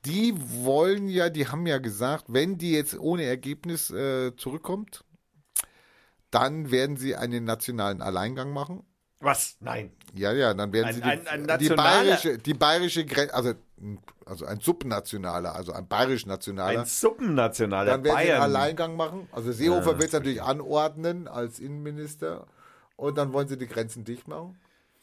Die 0.04 0.34
wollen 0.36 1.08
ja, 1.08 1.30
die 1.30 1.48
haben 1.48 1.66
ja 1.66 1.78
gesagt, 1.78 2.26
wenn 2.28 2.58
die 2.58 2.72
jetzt 2.72 2.96
ohne 2.98 3.24
Ergebnis 3.24 3.90
äh, 3.90 4.36
zurückkommt, 4.36 5.04
dann 6.30 6.70
werden 6.70 6.96
sie 6.96 7.16
einen 7.16 7.44
nationalen 7.44 8.02
Alleingang 8.02 8.52
machen. 8.52 8.84
Was? 9.26 9.56
Nein. 9.58 9.90
Ja, 10.14 10.32
ja, 10.32 10.54
dann 10.54 10.72
werden 10.72 10.86
Ein- 10.86 10.94
sie 10.94 11.00
die, 11.00 11.06
ein- 11.08 11.48
ein 11.48 11.58
die 11.58 11.68
bayerische, 11.70 12.38
die 12.38 12.54
bayerische 12.54 13.04
Grenze, 13.04 13.34
also, 13.34 13.54
also 14.24 14.46
ein 14.46 14.60
subnationaler, 14.60 15.52
also 15.56 15.72
ein 15.72 15.88
bayerisch-nationaler, 15.88 16.80
Ein 16.82 16.86
Suppennationaler 16.86 17.90
dann 17.90 18.04
werden 18.04 18.14
sie 18.14 18.18
einen 18.20 18.28
Bayern. 18.28 18.42
Alleingang 18.42 18.96
machen. 18.96 19.28
Also 19.32 19.50
Seehofer 19.50 19.92
Ja, 19.92 19.98
wird 19.98 20.04
es 20.08 20.12
natürlich 20.12 20.42
anordnen 20.42 21.26
als 21.26 21.58
Innenminister 21.58 22.46
und 22.94 23.18
dann 23.18 23.32
wollen 23.32 23.48
sie 23.48 23.58
die 23.58 23.66
Grenzen 23.66 24.04
dicht 24.04 24.28
machen. 24.28 24.56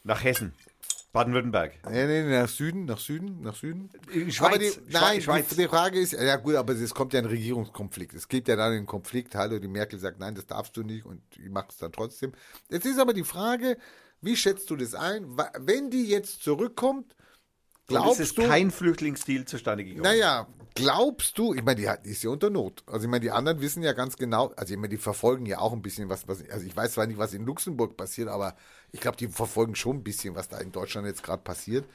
Nach 0.04 0.24
Hessen. 0.24 0.54
Baden-Württemberg. 1.12 1.74
Nee, 1.92 2.08
nee, 2.08 2.24
nach 2.40 2.48
Süden, 2.50 2.86
nach 2.86 2.98
Süden, 2.98 3.42
nach 3.42 3.56
Süden. 3.56 3.90
Schweiz. 4.30 4.42
aber 4.42 4.58
die, 4.58 4.72
nein, 4.90 5.22
Schweiz. 5.22 5.48
Die, 5.50 5.56
die 5.58 5.68
Frage 5.68 6.00
ist, 6.00 6.14
ja 6.14 6.38
gut, 6.38 6.56
aber 6.56 6.74
es 6.74 6.94
kommt 6.96 7.14
ja 7.14 7.20
ein 7.20 7.26
Regierungskonflikt. 7.28 8.16
Es 8.16 8.28
gibt 8.28 8.48
ja 8.48 8.56
dann 8.56 8.72
einen 8.72 8.88
Konflikt, 8.88 9.36
hallo, 9.36 9.60
die 9.60 9.68
Merkel 9.68 10.00
sagt, 10.00 10.18
nein, 10.20 10.34
das 10.34 10.48
darfst 10.48 10.76
du 10.76 10.82
nicht 10.82 11.06
und 11.06 11.22
die 11.36 11.50
macht 11.50 11.70
es 11.72 11.78
dann 11.78 11.92
trotzdem. 11.92 12.32
Jetzt 12.70 12.88
ist 12.88 12.98
aber 13.00 13.14
die 13.14 13.24
Frage, 13.24 13.78
wie 14.24 14.36
schätzt 14.38 14.70
du 14.70 14.76
das 14.76 14.96
ein? 14.96 15.38
Wenn 15.60 15.90
die 15.92 16.06
jetzt 16.08 16.44
zurückkommt, 16.44 17.16
Und 17.90 18.06
es 18.08 18.18
glaubst 18.18 18.20
ist 18.20 18.38
du, 18.38 18.44
kein 18.48 18.72
Flüchtlingsdeal 18.72 19.46
zustande 19.46 19.86
gekommen. 19.86 20.18
naja, 20.18 20.48
glaubst 20.76 21.38
du, 21.38 21.54
ich 21.54 21.64
meine, 21.64 21.76
die 22.04 22.10
ist 22.10 22.24
ja 22.24 22.30
unter 22.32 22.50
Not. 22.50 22.84
Also 22.88 23.06
ich 23.06 23.10
meine, 23.10 23.22
die 23.22 23.32
anderen 23.32 23.62
wissen 23.62 23.84
ja 23.84 23.94
ganz 23.94 24.18
genau, 24.18 24.52
also 24.56 24.74
ich 24.74 24.78
meine, 24.80 24.90
die 24.90 24.98
verfolgen 24.98 25.46
ja 25.46 25.60
auch 25.60 25.74
ein 25.74 25.82
bisschen 25.82 26.10
was, 26.10 26.28
was 26.28 26.44
also 26.50 26.66
ich 26.66 26.76
weiß 26.76 26.94
zwar 26.94 27.06
nicht, 27.08 27.18
was 27.18 27.34
in 27.34 27.46
Luxemburg 27.46 27.96
passiert, 27.98 28.30
aber 28.30 28.56
ich 28.92 29.00
glaube, 29.00 29.18
die 29.18 29.28
verfolgen 29.28 29.76
schon 29.76 29.98
ein 29.98 30.04
bisschen, 30.04 30.36
was 30.36 30.50
da 30.50 30.58
in 30.60 30.72
Deutschland 30.72 31.08
jetzt 31.08 31.24
gerade 31.24 31.44
passiert. 31.44 31.86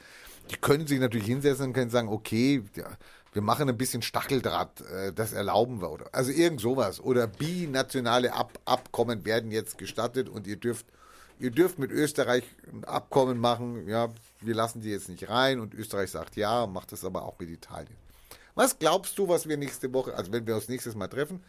Die 0.51 0.57
können 0.57 0.87
sich 0.87 1.01
natürlich 1.01 1.27
hinsetzen 1.27 1.67
und 1.67 1.73
können 1.75 1.91
sagen, 1.91 2.09
okay, 2.09 2.63
ja, 2.77 2.87
wir 3.33 3.43
machen 3.43 3.69
ein 3.69 3.77
bisschen 3.77 4.03
Stacheldraht, 4.03 4.81
äh, 4.83 5.13
das 5.13 5.33
erlauben 5.33 5.81
wir. 5.83 5.91
Oder, 5.91 6.09
also 6.13 6.31
irgend 6.31 6.61
sowas. 6.61 7.01
Oder 7.01 7.27
binationale 7.27 8.33
Ab 8.33 8.59
Abkommen 8.65 9.25
werden 9.27 9.51
jetzt 9.51 9.77
gestattet 9.79 10.29
und 10.29 10.47
ihr 10.47 10.57
dürft, 10.57 10.87
ihr 11.39 11.51
dürft 11.51 11.79
mit 11.79 11.91
Österreich 11.91 12.45
ein 12.73 12.85
Abkommen 12.85 13.39
machen, 13.39 13.89
ja, 13.89 14.09
wir 14.41 14.55
lassen 14.55 14.81
die 14.81 14.91
jetzt 14.91 15.09
nicht 15.09 15.29
rein 15.29 15.61
und 15.61 15.75
Österreich 15.75 16.11
sagt 16.11 16.37
ja, 16.37 16.67
macht 16.67 16.93
das 16.93 17.05
aber 17.05 17.25
auch 17.25 17.39
mit 17.39 17.51
Italien. 17.51 17.97
Was 18.55 18.79
glaubst 18.79 19.19
du, 19.19 19.29
was 19.29 19.49
wir 19.49 19.57
nächste 19.57 19.93
Woche, 19.93 20.15
also 20.15 20.33
wenn 20.33 20.47
wir 20.47 20.57
uns 20.57 20.69
nächstes 20.69 20.95
Mal 20.95 21.09
treffen, 21.09 21.43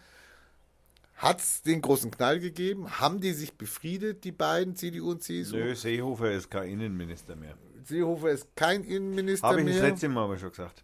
hat 1.16 1.40
es 1.40 1.62
den 1.64 1.82
großen 1.82 2.12
Knall 2.12 2.40
gegeben? 2.40 3.00
Haben 3.00 3.20
die 3.20 3.34
sich 3.34 3.54
befriedet, 3.58 4.24
die 4.24 4.32
beiden, 4.32 4.76
CDU 4.76 5.12
und 5.12 5.24
CSU? 5.24 5.58
Nö, 5.58 5.76
Seehofer 5.76 6.32
ist 6.32 6.50
kein 6.50 6.70
Innenminister 6.70 7.36
mehr. 7.36 7.56
Seehofer 7.84 8.30
ist 8.30 8.56
kein 8.56 8.84
Innenminister 8.84 9.48
Habe 9.48 9.62
ich 9.62 9.68
das 9.68 9.76
mehr. 9.76 9.90
letzte 9.90 10.08
Mal 10.08 10.24
aber 10.24 10.38
schon 10.38 10.52
gesagt. 10.52 10.84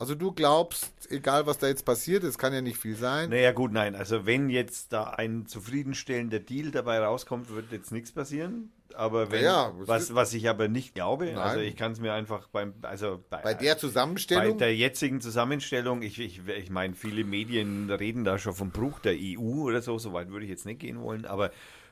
Also 0.00 0.14
du 0.14 0.30
glaubst, 0.30 0.92
egal 1.10 1.46
was 1.46 1.58
da 1.58 1.66
jetzt 1.66 1.84
passiert, 1.84 2.22
es 2.22 2.38
kann 2.38 2.52
ja 2.54 2.60
nicht 2.60 2.78
viel 2.78 2.94
sein. 2.94 3.30
Naja, 3.30 3.50
gut, 3.50 3.72
nein. 3.72 3.96
Also, 3.96 4.26
wenn 4.26 4.48
jetzt 4.48 4.92
da 4.92 5.04
ein 5.10 5.46
zufriedenstellender 5.46 6.38
Deal 6.38 6.70
dabei 6.70 7.00
rauskommt, 7.00 7.50
wird 7.50 7.72
jetzt 7.72 7.90
nichts 7.90 8.12
passieren. 8.12 8.70
Aber 8.94 9.30
wenn, 9.30 9.44
Ja, 9.44 9.72
was, 9.76 10.14
was 10.14 10.32
ich 10.34 10.48
aber 10.48 10.66
nicht 10.68 10.94
glaube, 10.94 11.26
Nein. 11.26 11.38
also 11.38 11.60
ich 11.60 11.76
kann 11.76 11.92
es 11.92 12.00
mir 12.00 12.14
einfach 12.14 12.48
beim, 12.48 12.74
also 12.82 13.22
Bei 13.28 13.54
der 13.54 13.74
bei 13.74 13.78
Zusammenstellung, 13.78 14.58
der 14.58 14.74
jetzigen 14.74 15.20
Zusammenstellung, 15.20 16.02
ich, 16.02 16.18
ich, 16.18 16.40
ich 16.48 16.70
meine, 16.70 16.94
viele 16.94 17.22
Medien 17.22 17.90
reden 17.90 18.24
da 18.24 18.38
schon 18.38 18.54
vom 18.54 18.70
Bruch 18.70 18.98
der 18.98 19.14
EU 19.14 19.62
oder 19.62 19.82
so, 19.82 19.98
so 19.98 20.12
weit 20.14 20.30
würde 20.30 20.46
ich 20.46 20.50
jetzt 20.50 20.64
nicht 20.66 20.80
gehen 20.80 21.00
wollen, 21.00 21.26
aber 21.26 21.50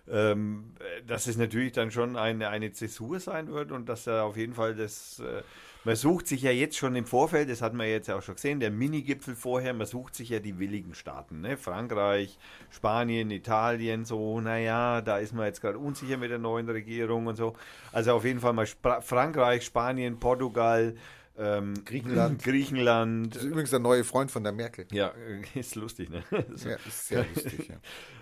ähm, 0.09 0.73
dass 1.07 1.27
es 1.27 1.37
natürlich 1.37 1.73
dann 1.73 1.91
schon 1.91 2.17
eine, 2.17 2.49
eine 2.49 2.73
Zäsur 2.73 3.21
sein 3.21 3.53
wird 3.53 3.73
und 3.73 3.89
dass 3.89 4.07
er 4.07 4.25
auf 4.25 4.37
jeden 4.37 4.55
Fall 4.55 4.75
das, 4.75 5.21
äh, 5.21 5.43
man 5.87 5.95
sucht 5.95 6.27
sich 6.27 6.43
ja 6.43 6.51
jetzt 6.51 6.77
schon 6.77 6.97
im 6.97 7.07
Vorfeld, 7.07 7.49
das 7.49 7.63
hat 7.63 7.73
man 7.73 7.87
jetzt 7.87 8.11
auch 8.11 8.21
schon 8.21 8.35
gesehen, 8.35 8.59
der 8.59 8.73
Minigipfel 8.73 9.37
vorher, 9.37 9.73
man 9.73 9.87
sucht 9.87 10.17
sich 10.17 10.31
ja 10.31 10.41
die 10.41 10.59
willigen 10.59 10.95
Staaten, 10.95 11.41
ne? 11.41 11.57
Frankreich, 11.57 12.41
Spanien, 12.71 13.31
Italien, 13.31 14.05
so, 14.05 14.41
naja, 14.41 15.01
da 15.01 15.19
ist 15.19 15.33
man 15.33 15.47
jetzt 15.47 15.61
gerade 15.61 15.79
unsicher 15.79 16.17
mit 16.17 16.33
der 16.33 16.41
neuen 16.41 16.69
Regierung 16.69 17.29
und 17.29 17.37
so. 17.37 17.55
Also 17.93 18.15
auf 18.15 18.25
jeden 18.25 18.41
Fall 18.41 18.53
mal 18.53 18.67
Spra 18.67 19.01
Frankreich, 19.01 19.65
Spanien, 19.65 20.19
Portugal, 20.19 20.97
ähm, 21.39 21.75
Griechenland. 21.85 22.43
Griechenland. 22.43 23.35
das 23.35 23.43
ist 23.43 23.49
übrigens 23.51 23.71
der 23.71 23.79
neue 23.79 24.05
Freund 24.05 24.31
von 24.31 24.43
der 24.43 24.53
Merkel. 24.53 24.87
Ja, 24.91 25.13
ist 25.55 25.75
lustig, 25.75 26.11
ne? 26.11 26.23
So. 26.55 26.69
Ja, 26.69 26.77
ist 26.87 27.09
sehr 27.09 27.27
lustig, 27.35 27.69
ja. 27.69 27.77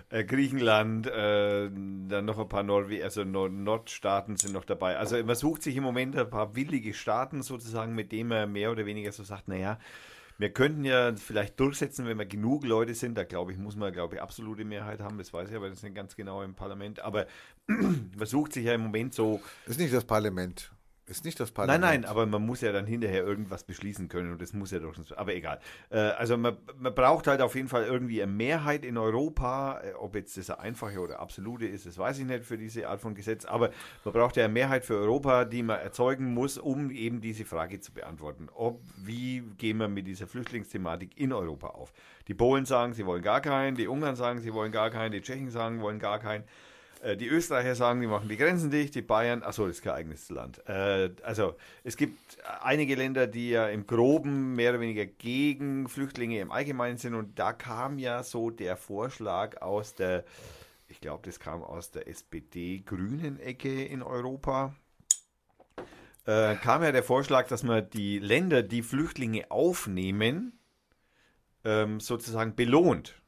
Äh, 0.09 0.23
Griechenland, 0.23 1.07
äh, 1.07 1.69
dann 1.71 2.25
noch 2.25 2.37
ein 2.37 2.49
paar 2.49 2.63
Norwe 2.63 3.03
also 3.03 3.23
Nord 3.23 3.53
Nordstaaten 3.53 4.37
sind 4.37 4.53
noch 4.53 4.65
dabei. 4.65 4.97
Also 4.97 5.21
man 5.23 5.35
sucht 5.35 5.63
sich 5.63 5.75
im 5.75 5.83
Moment 5.83 6.15
ein 6.17 6.29
paar 6.29 6.55
willige 6.55 6.93
Staaten 6.93 7.41
sozusagen, 7.41 7.95
mit 7.95 8.11
denen 8.11 8.29
man 8.29 8.51
mehr 8.51 8.71
oder 8.71 8.85
weniger 8.85 9.11
so 9.11 9.23
sagt, 9.23 9.47
naja, 9.47 9.79
wir 10.37 10.49
könnten 10.49 10.83
ja 10.83 11.15
vielleicht 11.15 11.59
durchsetzen, 11.59 12.05
wenn 12.05 12.17
wir 12.17 12.25
genug 12.25 12.65
Leute 12.65 12.93
sind. 12.93 13.17
Da 13.17 13.23
glaube 13.23 13.53
ich, 13.53 13.57
muss 13.57 13.75
man, 13.75 13.93
glaube 13.93 14.15
ich, 14.15 14.21
absolute 14.21 14.65
Mehrheit 14.65 14.99
haben. 14.99 15.17
Das 15.17 15.31
weiß 15.31 15.49
ich 15.49 15.55
aber 15.55 15.69
das 15.69 15.77
ist 15.77 15.83
nicht 15.83 15.95
ganz 15.95 16.15
genau 16.15 16.43
im 16.43 16.55
Parlament. 16.55 16.99
Aber 16.99 17.25
man 17.67 18.25
sucht 18.25 18.53
sich 18.53 18.65
ja 18.65 18.73
im 18.73 18.81
Moment 18.81 19.13
so, 19.13 19.41
Ist 19.65 19.79
nicht 19.79 19.93
das 19.93 20.03
Parlament. 20.03 20.71
Ist 21.07 21.23
nicht 21.23 21.39
das 21.39 21.49
Nein, 21.49 21.53
Parlament. 21.67 21.81
nein, 21.81 22.05
aber 22.05 22.25
man 22.25 22.43
muss 22.43 22.61
ja 22.61 22.71
dann 22.71 22.87
hinterher 22.87 23.23
irgendwas 23.23 23.63
beschließen 23.63 24.07
können 24.07 24.31
und 24.31 24.41
das 24.41 24.53
muss 24.53 24.71
ja 24.71 24.79
doch. 24.79 24.95
Aber 25.15 25.35
egal. 25.35 25.59
Äh, 25.91 25.99
also 25.99 26.35
man, 26.35 26.57
man 26.79 26.95
braucht 26.95 27.27
halt 27.27 27.41
auf 27.41 27.53
jeden 27.53 27.67
Fall 27.67 27.83
irgendwie 27.85 28.23
eine 28.23 28.31
Mehrheit 28.31 28.83
in 28.83 28.97
Europa. 28.97 29.81
Äh, 29.83 29.93
Ob 29.93 30.15
jetzt 30.15 30.35
das 30.35 30.49
eine 30.49 30.59
einfache 30.61 30.99
oder 30.99 31.19
absolute 31.19 31.67
ist, 31.67 31.85
das 31.85 31.99
weiß 31.99 32.17
ich 32.17 32.25
nicht 32.25 32.43
für 32.43 32.57
diese 32.57 32.89
Art 32.89 33.01
von 33.01 33.13
Gesetz. 33.13 33.45
Aber 33.45 33.69
man 34.03 34.13
braucht 34.15 34.35
ja 34.35 34.45
eine 34.45 34.53
Mehrheit 34.53 34.83
für 34.83 34.95
Europa, 34.95 35.45
die 35.45 35.61
man 35.61 35.79
erzeugen 35.79 36.33
muss, 36.33 36.57
um 36.57 36.89
eben 36.89 37.21
diese 37.21 37.45
Frage 37.45 37.79
zu 37.79 37.93
beantworten. 37.93 38.49
Ob, 38.55 38.81
wie 38.97 39.41
gehen 39.59 39.77
wir 39.77 39.87
mit 39.87 40.07
dieser 40.07 40.25
Flüchtlingsthematik 40.25 41.19
in 41.19 41.33
Europa 41.33 41.67
auf? 41.67 41.93
Die 42.27 42.33
Polen 42.33 42.65
sagen, 42.65 42.93
sie 42.93 43.05
wollen 43.05 43.21
gar 43.21 43.41
keinen, 43.41 43.75
die 43.75 43.87
Ungarn 43.87 44.15
sagen, 44.15 44.39
sie 44.39 44.53
wollen 44.55 44.71
gar 44.71 44.89
keinen, 44.89 45.11
die 45.11 45.21
Tschechen 45.21 45.51
sagen, 45.51 45.81
wollen 45.81 45.99
gar 45.99 46.17
keinen. 46.17 46.45
Äh, 47.05 47.17
Die 47.17 47.27
Österreicher 47.27 47.75
sagen, 47.75 48.01
die 48.01 48.07
machen 48.07 48.27
die 48.27 48.37
Grenzen 48.37 48.71
dicht, 48.71 48.95
die 48.95 49.01
Bayern, 49.01 49.43
achso, 49.43 49.67
das 49.67 49.77
ist 49.77 49.83
kein 49.83 49.93
eigenes 49.93 50.29
Land. 50.29 50.67
Äh, 50.67 51.11
also 51.23 51.55
es 51.83 51.97
gibt 51.97 52.17
einige 52.61 52.95
Länder, 52.95 53.27
die 53.27 53.51
ja 53.51 53.67
im 53.67 53.85
Groben 53.85 54.55
mehr 54.55 54.71
oder 54.71 54.79
weniger 54.79 55.05
gegen 55.05 55.87
Flüchtlinge 55.87 56.39
im 56.39 56.51
Allgemeinen 56.51 56.97
sind 56.97 57.13
und 57.13 57.37
da 57.37 57.53
kam 57.53 57.99
ja 57.99 58.23
so 58.23 58.49
der 58.49 58.75
Vorschlag 58.75 59.61
aus 59.61 59.93
der, 59.93 60.25
ich 60.87 60.99
glaube, 60.99 61.21
das 61.25 61.39
kam 61.39 61.63
aus 61.63 61.91
der 61.91 62.07
SPD-Grünen-Ecke 62.07 63.85
in 63.85 64.01
Europa, 64.01 64.75
äh, 66.25 66.55
kam 66.55 66.81
ja 66.81 66.91
der 66.91 67.03
Vorschlag, 67.03 67.47
dass 67.47 67.61
man 67.61 67.87
die 67.91 68.17
Länder, 68.17 68.63
die 68.63 68.81
Flüchtlinge 68.81 69.51
aufnehmen, 69.51 70.57
ähm, 71.63 71.99
sozusagen 71.99 72.55
belohnt. 72.55 73.21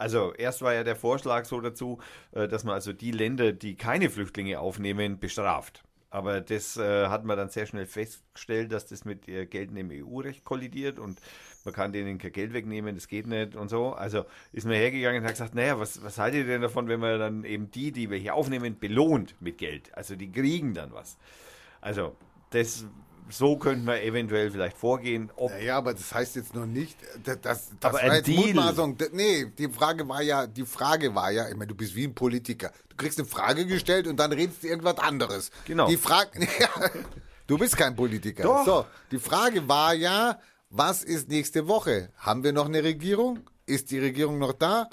Also 0.00 0.32
erst 0.32 0.62
war 0.62 0.72
ja 0.72 0.82
der 0.82 0.96
Vorschlag 0.96 1.44
so 1.44 1.60
dazu, 1.60 1.98
äh, 2.32 2.48
dass 2.48 2.64
man 2.64 2.72
also 2.72 2.94
die 2.94 3.10
Länder, 3.10 3.52
die 3.52 3.76
keine 3.76 4.08
Flüchtlinge 4.08 4.58
aufnehmen, 4.58 5.20
bestraft. 5.20 5.84
Aber 6.08 6.40
das 6.40 6.78
äh, 6.78 7.08
hat 7.08 7.26
man 7.26 7.36
dann 7.36 7.50
sehr 7.50 7.66
schnell 7.66 7.84
festgestellt, 7.84 8.72
dass 8.72 8.86
das 8.86 9.04
mit 9.04 9.28
äh, 9.28 9.44
geltendem 9.44 9.90
EU-Recht 9.92 10.42
kollidiert 10.42 10.98
und 10.98 11.20
man 11.66 11.74
kann 11.74 11.92
denen 11.92 12.16
kein 12.16 12.32
Geld 12.32 12.54
wegnehmen, 12.54 12.94
das 12.94 13.08
geht 13.08 13.26
nicht 13.26 13.54
und 13.54 13.68
so. 13.68 13.92
Also 13.92 14.24
ist 14.52 14.66
man 14.66 14.74
hergegangen 14.74 15.20
und 15.20 15.24
hat 15.26 15.34
gesagt, 15.34 15.54
naja, 15.54 15.78
was, 15.78 16.02
was 16.02 16.16
haltet 16.16 16.40
ihr 16.40 16.46
denn 16.46 16.62
davon, 16.62 16.88
wenn 16.88 17.00
man 17.00 17.18
dann 17.18 17.44
eben 17.44 17.70
die, 17.70 17.92
die 17.92 18.10
wir 18.10 18.16
hier 18.16 18.34
aufnehmen, 18.34 18.78
belohnt 18.78 19.36
mit 19.40 19.58
Geld? 19.58 19.94
Also 19.94 20.16
die 20.16 20.32
kriegen 20.32 20.72
dann 20.72 20.94
was. 20.94 21.18
Also 21.82 22.16
das, 22.48 22.86
so 23.30 23.56
könnte 23.56 23.84
man 23.84 23.98
eventuell 24.00 24.50
vielleicht 24.50 24.76
vorgehen. 24.76 25.30
Ob, 25.36 25.50
Naja, 25.50 25.76
aber 25.76 25.94
das 25.94 26.12
heißt 26.12 26.36
jetzt 26.36 26.54
noch 26.54 26.66
nicht, 26.66 26.96
das, 27.24 27.40
das, 27.40 27.70
Aber 27.80 27.94
war 27.94 28.14
jetzt 28.16 28.26
Deal. 28.26 28.46
Mutmaßung. 28.46 28.96
Nee, 29.12 29.46
die 29.56 29.68
Frage 29.68 30.08
war 30.08 30.22
ja, 30.22 30.46
die 30.46 30.64
Frage 30.64 31.14
war 31.14 31.30
ja, 31.30 31.48
ich 31.48 31.54
meine, 31.54 31.68
du 31.68 31.74
bist 31.74 31.94
wie 31.94 32.04
ein 32.04 32.14
Politiker. 32.14 32.72
Du 32.88 32.96
kriegst 32.96 33.18
eine 33.18 33.28
Frage 33.28 33.66
gestellt 33.66 34.06
und 34.06 34.16
dann 34.18 34.32
redest 34.32 34.62
du 34.62 34.68
irgendwas 34.68 34.98
anderes. 34.98 35.50
Genau. 35.64 35.88
Die 35.88 35.96
Frage, 35.96 36.40
ja, 36.60 36.90
du 37.46 37.58
bist 37.58 37.76
kein 37.76 37.96
Politiker. 37.96 38.42
Doch. 38.42 38.64
So, 38.64 38.86
die 39.10 39.18
Frage 39.18 39.66
war 39.68 39.94
ja, 39.94 40.38
was 40.70 41.02
ist 41.02 41.28
nächste 41.28 41.66
Woche? 41.68 42.10
Haben 42.18 42.44
wir 42.44 42.52
noch 42.52 42.66
eine 42.66 42.82
Regierung? 42.82 43.40
Ist 43.66 43.90
die 43.90 43.98
Regierung 43.98 44.38
noch 44.38 44.52
da? 44.52 44.88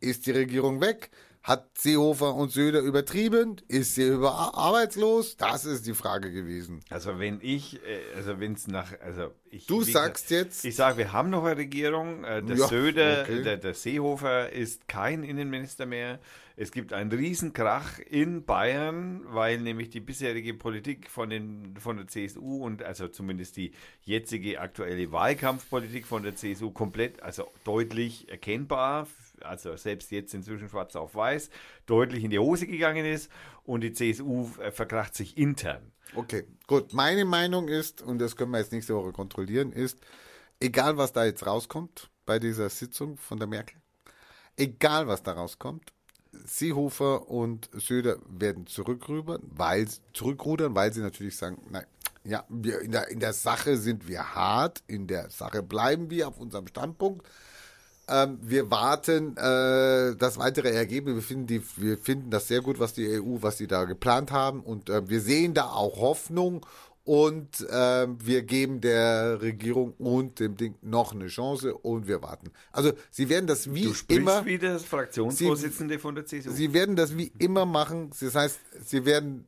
Ist 0.00 0.26
die 0.26 0.32
Regierung 0.32 0.80
weg? 0.80 1.10
Hat 1.42 1.76
Seehofer 1.76 2.34
und 2.36 2.52
Söder 2.52 2.80
übertrieben? 2.80 3.56
Ist 3.66 3.96
sie 3.96 4.06
über 4.06 4.54
arbeitslos? 4.56 5.36
Das 5.36 5.64
ist 5.64 5.86
die 5.86 5.94
Frage 5.94 6.30
gewesen. 6.30 6.80
Also 6.88 7.18
wenn 7.18 7.40
ich, 7.42 7.80
äh, 7.84 7.98
also 8.16 8.38
wenn 8.38 8.52
es 8.52 8.68
nach, 8.68 8.92
also 9.00 9.32
ich. 9.50 9.66
Du 9.66 9.82
sagst 9.82 10.28
gesagt, 10.28 10.46
jetzt- 10.46 10.64
Ich 10.64 10.76
sage, 10.76 10.98
wir 10.98 11.12
haben 11.12 11.30
noch 11.30 11.44
eine 11.44 11.56
Regierung. 11.56 12.22
Äh, 12.22 12.42
der 12.44 12.56
Ja, 12.56 12.68
Söder, 12.68 13.22
okay. 13.22 13.42
der, 13.42 13.56
der 13.56 13.74
Seehofer 13.74 14.50
ist 14.52 14.86
kein 14.86 15.24
Innenminister 15.24 15.84
mehr. 15.84 16.20
Es 16.54 16.70
gibt 16.70 16.92
einen 16.92 17.10
Riesenkrach 17.10 17.98
in 17.98 18.44
Bayern, 18.44 19.22
weil 19.26 19.58
nämlich 19.58 19.90
die 19.90 20.00
bisherige 20.00 20.54
Politik 20.54 21.10
von, 21.10 21.28
den, 21.30 21.74
von 21.78 21.96
der 21.96 22.06
CSU 22.06 22.62
und 22.64 22.84
also 22.84 23.08
zumindest 23.08 23.56
die 23.56 23.72
jetzige 24.04 24.60
aktuelle 24.60 25.10
Wahlkampfpolitik 25.10 26.06
von 26.06 26.22
der 26.22 26.36
CSU 26.36 26.70
komplett, 26.70 27.22
also 27.22 27.50
deutlich 27.64 28.28
erkennbar, 28.28 29.08
also 29.44 29.76
selbst 29.76 30.10
jetzt 30.10 30.34
inzwischen 30.34 30.68
schwarz 30.68 30.96
auf 30.96 31.14
weiß, 31.14 31.50
deutlich 31.86 32.24
in 32.24 32.30
die 32.30 32.38
Hose 32.38 32.66
gegangen 32.66 33.04
ist 33.04 33.30
und 33.64 33.82
die 33.82 33.92
CSU 33.92 34.48
äh, 34.60 34.70
verkracht 34.70 35.14
sich 35.14 35.36
intern. 35.36 35.92
Okay, 36.14 36.44
gut. 36.66 36.92
Meine 36.92 37.24
Meinung 37.24 37.68
ist, 37.68 38.02
und 38.02 38.18
das 38.18 38.36
können 38.36 38.50
wir 38.50 38.58
jetzt 38.58 38.72
nächste 38.72 38.94
Woche 38.94 39.12
kontrollieren, 39.12 39.72
ist, 39.72 39.98
egal 40.60 40.96
was 40.96 41.12
da 41.12 41.24
jetzt 41.24 41.46
rauskommt 41.46 42.10
bei 42.26 42.38
dieser 42.38 42.68
Sitzung 42.68 43.16
von 43.16 43.38
der 43.38 43.48
Merkel, 43.48 43.78
egal 44.56 45.06
was 45.06 45.22
da 45.22 45.32
rauskommt, 45.32 45.92
Seehofer 46.44 47.28
und 47.28 47.68
Söder 47.74 48.16
werden 48.26 48.66
zurückrudern, 48.66 49.42
weil, 49.42 49.86
zurückrudern, 50.12 50.74
weil 50.74 50.92
sie 50.92 51.00
natürlich 51.00 51.36
sagen, 51.36 51.62
nein, 51.70 51.84
ja, 52.24 52.44
wir 52.48 52.80
in 52.80 52.92
der, 52.92 53.08
in 53.08 53.20
der 53.20 53.32
Sache 53.32 53.76
sind 53.76 54.08
wir 54.08 54.34
hart, 54.34 54.82
in 54.86 55.06
der 55.06 55.30
Sache 55.30 55.62
bleiben 55.62 56.10
wir 56.10 56.28
auf 56.28 56.38
unserem 56.38 56.66
Standpunkt. 56.66 57.26
Ähm, 58.08 58.38
wir 58.42 58.70
warten 58.70 59.36
äh, 59.36 60.16
das 60.16 60.38
weitere 60.38 60.70
Ergebnis. 60.70 61.14
Wir 61.14 61.22
finden, 61.22 61.46
die, 61.46 61.62
wir 61.76 61.96
finden 61.96 62.30
das 62.30 62.48
sehr 62.48 62.60
gut, 62.60 62.78
was 62.80 62.94
die 62.94 63.20
EU, 63.20 63.38
was 63.40 63.58
sie 63.58 63.66
da 63.66 63.84
geplant 63.84 64.32
haben. 64.32 64.60
Und 64.60 64.90
äh, 64.90 65.08
wir 65.08 65.20
sehen 65.20 65.54
da 65.54 65.66
auch 65.66 65.98
Hoffnung. 66.00 66.66
Und 67.04 67.60
äh, 67.68 68.06
wir 68.24 68.42
geben 68.42 68.80
der 68.80 69.42
Regierung 69.42 69.92
und 69.98 70.38
dem 70.38 70.56
Ding 70.56 70.76
noch 70.82 71.12
eine 71.12 71.26
Chance 71.26 71.74
und 71.74 72.06
wir 72.06 72.22
warten. 72.22 72.52
Also 72.70 72.92
sie 73.10 73.28
werden 73.28 73.48
das 73.48 73.74
wie 73.74 73.84
Du 73.84 74.14
immer. 74.14 74.46
wie 74.46 74.56
der 74.56 74.78
Fraktionsvorsitzende 74.78 75.98
von 75.98 76.14
der 76.14 76.26
CSU. 76.26 76.52
Sie 76.52 76.72
werden 76.72 76.94
das 76.94 77.16
wie 77.16 77.32
immer 77.38 77.66
machen. 77.66 78.10
Das 78.20 78.36
heißt, 78.36 78.60
sie 78.84 79.04
werden 79.04 79.46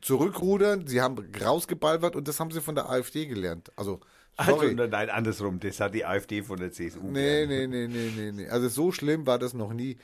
zurückrudern. 0.00 0.88
Sie 0.88 1.00
haben 1.00 1.24
rausgebalbert 1.40 2.16
und 2.16 2.26
das 2.26 2.40
haben 2.40 2.50
sie 2.50 2.60
von 2.60 2.74
der 2.74 2.90
AfD 2.90 3.26
gelernt. 3.26 3.70
Also. 3.76 4.00
Also, 4.36 4.62
nein, 4.62 5.10
andersrum. 5.10 5.60
Das 5.60 5.78
hat 5.80 5.94
die 5.94 6.04
AfD 6.04 6.42
von 6.42 6.58
der 6.58 6.72
CSU. 6.72 7.00
Nee, 7.02 7.46
nee, 7.46 7.66
nee, 7.66 7.86
nee, 7.86 8.10
nee, 8.16 8.32
nee. 8.32 8.48
Also 8.48 8.68
so 8.68 8.92
schlimm 8.92 9.26
war 9.26 9.38
das 9.38 9.52
noch 9.54 9.72
nie. 9.72 9.98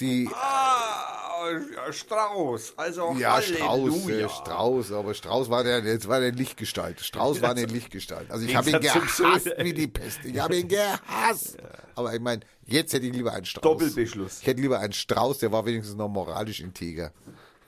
Die, 0.00 0.28
Ah, 0.34 1.46
ja, 1.74 1.92
Strauß. 1.92 2.74
Also 2.76 3.14
ja, 3.18 3.40
Strauß, 3.40 3.68
Halleluja. 3.68 4.26
äh, 4.26 4.28
Strauß, 4.28 4.92
aber 4.92 5.14
Strauß 5.14 5.50
war 5.50 5.62
der, 5.62 5.84
jetzt 5.84 6.08
war 6.08 6.18
der 6.20 6.32
Lichtgestalt. 6.32 7.00
Strauß 7.00 7.42
war 7.42 7.50
eine 7.50 7.64
Lichtgestalt. 7.66 8.30
Also 8.30 8.46
ich 8.46 8.56
habe 8.56 8.70
ihn 8.70 8.80
gehasst 8.80 9.20
wie 9.58 9.72
die 9.74 9.86
Pest. 9.86 10.20
Ich 10.24 10.38
habe 10.38 10.56
ihn 10.56 10.68
gehasst. 10.68 11.58
Aber 11.96 12.12
ich 12.12 12.20
meine, 12.20 12.40
jetzt 12.66 12.92
hätte 12.92 13.06
ich 13.06 13.12
lieber 13.12 13.32
einen 13.34 13.44
Strauß. 13.44 13.62
Doppelbeschluss. 13.62 14.40
Ich 14.40 14.46
hätte 14.48 14.60
lieber 14.60 14.80
einen 14.80 14.92
Strauß, 14.92 15.38
der 15.38 15.52
war 15.52 15.64
wenigstens 15.64 15.96
noch 15.96 16.08
moralisch 16.08 16.58
integer. 16.60 17.12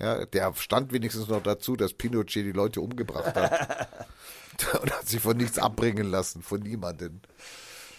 Ja, 0.01 0.27
der 0.27 0.53
stand 0.57 0.93
wenigstens 0.93 1.29
noch 1.29 1.43
dazu, 1.43 1.77
dass 1.77 1.95
Pinochet 1.95 2.45
die 2.45 2.53
Leute 2.53 2.81
umgebracht 2.81 3.35
hat. 3.37 3.89
und 4.83 4.93
hat 4.93 5.09
sich 5.09 5.21
von 5.21 5.37
nichts 5.37 5.59
abbringen 5.59 6.11
lassen, 6.11 6.43
von 6.43 6.61
niemanden. 6.61 7.21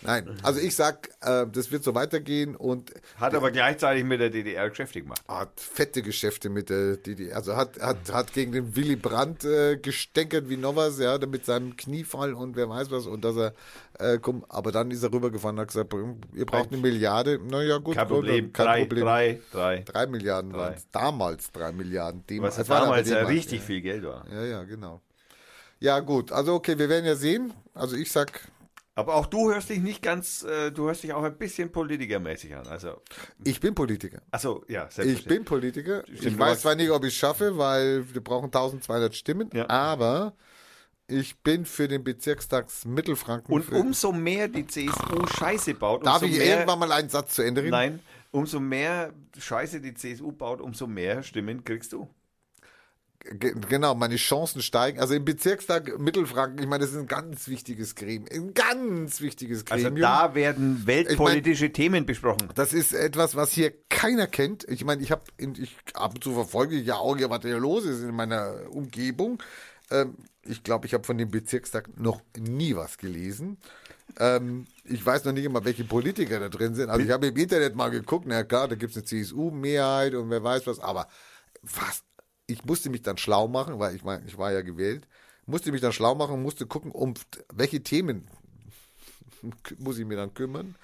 Nein, 0.03 0.37
also 0.43 0.59
ich 0.59 0.75
sag, 0.75 1.09
äh, 1.21 1.47
das 1.51 1.71
wird 1.71 1.83
so 1.83 1.95
weitergehen 1.95 2.55
und 2.55 2.93
Hat 3.19 3.33
aber 3.33 3.49
gleichzeitig 3.49 4.03
mit 4.03 4.19
der 4.19 4.29
DDR 4.29 4.69
Geschäfte 4.69 5.01
gemacht. 5.01 5.21
hat 5.27 5.59
fette 5.59 6.03
Geschäfte 6.03 6.49
mit 6.49 6.69
der 6.69 6.97
DDR. 6.97 7.35
Also 7.35 7.55
hat, 7.55 7.81
hat, 7.81 8.13
hat 8.13 8.31
gegen 8.31 8.51
den 8.51 8.75
Willy 8.75 8.95
Brandt 8.95 9.43
äh, 9.43 9.75
gestänkert 9.77 10.49
wie 10.49 10.57
noch 10.57 10.75
was, 10.75 10.99
ja, 10.99 11.17
mit 11.25 11.45
seinem 11.45 11.75
Kniefall 11.75 12.35
und 12.35 12.55
wer 12.55 12.69
weiß 12.69 12.91
was. 12.91 13.07
Und 13.07 13.25
dass 13.25 13.35
er, 13.37 13.53
äh, 13.97 14.19
komm, 14.19 14.45
aber 14.49 14.71
dann 14.71 14.91
ist 14.91 15.01
er 15.01 15.11
rübergefahren 15.11 15.57
und 15.57 15.61
hat 15.61 15.69
gesagt, 15.69 15.91
ihr 16.35 16.45
braucht 16.45 16.71
eine 16.71 16.79
Milliarde. 16.79 17.39
Naja, 17.43 17.79
gut, 17.79 17.95
Kein 17.95 18.07
Problem. 18.07 18.53
kein 18.53 18.65
drei, 18.67 18.79
Problem. 18.85 19.03
drei, 19.03 19.39
drei. 19.51 19.79
Drei 19.79 20.05
Milliarden 20.05 20.51
Drei. 20.51 20.59
waren 20.59 20.73
es. 20.75 20.91
Damals 20.91 21.51
drei 21.51 21.71
Milliarden. 21.71 22.23
Dem, 22.27 22.43
Was 22.43 22.55
damals 22.67 23.09
ja 23.09 23.25
richtig 23.25 23.61
viel 23.61 23.81
Geld 23.81 24.03
war. 24.03 24.25
Ja, 24.31 24.43
ja, 24.45 24.63
genau. 24.63 25.01
Ja, 25.79 25.99
gut. 25.99 26.31
Also, 26.31 26.53
okay, 26.55 26.77
wir 26.79 26.89
werden 26.89 27.05
ja 27.05 27.15
sehen. 27.15 27.53
Also, 27.73 27.95
ich 27.95 28.11
sag, 28.11 28.49
Aber 28.95 29.15
auch 29.15 29.27
du 29.27 29.51
hörst 29.51 29.69
dich 29.69 29.79
nicht 29.79 30.01
ganz, 30.01 30.43
äh, 30.43 30.71
du 30.71 30.85
hörst 30.87 31.03
dich 31.03 31.13
auch 31.13 31.23
ein 31.23 31.37
bisschen 31.37 31.71
politikermäßig 31.71 32.55
an. 32.55 32.65
Also, 32.67 33.01
ich 33.43 33.59
bin 33.59 33.75
Politiker. 33.75 34.21
achso, 34.31 34.63
ja, 34.67 34.89
Ich 35.03 35.25
bin 35.25 35.45
Politiker. 35.45 36.03
Stimmt, 36.05 36.23
ich 36.25 36.39
weiß 36.39 36.61
zwar 36.61 36.75
nicht, 36.75 36.89
ob 36.89 37.03
ich 37.03 37.13
es 37.13 37.15
schaffe, 37.19 37.57
weil 37.57 38.11
wir 38.13 38.21
brauchen 38.23 38.45
1200 38.51 39.13
Stimmen, 39.15 39.49
Ja. 39.53 39.69
aber 39.69 40.33
ich 41.07 41.37
bin 41.41 41.65
für 41.65 41.87
den 41.87 42.03
Bezirkstag 42.03 42.65
Mittelfranken. 42.85 43.53
Und 43.53 43.71
umso 43.71 44.11
mehr 44.11 44.47
die 44.47 44.65
CSU 44.67 45.25
Scheiße 45.37 45.75
baut, 45.75 46.05
Darf 46.05 46.21
umso 46.21 46.33
ich 46.33 46.39
mehr, 46.39 46.47
irgendwann 46.55 46.79
mal 46.79 46.91
einen 46.91 47.09
Satz 47.09 47.35
zu 47.35 47.43
Ende 47.43 47.61
reden? 47.61 47.71
Nein, 47.71 47.99
umso 48.31 48.59
mehr 48.59 49.13
Scheiße 49.37 49.79
die 49.79 49.93
CSU 49.93 50.31
baut, 50.31 50.59
umso 50.59 50.87
mehr 50.87 51.23
Stimmen 51.23 51.63
kriegst 51.63 51.93
du. 51.93 52.09
Ge- 53.23 53.55
Genau, 53.67 53.93
meine 53.95 54.15
Chancen 54.15 54.61
steigen. 54.61 54.99
Also 54.99 55.13
im 55.13 55.25
Bezirkstag 55.25 55.99
Mittelfranken, 55.99 56.59
ich 56.59 56.67
meine, 56.67 56.83
das 56.85 56.91
ist 56.93 56.99
ein 56.99 57.07
ganz 57.07 57.47
wichtiges 57.47 57.95
Gremium. 57.95 58.27
Ein 58.31 58.53
ganz 58.53 59.21
wichtiges 59.21 59.65
Also 59.69 59.83
Gremium. 59.85 60.01
da 60.01 60.33
werden 60.35 60.85
weltpolitische 60.85 61.71
Themen 61.73 62.05
besprochen. 62.05 62.49
Das 62.55 62.73
ist 62.73 62.93
etwas, 62.93 63.35
was 63.35 63.51
hier 63.51 63.73
keiner 63.89 64.27
kennt. 64.27 64.63
Ich 64.69 64.85
meine, 64.85 65.01
ich 65.01 65.11
habe, 65.11 65.23
ich 65.37 65.75
ab 65.93 66.13
und 66.15 66.23
zu 66.23 66.33
verfolge 66.33 66.75
ich 66.75 66.85
ja 66.87 66.95
auch, 66.95 67.17
was 67.29 67.41
hier 67.41 67.57
los 67.59 67.85
ist 67.85 68.01
in 68.03 68.15
meiner 68.15 68.55
Umgebung. 68.69 69.41
Ähm, 69.91 70.15
ich 70.43 70.63
glaube, 70.63 70.85
ich 70.85 70.93
habe 70.93 71.03
von 71.03 71.17
dem 71.17 71.29
Bezirkstag 71.29 71.99
noch 71.99 72.21
nie 72.37 72.75
was 72.75 72.97
gelesen. 72.97 73.57
Ähm, 74.19 74.67
ich 74.85 75.05
weiß 75.05 75.25
noch 75.25 75.33
nicht 75.33 75.43
immer, 75.43 75.65
welche 75.65 75.83
Politiker 75.83 76.39
da 76.39 76.47
drin 76.49 76.75
sind. 76.75 76.89
Also 76.89 77.03
ich 77.03 77.11
habe 77.11 77.27
im 77.27 77.35
Internet 77.35 77.75
mal 77.75 77.89
geguckt, 77.89 78.25
na 78.27 78.43
klar, 78.43 78.67
da 78.69 78.75
gibt 78.75 78.91
es 78.91 78.97
eine 78.97 79.05
CSU-Mehrheit 79.05 80.13
und 80.13 80.29
wer 80.29 80.41
weiß 80.43 80.65
was, 80.67 80.79
aber 80.79 81.07
was, 81.61 82.03
ich 82.47 82.65
musste 82.65 82.89
mich 82.89 83.01
dann 83.03 83.17
schlau 83.17 83.47
machen, 83.47 83.79
weil 83.79 83.95
ich 83.95 84.03
meine, 84.03 84.25
ich 84.27 84.37
war 84.37 84.51
ja 84.51 84.61
gewählt, 84.61 85.07
musste 85.45 85.71
mich 85.71 85.81
dann 85.81 85.93
schlau 85.93 86.15
machen 86.15 86.41
musste 86.41 86.65
gucken, 86.67 86.91
um 86.91 87.13
welche 87.53 87.83
Themen 87.83 88.27
muss 89.77 89.97
ich 89.97 90.05
mir 90.05 90.17
dann 90.17 90.33
kümmern. 90.33 90.75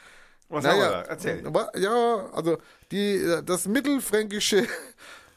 Was 0.50 0.68
haben 0.68 0.80
wir 0.80 0.88
Naja, 0.88 0.90
da? 0.90 1.02
Erzähl. 1.04 1.44
ja, 1.78 2.30
also 2.34 2.58
die, 2.92 3.42
das 3.46 3.68
mittelfränkische 3.68 4.68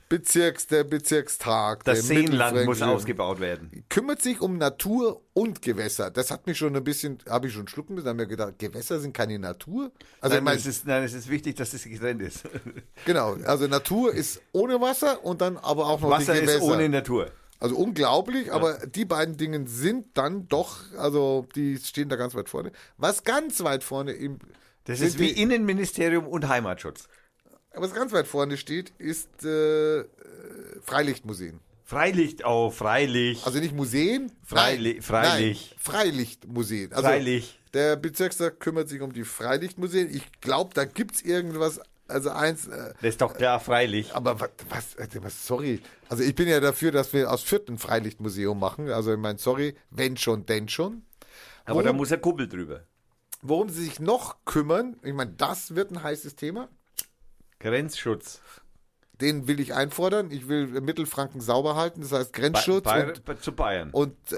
Bezirks, 0.09 0.67
der 0.69 0.85
Bezirkstag, 0.85 1.83
Das 1.85 1.99
der 1.99 2.05
Seenland 2.05 2.65
muss 2.65 2.81
ausgebaut 2.81 3.41
werden. 3.41 3.85
kümmert 3.89 4.23
sich 4.23 4.41
um 4.41 4.57
Natur 4.57 5.21
und 5.33 5.63
Gewässer. 5.63 6.11
Das 6.13 6.31
hat 6.31 6.47
mich 6.47 6.57
schon 6.59 6.77
ein 6.77 6.85
bisschen, 6.85 7.19
habe 7.29 7.49
ich 7.49 7.53
schon 7.55 7.67
schlucken 7.67 7.95
müssen, 7.95 8.09
haben 8.09 8.17
mir 8.17 8.27
gedacht, 8.29 8.59
Gewässer 8.59 9.01
sind 9.01 9.13
keine 9.15 9.39
Natur. 9.39 9.91
Also 10.21 10.35
Nein, 10.35 10.39
ich 10.39 10.45
meine, 10.45 10.57
es 10.59 10.67
ist, 10.67 10.87
nein, 10.87 11.03
es 11.03 11.13
ist 11.13 11.29
wichtig, 11.29 11.57
dass 11.57 11.75
es 11.75 11.83
getrennt 11.85 12.23
ist. 12.23 12.45
genau, 13.05 13.35
also 13.45 13.67
Natur 13.67 14.13
ist 14.15 14.41
ohne 14.53 14.81
Wasser 14.81 15.25
und 15.25 15.41
dann 15.41 15.57
aber 15.57 15.87
auch 15.87 16.01
noch 16.01 16.11
Wasser 16.11 16.35
die 16.35 16.41
Gewässer. 16.41 16.59
ist 16.59 16.63
ohne 16.63 16.89
Natur. 16.89 17.31
Also 17.59 17.75
unglaublich, 17.77 18.53
aber 18.53 18.87
die 18.87 19.07
beiden 19.07 19.39
Dinge 19.39 19.67
sind 19.67 20.09
dann 20.17 20.47
doch, 20.47 20.77
also 20.99 21.47
die 21.55 21.79
stehen 21.79 22.09
da 22.11 22.17
ganz 22.17 22.35
weit 22.35 22.49
vorne. 22.51 22.71
Was 22.99 23.25
ganz 23.25 23.65
weit 23.65 23.83
vorne 23.83 24.13
im 24.13 24.39
Das 24.85 25.01
ist 25.01 25.19
wie 25.19 25.33
die- 25.33 25.43
Innenministerium 25.43 26.27
und 26.29 26.49
Heimatschutz. 26.49 27.09
Was 27.77 27.95
ganz 27.95 28.13
weit 28.13 28.27
vorne 28.27 28.57
steht, 28.57 28.93
ist 28.99 29.45
äh, 29.45 30.01
äh, 30.01 30.05
Freilichtmuseen. 30.83 31.61
Freilicht, 31.85 32.45
oh, 32.45 32.71
Freilicht. 32.71 33.47
Also 33.47 33.61
nicht 33.61 33.75
Museen, 33.75 34.33
Freili- 34.45 34.95
nein, 34.95 35.03
Freilich. 35.03 35.71
Nein, 35.71 35.79
Freilichtmuseen. 35.81 36.93
Also 36.93 37.05
Freilich. 37.09 37.61
Der 37.75 37.97
Bezirkstag 37.97 38.59
kümmert 38.59 38.89
sich 38.89 39.01
um 39.03 39.13
die 39.13 39.23
Freilichtmuseen. 39.25 40.09
Ich 40.15 40.25
glaube, 40.41 40.71
da 40.75 40.85
gibt's 40.85 41.23
irgendwas, 41.23 41.81
also 42.09 42.31
eins, 42.31 42.67
äh, 42.67 42.93
das 43.01 43.11
ist 43.11 43.21
doch 43.21 43.35
klar, 43.35 43.61
Freilich. 43.61 44.15
aber 44.15 44.41
was, 44.41 44.51
was, 45.23 45.47
sorry. 45.47 45.81
Also 46.09 46.25
ich 46.25 46.35
bin 46.35 46.49
ja 46.49 46.59
dafür, 46.59 46.91
dass 46.91 47.13
wir 47.13 47.31
aus 47.31 47.45
ein 47.69 47.79
Freilichtmuseum 47.79 48.59
machen. 48.59 48.91
Also 48.91 49.13
ich 49.13 49.19
meine, 49.19 49.39
sorry, 49.39 49.77
wenn 49.91 50.17
schon, 50.17 50.45
denn 50.47 50.69
schon. 50.69 51.03
Aber 51.67 51.83
da 51.83 51.89
Worum- 51.89 51.99
muss 51.99 52.11
ein 52.13 52.21
Kuppel 52.21 52.49
drüber. 52.49 52.83
Worum 53.43 53.69
sie 53.69 53.85
sich 53.85 54.01
noch 54.01 54.45
kümmern, 54.45 54.97
ich 55.05 55.13
meine, 55.13 55.33
das 55.33 55.75
wird 55.77 55.93
ein 55.93 56.03
heißes 56.03 56.35
Thema. 56.35 56.69
Grenzschutz. 57.59 58.41
Den 59.21 59.49
will 59.49 59.61
ich 59.61 59.75
einfordern. 59.75 60.31
Ich 60.31 60.49
will 60.49 60.67
Mittelfranken 60.81 61.41
sauber 61.41 61.75
halten. 61.75 62.03
Das 62.03 62.13
heißt 62.13 62.33
Grenzschutz 62.33 62.85
Ba- 62.85 63.01
und 63.01 63.25
Bayer- 63.25 63.41
zu 63.41 63.53
Bayern. 63.53 63.91
Und 63.91 64.15
äh, 64.33 64.37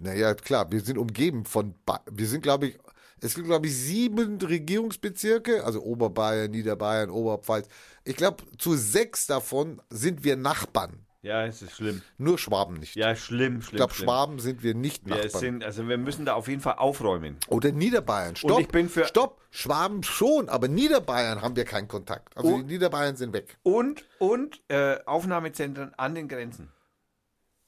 naja, 0.00 0.34
klar, 0.34 0.70
wir 0.70 0.80
sind 0.80 0.98
umgeben 0.98 1.44
von, 1.44 1.74
ba 1.84 2.00
wir 2.10 2.26
sind, 2.26 2.42
glaube 2.42 2.68
ich, 2.68 2.78
es 3.20 3.34
gibt, 3.34 3.46
glaube 3.46 3.66
ich, 3.66 3.76
sieben 3.76 4.38
Regierungsbezirke, 4.40 5.64
also 5.64 5.82
Oberbayern, 5.82 6.50
Niederbayern, 6.50 7.10
Oberpfalz. 7.10 7.68
Ich 8.04 8.16
glaube, 8.16 8.44
zu 8.58 8.76
sechs 8.76 9.26
davon 9.26 9.80
sind 9.88 10.24
wir 10.24 10.36
Nachbarn. 10.36 11.03
Ja, 11.24 11.44
es 11.46 11.62
ist 11.62 11.72
schlimm. 11.72 12.02
Nur 12.18 12.38
Schwaben 12.38 12.74
nicht. 12.74 12.94
Ja, 12.94 13.16
schlimm, 13.16 13.60
schlimm. 13.60 13.60
ich 13.62 13.70
glaube. 13.76 13.94
Schwaben 13.94 14.38
sind 14.38 14.62
wir 14.62 14.74
nicht 14.74 15.04
Wir 15.06 15.16
Nachbarn. 15.16 15.40
sind, 15.40 15.64
also 15.64 15.88
wir 15.88 15.98
müssen 15.98 16.24
da 16.24 16.34
auf 16.34 16.46
jeden 16.46 16.60
Fall 16.60 16.74
aufräumen. 16.74 17.36
Oder 17.48 17.72
Niederbayern. 17.72 18.36
Stopp, 18.36 18.60
ich 18.60 18.68
bin 18.68 18.88
für- 18.88 19.06
stopp, 19.06 19.40
Schwaben 19.50 20.02
schon, 20.02 20.48
aber 20.48 20.68
Niederbayern 20.68 21.42
haben 21.42 21.56
wir 21.56 21.64
keinen 21.64 21.88
Kontakt. 21.88 22.36
Also 22.36 22.50
Oh. 22.54 22.58
die 22.58 22.64
Niederbayern 22.64 23.16
sind 23.16 23.32
weg. 23.32 23.56
Und, 23.62 24.04
und 24.18 24.60
äh, 24.68 24.98
Aufnahmezentren 25.06 25.92
an 25.96 26.14
den 26.14 26.28
Grenzen. 26.28 26.70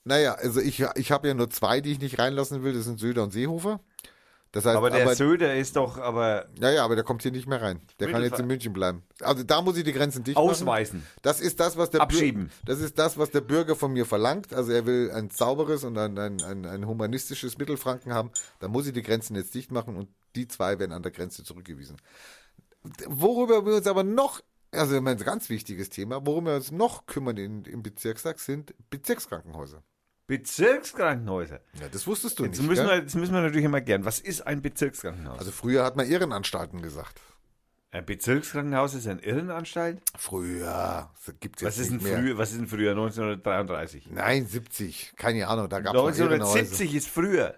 Naja, 0.05 0.35
also 0.35 0.61
ich, 0.61 0.85
ich 0.95 1.11
habe 1.11 1.27
ja 1.27 1.35
nur 1.35 1.51
zwei, 1.51 1.81
die 1.81 1.91
ich 1.91 1.99
nicht 1.99 2.19
reinlassen 2.21 2.63
will. 2.63 2.73
Das 2.75 2.85
sind 2.85 3.01
Söder 3.01 3.25
und 3.25 3.33
Seehofer. 3.33 3.81
Das 4.57 4.65
heißt, 4.65 4.77
Aber 4.79 4.89
der 4.89 5.15
Söder 5.15 5.55
ist 5.55 5.77
doch, 5.77 5.99
aber 5.99 6.47
Ja, 6.59 6.71
ja, 6.71 6.83
aber 6.83 6.95
der 6.95 7.05
kommt 7.05 7.21
hier 7.21 7.31
nicht 7.31 7.47
mehr 7.47 7.61
rein. 7.61 7.79
Der 8.01 8.11
kann 8.11 8.23
jetzt 8.23 8.41
in 8.41 8.47
München 8.47 8.73
bleiben. 8.73 9.03
Also 9.21 9.43
da 9.43 9.61
muss 9.61 9.77
ich 9.77 9.85
die 9.85 9.93
Grenzen 9.93 10.25
dicht 10.25 10.39
ausweisen. 10.39 11.01
machen. 11.01 11.09
Das 11.21 11.43
ist 11.43 11.61
das, 11.61 11.77
was 11.77 11.91
der 11.91 12.01
Abschieben. 12.01 12.47
Bür- 12.47 12.51
das 12.65 12.81
ist 12.81 12.99
das, 12.99 13.19
was 13.19 13.31
der 13.31 13.43
Bürger 13.43 13.77
von 13.77 13.93
mir 13.93 14.07
verlangt. 14.07 14.55
Also 14.55 14.73
er 14.73 14.87
will 14.87 15.11
ein 15.13 15.29
sauberes 15.29 15.85
und 15.85 15.99
ein, 15.99 16.17
ein, 16.19 16.41
ein, 16.43 16.65
ein 16.65 16.87
humanistisches 16.87 17.59
Mittelfranken 17.59 18.15
haben. 18.15 18.31
Da 18.61 18.69
muss 18.69 18.87
ich 18.87 18.95
die 18.95 19.03
Grenzen 19.03 19.37
jetzt 19.37 19.55
dicht 19.55 19.71
machen 19.73 19.95
und 19.95 20.09
die 20.37 20.49
zwei 20.49 20.79
werden 20.79 20.93
an 20.93 21.03
der 21.03 21.13
Grenze 21.13 21.45
zurückgewiesen. 21.45 21.99
Worüber 23.09 23.67
wir 23.67 23.75
uns 23.77 23.87
aber 23.87 24.05
noch, 24.05 24.41
also 24.71 24.97
ein 24.97 25.05
ganz 25.19 25.51
wichtiges 25.51 25.91
Thema, 25.91 26.25
worum 26.25 26.47
wir 26.47 26.55
uns 26.55 26.71
noch 26.73 27.05
kümmern 27.05 27.37
in, 27.37 27.65
im 27.67 27.83
Bezirkstag, 27.83 28.39
sind 28.41 28.75
Bezirkskrankenhäuser. 28.89 29.83
Bezirkskrankenhäuser. 30.27 31.61
Ja, 31.81 31.89
das 31.91 32.07
wusstest 32.07 32.39
du 32.39 32.45
Jetzt 32.45 32.59
nicht. 32.59 32.69
müssen, 32.69 32.87
wir, 32.87 32.97
jetzt 32.97 33.15
müssen 33.15 33.33
wir 33.35 33.41
natürlich 33.43 33.65
immer 33.65 33.81
gern. 33.81 34.05
Was 34.05 34.19
ist 34.21 34.47
ein 34.47 34.63
Bezirkskrankenhaus? 34.63 35.39
Also 35.39 35.53
früher 35.53 35.85
hat 35.85 35.97
man 35.97 36.07
Irrenanstalten 36.09 36.83
gesagt. 36.83 37.21
ein 37.93 38.05
Bezirkskrankenhaus 38.05 38.95
ist 38.95 39.07
eine 39.07 39.23
Irrenanstalt? 39.23 40.03
Früher. 40.19 41.11
Das 41.25 41.35
gibt's 41.41 41.63
jetzt 41.63 41.69
Was 41.71 41.79
ist, 41.79 41.91
denn 41.91 41.97
nicht 41.99 42.05
mehr. 42.07 42.19
früher, 42.19 42.39
was 42.39 42.51
ist 42.53 42.59
denn 42.59 42.67
früher? 42.67 42.91
1933. 42.91 44.11
Nein, 44.11 44.47
70. 44.47 45.13
Keine 45.17 45.47
Ahnung, 45.49 45.69
da 45.69 45.81
gab 45.81 45.95
es 45.95 46.01
1970 46.01 46.95
ist 46.95 47.09
früher. 47.09 47.55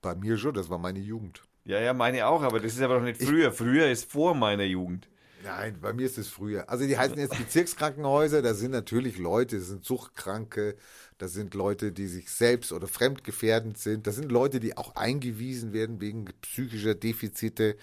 Bei 0.00 0.14
mir 0.14 0.38
schon, 0.38 0.54
das 0.54 0.68
war 0.70 0.78
meine 0.78 1.00
Jugend. 1.00 1.42
Ja, 1.64 1.80
ja, 1.80 1.94
meine 1.94 2.26
auch, 2.26 2.42
aber 2.42 2.60
das 2.60 2.74
ist 2.74 2.82
aber 2.82 2.96
doch 2.96 3.02
nicht 3.04 3.22
früher. 3.22 3.50
Früher 3.52 3.88
ist 3.90 4.10
vor 4.10 4.34
meiner 4.34 4.64
Jugend. 4.64 5.08
Nein, 5.44 5.78
bei 5.78 5.92
mir 5.92 6.06
ist 6.06 6.16
es 6.16 6.28
früher. 6.28 6.70
Also 6.70 6.86
die 6.86 6.96
heißen 6.96 7.18
jetzt 7.18 7.36
Bezirkskrankenhäuser, 7.36 8.40
da 8.40 8.54
sind 8.54 8.70
natürlich 8.70 9.18
Leute, 9.18 9.58
das 9.58 9.66
sind 9.66 9.84
Suchtkranke, 9.84 10.74
das 11.18 11.34
sind 11.34 11.52
Leute, 11.52 11.92
die 11.92 12.06
sich 12.06 12.30
selbst 12.30 12.72
oder 12.72 12.88
fremdgefährdend 12.88 13.76
sind, 13.76 14.06
das 14.06 14.16
sind 14.16 14.32
Leute, 14.32 14.58
die 14.58 14.78
auch 14.78 14.96
eingewiesen 14.96 15.74
werden 15.74 16.00
wegen 16.00 16.24
psychischer 16.40 16.94
Defizite. 16.94 17.76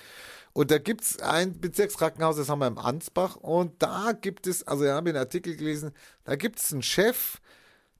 Und 0.53 0.71
da 0.71 0.79
gibt's 0.79 1.19
ein 1.19 1.61
Bezirkskrankenhaus, 1.61 2.35
das 2.35 2.49
haben 2.49 2.59
wir 2.59 2.67
im 2.67 2.79
Ansbach, 2.79 3.35
und 3.35 3.81
da 3.83 4.13
gibt 4.19 4.47
es, 4.47 4.67
also 4.67 4.83
wir 4.83 4.95
haben 4.95 5.07
einen 5.07 5.17
Artikel 5.17 5.55
gelesen, 5.55 5.91
da 6.23 6.35
gibt 6.35 6.57
es 6.57 6.73
einen 6.73 6.81
Chef, 6.81 7.39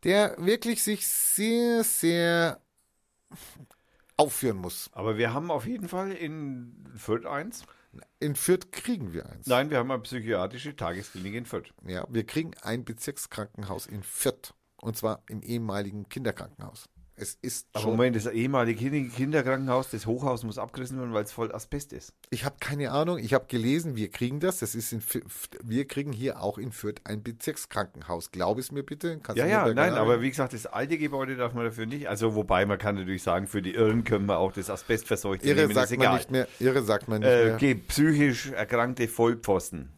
der 0.04 0.36
wirklich 0.40 0.82
sich 0.82 1.08
sehr, 1.08 1.84
sehr 1.84 2.60
aufführen 4.18 4.58
muss. 4.58 4.90
Aber 4.94 5.20
wir 5.20 5.36
haben 5.36 5.52
auf 5.52 5.68
jeden 5.68 5.88
Fall 5.88 6.12
in 6.14 6.90
Fürth 6.96 7.28
eins. 7.28 7.64
In 8.20 8.36
Fürth 8.36 8.72
kriegen 8.72 9.14
wir 9.14 9.26
eins. 9.28 9.48
Nein, 9.48 9.70
wir 9.70 9.78
haben 9.78 9.92
eine 9.92 10.02
psychiatrische 10.02 10.76
Tagesklinik 10.76 11.34
in 11.36 11.46
Fürth. 11.46 11.74
Ja, 11.86 12.06
wir 12.10 12.26
kriegen 12.26 12.52
ein 12.62 12.86
Bezirkskrankenhaus 12.86 13.88
in 13.88 14.04
Fürth. 14.04 14.54
Und 14.78 14.98
zwar 14.98 15.24
im 15.28 15.42
ehemaligen 15.42 16.10
Kinderkrankenhaus. 16.10 16.90
Es 17.22 17.38
ist 17.42 17.68
Aber 17.74 17.84
schon. 17.84 17.92
Moment, 17.92 18.16
das 18.16 18.26
ehemalige 18.26 18.80
Kinder- 18.90 19.16
Kinderkrankenhaus, 19.16 19.92
das 19.92 20.08
Hochhaus 20.08 20.44
muss 20.44 20.58
abgerissen 20.58 20.98
werden, 20.98 21.14
weil 21.14 21.24
es 21.24 21.32
voll 21.32 21.52
Asbest 21.54 21.94
ist. 21.94 22.14
Ich 22.32 22.46
habe 22.46 22.56
keine 22.60 22.90
Ahnung. 22.92 23.20
Ich 23.20 23.36
habe 23.36 23.46
gelesen, 23.48 23.96
wir 23.96 24.10
kriegen 24.10 24.40
das. 24.40 24.58
Das 24.58 24.74
ist 24.74 24.92
in, 24.92 25.04
wir 25.64 25.86
kriegen 25.88 26.12
hier 26.14 26.42
auch 26.42 26.58
in 26.58 26.72
Fürth 26.72 27.02
ein 27.04 27.22
Bezirkskrankenhaus. 27.22 28.32
Glaub 28.32 28.58
es 28.58 28.72
mir 28.72 28.82
bitte. 28.84 29.20
Kannst 29.22 29.38
Ja, 29.38 29.46
ja, 29.46 29.72
nein, 29.72 29.94
aber 29.94 30.22
wie 30.22 30.30
gesagt, 30.32 30.54
das 30.54 30.66
alte 30.66 30.98
Gebäude 30.98 31.36
darf 31.36 31.54
man 31.54 31.66
dafür 31.66 31.86
nicht. 31.86 32.10
Also, 32.10 32.34
wobei 32.34 32.66
man 32.66 32.80
kann 32.80 32.96
natürlich 32.96 33.22
sagen, 33.22 33.46
für 33.46 33.62
die 33.62 33.76
Irren 33.76 34.04
können 34.04 34.26
wir 34.26 34.40
auch 34.40 34.52
das 34.52 34.72
Asbestverseuchte 34.72 35.46
Irre 35.48 35.62
nehmen, 35.68 35.74
sagt 35.76 35.96
man 35.98 36.16
nicht 36.16 36.32
mehr. 36.32 36.48
Irre 36.60 36.82
sagt 36.82 37.08
man 37.08 37.20
nicht 37.22 37.30
Äh, 37.30 37.56
mehr. 37.60 37.76
psychisch 37.88 38.50
erkrankte 38.52 39.08
Vollpfosten. 39.08 39.92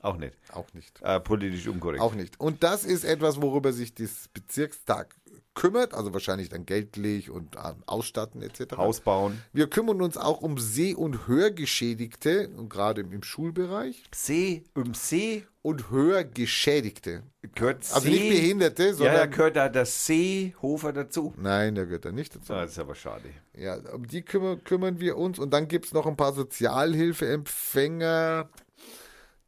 Auch 0.00 0.18
nicht. 0.18 0.34
Auch 0.52 0.72
nicht. 0.72 1.02
Äh, 1.02 1.18
politisch 1.20 1.66
unkorrekt. 1.66 2.00
Auch 2.00 2.14
nicht. 2.14 2.38
Und 2.38 2.62
das 2.62 2.84
ist 2.84 3.04
etwas, 3.04 3.42
worüber 3.42 3.72
sich 3.72 3.92
das 3.94 4.28
Bezirkstag 4.32 5.16
kümmert, 5.56 5.92
also 5.94 6.12
wahrscheinlich 6.12 6.48
dann 6.48 6.64
geldlich 6.66 7.30
und 7.30 7.56
ähm, 7.56 7.82
ausstatten 7.86 8.42
etc. 8.42 8.76
Haus 8.76 9.00
bauen. 9.00 9.42
Wir 9.52 9.68
kümmern 9.68 10.00
uns 10.00 10.16
auch 10.16 10.40
um 10.40 10.58
Seh- 10.58 10.94
und 10.94 11.26
Hörgeschädigte, 11.26 12.50
und 12.56 12.68
gerade 12.68 13.00
im 13.00 13.22
Schulbereich, 13.24 14.04
See, 14.14 14.62
im 14.76 14.94
See 14.94 15.44
und 15.62 15.90
Hörgeschädigte. 15.90 17.24
gehört 17.54 17.78
Also 17.92 18.00
See. 18.02 18.10
nicht 18.10 18.28
Behinderte, 18.30 18.84
Ja, 18.84 18.90
da 18.90 18.94
sondern... 18.96 19.30
gehört 19.32 19.56
da 19.56 19.68
der 19.68 19.86
Seehofer 19.86 20.92
dazu. 20.92 21.34
Nein, 21.36 21.74
der 21.74 21.86
gehört 21.86 22.04
da 22.04 22.12
nicht 22.12 22.36
dazu. 22.36 22.52
Das 22.52 22.70
ist 22.70 22.78
aber 22.78 22.94
schade. 22.94 23.24
Ja, 23.56 23.76
um 23.92 24.06
die 24.06 24.22
kümmern, 24.22 24.62
kümmern 24.62 25.00
wir 25.00 25.16
uns. 25.16 25.40
Und 25.40 25.50
dann 25.52 25.66
gibt 25.66 25.86
es 25.86 25.92
noch 25.92 26.06
ein 26.06 26.16
paar 26.16 26.34
Sozialhilfeempfänger, 26.34 28.48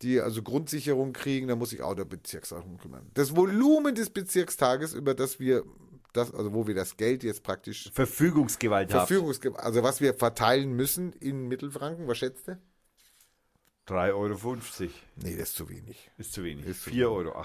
die 0.02 0.20
also 0.20 0.42
Grundsicherung 0.42 1.12
kriegen. 1.12 1.48
Da 1.48 1.56
muss 1.56 1.70
sich 1.70 1.82
auch 1.82 1.94
der 1.94 2.04
Bezirkstag 2.04 2.62
drum 2.62 2.78
kümmern. 2.78 3.06
Das 3.14 3.36
Volumen 3.36 3.94
des 3.94 4.10
Bezirkstages, 4.10 4.94
über 4.94 5.14
das 5.14 5.38
wir, 5.38 5.62
das, 6.12 6.32
also 6.34 6.52
wo 6.52 6.66
wir 6.66 6.74
das 6.74 6.96
Geld 6.96 7.22
jetzt 7.22 7.42
praktisch 7.42 7.90
Verfügungsgewalt 7.92 8.92
haben. 8.92 9.06
Verfügungs 9.06 9.40
also 9.56 9.82
was 9.82 10.00
wir 10.00 10.14
verteilen 10.14 10.72
müssen 10.72 11.12
in 11.14 11.48
Mittelfranken, 11.48 12.08
was 12.08 12.18
schätzt 12.18 12.48
du? 12.48 12.58
3,50 13.88 14.12
Euro. 14.14 14.92
Nee, 15.16 15.36
das 15.36 15.50
ist 15.50 15.56
zu 15.56 15.68
wenig. 15.68 16.10
Ist 16.18 16.32
zu 16.32 16.44
wenig. 16.44 16.66
Ist 16.66 16.82
zu 16.84 16.90
4,80 16.90 17.06
Euro. 17.06 17.44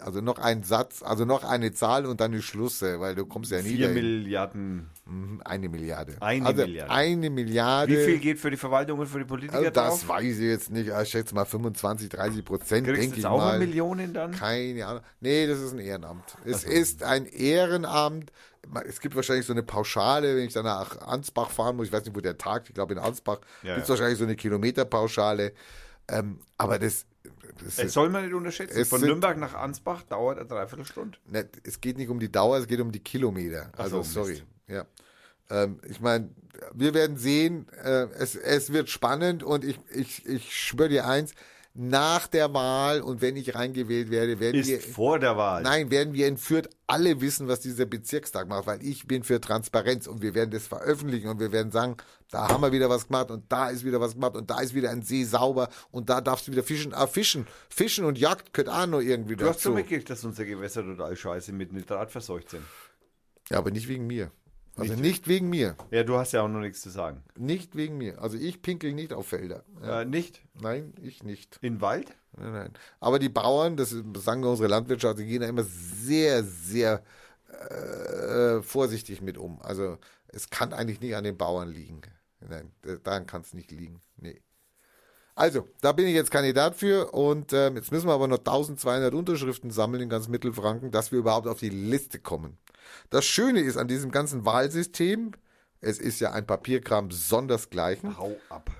Also 0.00 0.20
noch 0.20 0.38
ein 0.38 0.62
Satz, 0.62 1.02
also 1.02 1.24
noch 1.24 1.44
eine 1.44 1.72
Zahl 1.72 2.06
und 2.06 2.20
dann 2.20 2.32
die 2.32 2.42
Schlusse, 2.42 3.00
weil 3.00 3.14
du 3.14 3.26
kommst 3.26 3.50
ja 3.50 3.60
nie 3.62 3.70
4 3.76 3.88
dahin. 3.88 3.94
Milliarden. 3.94 4.90
Mhm, 5.06 5.42
Eine 5.44 5.68
Milliarde. 5.68 6.16
Eine 6.20 6.46
also 6.46 6.62
Milliarde. 6.62 6.90
Eine 6.92 7.30
Milliarde. 7.30 7.92
Wie 7.92 8.04
viel 8.04 8.18
geht 8.18 8.38
für 8.38 8.50
die 8.50 8.56
Verwaltung 8.56 8.98
und 8.98 9.06
für 9.06 9.18
die 9.18 9.24
Politiker 9.24 9.58
Also 9.58 9.70
das 9.70 10.00
drauf? 10.00 10.08
weiß 10.08 10.24
ich 10.38 10.38
jetzt 10.38 10.70
nicht. 10.70 10.88
Ich 11.02 11.08
schätze 11.08 11.34
mal 11.34 11.44
25, 11.44 12.08
30 12.08 12.44
Prozent, 12.44 12.86
denke 12.86 13.18
ich 13.18 13.26
auch 13.26 13.38
mal. 13.38 13.58
Millionen 13.58 14.12
dann? 14.12 14.32
Keine 14.32 14.86
Ahnung. 14.86 15.02
Nee, 15.20 15.46
das 15.46 15.60
ist 15.60 15.72
ein 15.72 15.78
Ehrenamt. 15.80 16.36
Es 16.44 16.64
ist 16.64 17.02
ein 17.02 17.26
Ehrenamt. 17.26 18.30
Es 18.86 19.00
gibt 19.00 19.16
wahrscheinlich 19.16 19.46
so 19.46 19.52
eine 19.52 19.62
Pauschale, 19.62 20.36
wenn 20.36 20.44
ich 20.44 20.52
dann 20.52 20.64
nach 20.64 21.00
Ansbach 21.00 21.50
fahren 21.50 21.76
muss. 21.76 21.86
Ich 21.86 21.92
weiß 21.92 22.04
nicht, 22.04 22.14
wo 22.14 22.20
der 22.20 22.36
tagt. 22.36 22.68
Ich 22.68 22.74
glaube, 22.74 22.92
in 22.92 22.98
Ansbach 22.98 23.38
Ja, 23.62 23.74
gibt 23.74 23.82
es 23.84 23.88
ja. 23.88 23.94
wahrscheinlich 23.94 24.18
so 24.18 24.24
eine 24.24 24.36
Kilometerpauschale. 24.36 25.52
Ähm, 26.10 26.40
aber 26.58 26.78
das, 26.78 27.06
das 27.64 27.78
ist, 27.78 27.92
soll 27.92 28.08
man 28.10 28.24
nicht 28.24 28.34
unterschätzen. 28.34 28.78
Es 28.78 28.88
Von 28.88 29.00
sind- 29.00 29.08
Nürnberg 29.08 29.36
nach 29.38 29.54
Ansbach 29.54 30.02
dauert 30.02 30.38
eine 30.38 30.46
Dreiviertelstunde. 30.48 31.18
ne, 31.26 31.48
es 31.64 31.80
geht 31.80 31.96
nicht 31.98 32.08
um 32.08 32.18
die 32.20 32.30
Dauer, 32.30 32.58
es 32.58 32.66
geht 32.66 32.80
um 32.80 32.92
die 32.92 33.00
Kilometer. 33.00 33.70
Ach 33.74 33.80
Also, 33.84 34.02
so, 34.02 34.20
sorry. 34.22 34.32
Mist. 34.32 34.44
Ja. 34.68 34.84
Ähm, 35.50 35.80
ich 35.88 36.00
meine, 36.00 36.30
wir 36.74 36.92
werden 36.94 37.16
sehen, 37.16 37.66
äh, 37.82 38.06
es, 38.18 38.34
es 38.36 38.72
wird 38.72 38.88
spannend 38.90 39.42
und 39.42 39.64
ich, 39.64 39.78
ich, 39.92 40.26
ich 40.26 40.56
schwöre 40.56 40.88
dir 40.90 41.06
eins, 41.06 41.32
nach 41.80 42.26
der 42.26 42.52
Wahl 42.54 43.00
und 43.02 43.20
wenn 43.20 43.36
ich 43.36 43.54
reingewählt 43.54 44.10
werde, 44.10 44.40
werden 44.40 44.60
Ist 44.60 44.66
wir 44.68 44.80
vor 44.80 45.20
der 45.20 45.36
Wahl. 45.36 45.62
Nein, 45.62 45.92
werden 45.92 46.12
wir 46.12 46.26
in 46.26 46.36
Fürth 46.36 46.68
alle 46.88 47.20
wissen, 47.20 47.46
was 47.46 47.60
dieser 47.60 47.86
Bezirkstag 47.86 48.48
macht, 48.48 48.66
weil 48.66 48.82
ich 48.84 49.06
bin 49.06 49.22
für 49.22 49.40
Transparenz 49.40 50.08
und 50.08 50.20
wir 50.20 50.34
werden 50.34 50.50
das 50.50 50.66
veröffentlichen 50.66 51.28
und 51.28 51.38
wir 51.38 51.52
werden 51.52 51.70
sagen, 51.70 51.96
da 52.32 52.48
haben 52.48 52.62
wir 52.62 52.72
wieder 52.72 52.90
was 52.90 53.06
gemacht 53.06 53.30
und 53.30 53.44
da 53.52 53.68
ist 53.68 53.84
wieder 53.84 54.00
was 54.00 54.14
gemacht 54.14 54.34
und 54.34 54.50
da 54.50 54.60
ist 54.60 54.74
wieder 54.74 54.90
ein 54.90 55.02
See 55.02 55.22
sauber 55.22 55.68
und 55.92 56.10
da 56.10 56.20
darfst 56.20 56.48
du 56.48 56.52
wieder 56.52 56.64
fischen. 56.64 56.92
Ah, 56.92 57.06
fischen. 57.06 57.46
Fischen 57.70 58.04
und 58.04 58.18
Jagd 58.18 58.52
gehört 58.52 58.74
auch 58.74 58.86
noch 58.88 59.00
irgendwie 59.00 59.36
Du 59.36 59.44
hast 59.46 59.58
dazu. 59.58 59.68
schon 59.68 59.74
mitgekriegt, 59.74 60.10
dass 60.10 60.24
unsere 60.24 60.48
Gewässer 60.48 60.82
total 60.82 61.14
scheiße 61.16 61.52
mit 61.52 61.72
Nitrat 61.72 62.10
verseucht 62.10 62.50
sind. 62.50 62.64
Ja, 63.50 63.58
aber 63.58 63.70
nicht 63.70 63.86
wegen 63.86 64.06
mir. 64.08 64.32
Also 64.78 64.94
nicht, 64.94 65.28
wegen 65.28 65.48
mir. 65.50 65.76
Ja, 65.90 66.04
du 66.04 66.16
hast 66.16 66.32
ja 66.32 66.42
auch 66.42 66.48
noch 66.48 66.60
nichts 66.60 66.80
zu 66.82 66.90
sagen. 66.90 67.22
Nicht 67.36 67.74
wegen 67.76 67.98
mir. 67.98 68.20
Also 68.22 68.36
ich 68.36 68.62
pinkel 68.62 68.92
nicht 68.92 69.12
auf 69.12 69.26
Felder. 69.28 69.64
Ja. 69.82 70.02
Äh, 70.02 70.04
nicht? 70.04 70.42
Nein, 70.60 70.92
ich 71.02 71.22
nicht. 71.22 71.58
In 71.62 71.80
Wald? 71.80 72.14
Nein, 72.36 72.52
nein. 72.52 72.72
Aber 73.00 73.18
die 73.18 73.28
Bauern, 73.28 73.76
das 73.76 73.92
ist- 73.92 74.04
sagen 74.18 74.42
wir 74.42 74.50
unsere 74.50 74.68
Landwirtschaft, 74.68 75.18
die 75.18 75.26
gehen 75.26 75.40
da 75.40 75.48
immer 75.48 75.64
sehr, 75.64 76.44
sehr 76.44 77.02
äh, 77.70 78.62
vorsichtig 78.62 79.20
mit 79.22 79.38
um. 79.38 79.60
Also 79.62 79.98
es 80.28 80.50
kann 80.50 80.72
eigentlich 80.72 81.00
nicht 81.00 81.16
an 81.16 81.24
den 81.24 81.36
Bauern 81.36 81.68
liegen. 81.70 82.00
Nein, 82.40 82.70
da- 82.82 82.96
daran 82.96 83.26
kann 83.26 83.40
es 83.42 83.54
nicht 83.54 83.70
liegen. 83.70 84.00
Nee. 84.16 84.40
Also, 85.34 85.68
da 85.80 85.92
bin 85.92 86.06
ich 86.06 86.14
jetzt 86.14 86.30
Kandidat 86.32 86.74
für 86.74 87.12
und 87.14 87.52
ähm, 87.52 87.76
jetzt 87.76 87.92
müssen 87.92 88.08
wir 88.08 88.12
aber 88.12 88.26
noch 88.26 88.38
1200 88.38 89.14
Unterschriften 89.14 89.70
sammeln 89.70 90.02
in 90.02 90.08
ganz 90.08 90.26
Mittelfranken, 90.28 90.90
dass 90.90 91.12
wir 91.12 91.20
überhaupt 91.20 91.46
auf 91.46 91.60
die 91.60 91.68
Liste 91.70 92.18
kommen. 92.18 92.58
Das 93.10 93.24
Schöne 93.24 93.60
ist 93.60 93.76
an 93.76 93.88
diesem 93.88 94.10
ganzen 94.10 94.44
Wahlsystem, 94.44 95.32
es 95.80 95.98
ist 95.98 96.20
ja 96.20 96.32
ein 96.32 96.46
Papierkram 96.46 97.10
sondersgleichen. 97.10 98.18
Hau 98.18 98.36
ab. 98.48 98.70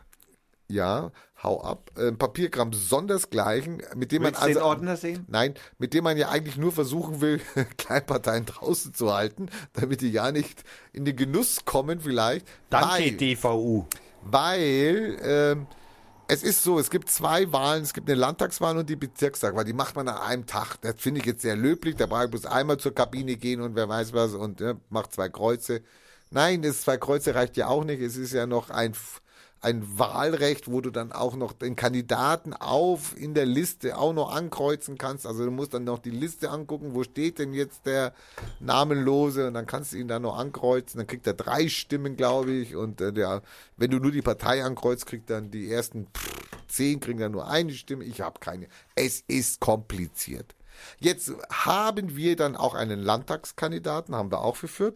Ja, 0.71 1.13
hau 1.43 1.63
ab. 1.63 1.91
Äh, 1.97 2.13
Papierkram 2.13 2.73
sondersgleichen, 2.73 3.83
mit 3.97 4.13
dem 4.13 4.23
man 4.23 4.33
Willst 4.33 4.43
den 4.43 4.57
also 4.57 4.63
Ordner 4.63 4.97
sehen? 4.97 5.25
Nein, 5.29 5.55
mit 5.79 5.95
dem 5.95 6.05
man 6.05 6.17
ja 6.19 6.29
eigentlich 6.29 6.57
nur 6.59 6.73
versuchen 6.73 7.21
will, 7.21 7.41
Kleinparteien 7.79 8.45
draußen 8.45 8.93
zu 8.93 9.15
halten, 9.15 9.49
damit 9.73 10.03
die 10.03 10.11
ja 10.11 10.31
nicht 10.31 10.65
in 10.93 11.05
den 11.05 11.17
Genuss 11.17 11.65
kommen 11.65 12.01
vielleicht. 12.01 12.47
Danke, 12.69 12.89
weil, 12.91 13.13
DVU. 13.13 13.87
weil 14.23 15.19
ähm, 15.23 15.67
es 16.29 16.43
ist 16.43 16.63
so, 16.63 16.79
es 16.79 16.91
gibt 16.91 17.11
zwei 17.11 17.51
Wahlen, 17.53 17.83
es 17.83 17.95
gibt 17.95 18.09
eine 18.09 18.21
Landtagswahl 18.21 18.77
und 18.77 18.89
die 18.91 18.97
Bezirkstagswahl, 18.97 19.65
die 19.65 19.73
macht 19.73 19.97
man 19.97 20.09
an 20.09 20.19
einem 20.19 20.47
Tag. 20.47 20.77
Das 20.83 20.97
finde 20.99 21.21
ich 21.21 21.27
jetzt 21.27 21.41
sehr 21.41 21.57
löblich, 21.57 21.97
da 21.97 22.05
brauche 22.05 22.27
ich 22.27 22.31
bloß 22.31 22.45
einmal 22.45 22.77
zur 22.77 22.95
Kabine 22.95 23.37
gehen 23.37 23.63
und 23.63 23.75
wer 23.75 23.89
weiß 23.89 24.13
was 24.13 24.35
und 24.35 24.61
ja, 24.61 24.75
macht 24.91 25.15
zwei 25.15 25.31
Kreuze. 25.31 25.83
Nein, 26.31 26.61
das 26.61 26.83
zwei 26.83 26.99
Kreuze 26.99 27.35
reicht 27.35 27.57
ja 27.57 27.69
auch 27.69 27.83
nicht, 27.83 28.03
es 28.03 28.17
ist 28.17 28.35
ja 28.35 28.47
noch 28.47 28.69
ein 28.69 28.93
ein 29.61 29.99
Wahlrecht, 29.99 30.71
wo 30.71 30.81
du 30.81 30.91
dann 30.91 31.13
auch 31.13 31.35
noch 31.35 31.53
den 31.53 31.75
Kandidaten 31.75 32.53
auf 32.53 33.17
in 33.17 33.35
der 33.35 33.47
Liste 33.47 33.99
auch 33.99 34.13
noch 34.13 34.33
ankreuzen 34.33 34.99
kannst. 34.99 35.27
Also 35.27 35.45
du 35.45 35.51
musst 35.51 35.75
dann 35.75 35.85
noch 35.85 35.99
die 35.99 36.11
Liste 36.11 36.51
angucken, 36.51 36.95
wo 36.95 37.03
steht 37.03 37.39
denn 37.39 37.53
jetzt 37.53 37.87
der 37.87 38.13
Namenlose 38.61 39.49
und 39.49 39.55
dann 39.55 39.67
kannst 39.67 39.93
du 39.93 39.97
ihn 39.97 40.09
da 40.09 40.19
noch 40.19 40.39
ankreuzen. 40.39 40.99
Dann 40.99 41.07
kriegt 41.07 41.27
er 41.27 41.35
drei 41.35 41.69
Stimmen, 41.69 42.17
glaube 42.17 42.53
ich. 42.53 42.77
Und 42.77 43.01
äh, 43.01 43.13
der, 43.13 43.43
wenn 43.77 43.91
du 43.91 43.99
nur 43.99 44.13
die 44.13 44.23
Partei 44.23 44.63
ankreuzt, 44.63 45.07
kriegt 45.07 45.29
dann 45.31 45.51
die 45.51 45.71
ersten 45.71 46.07
zehn 46.69 47.01
kriegen 47.01 47.19
dann 47.19 47.33
nur 47.33 47.49
eine 47.49 47.73
Stimme. 47.73 48.05
Ich 48.05 48.21
habe 48.21 48.39
keine. 48.41 48.69
Es 48.95 49.25
ist 49.27 49.61
kompliziert. 49.61 50.55
Jetzt 51.01 51.33
haben 51.51 52.17
wir 52.17 52.37
dann 52.37 52.55
auch 52.55 52.75
einen 52.75 53.01
Landtagskandidaten, 53.01 54.15
haben 54.15 54.31
wir 54.31 54.43
auch 54.43 54.57
für. 54.57 54.95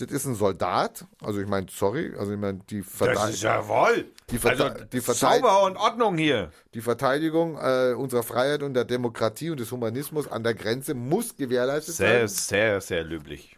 Das 0.00 0.10
ist 0.10 0.24
ein 0.26 0.34
Soldat. 0.34 1.04
Also 1.22 1.40
ich 1.40 1.46
meine, 1.46 1.66
sorry, 1.70 2.14
also 2.18 2.32
ich 2.32 2.38
meine, 2.38 2.60
die, 2.70 2.82
Verte 2.82 3.14
Das 3.14 3.30
ist 3.30 3.42
jawohl. 3.42 4.06
Die 4.30 4.38
Verte- 4.38 4.64
also, 4.72 4.84
die 4.84 5.00
Verte- 5.00 5.18
sauber 5.20 5.64
und 5.64 5.76
Ordnung 5.76 6.16
hier. 6.16 6.50
die 6.74 6.80
Verteidigung 6.80 7.58
äh, 7.58 7.92
unserer 7.94 8.22
Freiheit 8.22 8.62
und 8.62 8.74
der 8.74 8.84
Demokratie 8.84 9.50
und 9.50 9.60
des 9.60 9.70
Humanismus 9.72 10.26
an 10.28 10.42
der 10.42 10.54
Grenze 10.54 10.94
muss 10.94 11.36
gewährleistet 11.36 11.96
Sehr, 11.96 12.26
sein. 12.26 12.28
sehr, 12.28 12.80
sehr 12.80 13.04
löblich. 13.04 13.56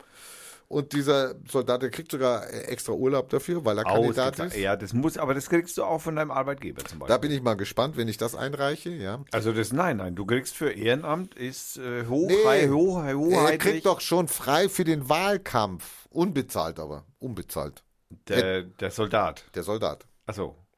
Und 0.73 0.95
dieser 0.95 1.35
Soldat, 1.47 1.83
der 1.83 1.91
kriegt 1.91 2.11
sogar 2.11 2.49
äh, 2.49 2.63
extra 2.63 2.95
Urlaub 2.95 3.29
dafür, 3.29 3.63
weil 3.63 3.77
er 3.77 3.85
Kandidat 3.85 4.39
ist. 4.39 4.57
Ja, 4.57 4.75
das 4.75 4.95
muss, 4.95 5.19
aber 5.19 5.35
das 5.35 5.51
kriegst 5.51 5.77
du 5.77 5.85
auch 5.85 6.01
von 6.01 6.17
deinem 6.17 6.31
Arbeitgeber 6.31 6.83
zum 6.83 6.99
Beispiel. 6.99 7.15
Da 7.15 7.19
bin 7.19 7.31
ich 7.31 7.43
mal 7.43 7.57
gespannt, 7.57 7.99
wenn 7.99 8.09
ich 8.09 8.17
das 8.17 8.35
einreiche. 8.35 8.89
Ja. 8.89 9.23
also 9.33 9.53
das, 9.53 9.75
nein, 9.75 9.99
nein, 9.99 10.15
du 10.15 10.25
kriegst 10.25 10.57
für 10.57 10.71
Ehrenamt 10.71 11.35
ist 11.35 11.77
äh, 11.77 12.07
hoch, 12.07 12.27
Nee, 12.27 12.43
high, 12.47 12.71
hoch, 12.71 13.03
high, 13.03 13.51
er 13.51 13.59
kriegt 13.59 13.85
doch 13.85 14.01
schon 14.01 14.29
frei 14.29 14.71
für 14.71 14.85
den 14.85 15.11
Wahlkampf. 15.11 16.09
Unbezahlt 16.09 16.81
aber. 16.81 17.05
Unbezahlt. 17.19 17.83
der, 18.29 18.63
der 18.63 18.91
Soldat. 18.91 19.45
Der 19.55 19.65
Soldat. 19.65 20.07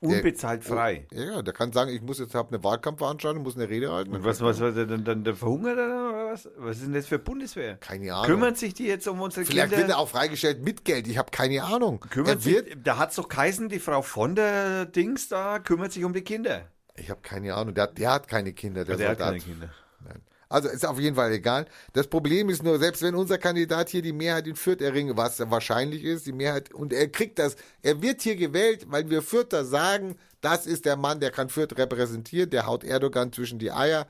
Also 0.04 0.10
Der- 0.16 0.24
unbezahlt 0.24 0.64
frei. 0.64 1.06
Ja, 1.12 1.22
ja, 1.24 1.42
der 1.42 1.54
kann 1.54 1.72
sagen, 1.72 1.90
ich 1.90 2.02
muss 2.02 2.18
jetzt 2.18 2.34
hab 2.34 2.52
eine 2.52 2.62
Wahlkampfveranstaltung, 2.62 3.42
muss 3.42 3.56
eine 3.56 3.68
Rede 3.68 3.90
halten. 3.92 4.14
Und 4.14 4.24
was, 4.24 4.40
was, 4.40 4.60
was, 4.60 4.74
dann, 4.74 5.04
dann 5.04 5.24
der 5.24 5.34
verhungert 5.34 5.78
er 5.78 5.88
dann 5.88 6.08
oder 6.10 6.26
was? 6.32 6.48
Was 6.56 6.76
ist 6.76 6.86
denn 6.86 6.92
das 6.94 7.06
für 7.06 7.18
Bundeswehr? 7.18 7.76
Keine 7.76 8.12
Ahnung. 8.14 8.26
Kümmern 8.26 8.54
sich 8.54 8.74
die 8.74 8.86
jetzt 8.86 9.08
um 9.08 9.20
unsere 9.20 9.44
Vielleicht 9.46 9.70
wird 9.70 9.80
Kinder? 9.80 9.94
er 9.94 9.98
auch 10.00 10.08
freigestellt 10.08 10.62
mit 10.64 10.84
Geld. 10.84 11.08
Ich 11.08 11.18
habe 11.18 11.30
keine 11.30 11.62
Ahnung. 11.64 12.00
Kümmert 12.00 12.28
er 12.28 12.44
wird, 12.44 12.66
sich, 12.66 12.76
da 12.82 12.98
hat's 12.98 13.16
doch 13.16 13.28
geheißen, 13.28 13.68
die 13.68 13.78
Frau 13.80 14.02
von 14.02 14.34
der 14.34 14.86
Dings 14.86 15.28
da 15.28 15.58
kümmert 15.58 15.92
sich 15.92 16.04
um 16.04 16.12
die 16.12 16.22
Kinder. 16.22 16.68
ich 16.96 17.08
habe 17.10 17.20
keine 17.22 17.54
Ahnung. 17.54 17.74
Der, 17.74 17.84
hat- 17.84 17.98
der 17.98 18.12
hat 18.12 18.28
keine 18.28 18.52
Kinder, 18.52 18.84
der, 18.84 18.96
Der 18.96 19.08
hat 19.10 19.18
keine 19.18 19.38
Kinder. 19.38 19.70
Nein. 20.06 20.20
Also 20.54 20.68
ist 20.68 20.86
auf 20.86 21.00
jeden 21.00 21.16
Fall 21.16 21.32
egal. 21.32 21.66
Das 21.94 22.06
Problem 22.06 22.48
ist 22.48 22.62
nur, 22.62 22.78
selbst 22.78 23.02
wenn 23.02 23.16
unser 23.16 23.38
Kandidat 23.38 23.88
hier 23.88 24.02
die 24.02 24.12
Mehrheit 24.12 24.46
in 24.46 24.54
Fürth 24.54 24.80
erringe, 24.80 25.16
was 25.16 25.40
wahrscheinlich 25.50 26.04
ist, 26.04 26.26
die 26.26 26.32
Mehrheit, 26.32 26.72
und 26.72 26.92
er 26.92 27.08
kriegt 27.08 27.40
das, 27.40 27.56
er 27.82 28.00
wird 28.02 28.22
hier 28.22 28.36
gewählt, 28.36 28.86
weil 28.88 29.10
wir 29.10 29.20
Fürther 29.20 29.64
sagen, 29.64 30.16
das 30.42 30.66
ist 30.66 30.84
der 30.84 30.94
Mann, 30.94 31.18
der 31.18 31.32
kann 31.32 31.48
Fürth 31.48 31.76
repräsentieren, 31.76 32.50
der 32.50 32.66
haut 32.66 32.84
Erdogan 32.84 33.32
zwischen 33.32 33.58
die 33.58 33.72
Eier. 33.72 34.06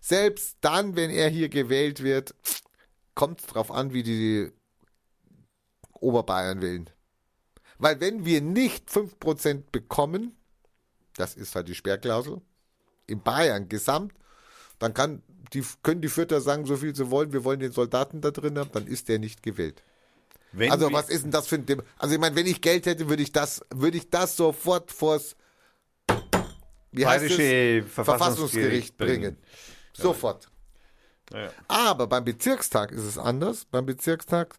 Selbst 0.00 0.56
dann, 0.62 0.96
wenn 0.96 1.10
er 1.10 1.28
hier 1.28 1.50
gewählt 1.50 2.02
wird, 2.02 2.34
kommt 3.14 3.40
es 3.40 3.46
drauf 3.48 3.70
an, 3.70 3.92
wie 3.92 4.02
die 4.02 4.50
Oberbayern 6.00 6.62
wählen. 6.62 6.88
Weil 7.76 8.00
wenn 8.00 8.24
wir 8.24 8.40
nicht 8.40 8.88
5% 8.88 9.64
bekommen, 9.70 10.34
das 11.18 11.34
ist 11.34 11.54
halt 11.54 11.68
die 11.68 11.74
Sperrklausel, 11.74 12.40
in 13.06 13.22
Bayern 13.22 13.68
gesamt, 13.68 14.14
dann 14.78 14.94
kann 14.94 15.22
die, 15.52 15.64
können 15.82 16.00
die 16.00 16.08
Fürther 16.08 16.40
sagen, 16.40 16.66
so 16.66 16.76
viel 16.76 16.94
sie 16.94 17.10
wollen, 17.10 17.32
wir 17.32 17.44
wollen 17.44 17.60
den 17.60 17.72
Soldaten 17.72 18.20
da 18.20 18.30
drin 18.30 18.58
haben, 18.58 18.70
dann 18.72 18.86
ist 18.86 19.08
der 19.08 19.18
nicht 19.18 19.42
gewählt. 19.42 19.82
Wenn 20.52 20.70
Also 20.70 20.92
was 20.92 21.08
ist 21.08 21.24
denn 21.24 21.30
das 21.30 21.46
für 21.46 21.56
ein 21.56 21.66
Dem 21.66 21.82
Also 21.96 22.14
ich 22.14 22.20
meine, 22.20 22.36
wenn 22.36 22.46
ich 22.46 22.60
Geld 22.60 22.86
hätte, 22.86 23.08
würde 23.08 23.22
ich 23.22 23.32
das, 23.32 23.62
würde 23.74 23.96
ich 23.96 24.10
das 24.10 24.36
sofort 24.36 24.90
vors 24.90 25.36
wie 26.92 27.06
heißt 27.06 27.24
es? 27.24 27.36
Bayerische 27.36 27.88
Verfassungsgericht 27.88 28.18
Verfassungsgericht 28.18 28.96
bringen. 28.98 29.20
bringen. 29.20 29.36
Sofort. 29.94 30.48
Ja. 31.32 31.50
Aber 31.68 32.06
beim 32.06 32.24
Bezirkstag 32.24 32.92
ist 32.92 33.04
es 33.04 33.16
anders. 33.16 33.64
Beim 33.64 33.86
Bezirkstag 33.86 34.56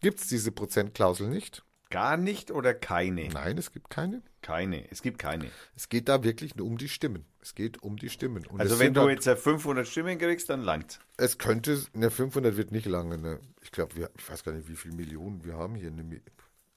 gibt 0.00 0.20
es 0.20 0.28
diese 0.28 0.52
Prozentklausel 0.52 1.28
nicht. 1.28 1.64
Gar 1.90 2.16
nicht 2.16 2.50
oder 2.52 2.72
keine? 2.72 3.28
Nein, 3.28 3.58
es 3.58 3.72
gibt 3.72 3.90
keine. 3.90 4.22
Keine. 4.42 4.90
Es 4.90 5.02
gibt 5.02 5.18
keine. 5.18 5.50
Es 5.76 5.88
geht 5.88 6.08
da 6.08 6.22
wirklich 6.24 6.56
nur 6.56 6.66
um 6.66 6.76
die 6.76 6.88
Stimmen. 6.88 7.24
Es 7.40 7.54
geht 7.54 7.82
um 7.82 7.96
die 7.96 8.10
Stimmen. 8.10 8.44
Und 8.46 8.60
Also 8.60 8.78
wenn 8.78 8.92
du 8.92 9.00
dann- 9.00 9.10
jetzt 9.10 9.26
äh, 9.26 9.36
500 9.36 9.86
Stimmen 9.86 10.18
kriegst, 10.18 10.50
dann 10.50 10.62
langt 10.62 11.00
Es 11.16 11.38
könnte, 11.38 11.80
ne, 11.94 12.10
500 12.10 12.56
wird 12.56 12.72
nicht 12.72 12.86
lange. 12.86 13.18
Ne. 13.18 13.40
Ich 13.62 13.70
glaube, 13.70 14.10
ich 14.18 14.28
weiß 14.30 14.42
gar 14.44 14.52
nicht, 14.52 14.68
wie 14.68 14.76
viele 14.76 14.94
Millionen 14.96 15.44
wir 15.44 15.54
haben 15.56 15.76
hier. 15.76 15.90
Ne, 15.90 16.20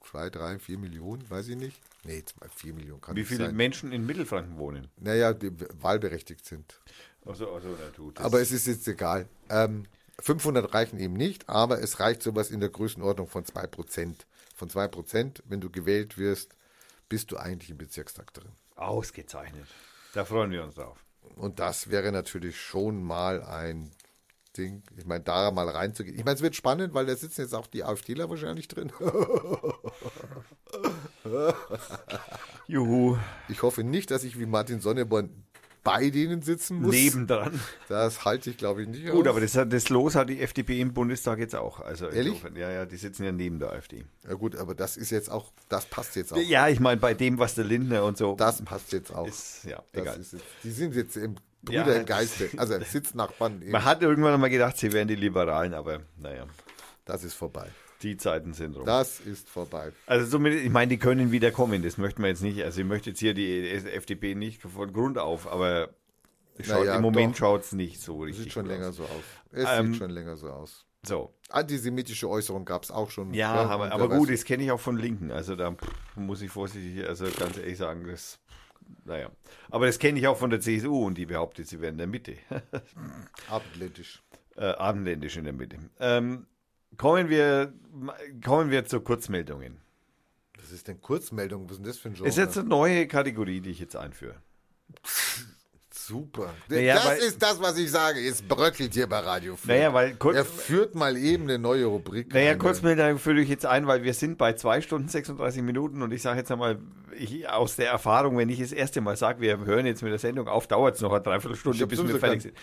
zwei, 0.03 0.29
drei, 0.29 0.59
vier 0.59 0.77
Millionen, 0.77 1.27
weiß 1.29 1.47
ich 1.49 1.55
nicht. 1.55 1.79
Nee, 2.03 2.17
jetzt 2.17 2.39
mal 2.39 2.49
vier 2.55 2.73
Millionen 2.73 3.01
kann 3.01 3.15
Wie 3.15 3.23
viele 3.25 3.47
sein. 3.47 3.55
Menschen 3.55 3.91
in 3.91 4.05
Mittelfranken 4.05 4.57
wohnen? 4.57 4.87
Naja, 4.97 5.33
die 5.33 5.51
wahlberechtigt 5.81 6.45
sind. 6.45 6.79
Also, 7.25 7.51
also, 7.51 7.69
na, 7.69 7.89
du, 7.95 8.13
Aber 8.15 8.39
es 8.39 8.51
ist 8.51 8.67
jetzt 8.67 8.87
egal. 8.87 9.27
Ähm, 9.49 9.85
500 10.19 10.71
reichen 10.73 10.99
eben 10.99 11.15
nicht, 11.15 11.49
aber 11.49 11.81
es 11.81 11.99
reicht 11.99 12.21
sowas 12.21 12.51
in 12.51 12.59
der 12.59 12.69
Größenordnung 12.69 13.27
von 13.27 13.43
2%. 13.43 14.27
Von 14.55 14.69
2%, 14.69 15.41
wenn 15.45 15.59
du 15.59 15.69
gewählt 15.71 16.17
wirst, 16.19 16.55
bist 17.09 17.32
du 17.32 17.38
eigentlich 17.38 17.69
im 17.69 17.77
Bezirkstag 17.77 18.34
drin. 18.34 18.51
ausgezeichnet. 18.75 19.67
Da 20.14 20.25
freuen 20.25 20.51
wir 20.51 20.64
uns 20.64 20.75
drauf. 20.75 20.98
Und 21.35 21.59
das 21.59 21.90
wäre 21.90 22.11
natürlich 22.11 22.59
schon 22.59 23.03
mal 23.03 23.43
ein 23.43 23.92
Ding. 24.58 24.84
Ich 24.95 25.06
meine, 25.06 25.24
da 25.24 25.51
mal 25.51 25.67
reinzugehen. 25.67 26.17
Ich 26.17 26.24
meine, 26.24 26.35
es 26.35 26.42
wird 26.42 26.56
spannend, 26.56 26.93
weil 26.93 27.06
da 27.06 27.16
sitzen 27.16 27.42
jetzt 27.42 27.53
auch 27.53 27.67
die 27.67 27.84
AfDler 27.84 28.30
wahrscheinlich 28.30 28.67
drin. 28.67 28.92
Juhu. 32.67 33.17
Ich 33.50 33.61
hoffe 33.64 33.84
nicht, 33.84 34.11
dass 34.11 34.24
ich 34.24 34.40
wie 34.40 34.45
Martin 34.45 34.80
Sonneborn 34.80 35.45
bei 35.85 36.09
denen 36.09 36.41
sitzen 36.41 36.81
muss. 36.81 36.93
Nebendran. 36.93 37.57
Das 37.88 38.25
halte 38.25 38.49
ich, 38.49 38.57
glaube 38.57 38.81
ich, 38.81 38.89
nicht 38.89 39.07
Gut, 39.09 39.27
aus. 39.27 39.31
aber 39.38 39.39
das, 39.39 39.53
das 39.69 39.88
Los 39.89 40.15
hat 40.15 40.27
die 40.30 40.41
FDP 40.41 40.81
im 40.81 40.93
Bundestag 40.93 41.39
jetzt 41.39 41.55
auch. 41.55 41.80
Also 41.80 42.07
Ehrlich? 42.07 42.33
insofern- 42.33 42.57
Ja, 42.57 42.69
ja, 42.72 42.85
die 42.85 42.97
sitzen 42.97 43.23
ja 43.23 43.31
neben 43.31 43.59
der 43.59 43.72
AfD. 43.72 44.03
Ja 44.27 44.33
gut, 44.33 44.57
aber 44.57 44.75
das 44.75 44.97
ist 44.97 45.11
jetzt 45.11 45.31
auch, 45.31 45.53
das 45.69 45.85
passt 45.85 46.17
jetzt 46.17 46.33
auch. 46.33 46.38
Ja, 46.38 46.67
ich 46.67 46.81
meine, 46.81 46.99
bei 46.99 47.14
dem, 47.14 47.38
was 47.39 47.55
der 47.55 47.64
Lindner 47.64 48.03
und 48.03 48.17
so. 48.17 48.35
Das 48.35 48.61
passt 48.65 48.91
jetzt 48.91 49.15
auch. 49.15 49.27
ist, 49.27 49.64
ja, 49.64 49.81
Das 49.93 50.01
egal. 50.01 50.17
jetzt, 50.17 50.35
die 50.64 50.72
sind 50.72 50.95
jetzt 50.95 51.15
im 51.15 51.35
Ja. 51.69 51.83
Brüder 51.83 51.99
im 52.01 52.05
Geiste, 52.05 52.49
also 52.57 52.77
Sitznachbarn. 52.83 53.64
Man 53.69 53.85
hat 53.85 54.01
irgendwann 54.01 54.38
mal 54.41 54.49
gedacht, 54.49 54.77
sie 54.77 54.91
wären 54.91 55.07
die 55.07 55.15
Liberalen, 55.15 55.73
aber 55.73 56.01
naja, 56.17 56.45
das 57.05 57.23
ist 57.23 57.35
vorbei. 57.35 57.69
Die 58.01 58.17
Zeiten 58.17 58.53
sind 58.53 58.75
rum. 58.75 58.85
Das 58.85 59.19
ist 59.19 59.49
vorbei. 59.49 59.91
Also 60.06 60.30
zumindest, 60.30 60.65
ich 60.65 60.72
meine, 60.72 60.90
die 60.90 60.98
können 60.98 61.32
wieder 61.32 61.51
kommen, 61.51 61.82
das 61.83 61.98
möchten 61.98 62.22
wir 62.22 62.30
jetzt 62.30 62.41
nicht. 62.43 62.61
Also 62.64 62.82
ich 62.82 62.88
möchte 62.88 63.09
jetzt 63.11 63.19
hier 63.19 63.33
die 63.33 63.69
FDP 63.69 64.35
nicht 64.35 64.61
von 64.61 64.91
Grund 64.93 65.17
auf, 65.17 65.48
aber 65.51 65.90
schaut, 66.61 66.80
Naja, 66.85 66.95
im 66.98 67.01
Moment 67.01 67.38
schaut 67.38 67.61
es 67.64 67.72
nicht 67.72 68.01
so 68.01 68.19
richtig 68.22 68.43
Sieht 68.45 68.53
schon 68.53 68.65
länger 68.65 68.90
aus. 68.90 68.95
so 68.98 69.03
aus. 69.03 69.24
Es 69.51 69.65
Ähm, 69.69 69.88
sieht 69.93 69.98
schon 69.98 70.09
länger 70.11 70.35
so 70.38 70.49
aus. 70.49 70.85
So, 71.06 71.33
Antisemitische 71.49 72.27
Äußerungen 72.27 72.65
gab 72.65 72.83
es 72.83 72.90
auch 72.91 73.11
schon. 73.11 73.32
ja, 73.33 73.53
aber, 73.53 73.85
wer 73.85 73.93
aber 73.93 74.06
weiß- 74.06 74.17
gut, 74.17 74.30
das 74.32 74.43
kenne 74.43 74.64
ich 74.64 74.72
auch 74.72 74.80
von 74.80 74.98
Linken. 74.98 75.32
Also 75.32 75.56
da 75.56 75.75
muss 76.15 76.41
ich 76.41 76.49
vorsichtig, 76.49 77.07
also 77.07 77.25
ganz 77.38 77.57
ehrlich 77.57 77.77
sagen, 77.77 78.07
das, 78.07 78.40
naja. 79.06 79.30
Aber 79.69 79.85
das 79.85 79.99
kenne 79.99 80.17
ich 80.19 80.27
auch 80.27 80.38
von 80.38 80.49
der 80.49 80.59
CSU 80.61 81.06
und 81.06 81.15
die 81.17 81.27
behauptet, 81.27 81.67
sie 81.67 81.80
wären 81.80 81.93
in 81.93 81.98
der 81.99 82.07
Mitte. 82.07 82.33
Abendländisch. 83.49 84.22
äh, 84.56 84.65
abendländisch 84.65 85.38
in 85.38 85.43
der 85.43 85.53
Mitte. 85.53 85.77
Ähm, 85.99 86.48
kommen, 86.98 87.30
wir, 87.30 87.74
kommen 88.43 88.72
wir 88.72 88.85
zu 88.85 89.01
Kurzmeldungen. 89.01 89.80
Das 90.57 90.72
ist 90.72 90.88
denn 90.88 90.99
Kurzmeldung? 91.01 91.65
Was 91.65 91.74
ist 91.74 91.77
denn 91.77 91.85
das 91.85 91.98
für 91.98 92.09
ein 92.09 92.14
Genre? 92.15 92.27
Es 92.27 92.38
ist 92.38 92.43
jetzt 92.43 92.57
eine 92.57 92.67
neue 92.67 93.07
Kategorie, 93.07 93.61
die 93.61 93.69
ich 93.69 93.80
jetzt 93.80 93.95
einführe. 93.95 94.35
Super. 96.08 96.53
Naja, 96.69 96.95
das 96.95 97.06
weil- 97.06 97.17
ist 97.17 97.42
das, 97.42 97.59
was 97.59 97.77
ich 97.80 97.90
sage. 97.90 98.19
Es 98.19 98.43
bröckelt 98.43 98.93
hier 98.93 99.08
bei 99.08 99.19
Radio 99.19 99.56
4. 99.56 99.74
Naja, 99.74 99.93
weil 99.93 100.16
kurz, 100.16 100.35
er 100.35 100.45
führt 100.45 100.93
mal 100.93 101.17
eben 101.17 101.45
eine 101.45 101.58
neue 101.58 101.85
Rubrik. 101.85 102.32
Naja, 102.32 102.51
ein. 102.51 102.59
Kurzmeldung 102.59 103.17
führe 103.17 103.42
ich 103.42 103.50
jetzt 103.50 103.66
ein, 103.66 103.88
weil 103.88 104.03
wir 104.03 104.14
sind 104.14 104.38
bei 104.38 104.53
2 104.53 104.82
Stunden 104.82 105.08
36 105.08 105.64
Minuten 105.64 106.03
und 106.03 106.11
ich 106.11 106.22
sage 106.22 106.40
jetzt 106.40 106.51
einmal, 106.51 106.77
ich, 107.17 107.50
aus 107.50 107.75
der 107.75 107.90
Erfahrung, 107.90 108.38
wenn 108.38 108.50
ich 108.50 108.59
das 108.59 108.72
erste 108.72 109.01
Mal 109.01 109.17
sage, 109.17 109.42
wir 109.42 109.58
hören 109.66 109.88
jetzt 109.88 110.03
mit 110.03 110.11
der 110.11 110.19
Sendung 110.19 110.48
auf, 110.48 110.67
dauert 110.67 110.95
es 110.95 111.01
noch 111.01 111.11
eine 111.11 111.24
Dreiviertelstunde, 111.24 111.88
bis 111.88 112.08
wir 112.08 112.19
fertig 112.19 112.43
sind. 112.43 112.53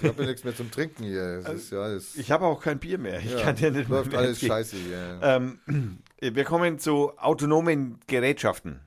Ich 0.00 0.08
habe 0.08 0.22
ja 0.22 0.28
nichts 0.28 0.44
mehr 0.44 0.54
zum 0.54 0.70
Trinken 0.70 1.02
hier. 1.02 1.42
Es 1.44 1.48
ist 1.48 1.72
ja 1.72 1.80
alles, 1.80 2.14
Ich 2.14 2.30
habe 2.30 2.44
auch 2.44 2.62
kein 2.62 2.78
Bier 2.78 2.98
mehr. 2.98 3.18
Ich 3.18 3.32
ja, 3.32 3.40
kann 3.40 3.56
dir 3.56 3.72
nicht 3.72 3.88
läuft 3.88 4.12
mehr 4.12 4.20
alles 4.20 4.40
scheiße 4.40 4.76
hier. 4.76 5.18
Ähm, 5.20 5.58
wir 6.20 6.44
kommen 6.44 6.78
zu 6.78 7.18
autonomen 7.18 7.98
Gerätschaften. 8.06 8.80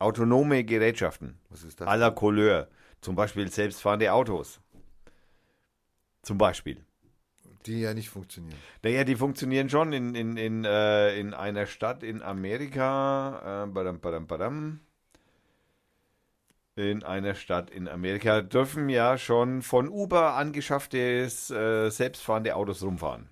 Autonome 0.00 0.64
Gerätschaften. 0.64 1.38
Was 1.50 1.62
ist 1.62 1.80
das? 1.80 1.98
La 1.98 2.10
Couleur. 2.10 2.68
Zum 3.00 3.14
Beispiel 3.14 3.50
selbstfahrende 3.50 4.12
Autos. 4.12 4.60
Zum 6.22 6.38
Beispiel. 6.38 6.84
Die 7.66 7.80
ja 7.80 7.92
nicht 7.92 8.08
funktionieren. 8.08 8.58
Naja, 8.82 9.04
die 9.04 9.16
funktionieren 9.16 9.68
schon 9.68 9.92
in, 9.92 10.14
in, 10.14 10.36
in, 10.36 10.64
äh, 10.64 11.18
in 11.18 11.34
einer 11.34 11.66
Stadt 11.66 12.02
in 12.02 12.22
Amerika. 12.22 13.64
Äh, 13.64 13.66
badam, 13.68 14.00
badam, 14.00 14.26
badam. 14.26 14.80
In 16.76 17.02
einer 17.02 17.34
Stadt 17.34 17.70
in 17.70 17.86
Amerika 17.86 18.40
dürfen 18.40 18.88
ja 18.88 19.18
schon 19.18 19.60
von 19.60 19.88
Uber 19.88 20.34
angeschaffte 20.34 20.98
äh, 20.98 21.90
selbstfahrende 21.90 22.56
Autos 22.56 22.82
rumfahren. 22.82 23.28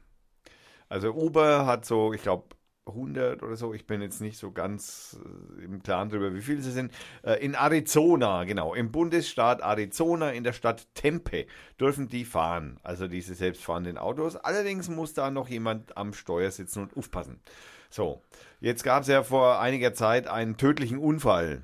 Also 0.91 1.15
Uber 1.15 1.65
hat 1.65 1.87
so, 1.87 2.13
ich 2.13 2.23
glaube, 2.23 2.45
100 2.89 3.43
oder 3.43 3.57
so, 3.57 3.75
ich 3.75 3.87
bin 3.87 4.03
jetzt 4.03 4.21
nicht 4.21 4.39
so 4.39 4.51
ganz 4.53 5.19
äh, 5.59 5.65
im 5.65 5.83
Klaren 5.83 6.11
darüber, 6.11 6.35
wie 6.35 6.41
viele 6.41 6.63
sie 6.63 6.73
sind. 6.73 6.93
Äh, 7.23 7.45
in 7.45 7.55
Arizona, 7.55 8.45
genau, 8.45 8.75
im 8.75 8.91
Bundesstaat 8.91 9.61
Arizona, 9.61 10.31
in 10.31 10.45
der 10.45 10.53
Stadt 10.53 10.87
Tempe, 10.95 11.47
dürfen 11.81 12.09
die 12.09 12.25
fahren, 12.25 12.79
also 12.83 13.09
diese 13.09 13.35
selbstfahrenden 13.35 13.99
Autos. 13.99 14.37
Allerdings 14.37 14.89
muss 14.89 15.15
da 15.15 15.31
noch 15.31 15.49
jemand 15.49 15.97
am 15.97 16.13
Steuer 16.13 16.51
sitzen 16.51 16.83
und 16.83 16.97
aufpassen. 16.97 17.41
So, 17.91 18.23
jetzt 18.61 18.85
gab 18.85 19.03
es 19.03 19.09
ja 19.09 19.23
vor 19.23 19.61
einiger 19.61 19.95
Zeit 19.95 20.29
einen 20.29 20.57
tödlichen 20.57 20.99
Unfall 20.99 21.63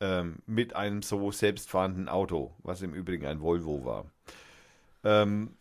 ähm, 0.00 0.36
mit 0.46 0.74
einem 0.74 1.02
so 1.02 1.30
selbstfahrenden 1.30 2.08
Auto, 2.08 2.54
was 2.62 2.82
im 2.82 2.94
Übrigen 2.94 3.26
ein 3.26 3.40
Volvo 3.40 3.84
war. 3.84 4.06
Ähm, 5.04 5.56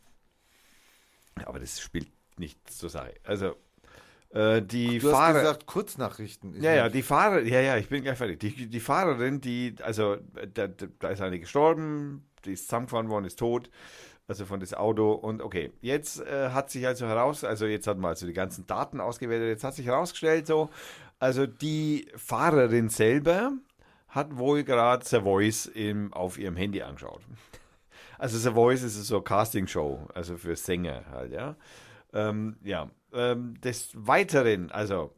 aber 1.43 1.59
das 1.59 1.79
spielt 1.79 2.09
nicht 2.37 2.69
zur 2.69 2.89
Sache. 2.89 3.13
Also, 3.23 3.55
äh, 4.35 4.61
die 4.61 4.99
Du 4.99 5.07
hast 5.07 5.15
Fahrer. 5.17 5.39
gesagt 5.39 5.65
Kurznachrichten. 5.65 6.55
Ich 6.55 6.61
Ja, 6.61 6.73
ja, 6.73 6.89
die 6.89 7.01
Fahrer, 7.01 7.41
ja, 7.41 7.61
ja, 7.61 7.77
ich 7.77 7.89
bin 7.89 8.03
gleich 8.03 8.17
fertig. 8.17 8.39
Die, 8.39 8.67
die 8.67 8.79
Fahrerin, 8.79 9.41
die, 9.41 9.75
also, 9.81 10.17
da, 10.53 10.67
da 10.67 10.87
da 10.99 11.09
ist 11.09 11.21
eine 11.21 11.39
gestorben, 11.39 12.25
die 12.43 12.53
ist 12.53 12.65
zusammengefahren 12.65 13.09
worden, 13.09 13.25
ist 13.25 13.39
tot, 13.39 13.69
also 14.27 14.45
von 14.45 14.59
das 14.59 14.73
Auto. 14.73 15.13
Und 15.13 15.41
okay, 15.41 15.71
jetzt 15.81 16.19
äh, 16.21 16.49
hat 16.49 16.69
sich 16.69 16.85
also 16.85 17.07
heraus, 17.07 17.43
also 17.43 17.65
jetzt 17.65 17.87
hat 17.87 17.97
man 17.97 18.09
also 18.09 18.27
die 18.27 18.33
ganzen 18.33 18.67
Daten 18.67 18.99
ausgewertet, 18.99 19.47
jetzt 19.47 19.63
hat 19.63 19.73
sich 19.75 19.85
herausgestellt, 19.85 20.47
so, 20.47 20.69
also 21.19 21.47
die 21.47 22.07
Fahrerin 22.15 22.89
selber 22.89 23.53
hat 24.09 24.37
wohl 24.37 24.63
gerade 24.63 25.05
The 25.05 25.21
Voice 25.21 25.65
im, 25.65 26.13
auf 26.13 26.37
ihrem 26.37 26.55
Handy 26.55 26.81
angeschaut. 26.81 27.21
Also 28.17 28.37
The 28.37 28.51
Voice 28.51 28.83
ist 28.83 28.95
so 29.05 29.15
eine 29.15 29.23
Castingshow, 29.23 30.07
also 30.13 30.37
für 30.37 30.55
Sänger 30.55 31.03
halt, 31.11 31.31
ja. 31.33 31.55
Ähm, 32.13 32.55
ja, 32.63 32.89
ähm, 33.15 33.59
des 33.61 33.91
Weiteren, 33.93 34.71
also 34.71 35.13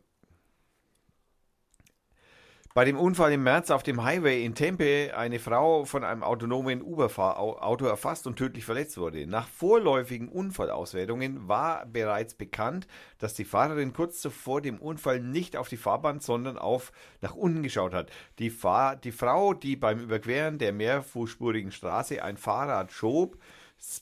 bei 2.78 2.86
dem 2.86 3.00
Unfall 3.00 3.32
im 3.32 3.42
März 3.42 3.72
auf 3.72 3.82
dem 3.82 4.04
Highway 4.04 4.46
in 4.46 4.54
Tempe 4.54 5.12
eine 5.18 5.40
Frau 5.40 5.84
von 5.86 6.04
einem 6.04 6.22
autonomen 6.22 6.84
Uber-Auto 6.84 7.88
erfasst 7.88 8.28
und 8.28 8.36
tödlich 8.36 8.66
verletzt 8.66 9.00
wurde. 9.00 9.26
Nach 9.26 9.48
vorläufigen 9.48 10.30
Unfallauswertungen 10.30 11.48
war 11.48 11.88
bereits 11.88 12.36
bekannt, 12.36 12.86
dass 13.18 13.34
die 13.34 13.46
Fahrerin 13.46 13.94
kurz 13.94 14.22
zuvor 14.22 14.62
dem 14.62 14.78
Unfall 14.78 15.20
nicht 15.22 15.58
auf 15.58 15.70
die 15.70 15.78
Fahrbahn, 15.78 16.20
sondern 16.20 16.60
auf 16.60 16.92
nach 17.22 17.34
unten 17.34 17.64
geschaut 17.64 17.96
hat. 17.96 18.12
Die, 18.38 18.52
Fahr 18.52 18.96
die 18.96 19.12
Frau, 19.12 19.56
die 19.56 19.76
beim 19.76 20.00
Überqueren 20.00 20.60
der 20.60 20.72
mehrfußspurigen 20.72 21.72
Straße 21.72 22.24
ein 22.24 22.38
Fahrrad 22.38 22.92
schob, 22.92 23.40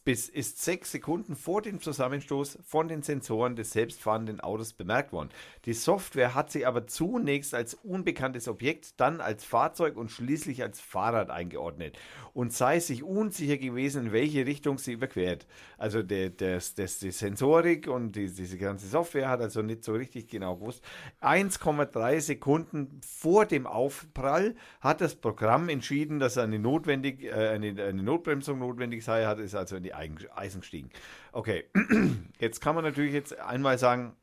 bis 0.03 0.29
ist 0.29 0.63
sechs 0.63 0.91
Sekunden 0.91 1.35
vor 1.35 1.61
dem 1.61 1.81
Zusammenstoß 1.81 2.59
von 2.65 2.87
den 2.87 3.03
Sensoren 3.03 3.55
des 3.55 3.71
selbstfahrenden 3.71 4.39
Autos 4.39 4.73
bemerkt 4.73 5.11
worden. 5.11 5.29
Die 5.65 5.73
Software 5.73 6.33
hat 6.33 6.49
sie 6.51 6.65
aber 6.65 6.87
zunächst 6.87 7.53
als 7.53 7.73
unbekanntes 7.73 8.47
Objekt, 8.47 8.99
dann 8.99 9.19
als 9.19 9.43
Fahrzeug 9.43 9.97
und 9.97 10.11
schließlich 10.11 10.63
als 10.63 10.79
Fahrrad 10.79 11.29
eingeordnet 11.29 11.97
und 12.33 12.53
sei 12.53 12.79
sich 12.79 13.03
unsicher 13.03 13.57
gewesen, 13.57 14.07
in 14.07 14.11
welche 14.11 14.45
Richtung 14.45 14.77
sie 14.77 14.93
überquert. 14.93 15.45
Also 15.77 16.03
der, 16.03 16.29
der, 16.29 16.55
das, 16.75 16.99
die 16.99 17.11
Sensorik 17.11 17.87
und 17.87 18.15
die, 18.15 18.31
diese 18.31 18.57
ganze 18.57 18.87
Software 18.87 19.29
hat 19.29 19.41
also 19.41 19.61
nicht 19.61 19.83
so 19.83 19.93
richtig 19.93 20.27
genau 20.27 20.55
gewusst. 20.55 20.83
1,3 21.21 22.21
Sekunden 22.21 23.01
vor 23.05 23.45
dem 23.45 23.67
Aufprall 23.67 24.55
hat 24.79 25.01
das 25.01 25.15
Programm 25.15 25.67
entschieden, 25.69 26.19
dass 26.19 26.37
eine, 26.37 26.59
notwendig, 26.59 27.23
äh, 27.23 27.31
eine, 27.31 27.83
eine 27.83 28.03
Notbremsung 28.03 28.59
notwendig 28.59 29.03
sei, 29.03 29.25
hat 29.25 29.39
es 29.39 29.53
also 29.55 29.64
in 29.71 29.83
die 29.83 29.93
Eisen 29.93 30.61
gestiegen. 30.61 30.89
Okay, 31.31 31.65
jetzt 32.39 32.61
kann 32.61 32.75
man 32.75 32.83
natürlich 32.83 33.13
jetzt 33.13 33.39
einmal 33.39 33.77
sagen, 33.77 34.15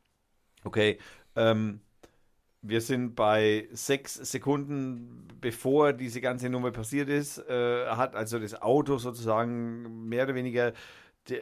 okay, 0.63 0.97
ähm, 1.35 1.81
wir 2.63 2.79
sind 2.79 3.15
bei 3.15 3.67
sechs 3.73 4.15
Sekunden, 4.15 5.27
bevor 5.41 5.91
diese 5.91 6.21
ganze 6.21 6.49
Nummer 6.49 6.71
passiert 6.71 7.09
ist, 7.09 7.37
äh, 7.49 7.87
hat 7.87 8.15
also 8.15 8.39
das 8.39 8.61
Auto 8.61 8.97
sozusagen 8.97 10.07
mehr 10.07 10.23
oder 10.23 10.35
weniger 10.35 10.71
de, 11.27 11.41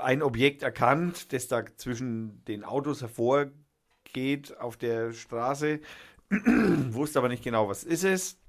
ein 0.00 0.22
Objekt 0.22 0.62
erkannt, 0.62 1.32
das 1.32 1.48
da 1.48 1.64
zwischen 1.76 2.44
den 2.44 2.62
Autos 2.62 3.00
hervorgeht 3.02 4.56
auf 4.60 4.76
der 4.76 5.12
Straße, 5.12 5.80
wusste 6.30 7.18
aber 7.18 7.28
nicht 7.28 7.42
genau, 7.42 7.68
was 7.68 7.82
ist 7.82 8.04
es. 8.04 8.39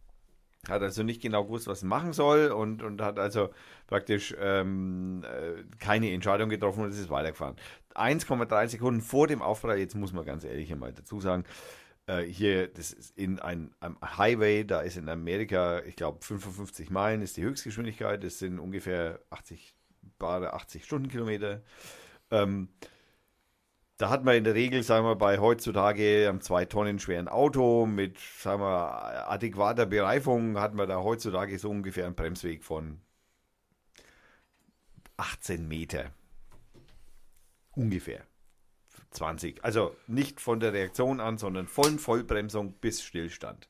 Hat 0.69 0.83
also 0.83 1.01
nicht 1.01 1.21
genau 1.21 1.43
gewusst, 1.45 1.67
was 1.67 1.81
machen 1.83 2.13
soll 2.13 2.51
und, 2.51 2.83
und 2.83 3.01
hat 3.01 3.17
also 3.17 3.49
praktisch 3.87 4.35
ähm, 4.39 5.23
äh, 5.23 5.63
keine 5.79 6.11
Entscheidung 6.11 6.49
getroffen 6.49 6.83
und 6.83 6.91
ist 6.91 7.09
weitergefahren. 7.09 7.55
1,3 7.95 8.67
Sekunden 8.67 9.01
vor 9.01 9.27
dem 9.27 9.41
Aufprall, 9.41 9.79
jetzt 9.79 9.95
muss 9.95 10.13
man 10.13 10.23
ganz 10.23 10.43
ehrlich 10.43 10.71
einmal 10.71 10.93
dazu 10.93 11.19
sagen, 11.19 11.45
äh, 12.05 12.21
hier, 12.23 12.67
das 12.67 12.91
ist 12.91 13.17
in 13.17 13.39
ein, 13.39 13.73
einem 13.79 13.97
Highway, 14.01 14.63
da 14.63 14.81
ist 14.81 14.97
in 14.97 15.09
Amerika, 15.09 15.81
ich 15.83 15.95
glaube, 15.95 16.23
55 16.23 16.89
Meilen 16.89 17.21
ist 17.21 17.37
die 17.37 17.43
Höchstgeschwindigkeit, 17.43 18.23
das 18.23 18.39
sind 18.39 18.59
ungefähr 18.59 19.19
80, 19.29 19.73
bare 20.19 20.53
80 20.53 20.85
Stundenkilometer. 20.85 21.61
Ähm, 22.29 22.69
da 24.01 24.09
hat 24.09 24.23
man 24.23 24.35
in 24.35 24.43
der 24.43 24.55
Regel, 24.55 24.81
sagen 24.81 25.05
wir, 25.05 25.15
bei 25.15 25.37
heutzutage 25.37 26.27
einem 26.27 26.41
zwei 26.41 26.65
Tonnen 26.65 26.97
schweren 26.97 27.27
Auto 27.27 27.85
mit, 27.85 28.17
sagen 28.17 28.59
wir, 28.59 29.29
adäquater 29.29 29.85
Bereifung, 29.85 30.59
hat 30.59 30.73
man 30.73 30.89
da 30.89 31.03
heutzutage 31.03 31.59
so 31.59 31.69
ungefähr 31.69 32.07
einen 32.07 32.15
Bremsweg 32.15 32.63
von 32.63 32.99
18 35.17 35.67
Meter. 35.67 36.09
Ungefähr. 37.75 38.25
20. 39.11 39.63
Also 39.63 39.95
nicht 40.07 40.41
von 40.41 40.59
der 40.59 40.73
Reaktion 40.73 41.19
an, 41.19 41.37
sondern 41.37 41.67
von 41.67 41.99
Vollbremsung 41.99 42.73
bis 42.73 43.03
Stillstand. 43.03 43.69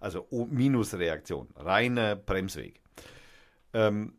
Also 0.00 0.26
Minusreaktion. 0.50 1.48
Reiner 1.56 2.14
Bremsweg. 2.14 2.82
Ähm, 3.72 4.18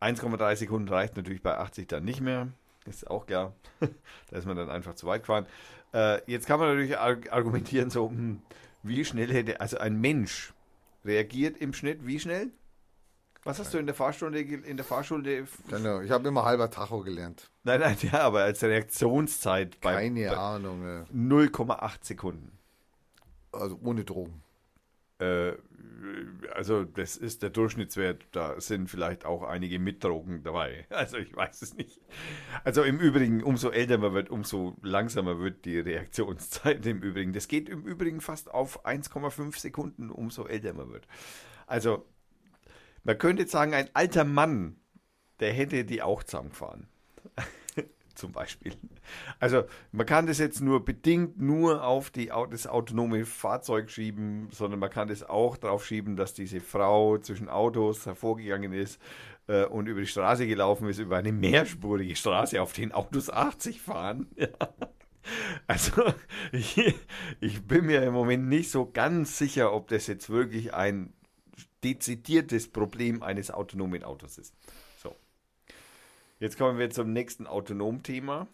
1,3 0.00 0.56
Sekunden 0.56 0.88
reicht 0.88 1.14
natürlich 1.16 1.42
bei 1.42 1.58
80 1.58 1.88
dann 1.88 2.04
nicht 2.04 2.22
mehr. 2.22 2.48
Ist 2.86 3.10
auch 3.10 3.26
klar. 3.26 3.54
da 3.80 4.36
ist 4.36 4.46
man 4.46 4.56
dann 4.56 4.70
einfach 4.70 4.94
zu 4.94 5.06
weit 5.06 5.22
gefahren. 5.22 5.46
Äh, 5.92 6.20
jetzt 6.30 6.46
kann 6.46 6.60
man 6.60 6.68
natürlich 6.68 6.98
arg 6.98 7.32
argumentieren, 7.32 7.90
so, 7.90 8.10
hm, 8.10 8.42
wie 8.82 9.04
schnell 9.04 9.32
hätte, 9.32 9.60
also 9.60 9.78
ein 9.78 10.00
Mensch 10.00 10.52
reagiert 11.04 11.56
im 11.58 11.72
Schnitt 11.72 12.06
wie 12.06 12.18
schnell? 12.18 12.50
Was 13.44 13.58
hast 13.58 13.74
du 13.74 13.78
in 13.78 13.84
der 13.84 13.94
Fahrstunde, 13.94 14.40
in 14.40 14.76
der 14.76 14.86
Fahrschule? 14.86 15.46
Genau, 15.68 16.00
ich 16.00 16.10
habe 16.10 16.26
immer 16.26 16.44
halber 16.44 16.70
Tacho 16.70 17.00
gelernt. 17.00 17.50
Nein, 17.62 17.80
nein, 17.80 17.96
ja, 18.12 18.20
aber 18.20 18.42
als 18.42 18.62
Reaktionszeit 18.62 19.80
bei, 19.80 19.94
Keine 19.94 20.30
bei 20.30 20.36
Ahnung. 20.36 20.82
äh, 20.82 21.04
0,8 21.14 21.98
Sekunden. 22.04 22.58
Also 23.52 23.78
ohne 23.82 24.04
Drogen. 24.04 24.42
Äh, 25.18 25.52
also 26.54 26.84
das 26.84 27.16
ist 27.16 27.42
der 27.42 27.50
Durchschnittswert, 27.50 28.26
da 28.32 28.60
sind 28.60 28.88
vielleicht 28.88 29.24
auch 29.24 29.42
einige 29.42 29.78
mit 29.78 30.02
Drogen 30.02 30.42
dabei. 30.42 30.86
Also 30.94 31.18
ich 31.18 31.34
weiß 31.34 31.62
es 31.62 31.74
nicht. 31.74 32.00
Also 32.62 32.82
im 32.82 32.98
Übrigen, 32.98 33.42
umso 33.42 33.70
älter 33.70 33.98
man 33.98 34.14
wird, 34.14 34.30
umso 34.30 34.76
langsamer 34.82 35.38
wird 35.40 35.64
die 35.64 35.78
Reaktionszeit 35.78 36.86
im 36.86 37.02
Übrigen. 37.02 37.32
Das 37.32 37.48
geht 37.48 37.68
im 37.68 37.82
Übrigen 37.84 38.20
fast 38.20 38.52
auf 38.52 38.86
1,5 38.86 39.58
Sekunden, 39.58 40.10
umso 40.10 40.46
älter 40.46 40.72
man 40.72 40.90
wird. 40.92 41.06
Also 41.66 42.06
man 43.02 43.18
könnte 43.18 43.46
sagen, 43.46 43.74
ein 43.74 43.90
alter 43.92 44.24
Mann, 44.24 44.76
der 45.40 45.52
hätte 45.52 45.84
die 45.84 46.02
auch 46.02 46.22
zusammengefahren. 46.22 46.88
Zum 48.14 48.30
Beispiel. 48.32 48.74
Also 49.40 49.64
man 49.90 50.06
kann 50.06 50.26
das 50.26 50.38
jetzt 50.38 50.60
nur 50.60 50.84
bedingt 50.84 51.40
nur 51.40 51.84
auf 51.84 52.10
die, 52.10 52.30
das 52.50 52.66
autonome 52.66 53.24
Fahrzeug 53.24 53.90
schieben, 53.90 54.48
sondern 54.52 54.78
man 54.78 54.90
kann 54.90 55.08
das 55.08 55.22
auch 55.24 55.56
drauf 55.56 55.84
schieben, 55.84 56.16
dass 56.16 56.32
diese 56.32 56.60
Frau 56.60 57.18
zwischen 57.18 57.48
Autos 57.48 58.06
hervorgegangen 58.06 58.72
ist 58.72 59.00
äh, 59.48 59.64
und 59.64 59.88
über 59.88 60.00
die 60.00 60.06
Straße 60.06 60.46
gelaufen 60.46 60.88
ist, 60.88 60.98
über 60.98 61.16
eine 61.16 61.32
mehrspurige 61.32 62.14
Straße, 62.14 62.62
auf 62.62 62.72
den 62.72 62.92
Autos 62.92 63.30
80 63.30 63.80
fahren. 63.80 64.28
Also 65.66 66.02
ich, 66.52 66.94
ich 67.40 67.62
bin 67.62 67.86
mir 67.86 68.02
im 68.02 68.12
Moment 68.12 68.46
nicht 68.46 68.70
so 68.70 68.90
ganz 68.92 69.38
sicher, 69.38 69.72
ob 69.72 69.88
das 69.88 70.06
jetzt 70.06 70.28
wirklich 70.28 70.74
ein 70.74 71.14
dezidiertes 71.82 72.68
Problem 72.68 73.22
eines 73.22 73.50
autonomen 73.50 74.04
Autos 74.04 74.36
ist. 74.36 74.54
Jetzt 76.40 76.58
kommen 76.58 76.78
wir 76.78 76.90
zum 76.90 77.12
nächsten 77.12 77.46
Autonom-Thema. 77.46 78.46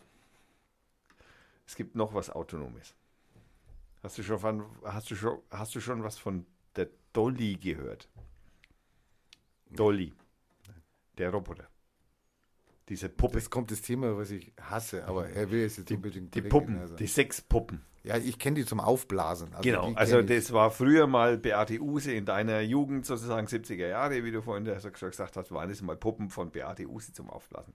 Es 1.67 1.77
gibt 1.77 1.95
noch 1.95 2.15
was 2.15 2.31
Autonomes. 2.31 2.95
Hast 4.03 4.19
du 4.19 4.23
schon, 4.23 4.39
von, 4.39 4.65
hast 4.85 5.11
du 5.11 5.17
schon, 5.17 5.39
hast 5.51 5.75
du 5.75 5.81
schon 5.81 6.03
was 6.03 6.19
von 6.19 6.47
der 6.77 6.89
Dolly 7.13 7.55
gehört? 7.57 8.09
Dolly. 9.71 10.13
Der 11.19 11.31
Roboter. 11.31 11.69
Diese 12.89 13.09
Puppe. 13.09 13.35
Das 13.35 13.51
kommt 13.51 13.71
das 13.71 13.83
Thema, 13.83 14.17
was 14.17 14.31
ich 14.31 14.53
hasse, 14.61 15.05
aber 15.05 15.29
er 15.29 15.51
will 15.51 15.65
es 15.65 15.77
jetzt 15.77 15.91
unbedingt 15.93 16.35
Die 16.35 16.43
Puppen. 16.43 16.75
hinaus. 16.81 16.97
Die 16.97 17.07
sechs 17.07 17.41
Puppen. 17.41 17.85
Ja, 18.03 18.17
ich 18.17 18.39
kenne 18.39 18.57
die 18.57 18.65
zum 18.65 18.81
Aufblasen. 18.81 19.49
Also 19.53 19.63
Genau, 19.63 19.93
also 19.95 20.21
ich. 20.21 20.27
das 20.27 20.53
war 20.53 20.71
früher 20.71 21.07
mal 21.07 21.37
Beate 21.37 21.81
Use 21.81 22.13
in 22.13 22.25
deiner 22.25 22.61
Jugend, 22.61 23.05
sozusagen 23.05 23.47
70er 23.47 23.89
Jahre, 23.89 24.25
wie 24.25 24.31
du 24.31 24.41
vorhin 24.41 24.65
gesagt 24.65 25.37
hast, 25.37 25.53
waren 25.53 25.69
das 25.69 25.83
mal 25.83 25.97
Puppen 25.97 26.31
von 26.31 26.51
Beate 26.51 26.87
Use 26.87 27.13
zum 27.13 27.29
Aufblasen. 27.29 27.75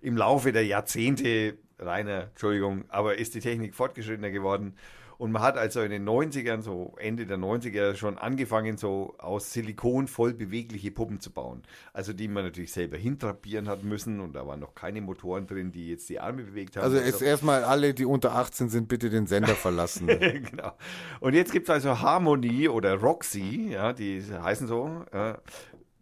Im 0.00 0.16
Laufe 0.16 0.52
der 0.52 0.64
Jahrzehnte, 0.64 1.58
Rainer, 1.78 2.28
Entschuldigung, 2.28 2.84
aber 2.88 3.18
ist 3.18 3.34
die 3.34 3.40
Technik 3.40 3.74
fortgeschrittener 3.74 4.30
geworden 4.30 4.76
und 5.18 5.32
man 5.32 5.42
hat 5.42 5.56
also 5.56 5.80
in 5.80 5.90
den 5.90 6.04
90ern, 6.08 6.60
so 6.62 6.94
Ende 6.98 7.26
der 7.26 7.38
90er 7.38 7.94
schon 7.94 8.18
angefangen, 8.18 8.76
so 8.76 9.14
aus 9.18 9.52
Silikon 9.52 10.08
voll 10.08 10.34
bewegliche 10.34 10.90
Puppen 10.90 11.20
zu 11.20 11.30
bauen. 11.30 11.62
Also 11.92 12.12
die 12.12 12.28
man 12.28 12.44
natürlich 12.44 12.72
selber 12.72 12.96
hintrapieren 12.96 13.68
hat 13.68 13.82
müssen 13.84 14.20
und 14.20 14.34
da 14.34 14.46
waren 14.46 14.60
noch 14.60 14.74
keine 14.74 15.00
Motoren 15.00 15.46
drin, 15.46 15.72
die 15.72 15.88
jetzt 15.90 16.08
die 16.08 16.20
Arme 16.20 16.42
bewegt 16.44 16.76
haben. 16.76 16.84
Also 16.84 16.98
jetzt 16.98 17.20
so. 17.20 17.24
erstmal 17.24 17.64
alle, 17.64 17.94
die 17.94 18.04
unter 18.04 18.34
18 18.34 18.68
sind, 18.68 18.88
bitte 18.88 19.10
den 19.10 19.26
Sender 19.26 19.54
verlassen. 19.54 20.06
genau. 20.06 20.72
Und 21.20 21.34
jetzt 21.34 21.52
gibt 21.52 21.68
es 21.68 21.70
also 21.74 22.00
Harmony 22.00 22.68
oder 22.68 22.94
Roxy, 22.94 23.68
ja, 23.72 23.92
die 23.92 24.22
heißen 24.22 24.66
so, 24.66 25.04
ja, 25.12 25.38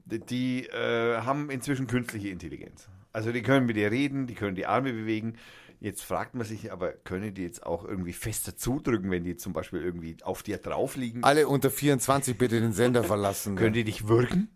die- 0.07 0.21
die 0.21 0.67
äh, 0.67 1.17
haben 1.23 1.49
inzwischen 1.51 1.87
künstliche 1.87 2.29
Intelligenz. 2.29 2.89
Also 3.13 3.33
die 3.33 3.43
können 3.43 3.65
mit 3.67 3.77
dir 3.77 3.91
reden, 3.91 4.27
die 4.27 4.35
können 4.35 4.55
die 4.57 4.67
Arme 4.67 4.93
bewegen. 4.93 5.37
Jetzt 5.85 6.03
fragt 6.03 6.35
man 6.35 6.47
sich 6.47 6.73
aber, 6.73 6.93
können 6.93 7.35
die 7.35 7.43
jetzt 7.43 7.67
auch 7.67 7.85
irgendwie 7.85 8.15
fester 8.15 8.57
zudrücken, 8.57 9.11
wenn 9.11 9.23
die 9.23 9.37
zum 9.37 9.53
Beispiel 9.53 9.83
irgendwie 9.83 10.17
auf 10.23 10.43
dir 10.43 10.57
drauf 10.57 10.97
liegen? 10.97 11.23
alle 11.23 11.47
unter 11.47 11.71
24 11.71 12.39
bitte 12.39 12.59
den 12.59 12.73
Sender 12.73 13.05
verlassen. 13.05 13.55
Können 13.55 13.75
die 13.75 13.85
dich 13.85 14.09
würgen? 14.09 14.49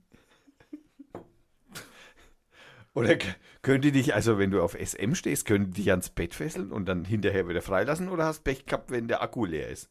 Oder 2.94 3.18
können 3.60 3.82
die 3.82 3.92
dich, 3.92 4.14
also 4.14 4.38
wenn 4.38 4.50
du 4.50 4.62
auf 4.62 4.72
SM 4.72 5.12
stehst, 5.12 5.44
können 5.44 5.66
die 5.66 5.82
dich 5.82 5.90
ans 5.90 6.08
Bett 6.08 6.32
fesseln 6.32 6.72
und 6.72 6.86
dann 6.86 7.04
hinterher 7.04 7.46
wieder 7.46 7.60
freilassen 7.60 8.08
oder 8.08 8.24
hast 8.24 8.42
Pech 8.42 8.64
gehabt, 8.64 8.90
wenn 8.90 9.06
der 9.06 9.20
Akku 9.20 9.44
leer 9.44 9.68
ist? 9.68 9.90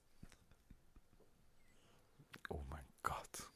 oh 2.50 2.64
mein 2.72 2.86
Gott. 3.04 3.52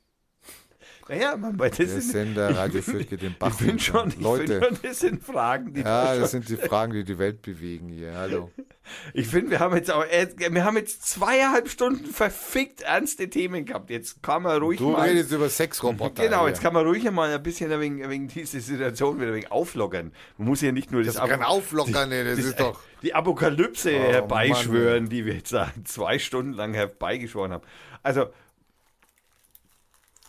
Naja, 1.11 1.35
man, 1.35 1.57
das 1.57 1.75
Der 1.75 1.87
sind, 1.87 2.01
Sender 2.03 2.55
Radio 2.55 2.81
geht 2.81 3.21
den 3.21 3.35
Bach 3.37 3.49
ich 3.49 3.55
finde 3.55 3.71
runter. 3.71 3.83
schon, 3.83 4.09
ich 4.11 4.19
Leute. 4.21 4.61
schon, 4.63 4.77
das 4.81 4.99
sind 5.01 5.21
Fragen, 5.21 5.73
die 5.73 5.81
Ja, 5.81 6.13
da 6.13 6.19
das 6.21 6.31
sind 6.31 6.47
die 6.47 6.55
Fragen, 6.55 6.93
die 6.93 7.03
die 7.03 7.19
Welt 7.19 7.41
bewegen 7.41 7.89
hier. 7.89 8.15
Hallo. 8.15 8.49
ich 9.13 9.27
finde, 9.27 9.51
wir 9.51 9.59
haben 9.59 9.75
jetzt 9.75 9.91
auch, 9.91 10.05
äh, 10.05 10.29
wir 10.37 10.63
haben 10.63 10.77
jetzt 10.77 11.05
zweieinhalb 11.05 11.67
Stunden 11.67 12.05
verfickt 12.05 12.83
ernste 12.83 13.29
Themen 13.29 13.65
gehabt. 13.65 13.89
Jetzt 13.89 14.23
kann 14.23 14.43
man 14.43 14.61
ruhig 14.61 14.77
Du 14.79 14.91
mal, 14.91 15.09
redest 15.09 15.33
über 15.33 15.49
Sexroboter. 15.49 16.23
genau, 16.23 16.47
jetzt 16.47 16.61
kann 16.61 16.73
man 16.73 16.85
ruhig 16.87 17.03
mal 17.11 17.29
ein 17.33 17.43
bisschen 17.43 17.77
wegen, 17.81 18.09
wegen 18.09 18.29
diese 18.29 18.61
Situation 18.61 19.19
wieder 19.19 19.33
wegen 19.33 19.47
auflockern. 19.51 20.13
Man 20.37 20.47
muss 20.47 20.61
ja 20.61 20.71
nicht 20.71 20.93
nur 20.93 21.03
das, 21.03 21.15
Das 21.15 21.29
kann 21.29 21.43
auflockern, 21.43 22.07
nee, 22.07 22.23
das 22.23 22.39
ist 22.39 22.57
doch. 22.57 22.79
die 23.03 23.13
Apokalypse 23.13 23.91
Oh, 23.91 24.11
herbeischwören, 24.13 25.03
Mann, 25.03 25.09
die 25.09 25.25
wir 25.25 25.33
jetzt 25.33 25.53
zwei 25.83 26.19
Stunden 26.19 26.53
lang 26.53 26.73
herbeigeschworen 26.73 27.51
haben. 27.51 27.63
Also, 28.01 28.27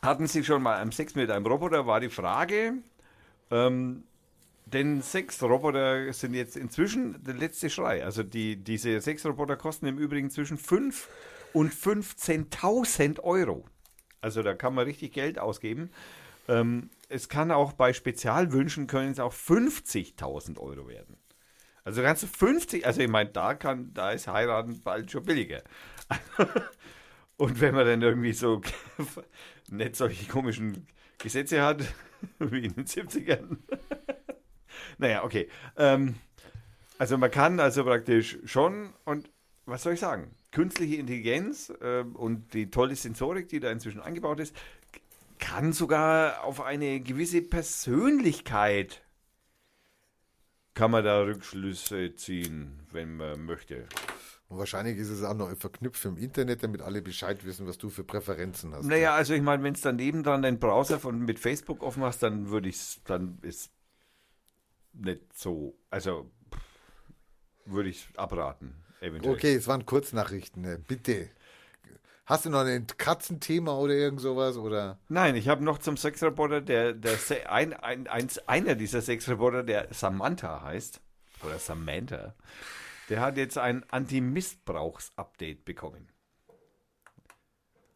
hatten 0.03 0.27
Sie 0.27 0.45
schon 0.45 0.63
mal 0.63 0.79
einen 0.79 0.93
Sex 0.93 1.15
mit 1.15 1.31
einem 1.31 1.47
Roboter, 1.47 1.87
war 1.87 2.01
die 2.01 2.11
Frage. 2.11 2.75
Ähm, 3.51 4.05
Denn 4.67 5.03
Sexroboter 5.03 6.13
sind 6.13 6.35
jetzt 6.35 6.57
inzwischen 6.57 7.23
der 7.23 7.35
letzte 7.35 7.71
Schrei. 7.71 8.05
Also 8.05 8.23
die, 8.23 8.57
diese 8.57 9.01
Sexroboter 9.01 9.57
kosten 9.57 9.87
im 9.87 9.99
Übrigen 9.99 10.31
zwischen 10.31 10.59
5 10.59 11.09
und 11.53 11.73
15.000 11.73 13.21
Euro. 13.21 13.65
Also 14.21 14.43
da 14.43 14.55
kann 14.55 14.75
man 14.75 14.85
richtig 14.87 15.13
Geld 15.13 15.39
ausgeben. 15.39 15.91
Ähm, 16.49 16.91
es 17.09 17.29
kann 17.29 17.51
auch 17.51 17.73
bei 17.73 17.93
Spezialwünschen 17.93 18.87
können 18.87 19.13
es 19.13 19.21
auch 19.21 19.35
50.000 19.35 20.59
Euro 20.59 20.89
werden. 20.89 21.17
Also 21.85 22.03
kannst 22.03 22.23
du 22.23 22.27
50, 22.29 22.87
also 22.87 23.01
ich 23.01 23.09
meine, 23.09 23.31
da 23.31 23.55
kann, 23.55 23.93
da 23.93 24.13
ist 24.13 24.29
heiraten 24.29 24.81
bald 24.83 25.11
schon 25.11 25.25
billiger. 25.25 25.63
Und 27.43 27.61
wenn 27.61 27.75
man 27.75 27.85
dann 27.85 28.01
irgendwie 28.03 28.35
so 28.35 28.61
nicht 29.69 29.97
solche 29.97 30.31
komischen 30.31 30.87
Gesetze 31.19 31.61
hat, 31.61 31.83
wie 32.39 32.67
in 32.67 32.73
den 32.73 32.87
70ern. 32.87 33.57
naja, 34.99 35.25
okay. 35.25 35.49
Ähm, 35.77 36.15
also 36.99 37.19
man 37.19 37.33
kann 37.33 37.59
also 37.59 37.83
praktisch 37.83 38.39
schon, 38.45 38.93
und 39.05 39.29
was 39.67 39.83
soll 39.83 39.95
ich 39.95 39.99
sagen, 39.99 40.31
künstliche 40.53 40.95
Intelligenz 40.95 41.73
ähm, 41.83 42.15
und 42.15 42.55
die 42.55 42.71
tolle 42.71 42.95
Sensorik, 42.95 43.49
die 43.49 43.59
da 43.59 43.73
inzwischen 43.73 44.01
eingebaut 44.01 44.39
ist, 44.39 44.55
kann 45.41 45.73
sogar 45.73 46.45
auf 46.45 46.61
eine 46.61 47.01
gewisse 47.01 47.43
Persönlichkeit 47.43 49.03
kann 50.75 50.93
man 50.93 51.05
da 51.05 51.21
Rückschlüsse 51.23 52.15
ziehen, 52.15 52.87
wenn 52.93 53.17
man 53.17 53.45
möchte. 53.45 53.89
Und 54.53 54.59
wahrscheinlich 54.59 54.99
ist 54.99 55.09
es 55.09 55.25
auch 55.25 55.33
noch 55.33 55.51
verknüpft 55.57 56.05
im 56.05 56.19
Internet, 56.19 56.63
damit 56.63 56.83
alle 56.83 57.01
Bescheid 57.01 57.43
wissen, 57.47 57.67
was 57.67 57.79
du 57.79 57.89
für 57.89 58.05
Präferenzen 58.05 58.75
hast. 58.75 58.85
Naja, 58.85 59.15
also 59.15 59.33
ich 59.33 59.41
meine, 59.41 59.63
wenn 59.63 59.73
es 59.73 59.81
dann 59.81 59.97
nebendran 59.97 60.43
deinen 60.43 60.59
Browser 60.59 61.01
von, 61.01 61.21
mit 61.21 61.39
Facebook 61.39 61.83
offen 61.83 62.03
hast, 62.03 62.23
dann 62.23 62.51
würde 62.51 62.69
ich 62.69 62.77
es, 62.77 63.01
dann 63.07 63.39
ist 63.41 63.73
nicht 64.93 65.23
so, 65.35 65.75
also 65.89 66.31
würde 67.65 67.89
ich 67.89 68.07
abraten, 68.15 68.75
eventuell. 69.01 69.35
Okay, 69.35 69.55
es 69.55 69.67
waren 69.69 69.87
Kurznachrichten, 69.87 70.61
ne? 70.61 70.79
bitte. 70.87 71.31
Hast 72.27 72.45
du 72.45 72.51
noch 72.51 72.67
ein 72.67 72.87
Katzenthema 72.87 73.75
oder 73.75 73.95
irgend 73.95 74.21
sowas? 74.21 74.59
Oder? 74.59 74.99
Nein, 75.09 75.35
ich 75.35 75.49
habe 75.49 75.65
noch 75.65 75.79
zum 75.79 75.97
Sexreporter, 75.97 76.61
der, 76.61 76.93
der 76.93 77.17
ein, 77.51 77.73
ein, 77.73 78.07
eins, 78.07 78.37
einer 78.47 78.75
dieser 78.75 79.01
Sexreporter, 79.01 79.63
der 79.63 79.89
Samantha 79.93 80.61
heißt, 80.61 81.01
oder 81.43 81.59
Samantha, 81.59 82.35
der 83.13 83.21
hat 83.21 83.37
jetzt 83.37 83.59
ein 83.59 83.85
Anti-Missbrauchs-Update 83.91 85.67
bekommen. 85.67 86.09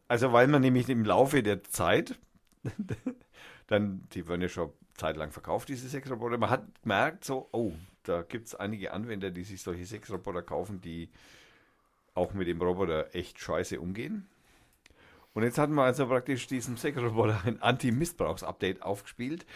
Also, 0.07 0.31
weil 0.31 0.47
man 0.47 0.61
nämlich 0.61 0.87
im 0.89 1.03
Laufe 1.05 1.41
der 1.41 1.63
Zeit, 1.63 2.19
dann, 3.67 4.07
die 4.11 4.27
werden 4.27 4.43
ja 4.43 4.47
schon 4.47 4.71
zeitlang 4.93 5.31
verkauft, 5.31 5.69
diese 5.69 5.89
Sexroboter, 5.89 6.37
man 6.37 6.51
hat 6.51 6.65
gemerkt, 6.83 7.25
so, 7.25 7.49
oh, 7.51 7.73
da 8.03 8.21
gibt 8.21 8.45
es 8.45 8.53
einige 8.53 8.93
Anwender, 8.93 9.31
die 9.31 9.43
sich 9.43 9.63
solche 9.63 9.87
Sexroboter 9.87 10.43
kaufen, 10.43 10.81
die 10.81 11.09
auch 12.13 12.35
mit 12.35 12.47
dem 12.47 12.61
Roboter 12.61 13.15
echt 13.15 13.39
scheiße 13.39 13.81
umgehen. 13.81 14.29
Und 15.33 15.41
jetzt 15.41 15.57
hatten 15.57 15.73
wir 15.73 15.83
also 15.83 16.05
praktisch 16.05 16.45
diesem 16.45 16.77
Sexroboter 16.77 17.41
ein 17.45 17.59
Anti-Missbrauchs-Update 17.59 18.83
aufgespielt, 18.83 19.47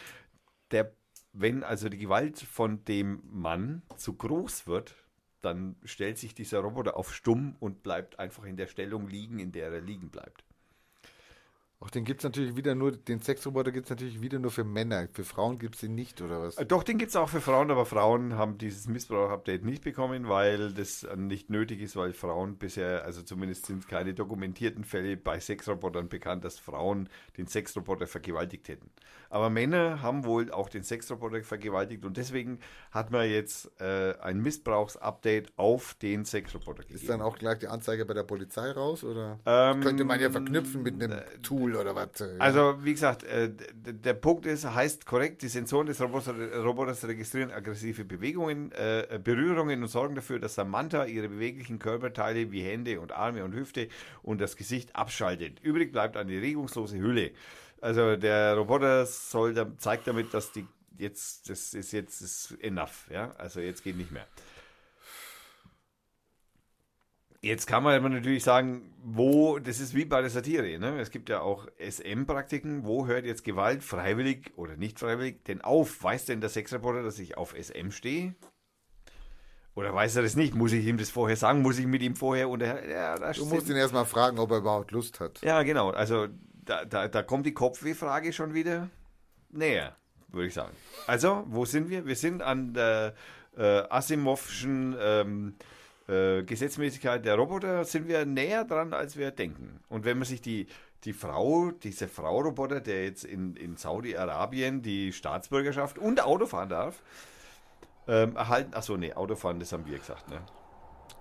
der, 0.72 0.91
wenn 1.33 1.64
also 1.64 1.88
die 1.88 1.99
Gewalt 1.99 2.40
von 2.40 2.83
dem 2.85 3.22
Mann 3.30 3.83
zu 3.95 4.14
groß 4.14 4.65
wird, 4.65 4.95
dann 5.42 5.76
stellt 5.84 6.18
sich 6.18 6.34
dieser 6.36 6.60
Roboter 6.60 6.98
auf 6.98 7.14
stumm 7.14 7.56
und 7.60 7.84
bleibt 7.84 8.20
einfach 8.20 8.44
in 8.45 8.58
der 8.58 8.68
Stellung 8.68 9.08
liegen, 9.08 9.40
in 9.40 9.52
der 9.52 9.72
er 9.72 9.82
liegen 9.82 10.10
bleibt. 10.10 10.44
Auch 11.82 11.90
den 11.90 12.06
gibt 12.06 12.20
es 12.20 12.24
natürlich 12.26 12.56
wieder 12.56 12.76
nur, 12.76 12.92
den 12.92 13.22
Sexroboter 13.22 13.72
gibt 13.72 13.88
es 13.88 13.90
natürlich 13.90 14.22
wieder 14.22 14.38
nur 14.38 14.52
für 14.52 14.64
Männer. 14.64 15.08
Für 15.14 15.24
Frauen 15.24 15.58
gibt 15.58 15.74
es 15.74 15.82
den 15.82 15.95
nicht, 15.95 16.22
oder 16.22 16.40
was? 16.40 16.56
Äh, 16.58 16.66
Doch, 16.68 16.84
den 16.84 17.00
gibt 17.00 17.10
es 17.10 17.16
auch 17.16 17.28
für 17.28 17.42
Frauen, 17.42 17.72
aber 17.72 17.88
Frauen 17.88 18.36
haben 18.36 18.60
dieses 18.60 18.88
Missbrauch-Update 18.88 19.66
nicht 19.66 19.84
bekommen, 19.84 20.30
weil 20.30 20.74
das 20.74 21.03
äh, 21.03 21.16
nicht 21.16 21.50
nötig 21.50 21.82
ist, 21.82 21.95
weil 21.95 22.14
Frauen 22.14 22.58
bisher, 22.58 23.03
also 23.03 23.24
zumindest 23.24 23.66
sind 23.66 23.88
keine 23.88 24.14
dokumentierten 24.14 24.84
Fälle 24.84 25.18
bei 25.18 25.40
Sexrobotern 25.40 26.08
bekannt, 26.08 26.45
dass 26.45 26.60
Frauen 26.60 27.10
den 27.38 27.48
Sexroboter 27.48 28.06
vergewaltigt 28.06 28.68
hätten. 28.70 28.92
Aber 29.32 29.50
Männer 29.50 30.01
haben 30.01 30.26
wohl 30.26 30.51
auch 30.51 30.68
den 30.68 30.84
Sexroboter 30.84 31.42
vergewaltigt 31.42 32.03
und 32.03 32.18
deswegen 32.18 32.60
hat 32.92 33.11
man 33.11 33.30
jetzt 33.30 33.72
äh, 33.80 34.14
ein 34.22 34.42
Missbrauchs-Update 34.42 35.53
auf 35.56 35.93
den 35.93 36.26
Sexroboter 36.26 36.84
gegeben. 36.84 37.00
Ist 37.00 37.10
dann 37.10 37.22
auch 37.22 37.38
gleich 37.38 37.60
die 37.60 37.69
Anzeige 37.69 38.06
bei 38.06 38.14
der 38.14 38.24
Polizei 38.24 38.72
raus, 38.72 39.06
oder? 39.06 39.40
Ähm, 39.45 39.80
Könnte 39.80 40.03
man 40.03 40.19
ja 40.19 40.30
verknüpfen 40.30 40.84
mit 40.84 41.01
einem 41.01 41.22
Tool 41.42 41.77
oder 41.77 41.95
was? 41.95 42.19
äh, 42.19 42.26
ja. 42.26 42.40
Also, 42.40 42.84
wie 42.84 42.92
gesagt, 42.92 43.24
äh, 43.24 43.50
der 43.74 44.16
Punkt 44.16 44.45
ist, 44.45 44.66
heißt 44.66 45.06
korrekt, 45.06 45.42
die 45.43 45.48
Sensoren 45.48 45.88
des 45.88 46.01
Roboters, 46.01 46.35
Roboters 46.58 47.08
registrieren 47.08 47.51
aggressive 47.51 48.03
Bewegungen, 48.03 48.74
äh, 48.74 49.18
Berührungen 49.24 49.82
und 49.82 49.88
sorgen 49.88 50.16
dafür, 50.16 50.40
dass 50.40 50.56
Samantha 50.56 51.06
ihre 51.06 51.30
beweglichen 51.30 51.80
Körperteile 51.80 52.51
wie 52.51 52.64
Hände 52.64 53.00
und 53.00 53.14
Arme 53.14 53.45
und 53.45 53.53
Hüfte 53.53 53.88
und 54.24 54.42
das 54.42 54.58
Gesicht 54.58 54.93
abschaltet. 54.93 55.61
Übrig 55.61 55.93
bleibt 55.93 56.18
eine 56.18 56.34
regungslose 56.34 56.98
Hülle. 56.98 57.32
Also 57.82 58.16
der 58.16 58.56
Roboter 58.56 59.06
soll, 59.06 59.56
zeigt 59.77 60.08
damit, 60.08 60.34
dass 60.34 60.51
die 60.51 60.68
jetzt, 60.98 61.50
das 61.50 61.74
ist 61.74 61.92
jetzt 61.92 62.22
ist 62.22 62.58
enough, 62.61 63.08
ja. 63.10 63.32
Also 63.38 63.60
jetzt 63.60 63.84
geht 63.84 63.98
nicht 63.98 64.11
mehr. 64.11 64.27
Jetzt 67.43 67.66
kann 67.66 67.82
man 67.82 68.03
natürlich 68.03 68.43
sagen, 68.43 68.93
wo, 69.03 69.58
das 69.58 69.80
ist 69.80 69.95
wie 69.95 70.06
bei 70.06 70.22
der 70.22 70.30
Satire, 70.30 70.77
ne? 70.77 71.00
Es 71.00 71.10
gibt 71.10 71.27
ja 71.27 71.42
auch 71.42 71.68
SM-Praktiken, 71.80 72.85
wo 72.85 73.08
hört 73.08 73.26
jetzt 73.26 73.43
Gewalt 73.43 73.84
freiwillig 73.84 74.51
oder 74.58 74.77
nicht 74.77 75.00
freiwillig 75.00 75.43
denn 75.45 75.61
auf? 75.61 76.03
Weiß 76.03 76.26
denn 76.26 76.40
der 76.40 76.51
Sexreporter, 76.51 77.01
dass 77.01 77.18
ich 77.18 77.38
auf 77.38 77.56
SM 77.60 77.90
stehe? 77.90 78.35
Oder 79.74 79.92
weiß 79.95 80.18
er 80.18 80.22
das 80.22 80.35
nicht? 80.35 80.53
Muss 80.53 80.72
ich 80.72 80.85
ihm 80.85 80.98
das 80.98 81.10
vorher 81.10 81.35
sagen? 81.35 81.64
Muss 81.64 81.80
ich 81.80 81.88
mit 81.88 82.03
ihm 82.03 82.16
vorher 82.16 82.48
unter... 82.48 82.88
Ja, 82.88 83.16
Du 83.34 83.45
musst 83.45 83.69
ihn 83.69 83.76
erstmal 83.77 84.06
fragen, 84.06 84.38
ob 84.38 84.51
er 84.51 84.58
überhaupt 84.58 84.92
Lust 84.92 85.19
hat. 85.19 85.42
ja, 85.42 85.64
genau. 85.64 85.90
Also 85.90 86.27
da, 86.65 86.85
da, 86.85 87.07
da 87.07 87.23
kommt 87.23 87.45
die 87.45 87.53
Kopfweh-Frage 87.53 88.33
schon 88.33 88.53
wieder 88.53 88.90
näher, 89.49 89.95
würde 90.30 90.48
ich 90.48 90.53
sagen. 90.53 90.75
Also, 91.07 91.43
wo 91.48 91.65
sind 91.65 91.90
wir? 91.90 92.06
Wir 92.06 92.15
sind 92.15 92.41
an 92.41 92.73
der 92.73 93.14
äh, 93.57 93.83
Asimovschen 93.90 94.95
ähm, 94.99 95.56
äh, 96.07 96.43
Gesetzmäßigkeit 96.43 97.25
der 97.25 97.35
Roboter, 97.35 97.83
sind 97.85 98.07
wir 98.07 98.25
näher 98.25 98.64
dran, 98.64 98.93
als 98.93 99.17
wir 99.17 99.31
denken. 99.31 99.80
Und 99.90 100.06
wenn 100.06 100.17
man 100.17 100.25
sich 100.25 100.41
die, 100.41 100.67
die 101.03 101.14
Frau, 101.14 101.72
diese 101.72 102.07
Frau-Roboter, 102.07 102.80
der 102.80 103.06
jetzt 103.06 103.23
in, 103.23 103.56
in 103.56 103.75
Saudi-Arabien 103.75 104.81
die 104.81 105.14
Staatsbürgerschaft 105.14 105.98
und 105.98 106.23
Auto 106.23 106.45
fahren 106.45 106.69
darf, 106.69 107.01
ähm, 108.07 108.35
erhalten. 108.35 108.73
Achso, 108.73 108.98
nee, 108.98 109.14
Autofahren, 109.14 109.59
das 109.59 109.72
haben 109.72 109.85
wir 109.85 109.98
gesagt, 109.98 110.30
ne? 110.30 110.41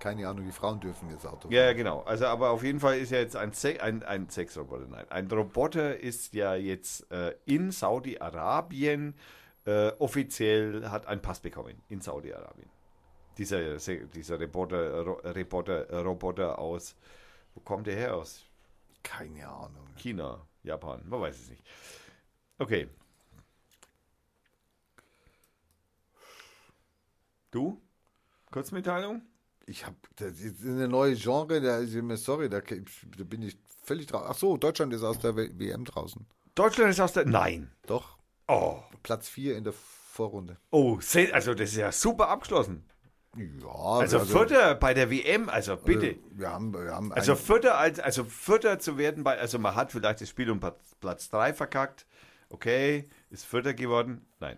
Keine 0.01 0.27
Ahnung, 0.27 0.45
die 0.45 0.51
Frauen 0.51 0.79
dürfen 0.79 1.11
jetzt 1.11 1.27
Auto 1.27 1.41
fahren. 1.41 1.51
Ja, 1.51 1.65
ja, 1.65 1.73
genau. 1.73 2.01
Also, 2.01 2.25
aber 2.25 2.49
auf 2.49 2.63
jeden 2.63 2.79
Fall 2.79 2.97
ist 2.97 3.11
ja 3.11 3.19
jetzt 3.19 3.35
ein, 3.35 3.53
Se 3.53 3.79
ein, 3.83 4.01
ein 4.01 4.27
Sexroboter. 4.29 4.87
Nein, 4.87 5.05
ein 5.11 5.27
Roboter 5.29 5.95
ist 5.99 6.33
ja 6.33 6.55
jetzt 6.55 7.09
äh, 7.11 7.35
in 7.45 7.69
Saudi-Arabien 7.69 9.13
äh, 9.65 9.89
offiziell 9.99 10.89
hat 10.89 11.05
einen 11.05 11.21
Pass 11.21 11.39
bekommen. 11.39 11.83
In 11.87 12.01
Saudi-Arabien. 12.01 12.67
Dieser, 13.37 13.77
Se- 13.77 14.07
dieser 14.07 14.39
Reporter, 14.39 15.01
Ro 15.05 15.21
Reporter, 15.23 16.03
Roboter 16.03 16.57
aus, 16.57 16.95
wo 17.53 17.59
kommt 17.61 17.85
der 17.85 17.95
her? 17.95 18.15
Aus 18.15 18.43
Keine 19.03 19.47
Ahnung. 19.47 19.87
China, 19.97 20.41
Japan, 20.63 21.03
man 21.07 21.21
weiß 21.21 21.39
es 21.39 21.49
nicht. 21.51 21.63
Okay. 22.57 22.89
Du? 27.51 27.79
Kurzmitteilung? 28.49 29.21
Ich 29.65 29.85
habe, 29.85 29.95
das 30.17 30.39
ist 30.39 30.63
eine 30.63 30.87
neue 30.87 31.15
Genre, 31.15 31.61
da 31.61 31.77
ist 31.77 31.93
mir 31.93 32.17
sorry, 32.17 32.49
da, 32.49 32.59
da 32.61 33.23
bin 33.23 33.41
ich 33.43 33.57
völlig 33.83 34.07
drauf. 34.07 34.23
Ach 34.27 34.35
so, 34.35 34.57
Deutschland 34.57 34.93
ist 34.93 35.03
aus 35.03 35.19
der 35.19 35.35
WM 35.35 35.85
draußen. 35.85 36.25
Deutschland 36.55 36.89
ist 36.91 36.99
aus 36.99 37.13
der. 37.13 37.25
Nein. 37.25 37.71
Doch, 37.87 38.17
Oh. 38.47 38.79
Platz 39.03 39.29
4 39.29 39.55
in 39.57 39.63
der 39.63 39.73
Vorrunde. 39.73 40.57
Oh, 40.71 40.99
also 41.31 41.53
das 41.53 41.69
ist 41.69 41.77
ja 41.77 41.91
super 41.91 42.27
abgeschlossen. 42.27 42.83
Ja, 43.37 43.69
Also, 43.69 44.19
Vierter 44.19 44.75
bei 44.75 44.93
der 44.93 45.09
WM, 45.09 45.47
also 45.47 45.77
bitte. 45.77 46.17
Wir 46.31 46.49
haben, 46.49 46.73
wir 46.73 46.91
haben 46.93 47.13
Also 47.13 47.35
Vierter, 47.35 47.77
als, 47.77 47.97
also 47.99 48.25
Vierter 48.25 48.77
zu 48.79 48.97
werden 48.97 49.23
bei, 49.23 49.37
also 49.39 49.57
man 49.57 49.75
hat 49.75 49.93
vielleicht 49.93 50.19
das 50.19 50.27
Spiel 50.27 50.51
um 50.51 50.59
Platz- 50.59 50.95
Platz 50.99 51.29
3 51.29 51.53
verkackt. 51.53 52.05
Okay, 52.49 53.07
ist 53.29 53.45
Vierter 53.45 53.73
geworden. 53.73 54.25
Nein. 54.41 54.57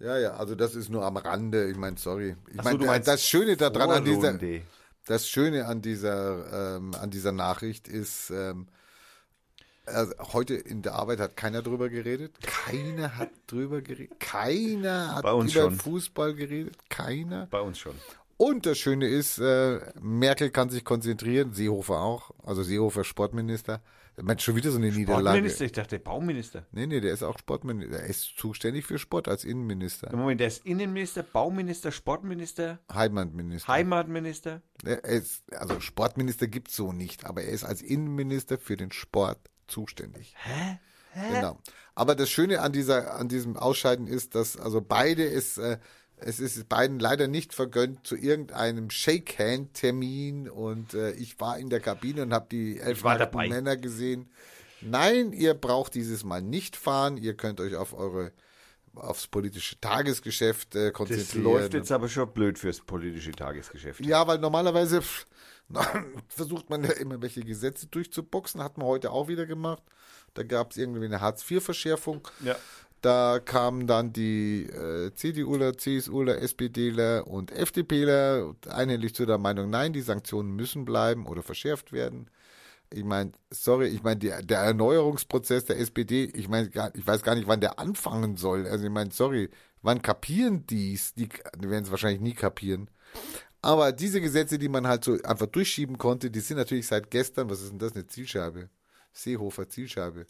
Ja, 0.00 0.18
ja, 0.18 0.34
also 0.34 0.54
das 0.54 0.74
ist 0.74 0.88
nur 0.88 1.04
am 1.04 1.16
Rande. 1.16 1.70
Ich 1.70 1.76
meine, 1.76 1.96
sorry. 1.98 2.36
Ich 2.48 2.62
so, 2.62 2.78
meine, 2.78 3.00
das 3.00 3.24
Schöne 3.24 3.56
daran 3.56 3.90
an 3.90 4.04
dieser, 4.04 4.38
das 5.06 5.28
Schöne 5.28 5.66
an 5.66 5.82
dieser, 5.82 6.76
ähm, 6.76 6.94
an 6.94 7.10
dieser 7.10 7.32
Nachricht 7.32 7.88
ist, 7.88 8.30
ähm, 8.30 8.68
also 9.86 10.12
heute 10.32 10.54
in 10.54 10.82
der 10.82 10.94
Arbeit 10.94 11.18
hat 11.18 11.36
keiner 11.36 11.62
drüber 11.62 11.88
geredet. 11.88 12.36
Keiner 12.42 13.16
hat 13.16 13.30
drüber 13.46 13.80
geredet. 13.80 14.20
Keiner 14.20 15.16
hat 15.16 15.24
über 15.24 15.48
schon. 15.48 15.74
Fußball 15.74 16.34
geredet. 16.34 16.76
Keiner. 16.90 17.46
Bei 17.50 17.60
uns 17.60 17.78
schon. 17.78 17.94
Und 18.36 18.66
das 18.66 18.78
Schöne 18.78 19.08
ist, 19.08 19.38
äh, 19.38 19.80
Merkel 20.00 20.50
kann 20.50 20.70
sich 20.70 20.84
konzentrieren, 20.84 21.54
Seehofer 21.54 22.00
auch, 22.00 22.30
also 22.44 22.62
Seehofer 22.62 23.02
Sportminister. 23.02 23.80
Man 24.20 24.38
schon 24.38 24.56
wieder 24.56 24.70
so 24.70 24.78
eine 24.78 24.90
Niederlage. 24.90 25.28
Sportminister, 25.28 25.64
ich 25.64 25.72
dachte 25.72 25.98
Bauminister. 25.98 26.66
Nee, 26.72 26.86
nee, 26.86 27.00
der 27.00 27.12
ist 27.12 27.22
auch 27.22 27.38
Sportminister. 27.38 28.00
Er 28.00 28.06
ist 28.06 28.36
zuständig 28.36 28.86
für 28.86 28.98
Sport 28.98 29.28
als 29.28 29.44
Innenminister. 29.44 30.14
Moment, 30.14 30.40
der 30.40 30.48
ist 30.48 30.64
Innenminister, 30.66 31.22
Bauminister, 31.22 31.92
Sportminister, 31.92 32.78
Heimatminister. 32.92 33.72
Heimatminister. 33.72 34.62
Er 34.84 35.04
ist, 35.04 35.42
also 35.54 35.80
Sportminister 35.80 36.48
gibt's 36.48 36.74
so 36.74 36.92
nicht, 36.92 37.26
aber 37.26 37.42
er 37.42 37.50
ist 37.50 37.64
als 37.64 37.82
Innenminister 37.82 38.58
für 38.58 38.76
den 38.76 38.92
Sport 38.92 39.38
zuständig. 39.66 40.34
Hä? 40.38 40.78
Genau. 41.32 41.58
Aber 41.94 42.14
das 42.14 42.30
Schöne 42.30 42.60
an 42.60 42.72
dieser, 42.72 43.14
an 43.16 43.28
diesem 43.28 43.56
Ausscheiden 43.56 44.06
ist, 44.06 44.34
dass 44.34 44.56
also 44.56 44.80
beide 44.80 45.24
ist, 45.24 45.58
äh, 45.58 45.78
es 46.20 46.40
ist 46.40 46.68
beiden 46.68 46.98
leider 46.98 47.28
nicht 47.28 47.54
vergönnt 47.54 48.06
zu 48.06 48.16
irgendeinem 48.16 48.90
Shake-Hand-Termin 48.90 50.48
und 50.48 50.94
äh, 50.94 51.12
ich 51.12 51.38
war 51.40 51.58
in 51.58 51.70
der 51.70 51.80
Kabine 51.80 52.22
und 52.22 52.32
habe 52.32 52.46
die 52.50 52.78
elf. 52.78 53.02
Männer 53.48 53.76
gesehen. 53.76 54.28
Nein, 54.80 55.32
ihr 55.32 55.54
braucht 55.54 55.94
dieses 55.94 56.24
Mal 56.24 56.42
nicht 56.42 56.76
fahren. 56.76 57.16
Ihr 57.16 57.34
könnt 57.34 57.60
euch 57.60 57.74
auf 57.76 57.94
eure 57.94 58.32
aufs 58.94 59.28
politische 59.28 59.80
Tagesgeschäft 59.80 60.74
äh, 60.74 60.86
Das 60.86 60.92
konzentrieren. 60.94 61.44
läuft 61.44 61.74
jetzt 61.74 61.92
aber 61.92 62.08
schon 62.08 62.32
blöd 62.32 62.58
fürs 62.58 62.80
politische 62.80 63.32
Tagesgeschäft. 63.32 64.04
Ja, 64.04 64.26
weil 64.26 64.38
normalerweise 64.38 65.02
pff, 65.02 65.26
versucht 66.28 66.68
man 66.70 66.82
ja 66.84 66.92
immer 66.92 67.20
welche 67.20 67.42
Gesetze 67.42 67.86
durchzuboxen. 67.86 68.62
Hat 68.62 68.76
man 68.78 68.86
heute 68.86 69.10
auch 69.10 69.28
wieder 69.28 69.46
gemacht. 69.46 69.82
Da 70.34 70.42
gab 70.42 70.70
es 70.72 70.76
irgendwie 70.76 71.04
eine 71.04 71.20
Hartz-IV-Verschärfung. 71.20 72.26
Ja. 72.44 72.56
Da 73.00 73.38
kamen 73.38 73.86
dann 73.86 74.12
die 74.12 74.64
äh, 74.64 75.12
CDUler, 75.14 75.76
CSUler, 75.76 76.38
SPDler 76.42 77.26
und 77.26 77.52
FDPler 77.52 78.54
einhellig 78.68 79.14
zu 79.14 79.24
der 79.24 79.38
Meinung, 79.38 79.70
nein, 79.70 79.92
die 79.92 80.00
Sanktionen 80.00 80.56
müssen 80.56 80.84
bleiben 80.84 81.26
oder 81.26 81.42
verschärft 81.42 81.92
werden. 81.92 82.28
Ich 82.90 83.04
meine, 83.04 83.32
sorry, 83.50 83.88
ich 83.88 84.02
meine, 84.02 84.18
der 84.18 84.58
Erneuerungsprozess 84.58 85.66
der 85.66 85.78
SPD, 85.78 86.24
ich 86.24 86.48
meine, 86.48 86.70
ich 86.94 87.06
weiß 87.06 87.22
gar 87.22 87.34
nicht, 87.34 87.46
wann 87.46 87.60
der 87.60 87.78
anfangen 87.78 88.36
soll. 88.36 88.66
Also 88.66 88.86
ich 88.86 88.90
meine, 88.90 89.10
sorry, 89.12 89.50
wann 89.82 90.02
kapieren 90.02 90.66
die's? 90.66 91.14
Die, 91.14 91.28
die 91.28 91.70
werden 91.70 91.84
es 91.84 91.90
wahrscheinlich 91.90 92.22
nie 92.22 92.34
kapieren. 92.34 92.90
Aber 93.60 93.92
diese 93.92 94.20
Gesetze, 94.20 94.58
die 94.58 94.68
man 94.68 94.86
halt 94.86 95.04
so 95.04 95.18
einfach 95.22 95.46
durchschieben 95.46 95.98
konnte, 95.98 96.30
die 96.30 96.40
sind 96.40 96.56
natürlich 96.56 96.86
seit 96.86 97.10
gestern, 97.10 97.50
was 97.50 97.60
ist 97.60 97.70
denn 97.70 97.78
das, 97.78 97.94
eine 97.94 98.06
Zielscheibe? 98.06 98.70
Seehofer 99.12 99.68
Zielscheibe. 99.68 100.26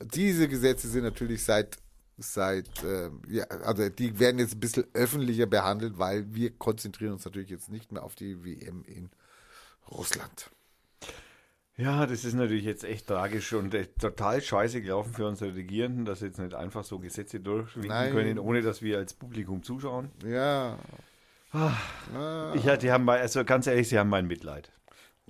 Diese 0.00 0.48
Gesetze 0.48 0.88
sind 0.88 1.04
natürlich 1.04 1.44
seit, 1.44 1.76
seit, 2.18 2.68
ähm, 2.84 3.22
ja, 3.28 3.44
also 3.44 3.88
die 3.88 4.18
werden 4.18 4.38
jetzt 4.38 4.54
ein 4.54 4.60
bisschen 4.60 4.84
öffentlicher 4.94 5.46
behandelt, 5.46 5.98
weil 5.98 6.34
wir 6.34 6.50
konzentrieren 6.50 7.12
uns 7.14 7.24
natürlich 7.24 7.50
jetzt 7.50 7.70
nicht 7.70 7.90
mehr 7.92 8.02
auf 8.04 8.14
die 8.14 8.44
WM 8.44 8.84
in 8.86 9.10
Russland. 9.90 10.50
Ja, 11.76 12.04
das 12.06 12.24
ist 12.24 12.34
natürlich 12.34 12.64
jetzt 12.64 12.84
echt 12.84 13.06
tragisch 13.06 13.52
und 13.54 13.72
äh, 13.74 13.86
total 13.98 14.42
scheiße 14.42 14.82
gelaufen 14.82 15.14
für 15.14 15.26
unsere 15.26 15.54
Regierenden, 15.54 16.04
dass 16.04 16.18
sie 16.20 16.26
jetzt 16.26 16.38
nicht 16.38 16.54
einfach 16.54 16.84
so 16.84 16.98
Gesetze 16.98 17.40
durchwinken 17.40 17.88
können, 18.12 18.38
ohne 18.38 18.60
dass 18.62 18.82
wir 18.82 18.98
als 18.98 19.14
Publikum 19.14 19.62
zuschauen. 19.62 20.10
Ja, 20.24 20.78
Ja, 22.64 22.76
die 22.76 22.90
haben, 22.92 23.04
mein- 23.04 23.20
also 23.20 23.44
ganz 23.44 23.66
ehrlich, 23.66 23.88
sie 23.88 23.98
haben 23.98 24.10
mein 24.10 24.26
Mitleid. 24.26 24.70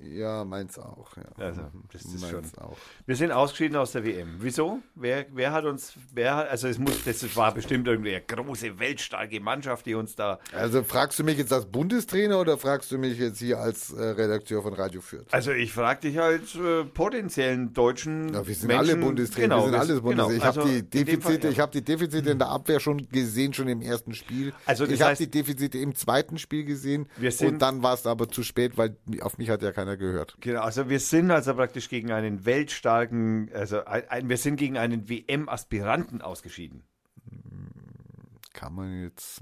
Ja, 0.01 0.45
meins 0.45 0.79
auch. 0.79 1.17
Ja. 1.17 1.25
Also, 1.45 1.63
das 1.93 2.03
ist 2.03 2.21
schon. 2.23 2.33
meins 2.33 2.57
auch. 2.59 2.77
Wir 3.07 3.15
sind 3.15 3.31
ausgeschieden 3.31 3.77
aus 3.77 3.93
der 3.93 4.05
WM. 4.05 4.37
Wieso? 4.41 4.79
Wer, 4.95 5.27
wer 5.33 5.53
hat 5.53 5.65
uns, 5.65 5.93
wer 6.13 6.35
hat, 6.37 6.49
also 6.49 6.67
es 6.67 6.79
muss, 6.79 7.05
das 7.05 7.37
war 7.37 7.53
bestimmt 7.55 7.87
irgendwie 7.87 8.11
eine 8.15 8.23
große, 8.23 8.79
weltstarke 8.79 9.39
Mannschaft, 9.41 9.85
die 9.87 9.95
uns 9.95 10.17
da, 10.17 10.39
Also 10.53 10.83
fragst 10.83 11.19
du 11.19 11.25
mich 11.25 11.37
jetzt 11.39 11.53
als 11.53 11.67
Bundestrainer 11.67 12.41
oder 12.41 12.57
fragst 12.59 12.91
du 12.91 12.99
mich 12.99 13.19
jetzt 13.19 13.39
hier 13.39 13.59
als 13.61 13.93
äh, 13.93 14.03
Redakteur 14.03 14.63
von 14.63 14.73
Radio 14.73 15.01
Fürth? 15.03 15.27
also 15.31 15.53
ich 15.53 15.73
frage 15.73 16.01
dich 16.09 16.19
als 16.21 16.55
äh, 16.55 16.85
potenziellen 16.85 17.73
deutschen 17.75 18.33
Ja, 18.33 18.47
wir 18.47 18.55
sind 18.55 18.69
Menschen, 18.69 18.79
alle 18.91 18.97
Bundestrainer, 18.97 19.49
Genau, 19.57 19.59
wir 19.67 19.71
sind 19.73 19.81
alles 19.81 20.01
Bundestrainer. 20.01 20.29
genau, 20.29 20.37
ich 20.37 20.45
habe 20.45 20.61
also 20.63 20.73
die 20.73 20.79
in 20.79 20.91
dem 20.91 21.05
Defizite, 21.05 21.23
Fall, 21.23 21.45
ja. 21.45 21.51
ich 21.51 21.61
habe 21.61 21.73
die 21.73 21.83
Defizite 21.85 22.31
in 22.31 22.39
der 22.39 22.49
Abwehr 22.49 22.81
schon 22.81 23.09
gesehen, 23.09 23.53
schon 23.53 23.69
im 23.69 23.83
ersten 23.83 24.15
Spiel. 24.15 24.53
Also 24.67 24.85
ich 24.87 25.03
habe 25.03 25.17
die 25.17 25.31
Defizite 25.31 25.79
im 25.79 25.95
zweiten 25.95 26.39
Spiel 26.39 26.65
gesehen 26.65 27.07
Wir 27.19 27.31
sind- 27.31 27.49
und 27.53 27.59
dann 27.63 27.83
war 27.83 27.95
es 27.95 28.07
aber 28.07 28.29
zu 28.29 28.43
spät, 28.43 28.77
weil 28.79 28.97
auf 29.21 29.39
mich 29.39 29.51
hat 29.51 29.63
ja 29.63 29.71
keiner 29.73 29.92
gehört. 29.97 30.37
Genau, 30.41 30.63
also 30.63 30.89
wir 30.89 31.01
sind 31.01 31.31
also 31.31 31.55
praktisch 31.55 31.89
gegen 31.89 32.13
einen 32.13 32.45
weltstarken, 32.45 33.51
also 33.53 33.85
ein, 33.85 34.09
ein, 34.09 34.29
wir 34.29 34.37
sind 34.37 34.57
gegen 34.57 34.77
einen 34.79 35.09
WM-Aspiranten 35.09 36.23
ausgeschieden. 36.23 36.83
Kann 38.53 38.75
man 38.75 39.03
jetzt, 39.03 39.41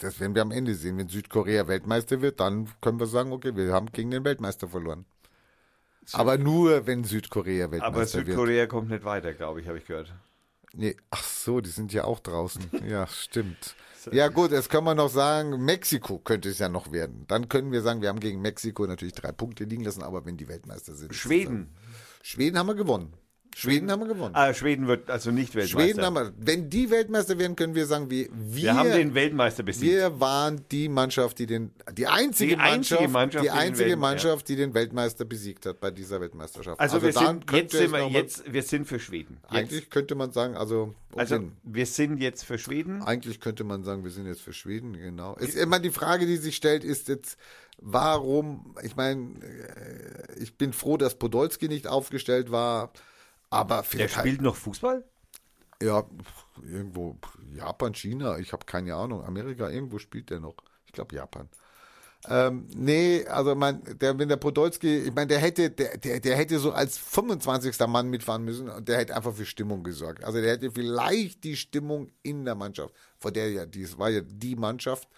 das 0.00 0.20
werden 0.20 0.34
wir 0.34 0.42
am 0.42 0.50
Ende 0.50 0.74
sehen. 0.74 0.98
Wenn 0.98 1.08
Südkorea 1.08 1.66
Weltmeister 1.68 2.20
wird, 2.20 2.40
dann 2.40 2.68
können 2.80 3.00
wir 3.00 3.06
sagen, 3.06 3.32
okay, 3.32 3.56
wir 3.56 3.72
haben 3.72 3.90
gegen 3.92 4.10
den 4.10 4.24
Weltmeister 4.24 4.68
verloren. 4.68 5.04
Aber 6.12 6.38
nur, 6.38 6.86
wenn 6.86 7.04
Südkorea 7.04 7.70
Weltmeister 7.70 7.86
Aber 7.86 7.96
wird. 7.98 8.10
Südkorea 8.10 8.66
kommt 8.66 8.90
nicht 8.90 9.04
weiter, 9.04 9.32
glaube 9.32 9.60
ich, 9.60 9.68
habe 9.68 9.78
ich 9.78 9.86
gehört. 9.86 10.12
Nee, 10.72 10.96
ach 11.10 11.22
so, 11.22 11.60
die 11.60 11.70
sind 11.70 11.92
ja 11.92 12.04
auch 12.04 12.20
draußen. 12.20 12.62
ja, 12.88 13.06
stimmt. 13.06 13.76
Ja 14.12 14.28
gut, 14.28 14.52
jetzt 14.52 14.70
können 14.70 14.84
wir 14.84 14.94
noch 14.94 15.08
sagen, 15.10 15.64
Mexiko 15.64 16.18
könnte 16.18 16.48
es 16.48 16.58
ja 16.58 16.68
noch 16.68 16.92
werden. 16.92 17.24
Dann 17.28 17.48
können 17.48 17.72
wir 17.72 17.82
sagen, 17.82 18.02
wir 18.02 18.08
haben 18.08 18.20
gegen 18.20 18.40
Mexiko 18.40 18.86
natürlich 18.86 19.14
drei 19.14 19.32
Punkte 19.32 19.64
liegen 19.64 19.84
lassen, 19.84 20.02
aber 20.02 20.24
wenn 20.26 20.36
die 20.36 20.48
Weltmeister 20.48 20.94
sind. 20.94 21.14
Schweden. 21.14 21.74
Schweden 22.22 22.58
haben 22.58 22.66
wir 22.66 22.74
gewonnen. 22.74 23.12
Schweden 23.56 23.90
haben 23.90 24.00
wir 24.00 24.08
gewonnen. 24.08 24.34
Ah, 24.34 24.52
Schweden 24.52 24.88
wird 24.88 25.08
also 25.08 25.30
nicht 25.30 25.54
Weltmeister. 25.54 25.80
Schweden 25.80 26.04
haben 26.04 26.14
wir. 26.16 26.32
Wenn 26.38 26.68
die 26.70 26.90
Weltmeister 26.90 27.38
werden, 27.38 27.54
können 27.54 27.74
wir 27.74 27.86
sagen, 27.86 28.10
wir, 28.10 28.28
wir, 28.32 28.62
wir 28.62 28.74
haben 28.74 28.90
den 28.90 29.14
Weltmeister 29.14 29.62
besiegt. 29.62 29.92
wir 29.92 30.18
waren 30.20 30.60
die 30.72 30.88
Mannschaft, 30.88 31.38
die 31.38 31.46
den, 31.46 31.70
die 31.92 32.06
einzige, 32.06 32.56
Die 32.56 32.60
einzige 32.60 33.00
Mannschaft, 33.02 33.12
Mannschaft, 33.12 33.44
die 33.44 33.50
einzige 33.50 33.90
Welt- 33.90 33.98
Mannschaft, 34.00 34.48
die 34.48 34.56
den 34.56 34.74
Weltmeister 34.74 35.24
besiegt 35.24 35.66
hat 35.66 35.78
bei 35.80 35.90
dieser 35.92 36.20
Weltmeisterschaft. 36.20 36.80
also, 36.80 37.00
wir 37.00 37.12
dann 37.12 37.40
sind, 37.42 37.52
jetzt 37.52 37.72
sind 37.72 37.92
wir, 37.92 38.08
jetzt, 38.08 38.52
wir 38.52 38.62
sind 38.62 38.86
für 38.86 38.98
Schweden. 38.98 39.38
Jetzt. 39.44 39.52
eigentlich 39.52 39.90
könnte 39.90 40.14
man 40.16 40.32
sagen, 40.32 40.56
also, 40.56 40.94
um 41.12 41.18
Also 41.18 41.40
wir 41.62 41.86
sind 41.86 42.20
jetzt 42.20 42.44
für 42.44 42.58
Schweden. 42.58 43.02
Eigentlich 43.02 43.38
könnte 43.40 43.62
man 43.62 43.84
sagen, 43.84 44.02
wir 44.02 44.10
sind 44.10 44.26
jetzt 44.26 44.42
für 44.42 44.52
Schweden, 44.52 44.94
genau. 44.94 45.36
Es, 45.38 45.54
immer 45.54 45.78
die 45.78 45.90
Frage, 45.90 46.26
die 46.26 46.36
sich 46.38 46.56
stellt, 46.56 46.82
ist 46.82 47.08
jetzt, 47.08 47.38
warum, 47.78 48.74
ich 48.82 48.96
meine, 48.96 49.34
äh, 49.42 50.42
ich 50.42 50.56
bin 50.56 50.72
froh, 50.72 50.96
dass 50.96 51.14
Podolski 51.16 51.68
nicht 51.68 51.86
aufgestellt 51.86 52.50
war, 52.50 52.92
aber 53.54 53.84
Der 53.98 54.08
vielleicht, 54.08 54.14
spielt 54.18 54.40
noch 54.42 54.56
Fußball? 54.56 55.04
ja, 55.82 56.04
irgendwo, 56.62 57.18
Japan, 57.54 57.94
China, 57.94 58.38
ich 58.38 58.52
habe 58.52 58.64
keine 58.66 58.94
Ahnung, 58.94 59.24
Amerika, 59.24 59.68
irgendwo 59.68 59.98
spielt 59.98 60.30
der 60.30 60.40
noch. 60.40 60.56
Ich 60.86 60.92
glaube 60.92 61.14
Japan. 61.14 61.48
Ähm, 62.26 62.66
nee, 62.74 63.26
also 63.26 63.54
man, 63.54 63.82
der, 64.00 64.18
wenn 64.18 64.28
der 64.30 64.36
Podolski, 64.38 64.98
ich 65.00 65.14
meine, 65.14 65.26
der 65.26 65.38
hätte, 65.40 65.70
der, 65.70 65.98
der, 65.98 66.20
der 66.20 66.36
hätte 66.36 66.58
so 66.58 66.72
als 66.72 66.96
25. 66.96 67.78
Mann 67.86 68.08
mitfahren 68.08 68.44
müssen 68.44 68.70
und 68.70 68.88
der 68.88 68.96
hätte 68.98 69.14
einfach 69.14 69.34
für 69.34 69.44
Stimmung 69.44 69.84
gesorgt. 69.84 70.24
Also 70.24 70.40
der 70.40 70.52
hätte 70.52 70.70
vielleicht 70.70 71.44
die 71.44 71.56
Stimmung 71.56 72.10
in 72.22 72.46
der 72.46 72.54
Mannschaft, 72.54 72.94
vor 73.18 73.30
der 73.30 73.50
ja, 73.50 73.66
dies 73.66 73.98
war 73.98 74.08
ja 74.08 74.22
die 74.22 74.56
Mannschaft, 74.56 75.08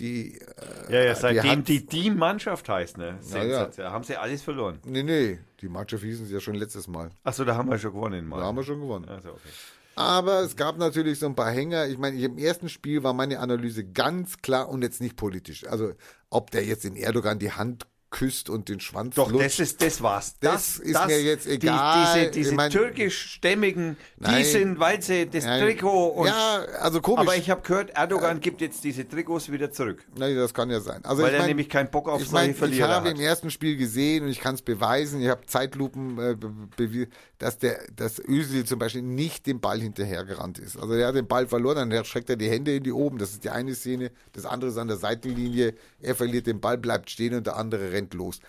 die, 0.00 0.38
äh, 0.38 0.92
Ja, 0.92 1.02
ja, 1.04 1.14
seitdem 1.14 1.64
die 1.64 1.86
die 1.86 2.10
Mannschaft 2.10 2.68
heißt, 2.68 2.98
ne? 2.98 3.18
Ja, 3.32 3.44
ja. 3.44 3.92
Haben 3.92 4.04
sie 4.04 4.16
alles 4.16 4.42
verloren. 4.42 4.78
nee, 4.84 5.02
nee, 5.02 5.38
die 5.60 5.68
Mannschaft 5.68 6.02
hießen 6.04 6.26
sie 6.26 6.34
ja 6.34 6.40
schon 6.40 6.54
letztes 6.54 6.86
Mal. 6.86 7.10
Achso, 7.24 7.44
da 7.44 7.56
haben 7.56 7.70
wir 7.70 7.78
schon 7.78 7.92
gewonnen 7.92 8.26
mal. 8.26 8.38
Da 8.40 8.46
haben 8.46 8.56
wir 8.56 8.64
schon 8.64 8.80
gewonnen. 8.80 9.08
Also, 9.08 9.30
okay. 9.30 9.48
Aber 9.94 10.40
es 10.40 10.56
gab 10.56 10.76
natürlich 10.76 11.18
so 11.18 11.26
ein 11.26 11.34
paar 11.34 11.50
Hänger. 11.50 11.86
Ich 11.86 11.96
meine, 11.96 12.20
im 12.20 12.36
ersten 12.36 12.68
Spiel 12.68 13.02
war 13.02 13.14
meine 13.14 13.38
Analyse 13.38 13.82
ganz 13.84 14.36
klar 14.42 14.68
und 14.68 14.82
jetzt 14.82 15.00
nicht 15.00 15.16
politisch. 15.16 15.66
Also, 15.66 15.94
ob 16.28 16.50
der 16.50 16.64
jetzt 16.66 16.84
in 16.84 16.96
Erdogan 16.96 17.38
die 17.38 17.52
Hand 17.52 17.86
küsst 18.16 18.48
und 18.48 18.68
den 18.70 18.80
Schwanz 18.80 19.14
Doch, 19.14 19.30
lutscht. 19.30 19.44
das 19.44 19.60
ist, 19.60 19.82
das 19.82 20.00
war's. 20.02 20.36
Das 20.40 20.78
ist 20.78 21.06
mir 21.06 21.20
jetzt 21.22 21.46
die- 21.46 21.50
egal. 21.50 22.14
diese 22.18 22.30
diese 22.30 22.50
Ich 22.50 22.56
mein- 22.56 22.70
türkischstämmigen, 22.70 23.96
die 24.18 24.22
Nein. 24.22 24.44
sind, 24.44 24.78
weil 24.78 25.02
sie 25.02 25.26
das 25.28 25.44
Nein. 25.44 25.62
Trikot 25.62 26.06
und. 26.08 26.26
ja, 26.26 26.64
also 26.80 27.00
komisch. 27.00 27.20
aber 27.20 27.36
ich 27.36 27.50
habe 27.50 27.60
gehört, 27.62 27.90
Erdogan 27.90 28.40
gibt 28.40 28.60
jetzt 28.60 28.84
diese 28.84 29.06
Trikots 29.06 29.50
wieder 29.52 29.70
zurück. 29.70 30.04
Nein, 30.16 30.34
das 30.36 30.54
kann 30.54 30.70
ja 30.70 30.80
sein. 30.80 31.04
Also 31.04 31.22
Weil 31.22 31.28
ich 31.30 31.34
er 31.34 31.38
mein, 31.40 31.48
nämlich 31.48 31.68
keinen 31.68 31.90
Bock 31.90 32.08
auf 32.08 32.20
ich 32.22 32.28
solche 32.28 32.42
mein, 32.44 32.50
ich 32.52 32.56
Verlierer 32.56 32.88
habe 32.88 33.10
hat. 33.10 33.16
im 33.16 33.20
ersten 33.22 33.50
Spiel 33.50 33.76
gesehen 33.76 34.24
und 34.24 34.30
ich 34.30 34.40
kann 34.40 34.54
es 34.54 34.62
beweisen. 34.62 35.20
Ich 35.20 35.28
habe 35.28 35.44
Zeitlupen 35.46 36.18
äh, 36.18 36.34
be- 36.34 36.52
bewiesen, 36.76 37.10
dass 37.38 37.58
der, 37.58 37.80
dass 37.94 38.18
Özil 38.18 38.64
zum 38.64 38.78
Beispiel 38.78 39.02
nicht 39.02 39.46
dem 39.46 39.60
Ball 39.60 39.78
hinterhergerannt 39.80 40.58
ist. 40.58 40.78
Also 40.78 40.94
er 40.94 41.08
hat 41.08 41.14
den 41.16 41.26
Ball 41.26 41.46
verloren, 41.46 41.90
dann 41.90 42.04
streckt 42.04 42.30
er 42.30 42.36
die 42.36 42.48
Hände 42.48 42.74
in 42.76 42.82
die 42.82 42.92
oben. 42.92 43.18
Das 43.18 43.32
ist 43.32 43.44
die 43.44 43.50
eine 43.50 43.74
Szene. 43.74 44.10
Das 44.32 44.46
andere 44.46 44.70
ist 44.70 44.78
an 44.78 44.88
der 44.88 44.96
Seitenlinie. 44.96 45.74
Er 46.00 46.14
verliert 46.14 46.46
den 46.46 46.60
Ball, 46.60 46.78
bleibt 46.78 47.10
stehen 47.10 47.34
und 47.34 47.46
der 47.46 47.56
andere 47.56 47.92
rennt 47.92 48.05
los. 48.14 48.40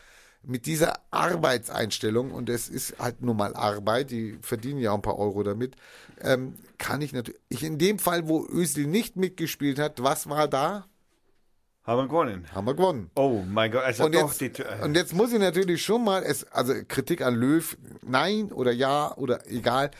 Mit 0.43 0.65
dieser 0.65 0.99
Arbeitseinstellung, 1.11 2.31
und 2.31 2.49
es 2.49 2.69
ist 2.69 2.99
halt 2.99 3.21
nun 3.21 3.37
mal 3.37 3.55
Arbeit, 3.55 4.11
die 4.11 4.37
verdienen 4.41 4.79
ja 4.79 4.91
auch 4.91 4.95
ein 4.95 5.01
paar 5.01 5.19
Euro 5.19 5.43
damit, 5.43 5.75
ähm, 6.21 6.53
kann 6.77 7.01
ich 7.01 7.11
natürlich, 7.11 7.41
ich 7.49 7.63
in 7.63 7.77
dem 7.77 7.99
Fall, 7.99 8.27
wo 8.27 8.45
Özil 8.47 8.87
nicht 8.87 9.15
mitgespielt 9.15 9.79
hat, 9.79 10.01
was 10.03 10.29
war 10.29 10.47
da? 10.47 10.85
Haben 11.83 12.01
wir 12.01 12.07
gewonnen. 12.07 12.45
Haben 12.53 12.67
wir 12.67 12.75
gewonnen. 12.75 13.11
Oh 13.15 13.43
mein 13.47 13.71
Gott, 13.71 13.83
also 13.83 14.05
Und 14.05 14.13
jetzt, 14.13 14.41
die 14.41 14.51
Tür- 14.51 14.83
und 14.83 14.95
jetzt 14.95 15.13
muss 15.13 15.31
ich 15.31 15.39
natürlich 15.39 15.83
schon 15.83 16.03
mal, 16.03 16.21
es, 16.23 16.43
also 16.51 16.73
Kritik 16.87 17.21
an 17.21 17.35
Löw, 17.35 17.77
nein 18.05 18.51
oder 18.51 18.71
ja 18.71 19.15
oder 19.15 19.47
egal. 19.49 19.91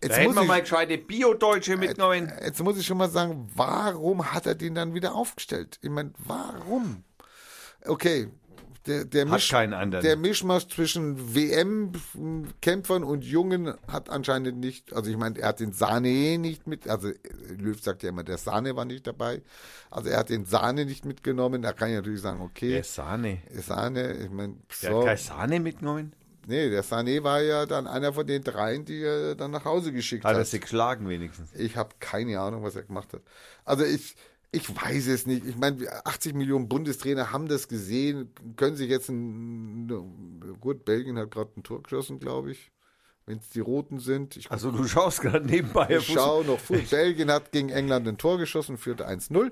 Da 0.00 0.08
Jetzt 0.08 0.18
hätten 0.18 0.26
muss, 0.26 0.34
wir 0.36 0.42
ich, 0.42 0.48
mal 0.48 0.60
gescheite 0.60 0.98
Bio-Deutsche 0.98 1.76
mitgenommen. 1.76 2.30
jetzt 2.44 2.62
muss 2.62 2.76
ich 2.78 2.84
schon 2.86 2.98
mal 2.98 3.08
sagen, 3.08 3.48
warum 3.54 4.32
hat 4.32 4.46
er 4.46 4.54
den 4.54 4.74
dann 4.74 4.92
wieder 4.92 5.14
aufgestellt? 5.14 5.78
Ich 5.82 5.88
meine, 5.88 6.12
warum? 6.18 7.04
Okay, 7.84 8.28
der, 8.86 9.04
der, 9.04 9.26
Misch, 9.26 9.48
der 9.50 10.16
Mischmasch 10.16 10.68
zwischen 10.68 11.34
WM-Kämpfern 11.34 13.04
und 13.04 13.24
Jungen 13.24 13.74
hat 13.88 14.10
anscheinend 14.10 14.58
nicht, 14.58 14.92
also 14.92 15.10
ich 15.10 15.16
meine, 15.16 15.38
er 15.38 15.48
hat 15.48 15.60
den 15.60 15.72
Sahne 15.72 16.38
nicht 16.38 16.66
mit, 16.66 16.88
also 16.88 17.10
Löw 17.58 17.80
sagt 17.80 18.02
ja 18.02 18.10
immer, 18.10 18.24
der 18.24 18.38
Sahne 18.38 18.76
war 18.76 18.84
nicht 18.84 19.06
dabei. 19.06 19.42
Also 19.90 20.10
er 20.10 20.18
hat 20.18 20.28
den 20.28 20.44
Sahne 20.44 20.84
nicht 20.84 21.04
mitgenommen. 21.04 21.62
Da 21.62 21.72
kann 21.72 21.90
ich 21.90 21.96
natürlich 21.96 22.20
sagen, 22.20 22.40
okay, 22.40 22.70
Der 22.72 22.84
Sahne. 22.84 23.38
Sahne, 23.52 24.14
ich 24.16 24.30
meine, 24.30 24.54
Der 24.82 24.90
so. 24.90 24.98
hat 24.98 25.04
keine 25.06 25.18
Sahne 25.18 25.60
mitgenommen? 25.60 26.12
Nee, 26.48 26.70
der 26.70 26.84
Sané 26.84 27.24
war 27.24 27.42
ja 27.42 27.66
dann 27.66 27.88
einer 27.88 28.12
von 28.12 28.24
den 28.24 28.44
dreien, 28.44 28.84
die 28.84 29.02
er 29.02 29.34
dann 29.34 29.50
nach 29.50 29.64
Hause 29.64 29.92
geschickt 29.92 30.24
Hat 30.24 30.34
hat. 30.34 30.38
er 30.38 30.44
sie 30.44 30.60
geschlagen 30.60 31.08
wenigstens. 31.08 31.52
Ich 31.54 31.76
habe 31.76 31.90
keine 31.98 32.38
Ahnung, 32.38 32.62
was 32.62 32.76
er 32.76 32.84
gemacht 32.84 33.12
hat. 33.14 33.22
Also 33.64 33.82
ich, 33.84 34.14
ich 34.52 34.74
weiß 34.74 35.08
es 35.08 35.26
nicht. 35.26 35.44
Ich 35.46 35.56
meine, 35.56 35.86
80 36.06 36.34
Millionen 36.34 36.68
Bundestrainer 36.68 37.32
haben 37.32 37.48
das 37.48 37.68
gesehen, 37.68 38.32
können 38.56 38.76
sich 38.76 38.88
jetzt 38.88 39.08
ein, 39.08 40.56
gut, 40.60 40.84
Belgien 40.84 41.18
hat 41.18 41.30
gerade 41.30 41.50
ein 41.56 41.62
Tor 41.62 41.82
geschossen, 41.82 42.18
glaube 42.18 42.52
ich. 42.52 42.70
Wenn 43.26 43.38
es 43.38 43.48
die 43.48 43.60
Roten 43.60 43.98
sind. 43.98 44.36
Ich, 44.36 44.50
Also 44.52 44.70
du 44.70 44.86
schaust 44.86 45.20
gerade 45.20 45.44
nebenbei 45.44 45.96
ich 45.96 46.06
schaue 46.06 46.44
noch 46.44 46.60
vor. 46.60 46.76
Belgien 46.90 47.30
hat 47.30 47.50
gegen 47.50 47.70
England 47.70 48.06
ein 48.06 48.18
Tor 48.18 48.38
geschossen, 48.38 48.78
führte 48.78 49.08
1-0. 49.08 49.50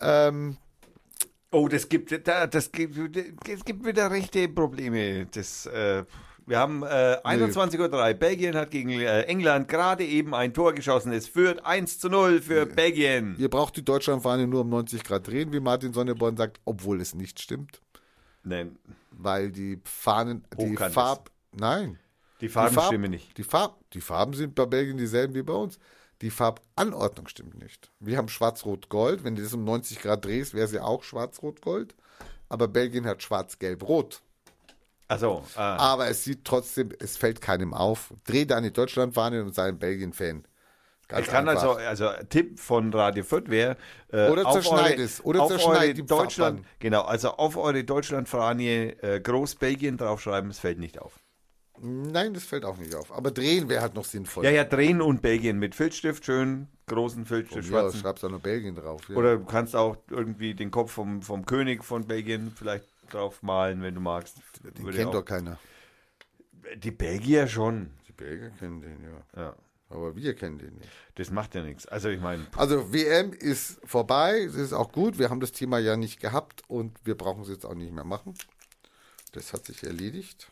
Ähm, 0.00 0.56
Oh, 1.54 1.68
das 1.68 1.90
gibt, 1.90 2.26
da- 2.26 2.46
das 2.46 2.72
gibt, 2.72 2.96
es 3.46 3.64
gibt 3.66 3.84
wieder 3.84 4.10
rechte 4.10 4.48
Probleme. 4.48 5.26
Das, 5.26 5.66
äh, 5.66 6.02
wir 6.46 6.58
haben 6.58 6.82
äh, 6.82 7.18
21.03 7.24 7.92
Uhr. 7.92 8.14
Belgien 8.14 8.54
hat 8.56 8.70
gegen 8.70 8.90
äh, 8.90 9.22
England 9.22 9.68
gerade 9.68 10.04
eben 10.04 10.34
ein 10.34 10.52
Tor 10.54 10.72
geschossen. 10.74 11.12
Es 11.12 11.26
führt 11.28 11.64
1 11.64 11.98
zu 11.98 12.08
0 12.08 12.40
für 12.42 12.66
Belgien. 12.66 13.36
ihr 13.38 13.48
braucht 13.48 13.76
die 13.76 13.84
Deutschlandfahne 13.84 14.46
nur 14.46 14.62
um 14.62 14.68
90 14.70 15.04
Grad 15.04 15.26
drehen, 15.26 15.52
wie 15.52 15.60
Martin 15.60 15.92
Sonneborn 15.92 16.36
sagt, 16.36 16.60
obwohl 16.64 17.00
es 17.00 17.14
nicht 17.14 17.40
stimmt. 17.40 17.80
Nein, 18.44 18.76
weil 19.10 19.50
die 19.52 19.80
Fahnen, 19.84 20.44
die 20.58 20.76
Farb, 20.76 21.30
nein, 21.52 21.98
die 22.40 22.48
Farben 22.48 22.70
die 22.70 22.74
Farb- 22.74 22.86
stimmen 22.88 23.10
nicht. 23.10 23.38
Die, 23.38 23.44
Farb, 23.44 23.78
die 23.92 24.00
Farben 24.00 24.32
sind 24.34 24.54
bei 24.56 24.66
Belgien 24.66 24.96
dieselben 24.96 25.34
wie 25.34 25.42
bei 25.42 25.52
uns. 25.54 25.78
Die 26.22 26.30
Farbanordnung 26.30 27.28
stimmt 27.28 27.60
nicht. 27.60 27.90
Wir 28.00 28.16
haben 28.16 28.28
Schwarz-Rot-Gold. 28.28 29.24
Wenn 29.24 29.34
du 29.36 29.42
das 29.42 29.54
um 29.54 29.64
90 29.64 30.00
Grad 30.00 30.24
drehst, 30.24 30.54
wäre 30.54 30.66
es 30.66 30.72
ja 30.72 30.82
auch 30.82 31.02
Schwarz-Rot-Gold. 31.02 31.94
Aber 32.48 32.68
Belgien 32.68 33.06
hat 33.06 33.22
Schwarz-Gelb-Rot. 33.22 34.22
Also, 35.12 35.44
ah, 35.56 35.76
Aber 35.76 36.08
es 36.08 36.24
sieht 36.24 36.44
trotzdem, 36.44 36.90
es 36.98 37.16
fällt 37.16 37.40
keinem 37.40 37.74
auf. 37.74 38.14
Dreh 38.24 38.44
deine 38.44 38.70
Deutschlandfahne 38.70 39.42
und 39.42 39.54
sei 39.54 39.68
ein 39.68 39.78
Belgien-Fan. 39.78 40.44
Ganz 41.08 41.26
ich 41.26 41.32
kann 41.32 41.48
einfach. 41.48 41.76
also, 41.76 42.06
also 42.06 42.24
Tipp 42.30 42.58
von 42.58 42.92
Radio 42.94 43.22
Fürth 43.22 43.50
wäre, 43.50 43.76
äh, 44.10 44.30
Oder 44.30 44.50
zerschneid 44.50 44.98
es, 44.98 45.22
oder 45.22 45.46
zerschneid 45.46 45.98
die 45.98 46.06
Deutschland, 46.06 46.64
genau, 46.78 47.02
also 47.02 47.32
auf 47.32 47.58
eure 47.58 47.84
Deutschlandfahne 47.84 49.02
äh, 49.02 49.20
groß 49.20 49.56
Belgien 49.56 49.98
draufschreiben, 49.98 50.50
es 50.50 50.58
fällt 50.58 50.78
nicht 50.78 50.98
auf. 50.98 51.12
Nein, 51.80 52.32
das 52.32 52.44
fällt 52.44 52.64
auch 52.64 52.78
nicht 52.78 52.94
auf. 52.94 53.12
Aber 53.12 53.30
drehen 53.30 53.68
wäre 53.68 53.82
halt 53.82 53.94
noch 53.94 54.04
sinnvoll. 54.04 54.44
Ja, 54.44 54.50
ja, 54.50 54.64
drehen 54.64 55.02
und 55.02 55.20
Belgien 55.20 55.58
mit 55.58 55.74
Filzstift, 55.74 56.24
schön 56.24 56.68
großen 56.86 57.26
Filzstift, 57.26 57.64
ja, 57.64 57.80
schwarzen. 57.80 58.00
schreibst 58.00 58.24
auch 58.24 58.30
noch 58.30 58.40
Belgien 58.40 58.74
drauf. 58.74 59.02
Ja. 59.08 59.16
Oder 59.16 59.36
du 59.36 59.44
kannst 59.44 59.74
auch 59.74 59.96
irgendwie 60.10 60.54
den 60.54 60.70
Kopf 60.70 60.92
vom, 60.92 61.22
vom 61.22 61.44
König 61.46 61.84
von 61.84 62.06
Belgien 62.06 62.52
vielleicht 62.54 62.84
drauf 63.14 63.42
malen, 63.42 63.82
wenn 63.82 63.94
du 63.94 64.00
magst. 64.00 64.36
Den 64.62 64.84
Würde 64.84 64.98
kennt 64.98 65.14
doch 65.14 65.24
keiner. 65.24 65.58
Die 66.76 66.90
Belgier 66.90 67.46
schon. 67.48 67.90
Die 68.08 68.12
Belgier 68.12 68.50
kennen 68.50 68.80
den, 68.80 69.02
ja. 69.04 69.40
Ja, 69.42 69.56
Aber 69.88 70.14
wir 70.16 70.34
kennen 70.34 70.58
den 70.58 70.76
nicht. 70.76 70.88
das 71.16 71.30
macht 71.30 71.54
ja 71.54 71.62
nichts. 71.62 71.86
Also 71.86 72.08
ich 72.08 72.20
meine, 72.20 72.46
Also 72.56 72.92
WM 72.92 73.32
ist 73.32 73.80
vorbei, 73.84 74.40
es 74.42 74.54
ist 74.54 74.72
auch 74.72 74.92
gut. 74.92 75.18
Wir 75.18 75.30
haben 75.30 75.40
das 75.40 75.52
Thema 75.52 75.78
ja 75.78 75.96
nicht 75.96 76.20
gehabt 76.20 76.62
und 76.68 76.96
wir 77.04 77.16
brauchen 77.16 77.42
es 77.42 77.48
jetzt 77.48 77.66
auch 77.66 77.74
nicht 77.74 77.92
mehr 77.92 78.04
machen. 78.04 78.34
Das 79.32 79.52
hat 79.52 79.66
sich 79.66 79.82
erledigt. 79.82 80.48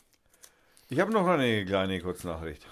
ich 0.88 0.98
habe 1.00 1.12
noch 1.12 1.26
eine 1.26 1.64
kleine 1.64 2.00
Kurznachricht. 2.00 2.66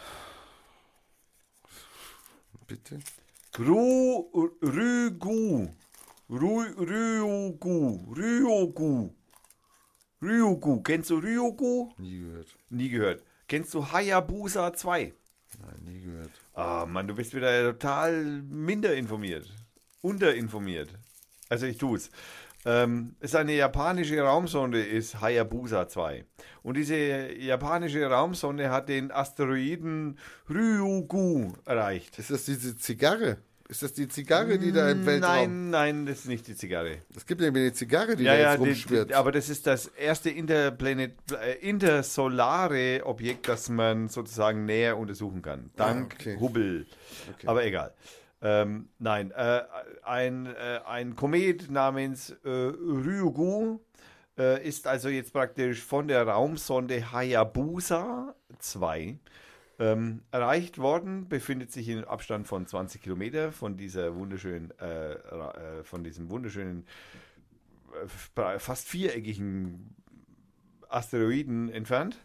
Bitte. 2.67 2.99
Rügu. 3.59 5.69
Ru, 6.31 6.63
Ryugu. 8.17 9.15
Ryugu. 10.23 10.83
Kennst 10.83 11.11
du 11.11 11.19
Ryugu? 11.19 11.91
Nie 11.99 12.19
gehört. 12.21 12.57
Nie 12.71 12.89
gehört. 12.89 13.23
Kennst 13.47 13.73
du 13.75 13.93
Hayabusa 13.93 14.73
2? 14.73 15.13
Nein, 15.61 15.85
nie 15.85 16.01
gehört. 16.01 16.31
Ah, 16.55 16.87
Mann, 16.87 17.07
du 17.07 17.15
bist 17.15 17.35
wieder 17.35 17.73
total 17.73 18.43
minder 18.43 18.95
informiert. 18.95 19.47
Unterinformiert. 20.03 20.91
Also 21.49 21.67
ich 21.67 21.79
tue 21.79 21.97
es. 21.97 22.11
Ähm, 22.65 23.15
ist 23.21 23.37
eine 23.37 23.55
japanische 23.55 24.21
Raumsonde, 24.21 24.83
ist 24.83 25.21
Hayabusa 25.21 25.89
2. 25.89 26.25
Und 26.63 26.77
diese 26.77 27.33
japanische 27.33 28.05
Raumsonde 28.07 28.71
hat 28.71 28.89
den 28.89 29.13
Asteroiden 29.13 30.19
Ryugu 30.51 31.53
erreicht. 31.65 32.19
Ist 32.19 32.31
das 32.31 32.45
diese 32.45 32.77
Zigarre? 32.77 33.39
Ist 33.71 33.83
das 33.83 33.93
die 33.93 34.09
Zigarre, 34.09 34.59
die 34.59 34.73
da 34.73 34.91
im 34.91 35.05
Weltraum... 35.05 35.31
Nein, 35.35 35.71
nein, 35.71 36.07
das 36.07 36.21
ist 36.21 36.29
nicht 36.29 36.47
die 36.47 36.57
Zigarre. 36.57 37.03
Es 37.15 37.27
gibt 37.27 37.43
nämlich 37.43 37.65
eine 37.65 37.73
Zigarre, 37.75 38.17
die 38.17 38.25
Ja, 38.25 38.33
da 38.33 38.39
ja, 38.39 38.51
jetzt 38.53 38.61
rumschwirrt. 38.61 39.11
die, 39.11 39.15
aber 39.15 39.31
das 39.31 39.51
ist 39.51 39.67
das 39.67 39.89
erste 39.89 40.31
Interplanet, 40.31 41.13
äh, 41.33 41.59
intersolare 41.61 43.03
Objekt, 43.05 43.47
das 43.47 43.69
man 43.69 44.09
sozusagen 44.09 44.65
näher 44.65 44.97
untersuchen 44.97 45.43
kann. 45.43 45.71
Dank 45.77 46.15
Ah, 46.15 46.17
okay. 46.19 46.37
Hubble. 46.41 46.87
Aber 47.45 47.63
egal. 47.65 47.93
Ähm, 48.41 48.89
nein, 48.99 49.33
äh, 49.33 49.63
ein, 50.03 50.47
äh, 50.47 50.81
ein 50.87 51.15
Komet 51.15 51.71
namens 51.71 52.31
äh, 52.45 52.49
Ryugu 52.49 53.81
äh, 54.39 54.67
ist 54.67 54.87
also 54.87 55.11
jetzt 55.11 55.35
praktisch 55.35 55.83
von 55.83 56.09
der 56.09 56.27
Raumsonde 56.27 57.13
Hayabusa 57.13 58.35
2 58.61 59.19
ähm, 59.79 60.23
erreicht 60.31 60.79
worden, 60.79 61.29
befindet 61.29 61.73
sich 61.73 61.89
in 61.89 62.05
Abstand 62.05 62.47
von 62.49 62.67
20 62.67 63.03
Kilometer 63.03 63.53
von 63.53 63.77
dieser 63.77 64.15
wunderschönen, 64.15 64.73
äh, 64.81 65.13
äh, 65.13 65.85
von 65.85 66.03
diesem 66.03 66.31
wunderschönen, 66.31 66.85
äh, 68.37 68.59
fast 68.59 68.89
viereckigen 68.89 69.95
Asteroiden 70.89 71.69
entfernt, 71.71 72.19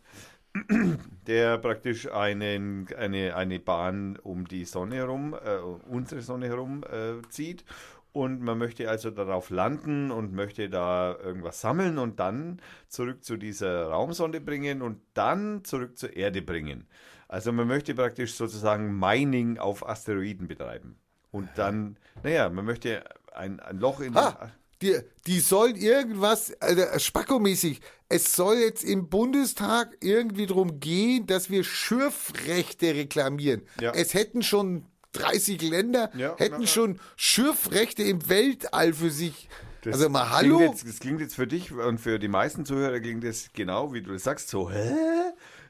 der 1.28 1.58
praktisch 1.58 2.12
einen, 2.12 2.88
eine, 2.98 3.36
eine 3.36 3.60
Bahn 3.60 4.18
um 4.18 4.48
die 4.48 4.66
Sonne 4.66 4.96
herum, 4.96 5.34
äh, 5.34 5.58
unsere 5.90 6.22
Sonne 6.22 6.48
herum 6.48 6.84
äh, 6.84 7.22
zieht. 7.30 7.66
Und 8.14 8.42
man 8.42 8.60
möchte 8.60 8.88
also 8.92 9.10
darauf 9.10 9.50
landen 9.50 10.12
und 10.12 10.34
möchte 10.34 10.70
da 10.70 11.18
irgendwas 11.18 11.62
sammeln 11.62 11.98
und 11.98 12.20
dann 12.20 12.62
zurück 12.88 13.24
zu 13.24 13.38
dieser 13.38 13.88
Raumsonde 13.88 14.40
bringen 14.40 14.84
und 14.84 15.02
dann 15.16 15.64
zurück 15.64 15.98
zur 15.98 16.16
Erde 16.16 16.44
bringen. 16.44 16.86
Also 17.28 17.52
man 17.52 17.68
möchte 17.68 17.96
praktisch 17.96 18.36
sozusagen 18.36 18.98
Mining 19.00 19.58
auf 19.58 19.88
Asteroiden 19.88 20.48
betreiben. 20.48 20.98
Und 21.32 21.50
dann, 21.56 21.98
naja, 22.22 22.50
man 22.50 22.66
möchte 22.66 23.04
ein, 23.34 23.60
ein 23.60 23.80
Loch 23.80 24.00
in 24.00 24.16
Ah, 24.16 24.52
die, 24.84 25.00
die 25.26 25.40
sollen 25.40 25.76
irgendwas, 25.76 26.54
also 26.62 26.84
spackomäßig, 27.00 27.80
es 28.10 28.36
soll 28.36 28.58
jetzt 28.58 28.84
im 28.84 29.10
Bundestag 29.10 29.96
irgendwie 30.02 30.46
darum 30.46 30.80
gehen, 30.80 31.26
dass 31.26 31.50
wir 31.50 31.64
Schürfrechte 31.64 32.94
reklamieren. 32.94 33.64
Ja. 33.80 33.92
Es 33.92 34.14
hätten 34.14 34.44
schon 34.44 34.86
30 35.14 35.62
Länder, 35.62 36.12
Ja, 36.16 36.36
hätten 36.38 36.62
na, 36.62 36.68
schon 36.68 37.00
Schürfrechte 37.16 38.04
im 38.04 38.28
Weltall 38.30 38.94
für 38.94 39.10
sich. 39.10 39.48
Das 39.82 39.96
also 39.96 40.10
mal 40.10 40.26
Klingt 40.40 40.54
hallo? 40.56 40.60
jetzt, 40.62 40.88
das 40.88 41.00
klingt 41.00 41.20
jetzt 41.22 41.36
für 41.36 41.48
dich 41.48 41.72
und 41.72 42.00
für 42.00 42.20
die 42.20 42.28
meisten 42.28 42.66
Zuhörer 42.66 43.00
klingt 43.00 43.24
das 43.24 43.50
genau, 43.54 43.94
wie 43.94 44.02
du 44.02 44.14
das 44.14 44.24
sagst, 44.24 44.50
so, 44.50 44.70
hä? 44.70 44.94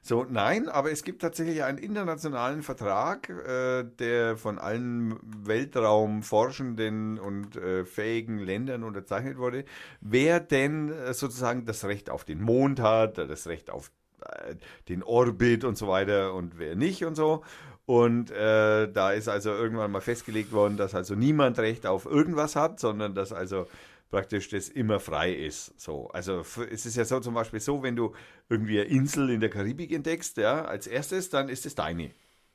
So, 0.05 0.25
nein, 0.29 0.67
aber 0.67 0.91
es 0.91 1.03
gibt 1.03 1.21
tatsächlich 1.21 1.63
einen 1.63 1.77
internationalen 1.77 2.61
Vertrag, 2.61 3.29
äh, 3.29 3.85
der 3.85 4.35
von 4.35 4.59
allen 4.59 5.17
Weltraumforschenden 5.23 7.17
und 7.17 7.55
äh, 7.55 7.85
fähigen 7.85 8.37
Ländern 8.37 8.83
unterzeichnet 8.83 9.37
wurde, 9.37 9.63
wer 10.01 10.41
denn 10.41 10.91
äh, 10.91 11.13
sozusagen 11.13 11.63
das 11.63 11.85
Recht 11.85 12.09
auf 12.09 12.25
den 12.25 12.41
Mond 12.41 12.81
hat, 12.81 13.17
das 13.17 13.47
Recht 13.47 13.69
auf 13.69 13.91
äh, 14.25 14.55
den 14.89 15.03
Orbit 15.03 15.63
und 15.63 15.77
so 15.77 15.87
weiter 15.87 16.33
und 16.33 16.59
wer 16.59 16.75
nicht 16.75 17.05
und 17.05 17.15
so. 17.15 17.41
Und 17.85 18.29
äh, 18.29 18.91
da 18.91 19.11
ist 19.11 19.29
also 19.29 19.51
irgendwann 19.51 19.91
mal 19.91 20.01
festgelegt 20.01 20.51
worden, 20.51 20.75
dass 20.75 20.95
also 20.95 21.15
niemand 21.15 21.59
Recht 21.59 21.85
auf 21.85 22.05
irgendwas 22.05 22.57
hat, 22.57 22.77
sondern 22.77 23.15
dass 23.15 23.31
also 23.31 23.67
praktisch 24.13 24.49
das 24.49 24.69
immer 24.69 24.99
frei 24.99 25.33
ist. 25.33 25.73
So, 25.81 26.07
also 26.09 26.45
es 26.69 26.85
ist 26.85 26.95
ja 26.95 27.03
so 27.03 27.19
zum 27.19 27.33
Beispiel 27.33 27.59
so, 27.59 27.81
wenn 27.81 27.95
du 27.95 28.13
irgendwie 28.47 28.79
eine 28.79 28.87
Insel 28.87 29.31
in 29.31 29.39
der 29.39 29.49
Karibik 29.49 29.91
entdeckst, 29.91 30.37
ja, 30.37 30.65
als 30.65 30.85
erstes, 30.85 31.31
dann 31.31 31.49
ist 31.49 31.65
es 31.65 31.73
deine. 31.73 32.11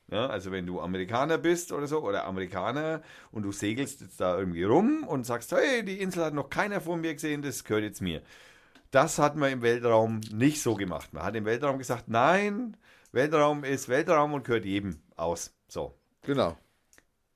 Ja, 0.09 0.27
also 0.27 0.51
wenn 0.51 0.65
du 0.65 0.79
Amerikaner 0.79 1.37
bist 1.37 1.73
oder 1.73 1.85
so 1.85 1.99
oder 1.99 2.25
Amerikaner 2.25 3.01
und 3.33 3.43
du 3.43 3.51
segelst 3.51 3.99
jetzt 3.99 4.21
da 4.21 4.39
irgendwie 4.39 4.63
rum 4.63 5.03
und 5.05 5.25
sagst, 5.25 5.51
hey, 5.51 5.83
die 5.83 5.99
Insel 5.99 6.23
hat 6.23 6.33
noch 6.33 6.49
keiner 6.49 6.79
von 6.79 7.01
mir 7.01 7.13
gesehen, 7.13 7.41
das 7.41 7.65
gehört 7.65 7.83
jetzt 7.83 8.01
mir. 8.01 8.21
Das 8.91 9.19
hat 9.19 9.35
man 9.35 9.51
im 9.51 9.61
Weltraum 9.61 10.21
nicht 10.31 10.61
so 10.61 10.75
gemacht. 10.75 11.11
Man 11.11 11.23
hat 11.23 11.35
im 11.35 11.43
Weltraum 11.43 11.77
gesagt, 11.77 12.07
nein, 12.07 12.77
Weltraum 13.11 13.65
ist 13.65 13.89
Weltraum 13.89 14.33
und 14.33 14.45
gehört 14.45 14.63
jedem 14.63 15.01
aus. 15.17 15.53
So. 15.67 15.93
Genau. 16.21 16.57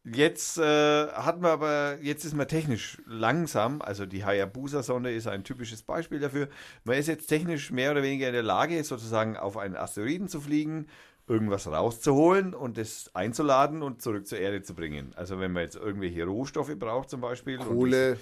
Jetzt 0.06 0.58
äh, 0.58 1.08
hat 1.08 1.40
man 1.40 1.52
aber, 1.52 1.98
jetzt 2.02 2.26
ist 2.26 2.36
man 2.36 2.48
technisch 2.48 3.02
langsam, 3.06 3.82
also 3.82 4.06
die 4.06 4.26
Hayabusa-Sonde 4.26 5.14
ist 5.14 5.28
ein 5.28 5.46
typisches 5.46 5.82
Beispiel 5.82 6.20
dafür. 6.20 6.50
Man 6.84 6.98
ist 6.98 7.08
jetzt 7.08 7.28
technisch 7.28 7.72
mehr 7.72 7.92
oder 7.92 8.04
weniger 8.04 8.28
in 8.28 8.34
der 8.34 8.44
Lage, 8.44 8.84
sozusagen 8.84 9.38
auf 9.38 9.56
einen 9.56 9.78
Asteroiden 9.78 10.28
zu 10.28 10.42
fliegen, 10.42 10.88
irgendwas 11.26 11.68
rauszuholen 11.68 12.54
und 12.54 12.78
das 12.78 13.12
einzuladen 13.14 13.82
und 13.82 14.02
zurück 14.02 14.28
zur 14.28 14.40
Erde 14.40 14.62
zu 14.62 14.76
bringen. 14.76 15.14
Also 15.16 15.40
wenn 15.40 15.54
man 15.54 15.64
jetzt 15.64 15.78
irgendwelche 15.78 16.26
Rohstoffe 16.26 16.78
braucht 16.78 17.10
zum 17.10 17.22
Beispiel. 17.22 17.58
Kohle, 17.58 18.18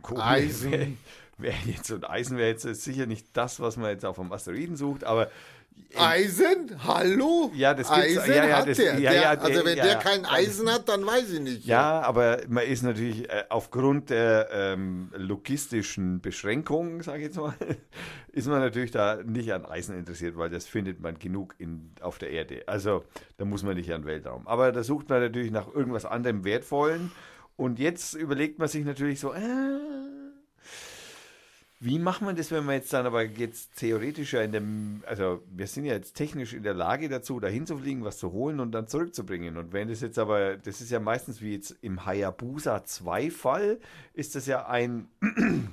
Kohle 0.00 0.24
Eisen. 0.24 0.72
Wäre 1.36 1.54
wär 1.54 1.54
jetzt, 1.66 1.90
und 1.90 2.08
Eisen 2.08 2.38
wäre 2.38 2.50
jetzt 2.50 2.62
sicher 2.62 3.06
nicht 3.06 3.26
das, 3.36 3.58
was 3.58 3.76
man 3.76 3.90
jetzt 3.90 4.04
auf 4.04 4.16
dem 4.16 4.32
Asteroiden 4.32 4.76
sucht, 4.76 5.02
aber 5.02 5.30
Eisen? 5.96 6.76
Hallo? 6.84 7.52
Ja, 7.54 7.72
das 7.74 7.88
gibt's- 7.88 8.18
Eisen 8.18 8.34
ja, 8.34 8.46
ja, 8.46 8.56
hat 8.58 8.68
das- 8.68 8.76
der. 8.78 8.98
ja, 8.98 9.10
der 9.12 9.42
also 9.42 9.64
wenn 9.64 9.76
der 9.76 9.96
kein 9.96 10.24
Eisen 10.24 10.68
hat, 10.68 10.88
dann 10.88 11.06
weiß 11.06 11.30
ich 11.32 11.40
nicht. 11.40 11.64
Ja, 11.66 12.00
aber 12.02 12.40
man 12.48 12.64
ist 12.64 12.82
natürlich 12.82 13.28
äh, 13.30 13.44
aufgrund 13.48 14.10
der 14.10 14.48
ähm, 14.52 15.10
logistischen 15.16 16.20
Beschränkungen, 16.20 17.00
sage 17.02 17.18
ich 17.18 17.24
jetzt 17.26 17.36
mal, 17.36 17.54
ist 18.32 18.48
man 18.48 18.58
natürlich 18.60 18.90
da 18.90 19.18
nicht 19.24 19.52
an 19.52 19.64
Eisen 19.66 19.96
interessiert, 19.96 20.36
weil 20.36 20.50
das 20.50 20.66
findet 20.66 21.00
man 21.00 21.18
genug 21.18 21.54
in, 21.58 21.92
auf 22.00 22.18
der 22.18 22.30
Erde. 22.30 22.64
Also 22.66 23.04
da 23.36 23.44
muss 23.44 23.62
man 23.62 23.76
nicht 23.76 23.92
an 23.92 24.04
Weltraum. 24.04 24.46
Aber 24.48 24.72
da 24.72 24.82
sucht 24.82 25.08
man 25.08 25.20
natürlich 25.20 25.52
nach 25.52 25.72
irgendwas 25.72 26.04
anderem 26.04 26.44
Wertvollen. 26.44 27.12
Und 27.56 27.78
jetzt 27.78 28.14
überlegt 28.14 28.58
man 28.58 28.66
sich 28.66 28.84
natürlich 28.84 29.20
so, 29.20 29.32
äh, 29.32 29.38
wie 31.84 31.98
macht 31.98 32.22
man 32.22 32.34
das, 32.34 32.50
wenn 32.50 32.64
man 32.64 32.76
jetzt 32.76 32.94
dann 32.94 33.04
aber 33.04 33.24
jetzt 33.24 33.76
theoretischer 33.76 34.42
in 34.42 34.52
dem, 34.52 35.04
also 35.06 35.42
wir 35.50 35.66
sind 35.66 35.84
ja 35.84 35.92
jetzt 35.92 36.14
technisch 36.14 36.54
in 36.54 36.62
der 36.62 36.72
Lage 36.72 37.10
dazu, 37.10 37.40
da 37.40 37.48
hinzufliegen, 37.48 38.04
was 38.04 38.16
zu 38.16 38.32
holen 38.32 38.58
und 38.58 38.72
dann 38.72 38.88
zurückzubringen. 38.88 39.58
Und 39.58 39.74
wenn 39.74 39.88
das 39.88 40.00
jetzt 40.00 40.18
aber, 40.18 40.56
das 40.56 40.80
ist 40.80 40.90
ja 40.90 40.98
meistens 40.98 41.42
wie 41.42 41.52
jetzt 41.52 41.76
im 41.82 42.06
Hayabusa 42.06 42.84
2 42.84 43.30
Fall, 43.30 43.80
ist 44.14 44.34
das 44.34 44.46
ja 44.46 44.66
ein, 44.66 45.08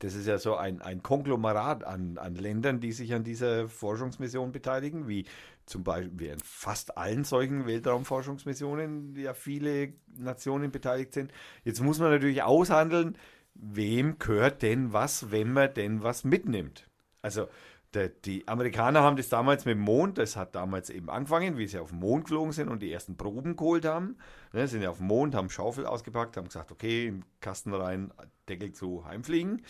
das 0.00 0.14
ist 0.14 0.26
ja 0.26 0.36
so 0.36 0.54
ein, 0.54 0.82
ein 0.82 1.02
Konglomerat 1.02 1.82
an, 1.82 2.18
an 2.18 2.34
Ländern, 2.34 2.80
die 2.80 2.92
sich 2.92 3.14
an 3.14 3.24
dieser 3.24 3.70
Forschungsmission 3.70 4.52
beteiligen, 4.52 5.08
wie 5.08 5.24
zum 5.64 5.82
Beispiel 5.82 6.28
in 6.28 6.40
fast 6.40 6.98
allen 6.98 7.24
solchen 7.24 7.66
Weltraumforschungsmissionen 7.66 9.16
ja 9.16 9.32
viele 9.32 9.94
Nationen 10.18 10.70
beteiligt 10.70 11.14
sind. 11.14 11.32
Jetzt 11.64 11.80
muss 11.80 12.00
man 12.00 12.10
natürlich 12.10 12.42
aushandeln, 12.42 13.16
wem 13.60 14.18
gehört 14.18 14.62
denn 14.62 14.92
was, 14.92 15.30
wenn 15.30 15.52
man 15.52 15.72
denn 15.74 16.02
was 16.02 16.24
mitnimmt. 16.24 16.88
Also 17.22 17.48
der, 17.94 18.08
die 18.08 18.46
Amerikaner 18.46 19.02
haben 19.02 19.16
das 19.16 19.28
damals 19.28 19.64
mit 19.64 19.74
dem 19.74 19.80
Mond, 19.80 20.18
das 20.18 20.36
hat 20.36 20.54
damals 20.54 20.90
eben 20.90 21.08
angefangen, 21.08 21.56
wie 21.56 21.66
sie 21.66 21.78
auf 21.78 21.90
den 21.90 21.98
Mond 21.98 22.24
geflogen 22.24 22.52
sind 22.52 22.68
und 22.68 22.80
die 22.82 22.92
ersten 22.92 23.16
Proben 23.16 23.56
geholt 23.56 23.84
haben. 23.84 24.16
Ne, 24.52 24.68
sind 24.68 24.82
ja 24.82 24.90
auf 24.90 24.98
dem 24.98 25.06
Mond, 25.06 25.34
haben 25.34 25.50
Schaufel 25.50 25.86
ausgepackt, 25.86 26.36
haben 26.36 26.46
gesagt, 26.46 26.72
okay, 26.72 27.14
Kasten 27.40 27.72
rein, 27.72 28.12
Deckel 28.48 28.72
zu, 28.72 29.04
heimfliegen. 29.06 29.62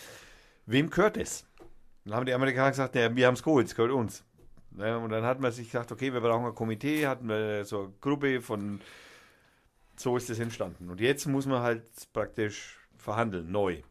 Wem 0.66 0.90
gehört 0.90 1.16
es? 1.16 1.47
Dann 2.05 2.15
haben 2.15 2.26
die 2.26 2.34
Amerikaner 2.34 2.70
gesagt, 2.70 2.94
ja, 2.97 3.15
wir 3.15 3.26
haben 3.26 3.34
es 3.34 3.42
geholt, 3.42 3.66
es 3.66 3.74
gehört 3.74 3.92
uns. 3.92 4.24
Ne, 4.73 4.98
und 4.98 5.10
dann 5.10 5.24
hat 5.24 5.40
man 5.40 5.52
sich 5.52 5.66
gesagt, 5.68 5.92
okay, 5.92 6.12
wir 6.12 6.20
brauchen 6.20 6.47
ein 6.47 6.55
Komitee, 6.55 7.06
hatten 7.06 7.28
wir 7.28 7.65
so 7.65 7.84
eine 7.84 7.92
Gruppe 8.00 8.40
von, 8.40 8.81
so 9.97 10.16
ist 10.16 10.31
es 10.31 10.39
entstanden. 10.39 10.90
Und 10.90 11.00
jetzt 11.00 11.26
muss 11.26 11.47
man 11.47 11.62
halt 11.62 11.84
praktisch 12.12 12.76
verhandeln, 13.06 13.50
neu. 13.50 13.82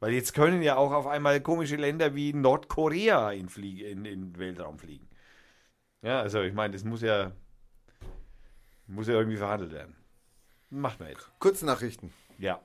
Weil 0.00 0.12
jetzt 0.14 0.34
können 0.34 0.62
ja 0.62 0.76
auch 0.76 0.92
auf 0.92 1.06
einmal 1.06 1.40
komische 1.42 1.76
Länder 1.76 2.14
wie 2.14 2.32
Nordkorea 2.32 3.32
in, 3.32 3.48
Flieg 3.48 3.80
in, 3.80 4.04
in 4.04 4.32
den 4.32 4.38
Weltraum 4.38 4.78
fliegen. 4.78 5.08
Ja, 6.02 6.20
also 6.20 6.42
ich 6.42 6.54
meine, 6.54 6.72
das 6.72 6.84
muss 6.84 7.02
ja, 7.02 7.32
muss 8.86 9.08
ja 9.08 9.14
irgendwie 9.14 9.36
verhandelt 9.38 9.72
werden. 9.72 9.96
Macht 10.70 11.00
man 11.00 11.08
jetzt. 11.10 11.30
Kurznachrichten. 11.38 12.12
Ja. 12.38 12.60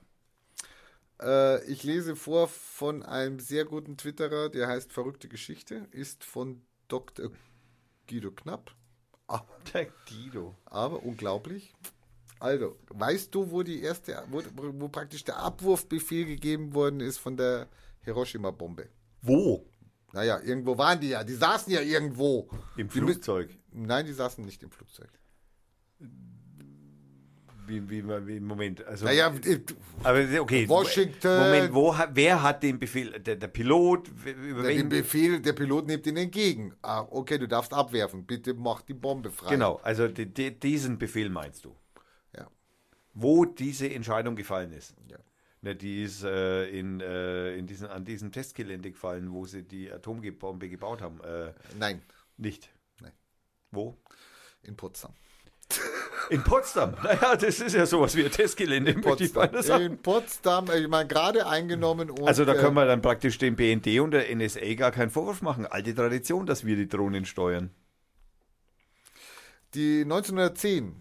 Äh, 1.21 1.63
ich 1.65 1.83
lese 1.83 2.15
vor 2.15 2.47
von 2.47 3.03
einem 3.03 3.39
sehr 3.39 3.65
guten 3.65 3.97
Twitterer, 3.97 4.49
der 4.49 4.67
heißt 4.67 4.91
Verrückte 4.93 5.27
Geschichte, 5.29 5.87
ist 5.91 6.23
von 6.23 6.61
Dr. 6.87 7.31
Guido 8.07 8.31
Knapp. 8.31 8.75
Aber, 9.27 9.47
Der 9.73 9.87
Guido. 10.09 10.55
aber 10.65 11.03
unglaublich. 11.03 11.73
Also, 12.41 12.75
weißt 12.89 13.35
du, 13.35 13.51
wo 13.51 13.61
die 13.61 13.83
erste, 13.83 14.23
wo, 14.31 14.41
wo 14.55 14.87
praktisch 14.87 15.23
der 15.23 15.37
Abwurfbefehl 15.37 16.25
gegeben 16.25 16.73
worden 16.73 16.99
ist 16.99 17.19
von 17.19 17.37
der 17.37 17.67
Hiroshima-Bombe? 18.01 18.89
Wo? 19.21 19.63
Naja, 20.11 20.39
irgendwo 20.43 20.75
waren 20.75 20.99
die 20.99 21.09
ja. 21.09 21.23
Die 21.23 21.35
saßen 21.35 21.71
ja 21.71 21.81
irgendwo. 21.81 22.49
Im 22.77 22.89
Die 22.89 22.99
Flugzeug. 22.99 23.55
Nein, 23.71 24.07
die 24.07 24.13
saßen 24.13 24.43
nicht 24.43 24.63
im 24.63 24.71
Flugzeug. 24.71 25.09
Wie, 27.67 27.87
wie, 27.87 28.03
wie, 28.03 28.39
Moment. 28.39 28.83
Also, 28.87 29.05
Naja, 29.05 29.31
äh, 29.45 29.59
aber 30.03 30.41
okay. 30.41 30.67
Washington. 30.67 31.37
Moment, 31.37 31.73
wo, 31.75 31.95
wer 32.11 32.41
hat 32.41 32.63
den 32.63 32.79
Befehl? 32.79 33.11
Der, 33.19 33.35
der 33.35 33.47
Pilot? 33.49 34.09
Über 34.25 34.63
der, 34.63 34.73
den 34.73 34.89
Befehl, 34.89 35.39
der 35.39 35.53
Pilot 35.53 35.85
nimmt 35.85 36.07
ihn 36.07 36.17
entgegen. 36.17 36.73
Ah, 36.81 37.05
okay, 37.07 37.37
du 37.37 37.47
darfst 37.47 37.71
abwerfen. 37.71 38.25
Bitte 38.25 38.55
mach 38.55 38.81
die 38.81 38.95
Bombe 38.95 39.29
frei. 39.29 39.51
Genau, 39.51 39.79
also 39.83 40.07
die, 40.07 40.25
die, 40.25 40.59
diesen 40.59 40.97
Befehl 40.97 41.29
meinst 41.29 41.63
du. 41.65 41.75
Wo 43.13 43.45
diese 43.45 43.89
Entscheidung 43.89 44.35
gefallen 44.35 44.71
ist. 44.71 44.95
Ja. 45.07 45.17
Ne, 45.63 45.75
die 45.75 46.03
ist 46.03 46.23
äh, 46.23 46.65
in, 46.69 47.01
äh, 47.01 47.55
in 47.55 47.67
diesen, 47.67 47.87
an 47.87 48.03
diesem 48.03 48.31
Testgelände 48.31 48.91
gefallen, 48.91 49.31
wo 49.31 49.45
sie 49.45 49.63
die 49.63 49.91
Atombombe 49.91 50.69
gebaut 50.69 51.01
haben. 51.01 51.21
Äh, 51.21 51.53
Nein, 51.77 52.01
nicht. 52.37 52.69
Nein. 52.99 53.11
Wo? 53.69 53.97
in 54.63 54.75
Potsdam. 54.75 55.13
In 56.29 56.43
Potsdam. 56.43 56.95
Naja, 57.03 57.35
das 57.35 57.59
ist 57.59 57.73
ja 57.73 57.85
sowas 57.85 58.15
wie 58.15 58.25
ein 58.25 58.31
Testgelände, 58.31 58.93
beinahe 58.93 59.63
sagen. 59.63 59.85
In 59.85 59.97
Potsdam, 59.97 60.69
ich 60.71 60.87
meine, 60.87 61.07
gerade 61.07 61.47
eingenommen. 61.47 62.09
Und, 62.09 62.27
Also 62.27 62.45
da 62.45 62.53
äh, 62.53 62.57
können 62.57 62.75
wir 62.75 62.85
dann 62.85 63.01
praktisch 63.01 63.37
dem 63.37 63.55
BND 63.55 63.99
und 63.99 64.11
der 64.11 64.33
NSA 64.33 64.73
gar 64.75 64.91
keinen 64.91 65.09
Vorwurf 65.09 65.41
machen. 65.41 65.65
Alte 65.65 65.93
Tradition, 65.95 66.45
dass 66.45 66.65
wir 66.65 66.75
die 66.75 66.87
Drohnen 66.87 67.25
steuern. 67.25 67.71
Die 69.73 70.01
1910. 70.01 71.00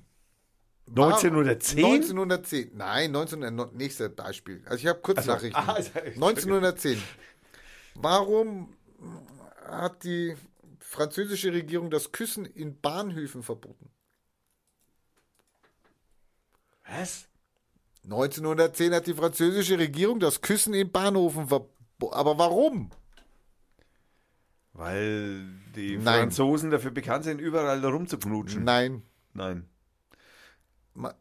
war- 0.91 1.15
1910? 1.15 1.85
1910. 1.85 2.71
Nein, 2.77 3.11
1900, 3.15 3.75
nächstes 3.75 4.15
Beispiel. 4.15 4.63
Also 4.67 4.77
ich 4.77 4.87
habe 4.87 5.01
Kurznachrichten. 5.01 5.55
Ah, 5.63 5.75
also- 5.75 5.91
1910. 6.17 7.03
Warum 7.95 8.75
hat 9.67 10.03
die 10.05 10.35
französische 10.81 11.53
Regierung 11.53 11.91
das 11.91 12.13
Küssen 12.13 12.45
in 12.45 12.81
Bahnhöfen 12.81 13.43
verboten? 13.43 13.91
Was? 16.87 17.29
1910 18.05 18.93
hat 18.95 19.07
die 19.07 19.15
französische 19.15 19.79
Regierung 19.79 20.19
das 20.21 20.41
Küssen 20.41 20.75
in 20.75 20.91
Bahnhöfen 20.91 21.47
verboten. 21.49 21.77
Aber 22.11 22.39
warum? 22.39 22.91
Weil 24.73 25.45
die 25.77 25.99
Nein. 25.99 26.23
Franzosen 26.23 26.71
dafür 26.71 26.91
bekannt 26.91 27.25
sind, 27.25 27.41
überall 27.41 27.85
rumzuknutschen. 27.85 28.65
Nein. 28.65 29.03
Nein. 29.35 29.69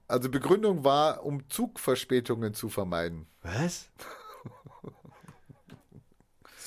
Also 0.08 0.30
Begründung 0.30 0.84
war, 0.84 1.24
um 1.24 1.50
Zugverspätungen 1.50 2.54
zu 2.54 2.70
vermeiden. 2.70 3.28
Was? 3.42 3.90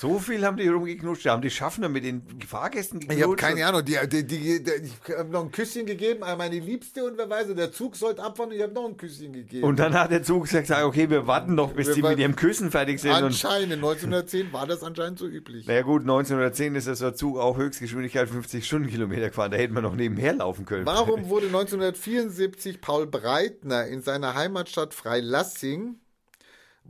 So 0.03 0.19
viel 0.19 0.45
haben 0.45 0.57
die 0.57 0.67
rumgeknutscht. 0.67 1.25
Da 1.25 1.31
haben 1.31 1.41
die 1.41 1.49
Schaffner 1.49 1.87
mit 1.87 2.03
den 2.03 2.23
Fahrgästen 2.45 2.99
geknutscht. 2.99 3.17
Ich 3.17 3.23
habe 3.23 3.35
keine 3.37 3.65
Ahnung. 3.65 3.85
Die, 3.85 3.95
die, 4.05 4.27
die, 4.27 4.57
ich 4.57 5.17
habe 5.17 5.29
noch 5.29 5.43
ein 5.43 5.51
Küsschen 5.53 5.85
gegeben 5.85 6.23
an 6.23 6.37
meine 6.37 6.59
Liebste 6.59 7.05
und 7.05 7.17
wer 7.17 7.29
weiß, 7.29 7.55
der 7.55 7.71
Zug 7.71 7.95
sollte 7.95 8.21
abfahren 8.21 8.49
und 8.49 8.57
ich 8.57 8.61
habe 8.61 8.73
noch 8.73 8.85
ein 8.85 8.97
Küsschen 8.97 9.31
gegeben. 9.31 9.63
Und 9.63 9.79
dann 9.79 9.93
hat 9.93 10.11
der 10.11 10.21
Zug 10.21 10.43
gesagt, 10.43 10.69
okay, 10.69 11.09
wir 11.09 11.25
warten 11.25 11.55
noch, 11.55 11.71
bis 11.71 11.87
Wir 11.87 11.93
die 11.93 12.01
mit 12.01 12.19
ihrem 12.19 12.35
Küssen 12.35 12.69
fertig 12.69 12.99
sind. 12.99 13.13
Anscheinend, 13.13 13.75
1910 13.75 14.51
war 14.51 14.67
das 14.67 14.83
anscheinend 14.83 15.19
so 15.19 15.25
üblich. 15.25 15.67
naja 15.67 15.83
gut, 15.83 16.01
1910 16.01 16.75
ist 16.75 16.87
das 16.87 17.15
Zug 17.15 17.37
auch 17.37 17.55
Höchstgeschwindigkeit 17.55 18.27
50 18.27 18.65
Stundenkilometer 18.65 19.29
gefahren. 19.29 19.51
Da 19.51 19.57
hätten 19.57 19.73
wir 19.73 19.81
noch 19.81 19.95
nebenher 19.95 20.33
laufen 20.33 20.65
können. 20.65 20.85
Warum 20.85 21.29
wurde 21.29 21.45
1974 21.45 22.81
Paul 22.81 23.07
Breitner 23.07 23.87
in 23.87 24.01
seiner 24.01 24.35
Heimatstadt 24.35 24.93
Freilassing, 24.93 25.95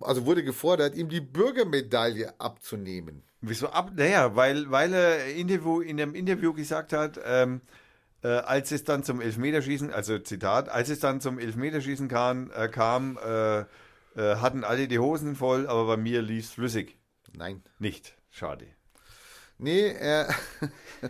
also 0.02 0.26
wurde 0.26 0.44
gefordert, 0.44 0.96
ihm 0.96 1.10
die 1.10 1.22
Bürgermedaille 1.22 2.40
abzunehmen? 2.40 3.24
Wieso 3.42 3.68
ab? 3.68 3.92
Naja, 3.96 4.36
weil, 4.36 4.72
weil 4.72 4.94
er 4.94 5.26
Interview, 5.34 5.82
in 5.82 6.00
einem 6.00 6.16
Interview 6.16 6.54
gesagt 6.54 6.94
hat, 6.94 7.20
ähm, 7.26 7.62
äh, 8.24 8.28
als 8.28 8.72
es 8.72 8.84
dann 8.84 9.04
zum 9.04 9.22
Elfmeterschießen, 9.22 9.92
also 9.92 10.18
Zitat, 10.20 10.70
als 10.70 10.90
es 10.90 11.00
dann 11.00 11.20
zum 11.20 11.40
Elfmeterschießen 11.40 12.08
kam, 12.08 12.52
äh, 12.56 12.70
kam 12.70 13.18
äh, 13.18 13.66
äh, 14.16 14.36
hatten 14.36 14.64
alle 14.64 14.88
die 14.88 15.00
Hosen 15.00 15.36
voll, 15.36 15.68
aber 15.68 15.86
bei 15.88 15.98
mir 15.98 16.22
lief 16.22 16.52
flüssig. 16.52 16.98
Nein. 17.34 17.64
Nicht. 17.80 18.16
Schade. 18.30 18.68
Nee, 19.58 19.92
er. 19.92 20.34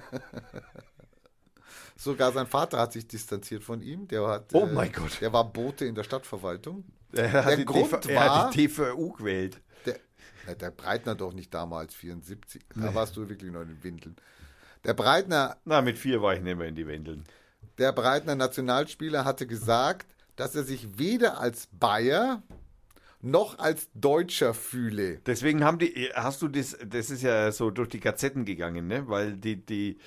Sogar 1.95 2.31
sein 2.31 2.47
Vater 2.47 2.79
hat 2.79 2.93
sich 2.93 3.07
distanziert 3.07 3.63
von 3.63 3.81
ihm. 3.81 4.07
Der 4.07 4.27
hat, 4.27 4.53
Oh 4.53 4.65
mein 4.65 4.91
Gott. 4.91 5.21
Der 5.21 5.31
war 5.31 5.51
Bote 5.51 5.85
in 5.85 5.95
der 5.95 6.03
Stadtverwaltung. 6.03 6.85
Er 7.13 7.31
hat, 7.45 7.57
Der 7.57 7.65
Grund 7.65 8.05
er 8.07 8.15
war- 8.15 8.45
hat 8.47 8.55
die 8.55 8.67
TVU 8.67 9.11
gewählt. 9.13 9.61
Der, 9.85 10.55
der 10.55 10.71
Breitner 10.71 11.15
doch 11.15 11.31
nicht 11.33 11.53
damals, 11.53 11.95
74. 11.95 12.61
Da 12.75 12.93
warst 12.93 13.15
du 13.15 13.29
wirklich 13.29 13.51
noch 13.51 13.61
in 13.61 13.69
den 13.69 13.83
Windeln. 13.83 14.15
Der 14.83 14.93
Breitner, 14.93 15.57
Na, 15.63 15.81
mit 15.81 15.97
vier 15.97 16.21
war 16.21 16.33
ich 16.35 16.41
nicht 16.41 16.57
mehr 16.57 16.67
in 16.67 16.75
die 16.75 16.85
Wendeln. 16.87 17.23
der 17.77 17.93
Breitner 17.93 18.35
Nationalspieler, 18.35 19.23
hatte 19.25 19.47
gesagt, 19.47 20.07
dass 20.35 20.53
er 20.55 20.63
sich 20.63 20.97
weder 20.99 21.39
als 21.39 21.67
Bayer 21.71 22.43
noch 23.21 23.57
als 23.59 23.87
Deutscher 23.93 24.53
fühle. 24.53 25.19
Deswegen 25.25 25.63
haben 25.63 25.79
die, 25.79 26.09
hast 26.13 26.41
du 26.41 26.49
das, 26.49 26.77
das 26.85 27.09
ist 27.09 27.21
ja 27.21 27.51
so 27.53 27.71
durch 27.71 27.87
die 27.87 28.01
Gazetten 28.01 28.43
gegangen, 28.43 28.87
ne? 28.87 29.07
Weil 29.07 29.37
die, 29.37 29.55
die, 29.65 29.97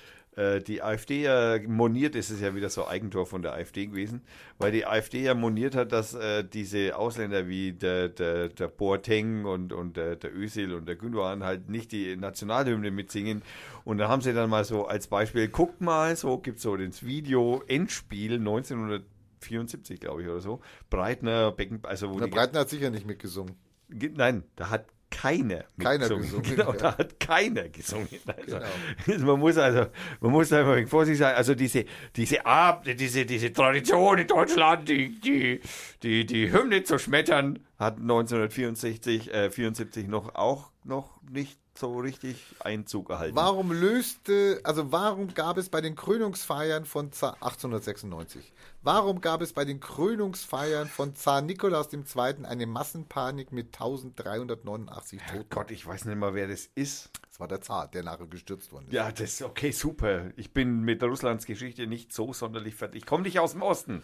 die 0.61 0.83
AfD 0.83 1.23
ja 1.23 1.59
moniert, 1.67 2.15
ist 2.15 2.31
ja 2.41 2.55
wieder 2.55 2.69
so 2.69 2.87
Eigentor 2.87 3.25
von 3.27 3.41
der 3.43 3.55
AfD 3.55 3.87
gewesen, 3.87 4.21
weil 4.59 4.71
die 4.71 4.85
AfD 4.87 5.23
ja 5.23 5.35
moniert 5.35 5.75
hat, 5.75 5.93
dass 5.93 6.13
äh, 6.15 6.45
diese 6.45 6.97
Ausländer 6.97 7.49
wie 7.49 7.73
der, 7.73 8.11
der, 8.11 8.49
der 8.51 8.69
Boateng 8.69 9.45
und, 9.47 9.73
und 9.73 9.97
der, 9.97 10.17
der 10.17 10.35
Özil 10.37 10.75
und 10.75 10.87
der 10.87 10.97
Gündogan 10.97 11.43
halt 11.43 11.71
nicht 11.71 11.91
die 11.93 12.17
Nationalhymne 12.17 12.91
mitsingen. 12.91 13.43
Und 13.85 13.99
da 13.99 14.09
haben 14.09 14.21
sie 14.21 14.35
dann 14.35 14.51
mal 14.51 14.65
so 14.65 14.87
als 14.87 15.07
Beispiel, 15.07 15.49
guckt 15.49 15.81
mal, 15.81 16.15
so 16.17 16.37
gibt's 16.39 16.63
so 16.63 16.77
das 16.77 17.05
Video 17.05 17.63
Endspiel 17.67 18.35
1974, 18.35 20.01
glaube 20.01 20.23
ich, 20.23 20.29
oder 20.29 20.41
so. 20.41 20.61
Breitner, 20.91 21.53
Becken, 21.53 21.81
also 21.83 22.11
wo 22.11 22.19
Der 22.19 22.27
die 22.29 22.33
Breitner 22.35 22.61
hat 22.61 22.69
sicher 22.69 22.91
nicht 22.91 23.07
mitgesungen. 23.07 23.55
Ge- 23.89 24.13
Nein, 24.15 24.43
da 24.57 24.71
hat 24.71 24.87
keiner, 25.17 25.65
Keiner 25.79 26.09
gesungen, 26.09 26.43
Genau, 26.57 26.73
ja. 26.73 26.77
da 26.79 26.99
hat 26.99 27.19
keiner 27.19 27.69
gesungen. 27.69 28.09
Also, 28.27 28.59
Genau. 29.07 29.25
Man 29.27 29.41
muss 29.41 29.57
also, 29.57 29.87
man 30.21 30.33
muss 30.33 30.51
da 30.51 30.61
immer 30.61 30.73
ein 30.73 30.77
wenig 30.79 30.91
vorsichtig 30.91 31.19
sein. 31.21 31.35
Also 31.35 31.55
diese, 31.55 31.85
diese 32.15 32.45
Ab, 32.45 32.85
diese, 32.85 33.25
diese 33.25 33.53
Tradition 33.53 34.19
in 34.19 34.27
Deutschland, 34.27 34.89
die, 34.89 35.19
die, 35.21 35.61
die, 36.03 36.27
die 36.27 36.53
Hymne 36.53 36.83
zu 36.85 36.99
schmettern, 36.99 37.61
hat 37.79 37.99
1964, 37.99 39.33
äh, 39.33 39.51
74 39.51 40.07
noch 40.07 40.35
auch 40.35 40.71
noch 40.85 41.21
nicht 41.31 41.59
so 41.79 41.99
richtig 41.99 42.45
Einzug 42.61 43.09
gehalten. 43.09 43.37
Warum 43.37 43.73
löste, 43.73 44.61
also 44.65 44.93
warum 44.93 45.35
gab 45.35 45.59
es 45.59 45.69
bei 45.69 45.81
den 45.81 45.97
Krönungsfeiern 45.97 46.85
von 46.85 47.13
Zar 47.13 47.35
1896, 47.35 48.53
warum 48.83 49.21
gab 49.21 49.43
es 49.43 49.53
bei 49.53 49.65
den 49.65 49.81
Krönungsfeiern 49.81 50.89
von 50.89 51.15
Zar 51.15 51.43
Nikolaus 51.43 51.93
II. 51.93 52.45
eine 52.45 52.67
Massenpanik 52.67 53.53
mit 53.53 53.75
1389 53.75 55.21
Toten? 55.23 55.47
Gott, 55.51 55.71
ich 55.71 55.87
weiß 55.87 56.05
nicht 56.07 56.19
mal, 56.19 56.35
wer 56.35 56.49
das 56.49 56.69
ist. 56.75 57.11
Das 57.29 57.41
war 57.41 57.49
der 57.49 57.61
Zar, 57.61 57.89
der 57.89 58.03
nachher 58.03 58.27
gestürzt 58.27 58.73
worden 58.73 58.87
ist. 58.87 58.95
Ja, 58.95 59.11
das 59.11 59.35
ist 59.35 59.43
okay, 59.43 59.71
super. 59.71 60.31
Ich 60.37 60.53
bin 60.53 60.81
mit 60.81 61.03
Russlands 61.03 61.47
Geschichte 61.47 61.87
nicht 61.87 62.13
so 62.13 62.33
sonderlich 62.33 62.75
fertig. 62.75 63.03
Ich 63.03 63.07
komme 63.07 63.25
nicht 63.25 63.39
aus 63.39 63.53
dem 63.53 63.63
Osten. 63.63 64.03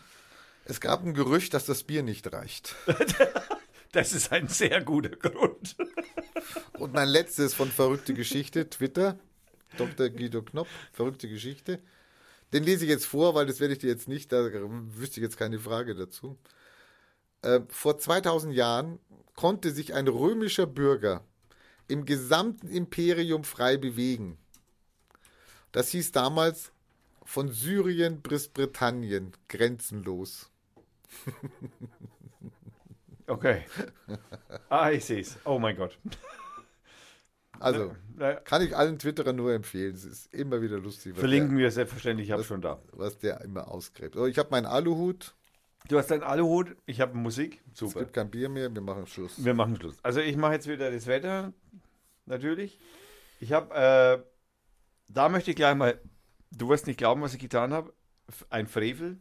Es 0.65 0.81
gab 0.81 1.05
ein 1.05 1.15
Gerücht, 1.15 1.55
dass 1.55 1.67
das 1.67 1.83
Bier 1.83 2.03
nicht 2.03 2.33
reicht. 2.33 2.77
Das 3.93 4.15
ist 4.15 4.33
ein 4.33 4.49
sehr 4.49 4.83
guter 4.83 5.11
Grund. 5.11 5.77
Und 6.79 6.95
mein 6.95 7.09
letztes 7.09 7.53
von 7.55 7.71
Verrückte 7.71 8.15
Geschichte, 8.15 8.69
Twitter, 8.69 9.19
Dr. 9.77 10.09
Guido 10.09 10.43
Knopp, 10.43 10.69
Verrückte 10.93 11.29
Geschichte. 11.29 11.79
Den 12.53 12.65
lese 12.65 12.85
ich 12.85 12.91
jetzt 12.91 13.07
vor, 13.07 13.35
weil 13.35 13.47
das 13.47 13.61
werde 13.61 13.75
ich 13.75 13.81
dir 13.81 13.91
jetzt 13.91 14.09
nicht, 14.09 14.33
da 14.33 14.51
wüsste 14.51 15.21
ich 15.21 15.25
jetzt 15.25 15.37
keine 15.37 15.59
Frage 15.59 15.95
dazu. 15.95 16.39
Äh, 17.43 17.61
vor 17.69 17.99
2000 17.99 18.55
Jahren 18.55 18.99
konnte 19.35 19.71
sich 19.71 19.95
ein 19.95 20.09
römischer 20.09 20.67
Bürger 20.67 21.25
im 21.89 22.07
gesamten 22.07 22.69
Imperium 22.69 23.45
frei 23.45 23.77
bewegen. 23.77 24.39
Das 25.71 25.91
hieß 25.91 26.13
damals 26.13 26.73
von 27.25 27.51
Syrien 27.51 28.23
bis 28.23 28.49
Britannien 28.49 29.33
grenzenlos. 29.49 30.51
Okay. 33.33 33.63
Ah, 34.69 34.91
ich 34.91 35.05
sehe 35.05 35.21
es. 35.21 35.39
Oh 35.45 35.59
mein 35.59 35.77
Gott. 35.77 35.99
Also, 37.61 37.95
kann 38.43 38.63
ich 38.63 38.77
allen 38.77 38.99
Twitterern 38.99 39.37
nur 39.37 39.53
empfehlen. 39.53 39.95
Es 39.95 40.05
ist 40.05 40.35
immer 40.35 40.61
wieder 40.63 40.79
lustig, 40.79 41.17
Verlinken 41.17 41.57
wir 41.57 41.71
selbstverständlich, 41.71 42.27
ich 42.27 42.33
habe 42.33 42.43
schon 42.43 42.61
da. 42.61 42.75
der, 42.75 42.99
was 42.99 43.19
der 43.19 43.41
immer 43.43 43.69
ausgräbt. 43.69 44.17
So, 44.17 44.27
ich 44.27 44.37
habe 44.37 44.49
meinen 44.51 44.67
Aluhut. 44.67 45.37
Du 45.87 45.97
hast 45.97 46.11
deinen 46.11 46.25
Aluhut, 46.25 46.75
ich 46.87 47.01
habe 47.01 47.17
Musik. 47.17 47.63
Es 47.73 47.79
Super. 47.79 48.01
gibt 48.01 48.15
kein 48.15 48.33
Bier 48.33 48.49
mehr. 48.49 48.75
Wir 48.75 48.81
machen 48.81 49.07
Schluss. 49.07 49.45
Wir 49.45 49.55
machen 49.55 49.77
Schluss. 49.77 49.95
Also 50.03 50.19
ich 50.19 50.37
mache 50.37 50.55
jetzt 50.55 50.67
wieder 50.67 50.91
das 50.91 51.07
Wetter, 51.07 51.53
natürlich. 52.27 52.81
Ich 53.39 53.53
habe, 53.53 53.73
äh, 53.73 54.25
da 55.13 55.29
möchte 55.29 55.51
ich 55.53 55.57
gleich 55.57 55.77
mal, 55.77 56.01
du 56.51 56.69
wirst 56.69 56.89
nicht 56.89 56.97
glauben, 56.97 57.23
was 57.23 57.33
ich 57.33 57.41
getan 57.41 57.73
habe. 57.73 57.93
Ein 58.51 58.67
Frevel. 58.67 59.21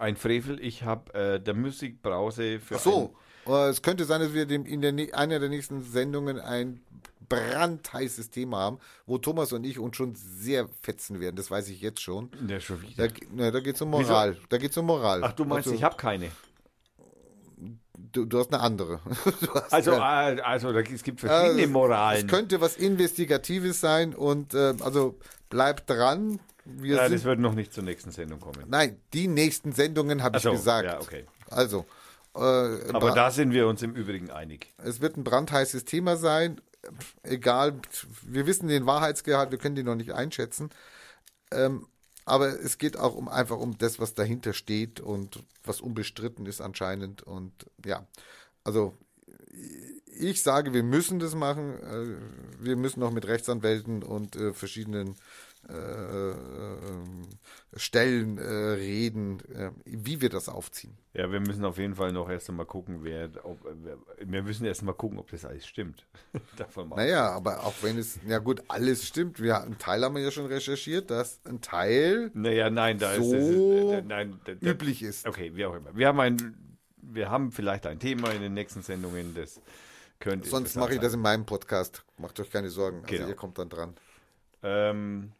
Ein 0.00 0.16
Frevel. 0.16 0.58
Ich 0.60 0.82
habe 0.84 1.12
äh, 1.14 1.40
der 1.40 1.54
Musikbrause 1.54 2.58
für 2.58 2.76
Ach 2.76 2.80
so. 2.80 3.14
Äh, 3.46 3.68
Es 3.68 3.82
könnte 3.82 4.04
sein, 4.06 4.20
dass 4.20 4.32
wir 4.32 4.46
dem, 4.46 4.64
in 4.64 4.80
der, 4.80 4.92
nä- 4.92 5.12
einer 5.12 5.38
der 5.38 5.48
nächsten 5.50 5.82
Sendungen 5.82 6.40
ein 6.40 6.80
brandheißes 7.28 8.30
Thema 8.30 8.58
haben, 8.58 8.78
wo 9.06 9.18
Thomas 9.18 9.52
und 9.52 9.62
ich 9.64 9.78
uns 9.78 9.96
schon 9.96 10.14
sehr 10.14 10.68
fetzen 10.82 11.20
werden. 11.20 11.36
Das 11.36 11.50
weiß 11.50 11.68
ich 11.68 11.80
jetzt 11.80 12.00
schon. 12.00 12.30
Der 12.40 12.60
schon 12.60 12.82
wieder. 12.82 13.08
Da, 13.08 13.14
ne, 13.30 13.52
da 13.52 13.60
geht 13.60 13.76
es 13.76 13.82
um 13.82 13.90
Moral. 13.90 14.36
Da 14.48 14.58
geht 14.58 14.70
es 14.72 14.76
um 14.78 14.86
Moral. 14.86 15.22
Ach, 15.22 15.32
du 15.32 15.44
meinst, 15.44 15.68
also, 15.68 15.76
ich 15.76 15.84
habe 15.84 15.96
keine. 15.96 16.30
du, 18.12 18.24
du 18.24 18.38
hast 18.38 18.52
eine 18.52 18.62
andere. 18.62 19.00
Hast 19.54 19.72
Also, 19.72 19.92
eine- 20.00 20.40
äh, 20.40 20.42
also 20.42 20.72
da, 20.72 20.80
es 20.80 21.02
gibt 21.02 21.20
verschiedene 21.20 21.62
Äh, 21.62 21.66
Moralen. 21.66 22.20
Es 22.26 22.26
könnte 22.26 22.60
was 22.60 22.76
Investigatives 22.76 23.80
sein 23.80 24.14
und 24.14 24.54
äh, 24.54 24.74
also 24.80 25.18
bleibt 25.50 25.88
dran. 25.90 26.40
Wir 26.76 26.96
ja, 26.96 27.08
das 27.08 27.24
wird 27.24 27.38
noch 27.40 27.54
nicht 27.54 27.72
zur 27.72 27.82
nächsten 27.84 28.10
Sendung 28.10 28.40
kommen. 28.40 28.64
nein, 28.68 28.96
die 29.12 29.26
nächsten 29.28 29.72
Sendungen 29.72 30.22
habe 30.22 30.34
Ach 30.36 30.38
ich 30.38 30.44
so, 30.44 30.52
gesagt. 30.52 30.86
ja, 30.86 31.00
okay. 31.00 31.24
Also, 31.50 31.86
äh, 32.34 32.38
Aber 32.38 33.00
Bra- 33.08 33.14
da 33.14 33.30
sind 33.30 33.52
wir 33.52 33.66
uns 33.66 33.82
im 33.82 33.94
Übrigen 33.94 34.30
einig. 34.30 34.72
es 34.78 35.00
wird 35.00 35.16
ein 35.16 35.24
brandheißes 35.24 35.84
Thema 35.84 36.16
sein. 36.16 36.60
Egal, 37.22 37.74
wir 38.22 38.46
wissen 38.46 38.68
den 38.68 38.86
Wahrheitsgehalt, 38.86 39.50
wir 39.50 39.58
können 39.58 39.74
den 39.76 39.86
noch 39.86 39.96
nicht 39.96 40.12
einschätzen. 40.12 40.70
Ähm, 41.52 41.86
aber 42.24 42.48
es 42.60 42.78
geht 42.78 42.96
auch 42.96 43.14
um 43.16 43.28
einfach 43.28 43.58
um 43.58 43.76
das, 43.78 43.98
was 43.98 44.14
dahinter 44.14 44.52
steht 44.52 45.00
und 45.00 45.42
was 45.64 45.80
unbestritten 45.80 46.46
ist 46.46 46.60
anscheinend. 46.60 47.22
Und 47.22 47.52
ja, 47.84 48.06
also 48.64 48.94
ich 50.06 50.42
sage, 50.42 50.72
wir 50.72 50.82
müssen 50.82 51.18
das 51.18 51.34
machen. 51.34 51.74
Äh, 51.82 52.64
Wir 52.64 52.76
müssen 52.76 53.00
noch 53.00 53.10
mit 53.10 53.26
Rechtsanwälten 53.26 54.02
und 54.02 54.36
äh, 54.36 54.52
verschiedenen 54.52 55.16
Stellen 57.76 58.38
äh, 58.38 58.42
reden, 58.42 59.40
äh, 59.54 59.70
wie 59.84 60.20
wir 60.20 60.28
das 60.28 60.48
aufziehen. 60.48 60.96
Ja, 61.14 61.30
wir 61.30 61.40
müssen 61.40 61.64
auf 61.64 61.78
jeden 61.78 61.94
Fall 61.94 62.12
noch 62.12 62.28
erst 62.28 62.48
einmal 62.48 62.66
gucken, 62.66 63.04
wer, 63.04 63.30
ob, 63.44 63.58
wir 64.18 64.42
müssen 64.42 64.64
erst 64.64 64.82
mal 64.82 64.92
gucken, 64.92 65.18
ob 65.18 65.30
das 65.30 65.44
alles 65.44 65.66
stimmt. 65.66 66.06
Davon 66.56 66.88
mal. 66.88 66.96
Naja, 66.96 67.30
aber 67.30 67.62
auch 67.64 67.74
wenn 67.82 67.98
es, 67.98 68.18
ja 68.26 68.38
gut, 68.38 68.62
alles 68.68 69.06
stimmt. 69.06 69.40
Wir, 69.40 69.60
einen 69.62 69.78
Teil 69.78 70.04
haben 70.04 70.14
wir 70.16 70.22
ja 70.22 70.30
schon 70.30 70.46
recherchiert, 70.46 71.10
dass 71.10 71.40
ein 71.44 71.60
Teil 71.60 72.30
Naja, 72.34 72.70
nein, 72.70 72.98
da 72.98 73.12
ist 73.12 73.24
So 73.24 73.32
das, 73.32 73.44
ist- 73.44 73.54
äh, 73.56 74.02
nein, 74.02 74.40
da, 74.44 74.54
da, 74.54 74.70
üblich 74.70 75.02
ist. 75.02 75.26
Okay, 75.26 75.52
wie 75.54 75.64
auch 75.64 75.74
immer. 75.74 75.94
Wir 75.96 76.08
haben 76.08 76.20
ein, 76.20 76.78
wir 76.96 77.30
haben 77.30 77.52
vielleicht 77.52 77.86
ein 77.86 77.98
Thema 78.00 78.30
in 78.32 78.42
den 78.42 78.54
nächsten 78.54 78.82
Sendungen, 78.82 79.34
das 79.34 79.60
könnte. 80.18 80.48
Sonst 80.48 80.76
mache 80.76 80.94
ich 80.94 81.00
das 81.00 81.14
in 81.14 81.20
meinem 81.20 81.46
Podcast. 81.46 82.04
Macht 82.18 82.38
euch 82.40 82.50
keine 82.50 82.70
Sorgen. 82.70 83.02
Also 83.02 83.14
Genau. 83.14 83.28
ihr 83.28 83.34
kommt 83.36 83.58
dann 83.58 83.68
dran. 83.68 83.94
Ähm, 84.62 85.32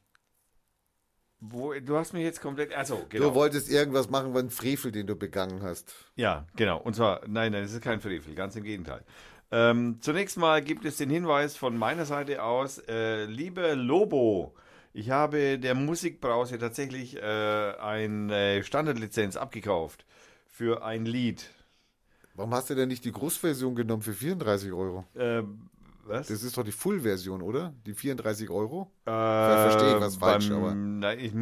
wo, 1.40 1.72
du 1.74 1.96
hast 1.96 2.12
mich 2.12 2.22
jetzt 2.22 2.40
komplett. 2.40 2.74
Also, 2.74 3.06
genau. 3.08 3.28
Du 3.28 3.34
wolltest 3.34 3.70
irgendwas 3.70 4.10
machen, 4.10 4.34
war 4.34 4.42
ein 4.42 4.50
Frevel, 4.50 4.92
den 4.92 5.06
du 5.06 5.16
begangen 5.16 5.62
hast. 5.62 5.94
Ja, 6.16 6.46
genau. 6.56 6.78
Und 6.80 6.94
zwar, 6.94 7.22
nein, 7.26 7.52
nein, 7.52 7.64
es 7.64 7.72
ist 7.72 7.82
kein 7.82 8.00
Frevel, 8.00 8.34
ganz 8.34 8.56
im 8.56 8.64
Gegenteil. 8.64 9.02
Ähm, 9.50 9.98
zunächst 10.00 10.36
mal 10.36 10.62
gibt 10.62 10.84
es 10.84 10.96
den 10.96 11.10
Hinweis 11.10 11.56
von 11.56 11.76
meiner 11.76 12.04
Seite 12.04 12.42
aus, 12.42 12.78
äh, 12.88 13.24
liebe 13.24 13.74
Lobo, 13.74 14.54
ich 14.92 15.10
habe 15.10 15.58
der 15.58 15.74
Musikbrause 15.74 16.58
tatsächlich 16.58 17.16
äh, 17.16 17.20
eine 17.20 18.62
Standardlizenz 18.62 19.36
abgekauft 19.36 20.04
für 20.46 20.84
ein 20.84 21.04
Lied. 21.04 21.48
Warum 22.34 22.54
hast 22.54 22.70
du 22.70 22.74
denn 22.74 22.88
nicht 22.88 23.04
die 23.04 23.12
Großversion 23.12 23.74
genommen 23.74 24.02
für 24.02 24.12
34 24.12 24.72
Euro? 24.72 25.04
Ähm, 25.16 25.69
was? 26.10 26.26
Das 26.28 26.42
ist 26.42 26.56
doch 26.58 26.64
die 26.64 26.72
Full-Version, 26.72 27.40
oder? 27.40 27.72
Die 27.86 27.94
34 27.94 28.50
Euro? 28.50 28.90
Äh, 29.06 29.10
verstehe 29.10 29.94
ich 29.96 30.00
was 30.00 30.16
falsch, 30.16 30.50
aber- 30.50 30.74
Nein, 30.74 31.18
ich, 31.18 31.32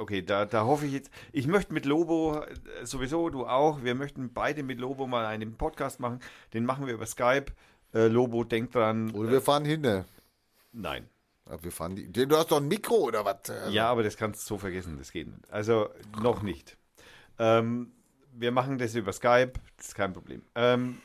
okay, 0.00 0.22
da, 0.22 0.46
da 0.46 0.64
hoffe 0.64 0.86
ich 0.86 0.92
jetzt. 0.92 1.10
Ich 1.32 1.46
möchte 1.46 1.74
mit 1.74 1.84
Lobo, 1.84 2.40
äh, 2.40 2.86
sowieso, 2.86 3.28
du 3.30 3.46
auch, 3.46 3.82
wir 3.84 3.94
möchten 3.94 4.32
beide 4.32 4.62
mit 4.62 4.78
Lobo 4.78 5.06
mal 5.06 5.26
einen 5.26 5.56
Podcast 5.56 6.00
machen. 6.00 6.20
Den 6.54 6.64
machen 6.64 6.86
wir 6.86 6.94
über 6.94 7.06
Skype. 7.06 7.46
Äh, 7.92 8.08
Lobo, 8.08 8.44
denk 8.44 8.70
dran. 8.72 9.10
Oder 9.10 9.30
wir 9.30 9.40
fahren 9.42 9.64
hin. 9.64 9.82
ne? 9.82 10.04
Nein. 10.72 11.08
Aber 11.46 11.62
wir 11.62 11.72
fahren 11.72 11.94
die. 11.94 12.10
Du 12.10 12.36
hast 12.36 12.50
doch 12.50 12.56
ein 12.56 12.68
Mikro 12.68 12.94
oder 12.96 13.24
was? 13.24 13.36
Ja, 13.70 13.90
aber 13.90 14.02
das 14.02 14.16
kannst 14.16 14.42
du 14.42 14.54
so 14.54 14.58
vergessen, 14.58 14.96
das 14.98 15.12
geht 15.12 15.26
nicht. 15.28 15.50
Also 15.52 15.90
noch 16.22 16.40
nicht. 16.42 16.78
Ähm, 17.38 17.92
wir 18.32 18.50
machen 18.50 18.78
das 18.78 18.94
über 18.94 19.12
Skype, 19.12 19.52
das 19.76 19.88
ist 19.88 19.94
kein 19.94 20.12
Problem. 20.14 20.42
Ähm, 20.54 20.98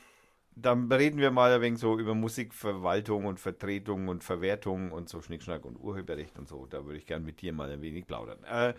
dann 0.54 0.90
reden 0.90 1.18
wir 1.18 1.30
mal 1.30 1.52
ein 1.52 1.60
wenig 1.60 1.80
so 1.80 1.98
über 1.98 2.14
Musikverwaltung 2.14 3.26
und 3.26 3.40
Vertretung 3.40 4.08
und 4.08 4.24
Verwertung 4.24 4.92
und 4.92 5.08
so 5.08 5.22
Schnickschnack 5.22 5.64
und 5.64 5.76
Urheberrecht 5.76 6.38
und 6.38 6.48
so. 6.48 6.66
Da 6.66 6.84
würde 6.84 6.98
ich 6.98 7.06
gern 7.06 7.24
mit 7.24 7.40
dir 7.40 7.52
mal 7.52 7.70
ein 7.70 7.82
wenig 7.82 8.06
plaudern. 8.06 8.42
Äh, 8.44 8.74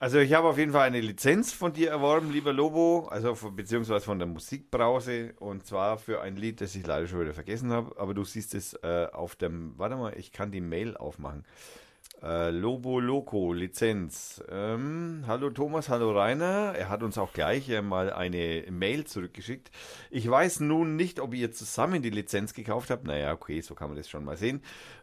also 0.00 0.18
ich 0.18 0.32
habe 0.32 0.46
auf 0.46 0.58
jeden 0.58 0.70
Fall 0.70 0.86
eine 0.86 1.00
Lizenz 1.00 1.52
von 1.52 1.72
dir 1.72 1.90
erworben, 1.90 2.30
lieber 2.30 2.52
Lobo, 2.52 3.08
also 3.10 3.34
von, 3.34 3.56
beziehungsweise 3.56 4.04
von 4.04 4.20
der 4.20 4.28
Musikbrause 4.28 5.34
und 5.40 5.66
zwar 5.66 5.98
für 5.98 6.20
ein 6.20 6.36
Lied, 6.36 6.60
das 6.60 6.76
ich 6.76 6.86
leider 6.86 7.08
schon 7.08 7.20
wieder 7.20 7.34
vergessen 7.34 7.72
habe, 7.72 7.98
aber 7.98 8.14
du 8.14 8.22
siehst 8.22 8.54
es 8.54 8.74
äh, 8.74 9.08
auf 9.12 9.34
dem, 9.34 9.76
warte 9.76 9.96
mal, 9.96 10.16
ich 10.16 10.30
kann 10.30 10.52
die 10.52 10.60
Mail 10.60 10.96
aufmachen. 10.96 11.44
Äh, 12.22 12.50
Lobo 12.50 12.98
Loco, 12.98 13.52
Lizenz. 13.52 14.42
Ähm, 14.50 15.22
hallo 15.28 15.50
Thomas, 15.50 15.88
hallo 15.88 16.10
Rainer. 16.10 16.74
Er 16.76 16.88
hat 16.88 17.04
uns 17.04 17.16
auch 17.16 17.32
gleich 17.32 17.70
mal 17.80 18.12
eine 18.12 18.64
Mail 18.70 19.04
zurückgeschickt. 19.04 19.70
Ich 20.10 20.28
weiß 20.28 20.60
nun 20.60 20.96
nicht, 20.96 21.20
ob 21.20 21.32
ihr 21.32 21.52
zusammen 21.52 22.02
die 22.02 22.10
Lizenz 22.10 22.54
gekauft 22.54 22.90
habt. 22.90 23.06
Naja, 23.06 23.32
okay, 23.32 23.60
so 23.60 23.76
kann 23.76 23.88
man 23.90 23.96
das 23.96 24.08
schon 24.08 24.24
mal 24.24 24.36
sehen. 24.36 24.62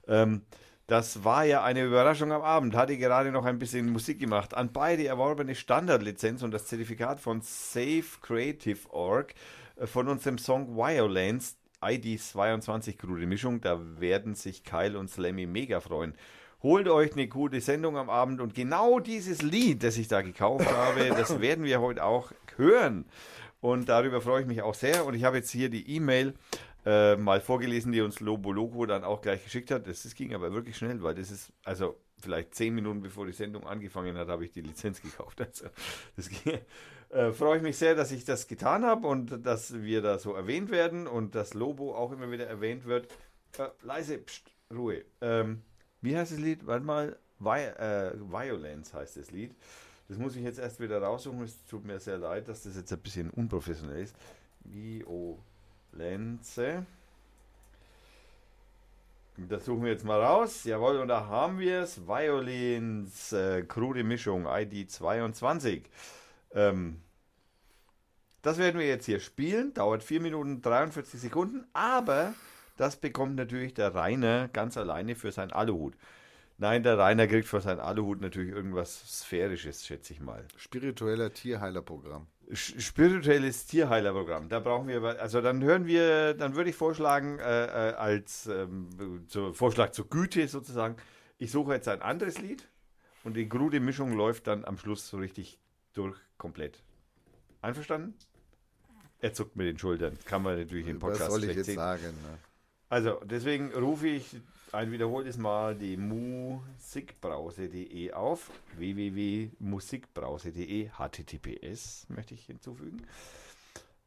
Ähm, 0.10 0.42
das 0.88 1.24
war 1.24 1.46
ja 1.46 1.64
eine 1.64 1.86
Überraschung 1.86 2.34
am 2.34 2.42
Abend. 2.42 2.76
Hatte 2.76 2.98
gerade 2.98 3.32
noch 3.32 3.46
ein 3.46 3.60
bisschen 3.60 3.90
Musik 3.90 4.20
gemacht. 4.20 4.54
An 4.54 4.74
beide 4.74 5.08
erworbene 5.08 5.56
Standardlizenz 5.56 6.44
und 6.44 6.52
das 6.52 6.66
Zertifikat 6.66 7.22
von 7.22 7.40
Safe 7.42 8.04
Creative 8.22 8.92
Org 8.92 9.34
äh, 9.78 9.88
von 9.88 10.10
unserem 10.10 10.38
Song 10.38 10.76
Violence 10.76 11.56
ID 11.82 12.20
22 12.20 12.98
krude 12.98 13.26
Mischung. 13.26 13.62
Da 13.62 13.80
werden 14.02 14.36
sich 14.36 14.66
Kyle 14.66 15.00
und 15.00 15.10
Slammy 15.10 15.46
mega 15.46 15.80
freuen. 15.80 16.14
Holt 16.66 16.88
euch 16.88 17.14
eine 17.14 17.28
gute 17.28 17.62
Sendung 17.62 17.96
am 17.96 18.10
Abend 18.10 18.42
und 18.42 18.56
genau 18.56 19.00
dieses 19.00 19.44
Lied, 19.44 19.84
das 19.84 19.98
ich 19.98 20.08
da 20.08 20.24
gekauft 20.24 20.66
habe, 20.66 21.10
das 21.10 21.40
werden 21.40 21.64
wir 21.64 21.80
heute 21.80 22.04
auch 22.04 22.32
hören. 22.56 23.06
Und 23.62 23.88
darüber 23.88 24.20
freue 24.20 24.42
ich 24.42 24.48
mich 24.48 24.64
auch 24.64 24.74
sehr. 24.74 25.06
Und 25.06 25.14
ich 25.14 25.24
habe 25.26 25.38
jetzt 25.38 25.52
hier 25.52 25.70
die 25.70 25.88
E-Mail 25.96 26.34
äh, 26.84 27.18
mal 27.18 27.40
vorgelesen, 27.40 27.92
die 27.92 28.02
uns 28.02 28.20
Lobo 28.20 28.52
Loco 28.52 28.88
dann 28.88 29.04
auch 29.04 29.22
gleich 29.22 29.44
geschickt 29.44 29.70
hat. 29.70 29.86
Das, 29.86 30.02
das 30.02 30.16
ging 30.16 30.34
aber 30.34 30.54
wirklich 30.54 30.76
schnell, 30.76 31.04
weil 31.04 31.14
das 31.14 31.30
ist, 31.30 31.54
also 31.64 32.00
vielleicht 32.20 32.56
zehn 32.56 32.74
Minuten 32.74 33.04
bevor 33.04 33.28
die 33.28 33.34
Sendung 33.34 33.68
angefangen 33.68 34.18
hat, 34.18 34.28
habe 34.30 34.44
ich 34.44 34.52
die 34.52 34.62
Lizenz 34.62 35.04
gekauft. 35.04 35.42
Also 35.46 35.68
das 36.16 36.30
ging, 36.30 36.58
äh, 37.10 37.32
freue 37.32 37.58
ich 37.58 37.64
mich 37.64 37.78
sehr, 37.78 37.94
dass 37.94 38.12
ich 38.12 38.26
das 38.26 38.48
getan 38.48 38.84
habe 38.84 39.06
und 39.06 39.46
dass 39.46 39.84
wir 39.84 40.02
da 40.02 40.18
so 40.18 40.34
erwähnt 40.34 40.72
werden 40.72 41.06
und 41.06 41.36
dass 41.36 41.54
Lobo 41.54 41.94
auch 41.94 42.12
immer 42.12 42.32
wieder 42.32 42.48
erwähnt 42.48 42.86
wird. 42.86 43.08
Äh, 43.60 43.68
leise, 43.84 44.18
pst, 44.18 44.50
Ruhe. 44.74 45.06
Ähm, 45.22 45.62
wie 46.02 46.18
heißt 46.18 46.32
das 46.32 46.40
Lied? 46.40 46.66
Warte 46.66 46.86
mal. 46.86 47.18
Vi 47.40 47.50
äh, 47.50 48.14
Violence 48.18 48.94
heißt 48.94 49.18
das 49.18 49.32
Lied. 49.32 49.54
Das 50.08 50.18
muss 50.18 50.36
ich 50.36 50.44
jetzt 50.44 50.60
erst 50.60 50.80
wieder 50.80 51.02
raussuchen. 51.02 51.42
Es 51.44 51.66
tut 51.66 51.84
mir 51.84 52.00
sehr 52.00 52.18
leid, 52.18 52.48
dass 52.48 52.64
das 52.64 52.76
jetzt 52.76 52.94
ein 52.94 53.00
bisschen 53.00 53.30
unprofessionell 53.32 54.04
ist. 54.04 54.16
Violence. 54.64 56.62
Das 59.38 59.66
suchen 59.66 59.84
wir 59.84 59.92
jetzt 59.92 60.06
mal 60.06 60.22
raus. 60.22 60.64
Jawohl, 60.64 61.00
und 61.00 61.10
da 61.10 61.26
haben 61.28 61.60
wir 61.60 61.82
es. 61.82 62.08
Violins, 62.08 63.34
äh, 63.34 63.64
krude 63.64 64.04
Mischung, 64.04 64.46
ID 64.48 64.90
22. 64.90 65.90
Ähm, 66.54 67.02
das 68.42 68.58
werden 68.60 68.80
wir 68.80 68.88
jetzt 68.88 69.06
hier 69.06 69.20
spielen. 69.20 69.74
Dauert 69.74 70.04
4 70.04 70.22
Minuten 70.22 70.62
43 70.62 71.20
Sekunden. 71.20 71.66
Aber 71.74 72.34
das 72.78 72.98
bekommt 72.98 73.36
natürlich 73.36 73.74
der 73.74 73.94
Rainer 73.94 74.48
ganz 74.50 74.78
alleine 74.78 75.16
für 75.16 75.32
sein 75.32 75.52
Aluhut. 75.52 75.96
Nein, 76.58 76.84
der 76.84 76.98
Rainer 76.98 77.28
kriegt 77.28 77.48
für 77.48 77.60
sein 77.60 77.80
Aluhut 77.80 78.22
natürlich 78.22 78.52
irgendwas 78.52 79.20
Sphärisches, 79.22 79.86
schätze 79.86 80.14
ich 80.14 80.22
mal. 80.22 80.46
Spiritueller 80.56 81.34
Tierheilerprogramm. 81.34 82.28
Spirituelles 82.54 83.66
Tierheilerprogramm. 83.66 84.48
Da 84.48 84.60
brauchen 84.60 84.88
wir, 84.88 85.04
also 85.20 85.42
dann 85.42 85.64
hören 85.64 85.86
wir, 85.86 86.34
dann 86.34 86.56
würde 86.56 86.70
ich 86.70 86.76
vorschlagen, 86.76 87.40
äh, 87.40 87.66
äh, 87.66 87.94
als 87.96 88.48
ähm, 88.48 89.26
zu, 89.28 89.54
Vorschlag 89.54 89.92
zur 89.92 90.10
Güte 90.10 90.48
sozusagen, 90.48 90.96
ich 91.38 91.52
suche 91.52 91.74
jetzt 91.74 91.90
ein 91.90 92.02
anderes 92.02 92.40
Lied 92.40 92.70
und 93.26 93.36
die 93.36 93.50
krude 93.50 93.82
Mischung 93.82 94.14
läuft 94.14 94.48
dann 94.48 94.64
am 94.64 94.78
Schluss 94.78 95.10
so 95.10 95.18
richtig 95.18 95.60
durch, 95.94 96.16
komplett. 96.38 96.84
Einverstanden? 97.62 98.14
Er 99.20 99.34
zuckt 99.34 99.56
mit 99.56 99.68
den 99.68 99.80
Schultern. 99.80 100.18
Kann 100.26 100.44
man 100.44 100.58
natürlich 100.58 100.88
im 100.88 101.00
Podcast 101.00 101.22
Was 101.22 101.34
soll 101.34 101.44
ich 101.46 101.56
jetzt 101.56 101.66
sehen. 101.66 101.76
sagen? 101.76 102.04
Ne? 102.04 102.38
Also, 102.90 103.20
deswegen 103.26 103.72
rufe 103.74 104.08
ich 104.08 104.38
ein 104.72 104.92
wiederholtes 104.92 105.38
Mal 105.38 105.76
die 105.76 105.98
musikbrause.de 105.98 108.14
auf. 108.14 108.50
www.musikbrause.de 108.78 110.90
https 110.90 112.06
möchte 112.10 112.34
ich 112.34 112.46
hinzufügen. 112.46 113.06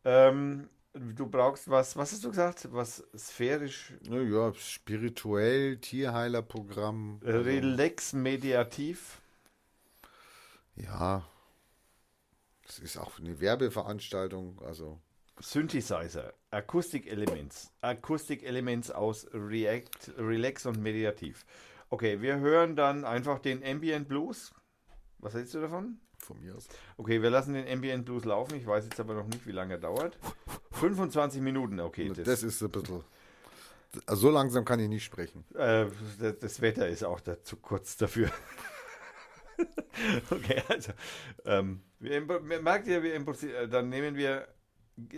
Ähm, 0.05 0.69
du 0.95 1.27
brauchst 1.27 1.69
was, 1.71 1.97
was 1.97 2.13
hast 2.13 2.25
du 2.25 2.31
gesagt? 2.31 2.69
Was 2.73 3.05
sphärisch, 3.17 3.93
Ne, 4.09 4.23
ja, 4.23 4.53
spirituell 4.55 5.79
Tierheilerprogramm. 5.79 7.21
äh, 7.25 7.31
relax 7.33 8.13
mediativ. 8.13 9.21
Ja. 10.77 11.27
Das 12.67 12.79
ist 12.79 12.97
auch 12.99 13.19
eine 13.19 13.41
Werbeveranstaltung. 13.41 14.61
Also, 14.63 15.01
Synthesizer, 15.41 16.33
Acoustic 16.51 17.07
Elements, 17.07 17.73
Acoustic 17.81 18.43
Elements 18.43 18.91
aus 18.91 19.27
React, 19.33 20.15
Relax 20.19 20.67
und 20.67 20.83
Mediativ. 20.83 21.45
Okay, 21.91 22.21
wir 22.21 22.39
hören 22.39 22.77
dann 22.77 23.05
einfach 23.05 23.39
den 23.39 23.65
Ambient 23.65 24.09
Blues. 24.09 24.53
Was 25.19 25.35
hältst 25.35 25.55
du 25.55 25.61
davon? 25.61 26.01
von 26.29 26.41
mir 26.41 26.55
aus. 26.55 26.69
Okay, 26.97 27.23
wir 27.23 27.31
lassen 27.31 27.55
den 27.55 27.69
Ambient 27.69 28.05
Blues 28.05 28.25
laufen. 28.25 28.57
Ich 28.57 28.67
weiß 28.67 28.85
jetzt 28.85 29.01
aber 29.01 29.15
noch 29.15 29.27
nicht, 29.27 29.47
wie 29.47 29.53
lange 29.53 29.75
er 29.75 29.81
dauert. 29.81 30.19
25 30.73 31.41
Minuten, 31.41 31.81
okay. 31.81 32.09
Das, 32.09 32.25
Das, 32.25 32.43
ist 32.43 32.63
ein 32.63 32.71
bisschen. 32.71 33.05
Also 34.07 34.23
so 34.23 34.31
langsam 34.31 34.65
kann 34.65 34.81
ich 34.81 34.89
nicht 34.89 35.05
sprechen. 35.05 35.45
äh, 35.55 35.87
das, 36.21 36.39
das 36.39 36.61
Wetter 36.61 36.89
ist 36.89 37.05
auch 37.05 37.21
da 37.21 37.43
zu 37.43 37.57
kurz 37.57 37.97
dafür. 37.97 38.31
okay, 40.31 40.63
also, 40.69 40.93
ähm, 41.47 41.81
merkt 41.99 42.87
ihr, 42.87 43.03
wir 43.03 43.15
improvisieren, 43.15 43.71
dann 43.71 43.89
nehmen 43.89 44.15
wir, 44.15 44.47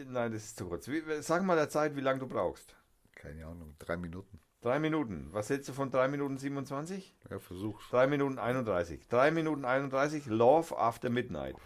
nein, 0.07 0.33
das 0.33 0.45
ist 0.45 0.57
zu 0.59 0.67
kurz. 0.69 0.89
Wie, 0.89 1.03
sag 1.21 1.43
mal 1.45 1.57
der 1.57 1.69
Zeit, 1.69 1.97
wie 1.97 2.01
lange 2.01 2.21
du 2.21 2.27
brauchst. 2.27 2.75
Keine 3.15 3.47
Ahnung, 3.47 3.75
drei 3.79 3.97
Minuten. 3.97 4.41
Drei 4.63 4.79
Minuten. 4.79 5.29
Was 5.33 5.49
hältst 5.49 5.71
du 5.71 5.73
von 5.73 5.91
3 5.91 6.09
Minuten 6.09 6.37
27? 6.37 7.15
Ja, 7.31 7.39
versuch's. 7.39 7.89
3 7.91 8.07
Minuten 8.09 8.39
31. 8.39 9.09
3 9.09 9.31
Minuten 9.31 9.65
31, 9.65 10.27
Love 10.27 10.77
After 10.77 11.09
Midnight. 11.09 11.57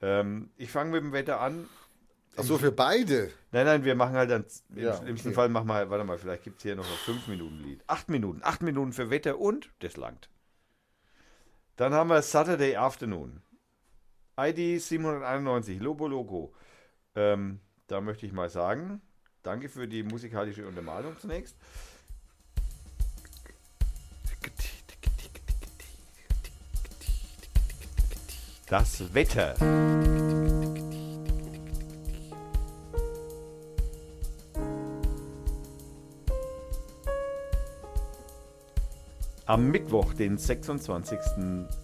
Ähm, 0.00 0.50
ich 0.56 0.70
fange 0.70 0.92
mit 0.92 1.02
dem 1.02 1.12
Wetter 1.12 1.40
an. 1.40 1.68
Ach 2.38 2.44
so, 2.44 2.56
für 2.56 2.72
beide. 2.72 3.30
Nein, 3.50 3.66
nein, 3.66 3.84
wir 3.84 3.94
machen 3.94 4.14
halt 4.14 4.30
dann, 4.30 4.46
im 4.70 4.82
Ja, 4.82 4.96
schlimmsten 4.96 5.28
okay. 5.28 5.34
Fall 5.34 5.48
machen 5.50 5.68
wir 5.68 5.74
halt, 5.74 5.90
warte 5.90 6.04
mal, 6.04 6.16
vielleicht 6.16 6.44
gibt 6.44 6.56
es 6.56 6.62
hier 6.62 6.74
noch 6.74 6.86
ein 6.86 6.96
5 7.04 7.28
Minuten 7.28 7.58
Lied. 7.58 7.84
8 7.86 8.08
Minuten, 8.08 8.40
8 8.42 8.62
Minuten 8.62 8.94
für 8.94 9.10
Wetter 9.10 9.38
und 9.38 9.70
das 9.80 9.98
langt. 9.98 10.30
Dann 11.76 11.92
haben 11.92 12.08
wir 12.08 12.22
Saturday 12.22 12.76
Afternoon. 12.76 13.42
ID 14.38 14.80
791, 14.80 15.80
Lobo 15.80 16.08
Loco. 16.08 16.54
Ähm, 17.14 17.60
da 17.86 18.00
möchte 18.00 18.26
ich 18.26 18.32
mal 18.32 18.48
sagen, 18.48 19.00
danke 19.42 19.68
für 19.68 19.86
die 19.86 20.02
musikalische 20.02 20.66
Untermalung 20.66 21.18
zunächst. 21.18 21.56
Das 28.66 29.12
Wetter. 29.12 29.54
Am 39.44 39.70
Mittwoch, 39.70 40.14
den 40.14 40.38
26., 40.38 41.18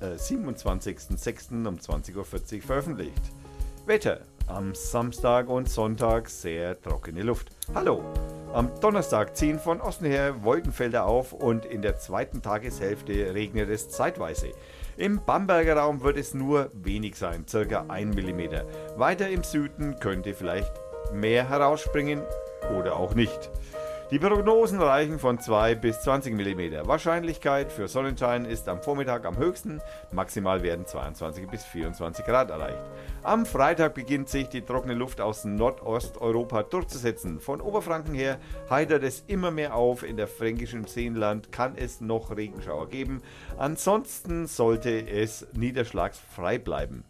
äh, 0.01 0.15
27.06. 0.15 1.67
um 1.69 1.77
20.40 1.77 2.17
Uhr 2.17 2.25
veröffentlicht. 2.63 3.21
Wetter. 3.85 4.23
Am 4.49 4.75
Samstag 4.75 5.51
und 5.51 5.69
Sonntag 5.69 6.31
sehr 6.31 6.81
trockene 6.81 7.23
Luft. 7.23 7.51
Hallo. 7.75 8.03
Am 8.55 8.71
Donnerstag 8.81 9.37
ziehen 9.37 9.59
von 9.59 9.79
Osten 9.83 10.07
her 10.07 10.43
Wolkenfelder 10.43 11.05
auf 11.05 11.35
und 11.35 11.67
in 11.67 11.83
der 11.83 11.99
zweiten 11.99 12.41
Tageshälfte 12.41 13.35
regnet 13.35 13.69
es 13.69 13.91
zeitweise. 13.91 14.49
Im 14.97 15.21
Bamberger 15.25 15.77
Raum 15.77 16.03
wird 16.03 16.17
es 16.17 16.33
nur 16.33 16.71
wenig 16.73 17.17
sein, 17.17 17.45
circa 17.47 17.85
1 17.89 18.17
mm. 18.17 18.41
Weiter 18.97 19.29
im 19.29 19.45
Süden 19.45 20.01
könnte 20.01 20.33
vielleicht 20.33 20.73
mehr 21.13 21.47
herausspringen 21.47 22.23
oder 22.79 22.97
auch 22.97 23.15
nicht. 23.15 23.51
Die 24.11 24.19
Prognosen 24.19 24.81
reichen 24.81 25.19
von 25.19 25.39
2 25.39 25.75
bis 25.75 26.01
20 26.01 26.33
mm. 26.33 26.89
Wahrscheinlichkeit 26.89 27.71
für 27.71 27.89
Sonnenschein 27.89 28.47
ist 28.47 28.67
am 28.67 28.81
Vormittag 28.81 29.27
am 29.27 29.37
höchsten. 29.37 29.83
Maximal 30.13 30.63
werden 30.63 30.87
22 30.87 31.47
bis 31.47 31.67
24 31.67 32.25
Grad 32.25 32.49
erreicht. 32.49 32.83
Am 33.23 33.45
Freitag 33.45 33.93
beginnt 33.93 34.31
sich 34.31 34.49
die 34.49 34.63
trockene 34.63 34.95
Luft 34.95 35.21
aus 35.21 35.45
Nordosteuropa 35.45 36.63
durchzusetzen. 36.63 37.39
Von 37.39 37.61
Oberfranken 37.61 38.15
her 38.15 38.39
heitert 38.71 39.03
es 39.03 39.25
immer 39.27 39.51
mehr 39.51 39.75
auf. 39.75 40.03
In 40.03 40.17
der 40.17 40.27
fränkischen 40.27 40.87
Seenland 40.87 41.53
kann 41.53 41.75
es 41.77 42.01
noch 42.01 42.35
Regenschauer 42.35 42.89
geben. 42.89 43.21
Ansonsten 43.59 44.47
sollte 44.47 45.07
es 45.07 45.47
niederschlagsfrei 45.53 46.57
bleiben. 46.57 47.05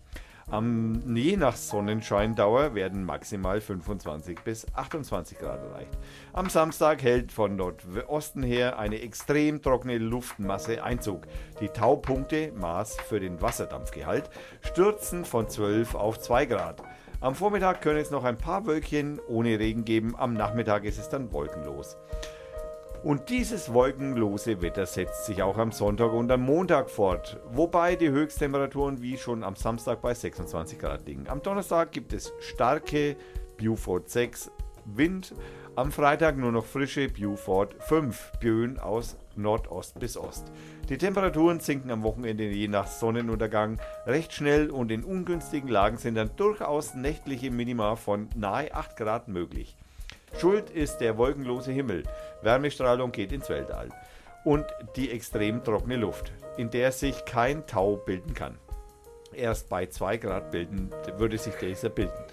Am, 0.50 1.02
je 1.14 1.36
nach 1.36 1.56
Sonnenscheindauer 1.56 2.74
werden 2.74 3.04
maximal 3.04 3.60
25 3.60 4.40
bis 4.40 4.66
28 4.74 5.38
Grad 5.38 5.62
erreicht. 5.62 5.98
Am 6.32 6.48
Samstag 6.48 7.02
hält 7.02 7.32
von 7.32 7.54
Nordosten 7.56 8.42
her 8.42 8.78
eine 8.78 9.02
extrem 9.02 9.60
trockene 9.60 9.98
Luftmasse 9.98 10.82
Einzug. 10.82 11.26
Die 11.60 11.68
Taupunkte, 11.68 12.52
Maß 12.52 12.96
für 12.96 13.20
den 13.20 13.42
Wasserdampfgehalt, 13.42 14.30
stürzen 14.62 15.26
von 15.26 15.50
12 15.50 15.94
auf 15.94 16.18
2 16.18 16.46
Grad. 16.46 16.82
Am 17.20 17.34
Vormittag 17.34 17.82
können 17.82 17.98
es 17.98 18.10
noch 18.10 18.24
ein 18.24 18.38
paar 18.38 18.64
Wölkchen 18.64 19.20
ohne 19.28 19.58
Regen 19.58 19.84
geben, 19.84 20.14
am 20.16 20.32
Nachmittag 20.32 20.84
ist 20.84 20.98
es 20.98 21.10
dann 21.10 21.30
wolkenlos. 21.30 21.98
Und 23.08 23.30
dieses 23.30 23.72
wolkenlose 23.72 24.60
Wetter 24.60 24.84
setzt 24.84 25.24
sich 25.24 25.42
auch 25.42 25.56
am 25.56 25.72
Sonntag 25.72 26.12
und 26.12 26.30
am 26.30 26.42
Montag 26.42 26.90
fort, 26.90 27.40
wobei 27.50 27.96
die 27.96 28.10
Höchsttemperaturen 28.10 29.00
wie 29.00 29.16
schon 29.16 29.44
am 29.44 29.56
Samstag 29.56 30.02
bei 30.02 30.12
26 30.12 30.78
Grad 30.78 31.06
liegen. 31.06 31.26
Am 31.26 31.40
Donnerstag 31.40 31.90
gibt 31.92 32.12
es 32.12 32.34
starke 32.38 33.16
Beaufort 33.56 34.10
6 34.10 34.50
Wind, 34.84 35.34
am 35.74 35.90
Freitag 35.90 36.36
nur 36.36 36.52
noch 36.52 36.66
frische 36.66 37.08
Beaufort 37.08 37.76
5 37.78 38.32
Böen 38.42 38.78
aus 38.78 39.16
Nordost 39.36 39.98
bis 39.98 40.18
Ost. 40.18 40.52
Die 40.90 40.98
Temperaturen 40.98 41.60
sinken 41.60 41.90
am 41.90 42.02
Wochenende 42.02 42.44
je 42.44 42.68
nach 42.68 42.88
Sonnenuntergang 42.88 43.80
recht 44.04 44.34
schnell 44.34 44.70
und 44.70 44.92
in 44.92 45.02
ungünstigen 45.02 45.70
Lagen 45.70 45.96
sind 45.96 46.16
dann 46.16 46.36
durchaus 46.36 46.94
nächtliche 46.94 47.50
Minima 47.50 47.96
von 47.96 48.28
nahe 48.36 48.74
8 48.74 48.98
Grad 48.98 49.28
möglich. 49.28 49.77
Schuld 50.38 50.70
ist 50.70 50.98
der 50.98 51.18
wolkenlose 51.18 51.72
Himmel. 51.72 52.04
Wärmestrahlung 52.42 53.10
geht 53.10 53.32
ins 53.32 53.48
Weltall. 53.48 53.88
Und 54.44 54.64
die 54.94 55.10
extrem 55.10 55.64
trockene 55.64 55.96
Luft, 55.96 56.32
in 56.56 56.70
der 56.70 56.92
sich 56.92 57.24
kein 57.24 57.66
Tau 57.66 57.96
bilden 57.96 58.34
kann. 58.34 58.56
Erst 59.32 59.68
bei 59.68 59.86
2 59.86 60.16
Grad 60.18 60.52
bilden, 60.52 60.90
würde 61.16 61.38
sich 61.38 61.54
dieser 61.56 61.88
bilden. 61.88 62.24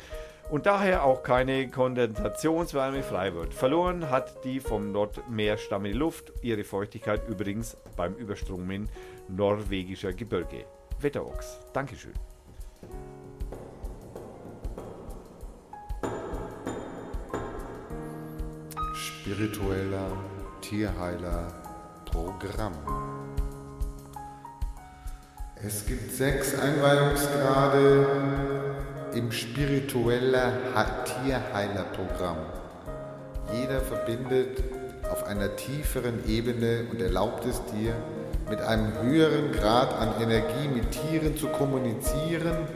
Und 0.51 0.67
daher 0.67 1.03
auch 1.03 1.23
keine 1.23 1.67
Kondensationswärme 1.67 3.01
frei 3.01 3.33
wird. 3.33 3.55
Verloren 3.55 4.11
hat 4.11 4.45
die 4.45 4.59
vom 4.59 4.91
Nordmeer 4.91 5.57
stammende 5.57 5.97
Luft 5.97 6.31
ihre 6.43 6.63
Feuchtigkeit 6.63 7.27
übrigens 7.27 7.75
beim 7.95 8.13
Überströmen 8.13 8.87
norwegischer 9.27 10.13
Gebirge. 10.13 10.65
Wetterochs. 10.99 11.59
Dankeschön. 11.73 12.13
Spiritueller 19.25 20.11
Tierheiler 20.61 21.47
Programm. 22.05 22.73
Es 25.55 25.83
gibt 25.87 26.11
sechs 26.13 26.53
Einweihungsgrade 26.59 28.05
im 29.15 29.31
spiritueller 29.31 30.53
Ha- 30.75 31.03
Tierheiler-Programm. 31.05 32.37
Jeder 33.51 33.81
verbindet 33.81 34.63
auf 35.11 35.23
einer 35.23 35.55
tieferen 35.55 36.23
Ebene 36.27 36.85
und 36.91 37.01
erlaubt 37.01 37.45
es 37.47 37.63
dir, 37.73 37.95
mit 38.47 38.61
einem 38.61 38.93
höheren 39.01 39.51
Grad 39.53 39.91
an 39.99 40.21
Energie 40.21 40.67
mit 40.71 40.91
Tieren 40.91 41.35
zu 41.35 41.47
kommunizieren 41.47 42.67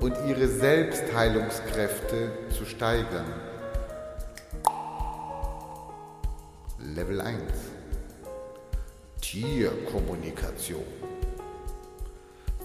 und 0.00 0.16
ihre 0.26 0.48
Selbstheilungskräfte 0.48 2.32
zu 2.50 2.64
steigern. 2.64 3.53
Level 6.92 7.18
1 7.22 7.40
Tierkommunikation 9.22 10.84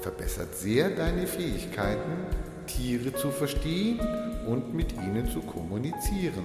verbessert 0.01 0.53
sehr 0.55 0.89
deine 0.89 1.25
Fähigkeiten, 1.25 2.25
Tiere 2.67 3.13
zu 3.13 3.31
verstehen 3.31 3.99
und 4.45 4.73
mit 4.73 4.91
ihnen 4.91 5.29
zu 5.29 5.41
kommunizieren. 5.41 6.43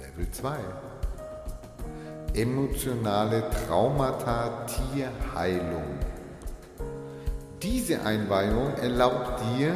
Level 0.00 0.28
2 0.32 0.56
Emotionale 2.34 3.48
Traumata 3.50 4.66
Tierheilung. 4.66 5.98
Diese 7.62 8.02
Einweihung 8.02 8.74
erlaubt 8.74 9.40
dir, 9.56 9.74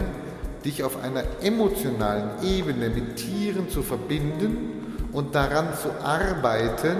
dich 0.64 0.82
auf 0.82 1.02
einer 1.02 1.24
emotionalen 1.42 2.30
Ebene 2.42 2.88
mit 2.88 3.16
Tieren 3.16 3.68
zu 3.68 3.82
verbinden 3.82 5.08
und 5.12 5.34
daran 5.34 5.68
zu 5.74 5.90
arbeiten, 6.04 6.96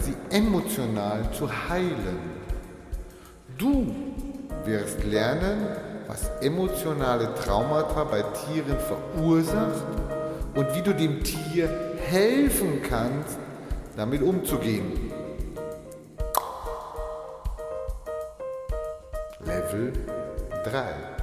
sie 0.00 0.14
emotional 0.30 1.30
zu 1.32 1.48
heilen. 1.68 2.18
Du 3.56 3.94
wirst 4.64 5.04
lernen, 5.04 5.66
was 6.06 6.30
emotionale 6.40 7.34
Traumata 7.34 8.04
bei 8.04 8.22
Tieren 8.22 8.78
verursacht 8.78 9.84
und 10.54 10.74
wie 10.74 10.82
du 10.82 10.92
dem 10.92 11.22
Tier 11.22 11.68
helfen 12.06 12.82
kannst, 12.82 13.38
damit 13.96 14.22
umzugehen. 14.22 15.12
Level 19.44 19.92
3 20.64 21.13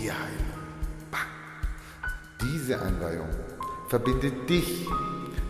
Tierheilung. 0.00 0.50
Diese 2.40 2.80
Einweihung 2.80 3.28
verbindet 3.88 4.48
dich 4.48 4.86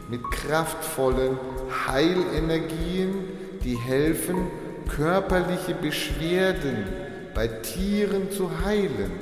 mit 0.09 0.29
kraftvollen 0.33 1.39
Heilenergien, 1.87 3.15
die 3.62 3.77
helfen, 3.77 4.49
körperliche 4.89 5.75
Beschwerden 5.75 6.85
bei 7.33 7.47
Tieren 7.47 8.33
zu 8.33 8.51
heilen, 8.65 9.12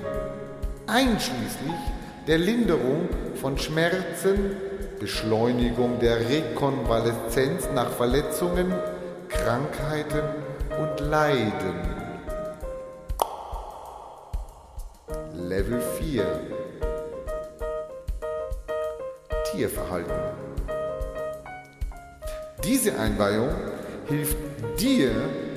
einschließlich 0.86 1.76
der 2.26 2.38
Linderung 2.38 3.10
von 3.34 3.58
Schmerzen, 3.58 4.56
Beschleunigung 4.98 5.98
der 6.00 6.26
Rekonvaleszenz 6.26 7.68
nach 7.74 7.90
Verletzungen, 7.90 8.72
Krankheiten 9.28 10.22
und 10.80 11.00
Leiden. 11.06 11.97
Level 15.48 15.80
4 15.80 16.24
Tierverhalten. 19.50 20.12
Diese 22.62 22.98
Einweihung 22.98 23.48
hilft 24.08 24.36
dir 24.78 25.10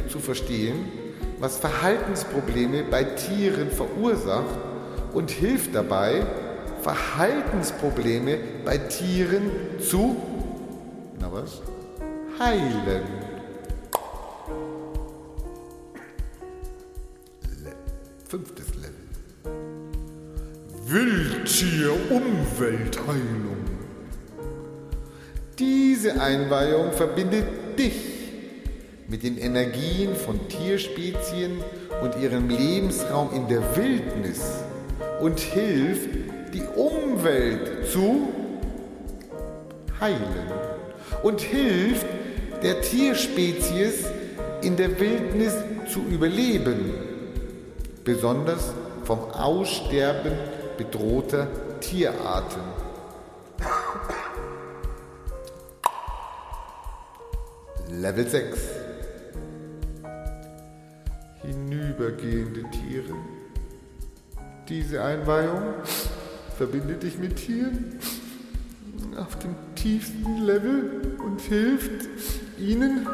zu 0.08 0.20
verstehen, 0.20 0.86
was 1.40 1.58
Verhaltensprobleme 1.58 2.84
bei 2.84 3.04
Tieren 3.04 3.70
verursacht 3.70 4.58
und 5.12 5.30
hilft 5.30 5.76
dabei, 5.76 6.26
Verhaltensprobleme 6.84 8.38
bei 8.64 8.78
Tieren 8.78 9.52
zu, 9.78 10.16
na 11.20 11.30
was, 11.34 11.62
heilen. 12.40 13.04
Le 17.62 17.74
fünftes. 18.26 18.81
Wildtier-Umweltheilung. 20.92 23.64
Diese 25.58 26.22
Einweihung 26.22 26.92
verbindet 26.92 27.46
dich 27.80 27.96
mit 29.08 29.24
den 29.24 29.38
Energien 29.38 30.14
von 30.16 30.50
Tierspezien 30.50 31.64
und 32.02 32.18
ihrem 32.22 32.50
Lebensraum 32.50 33.30
in 33.34 33.48
der 33.48 33.62
Wildnis 33.78 34.42
und 35.22 35.40
hilft, 35.40 36.10
die 36.54 36.64
Umwelt 36.76 37.88
zu 37.90 38.28
heilen 40.02 40.52
und 41.24 41.40
hilft 41.40 42.06
der 42.64 42.82
Tierspezies 42.82 44.08
in 44.62 44.76
der 44.76 45.00
Wildnis 45.00 45.54
zu 45.88 46.02
überleben, 46.02 46.94
besonders 48.04 48.74
vom 49.06 49.20
Aussterben 49.32 50.34
bedrohter 50.82 51.48
Tierarten. 51.80 52.62
Level 57.92 58.28
6 58.28 58.60
Hinübergehende 61.44 62.64
Tiere. 62.72 63.14
Diese 64.70 65.04
Einweihung 65.04 65.62
verbindet 66.58 67.04
dich 67.04 67.18
mit 67.20 67.36
Tieren 67.36 68.00
auf 69.18 69.38
dem 69.38 69.56
tiefsten 69.76 70.38
Level 70.44 71.16
und 71.24 71.42
hilft 71.42 72.08
ihnen 72.58 73.08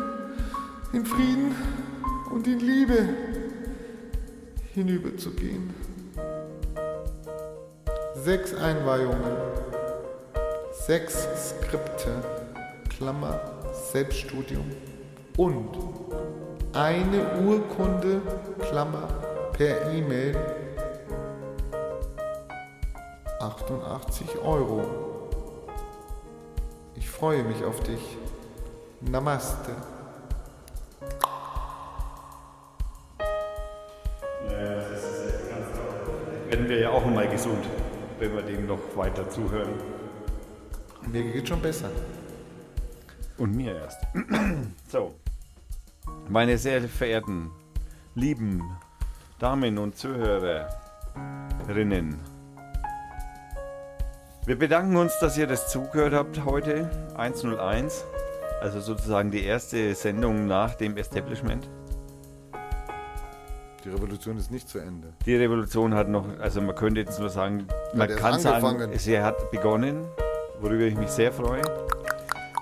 in 0.94 1.06
Frieden 1.06 1.54
und 2.32 2.48
in 2.48 2.60
Liebe 2.60 3.10
hinüberzugehen. 4.74 5.77
Sechs 8.24 8.54
Einweihungen, 8.54 9.38
sechs 10.72 11.28
Skripte, 11.38 12.12
Klammer, 12.90 13.40
Selbststudium 13.92 14.66
und 15.38 15.78
eine 16.74 17.40
Urkunde, 17.46 18.22
Klammer, 18.60 19.08
per 19.54 19.92
E-Mail 19.94 20.36
88 23.40 24.40
Euro. 24.44 24.84
Ich 26.96 27.10
freue 27.10 27.44
mich 27.44 27.64
auf 27.64 27.80
dich. 27.82 28.18
Namaste. 29.02 29.72
Werden 36.50 36.68
wir 36.68 36.80
ja 36.80 36.90
auch 36.90 37.06
nochmal 37.06 37.28
gesund. 37.30 37.66
Wenn 38.20 38.36
wir 38.36 38.42
dem 38.42 38.68
noch 38.68 38.80
weiter 38.96 39.30
zuhören. 39.30 39.74
Mir 41.12 41.24
geht 41.24 41.48
schon 41.48 41.62
besser. 41.62 41.90
Und 43.38 43.56
mir 43.56 43.76
erst. 43.76 44.00
so. 44.90 45.16
Meine 46.30 46.58
sehr 46.58 46.82
verehrten, 46.82 47.52
lieben 48.16 48.64
Damen 49.40 49.78
und 49.78 49.96
Zuhörerinnen. 49.96 52.20
Wir 54.46 54.58
bedanken 54.58 54.98
uns, 54.98 55.20
dass 55.20 55.38
ihr 55.38 55.46
das 55.46 55.70
zugehört 55.70 56.14
habt 56.14 56.44
heute. 56.46 56.90
101. 57.16 58.06
Also 58.62 58.80
sozusagen 58.80 59.30
die 59.30 59.44
erste 59.44 59.94
Sendung 59.94 60.48
nach 60.48 60.74
dem 60.76 60.98
Establishment. 60.98 61.70
Die 63.88 63.94
Revolution 63.94 64.38
ist 64.38 64.52
nicht 64.52 64.68
zu 64.68 64.80
Ende. 64.80 65.14
Die 65.26 65.38
Revolution 65.38 65.94
hat 65.94 66.10
noch, 66.10 66.26
also 66.40 66.60
man 66.60 66.76
könnte 66.76 67.00
jetzt 67.00 67.22
nur 67.22 67.30
sagen, 67.30 67.68
man 67.94 68.10
hat 68.10 68.18
kann 68.18 68.38
sagen, 68.38 68.92
sie 68.98 69.18
hat 69.18 69.50
begonnen, 69.50 70.06
worüber 70.60 70.84
ich 70.84 70.98
mich 70.98 71.08
sehr 71.08 71.32
freue. 71.32 71.62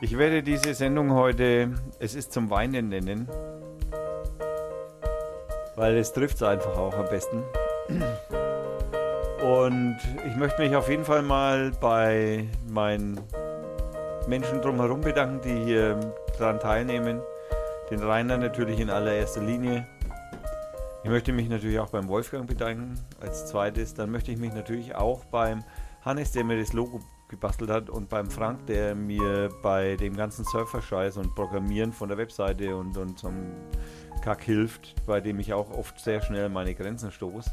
Ich 0.01 0.15
werde 0.19 0.43
diese 0.43 0.75
Sendung 0.75 1.13
heute, 1.13 1.71
es 1.97 2.13
ist 2.13 2.31
zum 2.31 2.51
Weinen 2.51 2.89
nennen, 2.89 3.27
weil 5.75 5.97
es 5.97 6.13
trifft 6.13 6.35
es 6.35 6.43
einfach 6.43 6.77
auch 6.77 6.93
am 6.93 7.09
besten. 7.09 7.41
Und 9.43 9.97
ich 10.27 10.35
möchte 10.35 10.61
mich 10.61 10.75
auf 10.75 10.89
jeden 10.89 11.05
Fall 11.05 11.23
mal 11.23 11.71
bei 11.81 12.47
meinen 12.69 13.19
Menschen 14.27 14.61
drumherum 14.61 15.01
bedanken, 15.01 15.41
die 15.43 15.65
hier 15.65 15.99
daran 16.37 16.59
teilnehmen. 16.59 17.19
Den 17.89 18.03
Rainer 18.03 18.37
natürlich 18.37 18.79
in 18.79 18.91
allererster 18.91 19.41
Linie. 19.41 19.87
Ich 21.05 21.11
möchte 21.11 21.31
mich 21.33 21.47
natürlich 21.49 21.77
auch 21.77 21.91
beim 21.91 22.07
Wolfgang 22.07 22.47
bedanken 22.47 22.99
als 23.21 23.45
zweites. 23.45 23.93
Dann 23.93 24.09
möchte 24.09 24.31
ich 24.31 24.39
mich 24.39 24.51
natürlich 24.55 24.95
auch 24.95 25.23
beim 25.25 25.63
Hannes, 26.01 26.31
der 26.31 26.43
mir 26.43 26.57
das 26.57 26.73
Logo 26.73 26.99
gebastelt 27.27 27.69
hat, 27.69 27.91
und 27.91 28.09
beim 28.09 28.31
Frank, 28.31 28.65
der 28.65 28.95
mir 28.95 29.49
bei 29.61 29.97
dem 29.97 30.17
ganzen 30.17 30.45
Surfer-Scheiß 30.45 31.17
und 31.17 31.35
Programmieren 31.35 31.93
von 31.93 32.09
der 32.09 32.17
Webseite 32.17 32.75
und, 32.75 32.97
und 32.97 33.23
einem 33.23 33.53
Kack 34.23 34.41
hilft, 34.41 34.95
bei 35.05 35.21
dem 35.21 35.39
ich 35.39 35.53
auch 35.53 35.69
oft 35.69 35.99
sehr 35.99 36.23
schnell 36.23 36.49
meine 36.49 36.73
Grenzen 36.73 37.11
stoße. 37.11 37.51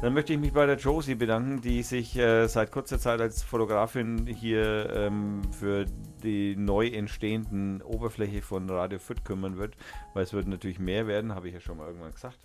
Dann 0.00 0.14
möchte 0.14 0.34
ich 0.34 0.38
mich 0.38 0.52
bei 0.52 0.64
der 0.64 0.76
Josie 0.76 1.16
bedanken, 1.16 1.60
die 1.60 1.82
sich 1.82 2.16
äh, 2.16 2.46
seit 2.46 2.70
kurzer 2.70 3.00
Zeit 3.00 3.20
als 3.20 3.42
Fotografin 3.42 4.24
hier 4.28 4.88
ähm, 4.94 5.42
für 5.50 5.84
die 6.22 6.54
neu 6.54 6.86
entstehenden 6.86 7.82
Oberfläche 7.82 8.40
von 8.40 8.70
Radio 8.70 9.00
Fürth 9.00 9.24
kümmern 9.24 9.58
wird, 9.58 9.76
weil 10.14 10.22
es 10.22 10.32
wird 10.32 10.46
natürlich 10.46 10.78
mehr 10.78 11.08
werden, 11.08 11.34
habe 11.34 11.48
ich 11.48 11.54
ja 11.54 11.60
schon 11.60 11.78
mal 11.78 11.88
irgendwann 11.88 12.12
gesagt. 12.12 12.38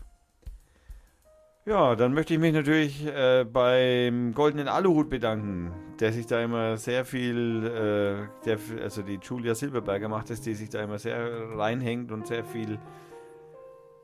Ja, 1.65 1.95
dann 1.95 2.13
möchte 2.13 2.33
ich 2.33 2.41
mich 2.41 2.51
natürlich 2.51 3.05
äh, 3.05 3.45
beim 3.45 4.33
Goldenen 4.33 4.67
Aluhut 4.67 5.09
bedanken, 5.09 5.71
der 5.97 6.11
sich 6.11 6.25
da 6.25 6.43
immer 6.43 6.75
sehr 6.75 7.05
viel, 7.05 7.65
äh, 7.65 8.45
der, 8.45 8.57
also 8.81 9.01
die 9.01 9.17
Julia 9.21 9.55
Silberberger 9.55 10.09
macht 10.09 10.29
es, 10.29 10.41
die 10.41 10.55
sich 10.55 10.67
da 10.69 10.83
immer 10.83 10.99
sehr 10.99 11.57
reinhängt 11.57 12.11
und 12.11 12.27
sehr 12.27 12.43
viel 12.43 12.79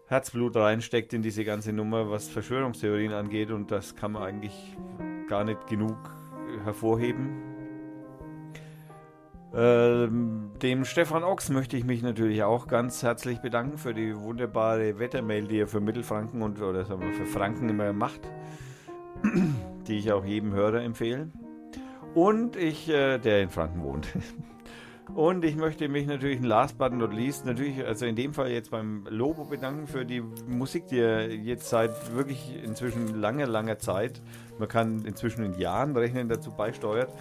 Herzblut 0.05 0.55
reinsteckt 0.55 1.11
in 1.11 1.21
diese 1.21 1.43
ganze 1.43 1.73
Nummer, 1.73 2.09
was 2.09 2.29
Verschwörungstheorien 2.29 3.11
angeht 3.11 3.51
und 3.51 3.71
das 3.71 3.93
kann 3.93 4.13
man 4.13 4.23
eigentlich 4.23 4.77
gar 5.27 5.43
nicht 5.43 5.67
genug 5.67 5.97
hervorheben. 6.63 7.48
Ähm, 9.53 10.51
dem 10.61 10.85
Stefan 10.85 11.23
Ochs 11.23 11.49
möchte 11.49 11.75
ich 11.75 11.83
mich 11.83 12.03
natürlich 12.03 12.43
auch 12.43 12.67
ganz 12.67 13.01
herzlich 13.01 13.39
bedanken 13.39 13.77
für 13.77 13.93
die 13.93 14.15
wunderbare 14.15 14.99
Wettermail, 14.99 15.47
die 15.47 15.61
er 15.61 15.67
für 15.67 15.79
Mittelfranken 15.79 16.41
und 16.43 16.61
oder 16.61 16.85
sagen 16.85 17.01
wir 17.01 17.13
für 17.13 17.25
Franken 17.25 17.67
immer 17.67 17.91
macht, 17.91 18.21
die 19.87 19.97
ich 19.97 20.11
auch 20.11 20.23
jedem 20.23 20.53
Hörer 20.53 20.83
empfehle. 20.83 21.29
Und 22.13 22.55
ich, 22.55 22.89
äh, 22.89 23.17
der 23.17 23.41
in 23.41 23.49
Franken 23.49 23.83
wohnt. 23.83 24.07
Und 25.15 25.43
ich 25.43 25.55
möchte 25.55 25.89
mich 25.89 26.05
natürlich 26.05 26.39
last 26.41 26.77
but 26.77 26.93
not 26.93 27.13
least 27.13 27.43
natürlich, 27.43 27.83
also 27.83 28.05
in 28.05 28.15
dem 28.15 28.33
Fall 28.33 28.51
jetzt 28.51 28.69
beim 28.69 29.07
Lobo 29.09 29.45
bedanken 29.45 29.87
für 29.87 30.05
die 30.05 30.21
Musik, 30.47 30.87
die 30.87 30.99
er 30.99 31.33
jetzt 31.33 31.67
seit 31.67 32.15
wirklich 32.15 32.63
inzwischen 32.63 33.19
langer, 33.19 33.47
langer 33.47 33.79
Zeit, 33.79 34.21
man 34.59 34.67
kann 34.67 35.05
inzwischen 35.05 35.43
in 35.43 35.59
Jahren 35.59 35.95
rechnen, 35.97 36.29
dazu 36.29 36.51
beisteuert, 36.51 37.11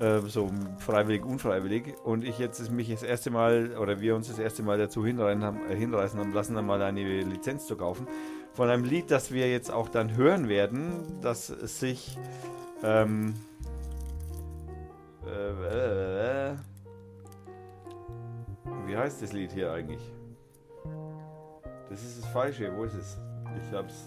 äh, 0.00 0.20
so 0.20 0.50
freiwillig, 0.78 1.24
unfreiwillig. 1.24 1.94
Und 2.04 2.24
ich 2.24 2.38
jetzt 2.38 2.70
mich 2.70 2.90
das 2.90 3.02
erste 3.02 3.30
Mal, 3.30 3.76
oder 3.78 4.00
wir 4.00 4.16
uns 4.16 4.28
das 4.28 4.38
erste 4.38 4.62
Mal 4.62 4.78
dazu 4.78 5.04
hinreißen 5.04 5.44
haben, 5.44 5.60
äh, 5.68 5.76
hinreißen 5.76 6.18
haben 6.18 6.32
lassen, 6.32 6.54
dann 6.54 6.66
mal 6.66 6.82
eine 6.82 7.02
Lizenz 7.22 7.66
zu 7.66 7.76
kaufen. 7.76 8.06
Von 8.52 8.68
einem 8.68 8.84
Lied, 8.84 9.10
das 9.10 9.30
wir 9.30 9.50
jetzt 9.50 9.70
auch 9.70 9.88
dann 9.88 10.16
hören 10.16 10.48
werden, 10.48 11.20
das 11.20 11.46
sich 11.46 12.18
ähm, 12.82 13.34
äh, 15.26 16.52
äh, 16.52 16.56
wie 18.86 18.96
heißt 18.96 19.22
das 19.22 19.32
Lied 19.32 19.52
hier 19.52 19.72
eigentlich? 19.72 20.00
Das 21.88 22.02
ist 22.02 22.22
das 22.22 22.30
Falsche. 22.30 22.72
Wo 22.76 22.84
ist 22.84 22.94
es? 22.94 23.18
Ich 23.62 23.72
hab's. 23.72 24.06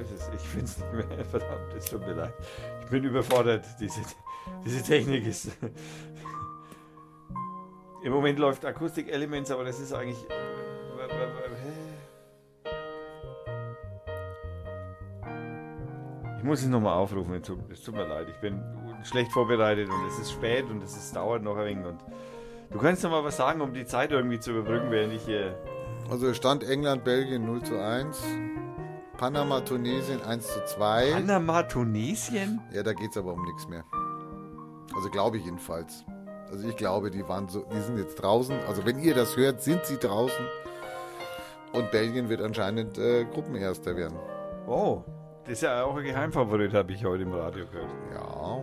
Ist 0.00 0.10
es? 0.12 0.30
Ich 0.34 0.48
find's 0.48 0.78
nicht 0.78 0.92
mehr. 0.92 1.24
Verdammt, 1.30 1.74
es 1.76 1.86
tut 1.86 2.00
mir 2.00 2.14
leid. 2.14 2.34
Ich 2.80 2.86
bin 2.90 3.04
überfordert. 3.04 3.64
Diese, 3.80 4.00
diese 4.64 4.82
Technik 4.82 5.26
ist. 5.26 5.56
Im 8.02 8.12
Moment 8.12 8.38
läuft 8.38 8.64
Akustik 8.64 9.08
Elements, 9.08 9.50
aber 9.50 9.64
das 9.64 9.78
ist 9.78 9.92
eigentlich. 9.92 10.24
Ich 16.38 16.44
muss 16.44 16.62
es 16.62 16.68
nochmal 16.68 16.94
aufrufen, 16.94 17.34
es 17.34 17.42
tut, 17.42 17.58
es 17.70 17.82
tut 17.82 17.94
mir 17.94 18.06
leid. 18.06 18.26
Ich 18.30 18.40
bin 18.40 18.62
schlecht 19.04 19.30
vorbereitet 19.30 19.90
und 19.90 20.06
es 20.06 20.18
ist 20.18 20.32
spät 20.32 20.64
und 20.70 20.82
es 20.82 20.96
ist, 20.96 21.14
dauert 21.14 21.42
noch 21.42 21.58
ein 21.58 21.66
wenig. 21.66 21.84
Und 21.84 22.00
du 22.70 22.78
kannst 22.78 23.02
noch 23.02 23.10
mal 23.10 23.22
was 23.22 23.36
sagen, 23.36 23.60
um 23.60 23.74
die 23.74 23.84
Zeit 23.84 24.10
irgendwie 24.12 24.40
zu 24.40 24.52
überbrücken, 24.52 24.90
während 24.90 25.12
ich 25.12 25.22
hier. 25.26 25.54
Also 26.10 26.32
Stand 26.32 26.64
England, 26.64 27.04
Belgien 27.04 27.44
0 27.44 27.62
zu 27.62 27.78
1. 27.78 28.24
Panama, 29.20 29.60
Tunesien 29.60 30.22
1 30.22 30.46
zu 30.46 30.64
2. 30.64 31.10
Panama, 31.12 31.62
Tunesien? 31.64 32.58
Ja, 32.72 32.82
da 32.82 32.94
geht 32.94 33.10
es 33.10 33.18
aber 33.18 33.34
um 33.34 33.44
nichts 33.44 33.68
mehr. 33.68 33.84
Also 34.94 35.10
glaube 35.10 35.36
ich 35.36 35.44
jedenfalls. 35.44 36.06
Also 36.50 36.66
ich 36.66 36.74
glaube, 36.74 37.10
die 37.10 37.28
waren 37.28 37.46
so, 37.46 37.66
die 37.70 37.80
sind 37.82 37.98
jetzt 37.98 38.14
draußen. 38.14 38.58
Also 38.66 38.86
wenn 38.86 38.98
ihr 38.98 39.14
das 39.14 39.36
hört, 39.36 39.60
sind 39.60 39.84
sie 39.84 39.98
draußen. 39.98 40.42
Und 41.74 41.90
Belgien 41.90 42.30
wird 42.30 42.40
anscheinend 42.40 42.96
äh, 42.96 43.26
Gruppenerster 43.26 43.94
werden. 43.94 44.18
Oh, 44.66 45.04
das 45.44 45.52
ist 45.52 45.62
ja 45.64 45.84
auch 45.84 45.94
ein 45.96 46.04
Geheimfavorit, 46.04 46.72
habe 46.72 46.90
ich 46.94 47.04
heute 47.04 47.24
im 47.24 47.34
Radio 47.34 47.66
gehört. 47.66 47.90
Ja, 48.14 48.62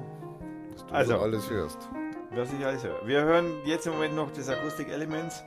dass 0.72 0.86
du 0.88 0.92
Also. 0.92 1.12
so 1.14 1.20
alles 1.20 1.50
hörst. 1.52 1.88
Was 2.32 2.52
ich 2.52 2.66
alles 2.66 2.84
höre. 2.84 3.06
Wir 3.06 3.22
hören 3.22 3.46
jetzt 3.64 3.86
im 3.86 3.94
Moment 3.94 4.16
noch 4.16 4.32
das 4.32 4.50
Akustik 4.50 4.90
Elements, 4.90 5.44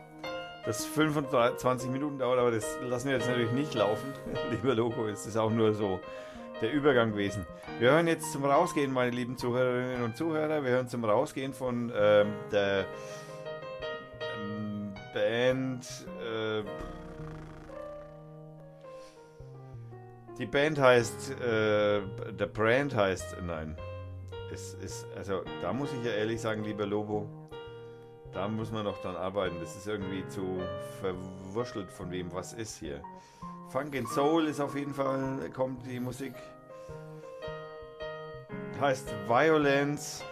das 0.65 0.85
25 0.85 1.91
Minuten 1.91 2.19
dauert, 2.19 2.39
aber 2.39 2.51
das 2.51 2.79
lassen 2.83 3.09
wir 3.09 3.17
jetzt 3.17 3.29
natürlich 3.29 3.53
nicht 3.53 3.75
laufen. 3.75 4.13
Lieber 4.51 4.75
Logo, 4.75 5.07
es 5.07 5.27
ist 5.27 5.37
auch 5.37 5.51
nur 5.51 5.75
so 5.75 6.01
der 6.61 6.73
Übergang 6.73 7.13
gewesen. 7.13 7.47
Wir 7.79 7.93
hören 7.93 8.07
jetzt 8.07 8.33
zum 8.33 8.45
Rausgehen, 8.45 8.93
meine 8.93 9.11
lieben 9.11 9.37
Zuhörerinnen 9.37 10.03
und 10.03 10.17
Zuhörer, 10.17 10.63
wir 10.63 10.71
hören 10.71 10.89
zum 10.89 11.05
Rausgehen 11.05 11.55
von 11.55 11.91
ähm, 11.95 12.35
der 12.53 12.85
ähm, 14.39 14.95
Band. 15.15 15.87
Äh, 16.21 16.63
die 20.39 20.47
Band 20.47 20.79
heißt, 20.79 21.33
äh, 21.41 22.01
der 22.33 22.47
Brand 22.47 22.95
heißt, 22.95 23.37
nein, 23.47 23.77
es 24.53 24.75
ist, 24.75 25.07
also 25.17 25.43
da 25.63 25.73
muss 25.73 25.91
ich 25.93 26.05
ja 26.05 26.13
ehrlich 26.13 26.41
sagen, 26.41 26.65
lieber 26.65 26.87
Lobo, 26.87 27.29
da 28.33 28.49
muss 28.49 28.71
man 28.71 28.85
noch 28.85 29.01
dran 29.03 29.17
arbeiten. 29.17 29.57
Das 29.61 29.77
ist 29.77 29.87
irgendwie 29.87 30.27
zu 30.29 30.61
verwurschtelt 31.01 31.91
von 31.91 32.11
wem 32.11 32.33
was 32.33 32.53
ist 32.53 32.77
hier. 32.79 33.03
Funk 33.71 33.97
and 33.97 34.09
Soul 34.09 34.47
ist 34.47 34.61
auf 34.61 34.77
jeden 34.77 34.95
Fall, 34.95 35.51
kommt 35.51 35.87
die 35.87 36.01
Musik. 36.01 36.35
Heißt 38.81 39.13
Violence. 39.29 40.25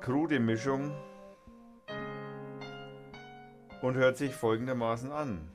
Krude 0.00 0.40
Mischung. 0.40 0.94
Und 3.82 3.94
hört 3.94 4.16
sich 4.16 4.34
folgendermaßen 4.34 5.10
an. 5.10 5.50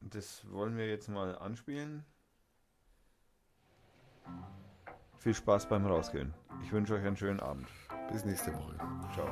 Das 0.00 0.42
wollen 0.50 0.76
wir 0.76 0.88
jetzt 0.88 1.08
mal 1.08 1.38
anspielen. 1.38 2.04
Viel 5.18 5.34
Spaß 5.34 5.66
beim 5.68 5.86
Rausgehen. 5.86 6.32
Ich 6.62 6.72
wünsche 6.72 6.94
euch 6.94 7.04
einen 7.04 7.16
schönen 7.16 7.40
Abend. 7.40 7.68
Bis 8.10 8.24
nächste 8.24 8.52
Woche. 8.54 8.74
Ciao. 9.14 9.28